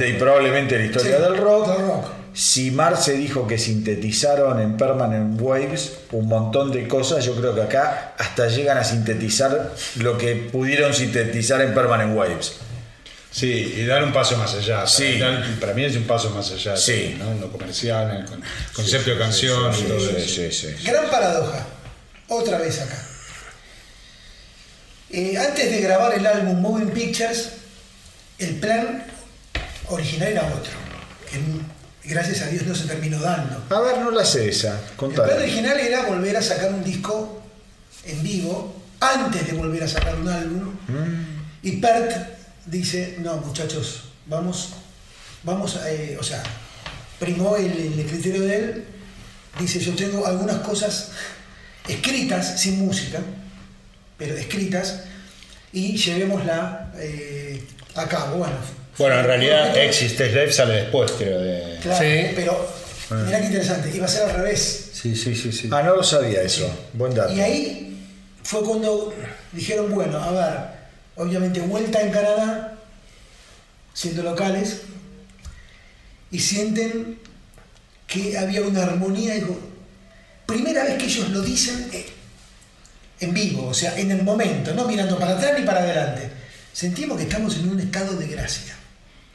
y, 0.00 0.04
y 0.04 0.12
probablemente 0.18 0.78
la 0.78 0.84
historia 0.84 1.16
Sí, 1.16 1.22
del 1.22 1.36
rock. 1.36 1.68
del 1.68 1.86
rock. 1.86 2.04
Si 2.34 2.70
Marce 2.70 3.12
dijo 3.12 3.46
que 3.46 3.58
sintetizaron 3.58 4.58
en 4.58 4.76
Permanent 4.78 5.38
Waves 5.40 5.98
un 6.12 6.28
montón 6.28 6.72
de 6.72 6.88
cosas, 6.88 7.24
yo 7.26 7.34
creo 7.36 7.54
que 7.54 7.60
acá 7.62 8.14
hasta 8.18 8.48
llegan 8.48 8.78
a 8.78 8.84
sintetizar 8.84 9.72
lo 9.96 10.16
que 10.16 10.34
pudieron 10.50 10.94
sintetizar 10.94 11.60
en 11.60 11.74
Permanent 11.74 12.16
Waves. 12.16 12.54
Sí, 13.32 13.74
y 13.78 13.84
dar 13.86 14.04
un 14.04 14.12
paso 14.12 14.36
más 14.36 14.52
allá. 14.54 14.86
Sí. 14.86 15.16
Para, 15.18 15.38
dar- 15.40 15.54
para 15.58 15.72
mí 15.74 15.84
es 15.84 15.96
un 15.96 16.04
paso 16.04 16.30
más 16.30 16.50
allá. 16.52 16.76
Sí. 16.76 17.16
¿no? 17.18 17.30
En 17.32 17.40
lo 17.40 17.50
comercial, 17.50 18.10
en 18.10 18.16
el 18.18 18.24
con- 18.26 18.42
concepto 18.74 19.10
de 19.10 19.18
canción 19.18 19.74
y 19.74 19.82
todo 19.84 19.98
Sí, 20.00 20.14
eso. 20.18 20.34
sí, 20.34 20.76
sí. 20.78 20.84
Gran 20.84 21.08
paradoja. 21.10 21.66
Otra 22.28 22.58
vez 22.58 22.80
acá. 22.80 23.02
Eh, 25.10 25.36
antes 25.38 25.70
de 25.70 25.80
grabar 25.80 26.14
el 26.14 26.26
álbum 26.26 26.60
Moving 26.60 26.90
Pictures, 26.90 27.50
el 28.38 28.56
plan 28.56 29.04
original 29.88 30.28
era 30.28 30.46
otro. 30.46 30.72
Que 31.30 32.08
gracias 32.10 32.40
a 32.42 32.46
Dios 32.48 32.64
no 32.66 32.74
se 32.74 32.84
terminó 32.86 33.18
dando. 33.20 33.62
A 33.74 33.80
ver, 33.80 33.98
no 33.98 34.10
la 34.10 34.24
sé 34.24 34.48
esa. 34.48 34.78
El 35.00 35.08
plan 35.12 35.30
original 35.38 35.78
era 35.78 36.02
volver 36.06 36.36
a 36.36 36.42
sacar 36.42 36.72
un 36.72 36.82
disco 36.82 37.42
en 38.04 38.22
vivo 38.22 38.82
antes 39.00 39.46
de 39.46 39.52
volver 39.52 39.82
a 39.84 39.88
sacar 39.88 40.14
un 40.16 40.28
álbum. 40.28 40.74
Y 41.62 41.72
Pert 41.76 42.41
dice, 42.66 43.16
no 43.20 43.36
muchachos, 43.38 44.04
vamos, 44.26 44.70
vamos 45.42 45.76
a, 45.76 45.90
eh, 45.90 46.16
o 46.18 46.22
sea, 46.22 46.42
primó 47.18 47.56
el, 47.56 47.66
el 47.98 48.06
criterio 48.06 48.42
de 48.42 48.56
él, 48.56 48.84
dice, 49.58 49.80
yo 49.80 49.94
tengo 49.94 50.26
algunas 50.26 50.58
cosas 50.58 51.10
escritas, 51.88 52.60
sin 52.60 52.78
música, 52.84 53.20
pero 54.18 54.36
escritas, 54.36 55.04
y 55.72 55.96
llevémosla 55.96 56.92
eh, 56.98 57.64
a 57.94 58.06
cabo. 58.08 58.36
Bueno, 58.38 58.54
Bueno, 58.98 59.18
en 59.20 59.24
realidad 59.26 59.76
Exist 59.76 60.16
Slave 60.16 60.52
sale 60.52 60.74
después, 60.74 61.10
creo. 61.12 61.40
De... 61.40 61.78
Claro, 61.82 61.98
Sí. 62.04 62.32
pero 62.34 62.68
mirá 63.26 63.40
qué 63.40 63.46
interesante, 63.46 63.90
iba 63.94 64.04
a 64.06 64.08
ser 64.08 64.28
al 64.28 64.36
revés. 64.36 64.90
Sí, 64.92 65.16
sí, 65.16 65.34
sí, 65.34 65.50
sí. 65.50 65.68
Ah, 65.72 65.82
no 65.82 65.96
lo 65.96 66.02
sabía 66.02 66.42
eso. 66.42 66.70
Buen 66.92 67.14
dato. 67.14 67.32
Y 67.32 67.40
ahí 67.40 68.06
fue 68.44 68.62
cuando 68.62 69.12
dijeron, 69.52 69.92
bueno, 69.92 70.18
a 70.22 70.30
ver, 70.30 70.81
obviamente 71.16 71.60
vuelta 71.60 72.00
en 72.00 72.10
Canadá, 72.12 72.78
siendo 73.94 74.22
locales, 74.22 74.82
y 76.30 76.38
sienten 76.40 77.18
que 78.06 78.38
había 78.38 78.62
una 78.62 78.82
armonía. 78.84 79.36
y 79.36 79.42
co- 79.42 79.58
primera 80.46 80.84
vez 80.84 80.98
que 80.98 81.04
ellos 81.06 81.30
lo 81.30 81.40
dicen 81.42 81.88
eh, 81.92 82.06
en 83.20 83.32
vivo, 83.34 83.66
o 83.68 83.74
sea, 83.74 83.98
en 83.98 84.10
el 84.10 84.22
momento, 84.22 84.74
no 84.74 84.86
mirando 84.86 85.18
para 85.18 85.32
atrás 85.36 85.58
ni 85.58 85.64
para 85.64 85.80
adelante. 85.80 86.30
Sentimos 86.72 87.16
que 87.18 87.24
estamos 87.24 87.56
en 87.56 87.68
un 87.68 87.80
estado 87.80 88.16
de 88.16 88.26
gracia. 88.26 88.74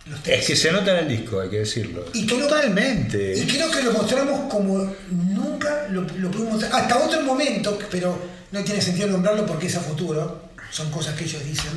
Los 0.07 0.23
tres. 0.23 0.39
Es 0.41 0.47
que 0.47 0.55
se 0.55 0.71
nota 0.71 0.91
en 0.97 1.05
el 1.05 1.17
disco, 1.19 1.39
hay 1.39 1.49
que 1.49 1.59
decirlo. 1.59 2.05
Y 2.13 2.25
creo- 2.25 2.47
Totalmente. 2.47 3.37
y 3.37 3.45
creo 3.45 3.69
que 3.69 3.83
lo 3.83 3.91
mostramos 3.93 4.51
como 4.51 4.93
nunca 5.11 5.87
lo, 5.89 6.01
lo 6.01 6.31
pudimos 6.31 6.53
mostrar. 6.53 6.81
Hasta 6.81 6.97
otro 6.97 7.21
momento, 7.21 7.77
pero 7.91 8.17
no 8.51 8.63
tiene 8.63 8.81
sentido 8.81 9.07
nombrarlo 9.09 9.45
porque 9.45 9.67
es 9.67 9.75
a 9.75 9.81
futuro. 9.81 10.46
Son 10.71 10.91
cosas 10.91 11.15
que 11.15 11.23
ellos 11.25 11.43
dicen. 11.45 11.71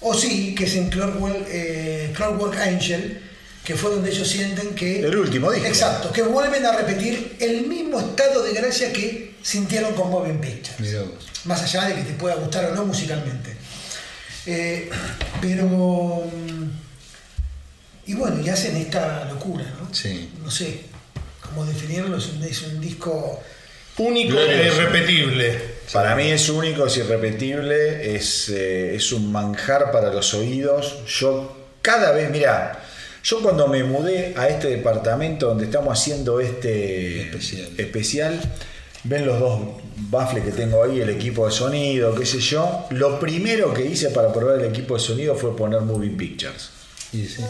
O 0.00 0.14
sí, 0.14 0.54
que 0.54 0.64
es 0.64 0.74
en 0.76 0.88
Clockwork, 0.90 1.46
eh, 1.48 2.12
Clockwork 2.14 2.56
Angel, 2.60 3.20
que 3.64 3.74
fue 3.74 3.90
donde 3.90 4.10
ellos 4.10 4.28
sienten 4.28 4.74
que... 4.74 5.00
El 5.00 5.16
último 5.16 5.50
disco. 5.50 5.66
Exacto, 5.66 6.12
que 6.12 6.22
vuelven 6.22 6.64
a 6.66 6.72
repetir 6.76 7.36
el 7.40 7.66
mismo 7.66 7.98
estado 7.98 8.42
de 8.42 8.52
gracia 8.52 8.92
que 8.92 9.34
sintieron 9.42 9.94
con 9.94 10.10
Moving 10.10 10.40
Pictures. 10.40 10.96
Más 11.44 11.62
allá 11.62 11.88
de 11.88 11.94
que 11.96 12.02
te 12.02 12.12
pueda 12.12 12.34
gustar 12.36 12.66
o 12.66 12.74
no 12.74 12.84
musicalmente. 12.84 13.56
Eh, 14.46 14.88
pero... 15.40 15.64
mm, 16.32 16.70
Y 18.06 18.14
bueno, 18.14 18.40
y 18.40 18.48
hacen 18.48 18.76
esta 18.76 19.24
locura, 19.24 19.64
¿no? 19.80 19.92
Sí. 19.92 20.30
No 20.44 20.50
sé 20.50 20.82
cómo 21.40 21.64
definirlo, 21.64 22.18
es 22.18 22.26
un, 22.28 22.42
es 22.44 22.62
un 22.62 22.80
disco... 22.80 23.42
Único 23.98 24.38
e 24.38 24.66
irrepetible. 24.66 25.75
Para 25.92 26.14
mí 26.16 26.24
es 26.30 26.48
único, 26.48 26.86
es 26.86 26.96
irrepetible, 26.96 28.14
es, 28.16 28.48
eh, 28.48 28.94
es 28.96 29.12
un 29.12 29.30
manjar 29.30 29.90
para 29.92 30.12
los 30.12 30.34
oídos. 30.34 30.98
Yo 31.06 31.56
cada 31.80 32.12
vez, 32.12 32.30
mira, 32.30 32.80
yo 33.22 33.40
cuando 33.40 33.68
me 33.68 33.82
mudé 33.84 34.34
a 34.36 34.48
este 34.48 34.68
departamento 34.68 35.46
donde 35.48 35.64
estamos 35.66 35.98
haciendo 35.98 36.40
este 36.40 37.22
Especial. 37.22 37.68
especial, 37.78 38.40
ven 39.04 39.26
los 39.26 39.38
dos 39.38 39.60
baffles 40.10 40.44
que 40.44 40.50
tengo 40.50 40.82
ahí, 40.82 41.00
el 41.00 41.08
equipo 41.10 41.46
de 41.46 41.52
sonido, 41.52 42.14
qué 42.14 42.26
sé 42.26 42.40
yo. 42.40 42.86
Lo 42.90 43.18
primero 43.20 43.72
que 43.72 43.84
hice 43.86 44.10
para 44.10 44.32
probar 44.32 44.58
el 44.58 44.64
equipo 44.66 44.94
de 44.94 45.00
sonido 45.00 45.34
fue 45.36 45.56
poner 45.56 45.80
Moving 45.82 46.16
Pictures. 46.16 46.70
Y 47.12 47.24
sí. 47.26 47.42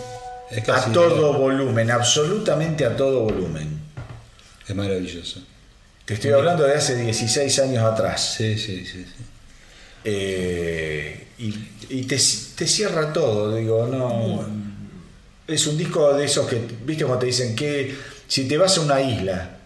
Es 0.50 0.58
A 0.58 0.62
casi- 0.62 0.92
todo 0.92 1.32
volumen, 1.32 1.90
absolutamente 1.90 2.84
a 2.84 2.94
todo 2.94 3.20
volumen. 3.22 3.80
Es 4.68 4.76
maravilloso. 4.76 5.40
Te 6.06 6.14
estoy 6.14 6.30
hablando 6.32 6.64
de 6.64 6.74
hace 6.74 6.96
16 6.96 7.58
años 7.58 7.84
atrás. 7.84 8.36
Sí, 8.38 8.56
sí, 8.56 8.86
sí. 8.86 9.04
sí. 9.04 9.24
Eh, 10.04 11.26
y 11.38 11.52
y 11.88 12.02
te, 12.02 12.16
te 12.16 12.66
cierra 12.66 13.12
todo, 13.12 13.54
digo, 13.54 13.86
no. 13.86 14.44
Es 15.46 15.66
un 15.66 15.78
disco 15.78 16.12
de 16.14 16.24
esos 16.24 16.48
que, 16.48 16.60
viste, 16.84 17.04
cuando 17.04 17.20
te 17.20 17.26
dicen 17.26 17.54
que 17.54 17.94
si 18.26 18.48
te 18.48 18.58
vas 18.58 18.76
a 18.78 18.80
una 18.80 19.00
isla 19.00 19.58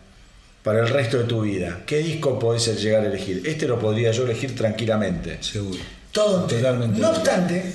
para 0.63 0.81
el 0.81 0.89
resto 0.89 1.19
de 1.19 1.25
tu 1.25 1.41
vida, 1.43 1.83
¿qué 1.87 1.99
disco 1.99 2.39
podés 2.39 2.67
llegar 2.83 3.03
a 3.03 3.07
elegir? 3.07 3.43
Este 3.47 3.67
lo 3.67 3.79
podría 3.79 4.13
yo 4.13 4.25
elegir 4.25 4.55
tranquilamente. 4.55 5.43
Seguro. 5.43 5.81
Todo. 6.13 6.47
Totalmente. 6.47 7.01
No 7.01 7.11
obstante, 7.11 7.73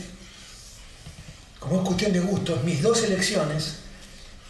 como 1.60 1.82
es 1.82 1.88
cuestión 1.88 2.14
de 2.14 2.20
gustos, 2.20 2.64
mis 2.64 2.82
dos 2.84 3.02
elecciones 3.04 3.78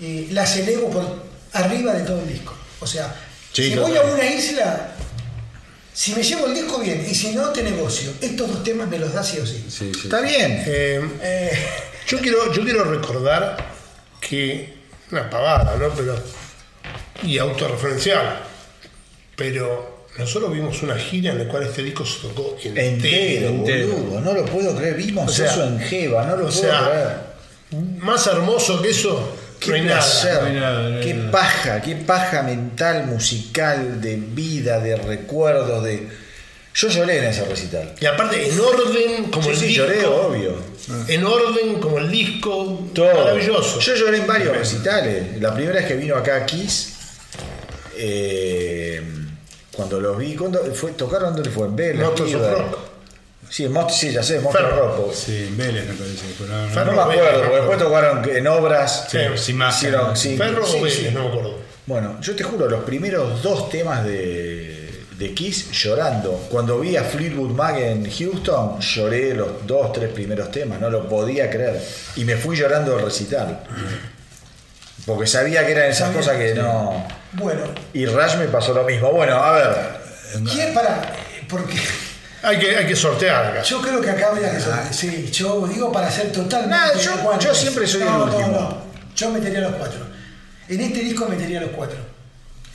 eh, 0.02 0.28
las 0.32 0.58
elevo 0.58 0.90
por 0.90 1.24
arriba 1.54 1.94
de 1.94 2.04
todo 2.04 2.20
el 2.22 2.28
disco. 2.28 2.54
O 2.82 2.88
sea, 2.88 3.16
Sí, 3.56 3.72
si 3.72 3.76
voy 3.76 3.96
a 3.96 4.02
una 4.02 4.26
isla, 4.26 4.92
si 5.94 6.14
me 6.14 6.22
llevo 6.24 6.48
el 6.48 6.54
disco 6.56 6.80
bien 6.80 7.06
y 7.10 7.16
si 7.16 7.32
no, 7.34 7.50
te 7.52 7.64
negocio. 7.64 8.12
Estos 8.20 8.50
dos 8.52 8.64
temas 8.64 8.90
me 8.90 9.00
los 9.00 9.14
da 9.14 9.24
sí 9.24 9.40
o 9.40 9.46
sí. 9.46 9.64
Sí, 9.70 9.92
sí. 9.94 10.02
Está 10.04 10.20
bien. 10.22 10.62
Eh, 10.68 11.02
Eh, 11.22 11.52
yo, 12.08 12.20
quiero, 12.20 12.52
yo 12.52 12.64
quiero 12.64 12.84
recordar 12.84 13.56
que. 14.20 14.76
Una 15.12 15.30
pavada, 15.30 15.76
¿no? 15.78 15.90
Pero. 15.96 16.22
Y 17.24 17.38
autorreferencial. 17.38 18.42
Pero 19.38 20.08
nosotros 20.18 20.52
vimos 20.54 20.82
una 20.84 20.98
gira 20.98 21.32
en 21.32 21.40
la 21.40 21.48
cual 21.48 21.64
este 21.64 21.84
disco 21.84 22.06
se 22.06 22.20
tocó 22.28 22.58
Entero, 22.64 23.48
entero. 23.50 23.88
boludo. 23.88 24.20
No 24.22 24.34
lo 24.34 24.46
puedo 24.46 24.76
creer. 24.76 24.96
Vimos 24.96 25.30
O 25.32 25.34
sea, 25.34 25.52
eso 25.52 25.64
en 25.66 25.80
Jeva, 25.80 26.26
no 26.26 26.36
lo 26.36 26.48
o 26.48 26.50
puedo 26.50 26.62
sea, 26.62 26.90
creer. 27.72 27.88
Más 28.00 28.28
hermoso 28.28 28.82
que 28.82 28.90
eso, 28.90 29.36
Qué 29.60 29.80
no 29.82 29.88
placer, 29.88 30.34
nada. 30.34 30.50
No 30.50 30.60
nada, 30.60 30.90
no 30.90 31.02
qué 31.02 31.14
paja, 31.32 31.82
qué 31.82 31.96
paja 31.96 32.44
mental, 32.44 33.06
musical, 33.08 34.02
de 34.02 34.16
vida, 34.16 34.80
de 34.80 34.96
recuerdos, 34.96 35.84
de. 35.84 36.08
Yo 36.74 36.90
lloré 36.90 37.20
en 37.20 37.24
ese 37.26 37.46
recital. 37.46 37.94
Y 38.02 38.06
aparte, 38.06 38.50
en 38.50 38.60
orden, 38.60 39.26
como 39.32 39.44
Sí, 39.44 39.50
el 39.52 39.58
sí, 39.58 39.66
disco. 39.68 39.86
lloré, 39.86 40.06
obvio. 40.06 40.56
En 41.08 41.26
orden, 41.26 41.80
como 41.80 42.00
el 42.00 42.12
disco. 42.12 42.90
Todo. 42.94 43.14
Maravilloso. 43.14 43.80
Yo 43.80 43.96
lloré 43.96 44.18
en 44.18 44.28
varios 44.28 44.56
recitales. 44.56 45.42
La 45.42 45.54
primera 45.54 45.80
vez 45.80 45.88
que 45.88 45.96
vino 45.96 46.16
acá 46.16 46.46
Kiss, 46.46 46.94
eh, 47.98 49.02
cuando 49.72 50.00
los 50.02 50.18
vi, 50.18 50.36
¿cuándo 50.36 50.60
fue, 50.74 50.92
¿tocaron 50.92 51.34
dónde 51.34 51.50
fue? 51.50 51.68
En. 51.68 52.00
Rock. 52.02 52.95
Sí, 53.56 53.64
en 53.64 53.74
Monst- 53.74 53.92
sí, 53.92 54.12
ya 54.12 54.22
sé, 54.22 54.42
Monster 54.42 54.66
Ferro. 54.66 54.98
Rock. 54.98 55.14
Sí, 55.14 55.46
en 55.48 55.56
Vélez 55.56 55.88
me 55.88 55.94
parece 55.94 56.26
fue. 56.38 56.46
No, 56.48 56.58
no, 56.58 56.66
No 56.68 56.74
Ferro. 56.74 56.92
me 56.92 57.02
acuerdo, 57.02 57.22
Vélez, 57.24 57.40
porque 57.42 57.56
después 57.56 57.78
tocaron 57.80 58.30
en 58.30 58.48
obras. 58.48 59.08
Sí, 59.10 59.18
sin 59.38 59.58
más. 59.58 59.78
hicieron- 59.78 60.18
sí, 60.18 60.36
Ferro 60.36 60.66
sí, 60.66 60.78
o 60.78 60.82
Vélez, 60.84 60.98
sí. 60.98 61.10
no 61.14 61.22
me 61.22 61.28
acuerdo. 61.30 61.58
Bueno, 61.86 62.18
yo 62.20 62.36
te 62.36 62.44
juro, 62.44 62.68
los 62.68 62.84
primeros 62.84 63.42
dos 63.42 63.70
temas 63.70 64.04
de, 64.04 65.06
de 65.18 65.34
Kiss 65.34 65.72
llorando. 65.72 66.32
Cuando 66.50 66.80
vi 66.82 66.98
a 66.98 67.04
Fleetwood 67.06 67.52
Mac 67.52 67.78
en 67.78 68.12
Houston, 68.12 68.78
lloré 68.82 69.34
los 69.34 69.66
dos, 69.66 69.94
tres 69.94 70.10
primeros 70.12 70.52
temas, 70.52 70.82
no 70.82 70.90
lo 70.90 71.08
podía 71.08 71.50
creer. 71.50 71.82
Y 72.18 72.26
me 72.26 72.36
fui 72.36 72.58
llorando 72.58 72.94
del 72.98 73.06
recital. 73.06 73.64
Porque 75.06 75.28
sabía 75.28 75.66
que 75.66 75.72
eran 75.72 75.86
esas 75.86 76.08
Sabía, 76.08 76.18
cosas 76.18 76.38
que 76.38 76.54
sí. 76.54 76.60
no. 76.60 77.08
bueno, 77.34 77.62
Y 77.94 78.06
Rush 78.06 78.36
me 78.38 78.48
pasó 78.48 78.74
lo 78.74 78.84
mismo. 78.84 79.12
Bueno, 79.14 79.36
a 79.42 79.52
ver. 79.54 79.76
¿quién 80.52 80.74
para? 80.74 81.14
Porque 81.48 81.76
Hay 82.46 82.60
que, 82.60 82.76
hay 82.78 82.86
que 82.88 82.96
sortear 82.96 83.46
acá. 83.48 83.62
yo 83.64 83.82
creo 83.82 84.00
que 84.02 84.10
acá 84.10 84.28
habría 84.30 84.52
que 84.52 84.60
ser. 84.60 84.74
Sí, 84.92 85.30
yo 85.32 85.68
digo 85.68 85.92
para 85.92 86.10
ser 86.12 86.32
totalmente. 86.32 86.76
Nah, 86.76 87.40
yo- 87.40 87.54
siempre 87.54 87.88
soy 87.88 88.02
el 88.02 88.08
No, 88.08 88.24
último. 88.26 88.48
No, 88.48 88.52
no. 88.62 88.78
Yo 89.16 89.30
metería 89.32 89.62
los 89.62 89.76
cuatro. 89.76 90.00
En 90.68 90.82
este 90.82 91.00
disco 91.00 91.26
metería 91.28 91.62
los 91.62 91.70
cuatro. 91.72 91.98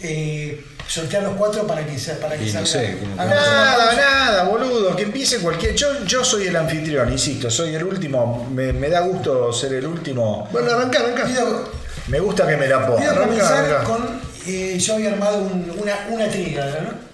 Eh, 0.03 0.65
sortear 0.89 1.23
los 1.25 1.37
cuatro 1.37 1.67
para 1.67 1.85
que 1.85 1.99
sea. 1.99 2.17
Para 2.19 2.37
que 2.37 2.45
Y 2.45 2.53
no 2.53 2.65
salga. 2.65 2.67
sé, 2.67 2.99
Nada, 3.17 3.95
nada, 3.95 4.45
boludo. 4.45 4.97
Que 4.97 5.03
empiece 5.03 5.39
cualquier. 5.39 5.75
Yo, 5.75 6.05
yo 6.05 6.25
soy 6.25 6.47
el 6.47 6.57
anfitrión, 6.57 7.13
insisto, 7.13 7.51
soy 7.51 7.75
el 7.75 7.85
último. 7.85 8.49
Me, 8.51 8.73
me 8.73 8.89
da 8.89 9.01
gusto 9.01 9.53
ser 9.53 9.75
el 9.75 9.87
último. 9.87 10.49
Bueno, 10.51 10.71
arranca, 10.73 11.01
arranca. 11.01 11.25
Pido, 11.27 11.71
Me 12.09 12.19
gusta 12.21 12.47
que 12.47 12.57
me 12.57 12.67
la 12.67 12.87
pongan. 12.87 13.09
Arranca, 13.09 13.27
comenzar 13.27 13.65
arranca. 13.65 13.85
con. 13.85 14.21
eh, 14.47 14.79
yo 14.79 14.95
había 14.95 15.11
armado 15.11 15.39
un- 15.39 15.71
una, 15.79 16.07
una 16.09 16.29
tríada, 16.29 16.81
¿no? 16.81 17.10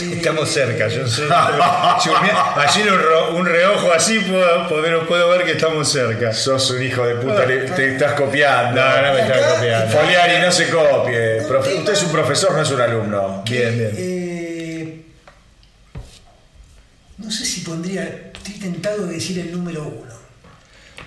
Estamos 0.00 0.48
cerca, 0.50 0.88
yo 0.88 1.06
sé. 1.06 1.22
Si 2.02 2.08
un- 2.08 3.36
un, 3.38 3.46
reojo 3.46 3.92
así 3.92 4.18
puedo, 4.20 4.68
puedo, 4.68 5.06
puedo 5.06 5.28
ver 5.30 5.44
que 5.44 5.52
estamos 5.52 5.88
cerca. 5.88 6.32
Sos 6.32 6.70
un 6.70 6.82
hijo 6.82 7.06
de 7.06 7.14
puta, 7.16 7.46
le- 7.46 7.70
te 7.70 7.92
estás 7.92 8.14
copiando. 8.14 8.80
No, 8.80 9.02
no 9.02 9.12
me 9.14 9.20
estás 9.20 9.54
copiando. 9.54 9.96
Foliari, 9.96 10.42
no 10.44 10.50
se 10.50 10.68
copie. 10.68 11.42
Profe- 11.48 11.78
usted 11.78 11.92
es 11.92 12.02
un 12.02 12.10
profesor, 12.12 12.52
no 12.54 12.62
es 12.62 12.70
un 12.70 12.80
alumno. 12.80 13.42
Bien, 13.48 13.78
bien. 13.78 13.90
Eh, 13.96 15.02
no 17.18 17.30
sé 17.30 17.44
si 17.44 17.60
pondría, 17.60 18.30
estoy 18.34 18.54
tentado 18.54 19.06
de 19.06 19.14
decir 19.14 19.38
el 19.38 19.52
número 19.52 19.84
uno, 19.84 20.14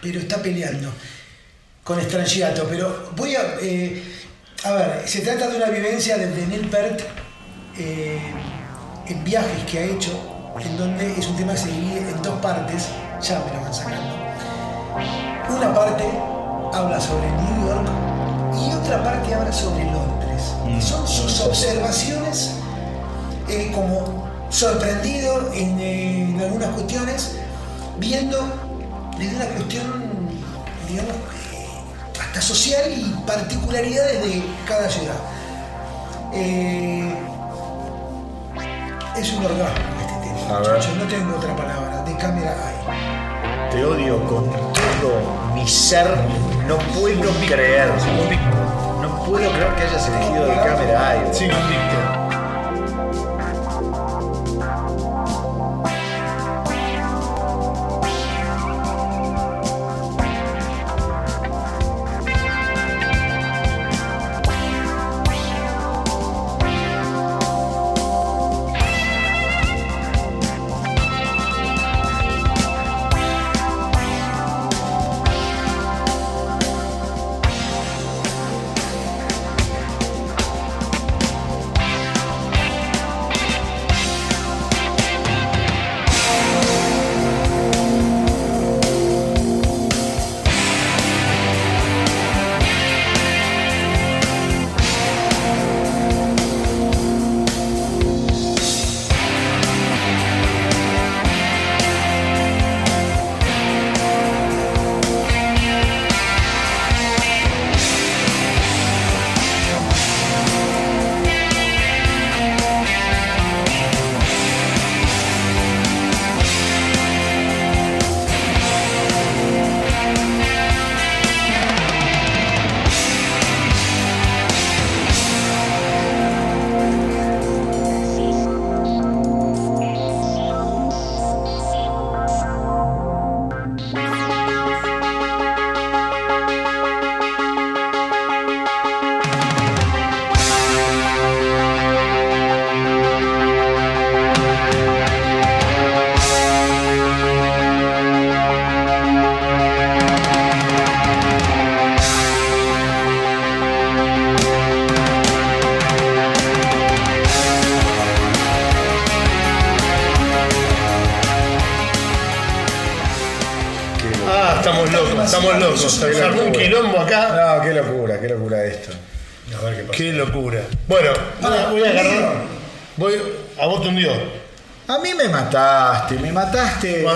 pero 0.01 0.19
está 0.19 0.41
peleando 0.41 0.91
con 1.83 2.01
Strangiato. 2.01 2.65
Pero 2.69 3.11
voy 3.15 3.35
a. 3.35 3.57
eh, 3.61 4.01
a 4.63 4.71
ver, 4.71 5.01
se 5.07 5.19
trata 5.21 5.49
de 5.49 5.57
una 5.57 5.69
vivencia 5.69 6.17
desde 6.17 6.47
Neil 6.47 6.67
Peart 6.69 7.01
eh, 7.77 8.19
en 9.09 9.23
viajes 9.23 9.63
que 9.65 9.79
ha 9.79 9.83
hecho, 9.83 10.11
en 10.59 10.77
donde 10.77 11.17
es 11.17 11.27
un 11.27 11.35
tema 11.35 11.53
que 11.53 11.59
se 11.59 11.67
divide 11.67 12.09
en 12.11 12.21
dos 12.21 12.39
partes, 12.39 12.89
ya 13.21 13.39
me 13.45 13.53
lo 13.53 13.61
van 13.61 13.73
sacando. 13.73 14.13
Una 15.55 15.73
parte 15.73 16.03
habla 16.73 16.99
sobre 16.99 17.29
New 17.31 17.67
York 17.67 17.87
y 18.53 18.73
otra 18.73 19.03
parte 19.03 19.33
habla 19.33 19.51
sobre 19.51 19.85
Londres. 19.85 20.53
Y 20.67 20.81
son 20.81 21.07
sus 21.07 21.39
observaciones 21.41 22.55
eh, 23.47 23.71
como 23.73 24.27
sorprendido 24.49 25.53
en, 25.53 25.79
eh, 25.79 26.23
en 26.23 26.41
algunas 26.41 26.69
cuestiones, 26.69 27.37
viendo 27.97 28.37
desde 29.17 29.35
una 29.35 29.45
cuestión, 29.45 30.29
digamos, 30.89 31.13
eh, 31.53 31.67
hasta 32.19 32.41
social 32.41 32.91
y 32.91 33.25
particularidades 33.25 34.23
de 34.23 34.43
cada 34.67 34.89
ciudad. 34.89 35.15
Eh, 36.33 37.13
es 39.19 39.33
un 39.33 39.45
orgasmo 39.45 39.75
este 39.99 40.13
tema, 40.27 40.55
A 40.55 40.59
ver. 40.59 40.69
muchachos, 40.69 40.95
no 40.97 41.03
tengo 41.05 41.35
otra 41.37 41.55
palabra, 41.55 42.03
de 42.03 42.15
cámara 42.17 42.55
hay. 42.67 43.71
Te 43.71 43.83
odio 43.85 44.19
con 44.27 44.45
todo 45.01 45.53
mi 45.53 45.67
ser. 45.67 46.07
No 46.67 46.77
puedo 46.99 47.31
creer. 47.47 47.89
No 49.01 49.23
puedo 49.25 49.49
creer 49.51 49.75
que 49.75 49.83
hayas 49.83 50.07
elegido 50.07 50.45
de 50.45 50.55
cámara 50.55 51.15
Eye. 51.15 51.33
Sí, 51.33 51.47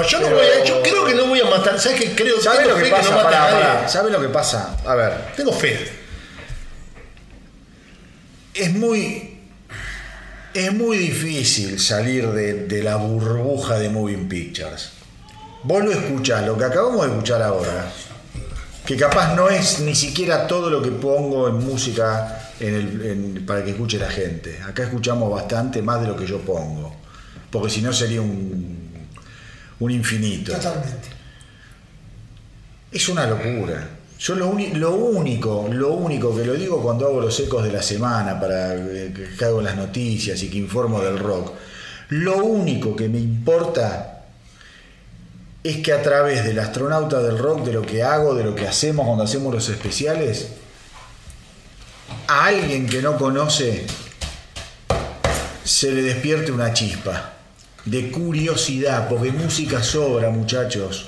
yo 0.04 0.20
no 0.20 0.26
pero- 0.26 0.38
voy 0.38 0.46
a. 0.46 0.64
Yo 0.66 0.82
creo 0.82 1.06
que 1.06 1.14
no 1.16 1.26
voy 1.28 1.40
a 1.42 1.46
matar. 1.46 1.80
¿Sabes 1.80 2.00
qué? 2.02 2.16
Creo 2.16 2.40
¿Sabes 2.42 2.60
tengo 2.64 2.78
lo 2.78 2.84
que 2.84 2.90
pasa? 2.90 3.10
no 3.12 3.20
a 3.20 3.24
nadie. 3.32 3.54
pará. 3.62 3.88
¿Sabes 3.88 4.12
lo 4.12 4.22
que 4.22 4.30
pasa? 4.30 4.78
A 4.86 4.96
ver, 4.96 5.34
Tengo 5.36 5.52
fe. 5.54 5.88
es 8.54 8.72
muy. 8.74 9.28
Es 10.54 10.74
muy 10.74 10.98
difícil 10.98 11.80
salir 11.80 12.28
de, 12.32 12.66
de 12.66 12.84
la 12.84 12.98
burbuja 12.98 13.80
de 13.80 13.88
Moving 13.88 14.28
Pictures. 14.28 14.90
Vos 15.64 15.84
lo 15.86 15.92
escuchás, 15.92 16.46
lo 16.46 16.58
que 16.58 16.66
acabamos 16.66 17.06
de 17.06 17.12
escuchar 17.14 17.42
ahora, 17.42 17.90
que 18.86 18.98
capaz 18.98 19.34
no 19.36 19.48
es 19.48 19.80
ni 19.80 19.96
siquiera 19.96 20.48
todo 20.48 20.70
lo 20.70 20.82
que 20.82 20.92
pongo 20.92 21.48
en 21.48 21.56
música 21.66 22.50
en 22.60 22.74
el- 22.76 23.06
en- 23.38 23.46
para 23.46 23.64
que 23.64 23.70
escuche 23.72 23.98
la 23.98 24.10
gente. 24.10 24.60
Acá 24.68 24.84
escuchamos 24.84 25.32
bastante 25.32 25.82
más 25.82 26.02
de 26.02 26.08
lo 26.08 26.18
que 26.18 26.26
yo 26.28 26.40
pongo, 26.40 26.98
porque 27.50 27.70
si 27.70 27.82
no 27.82 27.94
sería 27.94 28.20
un, 28.22 28.81
un 29.82 29.92
infinito. 29.92 30.54
Totalmente. 30.54 31.10
Es 32.92 33.10
una 33.10 33.26
locura. 33.26 33.90
Yo 34.20 34.36
lo, 34.36 34.54
lo 34.74 34.92
único, 34.92 35.68
lo 35.72 35.94
único 35.94 36.36
que 36.36 36.46
lo 36.46 36.54
digo 36.54 36.82
cuando 36.82 37.08
hago 37.08 37.20
los 37.20 37.40
ecos 37.40 37.64
de 37.64 37.72
la 37.72 37.82
semana 37.82 38.40
para 38.40 38.76
eh, 38.76 39.12
que 39.38 39.46
hago 39.46 39.62
las 39.62 39.76
noticias 39.76 40.42
y 40.44 40.50
que 40.50 40.58
informo 40.58 41.02
del 41.02 41.18
rock, 41.18 41.54
lo 42.10 42.38
único 42.38 42.96
que 42.96 43.10
me 43.10 43.18
importa 43.18 44.26
es 45.64 45.78
que 45.78 45.94
a 45.94 46.04
través 46.04 46.46
del 46.46 46.60
astronauta 46.60 47.22
del 47.22 47.38
rock, 47.38 47.66
de 47.66 47.74
lo 47.74 47.82
que 47.82 48.04
hago, 48.04 48.36
de 48.36 48.44
lo 48.44 48.54
que 48.54 48.68
hacemos 48.68 49.06
cuando 49.06 49.24
hacemos 49.24 49.54
los 49.54 49.68
especiales, 49.70 50.50
a 52.28 52.46
alguien 52.46 52.88
que 52.88 53.02
no 53.02 53.18
conoce 53.18 53.86
se 55.64 55.92
le 55.92 56.04
despierte 56.04 56.52
una 56.52 56.74
chispa 56.74 57.41
de 57.86 58.12
curiosidad, 58.12 59.08
porque 59.10 59.32
música 59.32 59.82
sobra, 59.84 60.30
muchachos 60.30 61.08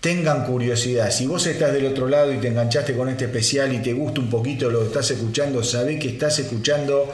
tengan 0.00 0.44
curiosidad. 0.46 1.10
Si 1.10 1.26
vos 1.26 1.46
estás 1.46 1.72
del 1.74 1.86
otro 1.86 2.08
lado 2.08 2.32
y 2.32 2.38
te 2.38 2.48
enganchaste 2.48 2.96
con 2.96 3.08
este 3.10 3.26
especial 3.26 3.72
y 3.74 3.80
te 3.82 3.92
gusta 3.92 4.20
un 4.20 4.30
poquito 4.30 4.70
lo 4.70 4.80
que 4.80 4.86
estás 4.86 5.10
escuchando, 5.10 5.62
sabé 5.62 5.98
que 5.98 6.08
estás 6.08 6.38
escuchando 6.38 7.12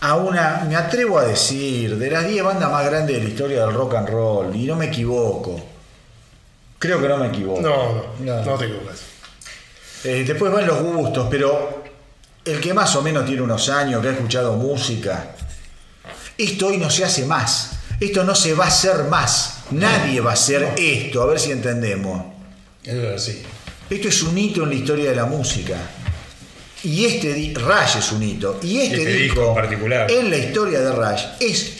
a 0.00 0.14
una, 0.14 0.64
me 0.68 0.76
atrevo 0.76 1.18
a 1.18 1.24
decir, 1.24 1.96
de 1.96 2.10
las 2.10 2.28
10 2.28 2.44
bandas 2.44 2.70
más 2.70 2.84
grandes 2.86 3.16
de 3.16 3.24
la 3.24 3.28
historia 3.28 3.60
del 3.66 3.74
rock 3.74 3.94
and 3.96 4.08
roll. 4.08 4.54
Y 4.54 4.66
no 4.66 4.76
me 4.76 4.86
equivoco. 4.86 5.60
Creo 6.78 7.00
que 7.02 7.08
no 7.08 7.16
me 7.16 7.26
equivoco. 7.26 7.60
No, 7.60 8.04
no, 8.20 8.44
No. 8.44 8.54
te 8.54 8.66
equivocas. 8.66 8.98
Eh, 10.04 10.22
después 10.24 10.52
van 10.52 10.64
los 10.64 10.80
gustos, 10.80 11.26
pero 11.28 11.82
el 12.44 12.60
que 12.60 12.72
más 12.72 12.94
o 12.94 13.02
menos 13.02 13.26
tiene 13.26 13.42
unos 13.42 13.68
años, 13.68 14.00
que 14.00 14.08
ha 14.08 14.12
escuchado 14.12 14.54
música, 14.54 15.34
esto 16.38 16.68
hoy 16.68 16.78
no 16.78 16.88
se 16.88 17.04
hace 17.04 17.26
más. 17.26 17.72
Esto 18.00 18.22
no 18.24 18.34
se 18.34 18.54
va 18.54 18.66
a 18.66 18.68
hacer 18.68 19.04
más. 19.04 19.58
Nadie 19.72 20.20
va 20.20 20.30
a 20.30 20.34
hacer 20.34 20.74
esto, 20.76 21.20
a 21.22 21.26
ver 21.26 21.40
si 21.40 21.50
entendemos. 21.50 22.24
Esto 22.84 24.08
es 24.08 24.22
un 24.22 24.38
hito 24.38 24.62
en 24.62 24.68
la 24.70 24.74
historia 24.76 25.10
de 25.10 25.16
la 25.16 25.26
música. 25.26 25.76
Y 26.84 27.04
este 27.06 27.52
Rush 27.56 27.98
es 27.98 28.12
un 28.12 28.22
hito. 28.22 28.60
Y 28.62 28.78
este, 28.78 28.98
Este 28.98 29.12
disco, 29.14 29.40
disco 29.40 29.48
en 29.48 29.54
particular. 29.54 30.10
en 30.10 30.30
la 30.30 30.36
historia 30.38 30.80
de 30.80 30.92
Rush, 30.92 31.22
es 31.40 31.72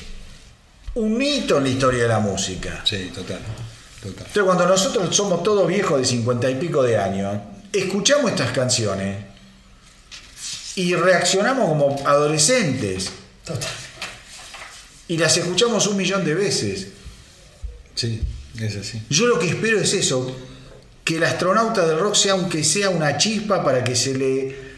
un 0.94 1.22
hito 1.22 1.58
en 1.58 1.62
la 1.64 1.68
historia 1.68 2.02
de 2.02 2.08
la 2.08 2.18
música. 2.18 2.80
Sí, 2.84 3.12
total. 3.14 3.38
total. 4.02 4.26
Entonces, 4.26 4.42
cuando 4.42 4.66
nosotros 4.66 5.14
somos 5.14 5.42
todos 5.44 5.68
viejos 5.68 6.00
de 6.00 6.04
cincuenta 6.04 6.50
y 6.50 6.56
pico 6.56 6.82
de 6.82 6.98
años, 6.98 7.36
escuchamos 7.72 8.32
estas 8.32 8.50
canciones 8.50 9.16
y 10.74 10.94
reaccionamos 10.94 11.68
como 11.68 11.96
adolescentes 12.06 13.10
Total. 13.44 13.68
Y 15.08 15.16
las 15.18 15.36
escuchamos 15.36 15.86
un 15.86 15.96
millón 15.96 16.24
de 16.24 16.34
veces. 16.34 16.88
Sí, 17.94 18.20
es 18.60 18.76
así. 18.76 19.02
Yo 19.10 19.26
lo 19.26 19.38
que 19.38 19.48
espero 19.48 19.80
es 19.80 19.92
eso, 19.94 20.36
que 21.04 21.16
el 21.16 21.24
astronauta 21.24 21.86
del 21.86 21.98
rock 21.98 22.14
sea 22.14 22.32
aunque 22.34 22.62
sea 22.62 22.90
una 22.90 23.16
chispa 23.16 23.64
para 23.64 23.82
que 23.82 23.96
se 23.96 24.14
le 24.14 24.68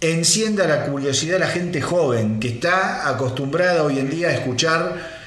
encienda 0.00 0.66
la 0.66 0.84
curiosidad 0.86 1.36
a 1.36 1.46
la 1.46 1.48
gente 1.48 1.80
joven 1.80 2.38
que 2.40 2.48
está 2.48 3.08
acostumbrada 3.08 3.82
hoy 3.82 3.98
en 3.98 4.10
día 4.10 4.28
a 4.28 4.32
escuchar 4.32 5.18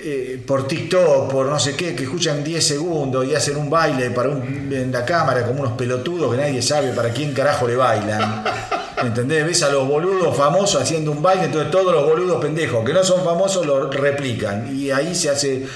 eh, 0.00 0.42
por 0.46 0.68
TikTok, 0.68 1.30
por 1.30 1.46
no 1.46 1.58
sé 1.58 1.74
qué, 1.74 1.94
que 1.94 2.04
escuchan 2.04 2.44
10 2.44 2.64
segundos 2.66 3.26
y 3.26 3.34
hacen 3.34 3.56
un 3.56 3.68
baile 3.68 4.10
para 4.10 4.28
un- 4.30 4.72
en 4.72 4.92
la 4.92 5.04
cámara 5.04 5.44
como 5.46 5.60
unos 5.60 5.72
pelotudos 5.72 6.30
que 6.30 6.40
nadie 6.40 6.62
sabe 6.62 6.92
para 6.92 7.10
quién 7.12 7.32
carajo 7.34 7.66
le 7.66 7.76
bailan. 7.76 8.44
¿Entendés? 9.02 9.46
Ves 9.46 9.62
a 9.62 9.70
los 9.70 9.86
boludos 9.86 10.36
famosos 10.36 10.82
haciendo 10.82 11.12
un 11.12 11.22
baile, 11.22 11.44
entonces 11.44 11.70
todos 11.70 11.92
los 11.92 12.04
boludos 12.04 12.40
pendejos 12.40 12.84
que 12.84 12.92
no 12.92 13.04
son 13.04 13.24
famosos 13.24 13.66
lo 13.66 13.90
replican. 13.90 14.76
Y 14.76 14.90
ahí 14.90 15.14
se 15.14 15.30
hace 15.30 15.66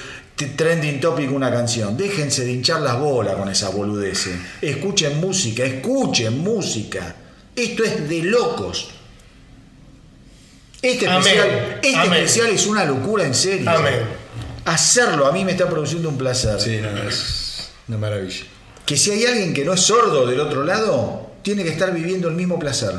trending 0.47 1.01
topic 1.01 1.31
una 1.33 1.51
canción. 1.51 1.97
Déjense 1.97 2.44
de 2.44 2.52
hinchar 2.52 2.81
las 2.81 2.99
bolas 2.99 3.36
con 3.36 3.49
esa 3.49 3.70
boludeces. 3.70 4.34
Escuchen 4.60 5.20
música, 5.20 5.65
escuchen 5.65 6.39
música. 6.39 7.15
Esto 7.55 7.84
es 7.84 8.09
de 8.09 8.23
locos. 8.23 8.91
Este 10.81 11.07
Amén. 11.07 11.20
especial, 11.20 11.78
este 11.83 11.97
Amén. 11.97 12.12
especial 12.15 12.51
es 12.51 12.67
una 12.67 12.84
locura 12.84 13.25
en 13.25 13.34
serio. 13.34 13.70
Amén. 13.70 14.01
Hacerlo 14.65 15.26
a 15.26 15.33
mí 15.33 15.44
me 15.44 15.52
está 15.52 15.68
produciendo 15.68 16.09
un 16.09 16.18
placer. 16.18 16.60
Sí, 16.60 16.78
no, 16.81 16.89
es 17.09 17.70
una 17.89 17.99
maravilla. 17.99 18.44
Que 18.86 18.97
si 18.97 19.10
hay 19.12 19.25
alguien 19.25 19.55
que 19.55 19.65
no 19.65 19.75
es 19.75 19.81
sordo 19.81 20.26
del 20.26 20.41
otro 20.41 20.65
lado, 20.65 21.32
tiene 21.43 21.62
que 21.65 21.71
estar 21.71 21.93
viviendo 21.93 22.29
el 22.29 22.35
mismo 22.35 22.59
placer. 22.59 22.93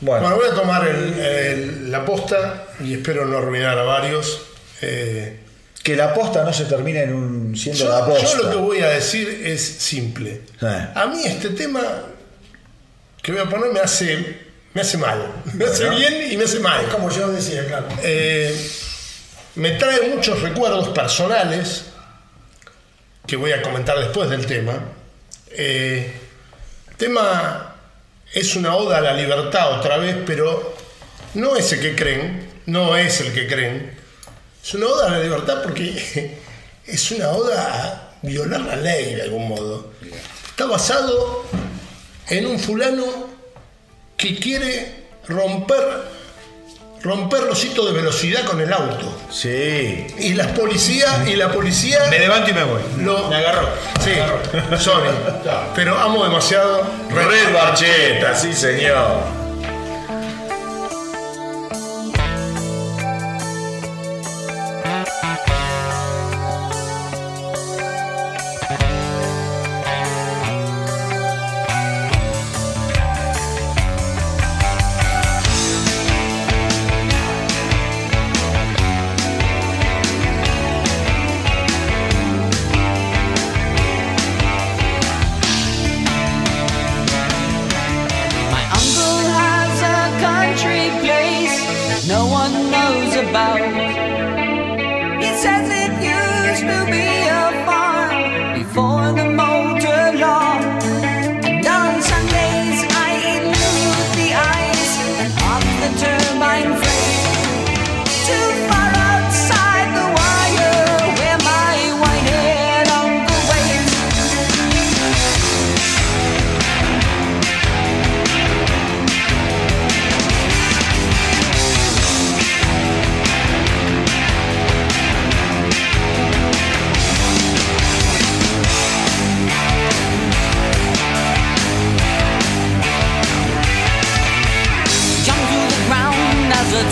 Bueno, 0.00 0.20
Bueno, 0.22 0.36
voy 0.36 0.48
a 0.48 0.54
tomar 0.54 0.86
el- 0.86 1.18
el- 1.18 1.90
la 1.90 2.04
posta 2.04 2.66
y 2.80 2.94
espero 2.94 3.26
no 3.26 3.38
arruinar 3.38 3.76
a 3.78 3.82
varios. 3.82 4.42
Eh, 4.80 5.40
que 5.82 5.96
la 5.96 6.06
aposta 6.10 6.44
no 6.44 6.52
se 6.52 6.66
termine 6.66 7.02
en 7.02 7.14
un 7.14 7.56
siendo 7.56 7.84
yo, 7.84 7.88
la 7.90 7.98
aposta. 8.04 8.24
yo 8.26 8.42
lo 8.44 8.50
que 8.50 8.56
voy 8.56 8.80
a 8.80 8.90
decir 8.90 9.42
es 9.44 9.60
simple. 9.66 10.42
Eh. 10.62 10.88
A 10.94 11.06
mí 11.06 11.22
este 11.24 11.50
tema 11.50 11.80
que 13.22 13.32
voy 13.32 13.40
a 13.40 13.48
poner 13.48 13.72
me 13.72 13.80
hace, 13.80 14.38
me 14.74 14.82
hace 14.82 14.98
mal. 14.98 15.20
Me 15.54 15.64
hace 15.64 15.88
bien 15.90 16.30
y 16.30 16.36
me 16.36 16.44
hace 16.44 16.60
mal. 16.60 16.86
Como 16.90 17.10
yo 17.10 17.28
decía, 17.28 17.66
claro. 17.66 17.86
Eh, 18.02 18.54
me 19.56 19.72
trae 19.72 20.10
muchos 20.14 20.40
recuerdos 20.42 20.90
personales 20.90 21.84
que 23.28 23.36
voy 23.36 23.52
a 23.52 23.60
comentar 23.60 23.98
después 23.98 24.30
del 24.30 24.46
tema. 24.46 24.80
Eh, 25.50 26.10
el 26.88 26.96
tema 26.96 27.76
es 28.32 28.56
una 28.56 28.74
oda 28.74 28.96
a 28.96 29.00
la 29.02 29.12
libertad 29.12 29.78
otra 29.78 29.98
vez, 29.98 30.16
pero 30.26 30.74
no 31.34 31.54
es 31.54 31.70
el 31.72 31.80
que 31.80 31.94
creen, 31.94 32.50
no 32.64 32.96
es 32.96 33.20
el 33.20 33.34
que 33.34 33.46
creen. 33.46 33.94
Es 34.64 34.72
una 34.74 34.86
oda 34.86 35.06
a 35.08 35.10
la 35.10 35.20
libertad 35.20 35.62
porque 35.62 36.38
es 36.86 37.10
una 37.10 37.28
oda 37.28 37.84
a 37.84 38.16
violar 38.22 38.62
la 38.62 38.76
ley 38.76 39.14
de 39.14 39.22
algún 39.22 39.46
modo. 39.46 39.92
Está 40.48 40.64
basado 40.64 41.44
en 42.30 42.46
un 42.46 42.58
fulano 42.58 43.28
que 44.16 44.36
quiere 44.36 45.04
romper 45.28 45.82
romper 47.02 47.42
los 47.44 47.64
hitos 47.64 47.86
de 47.86 47.92
velocidad 47.92 48.44
con 48.44 48.60
el 48.60 48.72
auto. 48.72 49.16
Sí. 49.30 50.06
Y 50.18 50.34
las 50.34 50.48
policías 50.48 51.26
y 51.28 51.36
la 51.36 51.52
policía 51.52 52.00
Me 52.10 52.18
levanto 52.18 52.50
y 52.50 52.54
me 52.54 52.64
voy. 52.64 52.80
lo 52.98 53.28
Me 53.28 53.36
agarró. 53.36 53.68
Sí, 54.02 54.12
sorry. 54.78 55.10
Pero 55.74 55.98
amo 55.98 56.24
demasiado 56.24 56.82
Red 57.10 57.52
Barcheta, 57.52 58.34
sí 58.34 58.52
señor. 58.52 59.37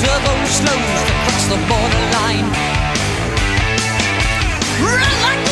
Turbo 0.07 0.35
slows 0.47 1.03
to 1.09 1.13
cross 1.23 1.45
the 1.53 1.59
borderline. 1.71 2.49
Run 4.81 5.13
like 5.27 5.46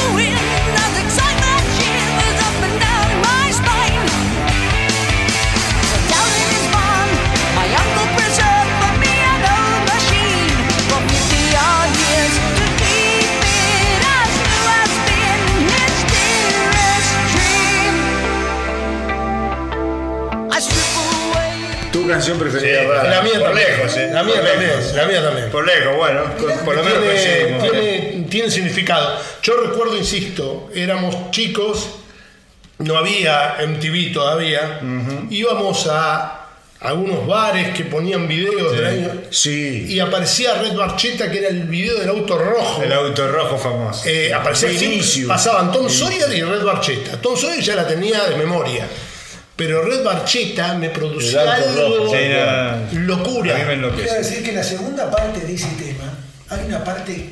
Tu 22.04 22.08
canción 22.10 22.38
preferida, 22.38 22.80
Sí, 22.82 22.86
Rara. 22.86 23.10
La 23.10 23.22
mía 23.22 23.32
Por 23.34 23.42
también. 23.42 23.66
lejos, 23.68 23.96
eh. 23.96 24.10
La 24.12 24.22
mía 24.22 24.34
Por 24.34 24.44
también. 24.50 24.68
lejos. 24.70 24.94
La 24.94 25.04
mía 25.06 25.22
también. 25.22 25.50
Por 25.50 25.66
lejos, 25.66 25.96
bueno, 25.96 26.20
por, 26.38 26.52
por 26.64 26.76
lo 26.76 26.82
menos 26.84 26.98
tiene, 27.02 27.58
tiene- 27.60 28.26
tiene 28.28 28.50
significado. 28.50 29.18
Yo 29.42 29.56
recuerdo, 29.56 29.96
insisto, 29.96 30.70
éramos 30.74 31.30
chicos, 31.30 31.88
no 32.78 32.96
había 32.98 33.56
MTV 33.66 34.12
todavía, 34.12 34.80
íbamos 35.30 35.86
a 35.90 36.40
algunos 36.80 37.26
bares 37.26 37.70
que 37.74 37.84
ponían 37.84 38.28
videos 38.28 38.72
del 38.76 38.84
año 38.84 39.10
Sí. 39.30 39.86
y 39.88 40.00
aparecía 40.00 40.54
Red 40.56 40.74
Barcheta 40.76 41.30
que 41.30 41.38
era 41.38 41.48
el 41.48 41.62
video 41.62 41.98
del 41.98 42.10
auto 42.10 42.36
rojo. 42.36 42.82
El 42.82 42.92
auto 42.92 43.26
rojo 43.28 43.56
famoso. 43.56 44.02
Eh, 44.06 44.34
aparecía 44.34 45.26
pasaban 45.26 45.72
Tom 45.72 45.88
Sawyer 45.88 46.30
y 46.36 46.42
Red 46.42 46.62
Barcheta. 46.62 47.16
Tom 47.22 47.36
Sawyer 47.38 47.60
ya 47.62 47.76
la 47.76 47.86
tenía 47.86 48.24
de 48.24 48.36
memoria. 48.36 48.86
Pero 49.56 49.82
Red 49.82 50.02
Barcheta 50.02 50.74
me 50.74 50.90
producía 50.90 51.42
algo 51.54 51.66
rojo, 51.98 52.12
Sí, 52.16 52.22
no, 52.96 53.00
locura. 53.06 53.54
a 53.54 53.58
mí 53.58 53.76
me 53.76 53.90
Quiero 53.94 54.14
decir 54.14 54.42
que 54.42 54.50
en 54.50 54.56
la 54.56 54.64
segunda 54.64 55.10
parte 55.10 55.40
de 55.40 55.54
ese 55.54 55.68
tema 55.78 56.12
hay 56.48 56.66
una 56.66 56.82
parte. 56.82 57.30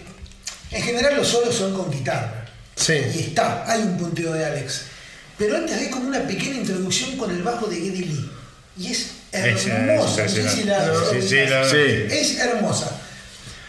En 0.70 0.83
general, 0.83 1.17
los 1.17 1.26
solos 1.28 1.55
son 1.55 1.75
con 1.75 1.91
guitarra. 1.91 2.47
Sí. 2.76 2.94
Y 3.15 3.18
está, 3.20 3.65
hay 3.70 3.83
un 3.83 3.99
punteo 3.99 4.33
de 4.33 4.44
Alex. 4.44 4.83
Pero 5.36 5.57
antes 5.57 5.76
hay 5.76 5.91
como 5.91 6.07
una 6.09 6.20
pequeña 6.20 6.57
introducción 6.59 7.17
con 7.17 7.31
el 7.31 7.42
bajo 7.42 7.67
de 7.67 7.76
Geddy 7.76 8.05
Lee. 8.05 8.31
Y 8.78 8.92
es 8.92 9.10
Es, 9.33 9.67
hermosa. 9.67 10.23
La- 10.23 10.28
Sí. 11.18 11.36
Es 12.10 12.39
hermosa. 12.39 12.99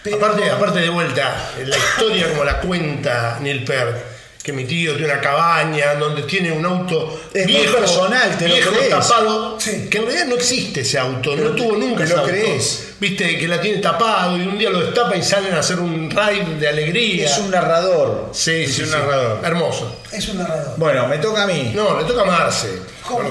Pero- 0.03 0.17
Aparte, 0.17 0.49
aparte 0.49 0.79
de 0.79 0.89
vuelta, 0.89 1.33
la 1.65 1.77
historia 1.77 2.29
como 2.29 2.43
la 2.43 2.59
cuenta 2.59 3.39
Neil 3.41 3.63
Peart 3.63 3.97
que 4.43 4.51
mi 4.51 4.65
tío 4.65 4.95
tiene 4.97 5.13
una 5.13 5.21
cabaña 5.21 5.95
donde 5.95 6.23
tiene 6.23 6.51
un 6.51 6.65
auto 6.65 7.17
Es 7.33 7.45
muy 7.45 7.53
viejo, 7.61 7.77
personal, 7.77 8.37
te 8.37 8.49
lo 8.49 8.55
viejo 8.55 8.71
crees. 8.71 8.89
tapado, 8.89 9.57
Sí. 9.59 9.87
que 9.89 9.99
en 9.99 10.03
realidad 10.05 10.25
no 10.27 10.35
existe 10.35 10.81
ese 10.81 10.99
auto, 10.99 11.33
no 11.37 11.51
tuvo 11.51 11.77
nunca 11.77 11.99
te 11.99 12.03
ese 12.03 12.13
lo 12.13 12.19
auto. 12.19 12.31
crees. 12.31 12.89
Viste 12.99 13.37
que 13.37 13.47
la 13.47 13.61
tiene 13.61 13.77
tapado 13.79 14.35
y 14.37 14.41
un 14.41 14.57
día 14.57 14.69
lo 14.69 14.81
destapa 14.81 15.15
y 15.15 15.23
salen 15.23 15.53
a 15.53 15.59
hacer 15.59 15.79
un 15.79 16.09
ride 16.09 16.55
de 16.59 16.67
alegría. 16.67 17.25
Es 17.25 17.37
un 17.37 17.51
narrador. 17.51 18.29
sí, 18.33 18.63
es 18.63 18.73
sí, 18.75 18.81
un 18.81 18.87
sí. 18.89 18.93
narrador. 18.93 19.39
Hermoso. 19.45 19.95
Es 20.11 20.27
un 20.29 20.37
narrador. 20.39 20.73
Bueno, 20.77 21.07
me 21.07 21.17
toca 21.19 21.43
a 21.43 21.47
mí. 21.47 21.71
No, 21.73 21.97
le 21.99 22.05
toca 22.05 22.21
a 22.23 22.25
Marce. 22.25 22.67
¿Cómo? 23.07 23.21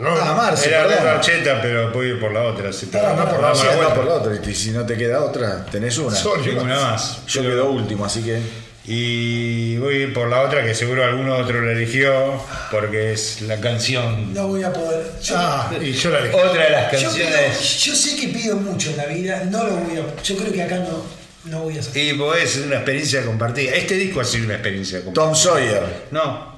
No, 0.00 0.10
Ah, 0.10 0.34
Marce, 0.36 0.68
Era 0.68 0.86
perdón. 0.86 1.04
la 1.04 1.12
marcheta, 1.14 1.62
pero 1.62 1.92
puedo 1.92 2.08
ir 2.08 2.20
por 2.20 2.32
la 2.32 2.42
otra. 2.44 2.72
Si 2.72 2.86
no, 2.86 2.92
pará, 2.92 3.30
por 3.30 3.40
la 3.42 3.54
Sí, 3.54 3.66
vuelta. 3.76 3.94
por 3.94 4.04
la 4.06 4.14
otra. 4.14 4.32
Y 4.50 4.54
si 4.54 4.70
no 4.70 4.84
te 4.86 4.96
queda 4.96 5.22
otra, 5.22 5.64
tenés 5.70 5.96
una. 5.98 6.16
Sorry, 6.16 6.42
Tengo 6.44 6.62
una 6.62 6.80
más. 6.80 7.18
Yo 7.26 7.42
quedo 7.42 7.70
último, 7.70 8.04
así 8.06 8.22
que. 8.22 8.40
Y 8.84 9.76
voy 9.76 9.94
a 9.94 9.98
ir 9.98 10.12
por 10.12 10.28
la 10.28 10.40
otra 10.42 10.64
que 10.64 10.74
seguro 10.74 11.04
alguno 11.04 11.36
otro 11.36 11.60
la 11.62 11.70
eligió 11.72 12.42
porque 12.70 13.12
es 13.12 13.40
la 13.42 13.60
canción. 13.60 14.34
No 14.34 14.48
voy 14.48 14.64
a 14.64 14.72
poder. 14.72 15.06
Yo, 15.22 15.34
Ah, 15.38 15.70
y 15.80 15.92
yo 15.92 16.10
la 16.10 16.18
elegí. 16.18 16.34
Otra 16.36 16.64
de 16.64 16.70
las 16.70 16.92
yo, 16.92 16.98
pido- 16.98 17.24
canciones. 17.24 17.80
yo 17.84 17.94
sé 17.94 18.16
que 18.16 18.28
pido 18.28 18.56
mucho 18.56 18.90
en 18.90 18.96
la 18.96 19.06
vida, 19.06 19.44
no 19.44 19.62
lo 19.64 19.76
voy 19.76 19.98
a. 19.98 20.22
Yo 20.22 20.36
creo 20.36 20.52
que 20.52 20.62
acá 20.62 20.76
no, 20.78 21.04
no 21.44 21.60
voy 21.62 21.76
a 21.76 21.80
hacer. 21.80 21.96
Y 21.96 22.14
pues 22.14 22.56
es 22.56 22.64
una 22.66 22.76
experiencia 22.76 23.24
compartida. 23.24 23.72
Este 23.72 23.94
disco 23.94 24.20
ha 24.20 24.24
sido 24.24 24.46
una 24.46 24.54
experiencia 24.54 24.98
compartida. 25.04 25.24
Tom 25.26 25.34
Sawyer. 25.36 25.82
No. 26.10 26.50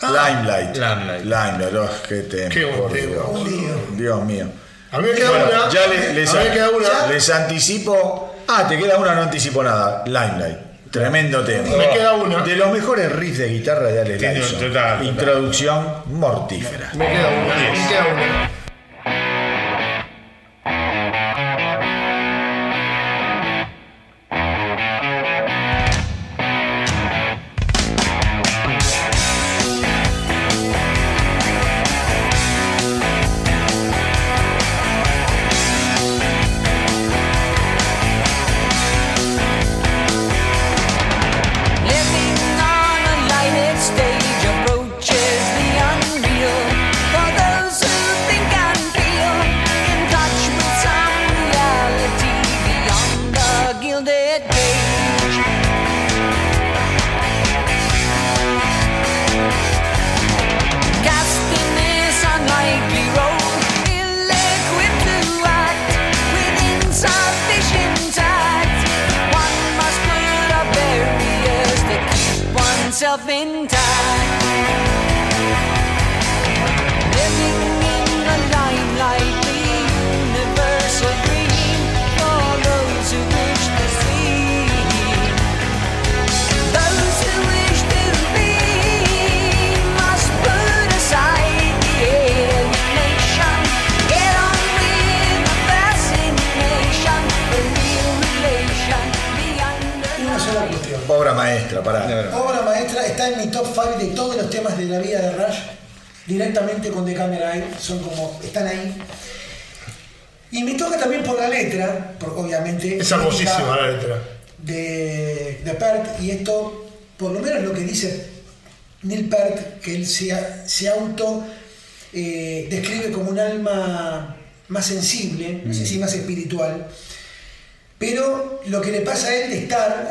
Limelight. 0.00 0.74
Limelight. 0.76 1.24
Limelight. 1.24 1.74
oh, 1.76 1.90
qué 2.08 2.14
tema. 2.22 2.48
Qué 2.48 2.66
por. 2.68 2.90
Dios. 2.90 3.48
Lío. 3.50 3.74
Dios 3.98 4.24
mío. 4.24 4.46
A 4.92 4.98
mí 4.98 5.08
me 5.08 5.14
queda 5.14 5.28
Bueno, 5.30 5.44
una. 5.44 5.70
ya 5.70 5.86
le- 5.88 6.14
les, 6.14 6.34
a 6.34 6.50
queda 6.50 6.70
una. 6.70 7.06
les 7.12 7.28
anticipo. 7.28 8.34
Ah, 8.48 8.66
te 8.66 8.78
queda 8.78 8.96
una, 8.96 9.14
no 9.14 9.22
anticipo 9.24 9.62
nada. 9.62 10.02
Limelight. 10.06 10.69
Tremendo 10.90 11.44
tema. 11.44 11.76
Me 11.76 11.88
queda 11.90 12.14
una. 12.14 12.42
De 12.42 12.56
los 12.56 12.72
mejores 12.72 13.12
riffs 13.12 13.38
de 13.38 13.48
guitarra 13.48 13.88
de 13.88 14.00
Ale. 14.00 15.04
Introducción 15.04 15.86
mortífera. 16.06 16.90
Me 16.94 17.06
queda 17.06 17.28
una. 17.28 17.54
Me 17.54 17.88
queda 17.88 18.06
una. 18.12 18.50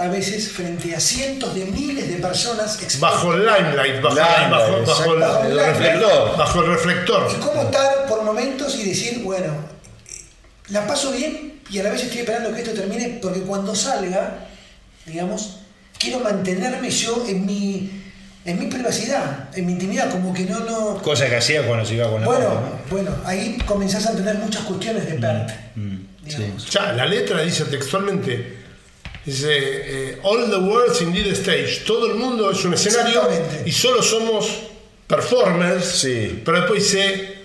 Veces 0.10 0.52
frente 0.52 0.96
a 0.96 1.00
cientos 1.00 1.54
de 1.56 1.66
miles 1.66 2.08
de 2.10 2.16
personas 2.18 2.76
expuestas- 2.82 3.00
Bajo 3.00 3.34
el 3.34 3.42
limelight, 3.46 4.02
bajo, 4.02 4.16
Limelight, 4.16 4.50
bajo, 4.52 4.86
bajo 4.86 5.14
el, 5.14 5.20
Bajo 5.20 5.44
el 5.46 5.60
reflector. 5.60 6.38
bajo 6.38 6.62
el 6.62 6.68
reflector. 6.68 7.28
y 7.32 7.40
cómo 7.40 7.62
estar 7.64 8.06
por 8.08 8.24
momentos 8.24 8.76
y 8.78 8.84
decir, 8.90 9.22
bueno, 9.24 9.54
la 10.70 10.86
paso 10.88 11.12
bien 11.12 11.60
y 11.70 11.80
a 11.80 11.84
la 11.84 11.92
vez 11.92 12.04
estoy 12.04 12.20
esperando 12.20 12.54
que 12.54 12.62
esto 12.62 12.74
termine 12.74 13.20
porque 13.22 13.42
cuando 13.42 13.74
salga, 13.76 14.48
digamos, 15.06 15.58
quiero 15.98 16.20
mantenerme 16.20 16.90
yo 16.90 17.26
en 17.28 17.46
mi, 17.46 17.92
en 18.46 18.60
mi 18.60 18.68
privacidad, 18.68 19.50
en 19.56 19.66
mi 19.66 19.74
intimidad, 19.74 20.10
como 20.12 20.34
que 20.34 20.44
no, 20.46 20.60
no... 20.62 21.02
Cosa 21.02 21.28
que 21.30 21.36
hacía 21.38 21.66
cuando 21.66 21.86
se 21.86 21.96
iba 21.96 22.10
con 22.10 22.22
la 22.22 22.28
Bueno, 22.28 22.50
¿no? 22.50 22.80
bueno, 22.90 23.12
ahí 23.26 23.58
comenzás 23.66 24.06
a 24.08 24.12
entender 24.12 24.36
muchas 24.38 24.64
cuestiones 24.64 25.06
de 25.08 25.14
Pert. 25.16 25.50
digamos. 26.24 26.70
Ya, 26.70 26.94
la 26.94 27.06
letra 27.06 27.42
dice 27.42 27.66
textualmente, 27.66 28.59
dice, 29.26 29.48
eh, 29.52 30.20
all 30.24 30.50
the 30.50 30.58
world's 30.58 31.02
indeed 31.02 31.28
a 31.28 31.36
stage, 31.36 31.84
todo 31.86 32.08
el 32.08 32.16
mundo 32.16 32.52
es 32.52 32.64
un 32.66 32.74
escenario 32.74 33.22
Exactamente. 33.30 33.70
y 33.70 33.72
solo 33.72 34.02
somos 34.02 34.48
performers, 35.08 35.86
Sí. 35.86 36.42
pero 36.46 36.60
después 36.62 36.84
dice, 36.84 37.36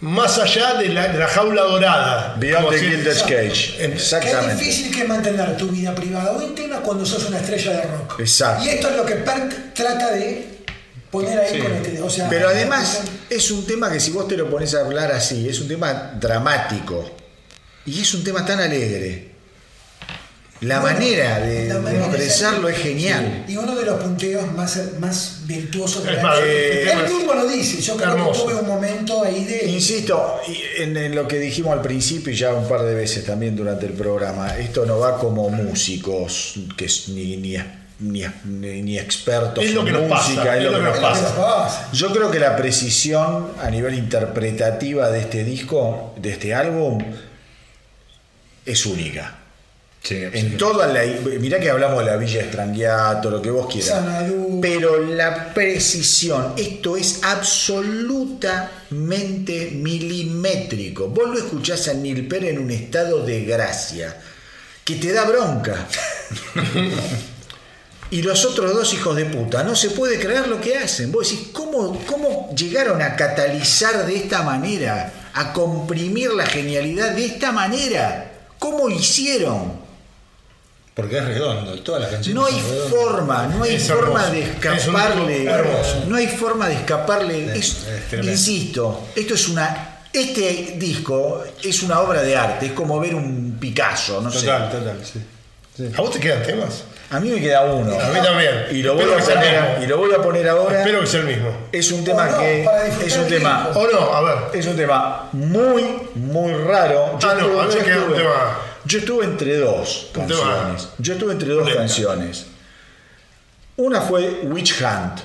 más 0.00 0.38
allá 0.38 0.74
de 0.74 0.88
la, 0.88 1.08
de 1.08 1.18
la 1.18 1.26
jaula 1.28 1.62
dorada. 1.62 2.36
Beyond 2.38 2.70
the 2.70 2.78
Gilded 2.78 3.18
Cage. 3.22 3.84
En- 3.84 3.90
Qué 3.90 3.96
Exactamente. 3.96 4.54
difícil 4.64 4.94
que 4.96 5.04
mantener 5.04 5.56
tu 5.58 5.68
vida 5.68 5.94
privada 5.94 6.32
o 6.32 6.42
íntima 6.42 6.80
cuando 6.80 7.04
sos 7.04 7.26
una 7.28 7.38
estrella 7.38 7.72
de 7.72 7.82
rock. 7.82 8.20
Exacto. 8.20 8.64
Y 8.64 8.68
esto 8.70 8.88
es 8.88 8.96
lo 8.96 9.04
que 9.04 9.16
Pert 9.16 9.74
trata 9.74 10.12
de 10.12 10.46
poner 11.10 11.38
ahí 11.38 11.58
con 11.60 11.72
este. 11.72 12.00
O 12.00 12.08
sea, 12.08 12.28
Pero 12.30 12.48
además 12.48 13.02
es 13.28 13.50
un 13.50 13.66
tema 13.66 13.92
que 13.92 14.00
si 14.00 14.10
vos 14.10 14.26
te 14.26 14.36
lo 14.38 14.48
pones 14.48 14.74
a 14.74 14.80
hablar 14.80 15.12
así, 15.12 15.46
es 15.48 15.60
un 15.60 15.68
tema 15.68 16.12
dramático. 16.18 17.16
Y 17.84 18.00
es 18.00 18.14
un 18.14 18.24
tema 18.24 18.44
tan 18.46 18.60
alegre. 18.60 19.29
La 20.62 20.80
Bueno, 20.80 20.98
manera 20.98 21.40
de, 21.40 21.68
la 21.68 21.74
de 21.76 21.80
manera 21.80 22.08
de 22.08 22.16
expresarlo 22.16 22.68
es 22.68 22.76
genial. 22.76 23.44
Y 23.48 23.56
uno 23.56 23.74
de 23.74 23.82
los 23.86 23.98
punteos 23.98 24.52
más, 24.52 24.78
más 24.98 25.38
virtuosos 25.46 26.04
de 26.04 26.12
la 26.12 26.22
más, 26.22 26.38
Eh, 26.44 26.90
Él 26.92 27.12
mismo 27.14 27.32
lo 27.32 27.46
dice, 27.46 27.80
yo 27.80 27.96
creo 27.96 28.10
hermoso. 28.12 28.44
que 28.46 28.52
tuve 28.52 28.60
un 28.62 28.68
momento 28.68 29.24
ahí 29.24 29.44
de. 29.46 29.70
Insisto, 29.70 30.38
en, 30.76 30.94
en 30.98 31.14
lo 31.14 31.26
que 31.26 31.38
dijimos 31.38 31.72
al 31.72 31.80
principio 31.80 32.30
y 32.30 32.36
ya 32.36 32.52
un 32.52 32.68
par 32.68 32.82
de 32.82 32.94
veces 32.94 33.24
también 33.24 33.56
durante 33.56 33.86
el 33.86 33.94
programa, 33.94 34.54
esto 34.58 34.84
no 34.84 34.98
va 34.98 35.16
como 35.18 35.48
músicos, 35.48 36.54
que 36.76 36.84
es 36.84 37.08
ni, 37.08 37.38
ni, 37.38 37.56
ni, 38.00 38.24
ni- 38.44 38.82
ni 38.82 38.98
expertos 38.98 39.64
Es 39.64 39.72
lo 39.72 39.86
en 39.86 39.92
nos 39.94 40.02
música, 40.02 40.42
pasa, 40.44 40.58
es 40.58 40.64
lo 40.64 40.72
que 40.72 40.78
nos 40.78 40.82
es 40.82 40.84
lo 40.86 40.92
que 40.94 41.00
pasa. 41.00 41.22
nos 41.22 41.32
pasa. 41.32 41.88
Yo 41.94 42.12
creo 42.12 42.30
que 42.30 42.38
la 42.38 42.54
precisión 42.56 43.48
a 43.62 43.70
nivel 43.70 43.94
interpretativa 43.94 45.10
de 45.10 45.20
este 45.20 45.42
disco, 45.42 46.14
de 46.20 46.32
este 46.32 46.52
álbum, 46.54 46.98
es 48.66 48.84
única. 48.84 49.38
Sí, 50.02 50.16
En 50.32 50.56
toda 50.56 50.86
la. 50.86 51.02
Mirá 51.38 51.60
que 51.60 51.68
hablamos 51.68 51.98
de 51.98 52.06
la 52.10 52.16
Villa 52.16 52.40
Estranguiato, 52.40 53.30
lo 53.30 53.42
que 53.42 53.50
vos 53.50 53.70
quieras. 53.70 53.90
Sanadú. 53.90 54.58
Pero 54.62 54.98
la 54.98 55.52
precisión, 55.52 56.54
esto 56.56 56.96
es 56.96 57.20
absolutamente 57.22 59.72
milimétrico. 59.72 61.08
Vos 61.08 61.28
lo 61.28 61.36
escuchás 61.38 61.86
a 61.88 61.94
Neil 61.94 62.26
Peart 62.26 62.44
en 62.44 62.58
un 62.58 62.70
estado 62.70 63.26
de 63.26 63.44
gracia, 63.44 64.16
que 64.84 64.94
te 64.96 65.12
da 65.12 65.24
bronca. 65.24 65.86
Y 68.12 68.22
los 68.22 68.44
otros 68.44 68.74
dos 68.74 68.92
hijos 68.92 69.14
de 69.14 69.24
puta, 69.24 69.62
no 69.62 69.76
se 69.76 69.90
puede 69.90 70.18
creer 70.18 70.48
lo 70.48 70.60
que 70.60 70.76
hacen. 70.76 71.12
Vos 71.12 71.30
decís, 71.30 71.50
¿cómo, 71.52 71.96
cómo 72.06 72.52
llegaron 72.56 73.00
a 73.02 73.14
catalizar 73.14 74.04
de 74.04 74.16
esta 74.16 74.42
manera? 74.42 75.30
A 75.32 75.52
comprimir 75.52 76.32
la 76.32 76.44
genialidad 76.44 77.12
de 77.12 77.26
esta 77.26 77.52
manera. 77.52 78.32
¿Cómo 78.58 78.90
hicieron? 78.90 79.89
Porque 81.00 81.18
es 81.18 81.24
redondo, 81.24 81.78
todas 81.82 82.02
las 82.02 82.10
canciones 82.10 82.34
No 82.40 82.46
hay 82.46 82.60
son 82.62 82.90
forma, 82.90 83.46
no 83.46 83.62
hay 83.64 83.74
Es 83.76 83.88
forma 83.88 84.20
hermoso. 84.26 84.32
de 84.32 84.42
escaparle. 84.42 86.04
No 86.08 86.16
hay 86.16 86.26
forma 86.28 86.68
de 86.68 86.74
escaparle. 86.74 87.56
Es- 87.58 87.76
insisto, 88.22 89.08
esto 89.16 89.34
es 89.34 89.48
una. 89.48 89.86
Este 90.12 90.74
disco 90.76 91.44
es 91.62 91.82
una 91.84 92.00
obra 92.00 92.22
de 92.22 92.36
arte, 92.36 92.66
es 92.66 92.72
como 92.72 92.98
ver 92.98 93.14
un 93.14 93.56
Picasso, 93.60 94.20
no 94.20 94.30
Total, 94.30 94.70
sé. 94.70 94.76
total, 94.78 94.96
sí. 95.04 95.22
Sí. 95.76 95.90
¿A 95.96 96.00
vos 96.00 96.10
te 96.10 96.18
quedan 96.18 96.42
temas? 96.42 96.82
A 97.10 97.18
mí 97.20 97.30
me 97.30 97.40
queda 97.40 97.62
uno. 97.64 97.92
A 97.98 98.08
mí 98.08 98.20
también. 98.22 98.66
Y 98.72 98.82
lo 98.82 98.94
voy 98.94 99.04
a 99.04 99.16
poner, 99.18 99.78
y 99.82 99.86
lo 99.86 99.96
voy 99.98 100.12
a 100.12 100.18
poner 100.20 100.48
ahora. 100.48 100.78
Espero 100.80 101.00
que 101.00 101.06
sea 101.06 101.20
el 101.20 101.26
mismo. 101.26 101.50
Es 101.72 101.90
un 101.92 102.04
tema 102.04 102.26
no, 102.26 102.38
que 102.38 102.68
es 103.06 103.16
un 103.16 103.26
tema. 103.28 103.68
O 103.74 103.86
no, 103.86 104.12
a 104.14 104.20
ver. 104.20 104.36
es 104.58 104.66
un 104.66 104.76
tema 104.76 105.28
muy 105.32 105.84
muy 106.16 106.52
raro. 106.54 107.18
Ah, 107.22 107.34
no, 107.38 107.60
a 107.60 107.66
mí 107.66 107.74
me 107.76 107.84
queda 107.84 108.04
un 108.04 108.14
tema- 108.14 108.58
yo 108.84 108.98
estuve 108.98 109.24
entre 109.24 109.56
dos 109.58 110.08
canciones. 110.12 110.88
Yo 110.98 111.12
estuve 111.14 111.32
entre 111.32 111.48
dos 111.50 111.68
canciones. 111.72 112.46
Una 113.76 114.00
fue 114.02 114.40
Witch 114.44 114.80
Hunt, 114.82 115.20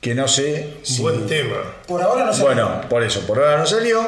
que 0.00 0.14
no 0.14 0.26
sé 0.26 0.78
si 0.82 1.02
Buen 1.02 1.26
tema. 1.26 1.56
Por 1.86 2.02
ahora 2.02 2.24
no 2.24 2.32
se 2.32 2.42
bueno, 2.42 2.80
por 2.88 3.02
eso, 3.02 3.20
por 3.26 3.38
ahora 3.38 3.58
no 3.58 3.66
salió. 3.66 4.04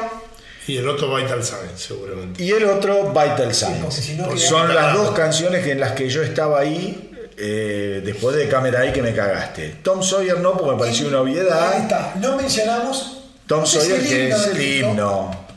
Y 0.67 0.77
el 0.77 0.87
otro 0.87 1.15
Vital 1.15 1.43
Sign, 1.43 1.71
seguramente. 1.75 2.43
Y 2.43 2.51
el 2.51 2.65
otro, 2.65 3.09
Vital 3.09 3.53
Signs. 3.55 3.93
si 3.95 4.15
no 4.15 4.29
queda- 4.29 4.37
Son 4.37 4.75
las 4.75 4.93
dos 4.93 5.11
canciones 5.11 5.65
en 5.65 5.79
las 5.79 5.93
que 5.93 6.09
yo 6.09 6.21
estaba 6.21 6.59
ahí 6.59 7.05
eh, 7.37 8.01
después 8.05 8.35
de 8.35 8.49
Cámara 8.49 8.81
ahí 8.81 8.91
que 8.91 9.01
me 9.01 9.15
cagaste. 9.15 9.77
Tom 9.81 10.03
Sawyer 10.03 10.39
no, 10.39 10.57
porque 10.57 10.73
me 10.73 10.77
pareció 10.79 11.07
una 11.07 11.17
Ahí 11.19 11.23
obviedad. 11.23 11.77
está. 11.77 12.13
No 12.19 12.35
mencionamos. 12.35 13.17
Tom 13.47 13.63
es 13.63 13.69
Sawyer, 13.69 13.95
el 13.95 14.07
que 14.07 14.29
es 14.29 14.47
el 14.47 14.61
himno. 14.61 15.47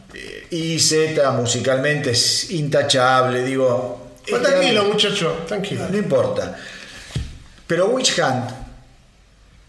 Y 0.53 0.79
Z 0.79 1.31
musicalmente 1.31 2.11
es 2.11 2.51
intachable, 2.51 3.43
digo. 3.43 4.11
Pues 4.29 4.43
este 4.43 4.53
tranquilo, 4.53 4.85
muchacho, 4.85 5.39
tranquilo. 5.49 5.87
No 5.91 5.97
importa. 5.97 6.55
Pero 7.67 7.87
Witch 7.87 8.19
Hunt, 8.19 8.51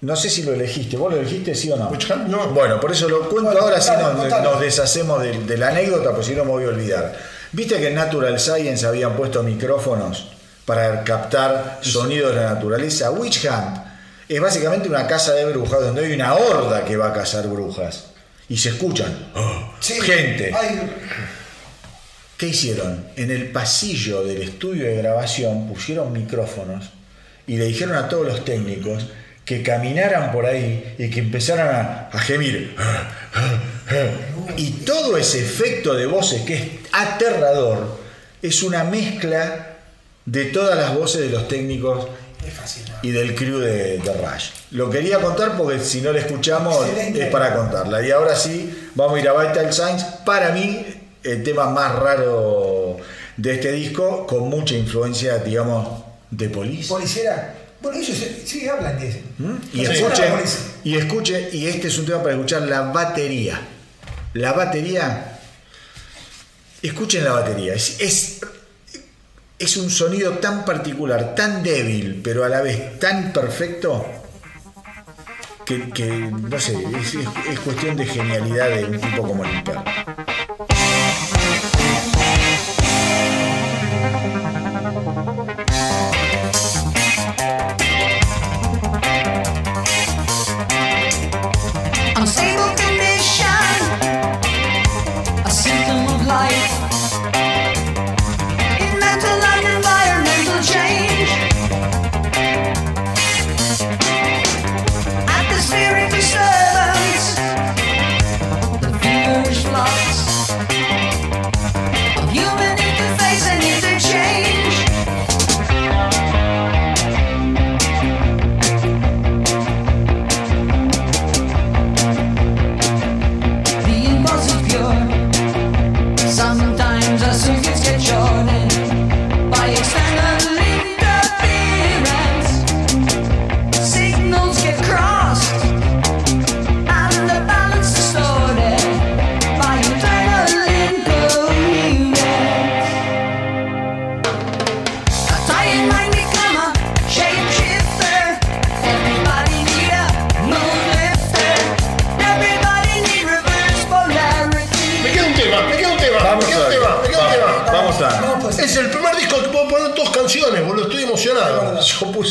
no 0.02 0.16
sé 0.18 0.30
si 0.30 0.44
lo 0.44 0.52
elegiste. 0.52 0.98
¿Vos 0.98 1.14
lo 1.14 1.22
elegiste, 1.22 1.56
sí 1.56 1.72
o 1.72 1.78
no? 1.78 1.88
Witch 1.88 2.12
Hunt, 2.12 2.28
no. 2.28 2.50
Bueno, 2.50 2.82
por 2.82 2.92
eso 2.92 3.08
lo 3.08 3.30
cuento 3.30 3.52
Bueno, 3.52 3.62
ahora, 3.62 3.80
si 3.80 3.92
nos, 3.92 4.60
deshacemos 4.60 5.22
de, 5.22 5.40
de 5.45 5.58
la 5.58 5.70
anécdota, 5.70 6.12
pues 6.14 6.28
si 6.28 6.36
no 6.36 6.44
me 6.44 6.52
voy 6.52 6.66
a 6.66 6.68
olvidar. 6.68 7.18
¿Viste 7.53 7.80
que 7.80 7.88
en 7.88 7.95
Natural 7.95 8.38
Science 8.38 8.86
habían 8.86 9.16
puesto 9.16 9.42
micrófonos 9.42 10.32
para 10.66 11.06
captar 11.06 11.80
sonidos 11.80 12.36
de 12.36 12.42
la 12.42 12.56
naturaleza? 12.56 13.10
Witch 13.10 13.45
Hunt 13.45 13.78
es 14.28 14.42
básicamente 14.42 14.90
una 14.90 15.08
casa 15.08 15.32
de 15.32 15.45
brujas 15.45 15.80
donde 15.80 16.03
hay 16.06 16.12
una 16.12 16.34
horda 16.34 16.84
que 16.84 16.98
va 16.98 17.08
a 17.08 17.14
cazar 17.14 17.48
brujas. 17.48 18.12
Y 18.50 18.58
se 18.58 18.70
escuchan. 18.70 19.32
¡Oh! 19.36 19.74
Sí, 19.80 20.00
Gente. 20.02 20.52
hay- 20.54 20.80
¿Qué 22.38 22.48
hicieron? 22.50 23.06
En 23.16 23.32
el 23.32 23.52
pasillo 23.52 24.24
del 24.24 24.42
estudio 24.42 24.86
de 24.86 24.96
grabación 24.98 25.68
pusieron 25.68 26.12
micrófonos 26.12 26.90
y 27.48 27.58
le 27.58 27.66
dijeron 27.66 27.96
a 27.96 28.10
todos 28.10 28.26
los 28.28 28.44
técnicos 28.44 29.06
que 29.46 29.62
caminaran 29.64 30.32
por 30.32 30.46
ahí 30.46 30.96
y 30.98 31.10
que 31.10 31.20
empezaran 31.20 31.68
a, 31.74 32.10
a 32.12 32.20
gemir. 32.20 32.76
Y 34.58 34.72
todo 34.86 35.18
ese 35.18 35.40
efecto 35.40 35.94
de 35.94 36.06
voces 36.06 36.42
que 36.42 36.54
es 36.56 36.64
aterrador 36.92 38.00
es 38.42 38.64
una 38.64 38.84
mezcla 38.84 39.78
de 40.26 40.46
todas 40.46 40.78
las 40.78 40.94
voces 40.96 41.22
de 41.22 41.30
los 41.30 41.48
técnicos 41.48 42.08
es 42.48 42.54
fácil. 42.54 42.84
¿no? 42.90 42.94
y 43.04 43.12
del 43.12 43.36
crew 43.36 43.60
de, 43.60 43.98
de 44.00 44.14
Rush. 44.14 44.50
Lo 44.72 44.90
quería 44.90 45.20
contar 45.20 45.58
porque 45.58 45.80
si 45.80 46.02
no 46.02 46.12
la 46.12 46.20
escuchamos 46.20 46.86
Excelente. 46.88 47.26
es 47.26 47.32
para 47.32 47.54
contarla. 47.54 48.06
Y 48.06 48.12
ahora 48.12 48.36
sí, 48.36 48.90
vamos 48.96 49.18
a 49.18 49.20
ir 49.20 49.28
a 49.28 49.34
Vital 49.34 49.74
Signs. 49.74 50.04
Para 50.26 50.52
mí, 50.52 50.86
el 51.24 51.44
tema 51.44 51.70
más 51.70 51.94
raro 51.96 52.98
de 53.38 53.54
este 53.54 53.72
disco, 53.72 54.26
con 54.26 54.50
mucha 54.50 54.76
influencia, 54.76 55.38
digamos, 55.40 56.04
de 56.32 56.50
Police. 56.50 56.90
Policiera. 56.90 57.56
Bueno, 57.82 58.00
ellos 58.00 58.18
sí, 58.46 58.68
hablan 58.68 58.98
de 58.98 59.10
eso. 59.10 59.20
¿Mm? 59.38 59.56
Y 59.74 59.86
Police. 59.86 60.58
y 60.86 60.98
escuchen, 60.98 61.50
y 61.52 61.68
este 61.68 61.90
es 61.90 61.98
un 61.98 62.06
tema 62.06 62.24
para 62.24 62.36
escuchar 62.36 62.62
la 62.64 62.82
batería. 62.82 63.60
La 64.34 64.54
batería, 64.54 65.40
escuchen 66.82 67.26
la 67.26 67.34
batería. 67.34 67.74
Es, 67.74 68.00
es, 68.00 68.40
es 69.60 69.78
un 69.78 69.90
sonido 69.90 70.32
tan 70.40 70.66
particular, 70.66 71.36
tan 71.36 71.64
débil, 71.64 72.22
pero 72.24 72.44
a 72.44 72.50
la 72.50 72.62
vez 72.62 73.00
tan 73.00 73.32
perfecto, 73.34 74.06
que, 75.66 76.08
no 76.08 76.60
sé, 76.60 76.74
es, 77.00 77.16
es- 77.16 77.28
es 77.52 77.60
cuestión 77.62 77.96
de 77.96 78.06
genialidad 78.06 78.70
de 78.70 78.86
un 78.86 79.00
tipo 79.00 79.24
como 79.28 79.44
Linter. 79.44 79.78
Unstable 79.78 80.23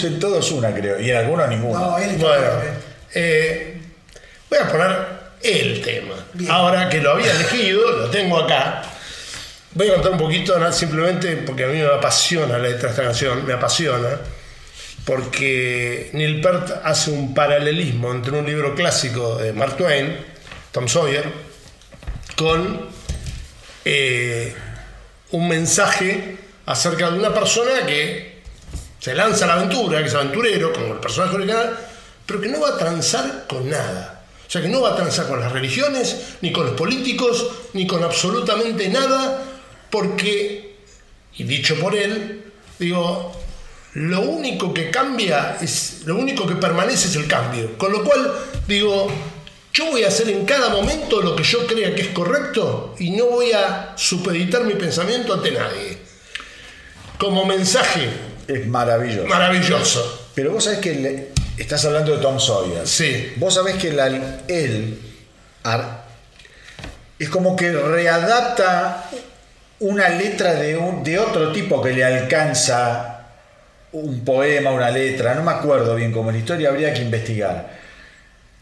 puse 0.02 0.14
en 0.14 0.20
todos 0.20 0.50
una, 0.52 0.74
creo, 0.74 1.00
y 1.00 1.10
en 1.10 1.16
algunos 1.16 1.48
ninguna. 1.48 1.78
No, 1.80 1.98
él 1.98 2.10
está 2.10 2.26
Bueno, 2.26 2.60
bien. 2.60 2.74
eh, 3.14 3.80
voy 4.50 4.58
a 4.58 4.68
poner 4.68 4.96
el 5.42 5.80
tema. 5.82 6.14
Bien. 6.34 6.50
Ahora 6.50 6.88
que 6.88 7.00
lo 7.00 7.12
había 7.12 7.30
elegido, 7.32 7.90
lo 7.92 8.10
tengo 8.10 8.38
acá. 8.38 8.82
Voy 9.74 9.88
a 9.88 9.94
contar 9.94 10.12
un 10.12 10.18
poquito, 10.18 10.72
simplemente 10.72 11.36
porque 11.46 11.64
a 11.64 11.66
mí 11.68 11.78
me 11.78 11.86
apasiona 11.86 12.58
la 12.58 12.68
letra 12.68 12.82
de 12.82 12.88
esta 12.90 13.02
canción, 13.04 13.46
me 13.46 13.54
apasiona, 13.54 14.18
porque 15.04 16.10
Neil 16.12 16.40
Peart 16.40 16.82
hace 16.84 17.10
un 17.10 17.34
paralelismo 17.34 18.12
entre 18.12 18.32
un 18.32 18.44
libro 18.44 18.74
clásico 18.74 19.36
de 19.38 19.52
Mark 19.52 19.76
Twain, 19.76 20.16
Tom 20.72 20.88
Sawyer, 20.88 21.24
con 22.36 22.88
eh, 23.84 24.54
un 25.30 25.48
mensaje 25.48 26.36
acerca 26.66 27.10
de 27.10 27.18
una 27.18 27.32
persona 27.32 27.86
que 27.86 28.31
se 29.02 29.16
lanza 29.16 29.48
la 29.48 29.54
aventura, 29.54 30.00
que 30.00 30.06
es 30.06 30.14
aventurero, 30.14 30.72
como 30.72 30.94
el 30.94 31.00
personaje 31.00 31.34
original, 31.34 31.76
pero 32.24 32.40
que 32.40 32.46
no 32.46 32.60
va 32.60 32.68
a 32.68 32.78
transar 32.78 33.46
con 33.48 33.68
nada. 33.68 34.22
O 34.46 34.48
sea, 34.48 34.62
que 34.62 34.68
no 34.68 34.80
va 34.80 34.90
a 34.90 34.96
transar 34.96 35.26
con 35.26 35.40
las 35.40 35.50
religiones, 35.50 36.36
ni 36.40 36.52
con 36.52 36.66
los 36.66 36.76
políticos, 36.76 37.50
ni 37.72 37.84
con 37.84 38.04
absolutamente 38.04 38.88
nada, 38.90 39.42
porque, 39.90 40.76
y 41.36 41.42
dicho 41.42 41.74
por 41.80 41.96
él, 41.96 42.44
digo, 42.78 43.32
lo 43.94 44.20
único 44.20 44.72
que 44.72 44.88
cambia 44.92 45.58
es, 45.60 46.02
lo 46.04 46.14
único 46.14 46.46
que 46.46 46.54
permanece 46.54 47.08
es 47.08 47.16
el 47.16 47.26
cambio. 47.26 47.76
Con 47.76 47.90
lo 47.90 48.04
cual, 48.04 48.32
digo, 48.68 49.10
yo 49.72 49.86
voy 49.86 50.04
a 50.04 50.08
hacer 50.08 50.28
en 50.28 50.44
cada 50.44 50.68
momento 50.68 51.20
lo 51.20 51.34
que 51.34 51.42
yo 51.42 51.66
crea 51.66 51.92
que 51.92 52.02
es 52.02 52.08
correcto 52.10 52.94
y 53.00 53.10
no 53.10 53.24
voy 53.26 53.50
a 53.50 53.94
supeditar 53.96 54.62
mi 54.62 54.74
pensamiento 54.74 55.34
ante 55.34 55.50
nadie. 55.50 55.98
Como 57.18 57.44
mensaje 57.44 58.30
Es 58.54 58.66
maravilloso. 58.66 59.26
maravilloso. 59.28 60.28
Pero 60.34 60.52
vos 60.52 60.64
sabés 60.64 60.78
que 60.80 60.94
le- 60.94 61.28
estás 61.58 61.84
hablando 61.84 62.16
de 62.16 62.22
Tom 62.22 62.38
Sawyer. 62.40 62.86
Sí. 62.86 63.32
Vos 63.36 63.54
sabés 63.54 63.76
que 63.76 63.92
la- 63.92 64.06
él 64.48 64.98
ar- 65.64 66.02
es 67.18 67.28
como 67.28 67.54
que 67.56 67.70
readapta 67.72 69.04
una 69.80 70.08
letra 70.08 70.54
de, 70.54 70.76
un- 70.76 71.02
de 71.04 71.18
otro 71.18 71.52
tipo 71.52 71.80
que 71.82 71.92
le 71.92 72.04
alcanza 72.04 73.08
un 73.92 74.24
poema, 74.24 74.70
una 74.70 74.90
letra, 74.90 75.34
no 75.34 75.42
me 75.42 75.52
acuerdo 75.52 75.94
bien 75.96 76.12
cómo 76.12 76.30
es 76.30 76.34
la 76.36 76.40
historia, 76.40 76.68
habría 76.70 76.94
que 76.94 77.02
investigar. 77.02 77.81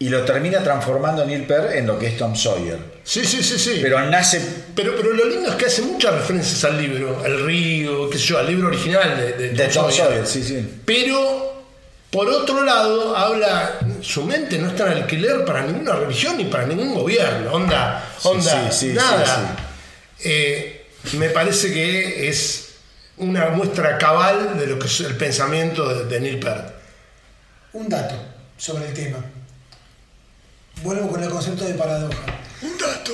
Y 0.03 0.09
lo 0.09 0.25
termina 0.25 0.63
transformando 0.63 1.27
Neil 1.27 1.45
Peart 1.47 1.73
en 1.75 1.87
lo 1.87 1.99
que 1.99 2.07
es 2.07 2.17
Tom 2.17 2.35
Sawyer. 2.35 2.79
Sí, 3.05 3.23
sí, 3.23 3.43
sí, 3.43 3.59
sí. 3.59 3.81
Pero 3.83 4.01
nace 4.09 4.41
Pero, 4.75 4.97
pero 4.97 5.13
lo 5.13 5.27
lindo 5.27 5.51
es 5.51 5.57
que 5.57 5.67
hace 5.67 5.83
muchas 5.83 6.15
referencias 6.15 6.65
al 6.65 6.81
libro, 6.81 7.23
al 7.23 7.45
río, 7.45 8.09
qué 8.09 8.17
sé 8.17 8.25
yo, 8.25 8.39
al 8.39 8.47
libro 8.47 8.69
original 8.69 9.15
de, 9.15 9.33
de 9.35 9.49
de 9.51 9.65
Tom 9.69 9.85
Tom 9.85 9.93
Sawyer. 9.93 10.27
Sawyer, 10.27 10.27
sí, 10.27 10.43
sí. 10.43 10.81
Pero, 10.87 11.65
por 12.11 12.27
otro 12.31 12.65
lado, 12.65 13.15
habla, 13.15 13.79
su 14.01 14.25
mente 14.25 14.57
no 14.57 14.69
está 14.69 14.91
en 14.91 15.03
alquiler 15.03 15.45
para 15.45 15.65
ninguna 15.65 15.93
religión 15.97 16.39
ni 16.39 16.47
para 16.47 16.65
ningún 16.65 16.95
gobierno. 16.95 17.53
Onda, 17.53 18.03
onda, 18.23 18.73
sí, 18.73 18.89
sí, 18.89 18.93
nada. 18.95 19.55
Eh, 20.25 20.87
me 21.19 21.29
parece 21.29 21.75
que 21.75 22.27
es 22.27 22.71
una 23.19 23.51
muestra 23.51 23.99
cabal 23.99 24.59
de 24.59 24.67
lo 24.67 24.79
que 24.79 24.87
es 24.87 25.01
el 25.01 25.15
pensamiento 25.15 25.87
de, 25.95 26.05
de 26.07 26.21
Neil 26.21 26.39
Peart. 26.39 26.73
Un 27.75 27.87
dato 27.87 28.15
sobre 28.57 28.89
el 28.89 28.95
tema. 28.95 29.19
Vuelvo 30.83 31.09
con 31.09 31.23
el 31.23 31.29
concepto 31.29 31.65
de 31.65 31.75
paradoja. 31.75 32.41
Un 32.63 32.79
dato. 32.79 33.13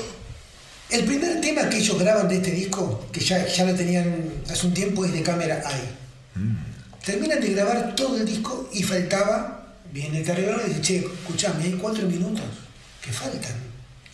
El 0.88 1.04
primer 1.04 1.40
tema 1.40 1.68
que 1.68 1.78
ellos 1.78 1.98
graban 1.98 2.28
de 2.28 2.36
este 2.36 2.52
disco, 2.52 3.06
que 3.12 3.20
ya, 3.20 3.44
ya 3.46 3.64
lo 3.64 3.74
tenían 3.74 4.30
hace 4.48 4.66
un 4.66 4.74
tiempo, 4.74 5.04
es 5.04 5.12
de 5.12 5.22
cámara 5.22 5.62
I. 5.68 7.04
Terminan 7.04 7.40
de 7.40 7.54
grabar 7.54 7.96
todo 7.96 8.16
el 8.16 8.24
disco 8.24 8.68
y 8.72 8.82
faltaba, 8.82 9.74
viene 9.92 10.18
el 10.18 10.24
carrero 10.24 10.60
y 10.64 10.68
dice, 10.68 10.80
che, 10.80 10.96
escuchame, 10.98 11.64
hay 11.64 11.72
cuatro 11.72 12.06
minutos 12.06 12.44
que 13.02 13.12
faltan. 13.12 13.54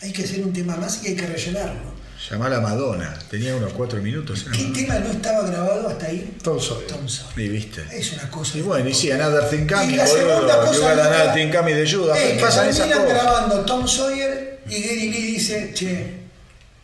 Hay 0.01 0.11
que 0.11 0.23
hacer 0.23 0.43
un 0.43 0.51
tema 0.51 0.75
más 0.75 1.03
y 1.03 1.09
hay 1.09 1.15
que 1.15 1.27
rellenarlo. 1.27 1.92
Llamala 2.29 2.61
Madonna, 2.61 3.17
tenía 3.29 3.53
unos 3.55 3.73
cuatro 3.73 4.01
minutos. 4.01 4.45
¿Qué 4.55 4.63
tema 4.73 4.95
no 4.99 5.11
estaba 5.11 5.45
grabado 5.45 5.89
hasta 5.89 6.05
ahí? 6.05 6.37
Tom 6.41 6.57
Sawyer. 6.59 6.87
Tom 6.87 7.07
Sawyer. 7.09 7.39
Y 7.45 7.49
viste. 7.49 7.83
Es 7.91 8.13
una 8.13 8.29
cosa. 8.31 8.57
Y 8.57 8.61
bueno, 8.61 8.87
y 8.87 8.93
sí, 8.93 9.11
Another 9.11 9.49
Thing 9.49 9.67
Coming, 9.67 9.89
Y 9.89 9.95
la 9.97 10.07
segunda 10.07 10.55
boludo. 10.55 10.67
cosa 10.67 10.91
Another 10.93 11.33
Thing 11.33 11.51
Coming 11.51 11.75
de 11.75 11.91
Judas. 11.91 12.17
es 12.17 12.33
que 12.33 12.39
Pasan 12.39 12.69
esas 12.69 12.87
cosas. 12.87 13.09
grabando 13.09 13.65
Tom 13.65 13.85
Sawyer 13.87 14.61
y 14.69 14.81
Gary 14.81 15.09
Lee 15.11 15.21
dice, 15.33 15.73
che, 15.73 16.13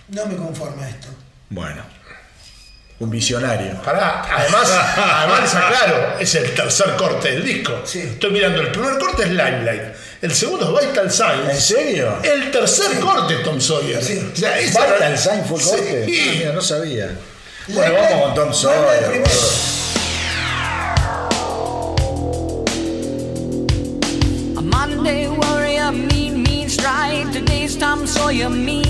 no 0.09 0.26
me 0.26 0.35
conforma 0.35 0.88
esto. 0.90 1.08
Bueno, 1.50 1.84
un 3.00 3.09
visionario. 3.09 3.82
Pará, 3.82 4.24
además, 4.30 4.69
además 4.98 5.42
les 5.42 5.56
aclaro, 5.56 6.19
es 6.19 6.35
el 6.35 6.53
tercer 6.53 6.95
corte 6.98 7.32
del 7.32 7.45
disco. 7.45 7.80
Sí. 7.85 8.00
Estoy 8.00 8.32
mirando, 8.32 8.59
el 8.61 8.72
primer 8.74 8.98
corte 9.00 9.24
es 9.24 9.30
Limelight, 9.30 9.84
el 10.22 10.33
segundo 10.35 10.77
es 10.80 10.88
Vital 10.88 11.06
¿En 11.06 11.11
Signs. 11.11 11.64
serio? 11.64 12.17
El 12.23 12.51
tercer 12.51 12.99
corte 12.99 13.35
es 13.35 13.43
Tom 13.43 13.59
Sawyer. 13.61 14.03
Sí. 14.03 14.19
O 14.33 14.35
sea, 14.35 14.59
esa 14.59 14.81
Vital 14.85 14.95
era- 14.98 15.17
Sign 15.17 15.45
fue 15.45 15.57
el 15.57 15.64
Sí. 15.64 15.69
corte. 15.69 16.03
Ah, 16.07 16.33
mira, 16.38 16.53
no 16.53 16.61
sabía. 16.61 17.17
Bueno, 17.67 17.93
Limelight- 17.93 18.09
vamos 18.11 18.25
con 18.25 18.35
Tom 18.35 18.53
Sawyer. 18.53 19.23
A 24.57 24.61
Monday 24.61 25.27
warrior, 25.27 25.91
mean, 25.91 26.41
mean 26.43 26.67
strike. 26.69 27.31
Today's 27.31 27.77
Tom 27.77 28.06
Sawyer, 28.07 28.49
mean 28.49 28.83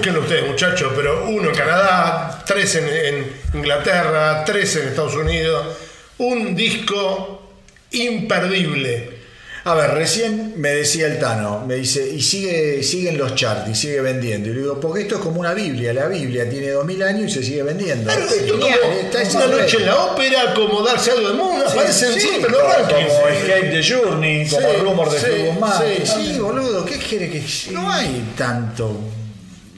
búsquenlo 0.00 0.20
ustedes, 0.20 0.46
muchachos, 0.48 0.92
pero 0.96 1.26
uno 1.28 1.50
en 1.50 1.54
Canadá, 1.54 2.42
tres 2.46 2.74
en, 2.76 2.88
en 2.88 3.32
Inglaterra, 3.52 4.42
tres 4.46 4.74
en 4.76 4.88
Estados 4.88 5.14
Unidos. 5.14 5.76
Un 6.16 6.56
disco 6.56 7.42
imperdible. 7.90 9.20
A 9.64 9.74
ver, 9.74 9.90
recién 9.90 10.54
me 10.56 10.70
decía 10.70 11.06
el 11.06 11.18
Tano, 11.18 11.66
me 11.66 11.74
dice, 11.74 12.08
y 12.08 12.22
sigue, 12.22 12.82
siguen 12.82 13.18
los 13.18 13.34
charts 13.34 13.68
y 13.68 13.74
sigue 13.74 14.00
vendiendo. 14.00 14.48
Y 14.48 14.54
le 14.54 14.60
digo, 14.60 14.80
porque 14.80 15.02
esto 15.02 15.16
es 15.16 15.20
como 15.20 15.38
una 15.38 15.52
Biblia, 15.52 15.92
la 15.92 16.06
Biblia 16.06 16.48
tiene 16.48 16.70
dos 16.70 16.86
mil 16.86 17.02
años 17.02 17.30
y 17.30 17.34
se 17.34 17.42
sigue 17.42 17.62
vendiendo. 17.62 18.04
Claro, 18.10 18.24
esto 18.24 18.54
como 18.58 18.66
está 18.66 19.22
una 19.36 19.46
noche 19.58 19.76
en 19.76 19.84
la 19.86 19.96
ópera, 19.96 20.54
como 20.54 20.80
darse 20.82 21.10
algo 21.10 21.28
de 21.28 21.34
mundo, 21.34 21.66
aparecen 21.68 22.14
Sí, 22.14 22.20
siempre 22.20 22.50
los 22.50 22.58
como, 22.62 22.72
rankings. 22.72 23.12
como 23.12 23.28
Escape 23.28 23.68
the 23.68 23.82
Journey, 23.86 24.48
como 24.48 24.60
Sí, 24.70 24.76
Rumor 24.80 25.10
de 25.10 25.20
sí, 25.20 25.58
Mac. 25.60 25.82
sí. 26.06 26.06
Sí, 26.32 26.38
boludo, 26.38 26.86
¿qué 26.86 26.96
quiere 26.96 27.28
que.? 27.30 27.42
No 27.72 27.90
hay 27.92 28.32
tanto. 28.38 28.98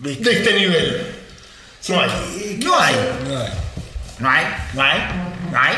¿Viste? 0.02 0.28
De 0.28 0.36
este 0.38 0.52
nivel. 0.54 1.06
No 1.88 2.00
hay. 2.00 2.10
No 2.64 2.78
hay. 2.78 2.94
No 4.18 4.28
hay, 4.30 4.44
no 4.74 4.82
hay, 4.82 4.98
no 5.50 5.58
hay. 5.58 5.74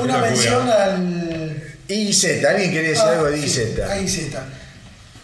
Una 0.00 0.18
mención 0.18 0.68
al. 0.68 1.62
IZ, 1.88 2.44
¿alguien 2.44 2.72
quería 2.72 2.88
decir 2.90 3.04
Ah, 3.06 3.12
algo 3.12 3.26
de 3.30 3.38
IZ? 3.38 3.78
a 3.88 4.00
IZ. 4.00 4.18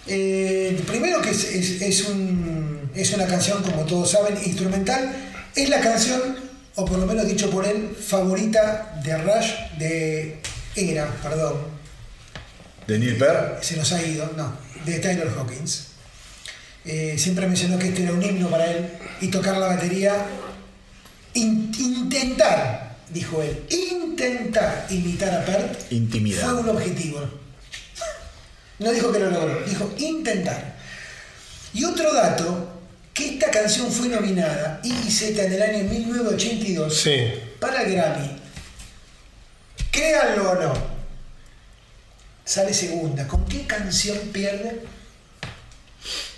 Eh, 0.06 0.80
primero 0.86 1.20
que 1.20 1.30
es, 1.30 1.42
es- 1.44 1.82
es 1.82 2.04
un- 2.06 2.88
es 2.94 3.12
una 3.14 3.26
canción, 3.26 3.62
como 3.64 3.82
todos 3.84 4.10
saben, 4.12 4.38
instrumental. 4.44 5.12
Es 5.56 5.68
la 5.68 5.80
canción, 5.80 6.36
o 6.76 6.84
por 6.84 6.98
lo 6.98 7.06
menos 7.06 7.26
dicho 7.26 7.50
por 7.50 7.66
él, 7.66 7.96
favorita 8.08 9.00
de 9.04 9.18
Rush, 9.18 9.50
de 9.78 10.40
era, 10.76 11.06
perdón, 11.22 11.54
¿De 12.86 12.98
Neil 12.98 13.16
Peart? 13.16 13.62
se 13.62 13.76
nos 13.76 13.90
ha 13.92 14.00
ido, 14.02 14.30
no, 14.36 14.56
de 14.86 14.98
Taylor 15.00 15.28
Hawkins. 15.36 15.88
Eh, 16.84 17.16
siempre 17.18 17.46
mencionó 17.46 17.78
que 17.78 17.88
este 17.88 18.02
era 18.02 18.12
un 18.12 18.22
himno 18.22 18.48
para 18.50 18.66
él 18.70 18.88
y 19.20 19.28
tocar 19.28 19.56
la 19.56 19.68
batería, 19.68 20.26
in- 21.34 21.72
intentar, 21.78 22.96
dijo 23.10 23.40
él, 23.42 23.62
intentar 23.70 24.86
imitar 24.90 25.32
a 25.32 25.44
Pert 25.44 25.92
Intimidad. 25.92 26.42
fue 26.42 26.54
un 26.60 26.68
objetivo. 26.70 27.20
No 28.80 28.90
dijo 28.90 29.12
que 29.12 29.20
lo 29.20 29.30
logró, 29.30 29.60
dijo 29.64 29.92
intentar. 29.98 30.74
Y 31.72 31.84
otro 31.84 32.12
dato, 32.12 32.68
que 33.14 33.34
esta 33.34 33.50
canción 33.50 33.90
fue 33.92 34.08
nominada 34.08 34.80
IZ 34.82 35.22
en 35.38 35.52
el 35.52 35.62
año 35.62 35.84
1982 35.84 36.96
Sí. 37.00 37.16
para 37.60 37.82
el 37.82 37.92
Grammy. 37.92 38.36
Créanlo 39.92 40.50
o 40.50 40.54
no, 40.56 40.72
sale 42.44 42.72
segunda. 42.74 43.28
¿Con 43.28 43.44
qué 43.46 43.66
canción 43.66 44.18
pierde? 44.32 44.80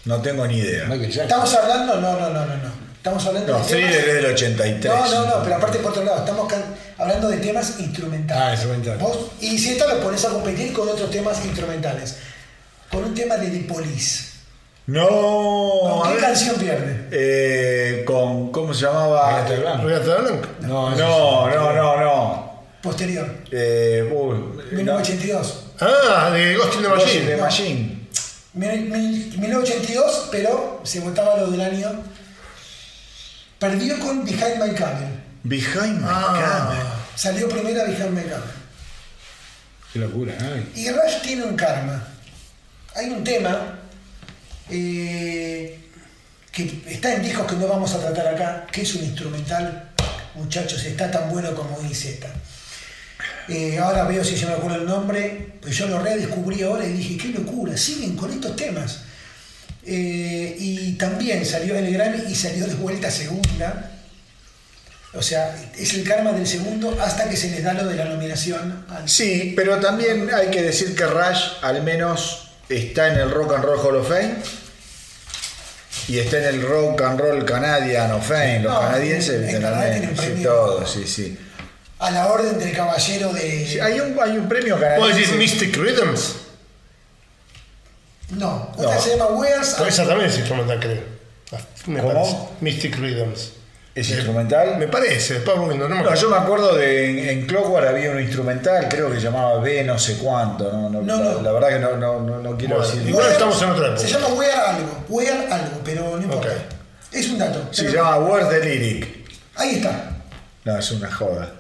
No 0.05 0.21
tengo 0.21 0.47
ni 0.47 0.59
idea. 0.59 0.87
Estamos 0.95 1.55
hablando, 1.55 2.01
no, 2.01 2.13
no, 2.19 2.31
no, 2.31 2.45
no, 2.47 2.57
no. 2.57 2.85
Estamos 2.95 3.27
hablando 3.27 3.53
No, 3.53 3.59
de 3.59 3.65
Thriller 3.65 4.09
es 4.09 4.15
del 4.15 4.27
83. 4.27 4.85
No, 4.95 5.09
no, 5.11 5.27
no, 5.27 5.43
pero 5.45 5.57
aparte 5.57 5.79
por 5.79 5.91
otro 5.93 6.05
lado, 6.05 6.19
estamos 6.21 6.51
can- 6.51 6.65
hablando 6.99 7.29
de 7.29 7.37
temas 7.37 7.79
instrumentales. 7.79 8.43
Ah, 8.45 8.53
instrumentales. 8.53 9.01
Vos, 9.03 9.19
y 9.41 9.59
si 9.59 9.73
esto 9.73 9.87
lo 9.87 10.01
pones 10.01 10.25
a 10.25 10.31
competir 10.31 10.73
con 10.73 10.89
otros 10.89 11.11
temas 11.11 11.45
instrumentales. 11.45 12.17
Con 12.91 13.05
un 13.05 13.15
tema 13.15 13.37
de 13.37 13.49
The 13.49 13.61
Police. 13.73 14.33
No. 14.87 15.07
¿Con 15.09 16.03
qué 16.09 16.15
ver. 16.15 16.21
canción 16.21 16.57
pierde? 16.57 17.09
Eh, 17.11 18.05
con, 18.07 18.51
¿Cómo 18.53 18.73
se 18.73 18.83
llamaba? 18.87 19.45
No, 20.61 20.91
No, 20.97 21.49
no, 21.49 21.73
no, 21.73 21.97
no. 22.01 22.55
Posterior. 22.83 23.27
Eh, 23.51 24.11
uy, 24.15 24.37
1982. 24.73 25.61
Ah, 25.81 26.31
de 26.33 26.55
Ghost 26.57 26.75
in 26.77 26.83
the 26.83 26.89
Ghost 26.89 27.01
in 27.01 27.07
Machine. 27.07 27.27
the 27.27 27.37
Machine. 27.37 27.94
Mil- 28.55 28.89
mil- 28.91 29.39
1982, 29.39 30.29
pero 30.31 30.81
se 30.85 31.01
votaba 31.01 31.39
lo 31.39 31.51
del 31.51 31.61
año. 31.61 31.91
Perdió 33.59 33.99
con 33.99 34.25
Behind 34.25 34.63
My 34.63 34.75
Camel. 34.75 35.23
Behind 35.43 36.01
My 36.01 36.07
Ah. 36.09 36.69
Camel. 36.69 36.87
Salió 37.17 37.49
primera 37.49 37.85
Behind 37.85 38.11
My 38.11 38.23
Camel. 38.23 38.51
Qué 39.93 39.99
locura. 39.99 40.35
Y 40.75 40.89
Rush 40.91 41.21
tiene 41.23 41.45
un 41.45 41.57
karma. 41.57 42.07
Hay 42.95 43.11
un 43.11 43.25
tema 43.25 43.79
eh, 44.71 45.79
que 46.53 46.83
está 46.87 47.15
en 47.15 47.23
discos 47.23 47.47
que 47.47 47.57
no 47.57 47.67
vamos 47.69 47.93
a 47.95 48.01
tratar 48.01 48.29
acá, 48.35 48.67
que 48.73 48.83
es 48.83 48.95
un 48.95 49.05
instrumental, 49.05 49.91
muchachos, 50.35 50.83
está 50.85 51.11
tan 51.11 51.29
bueno 51.31 51.55
como 51.55 51.79
esta. 51.91 52.29
Eh, 53.49 53.79
ahora 53.79 54.05
veo 54.05 54.25
si 54.25 54.37
se 54.37 54.47
me 54.47 54.53
acuerda 54.53 54.79
el 54.79 54.87
nombre, 54.87 55.55
pues 55.61 55.77
yo 55.77 55.87
lo 55.87 55.99
redescubrí 56.01 56.63
ahora 56.63 56.87
y 56.87 56.93
dije, 56.93 57.17
qué 57.19 57.29
locura, 57.39 57.77
siguen 57.77 58.17
con 58.17 58.31
estos 58.33 58.57
temas. 58.57 59.01
Eh, 59.87 60.57
y 60.59 60.93
también 60.93 61.45
salió 61.45 61.77
el 61.77 61.93
Grammy 61.93 62.23
y 62.31 62.35
salió 62.35 62.67
de 62.67 62.75
vuelta 62.75 63.11
segunda. 63.11 63.91
O 65.13 65.23
sea, 65.23 65.55
es 65.79 65.95
el 65.95 66.03
karma 66.05 66.33
del 66.33 66.47
segundo 66.47 66.97
hasta 67.01 67.29
que 67.29 67.37
se 67.37 67.51
les 67.51 67.63
da 67.63 67.73
lo 67.75 67.87
de 67.87 67.95
la 67.97 68.07
nominación. 68.07 68.85
al- 68.89 69.09
Sí, 69.09 69.53
pero 69.55 69.79
también 69.79 70.29
hay 70.35 70.49
que 70.51 70.63
decir 70.63 70.95
que 70.97 71.05
Rush 71.07 71.59
al 71.63 71.83
menos 71.83 72.49
está 72.69 73.13
en 73.13 73.21
el 73.21 73.31
Rock 73.31 73.55
and 73.55 73.65
Roll 73.65 73.79
Hall 73.79 73.97
of 73.97 74.09
Fame 74.09 74.35
y 76.09 76.19
está 76.19 76.39
en 76.39 76.45
el 76.57 76.63
Rock 76.63 77.03
and 77.03 77.21
Roll 77.21 77.45
Canadian 77.45 78.11
of 78.13 78.27
Fame. 78.27 78.61
Los 78.61 78.73
No, 78.73 78.81
canadienses 78.81 79.55
en- 79.55 80.17
sí, 80.17 80.43
todo, 80.43 80.87
sí, 80.87 81.07
sí. 81.07 81.39
A 81.99 82.11
la 82.11 82.27
orden 82.33 82.59
del 82.59 82.75
caballero 82.75 83.33
de. 83.33 83.67
Sí, 83.67 83.81
Hay 83.81 84.01
un, 84.01 84.17
hay 84.21 84.37
un 84.37 84.49
premio 84.49 84.77
¿Puedo 84.77 84.91
canadiense. 84.91 85.21
decir 85.21 85.37
Mystic 85.37 85.77
Rhythms? 85.77 86.37
No, 88.31 88.71
otra 88.77 88.95
No. 88.95 89.01
se 89.01 89.11
llama 89.11 89.27
Wears. 89.27 89.75
Pero 89.79 89.89
esa 89.89 90.07
también 90.07 90.31
es 90.31 90.39
instrumental, 90.39 90.81
creo. 90.81 91.03
Ah, 91.53 91.59
Me 91.87 92.01
¿Cómo? 92.01 92.13
parece. 92.15 92.37
Mystic 92.61 92.97
Rhythms. 92.99 93.53
¿Es 93.95 94.11
Eh, 94.11 94.15
instrumental? 94.15 94.77
Me 94.77 94.89
parece, 94.89 95.35
después 95.35 95.57
no, 95.57 95.67
no 95.73 95.89
me 95.89 96.03
No, 96.03 96.15
yo 96.17 96.29
me 96.29 96.37
acuerdo 96.37 96.75
de 96.75 97.11
en, 97.11 97.29
en 97.29 97.47
Clockwork 97.47 97.87
había 97.87 98.11
un 98.11 98.19
instrumental, 98.21 98.89
creo 98.89 99.09
que 99.09 99.17
se 99.19 99.23
llamaba 99.23 99.61
B 99.61 99.85
no 99.85 99.97
sé 100.01 100.17
cuánto. 100.19 100.65
No, 100.73 100.91
no, 100.91 101.01
No, 101.03 101.17
la, 101.17 101.33
no. 101.35 101.43
la 101.43 101.53
verdad 101.53 101.69
que 101.69 101.79
no, 101.79 101.97
no, 101.97 102.21
no, 102.21 102.41
no 102.41 102.57
quiero 102.57 102.79
Bueno, 102.79 102.91
decir. 102.93 103.09
igual 103.09 103.31
estamos 103.31 103.63
en 103.63 103.71
otra 103.71 103.87
época. 103.87 104.01
Se 104.01 104.09
llama 104.09 104.27
Wear 104.35 104.61
algo, 104.75 105.05
Wear 105.09 105.53
algo, 105.53 105.81
pero 105.85 106.17
no 106.17 106.23
importa. 106.23 106.49
Ok. 106.49 106.55
Es 107.13 107.29
un 107.29 107.39
dato. 107.39 107.69
Se 107.71 107.89
llama 107.93 108.19
Word 108.19 108.49
the 108.49 108.65
Lyric. 108.65 109.31
Ahí 109.55 109.77
está. 109.77 110.11
No, 110.65 110.77
es 110.77 110.91
una 110.91 111.13
joda. 111.13 111.53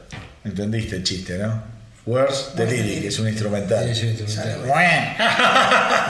¿Entendiste 0.44 0.96
el 0.96 1.02
chiste, 1.04 1.38
no? 1.38 1.74
Words 2.06 2.50
the 2.54 2.66
Lyric, 2.66 3.04
es 3.06 3.18
un 3.18 3.28
instrumental. 3.28 3.94
Sí. 3.94 4.14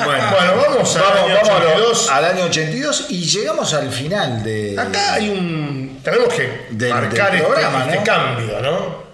Bueno, 0.04 0.30
Bueno, 0.30 0.52
vamos 0.56 0.96
al 0.96 1.02
año 1.18 1.34
vamos 1.34 1.48
a 1.48 1.58
lo- 1.60 1.68
82. 1.70 2.10
al 2.10 2.24
año 2.24 2.44
82 2.46 3.06
y 3.10 3.20
llegamos 3.24 3.72
al 3.74 3.90
final 3.92 4.42
de. 4.42 4.74
Acá 4.78 5.14
hay 5.14 5.28
un. 5.30 6.00
Tenemos 6.02 6.34
que 6.34 6.66
Del- 6.70 6.90
marcar 6.92 7.30
del 7.30 7.40
este- 7.40 7.46
programa, 7.52 7.84
este, 7.84 7.96
¿no? 7.98 8.04
cambio, 8.04 8.60
¿no? 8.60 9.04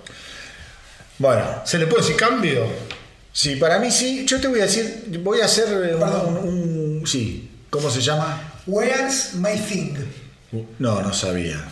Bueno, 1.18 1.44
¿Se 1.64 1.76
le 1.78 1.86
puede 1.86 2.02
decir 2.02 2.16
cambio? 2.16 2.66
sí, 3.32 3.56
para 3.56 3.78
mí 3.78 3.90
sí. 3.90 4.24
Yo 4.26 4.40
te 4.40 4.48
voy 4.48 4.60
a 4.60 4.62
decir, 4.62 5.04
voy 5.22 5.40
a 5.42 5.44
hacer 5.44 5.66
eh, 5.68 5.94
un, 5.94 6.00
Perdón. 6.00 6.36
un- 6.38 7.02
sí. 7.06 7.50
¿Cómo 7.68 7.90
se 7.90 8.00
llama? 8.00 8.54
Where's 8.66 9.34
My 9.34 9.56
Thing, 9.58 9.94
No, 10.78 11.02
no 11.02 11.12
sabía. 11.12 11.62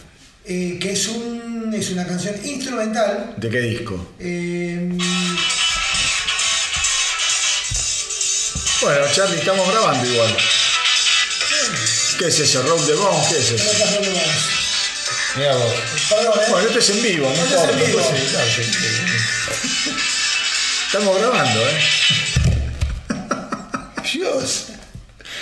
Eh, 0.48 0.78
que 0.80 0.92
es, 0.92 1.06
un, 1.08 1.72
es 1.74 1.90
una 1.90 2.06
canción 2.06 2.34
instrumental. 2.44 3.34
¿De 3.36 3.48
qué 3.50 3.60
disco? 3.60 4.12
eh, 4.18 4.96
Bueno, 8.80 9.06
Charlie, 9.12 9.38
estamos 9.38 9.68
grabando 9.72 10.06
igual. 10.08 10.36
¿Qué 12.18 12.26
es 12.28 12.38
ese? 12.38 12.62
Roll 12.62 12.84
the 12.86 12.94
Bone, 12.94 13.26
¿qué 13.28 13.38
es 13.38 13.50
eso? 13.50 13.64
Mirá 15.36 15.56
vos. 15.56 15.72
Perdón, 16.08 16.32
¿eh? 16.38 16.42
Bueno, 16.50 16.66
esto 16.68 16.78
es 16.78 16.90
en 16.90 17.02
vivo, 17.02 17.26
no 17.28 17.42
Esto 17.44 17.56
es 17.56 17.60
importa. 17.86 17.86
vivo. 17.86 18.00
Estamos 20.86 21.18
grabando, 21.18 21.60
¿eh? 21.68 21.80
Dios. 24.12 24.64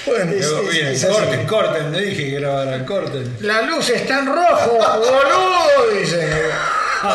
Bueno, 0.06 0.32
Es- 0.32 0.46
Luego 0.50 0.68
es- 0.68 0.74
viene, 0.74 0.92
es 0.92 1.04
así. 1.04 1.12
corten, 1.12 1.46
corten, 1.46 1.92
le 1.92 2.00
dije 2.02 2.24
que 2.30 2.40
grabaran, 2.40 2.84
corten. 2.84 3.36
La 3.40 3.62
luz 3.62 3.90
está 3.90 4.20
en 4.20 4.26
rojo, 4.26 4.70
boludo, 4.98 6.00
dicen. 6.00 6.28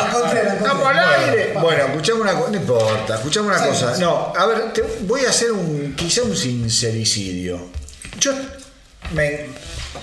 Encontré, 0.06 0.44
la 0.44 0.50
al 0.52 0.58
encontré. 0.58 1.00
aire. 1.00 1.54
Bueno, 1.60 1.84
escuchame 1.86 2.20
una 2.20 2.34
cosa, 2.34 2.50
no 2.50 2.56
importa, 2.56 3.14
escuchame 3.16 3.48
una 3.48 3.66
cosa. 3.66 3.96
No, 3.98 4.32
a 4.36 4.46
ver, 4.46 4.72
te 4.72 4.82
voy 5.00 5.24
a 5.24 5.30
hacer 5.30 5.52
un, 5.52 5.94
quizá 5.96 6.22
un 6.22 6.36
sincericidio. 6.36 7.58
Yo 8.18 8.32
me 9.12 9.46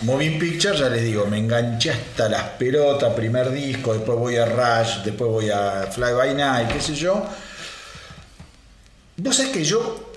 Moving 0.02 0.38
Picture, 0.38 0.78
ya 0.78 0.90
les 0.90 1.04
digo, 1.04 1.26
me 1.26 1.38
enganché 1.40 1.92
hasta 1.92 2.28
las 2.30 2.44
pelotas, 2.60 3.14
primer 3.14 3.52
disco, 3.52 3.94
después 3.94 4.18
voy 4.20 4.36
a 4.38 4.46
Rush, 4.46 4.98
después 5.04 5.30
voy 5.32 5.50
a 5.50 5.88
Fly 5.92 6.14
By 6.14 6.34
Night, 6.36 6.72
qué 6.72 6.82
sé 6.82 6.94
yo. 6.94 7.26
Vos 9.18 9.36
sabés 9.36 9.52
que 9.52 9.64
yo 9.64 10.12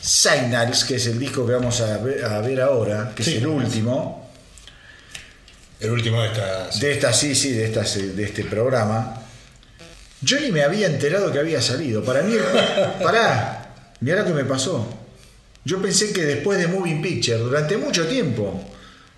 Signals, 0.00 0.84
que 0.84 0.96
es 0.96 1.06
el 1.06 1.18
disco 1.18 1.46
que 1.46 1.52
vamos 1.52 1.80
a 1.80 1.98
ver, 1.98 2.24
a 2.24 2.40
ver 2.40 2.60
ahora, 2.60 3.12
que 3.14 3.22
Sí. 3.22 3.32
es 3.32 3.36
el 3.38 3.46
último, 3.46 4.30
El 5.80 5.90
último 5.90 6.20
de 6.22 6.28
esta. 6.28 6.68
de 6.78 6.92
esta, 6.92 7.12
sí, 7.12 7.34
sí, 7.34 7.52
de, 7.52 7.66
esta, 7.66 7.82
de 7.82 8.22
este 8.24 8.44
programa, 8.44 9.22
yo 10.22 10.38
ni 10.40 10.50
me 10.52 10.62
había 10.62 10.86
enterado 10.86 11.32
que 11.32 11.38
había 11.38 11.60
salido. 11.62 12.04
Para 12.04 12.22
mí, 12.22 12.34
pará, 13.02 13.74
mirá 14.00 14.20
lo 14.20 14.26
que 14.26 14.32
me 14.34 14.44
pasó. 14.44 14.86
Yo 15.64 15.80
pensé 15.80 16.12
que 16.12 16.22
después 16.24 16.58
de 16.58 16.66
Moving 16.66 17.02
Picture, 17.02 17.38
durante 17.38 17.76
mucho 17.76 18.06
tiempo, 18.06 18.62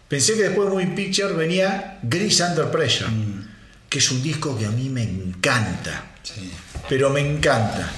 pensé 0.08 0.34
que 0.34 0.42
después 0.44 0.68
de 0.68 0.74
Moving 0.74 0.94
Picture 0.94 1.32
venía 1.34 1.98
Grease 2.02 2.42
Under 2.44 2.70
Pressure, 2.70 3.08
que 3.88 3.98
es 3.98 4.10
un 4.10 4.22
disco 4.22 4.56
que 4.58 4.66
a 4.66 4.70
mí 4.70 4.88
me 4.88 5.02
encanta, 5.04 6.04
Sí. 6.22 6.50
pero 6.88 7.10
me 7.10 7.20
encanta. 7.20 7.90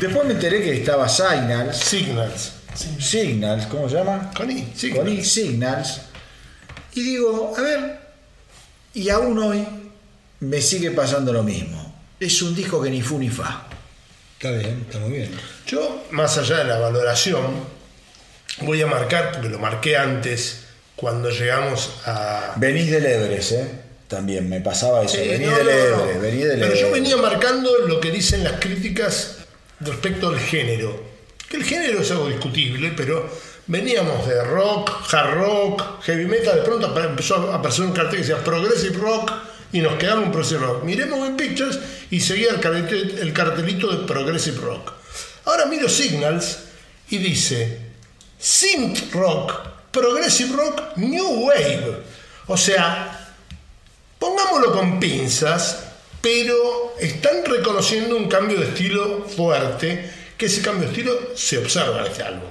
Después 0.00 0.26
me 0.26 0.34
enteré 0.34 0.62
que 0.62 0.74
estaba 0.74 1.08
Signals, 1.08 1.76
Signals. 1.76 2.52
Signals, 3.00 3.66
¿cómo 3.66 3.88
se 3.88 3.96
llama? 3.96 4.30
Con 4.36 4.50
I, 4.50 4.62
con 4.62 4.76
Signals. 4.76 5.08
I 5.08 5.24
Signals. 5.24 6.00
Y 6.92 7.02
digo, 7.02 7.54
a 7.56 7.62
ver, 7.62 7.98
y 8.92 9.08
aún 9.08 9.38
hoy 9.38 9.66
me 10.40 10.60
sigue 10.60 10.90
pasando 10.90 11.32
lo 11.32 11.42
mismo. 11.42 11.94
Es 12.20 12.42
un 12.42 12.54
disco 12.54 12.82
que 12.82 12.90
ni 12.90 13.00
fu 13.00 13.18
ni 13.18 13.30
fa. 13.30 13.66
Está 14.34 14.50
bien, 14.50 14.84
está 14.86 14.98
muy 14.98 15.12
bien. 15.12 15.30
Yo, 15.66 16.04
más 16.10 16.36
allá 16.36 16.58
de 16.58 16.64
la 16.64 16.78
valoración, 16.78 17.46
voy 18.60 18.82
a 18.82 18.86
marcar, 18.86 19.32
porque 19.32 19.48
lo 19.48 19.58
marqué 19.58 19.96
antes, 19.96 20.64
cuando 20.94 21.30
llegamos 21.30 22.00
a. 22.04 22.52
Venís 22.56 22.90
del 22.90 23.06
Everest, 23.06 23.52
¿eh? 23.52 23.70
También 24.08 24.48
me 24.48 24.60
pasaba 24.60 25.04
eso. 25.04 25.16
Sí, 25.16 25.26
venís 25.26 25.48
no, 25.48 25.56
del 25.56 25.66
no, 25.66 25.72
no. 25.72 26.04
Everest, 26.04 26.20
venís 26.20 26.44
del 26.44 26.60
Pero 26.60 26.74
yo 26.74 26.90
venía 26.92 27.16
marcando 27.16 27.70
lo 27.86 27.98
que 27.98 28.10
dicen 28.10 28.44
las 28.44 28.60
críticas 28.60 29.45
respecto 29.80 30.28
al 30.28 30.38
género. 30.38 31.02
Que 31.48 31.58
el 31.58 31.64
género 31.64 32.00
es 32.00 32.10
algo 32.10 32.28
discutible, 32.28 32.92
pero 32.96 33.30
veníamos 33.66 34.26
de 34.26 34.42
rock, 34.44 34.90
hard 35.12 35.34
rock, 35.34 36.02
heavy 36.02 36.26
metal, 36.26 36.56
de 36.56 36.62
pronto 36.62 37.00
empezó 37.00 37.52
a 37.52 37.56
aparecer 37.56 37.84
un 37.84 37.92
cartel 37.92 38.20
que 38.20 38.26
decía 38.26 38.42
progressive 38.42 38.96
rock 38.98 39.32
y 39.72 39.80
nos 39.80 39.94
quedamos 39.96 40.26
en 40.26 40.32
progressive 40.32 40.60
rock. 40.60 40.84
Miremos 40.84 41.28
en 41.28 41.36
Pictures 41.36 41.78
y 42.10 42.20
seguía 42.20 42.50
el 42.50 42.60
cartelito, 42.60 43.22
el 43.22 43.32
cartelito 43.32 43.88
de 43.88 44.06
progressive 44.06 44.58
rock. 44.60 44.92
Ahora 45.44 45.66
miro 45.66 45.88
Signals 45.88 46.58
y 47.10 47.18
dice 47.18 47.80
synth 48.38 49.12
rock, 49.12 49.52
progressive 49.90 50.56
rock, 50.56 50.96
new 50.96 51.46
wave. 51.46 52.02
O 52.48 52.56
sea, 52.56 53.34
pongámoslo 54.18 54.72
con 54.72 55.00
pinzas, 55.00 55.85
pero 56.26 56.94
están 56.98 57.44
reconociendo 57.44 58.16
un 58.16 58.26
cambio 58.28 58.58
de 58.58 58.66
estilo 58.66 59.26
fuerte, 59.28 60.10
que 60.36 60.46
ese 60.46 60.60
cambio 60.60 60.88
de 60.88 60.88
estilo 60.88 61.12
se 61.36 61.58
observa 61.58 62.00
en 62.00 62.06
este 62.10 62.22
álbum. 62.24 62.48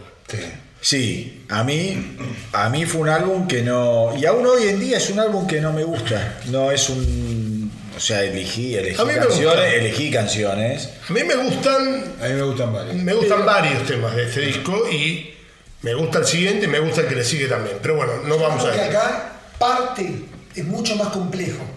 Sí, 0.80 1.44
a 1.50 1.62
mí, 1.66 2.16
a 2.54 2.70
mí 2.70 2.86
fue 2.86 3.02
un 3.02 3.10
álbum 3.10 3.48
que 3.48 3.64
no. 3.64 4.14
Y 4.18 4.26
aún 4.26 4.46
hoy 4.46 4.70
en 4.70 4.80
día 4.80 4.98
es 4.98 5.10
un 5.10 5.20
álbum 5.20 5.46
que 5.46 5.60
no 5.60 5.74
me 5.74 5.84
gusta. 5.84 6.38
No 6.46 6.72
es 6.72 6.88
un. 6.90 7.70
O 7.98 8.00
sea, 8.00 8.24
elegí, 8.24 8.76
elegí 8.76 9.02
A 9.02 9.04
mí 9.04 9.12
me 9.14 9.20
canciones. 9.20 9.46
gusta. 9.46 9.74
Elegí 9.74 10.12
canciones. 10.12 10.90
A 11.10 11.12
mí 11.12 11.24
me 11.26 11.36
gustan, 11.36 12.16
A 12.22 12.28
mí 12.28 12.34
me 12.34 12.44
gustan 12.44 12.72
varios. 12.74 12.96
me 12.96 13.14
gustan 13.14 13.46
varios 13.46 13.86
temas 13.86 14.16
de 14.16 14.24
este 14.24 14.40
disco 14.40 14.90
y 14.90 15.34
me 15.82 15.94
gusta 15.96 16.20
el 16.20 16.26
siguiente 16.26 16.66
y 16.66 16.70
me 16.70 16.80
gusta 16.80 17.02
el 17.02 17.08
que 17.08 17.16
le 17.16 17.26
sigue 17.26 17.48
también. 17.48 17.78
Pero 17.82 17.96
bueno, 17.96 18.14
no 18.26 18.38
vamos 18.38 18.64
a 18.64 18.70
ver. 18.70 18.80
acá 18.80 19.34
parte 19.60 20.14
es 20.56 20.64
mucho 20.64 20.96
más 20.96 21.10
complejo 21.10 21.75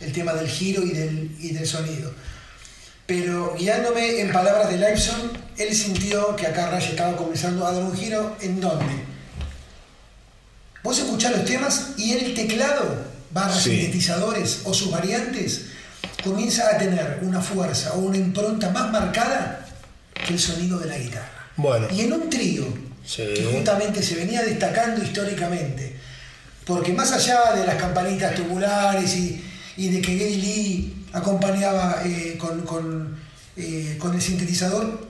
el 0.00 0.12
tema 0.12 0.32
del 0.34 0.48
giro 0.48 0.82
y 0.82 0.90
del, 0.90 1.36
y 1.40 1.50
del 1.52 1.66
sonido. 1.66 2.12
Pero 3.06 3.54
guiándome 3.58 4.20
en 4.20 4.32
palabras 4.32 4.70
de 4.70 4.76
Liveson, 4.76 5.32
él 5.58 5.74
sintió 5.74 6.36
que 6.36 6.46
acá 6.46 6.70
Ray 6.70 6.84
estaba 6.84 7.16
comenzando 7.16 7.66
a 7.66 7.72
dar 7.72 7.82
un 7.82 7.96
giro 7.96 8.36
en 8.40 8.60
dónde. 8.60 9.04
Vos 10.82 10.98
escuchás 10.98 11.32
los 11.32 11.44
temas 11.44 11.90
y 11.98 12.12
el 12.12 12.34
teclado, 12.34 13.04
barra 13.32 13.54
Sí. 13.54 13.70
sintetizadores 13.70 14.60
o 14.64 14.72
sus 14.72 14.90
variantes, 14.90 15.62
comienza 16.24 16.68
a 16.74 16.78
tener 16.78 17.18
una 17.22 17.40
fuerza 17.40 17.92
o 17.94 17.98
una 17.98 18.16
impronta 18.16 18.70
más 18.70 18.90
marcada 18.90 19.66
que 20.26 20.32
el 20.34 20.38
sonido 20.40 20.78
de 20.78 20.86
la 20.88 20.98
guitarra. 20.98 21.48
Bueno. 21.56 21.88
Y 21.90 22.02
en 22.02 22.12
un 22.12 22.30
trío, 22.30 22.64
Sí. 23.04 23.24
que 23.34 23.44
justamente 23.52 24.02
se 24.02 24.14
venía 24.14 24.42
destacando 24.42 25.02
históricamente, 25.02 25.96
porque 26.64 26.92
más 26.92 27.10
allá 27.12 27.54
de 27.56 27.66
las 27.66 27.74
campanitas 27.76 28.34
tubulares 28.34 29.14
y, 29.16 29.44
y 29.80 29.88
de 29.88 30.00
que 30.02 30.12
Geddy 30.18 30.36
Lee 30.36 30.94
acompañaba 31.12 32.02
eh, 32.04 32.36
con, 32.38 32.60
con, 32.62 33.16
eh, 33.56 33.96
con 33.98 34.14
el 34.14 34.20
sintetizador, 34.20 35.08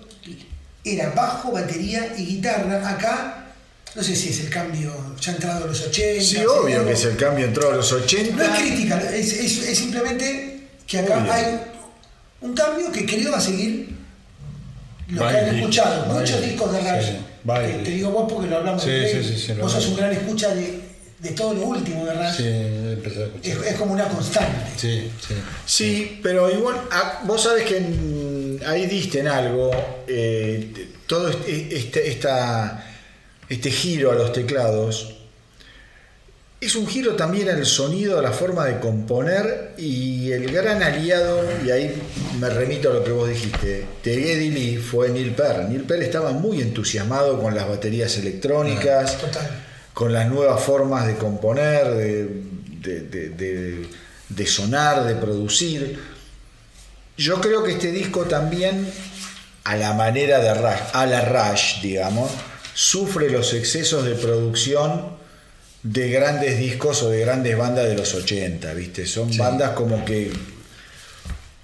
era 0.84 1.10
bajo, 1.10 1.52
batería 1.52 2.14
y 2.16 2.24
guitarra. 2.24 2.88
Acá, 2.88 3.52
no 3.96 4.02
sé 4.02 4.14
si 4.14 4.28
es 4.30 4.40
el 4.40 4.50
cambio 4.50 4.92
ya 5.20 5.32
entrado 5.32 5.64
a 5.64 5.66
los 5.66 5.80
80. 5.88 6.22
Sí, 6.24 6.36
obvio 6.44 6.84
que 6.86 6.92
es 6.92 7.04
el 7.04 7.16
cambio 7.16 7.46
entró 7.46 7.70
a 7.72 7.76
los 7.76 7.90
No 7.92 7.98
es 7.98 8.04
80. 8.04 8.56
crítica, 8.56 9.00
es, 9.12 9.32
es- 9.32 9.68
es 9.68 9.78
simplemente 9.78 10.68
que 10.86 10.98
acá 11.00 11.18
Obvio. 11.18 11.32
hay 11.32 11.44
un 12.42 12.54
cambio 12.54 12.92
que 12.92 13.04
creo 13.04 13.32
va 13.32 13.38
a 13.38 13.40
seguir 13.40 13.94
lo 15.08 15.26
que 15.28 15.36
han 15.36 15.54
escuchado. 15.56 16.06
Muchos 16.14 16.40
discos 16.42 16.72
de 16.72 16.78
Rush. 16.80 17.06
sí, 17.08 17.84
te 17.84 17.90
digo 17.90 18.10
vos 18.10 18.32
porque 18.32 18.48
lo 18.48 18.58
hablamos 18.58 18.82
Sí, 18.82 18.90
de 18.90 19.24
sí, 19.36 19.52
Vos 19.60 19.72
sos 19.72 19.86
un 19.88 19.96
gran 19.96 20.12
escucha 20.12 20.54
de, 20.54 20.80
de 21.18 21.30
todo 21.32 21.54
lo 21.54 21.62
último 21.66 22.06
de 22.06 22.14
Rush. 22.14 22.36
A 23.08 23.24
escuchar. 23.24 23.56
Es, 23.64 23.66
es 23.72 23.76
como 23.78 23.92
una 23.94 24.08
constante. 24.08 24.70
Sí, 24.76 25.10
sí. 25.26 25.34
Sí, 25.66 26.20
pero 26.22 26.50
igual, 26.50 26.76
ah, 26.90 27.22
vos 27.24 27.42
sabés 27.42 27.64
que 27.64 27.76
en- 27.78 28.60
ahí 28.66 28.86
diste 28.86 29.20
en 29.20 29.28
algo, 29.28 29.70
eh, 30.06 30.88
todo 31.06 31.28
este, 31.30 31.76
este, 31.76 32.08
esta- 32.08 32.86
este 33.48 33.70
giro 33.70 34.12
a 34.12 34.14
los 34.14 34.32
teclados, 34.32 35.14
es 36.60 36.76
un 36.76 36.86
giro 36.86 37.14
también 37.16 37.48
al 37.48 37.64
sonido, 37.64 38.18
a 38.18 38.22
la 38.22 38.32
forma 38.32 38.66
de 38.66 38.78
componer 38.80 39.72
y 39.78 40.30
el 40.30 40.52
gran 40.52 40.82
aliado, 40.82 41.40
y 41.64 41.70
ahí 41.70 41.94
me 42.38 42.50
remito 42.50 42.90
a 42.90 42.94
lo 42.94 43.02
que 43.02 43.12
vos 43.12 43.28
dijiste, 43.30 43.86
de 44.04 44.14
Geddy 44.14 44.50
Lee 44.50 44.76
fue 44.76 45.08
Neil 45.08 45.30
Peart. 45.34 45.68
Neil 45.70 45.84
Peart 45.84 46.02
estaba 46.02 46.32
muy 46.32 46.60
entusiasmado 46.60 47.40
con 47.40 47.54
las 47.54 47.66
baterías 47.66 48.14
electrónicas, 48.18 49.16
Total. 49.18 49.48
con 49.94 50.12
las 50.12 50.28
nuevas 50.28 50.62
formas 50.62 51.06
de 51.06 51.14
componer, 51.14 51.88
de, 51.94 52.42
de- 52.80 53.86
de- 54.28 54.46
sonar, 54.46 55.04
de 55.04 55.14
producir. 55.16 55.98
Yo 57.16 57.40
creo 57.40 57.62
que 57.62 57.72
este 57.72 57.92
disco 57.92 58.24
también, 58.24 58.90
a 59.64 59.76
la 59.76 59.92
manera 59.92 60.38
de 60.38 60.54
Rush, 60.54 60.80
a 60.94 61.06
la 61.06 61.20
Rush, 61.22 61.80
digamos, 61.82 62.30
sufre 62.74 63.28
los 63.30 63.52
excesos 63.52 64.04
de 64.04 64.14
producción 64.14 65.18
de 65.82 66.10
grandes 66.10 66.58
discos 66.58 67.02
o 67.02 67.10
de 67.10 67.20
grandes 67.20 67.56
bandas 67.58 67.86
de 67.86 67.96
los 67.96 68.14
80, 68.14 68.72
¿viste? 68.74 69.06
Son 69.06 69.34
bandas 69.36 69.70
como 69.70 70.04
que 70.04 70.30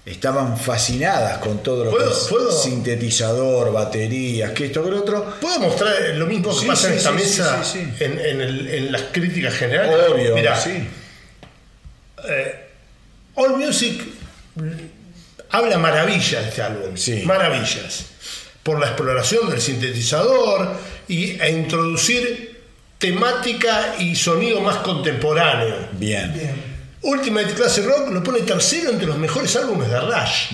estaban 0.05 0.57
fascinadas 0.57 1.39
con 1.39 1.61
todo 1.61 1.83
lo 1.85 1.91
que 1.91 1.97
¿Puedo- 1.97 2.11
es 2.11 2.27
puedo? 2.29 2.51
sintetizador, 2.63 3.73
baterías, 3.73 4.51
que 4.51 4.67
esto, 4.67 4.83
que 4.83 4.91
lo 4.91 4.99
otro. 4.99 5.33
¿Puedo 5.41 5.59
mostrar 5.59 5.93
lo 6.15 6.25
mismo 6.25 6.53
que 6.53 6.61
Sí, 6.61 6.65
pasa 6.67 6.87
en 6.89 6.93
esta 6.97 7.11
mesa. 7.11 7.61
En, 7.99 8.19
en 8.19 8.41
el- 8.41 8.67
en 8.69 8.91
las 8.91 9.01
críticas 9.11 9.53
generales? 9.55 9.95
Obvio, 10.11 10.33
Mirá, 10.35 10.59
sí. 10.59 10.87
Eh, 12.25 12.69
All 13.35 13.57
Music 13.57 14.03
habla 15.51 15.77
maravillas 15.77 16.43
de 16.43 16.49
este 16.49 16.61
álbum. 16.61 16.97
Sí. 16.97 17.23
Maravillas. 17.25 18.05
Por 18.63 18.79
la 18.79 18.87
exploración 18.87 19.49
del 19.49 19.61
sintetizador 19.61 20.75
y, 21.07 21.39
e 21.39 21.51
introducir 21.51 22.57
temática 22.97 23.95
y 23.99 24.15
sonido 24.15 24.61
más 24.61 24.77
contemporáneo. 24.77 25.89
Bien. 25.93 26.33
Bien. 26.33 26.77
Ultimate 27.03 27.53
Classic 27.53 27.85
Rock 27.85 28.09
lo 28.09 28.23
pone 28.23 28.39
tercero 28.41 28.89
entre 28.89 29.07
los 29.07 29.17
mejores 29.17 29.55
álbumes 29.55 29.89
de 29.89 29.99
Rush. 29.99 30.53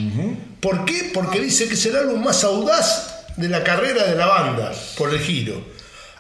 ¿Por 0.60 0.86
qué? 0.86 1.10
Porque 1.14 1.40
dice 1.40 1.68
que 1.68 1.74
es 1.74 1.86
el 1.86 1.96
álbum 1.96 2.24
más 2.24 2.44
audaz 2.44 3.26
de 3.38 3.50
la 3.50 3.64
carrera 3.64 4.04
de 4.04 4.16
la 4.16 4.28
banda, 4.28 4.72
por 4.98 5.12
el 5.12 5.20
giro. 5.20 5.66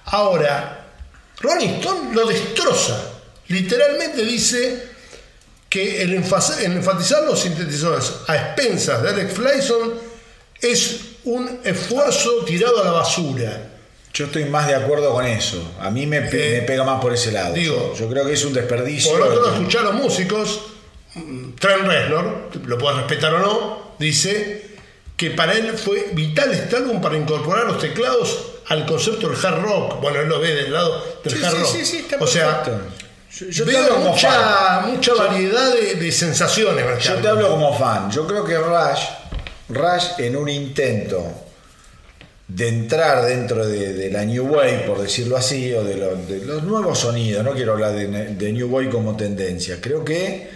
Ahora, 0.05 0.87
Rolling 1.39 1.75
Stone 1.75 2.15
lo 2.15 2.25
destroza. 2.25 2.99
Literalmente 3.49 4.25
dice 4.25 4.92
que 5.73 6.03
el, 6.03 6.13
enfatizar 6.13 7.23
los 7.23 7.39
sintetizadores 7.39 8.13
a 8.27 8.35
expensas 8.35 9.01
de 9.01 9.09
Alex 9.09 9.33
Flyson 9.33 9.93
es 10.61 10.99
un 11.23 11.61
esfuerzo 11.63 12.45
tirado 12.45 12.79
a 12.79 12.85
la 12.85 12.91
basura. 12.91 13.71
Yo 14.13 14.25
estoy 14.25 14.45
más 14.45 14.67
de 14.67 14.75
acuerdo 14.75 15.11
con 15.11 15.25
eso. 15.25 15.71
A 15.79 15.89
mí 15.89 16.05
me, 16.05 16.17
Eh, 16.31 16.59
me 16.59 16.61
pega 16.61 16.83
más 16.83 17.01
por 17.01 17.11
ese 17.11 17.31
lado. 17.31 17.55
digo, 17.55 17.91
yo, 17.97 18.07
creo 18.07 18.23
que 18.23 18.33
es 18.33 18.45
un 18.45 18.53
desperdicio. 18.53 19.13
Por 19.13 19.21
otro 19.23 19.41
lado, 19.41 19.55
escuchar 19.55 19.81
a 19.81 19.85
los 19.85 19.95
músicos, 19.95 20.61
mm, 21.15 21.53
Trent 21.59 21.87
Reznor, 21.87 22.49
lo 22.67 22.77
puedes 22.77 22.99
respetar 22.99 23.33
o 23.33 23.39
no, 23.39 23.95
dice 23.97 24.75
que 25.17 25.31
para 25.31 25.53
él 25.53 25.75
fue 25.75 26.11
vital 26.13 26.53
este 26.53 26.75
álbum 26.75 27.01
para 27.01 27.17
incorporar 27.17 27.65
los 27.65 27.79
teclados 27.79 28.51
al 28.67 28.85
concepto 28.85 29.27
del 29.27 29.43
hard 29.43 29.63
rock. 29.63 29.99
Bueno, 30.01 30.19
él 30.19 30.27
lo 30.29 30.39
ve 30.39 30.53
del 30.53 30.71
lado 30.71 31.03
del 31.23 31.33
Sí, 31.33 31.43
hard 31.43 31.51
sí, 31.55 31.57
rock. 31.61 31.71
sí, 31.71 31.85
sí, 31.85 31.97
está 31.97 32.17
o 32.19 32.27
sea. 32.27 32.63
Yo, 33.35 33.47
yo 33.47 33.65
te 33.65 33.71
veo 33.71 33.83
hablo 33.83 33.95
como 33.95 34.09
mucha, 34.11 34.29
fan. 34.31 34.91
mucha 34.91 35.13
variedad 35.15 35.73
de, 35.73 35.95
de 35.95 36.11
sensaciones. 36.11 36.85
en 36.85 36.99
Yo 36.99 37.15
te 37.21 37.27
hablo 37.27 37.49
como 37.49 37.77
fan. 37.77 38.11
Yo 38.11 38.27
creo 38.27 38.43
que 38.45 38.55
Rush, 38.57 39.01
Rush 39.69 40.05
en 40.19 40.35
un 40.35 40.49
intento 40.49 41.23
de 42.47 42.67
entrar 42.67 43.25
dentro 43.25 43.65
de, 43.65 43.93
de 43.93 44.11
la 44.11 44.25
New 44.25 44.45
Wave, 44.53 44.83
por 44.85 45.01
decirlo 45.01 45.37
así, 45.37 45.73
o 45.73 45.83
de, 45.83 45.95
lo- 45.95 46.15
de 46.15 46.45
los 46.45 46.61
nuevos 46.63 46.99
sonidos, 46.99 47.43
no 47.43 47.53
quiero 47.53 47.71
hablar 47.73 47.93
de, 47.93 48.07
de 48.07 48.51
New 48.51 48.67
Wave 48.69 48.89
como 48.89 49.15
tendencia, 49.17 49.77
creo 49.81 50.03
que 50.05 50.51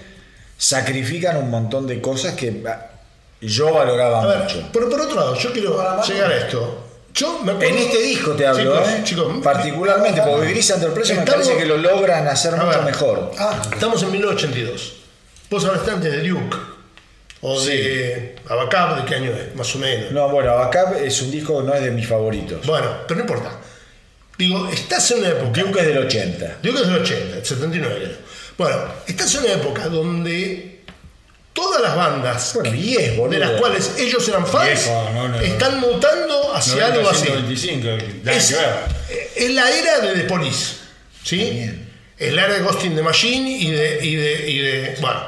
sacrifican 0.57 1.37
un 1.37 1.49
montón 1.49 1.87
de 1.87 1.99
cosas 2.01 2.33
que 2.35 2.63
ah, 2.67 2.91
yo 3.41 3.73
valoraba 3.73 4.21
A 4.23 4.27
ver, 4.27 4.39
mucho. 4.39 4.69
pero 4.73 4.89
por 4.89 5.01
otro 5.01 5.15
lado, 5.15 5.35
yo 5.35 5.51
quiero 5.51 5.77
llegar 6.03 6.31
a 6.31 6.37
esto. 6.37 6.86
Yo 7.17 7.39
me 7.43 7.51
acuerdo- 7.53 7.73
En 7.73 7.77
este 7.79 8.01
disco 8.01 8.31
te 8.33 8.45
hablo, 8.45 8.61
Chicos, 8.75 8.89
¿eh? 8.89 9.01
chicos, 9.03 9.37
particularmente, 9.43 10.21
porque 10.21 10.49
Gris 10.51 10.69
Under 10.71 10.91
Pressure 10.93 11.19
me 11.19 11.25
parece 11.25 11.57
que 11.57 11.65
lo 11.65 11.77
logran 11.77 12.27
hacer 12.27 12.53
mucho 12.55 12.81
mejor. 12.83 13.31
Ah, 13.39 13.61
Estamos 13.73 14.01
en 14.03 14.11
1982. 14.11 14.93
Vos 15.49 15.65
hablaste 15.65 15.91
antes 15.91 16.11
de 16.11 16.27
Duke. 16.27 16.55
O 17.41 17.61
de 17.61 18.35
Abacab, 18.49 18.99
¿de 19.01 19.05
qué 19.05 19.15
año 19.15 19.31
es? 19.31 19.55
Más 19.55 19.73
o 19.75 19.79
menos. 19.79 20.11
No, 20.11 20.27
bueno, 20.29 20.51
Abacab 20.51 20.95
es 21.03 21.21
un 21.21 21.29
disco 21.31 21.59
que 21.61 21.67
no 21.67 21.73
es 21.73 21.81
de 21.83 21.91
mis 21.91 22.07
favoritos. 22.07 22.65
Bueno, 22.65 22.87
pero 23.07 23.19
no 23.19 23.21
importa. 23.21 23.51
Digo, 24.37 24.67
estás 24.67 25.09
en 25.11 25.19
una 25.19 25.29
época. 25.29 25.61
Duke 25.61 25.79
es 25.81 25.87
del 25.87 25.97
80. 25.99 26.57
Duke 26.63 26.81
es 26.81 26.87
del 26.87 27.01
80, 27.01 27.37
el 27.37 27.45
79. 27.45 27.95
creo. 27.95 28.17
Bueno, 28.57 28.77
estás 29.07 29.33
en 29.35 29.41
una 29.45 29.53
época 29.53 29.87
donde 29.87 30.76
todas 31.57 31.81
las 31.81 31.95
bandas 31.95 32.51
Bueno, 32.53 32.71
de 33.29 33.39
las 33.39 33.51
cuales 33.59 33.91
ellos 33.97 34.27
eran 34.29 34.45
fans 34.45 34.69
Viejo, 34.85 35.09
no, 35.13 35.27
no, 35.27 35.29
no. 35.29 35.39
están 35.41 35.79
mutando 35.79 36.53
hacia 36.55 36.85
algo 36.85 37.09
así. 37.09 37.25
125, 37.25 37.87
nada 38.23 38.87
Es, 39.35 39.49
la 39.51 39.71
era 39.71 39.99
de 40.01 40.13
The 40.13 40.23
Police. 40.25 40.75
¿sí? 41.23 41.37
Bien. 41.37 41.89
Es 42.19 42.31
la 42.33 42.45
era 42.45 42.53
de 42.53 42.59
Ghost 42.61 42.85
in 42.85 42.95
the 42.95 43.01
Machine 43.01 43.49
y 43.49 43.71
de, 43.71 44.05
y 44.05 44.15
de, 44.15 44.49
y 44.51 44.57
de- 44.59 44.95
Bueno. 45.01 45.21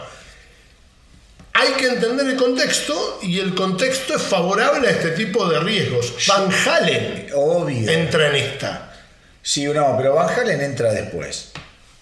Hay 1.53 1.73
que 1.73 1.87
entender 1.87 2.27
el 2.27 2.35
contexto 2.37 3.19
y 3.23 3.39
el 3.39 3.53
contexto 3.55 4.15
es 4.15 4.21
favorable 4.21 4.87
a 4.87 4.91
este 4.91 5.09
tipo 5.11 5.47
de 5.49 5.59
riesgos. 5.59 6.13
Van 6.27 6.47
Halen 6.51 7.27
Obvio. 7.35 7.89
entra 7.91 8.29
en 8.29 8.35
esta. 8.35 8.93
Sí, 9.41 9.65
no, 9.65 9.95
pero 9.97 10.13
Van 10.15 10.29
Halen 10.29 10.61
entra 10.61 10.91
después. 10.93 11.49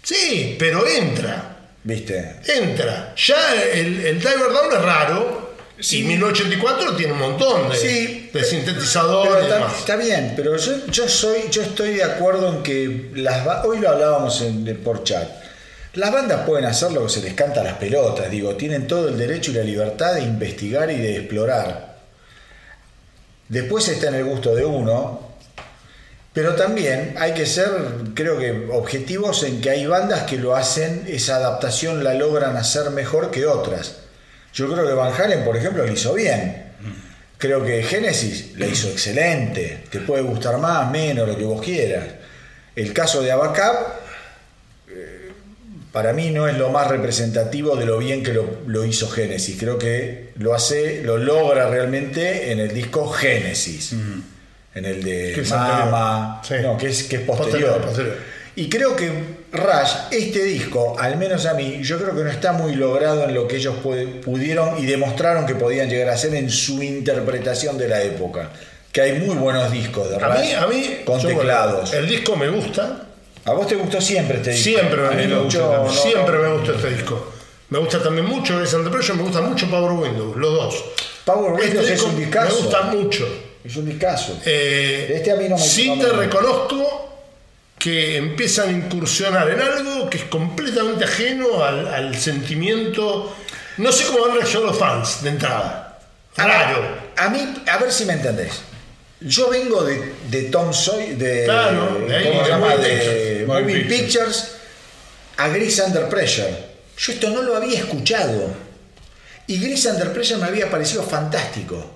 Sí, 0.04 0.56
pero 0.60 0.86
entra. 0.86 1.57
¿Viste? 1.88 2.36
Entra. 2.48 3.14
Ya 3.16 3.54
el, 3.74 4.06
el 4.06 4.20
Diver 4.20 4.52
Down 4.52 4.74
es 4.74 4.82
raro. 4.82 5.48
Y 5.92 6.04
1984 6.04 6.96
tiene 6.98 7.14
un 7.14 7.20
montón 7.20 7.70
de, 7.70 7.78
Sí. 7.78 8.30
de 8.34 8.44
sintetizadores 8.44 9.32
y 9.40 9.44
está, 9.44 9.56
demás. 9.56 9.78
está 9.80 9.96
bien, 9.96 10.34
pero 10.36 10.58
yo, 10.58 10.86
yo 10.88 11.08
soy, 11.08 11.44
yo 11.50 11.62
estoy 11.62 11.94
de 11.94 12.04
acuerdo 12.04 12.50
en 12.52 12.64
que 12.64 13.12
las 13.16 13.64
hoy 13.64 13.78
lo 13.80 13.90
hablábamos 13.90 14.42
en, 14.42 14.66
por 14.84 15.04
chat. 15.06 15.30
Las 15.94 16.12
bandas 16.12 16.42
pueden 16.46 16.66
hacer 16.66 16.92
lo 16.92 17.04
que 17.04 17.10
se 17.10 17.22
les 17.22 17.36
canta 17.36 17.62
a 17.62 17.64
las 17.64 17.76
pelotas, 17.78 18.30
digo, 18.30 18.56
tienen 18.56 18.86
todo 18.88 19.08
el 19.08 19.18
derecho 19.18 19.52
y 19.52 19.54
la 19.54 19.64
libertad 19.64 20.16
de 20.16 20.24
investigar 20.24 20.92
y 20.92 20.98
de 20.98 21.18
explorar. 21.18 21.96
Después 23.48 23.88
está 23.88 24.08
en 24.10 24.16
el 24.16 24.26
gusto 24.26 24.54
de 24.56 24.66
uno, 24.66 25.27
pero 26.38 26.54
también 26.54 27.16
hay 27.18 27.34
que 27.34 27.48
ser, 27.48 27.68
creo 28.14 28.38
que, 28.38 28.68
objetivos 28.72 29.42
en 29.42 29.60
que 29.60 29.72
hay 29.72 29.88
bandas 29.88 30.22
que 30.30 30.38
lo 30.38 30.56
hacen, 30.56 31.04
esa 31.08 31.38
adaptación 31.38 32.04
la 32.04 32.14
logran 32.14 32.56
hacer 32.58 32.92
mejor 32.92 33.32
que 33.32 33.48
otras. 33.48 33.96
Yo 34.54 34.72
creo 34.72 34.86
que 34.86 34.94
Van 34.94 35.12
Halen, 35.20 35.44
por 35.44 35.58
ejemplo, 35.58 35.84
lo 35.84 35.92
hizo 35.92 36.14
bien. 36.14 36.74
Creo 37.40 37.66
que 37.66 37.82
Genesis 37.82 38.52
la 38.56 38.68
hizo 38.68 38.88
excelente. 38.88 39.86
Te 39.90 40.00
puede 40.02 40.22
gustar 40.22 40.60
más, 40.60 40.92
menos, 40.92 41.28
lo 41.28 41.36
que 41.36 41.44
vos 41.44 41.60
quieras. 41.60 42.06
El 42.76 42.94
caso 42.94 43.24
de 43.24 43.32
Abacab, 43.32 43.76
eh, 44.90 45.32
para 45.92 46.14
mí 46.14 46.30
no 46.30 46.48
es 46.48 46.56
lo 46.56 46.70
más 46.70 46.86
representativo 46.86 47.76
de 47.76 47.88
lo 47.88 47.98
bien 47.98 48.22
que 48.22 48.34
lo, 48.34 48.86
hizo 48.86 49.10
Genesis. 49.10 49.58
Creo 49.60 49.80
que 49.80 50.34
lo 50.36 50.54
hace, 50.54 51.02
lo 51.02 51.18
logra 51.18 51.68
realmente 51.68 52.52
en 52.52 52.60
el 52.60 52.76
disco 52.76 53.08
Genesis. 53.08 53.96
En 54.78 54.86
el 54.86 55.04
de 55.04 55.34
es 55.40 55.50
Mama. 55.52 56.42
Sí. 56.48 56.56
no, 56.62 56.78
que 56.78 56.88
es, 56.88 57.04
que 57.04 57.18
es 57.18 57.22
Posterior, 57.24 57.82
posterior. 57.82 57.82
posterior. 57.86 58.16
Y 58.56 58.70
creo 58.70 58.96
que 58.96 59.38
Rush, 59.52 59.92
este 60.12 60.44
disco, 60.44 60.96
al 61.00 61.16
menos 61.18 61.46
a 61.46 61.54
mí, 61.54 61.80
yo 61.84 61.98
creo 62.00 62.16
que 62.16 62.24
no 62.24 62.30
está 62.30 62.54
muy 62.54 62.76
logrado 62.76 63.24
en 63.26 63.34
lo 63.36 63.48
que 63.48 63.58
ellos 63.58 63.76
pudieron 64.24 64.78
y 64.82 64.86
demostraron 64.88 65.46
que 65.46 65.56
podían 65.56 65.90
llegar 65.90 66.10
a 66.10 66.14
hacer 66.14 66.34
en 66.36 66.50
su 66.50 66.82
interpretación 66.82 67.78
de 67.78 67.88
la 67.88 68.02
época. 68.02 68.50
Que 68.92 69.02
hay 69.02 69.14
muy 69.20 69.36
buenos 69.36 69.72
discos 69.72 70.10
de 70.10 70.16
A 70.16 70.20
Rush 70.20 70.40
mí, 70.42 70.52
a 70.54 70.66
mí 70.68 70.98
con 71.06 71.22
bueno, 71.22 71.38
teclados. 71.40 71.94
el 71.94 72.08
disco 72.08 72.36
me 72.36 72.50
gusta. 72.50 73.04
¿A 73.46 73.54
vos 73.54 73.68
te 73.68 73.76
gustó 73.76 74.02
siempre 74.02 74.38
este 74.38 74.52
disco? 74.52 74.64
Siempre 74.80 75.02
me, 75.02 75.16
me 75.16 75.28
no- 75.28 75.50
siempre 75.92 76.38
me 76.40 76.54
gusta 76.58 76.72
este 76.76 76.90
disco. 76.90 77.34
Me 77.70 77.80
gusta 77.80 78.02
también 78.02 78.26
mucho 78.26 78.58
Grace 78.58 78.76
Pressure, 78.92 79.18
me 79.18 79.24
gusta 79.24 79.42
mucho 79.42 79.70
Power 79.70 79.92
Windows, 79.92 80.36
los 80.36 80.52
dos. 80.54 80.84
Power 81.26 81.54
Este 81.54 81.66
Windows 81.68 81.86
es 81.86 81.92
disco 81.92 82.08
un 82.10 82.16
me 82.16 82.22
discazo. 82.26 82.56
gusta 82.58 82.82
mucho. 82.84 83.28
Es 83.64 83.76
un 83.76 83.86
discazo. 83.86 84.40
Eh, 84.46 85.12
Este 85.16 85.32
a 85.32 85.36
mí 85.36 85.48
no 85.50 85.58
me- 85.58 85.62
sí 85.62 85.88
te 86.00 86.08
me- 86.08 86.14
reconozco 86.14 87.04
que 87.78 88.18
empiezan 88.18 88.70
a 88.70 88.72
incursionar 88.72 89.50
en 89.50 89.60
algo 89.62 90.10
que 90.10 90.18
es 90.18 90.24
completamente 90.26 91.04
ajeno 91.06 91.64
al, 91.64 91.88
al 91.88 92.16
sentimiento. 92.18 93.36
No 93.78 93.92
sé 93.92 94.06
cómo 94.08 94.26
han 94.26 94.34
reaccionado 94.36 94.68
los 94.68 94.78
fans 94.80 95.22
de 95.24 95.30
entrada. 95.30 96.00
Raro. 96.36 96.98
A 97.18 97.30
mí, 97.30 97.54
a 97.68 97.78
ver 97.78 97.92
si 97.92 98.06
me 98.06 98.14
entendés. 98.14 98.54
Yo 99.20 99.50
vengo 99.50 99.84
de, 99.84 100.14
de 100.30 100.44
Tom 100.44 100.72
Soy, 100.74 101.14
de, 101.16 101.46
Claro, 101.46 102.00
de 102.08 102.24
¿cómo 102.24 102.44
se 102.44 102.50
llama? 102.50 102.76
De 102.78 102.90
Pictures. 102.90 103.48
Moving 103.48 103.64
Moving 103.66 103.88
Pictures 103.88 104.52
a 105.38 105.48
Gris 105.50 105.80
Under 105.86 106.08
Pressure. 106.10 106.56
Yo 106.98 107.12
esto 107.14 107.30
no 107.32 107.42
lo 107.42 107.56
había 107.56 107.80
escuchado. 107.80 108.54
Y 109.48 109.60
Gris 109.60 109.86
Under 109.86 110.12
Pressure 110.14 110.40
me 110.40 110.48
había 110.48 110.70
parecido 110.70 111.04
fantástico. 111.04 111.96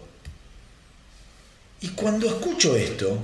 Y 1.82 1.90
cuando 1.90 2.28
escucho 2.28 2.76
esto, 2.76 3.18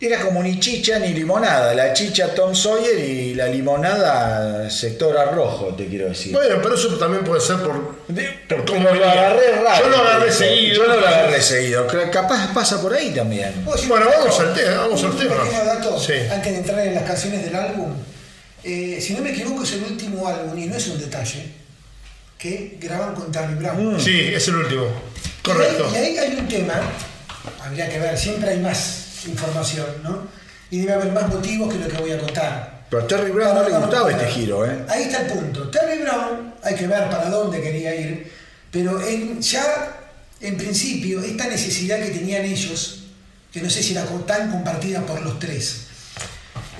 era 0.00 0.20
como 0.20 0.42
ni 0.42 0.58
chicha 0.60 0.98
ni 0.98 1.08
limonada. 1.12 1.74
La 1.74 1.92
chicha 1.92 2.34
Tom 2.34 2.54
Sawyer 2.54 2.98
y 2.98 3.34
la 3.34 3.46
limonada 3.48 4.68
sector 4.70 5.16
arrojo, 5.16 5.74
te 5.76 5.86
quiero 5.86 6.08
decir. 6.08 6.32
Bueno, 6.32 6.56
pero 6.62 6.74
eso 6.74 6.88
también 6.98 7.22
puede 7.24 7.40
ser 7.40 7.56
por, 7.58 7.96
por 8.48 8.64
cómo 8.64 8.84
Como 8.86 8.94
lo 8.98 9.04
agarré 9.08 9.52
raro. 9.62 9.84
Yo 9.84 9.90
lo 9.90 9.96
agarré 9.98 10.26
Yo 10.28 10.32
seguido. 10.32 10.86
no 10.86 10.96
lo 10.96 11.06
agarré 11.06 11.42
seguido. 11.42 11.86
Capaz 12.10 12.52
pasa 12.54 12.80
por 12.80 12.94
ahí 12.94 13.10
también. 13.10 13.52
¿Puedo 13.64 13.76
decir 13.76 13.88
Bueno, 13.90 14.06
vamos 14.18 14.40
al 14.40 14.54
tema, 14.54 14.76
vamos 14.76 15.02
al 15.04 15.10
Un 15.10 15.18
tema. 15.18 15.42
pequeño 15.42 15.64
dato 15.64 15.98
Sí. 16.00 16.12
antes 16.30 16.52
de 16.52 16.58
entrar 16.58 16.86
en 16.86 16.94
las 16.94 17.04
canciones 17.04 17.44
del 17.44 17.56
álbum. 17.56 17.94
Eh, 18.64 18.98
si 19.00 19.14
no 19.14 19.22
me 19.22 19.30
equivoco, 19.32 19.62
es 19.64 19.72
el 19.72 19.82
último 19.84 20.26
álbum, 20.28 20.58
y 20.58 20.66
no 20.66 20.76
es 20.76 20.86
un 20.88 20.98
detalle, 20.98 21.46
que 22.38 22.76
graban 22.80 23.14
con 23.14 23.32
Terry 23.32 23.54
Brown. 23.54 23.98
Sí, 24.00 24.32
es 24.34 24.46
el 24.48 24.56
último. 24.56 24.86
Correcto. 25.42 25.88
Y 25.92 25.96
ahí, 25.96 26.14
y 26.14 26.18
ahí 26.18 26.30
hay 26.32 26.38
un 26.38 26.48
tema, 26.48 26.74
habría 27.64 27.88
que 27.88 27.98
ver, 27.98 28.16
siempre 28.18 28.50
hay 28.50 28.58
más 28.60 29.24
información, 29.26 29.86
¿no? 30.02 30.28
Y 30.70 30.80
debe 30.80 30.92
haber 30.94 31.12
más 31.12 31.28
motivos 31.28 31.72
que 31.72 31.78
lo 31.80 31.88
que 31.88 31.96
voy 31.98 32.12
a 32.12 32.18
contar. 32.18 32.80
Pero 32.90 33.02
a 33.02 33.06
Terry 33.06 33.30
Brown 33.30 33.54
no 33.54 33.68
le 33.68 33.76
gustaba 33.76 34.10
este 34.10 34.26
giro, 34.26 34.66
¿eh? 34.66 34.84
Ahí 34.88 35.04
está 35.04 35.22
el 35.22 35.26
punto. 35.32 35.68
Terry 35.70 36.02
Brown, 36.02 36.54
hay 36.62 36.74
que 36.74 36.86
ver 36.86 37.08
para 37.08 37.28
dónde 37.28 37.60
quería 37.62 37.94
ir, 37.94 38.30
pero 38.70 39.00
en- 39.06 39.40
ya 39.40 39.96
en 40.40 40.56
principio 40.56 41.20
esta 41.22 41.46
necesidad 41.46 41.98
que 42.00 42.10
tenían 42.10 42.44
ellos, 42.44 43.04
que 43.52 43.60
no 43.60 43.70
sé 43.70 43.82
si 43.82 43.92
era 43.92 44.04
tan 44.26 44.50
compartida 44.50 45.00
por 45.02 45.20
los 45.22 45.38
tres, 45.38 45.86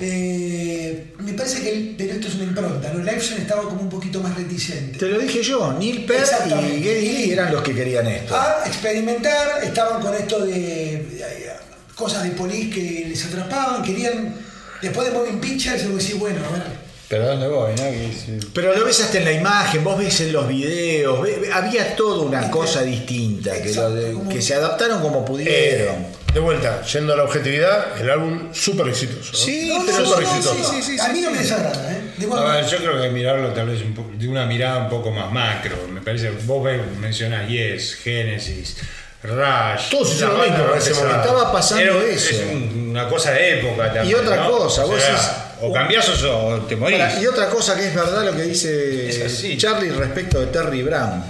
eh, 0.01 1.05
me 1.19 1.33
parece 1.33 1.61
que, 1.61 1.69
el- 1.71 1.95
esto 2.01 2.27
es 2.27 2.35
una 2.35 2.43
impronta, 2.45 2.91
¿no? 2.93 3.03
Lifeson 3.03 3.37
estaba 3.39 3.63
como 3.63 3.81
un 3.81 3.89
poquito 3.89 4.19
más 4.19 4.35
reticente. 4.35 4.97
Te 4.97 5.07
lo 5.07 5.19
dije 5.19 5.41
yo, 5.43 5.73
Neil 5.73 6.05
Peart 6.05 6.27
y 6.47 6.81
Geddy 6.83 7.01
Lee 7.01 7.31
eran 7.33 7.51
los 7.53 7.61
que 7.61 7.73
querían 7.73 8.07
esto. 8.07 8.35
A 8.35 8.63
experimentar, 8.65 9.63
estaban 9.63 10.01
con 10.01 10.13
esto 10.15 10.45
de, 10.45 10.53
de- 10.53 11.51
cosas 11.95 12.23
de 12.23 12.31
polis 12.31 12.73
que 12.73 13.05
les 13.09 13.25
atrapaban, 13.25 13.83
querían, 13.83 14.33
después 14.81 15.07
de 15.07 15.13
Moving 15.13 15.39
Pictures, 15.39 15.83
yo 15.83 15.95
decía, 15.95 16.15
bueno, 16.17 16.39
a 16.47 16.51
ver, 16.51 16.63
Pero 17.07 17.27
¿dónde 17.27 17.47
voy? 17.49 17.71
No? 17.71 17.83
Que 17.83 18.05
es- 18.07 18.45
Pero 18.53 18.73
lo 18.75 18.85
ves 18.85 19.01
hasta 19.01 19.17
en 19.19 19.25
la 19.25 19.33
imagen, 19.33 19.83
vos 19.83 19.97
ves 19.99 20.21
en 20.21 20.31
los 20.31 20.47
videos, 20.47 21.21
ve- 21.21 21.37
ve- 21.41 21.51
había 21.51 21.93
toda 21.95 22.25
una 22.25 22.49
cosa 22.49 22.81
distinta, 22.83 23.61
que, 23.61 23.73
lo 23.73 23.93
de- 23.93 24.09
Exacto, 24.11 24.29
que 24.29 24.41
se 24.41 24.53
adaptaron 24.55 25.01
como 25.01 25.19
Eh, 25.19 25.25
pudieron. 25.27 25.95
De 26.33 26.39
vuelta, 26.39 26.81
yendo 26.83 27.13
a 27.13 27.17
la 27.17 27.23
objetividad, 27.23 27.99
el 27.99 28.09
álbum 28.09 28.53
súper 28.53 28.87
exitoso. 28.87 29.31
¿no? 29.33 29.37
Sí, 29.37 29.67
No, 29.67 29.85
pero 29.85 30.05
súper 30.05 30.23
no, 30.23 30.35
exitoso. 30.37 30.71
sí, 30.71 30.81
sí, 30.81 30.93
sí, 30.93 30.99
a 30.99 31.09
mí 31.09 31.19
no 31.21 31.31
me 31.31 31.39
desagrada, 31.39 31.91
¿eh? 31.91 32.01
De 32.17 32.25
A 32.33 32.43
ver, 32.55 32.65
yo 32.67 32.77
creo 32.77 33.01
que 33.01 33.09
mirarlo 33.09 33.49
tal 33.53 33.67
vez 33.67 33.81
un 33.81 33.93
po- 33.93 34.09
de 34.13 34.27
una 34.27 34.45
mirada 34.45 34.77
un 34.83 34.89
poco 34.89 35.11
más 35.11 35.31
macro. 35.31 35.75
Me 35.91 36.01
parece, 36.01 36.31
vos 36.45 36.63
ves, 36.63 36.79
mencionás 36.99 37.49
Yes, 37.49 37.95
Genesis, 37.95 38.77
Rush. 39.23 39.89
Todos 39.89 40.13
hicieron 40.13 40.37
lo 40.37 40.43
mismo. 40.43 40.73
Estaba 40.75 41.51
pasando 41.51 41.83
Era- 41.83 42.03
eso. 42.13 42.29
Es 42.29 42.41
un- 42.51 42.89
una 42.91 43.07
cosa 43.09 43.31
de 43.31 43.59
época 43.59 43.93
también. 43.93 44.07
Y 44.07 44.13
otra 44.13 44.35
¿no? 44.37 44.51
cosa, 44.51 44.85
vos 44.85 45.01
sea, 45.01 45.11
decís- 45.15 45.31
O 45.63 45.71
cambiás 45.73 46.09
o, 46.23 46.45
o 46.47 46.57
te 46.61 46.75
morís. 46.75 46.97
Y 47.21 47.27
otra 47.27 47.49
cosa 47.49 47.75
que 47.75 47.87
es 47.87 47.93
verdad 47.95 48.23
lo 48.25 48.35
que 48.35 48.43
dice. 48.43 49.57
Charlie 49.57 49.91
respecto 49.91 50.39
de 50.39 50.47
Terry 50.47 50.81
Brown. 50.83 51.23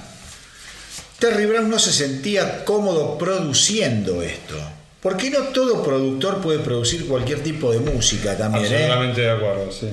Terry 1.20 1.46
Brown 1.46 1.70
no 1.70 1.78
se 1.80 1.92
sentía 1.92 2.64
cómodo 2.66 3.18
produciendo 3.18 4.22
esto. 4.22 4.58
Porque 5.02 5.32
no 5.32 5.40
todo 5.46 5.84
productor 5.84 6.42
puede 6.42 6.60
producir 6.60 7.08
cualquier 7.08 7.42
tipo 7.42 7.72
de 7.72 7.80
música 7.80 8.38
también, 8.38 8.66
¿eh? 8.66 8.76
Absolutamente 8.76 9.22
de 9.22 9.32
acuerdo, 9.32 9.72
sí. 9.72 9.90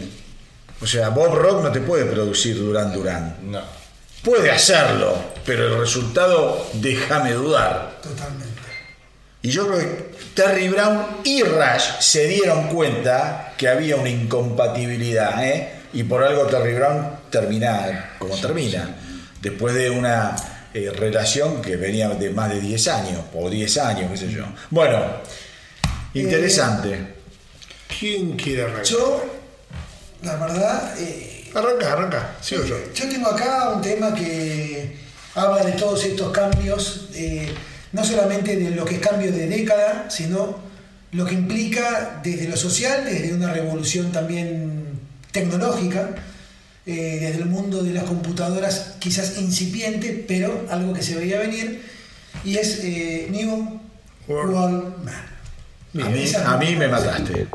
O 0.81 0.87
sea, 0.87 1.09
Bob 1.09 1.35
Rock 1.35 1.63
no 1.63 1.73
te 1.73 1.81
puede 1.81 2.05
producir 2.05 2.59
Duran 2.59 2.93
Duran. 2.93 3.37
No. 3.43 3.61
Puede 4.23 4.51
hacerlo, 4.51 5.17
pero 5.47 5.67
el 5.67 5.79
resultado 5.79 6.67
déjame 6.75 7.33
dudar. 7.33 7.99
Totalmente. 8.03 8.59
Y 9.41 9.51
yo 9.51 9.67
creo 9.67 9.79
que 9.79 10.11
Terry 10.35 10.69
Brown 10.69 11.07
y 11.25 11.43
Rush 11.43 12.01
se 12.01 12.27
dieron 12.27 12.69
cuenta 12.69 13.55
que 13.57 13.69
había 13.69 13.97
una 13.97 14.11
incompatibilidad, 14.11 15.43
¿eh? 15.45 15.73
Y 15.95 16.03
por 16.03 16.23
algo 16.23 16.43
Terry 16.47 16.75
Brown 16.75 17.13
termina 17.31 18.15
como 18.19 18.37
termina. 18.37 18.97
Después 19.41 19.75
de 19.75 19.91
una 19.91 20.37
eh, 20.85 20.91
relación 20.91 21.63
que 21.63 21.77
venía 21.77 22.09
de 22.11 22.31
más 22.31 22.51
de 22.51 22.61
10 22.61 22.89
años, 22.89 23.21
o 23.35 23.49
10 23.49 23.79
años, 23.79 24.11
qué 24.11 24.17
sé 24.17 24.31
yo. 24.31 24.45
Bueno, 24.71 25.01
interesante. 26.15 27.15
¿Quién 27.99 28.37
quiere 28.37 28.63
arrancar? 28.63 28.85
Yo, 28.85 29.25
la 30.23 30.37
verdad, 30.37 30.95
eh, 30.99 31.39
Arranca, 31.55 31.93
arranca. 31.93 32.37
Sigo 32.41 32.65
yo. 32.65 32.77
yo 32.95 33.09
tengo 33.09 33.29
acá 33.29 33.71
un 33.75 33.83
tema 33.83 34.15
que 34.15 34.97
habla 35.35 35.65
de 35.65 35.73
todos 35.73 36.05
estos 36.05 36.31
cambios, 36.31 37.09
eh, 37.15 37.53
no 37.93 38.05
solamente 38.05 38.57
de 38.57 38.71
lo 38.71 38.85
que 38.85 38.97
es 38.97 39.01
cambio 39.01 39.33
de 39.33 39.47
década, 39.47 40.11
sino 40.11 40.59
lo 41.13 41.25
que 41.25 41.35
implica 41.35 42.21
desde 42.23 42.49
lo 42.49 42.57
social, 42.57 43.05
desde 43.05 43.33
una 43.33 43.53
revolución 43.53 44.13
también 44.13 45.01
tecnológica, 45.33 46.11
eh, 46.89 47.19
desde 47.21 47.43
el 47.43 47.47
mundo 47.47 47.83
de 47.83 47.93
las 47.93 48.05
computadoras 48.05 48.95
quizás 48.99 49.39
incipiente, 49.39 50.25
pero 50.27 50.67
algo 50.71 50.93
que 50.95 51.03
se 51.03 51.15
veía 51.17 51.39
venir, 51.39 51.83
y 52.45 52.57
es 52.57 52.81
eh, 52.83 53.29
New 53.31 53.79
World. 54.27 54.53
World 54.55 55.05
Man. 55.05 55.29
A 56.07 56.09
mí, 56.11 56.23
esa- 56.23 56.53
a 56.53 56.57
mí 56.59 56.77
me 56.77 56.89
mataste. 56.89 57.47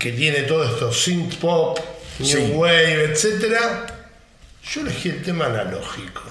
Que 0.00 0.12
tiene 0.12 0.42
todo 0.44 0.64
esto, 0.64 0.90
synth 0.90 1.34
pop, 1.36 1.78
New 2.18 2.26
Sí. 2.28 2.52
Wave, 2.54 3.04
etcétera. 3.12 3.86
Yo 4.72 4.80
elegí 4.80 5.10
el 5.10 5.22
tema 5.22 5.46
analógico. 5.46 6.22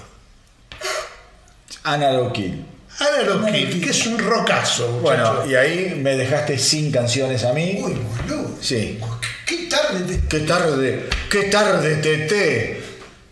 Analog 1.84 2.32
Kill. 2.32 2.64
Analog 2.98 3.46
que 3.46 3.90
es 3.90 4.06
un 4.06 4.18
rockazo, 4.18 4.88
Bueno, 5.00 5.46
y 5.46 5.54
ahí 5.54 5.94
me 6.02 6.16
dejaste 6.16 6.58
sin 6.58 6.90
canciones 6.90 7.44
a 7.44 7.52
mí. 7.52 7.80
Uy, 7.82 7.96
boludo. 8.28 8.56
Sí. 8.60 8.98
Qué 9.46 9.68
tarde 9.68 10.00
te. 10.04 10.28
Qué 10.28 10.40
tarde, 10.40 11.08
qué 11.30 11.42
tarde, 11.44 11.96
Tete. 11.96 12.82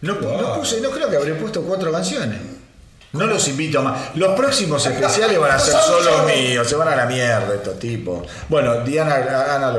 No, 0.02 0.14
no 0.14 0.54
puse, 0.54 0.80
no 0.80 0.90
creo 0.90 1.10
que 1.10 1.16
habré 1.16 1.34
puesto 1.34 1.62
cuatro 1.62 1.90
canciones. 1.90 2.38
No 3.18 3.26
los 3.26 3.48
invito 3.48 3.82
más. 3.82 4.14
Los 4.14 4.34
próximos 4.36 4.84
especiales 4.86 5.38
van 5.38 5.52
a 5.52 5.58
ser 5.58 5.74
solo 5.86 6.24
míos. 6.24 6.68
Se 6.68 6.76
van 6.76 6.88
a 6.88 6.96
la 6.96 7.06
mierda 7.06 7.54
estos 7.54 7.78
tipos. 7.78 8.26
Bueno, 8.48 8.82
Diana, 8.84 9.14
Ana 9.54 9.76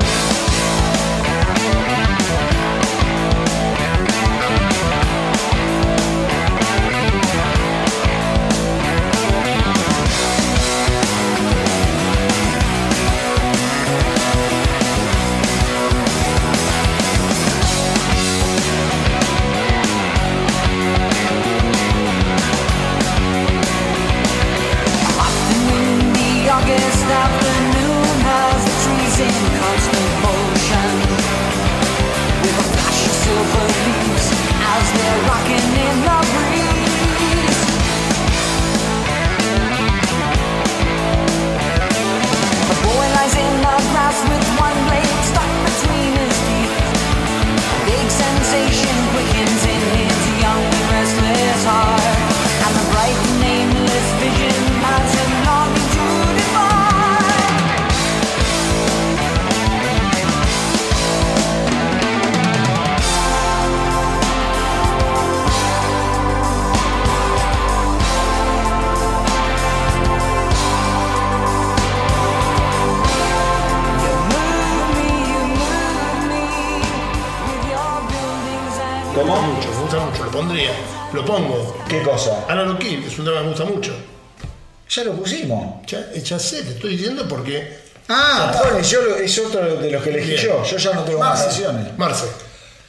Marce. 91.96 92.26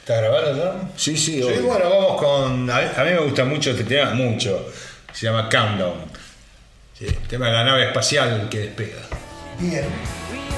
¿Está 0.00 0.16
grabado 0.16 0.56
ya? 0.56 0.74
Sí, 0.96 1.16
sí, 1.16 1.36
Sí, 1.36 1.42
obvio. 1.42 1.62
bueno, 1.62 1.88
vamos 1.90 2.16
con. 2.20 2.68
A 2.70 2.80
mí, 2.80 2.86
a 2.96 3.04
mí 3.04 3.10
me 3.10 3.18
gusta 3.20 3.44
mucho 3.44 3.70
este 3.70 3.84
tema, 3.84 4.10
mucho. 4.14 4.66
Se 5.12 5.26
llama 5.26 5.48
Countdown. 5.48 5.94
Sí, 6.98 7.06
el 7.06 7.16
tema 7.28 7.46
de 7.46 7.52
la 7.52 7.64
nave 7.64 7.86
espacial 7.86 8.48
que 8.50 8.58
despega. 8.58 8.98
Bien. 9.58 9.84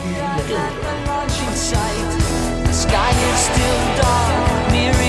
at 0.07 0.47
the 4.99 5.04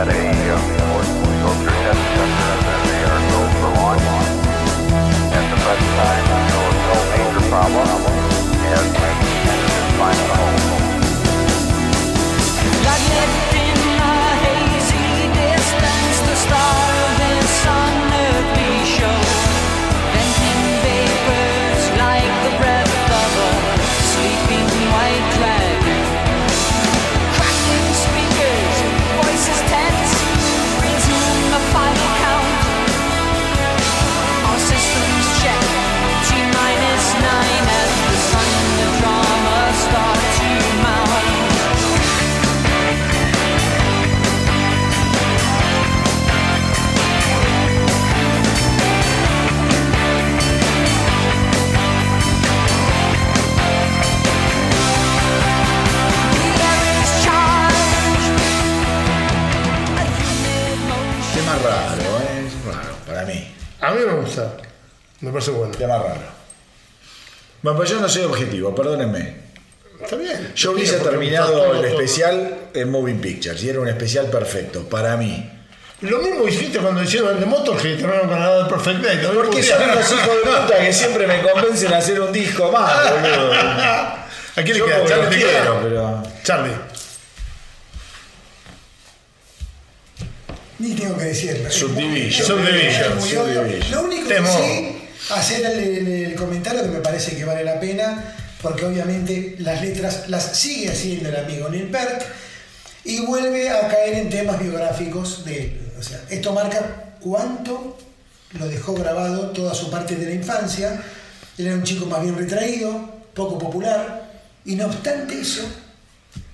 had 0.00 0.08
a 0.08 0.12
uh, 0.12 0.56
go 1.42 1.50
test 1.68 2.00
and 2.20 2.32
then 2.40 2.80
they 2.88 3.02
are 3.04 3.20
go 3.28 3.40
for 3.60 3.70
launch. 3.76 4.00
At 5.36 5.44
the 5.50 5.56
present 5.60 5.92
time, 6.00 6.24
no, 6.48 6.60
no 6.88 6.96
major 7.10 7.44
problem. 7.50 7.88
And 8.64 8.94
just 8.96 9.96
fine 9.98 10.16
at 10.16 10.36
home. 10.38 10.59
Mí 64.00 64.06
me 64.06 64.20
gusta. 64.20 64.56
Me 65.20 65.30
parece 65.30 65.50
bueno. 65.50 65.74
Tema 65.76 65.98
raro. 65.98 66.40
Bueno, 67.62 67.76
pues 67.76 67.90
yo 67.90 68.00
no 68.00 68.08
soy 68.08 68.22
objetivo, 68.22 68.74
perdónenme. 68.74 69.50
Está 70.02 70.16
bien. 70.16 70.52
Yo 70.54 70.72
hubiese 70.72 70.98
terminado 70.98 71.74
el 71.74 71.84
especial 71.84 72.58
en 72.72 72.90
Moving 72.90 73.20
Pictures 73.20 73.62
y 73.62 73.68
era 73.68 73.80
un 73.80 73.88
especial 73.88 74.26
perfecto 74.26 74.88
para 74.88 75.16
mí. 75.16 75.50
Lo 76.00 76.18
mismo 76.18 76.48
hiciste 76.48 76.78
cuando 76.78 77.02
hicieron 77.02 77.34
el 77.34 77.40
de 77.40 77.46
Motorhead, 77.46 77.98
terminaron 77.98 78.28
con 78.28 78.40
la 78.40 78.62
de 78.62 78.70
Perfect 78.70 79.00
Day. 79.00 79.30
Porque 79.34 79.62
son 79.62 79.82
unos 79.82 80.10
hijos 80.10 80.26
de 80.26 80.50
puta 80.50 80.78
que 80.78 80.92
siempre 80.94 81.26
me 81.26 81.42
convencen 81.42 81.92
a 81.92 81.98
hacer 81.98 82.18
un 82.18 82.32
disco 82.32 82.72
más, 82.72 83.10
boludo. 83.10 83.52
¿A 84.56 84.62
quién 84.64 84.78
le 84.78 84.84
queda? 84.84 85.04
Charlie, 85.04 85.44
pero. 85.82 86.22
Charlie. 86.42 86.72
Ni 90.80 90.94
tengo 90.94 91.16
que 91.16 91.24
decirlo. 91.26 91.70
Subdivision. 91.70 92.46
Subdivision. 93.46 93.90
Lo 93.92 94.02
único 94.04 94.28
que 94.28 94.34
sí, 94.56 95.02
hacer 95.34 95.66
el, 95.66 95.78
el- 95.78 96.08
el 96.24 96.34
comentario 96.34 96.82
que 96.82 96.88
me 96.88 97.00
parece 97.00 97.36
que 97.36 97.44
vale 97.44 97.62
la 97.64 97.78
pena, 97.78 98.34
porque 98.62 98.84
obviamente 98.86 99.56
las 99.58 99.80
letras 99.82 100.24
las 100.28 100.56
sigue 100.58 100.90
haciendo 100.90 101.28
el 101.28 101.36
amigo 101.36 101.68
Neil 101.68 101.88
Peart 101.88 102.22
y 103.04 103.20
vuelve 103.20 103.68
a 103.70 103.88
caer 103.88 104.14
en 104.14 104.30
temas 104.30 104.58
biográficos 104.60 105.44
de 105.44 105.60
él. 105.62 105.80
O 105.98 106.02
sea, 106.02 106.20
esto 106.30 106.52
marca 106.52 107.14
cuánto 107.20 107.98
lo 108.58 108.66
dejó 108.68 108.94
grabado 108.94 109.50
toda 109.50 109.74
su 109.74 109.90
parte 109.90 110.16
de 110.16 110.26
la 110.26 110.34
infancia. 110.34 111.02
Él 111.58 111.66
era 111.66 111.74
un 111.76 111.84
chico 111.84 112.06
más 112.06 112.22
bien 112.22 112.36
retraído, 112.38 113.20
poco 113.34 113.58
popular, 113.58 114.30
y 114.64 114.76
no 114.76 114.86
obstante 114.86 115.38
eso, 115.40 115.62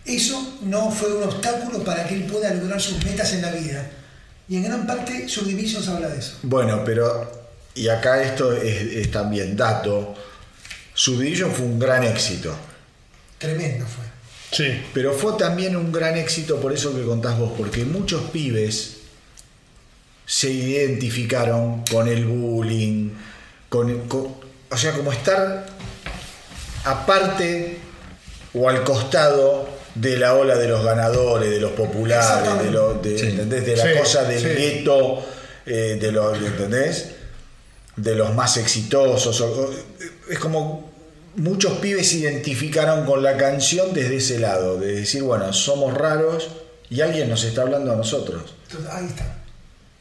eso 0.05 0.59
no 0.63 0.91
fue 0.91 1.15
un 1.15 1.23
obstáculo 1.25 1.83
para 1.85 2.07
que 2.07 2.15
él 2.15 2.25
pueda 2.25 2.53
lograr 2.55 2.81
sus 2.81 3.05
metas 3.05 3.33
en 3.33 3.43
la 3.43 3.51
vida. 3.53 3.89
Y 4.49 4.57
en 4.57 4.63
gran 4.65 4.87
parte 4.87 5.29
Subdivisions 5.29 5.89
habla 5.89 6.09
de 6.09 6.19
eso. 6.19 6.37
Bueno, 6.43 6.83
pero. 6.85 7.47
Y 7.75 7.89
acá 7.89 8.23
esto 8.23 8.53
es, 8.55 8.83
es 8.83 9.11
también 9.11 9.57
dato. 9.57 10.15
Subdivision 10.95 11.53
fue 11.53 11.67
un 11.67 11.79
gran 11.79 12.05
éxito. 12.05 12.55
Tremendo 13.39 13.85
fue. 13.87 14.05
Sí. 14.53 14.83
Pero 14.95 15.13
fue 15.13 15.35
también 15.37 15.77
un 15.77 15.93
gran 15.93 16.17
éxito 16.17 16.59
por 16.61 16.73
eso 16.73 16.95
que 16.97 17.03
contás 17.05 17.39
vos, 17.39 17.53
porque 17.59 17.85
muchos 17.85 18.31
pibes 18.31 18.99
se 20.25 20.51
identificaron 20.51 21.85
con 21.85 22.09
el 22.09 22.25
bullying, 22.25 23.11
con, 23.69 24.09
con- 24.09 24.35
o 24.71 24.77
sea, 24.77 24.93
como 24.93 25.13
estar 25.13 25.67
aparte 26.85 27.79
o 28.55 28.69
al 28.69 28.83
costado 28.85 29.69
de 29.97 30.19
la 30.19 30.35
ola 30.35 30.57
de 30.57 30.69
los 30.69 30.85
ganadores, 30.85 31.51
de 31.51 31.59
los 31.61 31.73
populares, 31.73 32.63
de, 32.63 32.71
lo- 32.71 32.95
de- 32.95 33.19
Sí. 33.19 33.27
¿entendés? 33.29 33.65
de 33.67 33.77
la 33.77 33.83
Sí, 33.85 33.89
cosa 33.99 34.25
del 34.25 34.41
sí. 34.43 34.49
gueto, 34.49 35.25
eh, 35.65 35.99
de 36.01 36.13
los, 36.13 36.37
¿entendés? 36.39 37.11
De 37.97 38.15
los 38.15 38.35
más 38.35 38.57
exitosos. 38.59 39.43
es 40.29 40.39
como 40.39 40.91
muchos 41.37 41.79
pibes 41.79 42.09
se 42.11 42.17
identificaron 42.17 43.05
con 43.07 43.23
la 43.23 43.37
canción 43.37 43.93
desde 43.95 44.17
ese 44.17 44.39
lado, 44.39 44.79
de 44.79 44.93
decir, 45.01 45.23
bueno, 45.23 45.53
somos 45.53 45.95
raros 45.95 46.49
y 46.91 47.01
alguien 47.01 47.29
nos 47.29 47.45
está 47.45 47.63
hablando 47.63 47.93
a 47.93 47.97
nosotros. 47.97 48.55
Entonces, 48.69 48.91
ahí 48.93 49.07
está. 49.07 49.35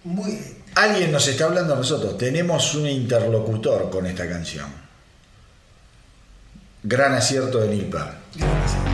Muy. 0.03 0.39
Alguien 0.75 1.11
nos 1.11 1.27
está 1.27 1.45
hablando 1.45 1.73
a 1.73 1.77
nosotros. 1.77 2.17
Tenemos 2.17 2.75
un 2.75 2.87
interlocutor 2.87 3.89
con 3.89 4.05
esta 4.05 4.27
canción. 4.27 4.67
Gran 6.83 7.13
acierto 7.13 7.59
de 7.59 7.69
Neil 7.69 7.85
Peart. 7.85 8.13
Gracias. 8.35 8.84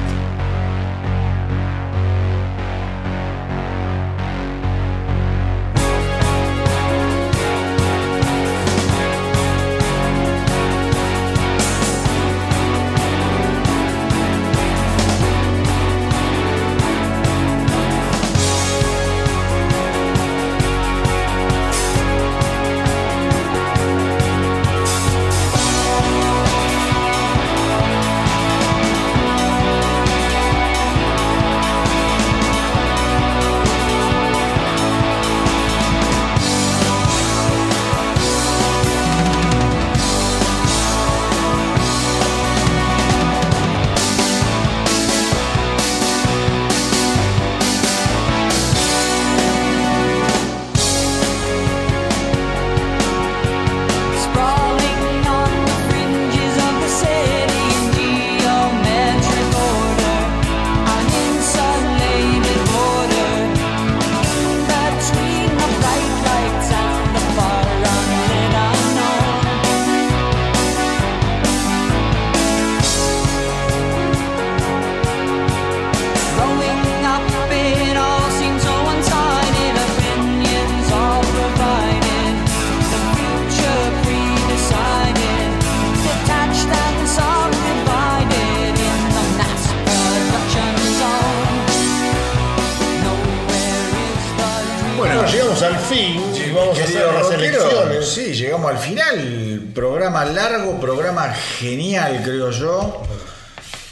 Al 95.74 95.80
fin 95.80 96.22
y 96.36 96.52
vamos 96.52 96.78
a 96.80 96.84
hacer 96.84 96.96
Querido 96.96 97.12
las 97.14 97.24
rockero, 97.24 97.44
elecciones. 97.62 98.08
Sí, 98.10 98.34
llegamos 98.34 98.72
al 98.72 98.78
final. 98.78 99.72
Programa 99.74 100.26
largo, 100.26 100.80
programa 100.80 101.34
genial, 101.34 102.22
creo 102.24 102.52
yo. 102.52 103.02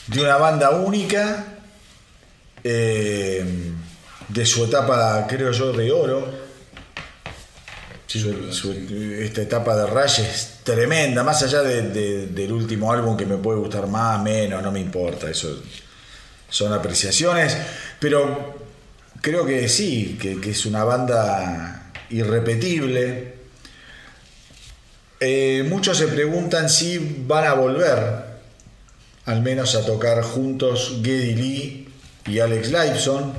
De 0.08 0.22
una 0.22 0.38
banda 0.38 0.72
única. 0.72 1.46
eh, 2.64 3.44
de 4.28 4.46
su 4.46 4.66
etapa, 4.66 5.26
creo 5.30 5.52
yo, 5.52 5.72
de 5.72 5.92
oro. 5.92 6.28
Su- 8.06 8.52
su- 8.52 8.74
esta 9.22 9.42
etapa 9.42 9.76
de 9.78 9.86
Rush 9.88 10.20
es 10.20 10.56
tremenda, 10.64 11.24
más 11.24 11.42
allá 11.44 11.62
de- 11.62 11.84
de- 11.84 12.28
del 12.28 12.52
último 12.52 12.92
álbum 12.92 13.16
que 13.16 13.26
me 13.26 13.38
puede 13.38 13.60
gustar 13.60 13.88
más, 13.88 14.22
menos, 14.22 14.62
no 14.62 14.72
me 14.72 14.80
importa, 14.82 15.30
eso 15.30 15.62
son 16.50 16.74
apreciaciones, 16.74 17.56
pero 18.00 18.59
creo 19.22 19.46
que 19.46 19.68
sí, 19.70 20.18
que, 20.22 20.40
que 20.40 20.52
es 20.52 20.66
una 20.66 20.84
banda 20.84 21.92
irrepetible. 22.10 23.34
Eh, 25.20 25.66
muchos 25.68 25.98
se 25.98 26.08
preguntan 26.08 26.70
si 26.70 27.24
van 27.28 27.46
a 27.46 27.54
volver, 27.54 28.00
al 29.26 29.42
menos 29.42 29.76
a 29.76 29.86
tocar 29.86 30.22
juntos 30.24 31.00
Geddy 31.04 31.36
Lee 31.36 31.90
y 32.28 32.40
Alex 32.40 32.70
Lifeson. 32.72 33.34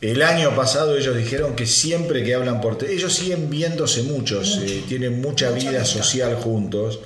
El 0.00 0.20
año 0.22 0.54
pasado 0.54 0.96
ellos 0.98 1.16
dijeron 1.16 1.56
que 1.56 1.64
siempre 1.66 2.22
que 2.22 2.34
hablan 2.34 2.60
por 2.60 2.76
te- 2.76 2.92
ellos 2.92 3.14
siguen 3.14 3.48
viéndose 3.48 4.02
muchos, 4.02 4.58
eh, 4.62 4.84
tienen 4.86 5.22
mucha 5.22 5.50
vida 5.50 5.82
social 5.86 6.34
juntos, 6.36 7.00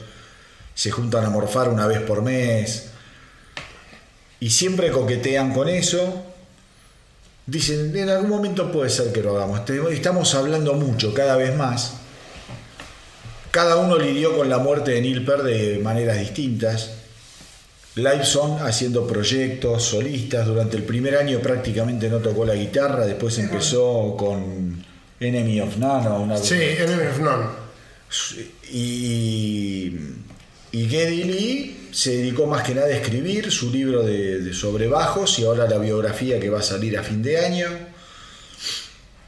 se 0.75 0.91
juntan 0.91 1.25
a 1.25 1.31
morfar 1.31 1.69
una 1.69 1.87
vez 1.87 2.01
por 2.01 2.23
mes 2.23 2.87
y 4.41 4.51
siempre 4.51 4.91
coquetean 4.91 5.53
con 5.55 5.69
eso. 5.69 6.25
Dicen, 7.49 7.97
en 7.97 8.11
algún 8.11 8.29
momento 8.29 8.71
puede 8.71 8.91
ser 8.91 9.11
que 9.11 9.23
lo 9.23 9.35
hagamos. 9.37 9.65
Te- 9.65 9.81
Estamos 9.93 10.35
hablando 10.35 10.75
mucho, 10.75 11.15
cada 11.15 11.35
vez 11.37 11.57
más. 11.57 11.95
Cada 13.51 13.77
uno 13.77 13.97
lidió 13.99 14.37
con 14.37 14.51
la 14.51 14.59
muerte 14.59 14.91
de 14.91 15.01
Neil 15.01 15.25
Peart 15.25 15.43
de 15.45 15.79
maneras 15.83 16.19
distintas. 16.21 16.91
Liveson 17.95 18.59
haciendo 18.61 19.07
proyectos 19.07 19.83
solistas. 19.83 20.47
Durante 20.47 20.77
el 20.77 20.83
primer 20.83 21.17
año 21.17 21.41
prácticamente 21.41 22.11
no 22.11 22.19
tocó 22.19 22.45
la 22.45 22.55
guitarra. 22.55 23.07
Después 23.07 23.39
empezó 23.39 24.15
con 24.19 24.85
Enemy 25.19 25.61
of 25.63 25.79
None. 25.79 26.07
Una, 26.11 26.37
Sí, 26.37 26.55
Enemy 26.55 27.07
of 27.07 27.19
None. 27.21 27.47
y, 28.71 29.95
y 30.73 30.89
Geddy 30.89 31.25
Lee 31.25 31.77
se 31.91 32.17
dedicó 32.17 32.47
más 32.47 32.63
que 32.63 32.75
nada 32.75 32.89
a 32.89 32.91
escribir 32.91 33.51
su 33.51 33.71
libro 33.71 34.03
de, 34.03 34.53
sobre 34.53 34.89
bajos 34.89 35.39
y 35.39 35.45
ahora 35.45 35.69
la 35.69 35.79
biografía 35.79 36.39
que 36.39 36.51
va 36.51 36.61
a 36.61 36.63
salir 36.63 36.99
a 36.99 37.03
fin 37.03 37.23
de 37.23 37.39
año. 37.39 37.67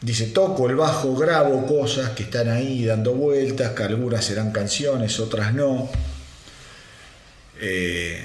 Dice, 0.01 0.27
toco 0.27 0.69
el 0.69 0.77
bajo, 0.77 1.15
grabo 1.15 1.67
cosas 1.67 2.11
que 2.11 2.23
están 2.23 2.49
ahí 2.49 2.85
dando 2.87 3.13
vueltas, 3.15 3.73
que 3.73 3.83
algunas 3.83 4.25
serán 4.25 4.51
canciones, 4.51 5.21
otras 5.21 5.53
no. 5.53 5.91
Eh, 7.61 8.23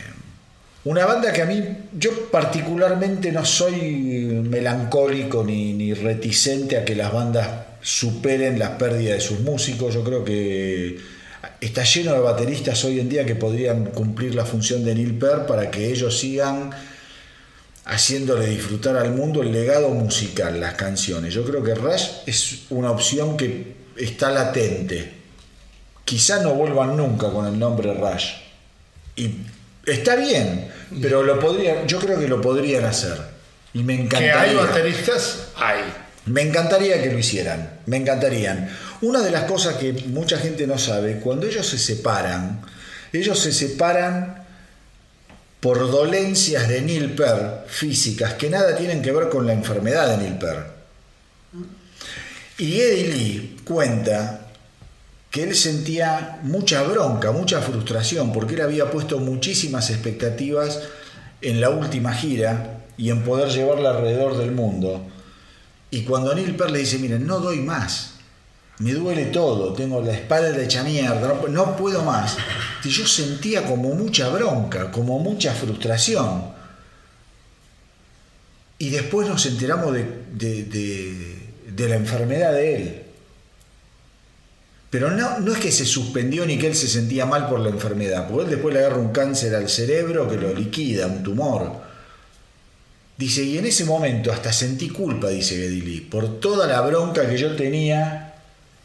una 0.85 1.05
banda 1.05 1.33
que 1.33 1.41
a 1.41 1.45
mí, 1.45 1.61
yo 1.93 2.30
particularmente 2.31 3.31
no 3.31 3.43
soy 3.43 3.81
melancólico 4.47 5.43
ni, 5.43 5.73
ni 5.73 5.93
reticente 5.93 6.77
a 6.77 6.85
que 6.85 6.95
las 6.95 7.11
bandas 7.11 7.49
superen 7.81 8.57
la 8.57 8.77
pérdida 8.77 9.14
de 9.15 9.22
sus 9.22 9.41
músicos. 9.41 9.93
Yo 9.93 10.03
creo 10.03 10.23
que 10.23 10.97
está 11.61 11.84
lleno 11.84 12.14
de 12.14 12.19
bateristas 12.19 12.84
hoy 12.85 13.00
en 13.00 13.09
día 13.09 13.25
que 13.25 13.35
podrían 13.35 13.85
cumplir 13.85 14.35
la 14.35 14.45
función 14.45 14.84
de 14.84 14.95
Neil 14.95 15.17
Peart 15.17 15.48
para 15.48 15.72
que 15.72 15.92
ellos 15.92 16.17
sigan 16.17 16.72
haciéndole 17.85 18.48
disfrutar 18.48 18.98
al 18.98 19.11
mundo 19.11 19.42
el 19.42 19.51
legado 19.51 19.90
musical, 19.90 20.59
las 20.59 20.74
canciones. 20.74 21.34
Yo 21.34 21.45
creo 21.45 21.64
que 21.64 21.75
Rush 21.75 22.03
es 22.25 22.59
una 22.69 22.92
opción 22.92 23.38
que 23.38 23.75
está 23.95 24.32
latente. 24.32 25.14
Quizá 26.03 26.42
no 26.42 26.53
vuelvan 26.53 26.98
nunca 26.98 27.30
con 27.32 27.45
el 27.48 27.58
nombre 27.58 27.93
Rush. 27.93 28.25
Y 29.16 29.30
está 29.85 30.16
bien, 30.16 30.67
pero 31.01 31.24
lo 31.24 31.40
podrían, 31.40 31.88
yo 31.88 32.00
creo 32.00 32.19
que 32.19 32.27
lo 32.27 32.42
podrían 32.42 32.85
hacer. 32.85 33.17
Y 33.74 33.84
me 33.84 33.95
Que 33.95 34.03
encantaría. 34.03 34.42
hay 34.42 34.56
bateristas, 34.56 35.48
hay. 35.56 35.82
Me 36.25 36.41
encantaría 36.41 37.01
que 37.01 37.11
lo 37.11 37.19
hicieran, 37.19 37.79
me 37.85 37.97
encantarían. 37.97 38.69
Una 39.01 39.21
de 39.21 39.31
las 39.31 39.43
cosas 39.43 39.75
que 39.75 39.93
mucha 40.07 40.37
gente 40.37 40.65
no 40.65 40.77
sabe, 40.77 41.19
cuando 41.19 41.45
ellos 41.45 41.67
se 41.67 41.77
separan, 41.77 42.61
ellos 43.13 43.39
se 43.39 43.51
separan 43.51 44.43
por 45.59 45.79
dolencias 45.91 46.67
de 46.67 46.81
Neil 46.81 47.13
Peart 47.13 47.67
físicas 47.67 48.33
que 48.35 48.49
nada 48.49 48.75
tienen 48.75 49.01
que 49.01 49.11
ver 49.11 49.29
con 49.29 49.45
la 49.45 49.53
enfermedad 49.53 50.09
de 50.09 50.17
Neil 50.17 50.37
Peart. 50.37 50.67
Y 52.57 52.79
Eddie 52.79 53.07
Lee 53.07 53.57
cuenta 53.63 54.47
que 55.29 55.43
él 55.43 55.55
sentía 55.55 56.39
mucha 56.43 56.83
bronca, 56.83 57.31
mucha 57.31 57.61
frustración, 57.61 58.31
porque 58.31 58.55
él 58.55 58.61
había 58.61 58.89
puesto 58.89 59.19
muchísimas 59.19 59.89
expectativas 59.89 60.79
en 61.41 61.59
la 61.59 61.69
última 61.69 62.13
gira 62.13 62.85
y 62.97 63.09
en 63.09 63.23
poder 63.23 63.49
llevarla 63.49 63.89
alrededor 63.89 64.37
del 64.37 64.51
mundo. 64.51 65.05
Y 65.95 66.03
cuando 66.03 66.35
Neil 66.35 66.57
Peart 66.57 66.72
le 66.72 66.80
dice, 66.80 66.98
miren, 66.99 67.25
no 67.25 67.40
doy 67.40 67.59
más, 67.59 68.15
me 68.80 68.91
duele 68.91 69.27
todo, 69.27 69.72
tengo 69.72 70.01
la 70.01 70.11
espalda 70.11 70.61
hecha 70.61 70.83
mierda, 70.83 71.40
no, 71.48 71.77
puedo 71.77 72.03
más. 72.03 72.35
Y 72.83 72.90
yo 72.90 73.07
sentía 73.07 73.64
como 73.65 73.93
mucha 73.95 74.27
bronca, 74.27 74.91
como 74.91 75.19
mucha 75.19 75.53
frustración. 75.53 76.43
Y 78.77 78.90
después 78.90 79.30
nos 79.30 79.45
enteramos 79.45 79.93
de, 79.93 80.03
de- 80.33 80.64
de- 80.65 81.35
de 81.72 81.88
la 81.90 81.95
enfermedad 81.95 82.51
de 82.51 82.75
él. 82.75 83.01
Pero 84.90 85.11
no, 85.11 85.40
no 85.40 85.53
es 85.53 85.59
que 85.59 85.72
se 85.72 85.85
suspendió 85.85 86.45
ni 86.45 86.57
que 86.57 86.67
él 86.67 86.75
se 86.75 86.90
sentía 86.90 87.25
mal 87.25 87.48
por 87.48 87.61
la 87.61 87.69
enfermedad, 87.69 88.27
porque 88.27 88.43
él 88.43 88.49
después 88.49 88.74
le 88.74 88.82
agarra 88.82 88.98
un 88.98 89.14
cáncer 89.14 89.56
al 89.56 89.69
cerebro 89.69 90.30
que 90.30 90.35
lo 90.35 90.53
liquida, 90.53 91.07
un 91.07 91.24
tumor. 91.24 91.84
Dice, 93.18 93.44
y 93.44 93.58
en 93.58 93.66
ese 93.66 93.85
momento 93.85 94.32
hasta 94.32 94.52
sentí 94.52 94.90
culpa, 94.90 95.30
dice 95.30 95.56
Gedili, 95.56 96.02
por 96.02 96.40
toda 96.40 96.68
la 96.68 96.82
bronca 96.82 97.27
que 97.30 97.38
yo 97.38 97.56
tenía 97.56 98.34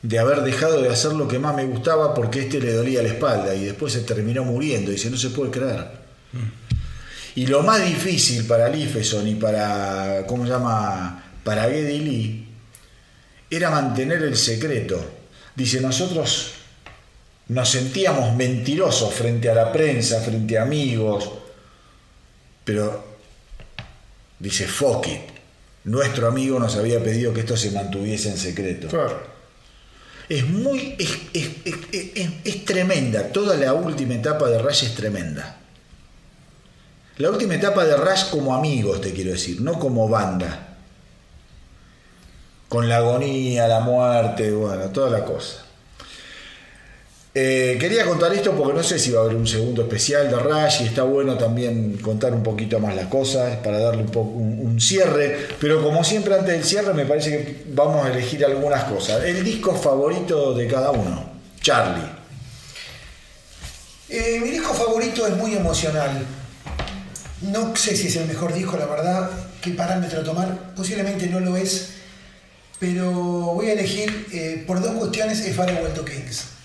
de 0.03 0.19
haber 0.19 0.43
dejado 0.43 0.81
de 0.81 0.89
hacer 0.89 1.13
lo 1.13 1.27
que 1.27 1.39
más 1.39 1.55
me 1.55 1.65
gustaba 1.65 2.15
porque 2.15 2.41
este 2.41 2.61
le 2.61 2.73
dolía 2.73 3.03
la 3.03 3.09
espalda 3.09 3.55
y 3.55 3.65
después 3.65 3.93
se 3.93 4.01
terminó 4.01 4.45
muriendo. 4.45 4.93
Dice, 4.93 5.11
no 5.11 5.17
se 5.17 5.31
puede 5.31 5.51
creer. 5.51 5.85
Y 7.35 7.47
lo 7.47 7.63
más 7.63 7.85
difícil 7.85 8.47
para 8.47 8.69
Lifeson 8.69 9.27
y 9.27 9.35
para, 9.35 10.25
¿cómo 10.27 10.45
se 10.45 10.53
llama? 10.53 11.25
Para 11.43 11.65
Geddy 11.65 11.99
Lee 11.99 12.49
era 13.51 13.71
mantener 13.71 14.23
el 14.23 14.37
secreto. 14.37 15.05
Dice, 15.57 15.81
nosotros 15.81 16.53
nos 17.49 17.69
sentíamos 17.69 18.37
mentirosos 18.37 19.13
frente 19.13 19.51
a 19.51 19.55
la 19.55 19.73
prensa, 19.73 20.21
frente 20.21 20.57
a 20.57 20.63
amigos, 20.63 21.31
pero 22.65 23.10
dice, 24.41 24.67
fuck 24.67 25.07
it. 25.07 25.21
Nuestro 25.85 26.27
amigo 26.29 26.59
nos 26.59 26.75
había 26.77 27.03
pedido 27.03 27.33
que 27.33 27.41
esto 27.41 27.57
se 27.57 27.71
mantuviese 27.71 28.29
en 28.31 28.37
secreto. 28.37 28.89
Claro. 28.89 29.23
Es 30.29 30.47
muy. 30.49 30.95
Es, 30.99 31.11
es- 31.33 31.51
es- 31.65 31.77
es- 32.15 32.31
es 32.45 32.65
tremenda. 32.65 33.29
Toda 33.33 33.57
la 33.57 33.73
última 33.73 34.15
etapa 34.15 34.49
de 34.49 34.59
Rush 34.59 34.85
es 34.85 34.95
tremenda. 34.95 35.57
La 37.17 37.31
última 37.31 37.55
etapa 37.55 37.85
de 37.85 37.97
Rush 37.97 38.31
como 38.31 38.55
amigos, 38.55 39.01
te 39.01 39.13
quiero 39.13 39.33
decir, 39.33 39.61
no 39.61 39.79
como 39.79 40.09
banda. 40.09 40.67
Con 42.69 42.89
la 42.89 42.99
agonía, 42.99 43.67
la 43.67 43.81
muerte, 43.81 44.53
bueno, 44.53 44.91
toda 44.91 45.11
la 45.11 45.25
cosa. 45.25 45.65
Eh, 47.33 47.77
quería 47.79 48.05
contar 48.07 48.33
esto 48.35 48.57
porque 48.57 48.75
no 48.75 48.83
sé 48.83 48.99
si 48.99 49.13
va 49.13 49.21
a 49.21 49.25
haber 49.25 49.37
un 49.37 49.47
segundo 49.47 49.83
especial 49.83 50.29
de 50.29 50.37
Rush 50.37 50.83
y 50.83 50.87
está 50.87 51.05
bueno 51.05 51.39
también 51.39 51.97
contar 51.99 52.35
un 52.35 52.43
poquito 52.43 52.81
más 52.81 52.97
las 52.97 53.07
cosas 53.07 53.57
para 53.59 53.79
darle 53.79 54.03
un, 54.03 54.09
poco, 54.09 54.31
un, 54.31 54.81
cierre, 54.81 55.47
pero 55.61 55.81
como 55.81 56.03
siempre 56.03 56.35
antes 56.35 56.55
del 56.55 56.65
cierre 56.65 56.93
me 56.93 57.07
parece 57.07 57.31
que 57.31 57.65
vamos 57.73 58.05
a 58.05 58.11
elegir 58.11 58.45
algunas 58.45 58.83
cosas. 58.85 59.23
El 59.23 59.45
disco 59.45 59.77
favorito 59.77 60.55
de 60.55 60.67
cada 60.67 60.91
uno, 60.91 61.31
Charlie. 61.61 62.11
Eh, 64.09 64.41
mi 64.43 64.51
disco 64.51 64.75
favorito 64.75 65.25
es 65.25 65.37
muy 65.37 65.55
emocional. 65.55 66.27
No 67.43 67.77
sé 67.77 67.97
si 67.97 68.09
es 68.09 68.17
el 68.17 68.27
mejor 68.27 68.53
disco, 68.53 68.77
la 68.77 68.87
verdad. 68.87 69.31
¿Qué 69.63 69.71
parámetro 69.71 70.25
tomar? 70.25 70.75
Posiblemente 70.75 71.29
no 71.29 71.39
lo 71.39 71.57
es. 71.57 71.91
Pero 72.81 73.13
voy 73.13 73.69
a 73.69 73.75
elegir 73.75 74.27
eh, 74.33 74.65
por 74.67 74.81
dos 74.81 74.93
cuestiones 74.97 75.55
Farewell 75.55 75.93
to 75.93 76.05
Kings. 76.05 76.60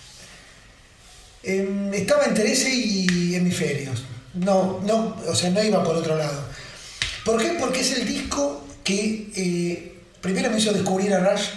Em, 1.46 1.94
estaba 1.94 2.26
entre 2.26 2.52
ese 2.52 2.74
y 2.74 3.36
Hemisferios. 3.36 4.04
No, 4.34 4.82
no, 4.84 5.16
o 5.28 5.36
sea, 5.36 5.50
no 5.52 5.64
iba 5.64 5.84
por 5.84 5.96
otro 5.96 6.18
lado. 6.18 6.44
¿Por 7.24 7.42
qué? 7.42 7.56
Porque 7.60 7.82
es 7.82 7.94
el 7.94 8.08
disco 8.08 8.66
que 8.84 9.32
eh, 9.36 9.94
primero 10.22 10.50
me 10.50 10.58
hizo 10.58 10.74
descubrir 10.74 11.14
a 11.14 11.20
Rush. 11.20 11.50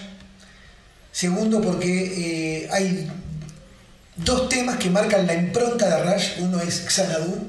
Segundo, 1.10 1.60
porque 1.60 2.62
eh, 2.62 2.68
hay 2.70 3.08
dos 4.16 4.48
temas 4.48 4.76
que 4.76 4.90
marcan 4.90 5.26
la 5.26 5.34
impronta 5.34 5.88
de 5.88 6.12
Rush. 6.12 6.40
Uno 6.40 6.60
es 6.60 6.84
Xanadu, 6.86 7.48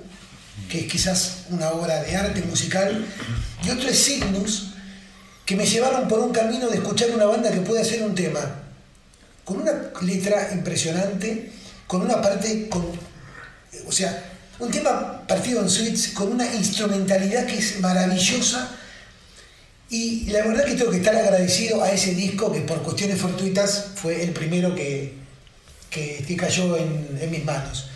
que 0.69 0.80
es 0.82 0.92
quizás 0.92 1.45
una 1.50 1.69
obra 1.72 2.01
de 2.03 2.16
arte 2.16 2.42
musical, 2.43 3.06
y 3.64 3.69
otro 3.69 3.90
es 3.90 4.03
Cygnus, 4.03 4.72
que 5.45 5.56
me 5.56 5.66
llevaron 5.66 6.08
por 6.08 6.19
un 6.19 6.32
camino 6.32 6.68
de 6.69 6.77
escuchar 6.77 7.11
una 7.11 7.26
banda 7.26 7.51
que 7.51 7.61
puede 7.61 7.82
hacer 7.82 8.01
un 8.03 8.16
tema 8.16 8.40
con 9.43 9.61
una 9.61 9.72
letra 10.01 10.50
impresionante, 10.53 11.51
con 11.90 12.03
una 12.03 12.22
parte, 12.22 12.69
con, 12.69 12.85
o 13.88 13.92
sea, 13.92 14.32
un 14.59 14.69
tema 14.69 15.26
partido 15.27 15.59
en 15.59 15.68
suites, 15.68 16.09
con 16.09 16.32
una 16.32 16.45
instrumentalidad 16.53 17.48
que 17.48 17.58
es 17.58 17.80
maravillosa. 17.80 18.77
Y 19.90 20.30
la 20.30 20.45
verdad 20.45 20.66
que 20.66 20.76
tengo 20.76 20.92
que 20.92 20.98
estar 20.98 21.16
agradecido 21.16 21.84
a 21.84 21.92
ese 21.92 22.14
disco 22.14 22.51
que 22.51 22.59
por 22.59 22.84
cuestiones 22.84 23.19
fortuitas 23.19 23.88
fue 23.95 24.22
el 24.24 24.34
primero 24.34 24.76
que, 24.76 25.14
que, 25.90 26.24
que 26.27 26.38
cayó 26.38 26.77
en, 26.77 27.18
en 27.19 27.32
mis 27.32 27.43
manos. 27.43 27.90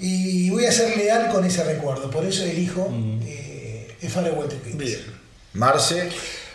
Y 0.00 0.50
voy 0.50 0.64
a 0.66 0.72
ser 0.72 0.96
leal 0.96 1.28
con 1.30 1.44
ese 1.44 1.62
recuerdo, 1.62 2.10
por 2.10 2.24
eso 2.24 2.42
elijo 2.44 2.92
eh, 3.24 3.94
el 4.02 4.10
Farewell 4.10 4.48
to 4.48 4.60
Kings. 4.60 4.98
Marce, 5.52 6.08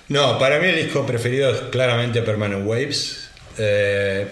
No, 0.09 0.37
para 0.37 0.59
mí 0.59 0.67
el 0.67 0.75
disco 0.75 1.05
preferido 1.05 1.55
es 1.55 1.61
claramente 1.71 2.21
Permanent 2.21 2.67
Waves. 2.67 3.29
Eh, 3.57 4.27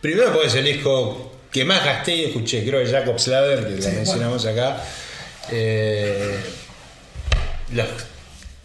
primero 0.00 0.32
porque 0.32 0.48
es 0.48 0.54
el 0.56 0.64
disco 0.64 1.31
que 1.52 1.64
más 1.64 1.84
gasté 1.84 2.16
y 2.16 2.24
escuché, 2.24 2.64
creo 2.64 2.82
que 2.82 2.90
Jacob 2.90 3.18
Slater, 3.18 3.66
que 3.66 3.82
Sí, 3.82 3.88
lo 3.88 3.94
mencionamos 3.94 4.46
acá. 4.46 4.82
Eh, 5.50 6.36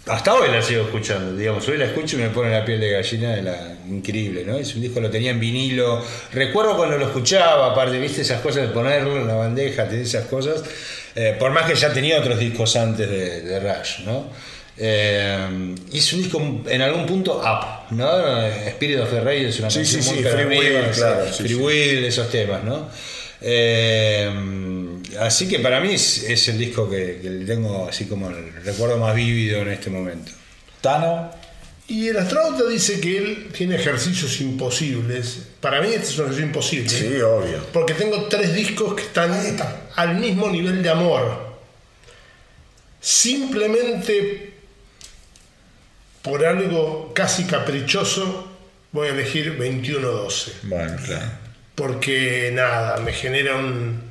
hasta 0.05 0.33
hoy 0.33 0.49
la 0.49 0.61
sigo 0.61 0.83
escuchando, 0.83 1.35
digamos, 1.35 1.67
hoy 1.67 1.77
la 1.77 1.85
escucho 1.85 2.17
y 2.17 2.21
me 2.21 2.29
pone 2.29 2.49
la 2.49 2.63
piel 2.63 2.79
de 2.79 2.91
gallina 2.91 3.35
de 3.35 3.41
la 3.41 3.75
increíble, 3.89 4.45
¿no? 4.45 4.55
Es 4.57 4.73
un 4.73 4.81
disco 4.81 5.01
lo 5.01 5.09
tenía 5.09 5.31
en 5.31 5.39
vinilo. 5.39 6.01
Recuerdo 6.31 6.77
cuando 6.77 6.97
lo 6.97 7.07
escuchaba, 7.07 7.71
aparte, 7.71 7.99
viste 7.99 8.21
esas 8.21 8.39
cosas 8.41 8.63
de 8.63 8.69
ponerlo 8.69 9.17
en 9.17 9.27
la 9.27 9.35
bandeja, 9.35 9.83
esas 9.91 10.25
cosas. 10.27 10.63
Eh, 11.13 11.35
por 11.37 11.51
más 11.51 11.69
que 11.69 11.75
ya 11.75 11.91
tenía 11.91 12.19
otros 12.19 12.39
discos 12.39 12.75
antes 12.77 13.09
de, 13.09 13.41
de 13.41 13.59
Rush, 13.59 14.05
¿no? 14.05 14.29
Eh, 14.79 15.75
y 15.91 15.97
es 15.97 16.13
un 16.13 16.21
disco 16.21 16.61
en 16.67 16.81
algún 16.81 17.05
punto 17.07 17.39
up, 17.39 17.95
¿no? 17.95 18.41
Spirit 18.67 18.99
of 18.99 19.09
the 19.09 19.21
Rey 19.21 19.45
es 19.45 19.59
una 19.59 19.69
Sí, 19.71 19.79
canción 19.79 20.03
sí, 20.03 20.09
muy 20.09 20.17
sí, 20.19 20.23
Free 20.23 20.41
arriba, 20.41 20.61
Will, 20.61 20.91
claro, 20.93 21.25
sí, 21.33 21.43
Free 21.43 21.49
sí. 21.49 21.55
Will, 21.55 22.05
esos 22.05 22.29
temas, 22.29 22.63
¿no? 22.63 22.89
Eh, 23.41 24.31
así 25.19 25.47
que 25.47 25.59
para 25.59 25.79
mí 25.79 25.93
es, 25.93 26.23
es 26.23 26.47
el 26.49 26.57
disco 26.57 26.89
que, 26.89 27.19
tengo 27.45 27.87
así 27.89 28.05
como 28.05 28.29
el 28.29 28.53
recuerdo 28.63 28.97
más 28.97 29.15
vívido 29.15 29.61
en 29.61 29.69
este 29.69 29.89
momento. 29.89 30.31
Tano, 30.81 31.31
Y 31.87 32.09
el 32.09 32.17
astronauta 32.17 32.65
dice 32.69 32.99
que 32.99 33.17
él 33.17 33.47
tiene 33.55 33.75
ejercicios 33.75 34.39
imposibles. 34.41 35.39
Para 35.59 35.81
mí 35.81 35.87
este 35.87 36.01
es 36.09 36.17
un 36.19 36.25
ejercicio 36.25 36.45
imposible. 36.45 36.89
sí, 36.89 37.21
obvio. 37.21 37.63
Porque 37.73 37.93
tengo 37.93 38.25
tres 38.25 38.53
discos 38.53 38.93
que 38.93 39.03
están 39.03 39.31
al 39.95 40.15
mismo 40.17 40.49
nivel 40.49 40.83
de 40.83 40.89
amor. 40.89 41.47
Simplemente 42.99 44.56
por 46.27 46.45
algo 46.45 47.11
casi 47.13 47.45
caprichoso 47.45 48.47
voy 48.91 49.07
a 49.07 49.11
elegir 49.11 49.57
21-12. 49.57 50.51
Bueno, 50.63 50.97
claro. 51.05 51.25
Porque 51.75 52.51
nada, 52.53 52.97
me 52.97 53.13
genera 53.13 53.55
un, 53.55 54.01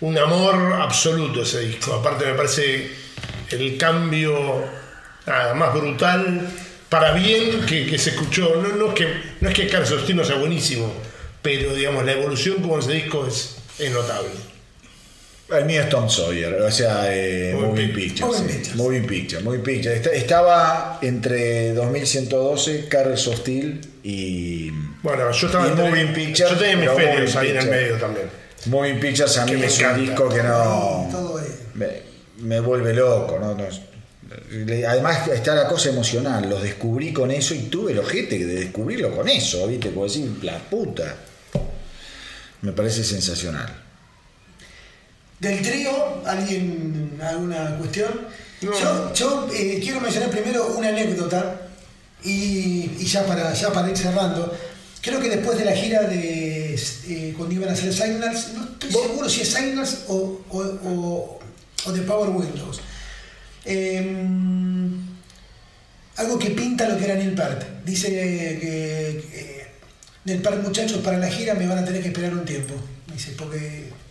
un 0.00 0.18
amor 0.18 0.74
absoluto 0.80 1.42
ese 1.42 1.60
disco. 1.60 1.94
Aparte 1.94 2.26
me 2.26 2.34
parece 2.34 2.90
el 3.50 3.76
cambio 3.76 4.64
nada, 5.26 5.54
más 5.54 5.74
brutal 5.74 6.48
para 6.88 7.12
bien 7.12 7.66
que, 7.66 7.86
que 7.86 7.98
se 7.98 8.10
escuchó. 8.10 8.62
No, 8.62 8.76
no 8.76 8.88
es 8.88 8.94
que, 8.94 9.22
no 9.40 9.48
es 9.48 9.54
que 9.54 9.68
Carlos 9.68 9.88
Sostino 9.88 10.24
sea 10.24 10.36
buenísimo, 10.36 10.92
pero 11.42 11.74
digamos 11.74 12.04
la 12.04 12.12
evolución 12.12 12.62
como 12.62 12.78
ese 12.78 12.92
disco 12.92 13.26
es, 13.26 13.56
es 13.78 13.90
notable. 13.90 14.53
El 15.50 15.66
mío 15.66 15.82
es 15.82 15.88
Tom 15.90 16.08
Sawyer, 16.08 16.54
o 16.62 16.70
sea, 16.70 17.04
eh, 17.14 17.52
Moving 17.54 17.68
Moving 17.70 17.88
Pic- 17.92 17.94
Picture. 17.94 18.26
Moving 18.26 18.42
sí. 18.48 18.52
Pictures. 18.54 18.76
Moving 18.76 19.06
Picture, 19.06 19.42
Moving 19.42 19.62
Picture. 19.62 20.16
Estaba 20.16 20.98
entre 21.02 21.74
2112, 21.74 22.86
Carros 22.88 23.26
of 23.28 23.36
Steel 23.40 23.80
y. 24.02 24.70
Bueno, 25.02 25.30
yo 25.30 25.46
estaba 25.46 25.66
Y 25.66 25.70
entre- 25.70 25.90
Moving 25.90 26.14
Pictures, 26.14 26.50
yo 26.50 26.56
tenía 26.56 26.72
hemisferios 26.72 27.34
Moving 27.34 27.36
ahí 27.38 27.50
en 27.50 27.56
el 27.56 27.62
Picture. 27.62 27.80
medio 27.82 27.96
también. 27.98 28.26
Moving 28.66 29.00
Pictures 29.00 29.36
a 29.38 29.44
mí 29.46 29.52
me 29.56 29.66
es 29.66 29.78
un 29.80 30.00
disco 30.00 30.28
que 30.30 30.42
no. 30.42 31.08
Todo 31.12 31.40
Me, 31.74 31.86
me 32.38 32.60
vuelve 32.60 32.94
loco, 32.94 33.38
¿no? 33.38 33.54
No- 33.54 33.64
le- 34.50 34.86
Además 34.86 35.28
está 35.28 35.54
la 35.54 35.68
cosa 35.68 35.90
emocional, 35.90 36.48
los 36.48 36.62
descubrí 36.62 37.12
con 37.12 37.30
eso 37.30 37.54
y 37.54 37.64
tuve 37.64 37.92
el 37.92 37.98
ojete 37.98 38.38
de 38.46 38.54
descubrirlo 38.60 39.14
con 39.14 39.28
eso, 39.28 39.66
¿viste? 39.68 39.90
Como 39.90 40.04
decir, 40.04 40.26
la 40.42 40.58
puta. 40.58 41.16
Me 42.62 42.72
parece 42.72 43.04
sensacional. 43.04 43.82
Del 45.44 45.60
trío, 45.60 46.22
¿alguien 46.24 47.18
alguna 47.20 47.76
cuestión? 47.76 48.28
No. 48.62 48.72
Yo, 48.72 49.12
yo, 49.12 49.48
eh, 49.54 49.78
quiero 49.82 50.00
mencionar 50.00 50.30
primero 50.30 50.68
una 50.68 50.88
anécdota 50.88 51.68
y, 52.24 52.90
y 52.98 53.04
ya, 53.04 53.26
para, 53.26 53.52
ya 53.52 53.70
para 53.70 53.90
ir 53.90 53.96
cerrando. 53.98 54.56
Creo 55.02 55.20
que 55.20 55.28
después 55.28 55.58
de 55.58 55.66
la 55.66 55.72
gira 55.72 56.04
de 56.04 56.74
eh, 56.74 57.34
cuando 57.36 57.54
iban 57.54 57.68
a 57.68 57.72
hacer 57.72 57.92
Signals, 57.92 58.54
no 58.54 58.64
estoy 58.64 58.90
seguro 58.90 59.28
si 59.28 59.42
es 59.42 59.52
Signals 59.52 60.04
o, 60.08 60.40
o, 60.48 61.40
o, 61.84 62.06
Power 62.06 62.30
Windows. 62.30 62.80
Em, 63.66 64.98
algo 66.16 66.38
que 66.38 66.50
pinta 66.52 66.88
lo 66.88 66.96
que 66.96 67.04
era 67.04 67.16
Neil 67.16 67.34
Peart. 67.34 67.84
Dice 67.84 68.08
que, 68.08 69.20
que 69.30 69.66
del 70.24 70.40
par 70.40 70.56
muchachos 70.62 71.02
para 71.02 71.18
la 71.18 71.28
gira 71.28 71.52
me 71.52 71.66
van 71.66 71.80
a 71.80 71.84
tener 71.84 72.00
que 72.00 72.08
esperar 72.08 72.32
un 72.32 72.46
tiempo. 72.46 72.72
Dice, 73.12 73.32
porque. 73.36 74.03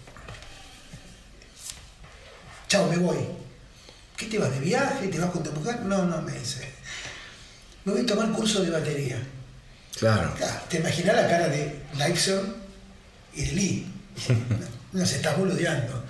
Chao, 2.74 2.88
me 2.90 2.98
voy. 2.98 3.18
¿Qué 4.18 4.26
te 4.26 4.40
vas 4.40 4.50
de 4.52 4.60
viaje? 4.60 5.08
¿Te 5.08 5.20
vas 5.20 5.30
con 5.30 5.44
tu 5.44 5.52
mujer? 5.52 5.82
No, 5.82 6.06
no, 6.06 6.20
me 6.24 6.32
dice. 6.32 6.68
Me 7.86 7.94
voy 7.94 8.02
a 8.02 8.06
tomar 8.08 8.32
curso 8.32 8.64
de 8.64 8.72
batería. 8.72 9.22
Claro. 10.00 10.34
Te 10.72 10.80
imaginas 10.80 11.16
la 11.16 11.28
cara 11.28 11.50
de 11.50 11.84
Lifeson 11.94 12.56
y 13.36 13.46
de 13.46 13.52
Lee. 13.52 13.88
No, 14.28 14.66
no 15.02 15.06
se 15.06 15.18
está 15.18 15.36
boludeando. 15.36 16.04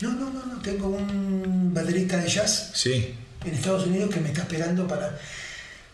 No, 0.00 0.12
no, 0.12 0.30
no, 0.30 0.46
no. 0.46 0.62
Tengo 0.62 0.88
un 0.88 1.74
baterista 1.74 2.16
de 2.16 2.26
jazz 2.26 2.70
Sí. 2.72 3.14
en 3.44 3.54
Estados 3.54 3.84
Unidos 3.86 4.08
que 4.08 4.20
me 4.20 4.28
está 4.28 4.40
esperando 4.40 4.88
para. 4.88 5.14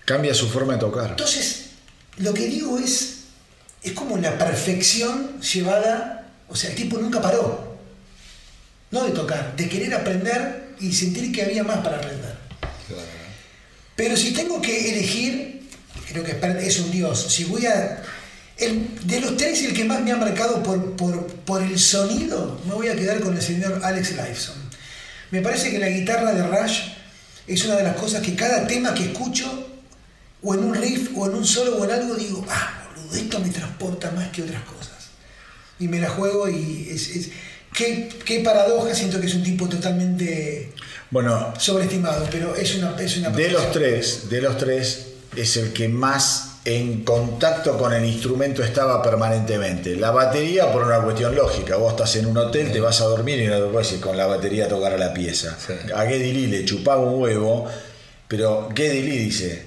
Cambia 0.04 0.32
su 0.32 0.48
forma 0.48 0.74
de 0.74 0.78
tocar. 0.78 1.10
Entonces, 1.10 1.70
lo 2.18 2.32
que 2.32 2.46
digo 2.46 2.78
es. 2.78 3.24
Es 3.82 3.94
como 3.94 4.16
la 4.18 4.38
perfección 4.38 5.40
llevada. 5.40 6.28
O 6.48 6.54
sea, 6.54 6.70
el 6.70 6.76
tipo 6.76 6.98
nunca 6.98 7.20
paró. 7.20 7.63
No 8.94 9.02
de 9.04 9.10
tocar, 9.10 9.56
de 9.56 9.68
querer 9.68 9.92
aprender 9.92 10.68
y 10.78 10.92
sentir 10.92 11.32
que 11.32 11.42
había 11.42 11.64
más 11.64 11.78
para 11.78 11.96
aprender. 11.96 12.32
Pero 13.96 14.16
si 14.16 14.32
tengo 14.32 14.62
que 14.62 14.92
elegir, 14.92 15.68
creo 16.08 16.22
que 16.22 16.38
es 16.64 16.78
un 16.78 16.92
dios. 16.92 17.26
Si 17.32 17.42
voy 17.44 17.66
a. 17.66 18.02
el- 18.56 18.88
de 19.04 19.20
los 19.20 19.36
tres, 19.36 19.62
el 19.62 19.74
que 19.74 19.84
más 19.84 20.00
me 20.00 20.12
ha 20.12 20.16
marcado 20.16 20.62
por, 20.62 20.94
por, 20.94 21.26
por 21.26 21.60
el 21.60 21.76
sonido, 21.76 22.60
me 22.68 22.74
voy 22.74 22.86
a 22.86 22.94
quedar 22.94 23.18
con 23.18 23.34
el 23.36 23.42
señor 23.42 23.80
Alex 23.82 24.12
Lifeson. 24.12 24.54
Me 25.32 25.42
parece 25.42 25.72
que 25.72 25.80
la 25.80 25.88
guitarra 25.88 26.32
de 26.32 26.46
Rush 26.46 26.78
es 27.48 27.64
una 27.64 27.74
de 27.74 27.82
las 27.82 27.96
cosas 27.96 28.22
que 28.22 28.36
cada 28.36 28.64
tema 28.68 28.94
que 28.94 29.06
escucho, 29.06 29.70
o 30.40 30.54
en 30.54 30.62
un 30.62 30.72
riff, 30.74 31.10
o 31.16 31.26
en 31.28 31.34
un 31.34 31.44
solo, 31.44 31.78
o 31.78 31.84
en 31.84 31.90
algo, 31.90 32.14
digo, 32.14 32.46
ah, 32.48 32.84
boludo, 32.94 33.16
esto 33.16 33.40
me 33.40 33.48
transporta 33.50 34.12
más 34.12 34.28
que 34.28 34.42
otras 34.44 34.62
cosas. 34.62 34.92
Y 35.80 35.88
me 35.88 35.98
la 35.98 36.10
juego 36.10 36.48
y 36.48 36.88
es. 36.90 37.08
es- 37.08 37.30
qué, 37.74 38.08
qué 38.24 38.40
paradoja, 38.40 38.94
siento 38.94 39.20
que 39.20 39.26
es 39.26 39.34
un 39.34 39.42
tipo 39.42 39.68
totalmente 39.68 40.72
Bueno, 41.10 41.52
sobreestimado, 41.58 42.26
pero 42.30 42.54
es 42.54 42.74
una, 42.76 42.96
es 42.98 43.16
una 43.18 43.30
de 43.30 43.50
los 43.50 43.72
tres, 43.72 44.30
de 44.30 44.40
los 44.40 44.56
tres, 44.56 45.06
es 45.36 45.56
el 45.56 45.72
que 45.72 45.88
más 45.88 46.50
en 46.64 47.04
contacto 47.04 47.76
con 47.76 47.92
el 47.92 48.04
instrumento 48.06 48.62
estaba 48.62 49.02
permanentemente. 49.02 49.96
La 49.96 50.10
batería 50.10 50.72
por 50.72 50.84
una 50.84 50.98
cuestión 51.02 51.34
lógica. 51.34 51.76
Vos 51.76 51.92
estás 51.92 52.16
en 52.16 52.26
un 52.26 52.38
hotel, 52.38 52.72
te 52.72 52.80
vas 52.80 53.02
a 53.02 53.04
dormir 53.04 53.38
y 53.38 53.46
no 53.46 53.58
te 53.58 53.70
puedes 53.70 53.92
ir 53.92 54.00
con 54.00 54.16
la 54.16 54.26
batería 54.26 54.64
a 54.64 54.68
tocar 54.68 54.94
a 54.94 54.96
la 54.96 55.12
pieza. 55.12 55.56
Sí. 55.58 55.74
A 55.94 56.06
Geddy 56.06 56.32
Lee 56.32 56.46
le 56.46 56.64
chupaba 56.64 57.02
un 57.02 57.20
huevo, 57.20 57.66
pero 58.28 58.70
Geddy 58.74 59.02
Lee 59.02 59.18
dice, 59.18 59.66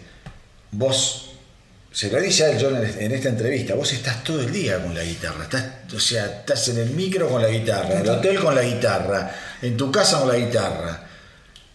vos, 0.71 1.26
se 1.97 2.11
lo 2.11 2.21
dice 2.21 2.43
a 2.45 2.49
él 2.51 2.57
John 2.61 2.75
en 2.75 3.11
esta 3.11 3.29
entrevista, 3.29 3.73
vos 3.73 3.91
estás 3.91 4.23
todo 4.23 4.39
el 4.41 4.51
día 4.51 4.79
con 4.83 4.93
la 4.93 5.01
guitarra. 5.01 5.45
Estás, 5.45 5.65
o 5.95 5.99
sea, 5.99 6.25
estás 6.27 6.67
en 6.67 6.77
el 6.77 6.91
micro 6.91 7.27
con 7.27 7.41
la 7.41 7.47
guitarra, 7.47 7.93
en 7.93 8.01
el 8.01 8.09
hotel 8.09 8.39
con 8.39 8.53
la 8.53 8.61
guitarra, 8.61 9.31
en 9.63 9.75
tu 9.75 9.91
casa 9.91 10.19
con 10.19 10.27
la 10.27 10.35
guitarra. 10.35 11.03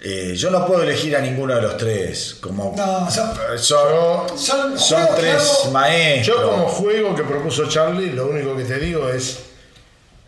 Eh, 0.00 0.34
yo 0.36 0.50
no 0.52 0.64
puedo 0.64 0.84
elegir 0.84 1.16
a 1.16 1.20
ninguno 1.20 1.56
de 1.56 1.62
los 1.62 1.76
tres. 1.76 2.36
Como 2.40 2.72
No, 2.76 3.10
son- 3.10 3.34
son, 3.58 4.38
Son 4.38 4.78
son 4.78 5.00
juegos 5.00 5.16
que 5.16 5.20
tres 5.22 5.68
maestros. 5.72 6.26
Yo 6.38 6.50
como 6.50 6.68
juego 6.68 7.16
que 7.16 7.24
propuso 7.24 7.68
Charlie, 7.68 8.10
lo 8.12 8.28
único 8.28 8.56
que 8.56 8.62
te 8.62 8.78
digo 8.78 9.08
es, 9.08 9.38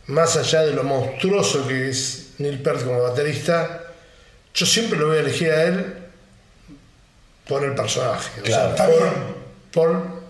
más 0.09 0.37
allá 0.37 0.63
de 0.63 0.73
lo 0.73 0.83
monstruoso 0.83 1.69
que 1.69 1.91
es 1.91 2.31
Neil 2.39 2.61
Peart 2.61 2.85
como 2.85 3.01
baterista, 3.01 3.81
yo 4.55 4.67
siempre 4.67 4.99
lo 4.99 5.07
voy 5.07 5.19
a 5.19 5.21
elegir 5.21 5.53
a 5.53 5.63
él 5.67 5.95
por 7.47 7.63
el 7.63 7.77
personaje. 7.77 8.41
o 8.43 8.47
sea, 8.47 8.75
por. 8.75 9.34
Por 9.75 10.23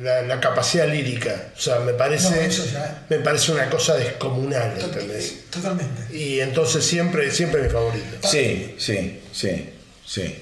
la, 0.00 0.22
la 0.22 0.40
capacidad 0.40 0.88
lírica. 0.88 1.52
O 1.56 1.60
sea, 1.60 1.78
me 1.80 1.92
No, 1.92 1.98
parece, 1.98 2.44
eso 2.44 2.64
ya. 2.66 3.04
me 3.08 3.18
parece 3.18 3.52
una 3.52 3.70
cosa 3.70 3.94
descomunal, 3.96 4.74
¿entendés? 4.78 5.48
Totalmente. 5.50 6.14
Y 6.16 6.40
entonces 6.40 6.84
siempre, 6.84 7.30
siempre 7.30 7.62
mi 7.62 7.68
favorito. 7.68 8.04
Sí, 8.28 8.74
sí, 8.78 9.20
sí, 9.32 9.70
sí, 10.04 10.36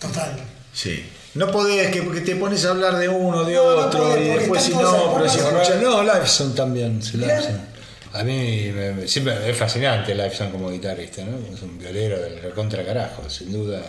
Total. 0.00 0.36
sí. 0.72 1.06
No 1.34 1.50
podés, 1.50 1.90
que 1.90 2.02
porque 2.02 2.22
te 2.22 2.34
pones 2.36 2.64
a 2.64 2.70
hablar 2.70 2.96
de 2.96 3.08
uno, 3.10 3.44
de 3.44 3.54
No, 3.54 3.62
no 3.76 3.86
otro, 3.86 4.00
podés, 4.08 4.26
y 4.26 4.38
después 4.38 4.62
si 4.62 4.72
no, 4.72 5.14
pero 5.14 5.28
si 5.28 5.38
escuchás- 5.38 5.82
No, 5.82 6.02
Lifeson 6.02 6.54
también, 6.54 7.02
sí, 7.02 7.18
Mirá. 7.18 7.36
Lifeson. 7.36 7.60
A 8.14 8.24
mí 8.24 8.72
me- 8.74 8.92
me- 8.94 9.06
siempre 9.08 9.50
es 9.50 9.54
fascinante 9.54 10.14
Lifeson 10.14 10.50
como 10.50 10.70
guitarrista, 10.70 11.22
¿no? 11.24 11.36
Es 11.54 11.60
un 11.60 11.78
violero 11.78 12.18
del 12.18 12.40
recontra 12.40 12.82
carajo, 12.86 13.28
sin 13.28 13.52
duda. 13.52 13.82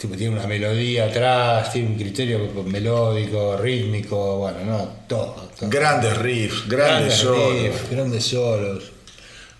Tipo, 0.00 0.16
tiene 0.16 0.34
una 0.34 0.46
melodía 0.46 1.04
atrás, 1.04 1.70
tiene 1.70 1.88
un 1.88 1.96
criterio 1.96 2.38
melódico, 2.64 3.58
rítmico, 3.58 4.38
bueno, 4.38 4.64
no, 4.64 4.78
todo. 5.06 5.50
todo. 5.58 5.68
Grandes 5.68 6.16
riffs, 6.16 6.66
grandes, 6.66 7.16
solos. 7.16 7.52
riffs, 7.52 7.90
grandes 7.90 8.24
solos. 8.24 8.92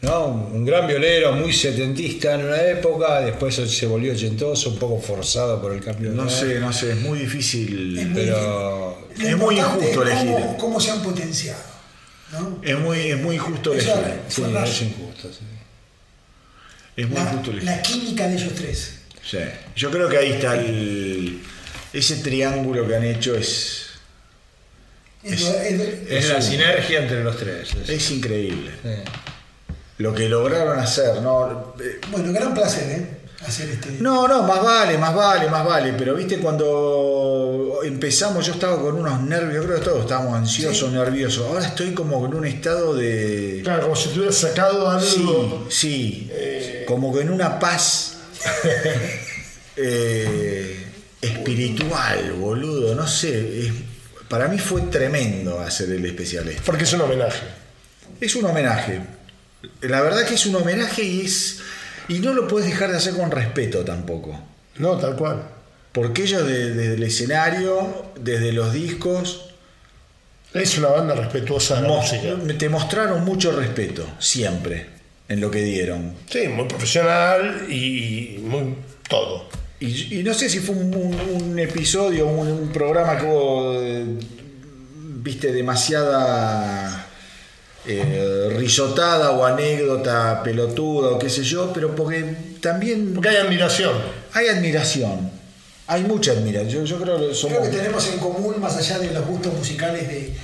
¿no? 0.01 0.29
Un, 0.29 0.65
gran 0.65 0.87
violero, 0.87 1.33
muy 1.33 1.53
setentista 1.53 2.37
en 2.37 2.47
una 2.47 2.63
época, 2.63 3.21
después 3.21 3.55
se 3.55 3.87
volvió 3.87 4.15
ochentoso, 4.15 4.71
un 4.71 4.79
poco 4.79 4.99
forzado 4.99 5.61
por 5.61 5.75
el 5.75 5.85
cambio 5.85 6.09
de 6.09 6.17
No 6.17 6.31
sé, 6.31 6.59
no 6.59 6.73
sé, 6.73 6.93
es 6.93 7.01
muy 7.03 7.19
difícil. 7.19 8.11
Pero 8.15 8.97
Lo 9.19 9.29
Es 9.29 9.37
muy 9.37 9.59
injusto 9.59 10.03
es 10.03 10.11
elegir. 10.11 10.33
Cómo, 10.33 10.57
cómo 10.57 10.81
se 10.81 10.91
han 10.91 11.03
potenciado. 11.03 11.61
¿no? 12.33 12.61
Es 12.63 12.79
muy, 12.79 12.99
es 12.99 13.21
muy 13.21 13.37
injusto 13.37 13.75
elegir. 13.75 13.93
sí, 14.29 14.43
es 14.43 14.83
injusto. 14.83 15.31
sí. 15.31 15.45
Es 16.97 17.07
muy 17.07 17.19
La, 17.19 17.25
injusto 17.25 17.51
elegir. 17.51 17.69
la 17.69 17.83
química 17.83 18.27
de 18.27 18.35
ellos 18.37 18.55
tres. 18.55 19.00
Sí. 19.25 19.39
Yo 19.77 19.91
creo 19.91 20.09
que 20.09 20.17
ahí 20.19 20.33
está 20.33 20.55
el. 20.57 21.41
Ese 21.93 22.17
triángulo 22.17 22.87
que 22.87 22.97
han 22.97 23.05
hecho 23.05 23.35
es. 23.35 23.87
Es, 25.23 25.43
es- 25.43 26.11
Es 26.11 26.29
la 26.31 26.41
sinergia 26.41 27.01
entre 27.03 27.23
los 27.23 27.37
tres. 27.37 27.69
es- 27.75 27.89
Es 27.89 28.11
increíble. 28.11 28.71
sí. 28.83 28.91
Lo 29.99 30.15
que 30.15 30.31
lograron 30.31 30.79
hacer, 30.79 31.21
¿no? 31.21 31.75
Eh, 31.79 32.01
bueno, 32.11 32.33
gran 32.33 32.55
placer, 32.55 32.85
¿eh? 32.91 33.07
Hacer 33.47 33.69
este. 33.69 33.91
No, 34.01 34.27
no, 34.27 34.43
más 34.45 34.63
vale, 34.63 34.97
más 34.97 35.15
vale, 35.15 35.49
más 35.51 35.63
vale. 35.67 35.93
Pero 35.99 36.15
viste, 36.15 36.39
cuando 36.39 37.81
empezamos, 37.85 38.47
yo 38.47 38.55
estaba 38.55 38.81
con 38.81 38.97
unos 38.97 39.21
nervios, 39.23 39.67
creo 39.67 39.79
que 39.79 39.85
todos 39.85 40.01
estábamos 40.03 40.35
ansiosos, 40.35 40.91
nerviosos. 40.93 41.47
Ahora 41.47 41.67
estoy 41.67 41.93
como 41.93 42.25
en 42.25 42.33
un 42.35 42.47
estado 42.47 42.95
de. 42.95 43.61
Claro, 43.63 43.83
como 43.85 43.97
si 43.97 44.09
te 44.09 44.19
hubieras 44.21 44.37
sacado 44.37 44.89
algo. 44.91 45.67
Sí, 45.69 46.31
sí. 46.31 46.31
Como 46.87 47.13
que 47.15 47.21
en 47.21 47.31
una 47.31 47.59
paz 47.59 48.17
eh, 49.77 50.77
espiritual, 51.21 52.33
boludo. 52.33 52.95
No 52.95 53.07
sé. 53.07 53.67
es- 53.67 53.73
para 54.29 54.47
mí 54.47 54.59
fue 54.59 54.83
tremendo 54.83 55.59
hacer 55.61 55.91
el 55.91 56.05
especial 56.07 56.49
este. 56.49 56.63
Porque 56.65 56.85
es 56.85 56.93
un 56.93 57.01
homenaje. 57.01 57.41
Es 58.21 58.37
un 58.37 58.45
homenaje. 58.45 59.01
La 59.83 60.01
verdad 60.03 60.25
que 60.25 60.35
es 60.35 60.47
un 60.47 60.55
homenaje 60.57 61.03
y 61.03 61.23
es. 61.23 61.59
Y 62.09 62.21
no 62.21 62.33
lo 62.33 62.47
puedes 62.47 62.69
dejar 62.69 62.91
de 62.91 62.97
hacer 62.99 63.15
con 63.15 63.31
respeto 63.31 63.85
tampoco. 63.85 64.41
No, 64.77 64.97
tal 64.99 65.17
cual. 65.17 65.43
Porque 65.93 66.23
ellos 66.23 66.47
de- 66.47 66.75
desde 66.75 66.95
el 66.95 67.03
escenario, 67.03 68.13
desde 68.21 68.53
los 68.53 68.73
discos, 68.73 69.47
Es 70.53 70.77
una 70.79 70.89
banda 70.89 71.15
respetuosa 71.15 71.77
de 71.77 71.83
la 71.83 71.89
mos- 71.89 72.13
música. 72.13 72.37
te 72.59 72.69
mostraron 72.69 73.25
mucho 73.25 73.53
respeto, 73.53 74.05
siempre, 74.19 74.87
en 75.31 75.41
lo 75.41 75.51
que 75.51 75.63
dieron. 75.63 76.13
Sí, 76.29 76.41
muy 76.49 76.67
profesional 76.67 77.67
y 77.71 78.37
muy 78.43 78.75
todo. 79.09 79.49
Y, 79.81 80.19
y 80.19 80.23
no 80.23 80.35
sé 80.35 80.51
si 80.51 80.59
fue 80.59 80.75
un, 80.75 80.95
un- 80.95 81.43
un 81.43 81.59
episodio, 81.59 82.27
un, 82.27 82.47
un 82.49 82.69
programa 82.71 83.17
que 83.17 83.25
hubo, 83.25 83.81
eh, 83.81 84.05
viste, 85.23 85.53
demasiada 85.53 87.07
eh, 87.87 88.53
risotada 88.57 89.31
o 89.31 89.45
anécdota 89.47 90.43
pelotuda 90.43 91.11
o 91.13 91.19
qué 91.19 91.31
sé 91.31 91.43
yo, 91.45 91.73
pero 91.73 91.95
porque 91.97 92.25
también 92.61 93.15
Porque 93.15 93.31
hay 93.31 93.37
admiración. 93.37 93.95
hay 94.35 94.49
admiración. 94.49 95.31
Hay 95.87 96.03
mucha 96.05 96.33
admiración. 96.33 96.85
Yo, 96.87 96.97
yo 96.99 97.01
creo 97.03 97.19
que 97.29 97.35
somos... 97.35 97.59
Creo 97.59 97.71
que 97.71 97.77
tenemos 97.79 98.07
en 98.13 98.19
común, 98.21 98.57
más 98.61 98.77
allá 98.77 98.99
de 98.99 99.11
los 99.13 99.27
gustos 99.27 99.53
musicales 99.55 100.07
de, 100.09 100.35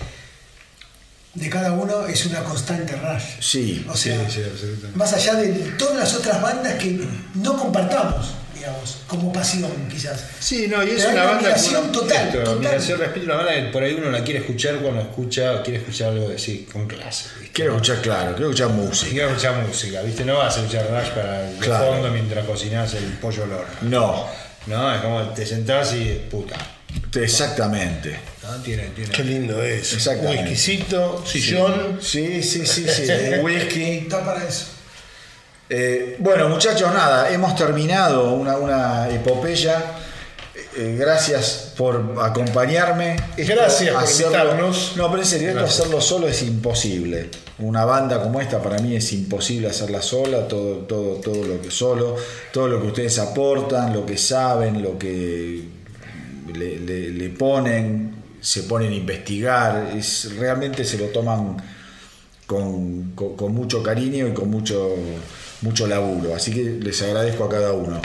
de 1.37 1.49
cada 1.51 1.73
uno, 1.73 2.07
es 2.07 2.27
una 2.27 2.43
constante 2.43 2.97
rush. 2.97 3.41
Sí, 3.41 3.87
O 3.89 3.97
sea, 3.97 4.29
sí, 4.29 4.43
absolutamente. 4.43 4.97
más 4.99 5.13
allá 5.13 5.35
de 5.35 5.49
todas 5.79 5.97
las 5.97 6.15
otras 6.15 6.41
bandas 6.43 6.75
que 6.75 6.99
no 7.35 7.57
compartamos, 7.57 8.29
digamos, 8.55 8.99
como 9.07 9.33
pasión, 9.33 9.71
quizás. 9.91 10.25
Sí, 10.41 10.67
no, 10.69 10.83
y 10.83 10.91
es 10.91 11.05
una 11.05 11.13
una 11.13 11.23
banda 11.25 11.39
admiración 11.41 11.83
con 11.83 11.93
total, 11.93 12.27
esto, 12.29 12.39
total. 12.39 12.55
admiración, 12.57 12.99
respeto, 13.01 13.27
una 13.27 13.35
banda 13.37 13.55
que 13.55 13.63
por 13.71 13.83
ahí 13.83 13.95
uno 13.95 14.11
la 14.11 14.25
quiere 14.25 14.41
escuchar 14.41 14.77
cuando 14.77 15.03
escucha, 15.03 15.63
quiere 15.63 15.81
escuchar 15.81 16.09
algo 16.13 16.29
de 16.31 16.39
sí, 16.39 16.67
con 16.73 16.87
clase. 16.89 17.27
¿viste? 17.39 17.53
Quiero 17.53 17.73
escuchar, 17.73 18.01
claro, 18.01 18.33
quiero 18.35 18.51
escuchar 18.51 18.71
música. 18.71 19.11
Quiero 19.13 19.29
escuchar 19.29 19.67
música, 19.67 20.03
¿viste? 20.03 20.25
No 20.25 20.39
vas 20.39 20.57
a 20.57 20.61
escuchar 20.61 20.87
Rush 20.91 21.11
para 21.15 21.51
Claro. 21.61 21.87
fondo 21.93 22.11
mientras 22.11 22.47
cocinás 22.47 22.95
el 22.95 23.05
pollo 23.21 23.43
olor. 23.45 23.67
No, 23.83 24.27
No, 24.67 24.93
es 24.95 25.01
como 25.01 25.21
te 25.35 25.47
sentás 25.47 25.95
y 25.95 26.27
puta. 26.31 26.57
Exactamente. 27.15 28.19
tiene. 28.65 28.91
Qué 29.13 29.25
lindo 29.25 29.63
es. 29.63 29.93
Exactamente. 29.95 30.51
Whiskycito, 30.51 31.25
sillón. 31.27 31.99
Sí, 32.01 32.43
sí, 32.43 32.67
sí, 32.67 32.87
sí. 32.89 33.05
Whisky. 33.43 33.83
Está 33.99 34.25
para 34.25 34.45
eso. 34.47 34.67
Eh, 35.69 36.17
bueno, 36.21 36.49
muchachos, 36.49 36.93
nada, 36.95 37.31
hemos 37.31 37.57
terminado 37.57 38.35
una, 38.35 38.57
una 38.57 39.09
epopeya. 39.11 39.83
eh, 40.77 40.95
gracias 40.99 41.73
por 41.77 42.15
acompañarme. 42.23 43.17
Esto, 43.37 43.55
Gracias 43.55 43.93
por 43.95 44.09
invitarnos. 44.09 44.93
No, 44.97 45.09
pero 45.11 45.23
en 45.23 45.29
serio, 45.29 45.49
esto 45.49 45.61
Gracias. 45.61 45.81
hacerlo 45.81 46.01
solo 46.01 46.29
es 46.29 46.43
imposible. 46.43 47.31
Una 47.59 47.85
banda 47.85 48.23
como 48.23 48.41
esta 48.41 48.63
para 48.63 48.79
mí 48.79 48.95
es 48.95 49.13
imposible 49.13 49.69
hacerla 49.69 50.03
sola, 50.03 50.47
todo, 50.47 50.77
todo, 50.87 51.17
todo 51.17 51.43
lo 51.45 51.61
que 51.61 51.71
solo, 51.71 52.17
todo 52.53 52.69
lo 52.69 52.81
que 52.81 52.87
ustedes 52.89 53.19
aportan, 53.19 53.93
lo 53.93 54.07
que 54.07 54.19
saben, 54.19 54.83
lo 54.83 54.97
que 54.99 55.65
le, 56.55 56.79
le- 56.81 57.11
le 57.11 57.29
ponen, 57.31 58.15
se 58.41 58.63
ponen 58.65 58.93
a 58.93 58.97
investigar, 58.97 59.93
es, 59.97 60.33
realmente 60.39 60.85
se 60.85 60.99
lo 60.99 61.07
toman 61.07 61.57
con, 62.47 63.13
con- 63.15 63.37
con 63.37 63.55
mucho 63.55 63.83
cariño 63.83 64.29
y 64.29 64.33
con 64.33 64.51
mucho, 64.51 64.95
mucho 65.63 65.87
laburo. 65.87 66.35
Así 66.35 66.53
que 66.53 66.63
les 66.63 67.01
agradezco 67.03 67.45
a 67.45 67.49
cada 67.49 67.73
uno. 67.73 68.01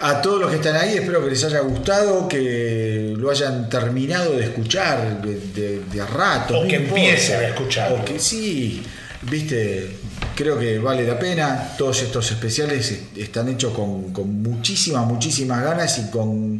A 0.00 0.20
todos 0.20 0.40
los 0.40 0.50
que 0.50 0.56
están 0.56 0.76
ahí, 0.76 0.94
espero 0.96 1.22
que 1.24 1.30
les 1.30 1.44
haya 1.44 1.60
gustado, 1.60 2.26
que 2.28 3.14
lo 3.16 3.30
hayan 3.30 3.68
terminado 3.68 4.36
de 4.36 4.44
escuchar 4.44 5.22
de, 5.22 5.38
de- 5.54 5.80
de 5.84 6.00
a 6.00 6.06
rato. 6.06 6.58
O 6.60 6.66
que 6.68 6.76
empiecen 6.76 7.40
a 7.40 7.48
escucharlo. 7.48 7.98
O 7.98 8.04
que 8.04 8.18
sí, 8.18 8.82
viste, 9.22 9.90
creo 10.34 10.58
que 10.58 10.78
vale 10.78 11.06
la 11.06 11.18
pena. 11.18 11.74
Todos 11.78 12.02
estos 12.02 12.30
especiales 12.30 12.90
est- 12.90 13.16
están 13.18 13.48
hechos 13.48 13.72
con, 13.72 14.12
con 14.12 14.42
muchísimas, 14.42 15.06
muchísimas 15.06 15.62
ganas 15.62 15.98
y 15.98 16.10
con, 16.10 16.58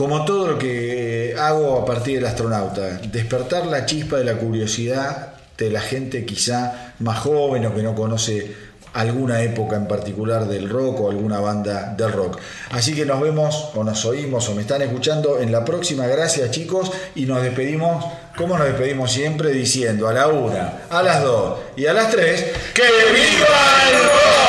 como 0.00 0.24
todo 0.24 0.46
lo 0.46 0.58
que 0.58 1.36
hago 1.38 1.78
a 1.78 1.84
partir 1.84 2.14
del 2.14 2.24
astronauta, 2.24 3.00
despertar 3.12 3.66
la 3.66 3.84
chispa 3.84 4.16
de 4.16 4.24
la 4.24 4.38
curiosidad 4.38 5.34
de 5.58 5.68
la 5.68 5.82
gente 5.82 6.24
quizá 6.24 6.94
más 7.00 7.18
joven 7.18 7.66
o 7.66 7.74
que 7.74 7.82
no 7.82 7.94
conoce 7.94 8.50
alguna 8.94 9.42
época 9.42 9.76
en 9.76 9.86
particular 9.86 10.48
del 10.48 10.70
rock 10.70 11.02
o 11.02 11.10
alguna 11.10 11.38
banda 11.40 11.94
del 11.98 12.12
rock. 12.12 12.38
Así 12.70 12.94
que 12.94 13.04
nos 13.04 13.20
vemos 13.20 13.72
o 13.74 13.84
nos 13.84 14.06
oímos 14.06 14.48
o 14.48 14.54
me 14.54 14.62
están 14.62 14.80
escuchando 14.80 15.38
en 15.38 15.52
la 15.52 15.66
próxima. 15.66 16.06
Gracias 16.06 16.50
chicos 16.50 16.90
y 17.14 17.26
nos 17.26 17.42
despedimos, 17.42 18.02
como 18.38 18.56
nos 18.56 18.68
despedimos 18.68 19.12
siempre, 19.12 19.50
diciendo 19.50 20.08
a 20.08 20.14
la 20.14 20.28
una, 20.28 20.84
a 20.88 21.02
las 21.02 21.22
dos 21.22 21.58
y 21.76 21.84
a 21.84 21.92
las 21.92 22.10
tres, 22.10 22.40
¡que 22.72 22.84
viva 22.84 23.90
el 23.90 24.04
rock! 24.04 24.39